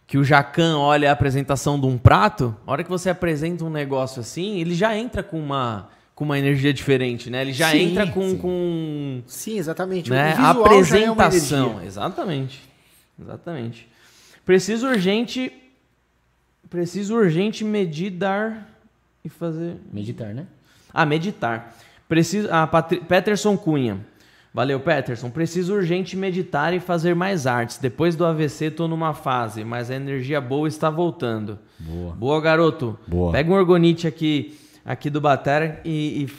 Que 0.06 0.18
o 0.18 0.24
Jacan 0.24 0.78
olha 0.78 1.10
a 1.10 1.14
apresentação 1.14 1.80
de 1.80 1.88
um 1.88 1.98
prato, 1.98 2.56
a 2.68 2.72
hora 2.72 2.84
que 2.84 2.90
você 2.90 3.10
apresenta 3.10 3.66
um 3.66 3.70
negócio 3.70 4.20
assim, 4.22 4.60
ele 4.60 4.76
já 4.76 4.96
entra 4.96 5.24
com 5.24 5.40
uma, 5.40 5.90
com 6.16 6.24
uma 6.24 6.38
energia 6.38 6.74
diferente, 6.74 7.30
né? 7.30 7.42
Ele 7.42 7.54
já 7.54 7.72
Sim, 7.72 7.92
entra 7.92 8.08
com, 8.08 8.30
sim. 8.30 8.38
com 8.38 9.22
Sim, 9.26 9.58
exatamente. 9.58 10.10
né? 10.10 10.34
A 10.38 10.50
é 10.50 10.52
uma 10.52 10.66
apresentação. 10.66 11.68
energia. 11.72 11.88
Exatamente. 11.88 12.62
Exatamente. 13.20 13.88
Preciso 14.46 14.88
urgente. 14.88 15.52
Preciso 16.70 17.16
urgente 17.16 17.64
meditar 17.64 18.70
e 19.24 19.30
fazer. 19.30 19.78
Meditar, 19.92 20.34
né? 20.34 20.46
Ah, 20.94 21.06
meditar. 21.06 21.76
Preciso. 22.08 22.48
Ah, 22.52 22.68
Patri... 22.68 23.00
Peterson 23.00 23.58
Cunha. 23.58 24.00
Valeu, 24.54 24.80
Peterson. 24.80 25.32
Preciso 25.32 25.74
urgente 25.74 26.16
meditar 26.16 26.76
e 26.76 26.80
fazer 26.80 27.16
mais 27.16 27.48
artes. 27.48 27.78
Depois 27.80 28.16
do 28.16 28.24
AVC, 28.24 28.70
tô 28.70 28.88
numa 28.88 29.14
fase, 29.16 29.64
mas 29.64 29.90
a 29.90 29.96
energia 29.96 30.40
boa 30.40 30.68
está 30.68 30.92
voltando. 30.92 31.58
Boa. 31.80 32.14
Boa, 32.14 32.40
garoto. 32.40 33.00
Boa. 33.08 33.32
Pega 33.32 33.50
um 33.52 33.56
orgonite 33.56 34.06
aqui, 34.06 34.56
aqui 34.86 35.10
do 35.10 35.20
Batera 35.22 35.80
e, 35.86 36.24
e 36.24 36.34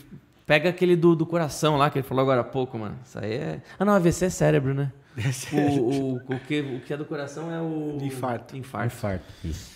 pega 0.46 0.68
aquele 0.70 0.96
do, 0.96 1.14
do 1.16 1.24
coração 1.26 1.76
lá 1.76 1.90
que 1.90 1.98
ele 1.98 2.06
falou 2.06 2.22
agora 2.22 2.40
há 2.40 2.44
pouco, 2.44 2.78
mano. 2.78 2.96
Isso 3.04 3.18
aí 3.18 3.32
é. 3.34 3.60
Ah, 3.78 3.84
não, 3.84 3.94
AVC 3.94 4.26
é 4.26 4.30
cérebro, 4.30 4.74
né? 4.74 4.90
O, 5.52 5.56
o, 5.56 6.14
o, 6.16 6.40
que, 6.40 6.60
o 6.60 6.80
que 6.80 6.92
é 6.92 6.96
do 6.96 7.04
coração 7.04 7.52
é 7.52 7.60
o. 7.60 7.98
Infarto. 8.02 8.56
Infarto. 8.56 8.86
Infarto. 8.86 9.24
Isso. 9.44 9.72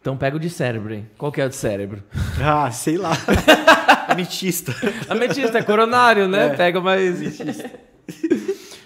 Então 0.00 0.16
pega 0.16 0.36
o 0.36 0.40
de 0.40 0.48
cérebro, 0.50 0.94
hein? 0.94 1.08
Qual 1.18 1.30
que 1.30 1.40
é 1.40 1.44
o 1.44 1.48
de 1.48 1.56
cérebro? 1.56 2.02
Ah, 2.42 2.70
sei 2.70 2.96
lá. 2.96 3.10
Ametista. 4.08 4.72
Ametista, 5.08 5.58
é 5.58 5.62
coronário, 5.62 6.28
né? 6.28 6.50
Pega 6.56 6.80
mais. 6.80 7.18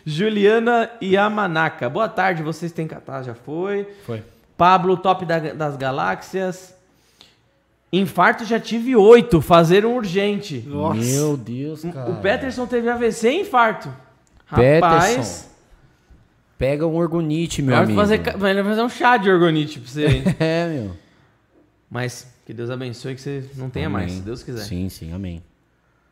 Juliana 0.04 0.90
Yamanaka. 1.02 1.88
Boa 1.88 2.08
tarde, 2.08 2.42
vocês 2.42 2.72
têm 2.72 2.86
catar, 2.86 3.22
já 3.22 3.34
foi. 3.34 3.86
Foi. 4.04 4.22
Pablo, 4.56 4.96
top 4.96 5.24
da- 5.24 5.38
das 5.38 5.76
galáxias. 5.76 6.74
Infarto 7.92 8.44
já 8.44 8.58
tive 8.58 8.96
oito, 8.96 9.40
fazer 9.42 9.84
um 9.84 9.94
urgente. 9.96 10.64
Nossa. 10.66 10.98
Meu 11.00 11.36
Deus, 11.36 11.82
cara. 11.82 12.10
O 12.10 12.16
Peterson 12.22 12.66
teve 12.66 12.88
AVC 12.88 13.28
e 13.30 13.40
infarto. 13.42 13.90
Peterson, 14.48 14.86
Rapaz, 14.86 15.50
Pega 16.56 16.86
um 16.86 16.94
orgonite, 16.94 17.60
meu 17.60 17.76
amigo. 17.76 17.98
fazer, 17.98 18.18
vai 18.38 18.54
fazer 18.62 18.82
um 18.82 18.88
chá 18.88 19.16
de 19.16 19.28
orgonite 19.30 19.78
pra 19.80 19.90
você. 19.90 20.06
hein? 20.06 20.22
É, 20.40 20.68
meu. 20.68 20.96
Mas 21.90 22.26
que 22.46 22.54
Deus 22.54 22.70
abençoe 22.70 23.14
que 23.14 23.20
você 23.20 23.44
não 23.56 23.68
tenha 23.68 23.90
mais, 23.90 24.06
Amém. 24.06 24.16
se 24.18 24.22
Deus 24.22 24.42
quiser. 24.42 24.62
Sim, 24.62 24.88
sim, 24.88 25.12
amém. 25.12 25.42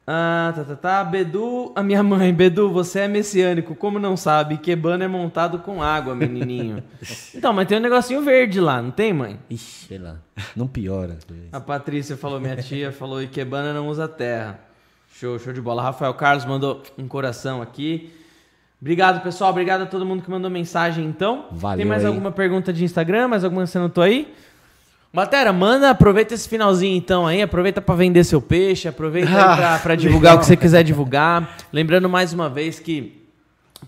Ah, 0.07 0.53
tá, 0.57 0.65
tá, 0.65 0.77
tá. 0.77 1.05
Bedu, 1.05 1.73
a 1.77 1.83
minha 1.83 2.03
mãe, 2.03 2.33
Bedu, 2.35 2.71
você 2.71 3.01
é 3.01 3.09
messiânico, 3.09 3.75
como 3.75 3.99
não 3.99 4.17
sabe? 4.17 4.55
Ikebana 4.55 5.05
é 5.05 5.09
montado 5.09 5.61
com 5.61 5.83
água, 5.83 6.15
menininho. 6.15 6.83
então, 7.35 7.53
mas 7.53 7.69
tem 7.69 7.79
um 7.79 7.81
negocinho 7.81 8.23
verde 8.23 8.61
lá, 8.61 8.83
não 8.83 8.91
tem, 8.91 9.13
mãe? 9.13 9.39
Ixi, 9.49 9.87
sei 9.87 9.99
lá. 9.99 10.17
Não 10.57 10.67
piora. 10.67 11.19
A 11.53 11.61
Patrícia 11.61 12.17
falou, 12.17 12.41
minha 12.41 12.57
tia 12.57 12.91
falou, 12.91 13.23
Ikebana 13.23 13.73
não 13.73 13.89
usa 13.89 14.09
terra. 14.09 14.59
Show, 15.13 15.39
show 15.39 15.53
de 15.53 15.61
bola. 15.61 15.83
Rafael 15.83 16.15
Carlos 16.15 16.45
mandou 16.45 16.83
um 16.99 17.07
coração 17.07 17.61
aqui. 17.61 18.13
Obrigado, 18.81 19.23
pessoal. 19.23 19.51
Obrigado 19.51 19.83
a 19.83 19.87
todo 19.87 20.07
mundo 20.07 20.23
que 20.23 20.31
mandou 20.31 20.51
mensagem, 20.51 21.05
então. 21.05 21.45
Valeu 21.53 21.77
Tem 21.77 21.87
mais 21.87 22.03
aí. 22.03 22.09
alguma 22.09 22.33
pergunta 22.33 22.73
de 22.73 22.83
Instagram? 22.83 23.29
Mais 23.29 23.45
alguma 23.45 23.65
que 23.65 23.71
você 23.71 23.77
anotou 23.77 24.03
aí? 24.03 24.33
Matera, 25.13 25.53
manda, 25.53 25.91
aproveita 25.91 26.35
esse 26.35 26.49
finalzinho 26.49 26.97
então 26.97 27.27
aí, 27.27 27.43
aproveita 27.43 27.81
pra 27.81 27.97
vender 27.97 28.23
seu 28.23 28.41
peixe, 28.41 28.87
aproveita 28.87 29.29
aí 29.29 29.57
pra, 29.57 29.79
pra 29.81 29.95
divulgar 29.97 30.37
o 30.37 30.39
que 30.39 30.47
você 30.47 30.57
quiser 30.57 30.85
divulgar. 30.85 31.57
Lembrando 31.73 32.09
mais 32.09 32.33
uma 32.33 32.49
vez 32.49 32.79
que 32.79 33.19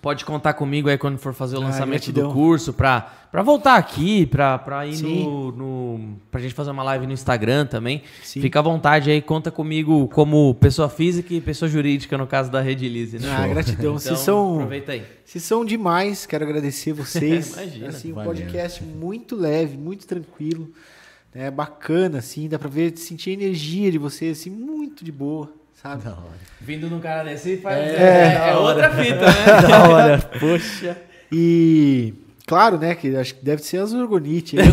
pode 0.00 0.24
contar 0.24 0.54
comigo 0.54 0.88
aí 0.88 0.98
quando 0.98 1.18
for 1.18 1.32
fazer 1.32 1.56
o 1.56 1.60
Ah, 1.60 1.66
lançamento 1.66 1.90
gratidão. 2.06 2.26
do 2.28 2.34
curso 2.34 2.72
pra, 2.72 3.02
pra 3.30 3.40
voltar 3.40 3.76
aqui, 3.76 4.26
pra, 4.26 4.58
pra 4.58 4.84
ir 4.84 4.96
Sim. 4.96 5.22
no, 5.24 5.52
no. 5.52 6.00
pra 6.28 6.40
gente 6.40 6.54
fazer 6.54 6.72
uma 6.72 6.82
live 6.82 7.06
no 7.06 7.12
Instagram 7.12 7.66
também. 7.66 8.02
Sim. 8.24 8.40
Fica 8.40 8.58
à 8.58 8.62
vontade 8.62 9.08
aí, 9.08 9.22
conta 9.22 9.48
comigo 9.52 10.08
como 10.08 10.52
pessoa 10.56 10.88
física 10.88 11.32
e 11.32 11.40
pessoa 11.40 11.68
jurídica, 11.68 12.18
no 12.18 12.26
caso 12.26 12.50
da 12.50 12.60
Rede 12.60 12.88
Lise, 12.88 13.20
né? 13.20 13.28
Ah, 13.30 13.46
gratidão. 13.46 13.78
Então, 13.92 13.98
Vocês 14.00 14.18
são, 14.18 14.54
Aproveita 14.56 14.90
aí. 14.90 15.04
vocês 15.24 15.44
são 15.44 15.64
demais. 15.64 16.26
Quero 16.26 16.42
agradecer 16.44 16.92
vocês. 16.92 17.52
Imagina. 17.54 17.88
assim, 17.90 18.10
um 18.10 18.14
Valeu. 18.16 18.30
podcast 18.32 18.82
muito 18.82 19.36
leve, 19.36 19.76
muito 19.76 20.04
tranquilo. 20.04 20.68
É 21.34 21.50
bacana, 21.50 22.18
assim, 22.18 22.46
dá 22.46 22.58
pra 22.58 22.68
ver, 22.68 22.92
sentir 22.98 23.30
a 23.30 23.32
energia 23.32 23.90
de 23.90 23.96
vocês, 23.96 24.38
assim, 24.38 24.50
muito 24.50 25.02
de 25.02 25.10
boa, 25.10 25.50
sabe? 25.82 26.04
Da 26.04 26.10
hora. 26.10 26.38
Vindo 26.60 26.90
num 26.90 27.00
cara 27.00 27.24
desse 27.24 27.56
faz. 27.56 27.78
É, 27.78 28.50
é 28.50 28.54
outra 28.54 28.90
fita, 28.90 29.24
né? 29.26 29.62
Da 29.66 29.88
hora. 29.88 30.18
Poxa. 30.38 30.98
E 31.32 32.12
claro, 32.46 32.76
né, 32.76 32.94
que 32.94 33.16
acho 33.16 33.34
que 33.36 33.42
deve 33.42 33.62
ser 33.62 33.78
as 33.78 33.94
orgonite. 33.94 34.56
né? 34.56 34.64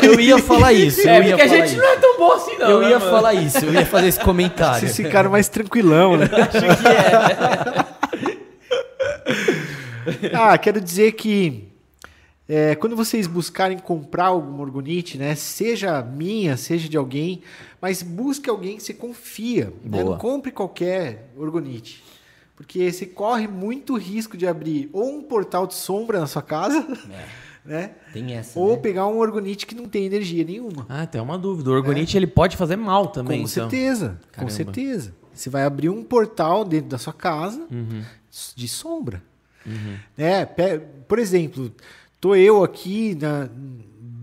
Eu, 0.00 0.12
eu 0.12 0.20
ia 0.20 0.38
falar 0.38 0.72
isso. 0.72 1.00
É, 1.06 1.18
eu 1.18 1.22
ia 1.24 1.30
porque 1.30 1.42
a 1.42 1.48
falar 1.48 1.66
gente 1.66 1.72
isso. 1.72 1.82
não 1.82 1.92
é 1.92 1.96
tão 1.96 2.16
bom 2.16 2.32
assim, 2.32 2.56
não. 2.58 2.70
Eu 2.70 2.80
né, 2.80 2.90
ia 2.90 2.98
mano? 3.00 3.10
falar 3.10 3.34
isso, 3.34 3.64
eu 3.64 3.74
ia 3.74 3.84
fazer 3.86 4.06
esse 4.06 4.20
comentário. 4.20 4.80
Vocês 4.80 4.96
ficaram 4.96 5.30
mais 5.30 5.48
tranquilão, 5.48 6.16
né? 6.16 6.28
ah, 10.32 10.56
quero 10.56 10.80
dizer 10.80 11.12
que 11.12 11.67
é, 12.48 12.74
quando 12.74 12.96
vocês 12.96 13.26
buscarem 13.26 13.78
comprar 13.78 14.26
alguma 14.26 14.62
orgonite, 14.62 15.18
né, 15.18 15.34
seja 15.34 16.00
minha, 16.02 16.56
seja 16.56 16.88
de 16.88 16.96
alguém, 16.96 17.42
mas 17.80 18.02
busque 18.02 18.48
alguém 18.48 18.76
que 18.78 18.82
você 18.82 18.94
confia. 18.94 19.72
né? 19.84 20.02
Não 20.02 20.16
compre 20.16 20.50
qualquer 20.50 21.30
orgonite. 21.36 22.02
Porque 22.56 22.90
você 22.90 23.06
corre 23.06 23.46
muito 23.46 23.96
risco 23.96 24.36
de 24.36 24.46
abrir 24.46 24.88
ou 24.92 25.18
um 25.18 25.22
portal 25.22 25.66
de 25.66 25.74
sombra 25.74 26.18
na 26.18 26.26
sua 26.26 26.42
casa, 26.42 26.84
né? 27.64 27.92
Tem 28.12 28.32
essa. 28.34 28.58
Ou 28.58 28.72
né? 28.72 28.76
pegar 28.78 29.06
um 29.06 29.18
orgonite 29.18 29.64
que 29.66 29.74
não 29.76 29.86
tem 29.88 30.06
energia 30.06 30.42
nenhuma. 30.42 30.84
Ah, 30.88 31.06
tem 31.06 31.20
uma 31.20 31.38
dúvida. 31.38 31.70
O 31.70 31.72
orgonite 31.74 32.16
ele 32.16 32.26
pode 32.26 32.56
fazer 32.56 32.74
mal 32.76 33.08
também. 33.08 33.42
Com 33.42 33.48
então. 33.48 33.70
certeza, 33.70 34.18
com 34.28 34.32
Caramba. 34.32 34.50
certeza. 34.52 35.14
Você 35.32 35.48
vai 35.48 35.62
abrir 35.62 35.88
um 35.88 36.02
portal 36.02 36.64
dentro 36.64 36.88
da 36.88 36.98
sua 36.98 37.12
casa 37.12 37.64
Uhum. 37.70 38.02
de 38.56 38.66
sombra. 38.66 39.22
Né? 40.16 40.44
Pe- 40.46 40.80
Por 41.06 41.18
exemplo, 41.20 41.72
tô 42.20 42.34
eu 42.34 42.62
aqui, 42.64 43.14
na, 43.14 43.48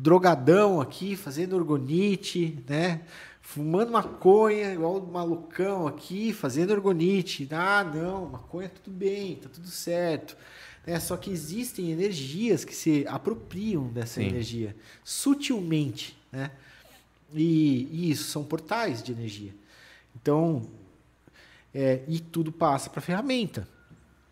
drogadão 0.06 0.80
aqui, 0.80 1.16
fazendo 1.16 1.56
orgonite, 1.56 2.64
né? 2.68 3.02
Fumando 3.42 3.92
maconha, 3.92 4.74
igual 4.74 4.98
um 4.98 5.12
malucão 5.12 5.88
aqui, 5.88 6.34
fazendo 6.34 6.72
orgonite. 6.72 7.48
Ah, 7.52 7.84
não, 7.84 8.30
maconha 8.30 8.70
tudo 8.70 8.96
bem, 8.96 9.36
tá 9.36 9.50
tudo 9.50 9.68
certo. 9.68 10.38
Né? 10.86 11.00
Só 11.00 11.18
que 11.18 11.32
existem 11.32 11.92
energias 11.92 12.64
que 12.64 12.76
se 12.76 13.06
apropriam 13.08 13.88
dessa 13.88 14.22
Sim. 14.22 14.28
energia, 14.28 14.76
sutilmente, 15.04 16.18
né? 16.32 16.52
E, 17.34 17.88
e 17.92 18.12
isso 18.12 18.26
são 18.26 18.44
portais 18.44 19.02
de 19.02 19.12
energia. 19.12 19.54
Então, 20.16 20.70
é, 21.74 22.02
e 22.08 22.20
tudo 22.20 22.52
passa 22.52 22.90
para 22.90 23.00
a 23.00 23.04
ferramenta. 23.04 23.68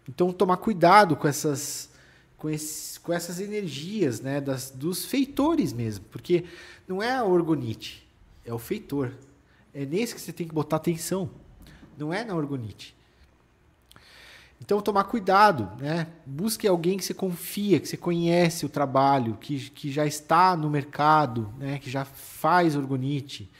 Então, 0.07 0.31
tomar 0.31 0.57
cuidado 0.57 1.15
com 1.15 1.27
essas, 1.27 1.89
com, 2.37 2.49
esses, 2.49 2.92
com 3.03 3.11
essas 3.11 3.39
energias 3.39 4.21
né, 4.21 4.39
das, 4.39 4.71
dos 4.71 5.05
feitores 5.05 5.73
mesmo, 5.73 6.05
porque 6.05 6.45
não 6.87 7.03
é 7.03 7.13
a 7.13 7.25
orgonite, 7.25 8.07
é 8.45 8.53
o 8.53 8.57
feitor. 8.57 9.11
É 9.73 9.85
nesse 9.85 10.15
que 10.15 10.21
você 10.21 10.31
tem 10.31 10.47
que 10.47 10.53
botar 10.53 10.77
atenção, 10.77 11.29
não 11.97 12.13
é 12.13 12.23
na 12.23 12.33
orgonite. 12.33 12.95
Então, 14.61 14.81
tomar 14.81 15.03
cuidado, 15.03 15.69
né? 15.77 16.07
Busque 16.25 16.65
alguém 16.65 16.97
que 16.97 17.03
você 17.03 17.13
confia, 17.13 17.81
que 17.81 17.87
você 17.87 17.97
conhece 17.97 18.65
o 18.65 18.69
trabalho, 18.69 19.35
que, 19.35 19.69
que 19.71 19.91
já 19.91 20.05
está 20.05 20.55
no 20.55 20.69
mercado, 20.69 21.53
né? 21.57 21.79
que 21.79 21.89
já 21.89 22.05
faz 22.05 22.73
orgonite. 22.73 23.51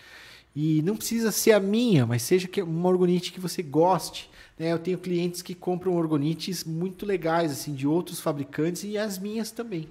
E 0.56 0.82
não 0.84 0.96
precisa 0.96 1.32
ser 1.32 1.52
a 1.54 1.60
minha, 1.60 2.06
mas 2.06 2.22
seja 2.22 2.48
que- 2.48 2.62
uma 2.62 2.90
orgonite 2.90 3.32
que 3.32 3.40
você 3.40 3.62
goste. 3.64 4.30
né? 4.60 4.72
Eu 4.72 4.78
tenho 4.78 5.00
clientes 5.00 5.42
que 5.42 5.56
compram 5.56 5.96
orgonites 5.96 6.64
muito 6.64 7.08
legais, 7.08 7.52
assim, 7.52 7.74
de 7.74 7.88
outros 7.88 8.20
fabricantes 8.20 8.84
e 8.84 8.96
as 9.00 9.18
minhas 9.18 9.50
também. 9.50 9.90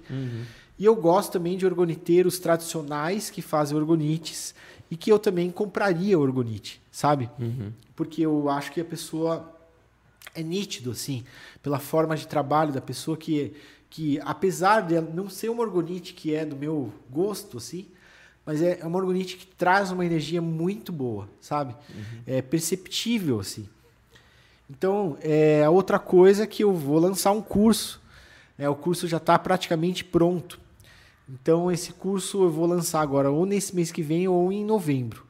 E 0.79 0.85
eu 0.85 0.95
gosto 0.95 1.33
também 1.33 1.57
de 1.57 1.65
orgoniteiros 1.65 2.39
tradicionais 2.39 3.29
que 3.29 3.41
fazem 3.41 3.75
orgonites 3.77 4.55
e 4.89 4.95
que 4.95 5.11
eu 5.11 5.19
também 5.19 5.51
compraria 5.51 6.17
orgonite, 6.17 6.81
sabe? 6.89 7.29
Porque 7.93 8.21
eu 8.25 8.49
acho 8.49 8.71
que 8.71 8.79
a 8.79 8.85
pessoa 8.85 9.53
é 10.33 10.41
nítido, 10.41 10.91
assim, 10.91 11.25
pela 11.61 11.77
forma 11.77 12.15
de 12.15 12.25
trabalho 12.25 12.71
da 12.71 12.81
pessoa 12.81 13.17
que, 13.17 13.53
que 13.89 14.17
apesar 14.21 14.79
de 14.81 14.99
não 15.01 15.29
ser 15.29 15.49
uma 15.49 15.61
orgonite 15.61 16.13
que 16.13 16.33
é 16.33 16.45
do 16.45 16.55
meu 16.55 16.91
gosto, 17.11 17.57
assim, 17.57 17.85
mas 18.45 18.61
é 18.61 18.79
é 18.81 18.85
uma 18.85 18.97
orgonite 18.99 19.37
que 19.37 19.45
traz 19.45 19.91
uma 19.91 20.05
energia 20.05 20.41
muito 20.41 20.91
boa, 20.91 21.29
sabe? 21.39 21.75
É 22.27 22.41
perceptível, 22.41 23.39
assim. 23.39 23.67
Então, 24.69 25.17
é 25.21 25.63
a 25.63 25.69
outra 25.69 25.99
coisa 25.99 26.47
que 26.47 26.63
eu 26.63 26.73
vou 26.73 26.97
lançar 26.99 27.31
um 27.31 27.41
curso. 27.41 28.01
É, 28.57 28.67
o 28.69 28.75
curso 28.75 29.07
já 29.07 29.17
está 29.17 29.37
praticamente 29.37 30.03
pronto. 30.03 30.59
Então, 31.29 31.71
esse 31.71 31.93
curso 31.93 32.43
eu 32.43 32.49
vou 32.49 32.65
lançar 32.65 33.01
agora 33.01 33.31
ou 33.31 33.45
nesse 33.45 33.75
mês 33.75 33.91
que 33.91 34.01
vem 34.01 34.27
ou 34.27 34.51
em 34.51 34.63
novembro. 34.63 35.25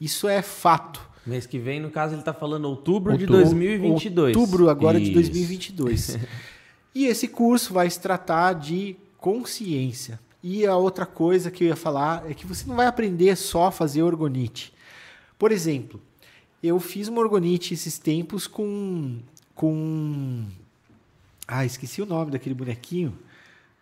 Isso 0.00 0.28
é 0.28 0.42
fato. 0.42 1.00
Mês 1.26 1.46
que 1.46 1.58
vem, 1.58 1.80
no 1.80 1.90
caso, 1.90 2.14
ele 2.14 2.22
tá 2.22 2.32
falando 2.32 2.66
outubro, 2.66 3.16
de 3.16 3.24
Outubro- 3.24 3.42
2022. 3.42 4.36
Outubro 4.36 4.68
agora 4.70 4.98
de 4.98 5.04
Isso. 5.06 5.14
2022. 5.14 6.18
e 6.94 7.06
esse 7.06 7.28
curso 7.28 7.72
vai 7.74 7.88
se 7.90 8.00
tratar 8.00 8.54
de 8.54 8.96
consciência. 9.18 10.18
E 10.42 10.66
a 10.66 10.76
outra 10.76 11.04
coisa 11.04 11.50
que 11.50 11.64
eu 11.64 11.68
ia 11.68 11.76
falar 11.76 12.30
é 12.30 12.34
que 12.34 12.46
você 12.46 12.66
não 12.66 12.76
vai 12.76 12.86
aprender 12.86 13.36
só 13.36 13.66
a 13.66 13.72
fazer 13.72 14.02
orgonite. 14.02 14.72
Por 15.38 15.50
exemplo, 15.50 16.00
eu 16.62 16.78
fiz 16.78 17.08
uma 17.08 17.20
orgonite 17.20 17.74
esses 17.74 17.98
tempos 17.98 18.46
com 18.46 19.18
com 19.54 20.46
ah, 21.46 21.64
esqueci 21.64 22.00
o 22.02 22.06
nome 22.06 22.30
daquele 22.30 22.54
bonequinho, 22.54 23.18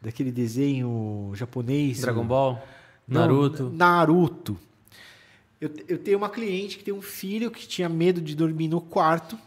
daquele 0.01 0.31
desenho 0.31 1.33
japonês. 1.35 2.01
Dragon 2.01 2.25
Ball, 2.25 2.63
Não, 3.07 3.23
Naruto. 3.23 3.71
Naruto. 3.71 4.59
Eu, 5.61 5.71
eu 5.89 5.99
tenho 5.99 6.19
uma 6.19 6.29
cliente 6.29 6.79
que 6.79 6.85
tem 6.85 6.95
um 6.95 7.03
filho 7.03 7.51
que 7.51 7.67
tinha 7.67 7.89
medo 7.89 8.21
de 8.21 8.37
dormir 8.37 8.69
no 8.69 8.81
quarto. 8.81 9.39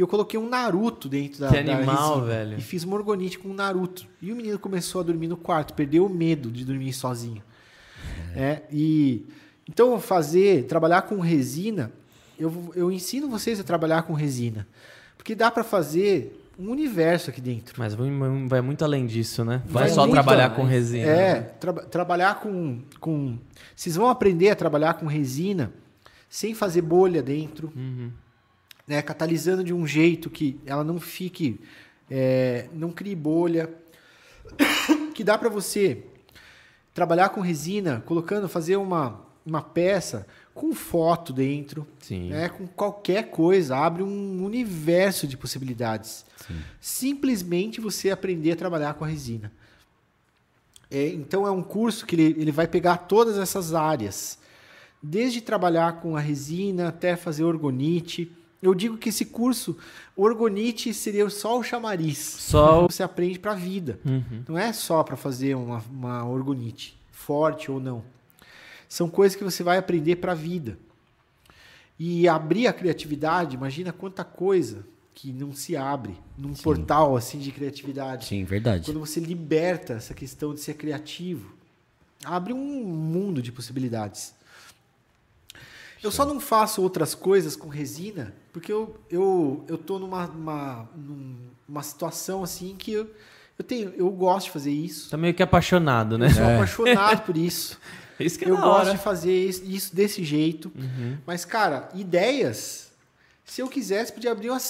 E 0.00 0.02
eu 0.02 0.08
coloquei 0.08 0.40
um 0.40 0.48
Naruto 0.48 1.10
dentro 1.10 1.40
da 1.40 1.48
Que 1.50 1.62
da 1.62 1.76
animal, 1.76 2.20
resina. 2.20 2.26
velho. 2.26 2.58
E 2.58 2.62
fiz 2.62 2.84
uma 2.84 2.96
orgonite 2.96 3.38
com 3.38 3.50
um 3.50 3.52
Naruto. 3.54 4.06
E 4.22 4.32
o 4.32 4.36
menino 4.36 4.58
começou 4.58 5.02
a 5.02 5.04
dormir 5.04 5.28
no 5.28 5.36
quarto, 5.36 5.74
perdeu 5.74 6.06
o 6.06 6.08
medo 6.08 6.50
de 6.50 6.64
dormir 6.64 6.94
sozinho. 6.94 7.42
É, 8.34 8.62
e 8.72 9.26
então 9.68 10.00
fazer, 10.00 10.64
trabalhar 10.64 11.02
com 11.02 11.20
resina, 11.20 11.92
eu, 12.38 12.72
eu 12.74 12.90
ensino 12.90 13.28
vocês 13.28 13.60
a 13.60 13.62
trabalhar 13.62 14.04
com 14.04 14.14
resina. 14.14 14.66
Porque 15.18 15.34
dá 15.34 15.50
para 15.50 15.62
fazer 15.62 16.48
um 16.58 16.70
universo 16.70 17.28
aqui 17.28 17.40
dentro. 17.42 17.74
Mas 17.76 17.94
vai, 17.94 18.60
muito 18.62 18.82
além 18.82 19.04
disso, 19.06 19.44
né? 19.44 19.62
Vai, 19.66 19.84
Vai 19.84 19.92
só 19.92 20.06
trabalhar 20.08 20.46
além. 20.46 20.56
com 20.56 20.64
resina. 20.64 21.06
É, 21.10 21.40
tra- 21.42 21.72
trabalhar 21.74 22.40
com, 22.40 22.80
com. 22.98 23.36
Vocês 23.76 23.96
vão 23.96 24.08
aprender 24.08 24.48
a 24.48 24.56
trabalhar 24.56 24.94
com 24.94 25.04
resina 25.04 25.70
sem 26.26 26.54
fazer 26.54 26.80
bolha 26.80 27.22
dentro, 27.22 27.70
Uhum. 27.76 28.10
Né? 28.90 29.00
Catalisando 29.00 29.62
de 29.62 29.72
um 29.72 29.86
jeito 29.86 30.28
que 30.28 30.58
ela 30.66 30.82
não 30.82 30.98
fique. 30.98 31.60
é, 32.10 32.66
não 32.74 32.90
crie 32.90 33.14
bolha. 33.14 33.70
Que 35.14 35.24
dá 35.24 35.36
para 35.36 35.50
você 35.50 36.02
trabalhar 36.94 37.28
com 37.28 37.42
resina, 37.42 38.02
colocando, 38.06 38.48
fazer 38.48 38.76
uma, 38.76 39.20
uma 39.44 39.60
peça 39.60 40.26
com 40.54 40.72
foto 40.74 41.30
dentro, 41.30 41.86
Sim. 42.00 42.30
né? 42.30 42.48
Com 42.48 42.66
qualquer 42.66 43.30
coisa, 43.30 43.76
abre 43.76 44.02
um 44.02 44.42
universo 44.42 45.26
de 45.26 45.36
possibilidades. 45.36 46.24
Simplesmente 46.80 47.82
você 47.82 48.10
aprender 48.10 48.52
a 48.52 48.56
trabalhar 48.56 48.94
com 48.94 49.04
a 49.04 49.08
resina. 49.08 49.52
É, 50.90 51.08
então 51.08 51.46
é 51.46 51.50
um 51.50 51.62
curso 51.62 52.06
que 52.06 52.16
ele, 52.16 52.40
ele 52.40 52.50
vai 52.50 52.66
pegar 52.66 52.96
todas 52.96 53.36
essas 53.36 53.74
áreas, 53.74 54.38
desde 55.02 55.42
trabalhar 55.42 56.00
com 56.00 56.16
a 56.16 56.20
resina 56.20 56.88
até 56.88 57.14
fazer 57.14 57.44
orgonite. 57.44 58.32
Eu 58.62 58.74
digo 58.74 58.98
que 58.98 59.08
esse 59.08 59.24
curso, 59.24 59.76
orgonite 60.14 60.92
seria 60.92 61.28
só 61.30 61.58
o 61.58 61.62
chamariz. 61.62 62.18
Só 62.18 62.84
o- 62.84 62.90
Você 62.90 63.02
aprende 63.02 63.38
para 63.38 63.52
a 63.52 63.54
vida. 63.54 63.98
Uhum. 64.04 64.44
Não 64.48 64.58
é 64.58 64.72
só 64.72 65.02
para 65.02 65.16
fazer 65.16 65.54
uma, 65.56 65.82
uma 65.90 66.28
orgonite, 66.28 66.98
forte 67.10 67.70
ou 67.70 67.80
não. 67.80 68.04
São 68.88 69.08
coisas 69.08 69.34
que 69.36 69.44
você 69.44 69.62
vai 69.62 69.78
aprender 69.78 70.16
para 70.16 70.32
a 70.32 70.34
vida. 70.34 70.78
E 71.98 72.26
abrir 72.28 72.66
a 72.66 72.72
criatividade, 72.72 73.56
imagina 73.56 73.92
quanta 73.92 74.24
coisa 74.24 74.86
que 75.14 75.32
não 75.32 75.52
se 75.54 75.76
abre 75.76 76.16
num 76.36 76.54
portal 76.54 77.16
assim 77.16 77.38
de 77.38 77.52
criatividade. 77.52 78.24
Sim, 78.26 78.44
verdade. 78.44 78.86
Quando 78.86 79.00
você 79.00 79.20
liberta 79.20 79.94
essa 79.94 80.14
questão 80.14 80.54
de 80.54 80.60
ser 80.60 80.74
criativo, 80.74 81.54
abre 82.24 82.52
um 82.54 82.84
mundo 82.84 83.42
de 83.42 83.52
possibilidades. 83.52 84.34
Eu 86.02 86.10
só 86.10 86.24
não 86.24 86.40
faço 86.40 86.82
outras 86.82 87.14
coisas 87.14 87.54
com 87.54 87.68
resina 87.68 88.34
porque 88.52 88.72
eu, 88.72 88.96
eu, 89.10 89.64
eu 89.68 89.78
tô 89.78 89.98
numa, 89.98 90.26
uma, 90.26 90.88
numa 91.68 91.82
situação 91.82 92.42
assim 92.42 92.74
que 92.76 92.92
eu, 92.92 93.10
eu, 93.58 93.64
tenho, 93.64 93.92
eu 93.96 94.10
gosto 94.10 94.46
de 94.46 94.52
fazer 94.52 94.72
isso. 94.72 95.10
Tá 95.10 95.16
meio 95.16 95.34
que 95.34 95.42
apaixonado, 95.42 96.18
né? 96.18 96.26
Eu 96.26 96.30
sou 96.30 96.44
apaixonado 96.44 97.22
por 97.22 97.36
isso. 97.38 97.78
Isso 98.18 98.38
que 98.38 98.44
é 98.44 98.50
eu 98.50 98.56
da 98.56 98.62
gosto 98.62 98.76
hora. 98.76 98.90
Uhum. 98.90 98.96
de 98.96 99.02
fazer 99.02 99.48
isso, 99.48 99.94
desse 99.94 100.24
jeito. 100.24 100.72
Mas, 101.26 101.44
cara, 101.44 101.88
ideias. 101.94 102.90
Se 103.44 103.60
eu 103.62 103.68
quisesse, 103.68 104.12
podia 104.12 104.30
abrir 104.30 104.50
umas 104.50 104.62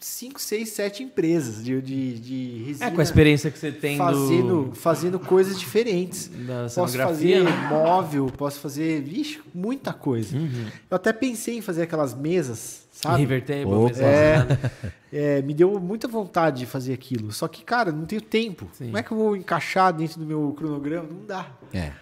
5, 0.00 0.40
6, 0.40 0.68
7 0.68 1.02
empresas 1.02 1.64
de, 1.64 1.80
de, 1.82 2.18
de 2.20 2.62
resina. 2.64 2.86
É, 2.86 2.90
com 2.90 3.00
a 3.00 3.02
experiência 3.02 3.50
que 3.50 3.58
você 3.58 3.72
tem 3.72 3.96
fazendo, 3.96 4.64
do, 4.66 4.74
fazendo 4.74 5.18
coisas 5.18 5.58
diferentes. 5.58 6.30
da 6.46 6.66
Posso 6.72 6.96
fazer 6.96 7.42
né? 7.42 7.50
móvel, 7.68 8.26
posso 8.26 8.60
fazer, 8.60 9.02
vixe, 9.02 9.40
muita 9.52 9.92
coisa. 9.92 10.36
Uhum. 10.36 10.66
Eu 10.90 10.94
até 10.94 11.12
pensei 11.12 11.58
em 11.58 11.60
fazer 11.60 11.82
aquelas 11.82 12.14
mesas, 12.14 12.86
sabe? 12.92 13.18
River 13.18 13.44
Table, 13.44 14.00
É. 14.00 14.88
É, 15.12 15.42
me 15.42 15.52
deu 15.54 15.80
muita 15.80 16.06
vontade 16.06 16.60
de 16.60 16.66
fazer 16.66 16.92
aquilo. 16.92 17.32
Só 17.32 17.48
que, 17.48 17.64
cara, 17.64 17.90
não 17.90 18.04
tenho 18.04 18.20
tempo. 18.20 18.68
Sim. 18.74 18.86
Como 18.86 18.98
é 18.98 19.02
que 19.02 19.10
eu 19.10 19.16
vou 19.16 19.36
encaixar 19.36 19.92
dentro 19.92 20.20
do 20.20 20.26
meu 20.26 20.54
cronograma? 20.56 21.08
Não 21.10 21.26
dá. 21.26 21.46
É. 21.72 21.92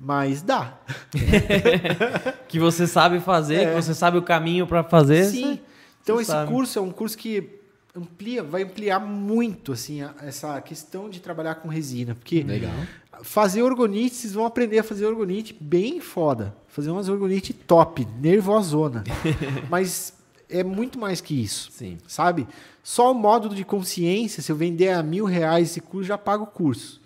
Mas 0.00 0.42
dá. 0.42 0.74
que 2.48 2.58
você 2.58 2.86
sabe 2.86 3.20
fazer, 3.20 3.54
É. 3.62 3.66
que 3.66 3.82
você 3.82 3.94
sabe 3.94 4.18
o 4.18 4.22
caminho 4.22 4.66
pra 4.66 4.82
fazer. 4.82 5.24
Sim. 5.26 5.60
Então 6.06 6.16
você 6.16 6.22
esse 6.22 6.30
sabe. 6.30 6.52
curso 6.52 6.78
é 6.78 6.82
um 6.82 6.90
curso 6.92 7.18
que 7.18 7.50
amplia, 7.94 8.42
vai 8.42 8.62
ampliar 8.62 9.00
muito 9.00 9.72
assim 9.72 10.02
a- 10.02 10.14
essa 10.22 10.60
questão 10.60 11.10
de 11.10 11.18
trabalhar 11.18 11.56
com 11.56 11.68
resina, 11.68 12.14
porque 12.14 12.42
Legal. 12.44 12.70
fazer 13.22 13.62
orgonite, 13.62 14.14
vocês 14.14 14.32
vão 14.34 14.46
aprender 14.46 14.78
a 14.78 14.84
fazer 14.84 15.04
orgonite 15.06 15.56
bem 15.60 16.00
foda, 16.00 16.54
fazer 16.68 16.90
umas 16.90 17.08
orgonite 17.08 17.52
top, 17.52 18.06
nervosona. 18.20 19.02
Mas 19.68 20.12
é 20.48 20.62
muito 20.62 20.96
mais 20.98 21.20
que 21.20 21.34
isso, 21.42 21.70
Sim. 21.72 21.98
sabe? 22.06 22.46
Só 22.84 23.10
o 23.10 23.14
módulo 23.14 23.54
de 23.54 23.64
consciência, 23.64 24.40
se 24.42 24.52
eu 24.52 24.56
vender 24.56 24.90
a 24.90 25.02
mil 25.02 25.24
reais 25.24 25.70
esse 25.70 25.80
curso, 25.80 26.06
já 26.06 26.16
pago 26.18 26.44
o 26.44 26.46
curso, 26.46 27.00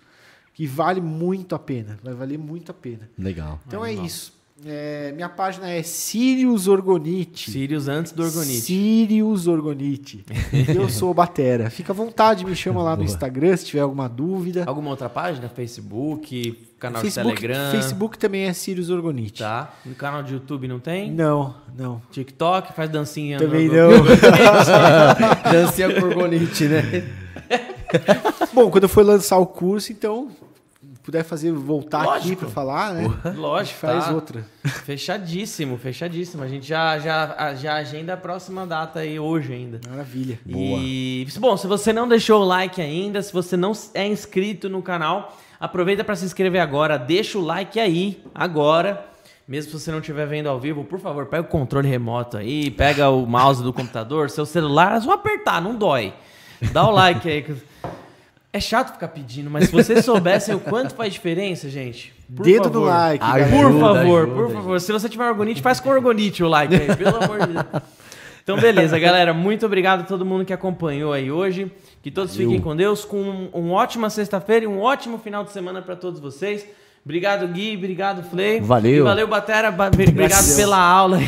que 0.53 0.67
vale 0.67 1.01
muito 1.01 1.55
a 1.55 1.59
pena, 1.59 1.97
vai 2.03 2.13
valer 2.13 2.37
muito 2.37 2.69
a 2.69 2.73
pena. 2.73 3.09
Legal. 3.17 3.59
Então 3.65 3.83
é 3.83 3.91
isso. 3.93 4.39
É, 4.63 5.11
minha 5.13 5.27
página 5.27 5.69
é 5.69 5.81
Sirius 5.81 6.67
Orgonite. 6.67 7.49
Sirius 7.49 7.87
antes 7.87 8.11
do 8.11 8.23
Orgonite. 8.23 8.61
Sirius 8.61 9.47
Orgonite. 9.47 10.23
Eu 10.75 10.87
sou 10.87 11.09
o 11.09 11.13
Batera. 11.15 11.69
Fica 11.71 11.91
à 11.91 11.95
vontade, 11.95 12.45
me 12.45 12.55
chama 12.55 12.83
lá 12.83 12.95
no 12.95 13.03
Instagram 13.03 13.57
se 13.57 13.65
tiver 13.65 13.81
alguma 13.81 14.07
dúvida. 14.07 14.63
Alguma 14.67 14.91
outra 14.91 15.09
página? 15.09 15.49
Facebook, 15.49 16.67
canal 16.77 17.01
Facebook, 17.01 17.35
de 17.35 17.41
Telegram. 17.41 17.71
Facebook 17.71 18.17
também 18.19 18.43
é 18.43 18.53
Sirius 18.53 18.91
Orgonite. 18.91 19.39
Tá. 19.39 19.73
No 19.83 19.95
canal 19.95 20.21
de 20.21 20.33
YouTube 20.33 20.67
não 20.67 20.79
tem? 20.79 21.11
Não, 21.11 21.55
não. 21.75 21.99
TikTok, 22.11 22.73
faz 22.73 22.89
dancinha. 22.89 23.39
Também 23.39 23.67
no- 23.67 23.73
não. 23.73 23.91
Dancinha 25.51 25.93
com 25.99 26.05
orgonite, 26.07 26.65
né? 26.65 26.83
Bom, 28.53 28.69
quando 28.69 28.83
eu 28.83 28.89
for 28.89 29.03
lançar 29.03 29.37
o 29.37 29.45
curso, 29.47 29.91
então, 29.91 30.29
puder 31.03 31.23
fazer, 31.23 31.51
voltar 31.51 32.01
aqui 32.01 32.09
Lógico. 32.09 32.41
para 32.41 32.49
falar, 32.49 32.93
né? 32.93 33.09
Lógico, 33.35 33.79
faz 33.79 34.05
tá. 34.05 34.11
outra. 34.11 34.45
Fechadíssimo, 34.85 35.77
fechadíssimo. 35.77 36.43
A 36.43 36.47
gente 36.47 36.67
já, 36.67 36.99
já, 36.99 37.53
já 37.55 37.75
agenda 37.75 38.13
a 38.13 38.17
próxima 38.17 38.65
data 38.65 38.99
aí 38.99 39.19
hoje 39.19 39.53
ainda. 39.53 39.79
Maravilha. 39.89 40.39
E, 40.47 41.25
bom, 41.39 41.57
se 41.57 41.67
você 41.67 41.91
não 41.91 42.07
deixou 42.07 42.41
o 42.41 42.45
like 42.45 42.81
ainda, 42.81 43.21
se 43.21 43.33
você 43.33 43.57
não 43.57 43.73
é 43.93 44.07
inscrito 44.07 44.69
no 44.69 44.81
canal, 44.81 45.37
aproveita 45.59 46.03
para 46.03 46.15
se 46.15 46.25
inscrever 46.25 46.61
agora, 46.61 46.97
deixa 46.97 47.37
o 47.37 47.41
like 47.41 47.79
aí, 47.79 48.23
agora. 48.33 49.07
Mesmo 49.47 49.71
se 49.71 49.79
você 49.79 49.91
não 49.91 49.99
estiver 49.99 50.25
vendo 50.27 50.47
ao 50.47 50.59
vivo, 50.59 50.83
por 50.83 50.99
favor, 50.99 51.25
pega 51.25 51.41
o 51.41 51.49
controle 51.49 51.87
remoto 51.87 52.37
aí, 52.37 52.71
pega 52.71 53.09
o 53.09 53.25
mouse 53.25 53.61
do 53.61 53.73
computador, 53.73 54.29
seu 54.29 54.45
celular, 54.45 54.95
é 54.95 55.01
só 55.01 55.11
apertar, 55.11 55.61
não 55.61 55.75
dói. 55.75 56.13
Dá 56.71 56.87
o 56.87 56.91
like 56.91 57.27
aí. 57.27 57.45
É 58.53 58.59
chato 58.59 58.91
ficar 58.93 59.07
pedindo, 59.07 59.49
mas 59.49 59.65
se 59.65 59.71
vocês 59.71 60.03
soubessem 60.03 60.53
o 60.53 60.59
quanto 60.59 60.93
faz 60.93 61.13
diferença, 61.13 61.69
gente. 61.69 62.13
por 62.35 62.43
Dedo 62.43 62.65
favor. 62.65 62.79
no 62.81 62.85
like. 62.85 63.23
Ajuda. 63.23 63.49
Por 63.49 63.79
favor, 63.79 63.95
ajuda, 64.21 64.35
por 64.35 64.43
gente. 64.47 64.53
favor. 64.55 64.81
Se 64.81 64.91
você 64.91 65.07
tiver 65.09 65.27
orgonite, 65.29 65.61
faz 65.61 65.79
com 65.79 65.89
orgonite 65.89 66.43
o 66.43 66.49
like 66.49 66.75
aí, 66.75 66.95
pelo 66.95 67.23
amor 67.23 67.47
de 67.47 67.53
Deus. 67.53 67.65
Então, 68.43 68.57
beleza, 68.59 68.99
galera. 68.99 69.33
Muito 69.33 69.65
obrigado 69.65 70.01
a 70.01 70.03
todo 70.03 70.25
mundo 70.25 70.43
que 70.43 70.51
acompanhou 70.51 71.13
aí 71.13 71.31
hoje. 71.31 71.71
Que 72.03 72.09
todos 72.11 72.35
fiquem 72.35 72.59
com 72.59 72.75
Deus, 72.75 73.05
com 73.05 73.21
um, 73.21 73.49
uma 73.53 73.73
ótima 73.75 74.09
sexta-feira 74.09 74.65
e 74.65 74.67
um 74.67 74.81
ótimo 74.81 75.17
final 75.19 75.43
de 75.43 75.51
semana 75.51 75.81
para 75.81 75.95
todos 75.95 76.19
vocês. 76.19 76.65
Obrigado, 77.05 77.47
Gui. 77.47 77.77
Obrigado, 77.77 78.23
Flay. 78.29 78.59
Valeu. 78.59 78.97
E 78.97 79.01
valeu, 79.01 79.27
Batera. 79.27 79.71
Ba- 79.71 79.87
Obrigado 79.87 80.55
pela 80.55 80.77
aula. 80.77 81.19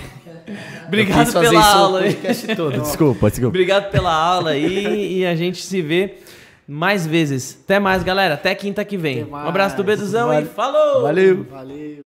Obrigado 0.87 1.31
pela 1.39 1.65
aula. 1.65 2.01
todo. 2.55 2.81
Desculpa, 2.81 3.29
desculpa. 3.29 3.47
Obrigado 3.49 3.91
pela 3.91 4.13
aula 4.13 4.51
aí 4.51 5.19
e 5.19 5.25
a 5.25 5.35
gente 5.35 5.61
se 5.63 5.81
vê 5.81 6.15
mais 6.67 7.05
vezes. 7.05 7.59
Até 7.63 7.79
mais, 7.79 8.03
galera. 8.03 8.35
Até 8.35 8.53
quinta 8.55 8.83
que 8.85 8.97
vem. 8.97 9.25
Um 9.25 9.35
abraço 9.35 9.75
do. 9.75 9.83
Beduzão 9.83 10.33
e 10.39 10.45
falou! 10.45 11.03
Valeu. 11.03 11.43
Valeu. 11.43 12.02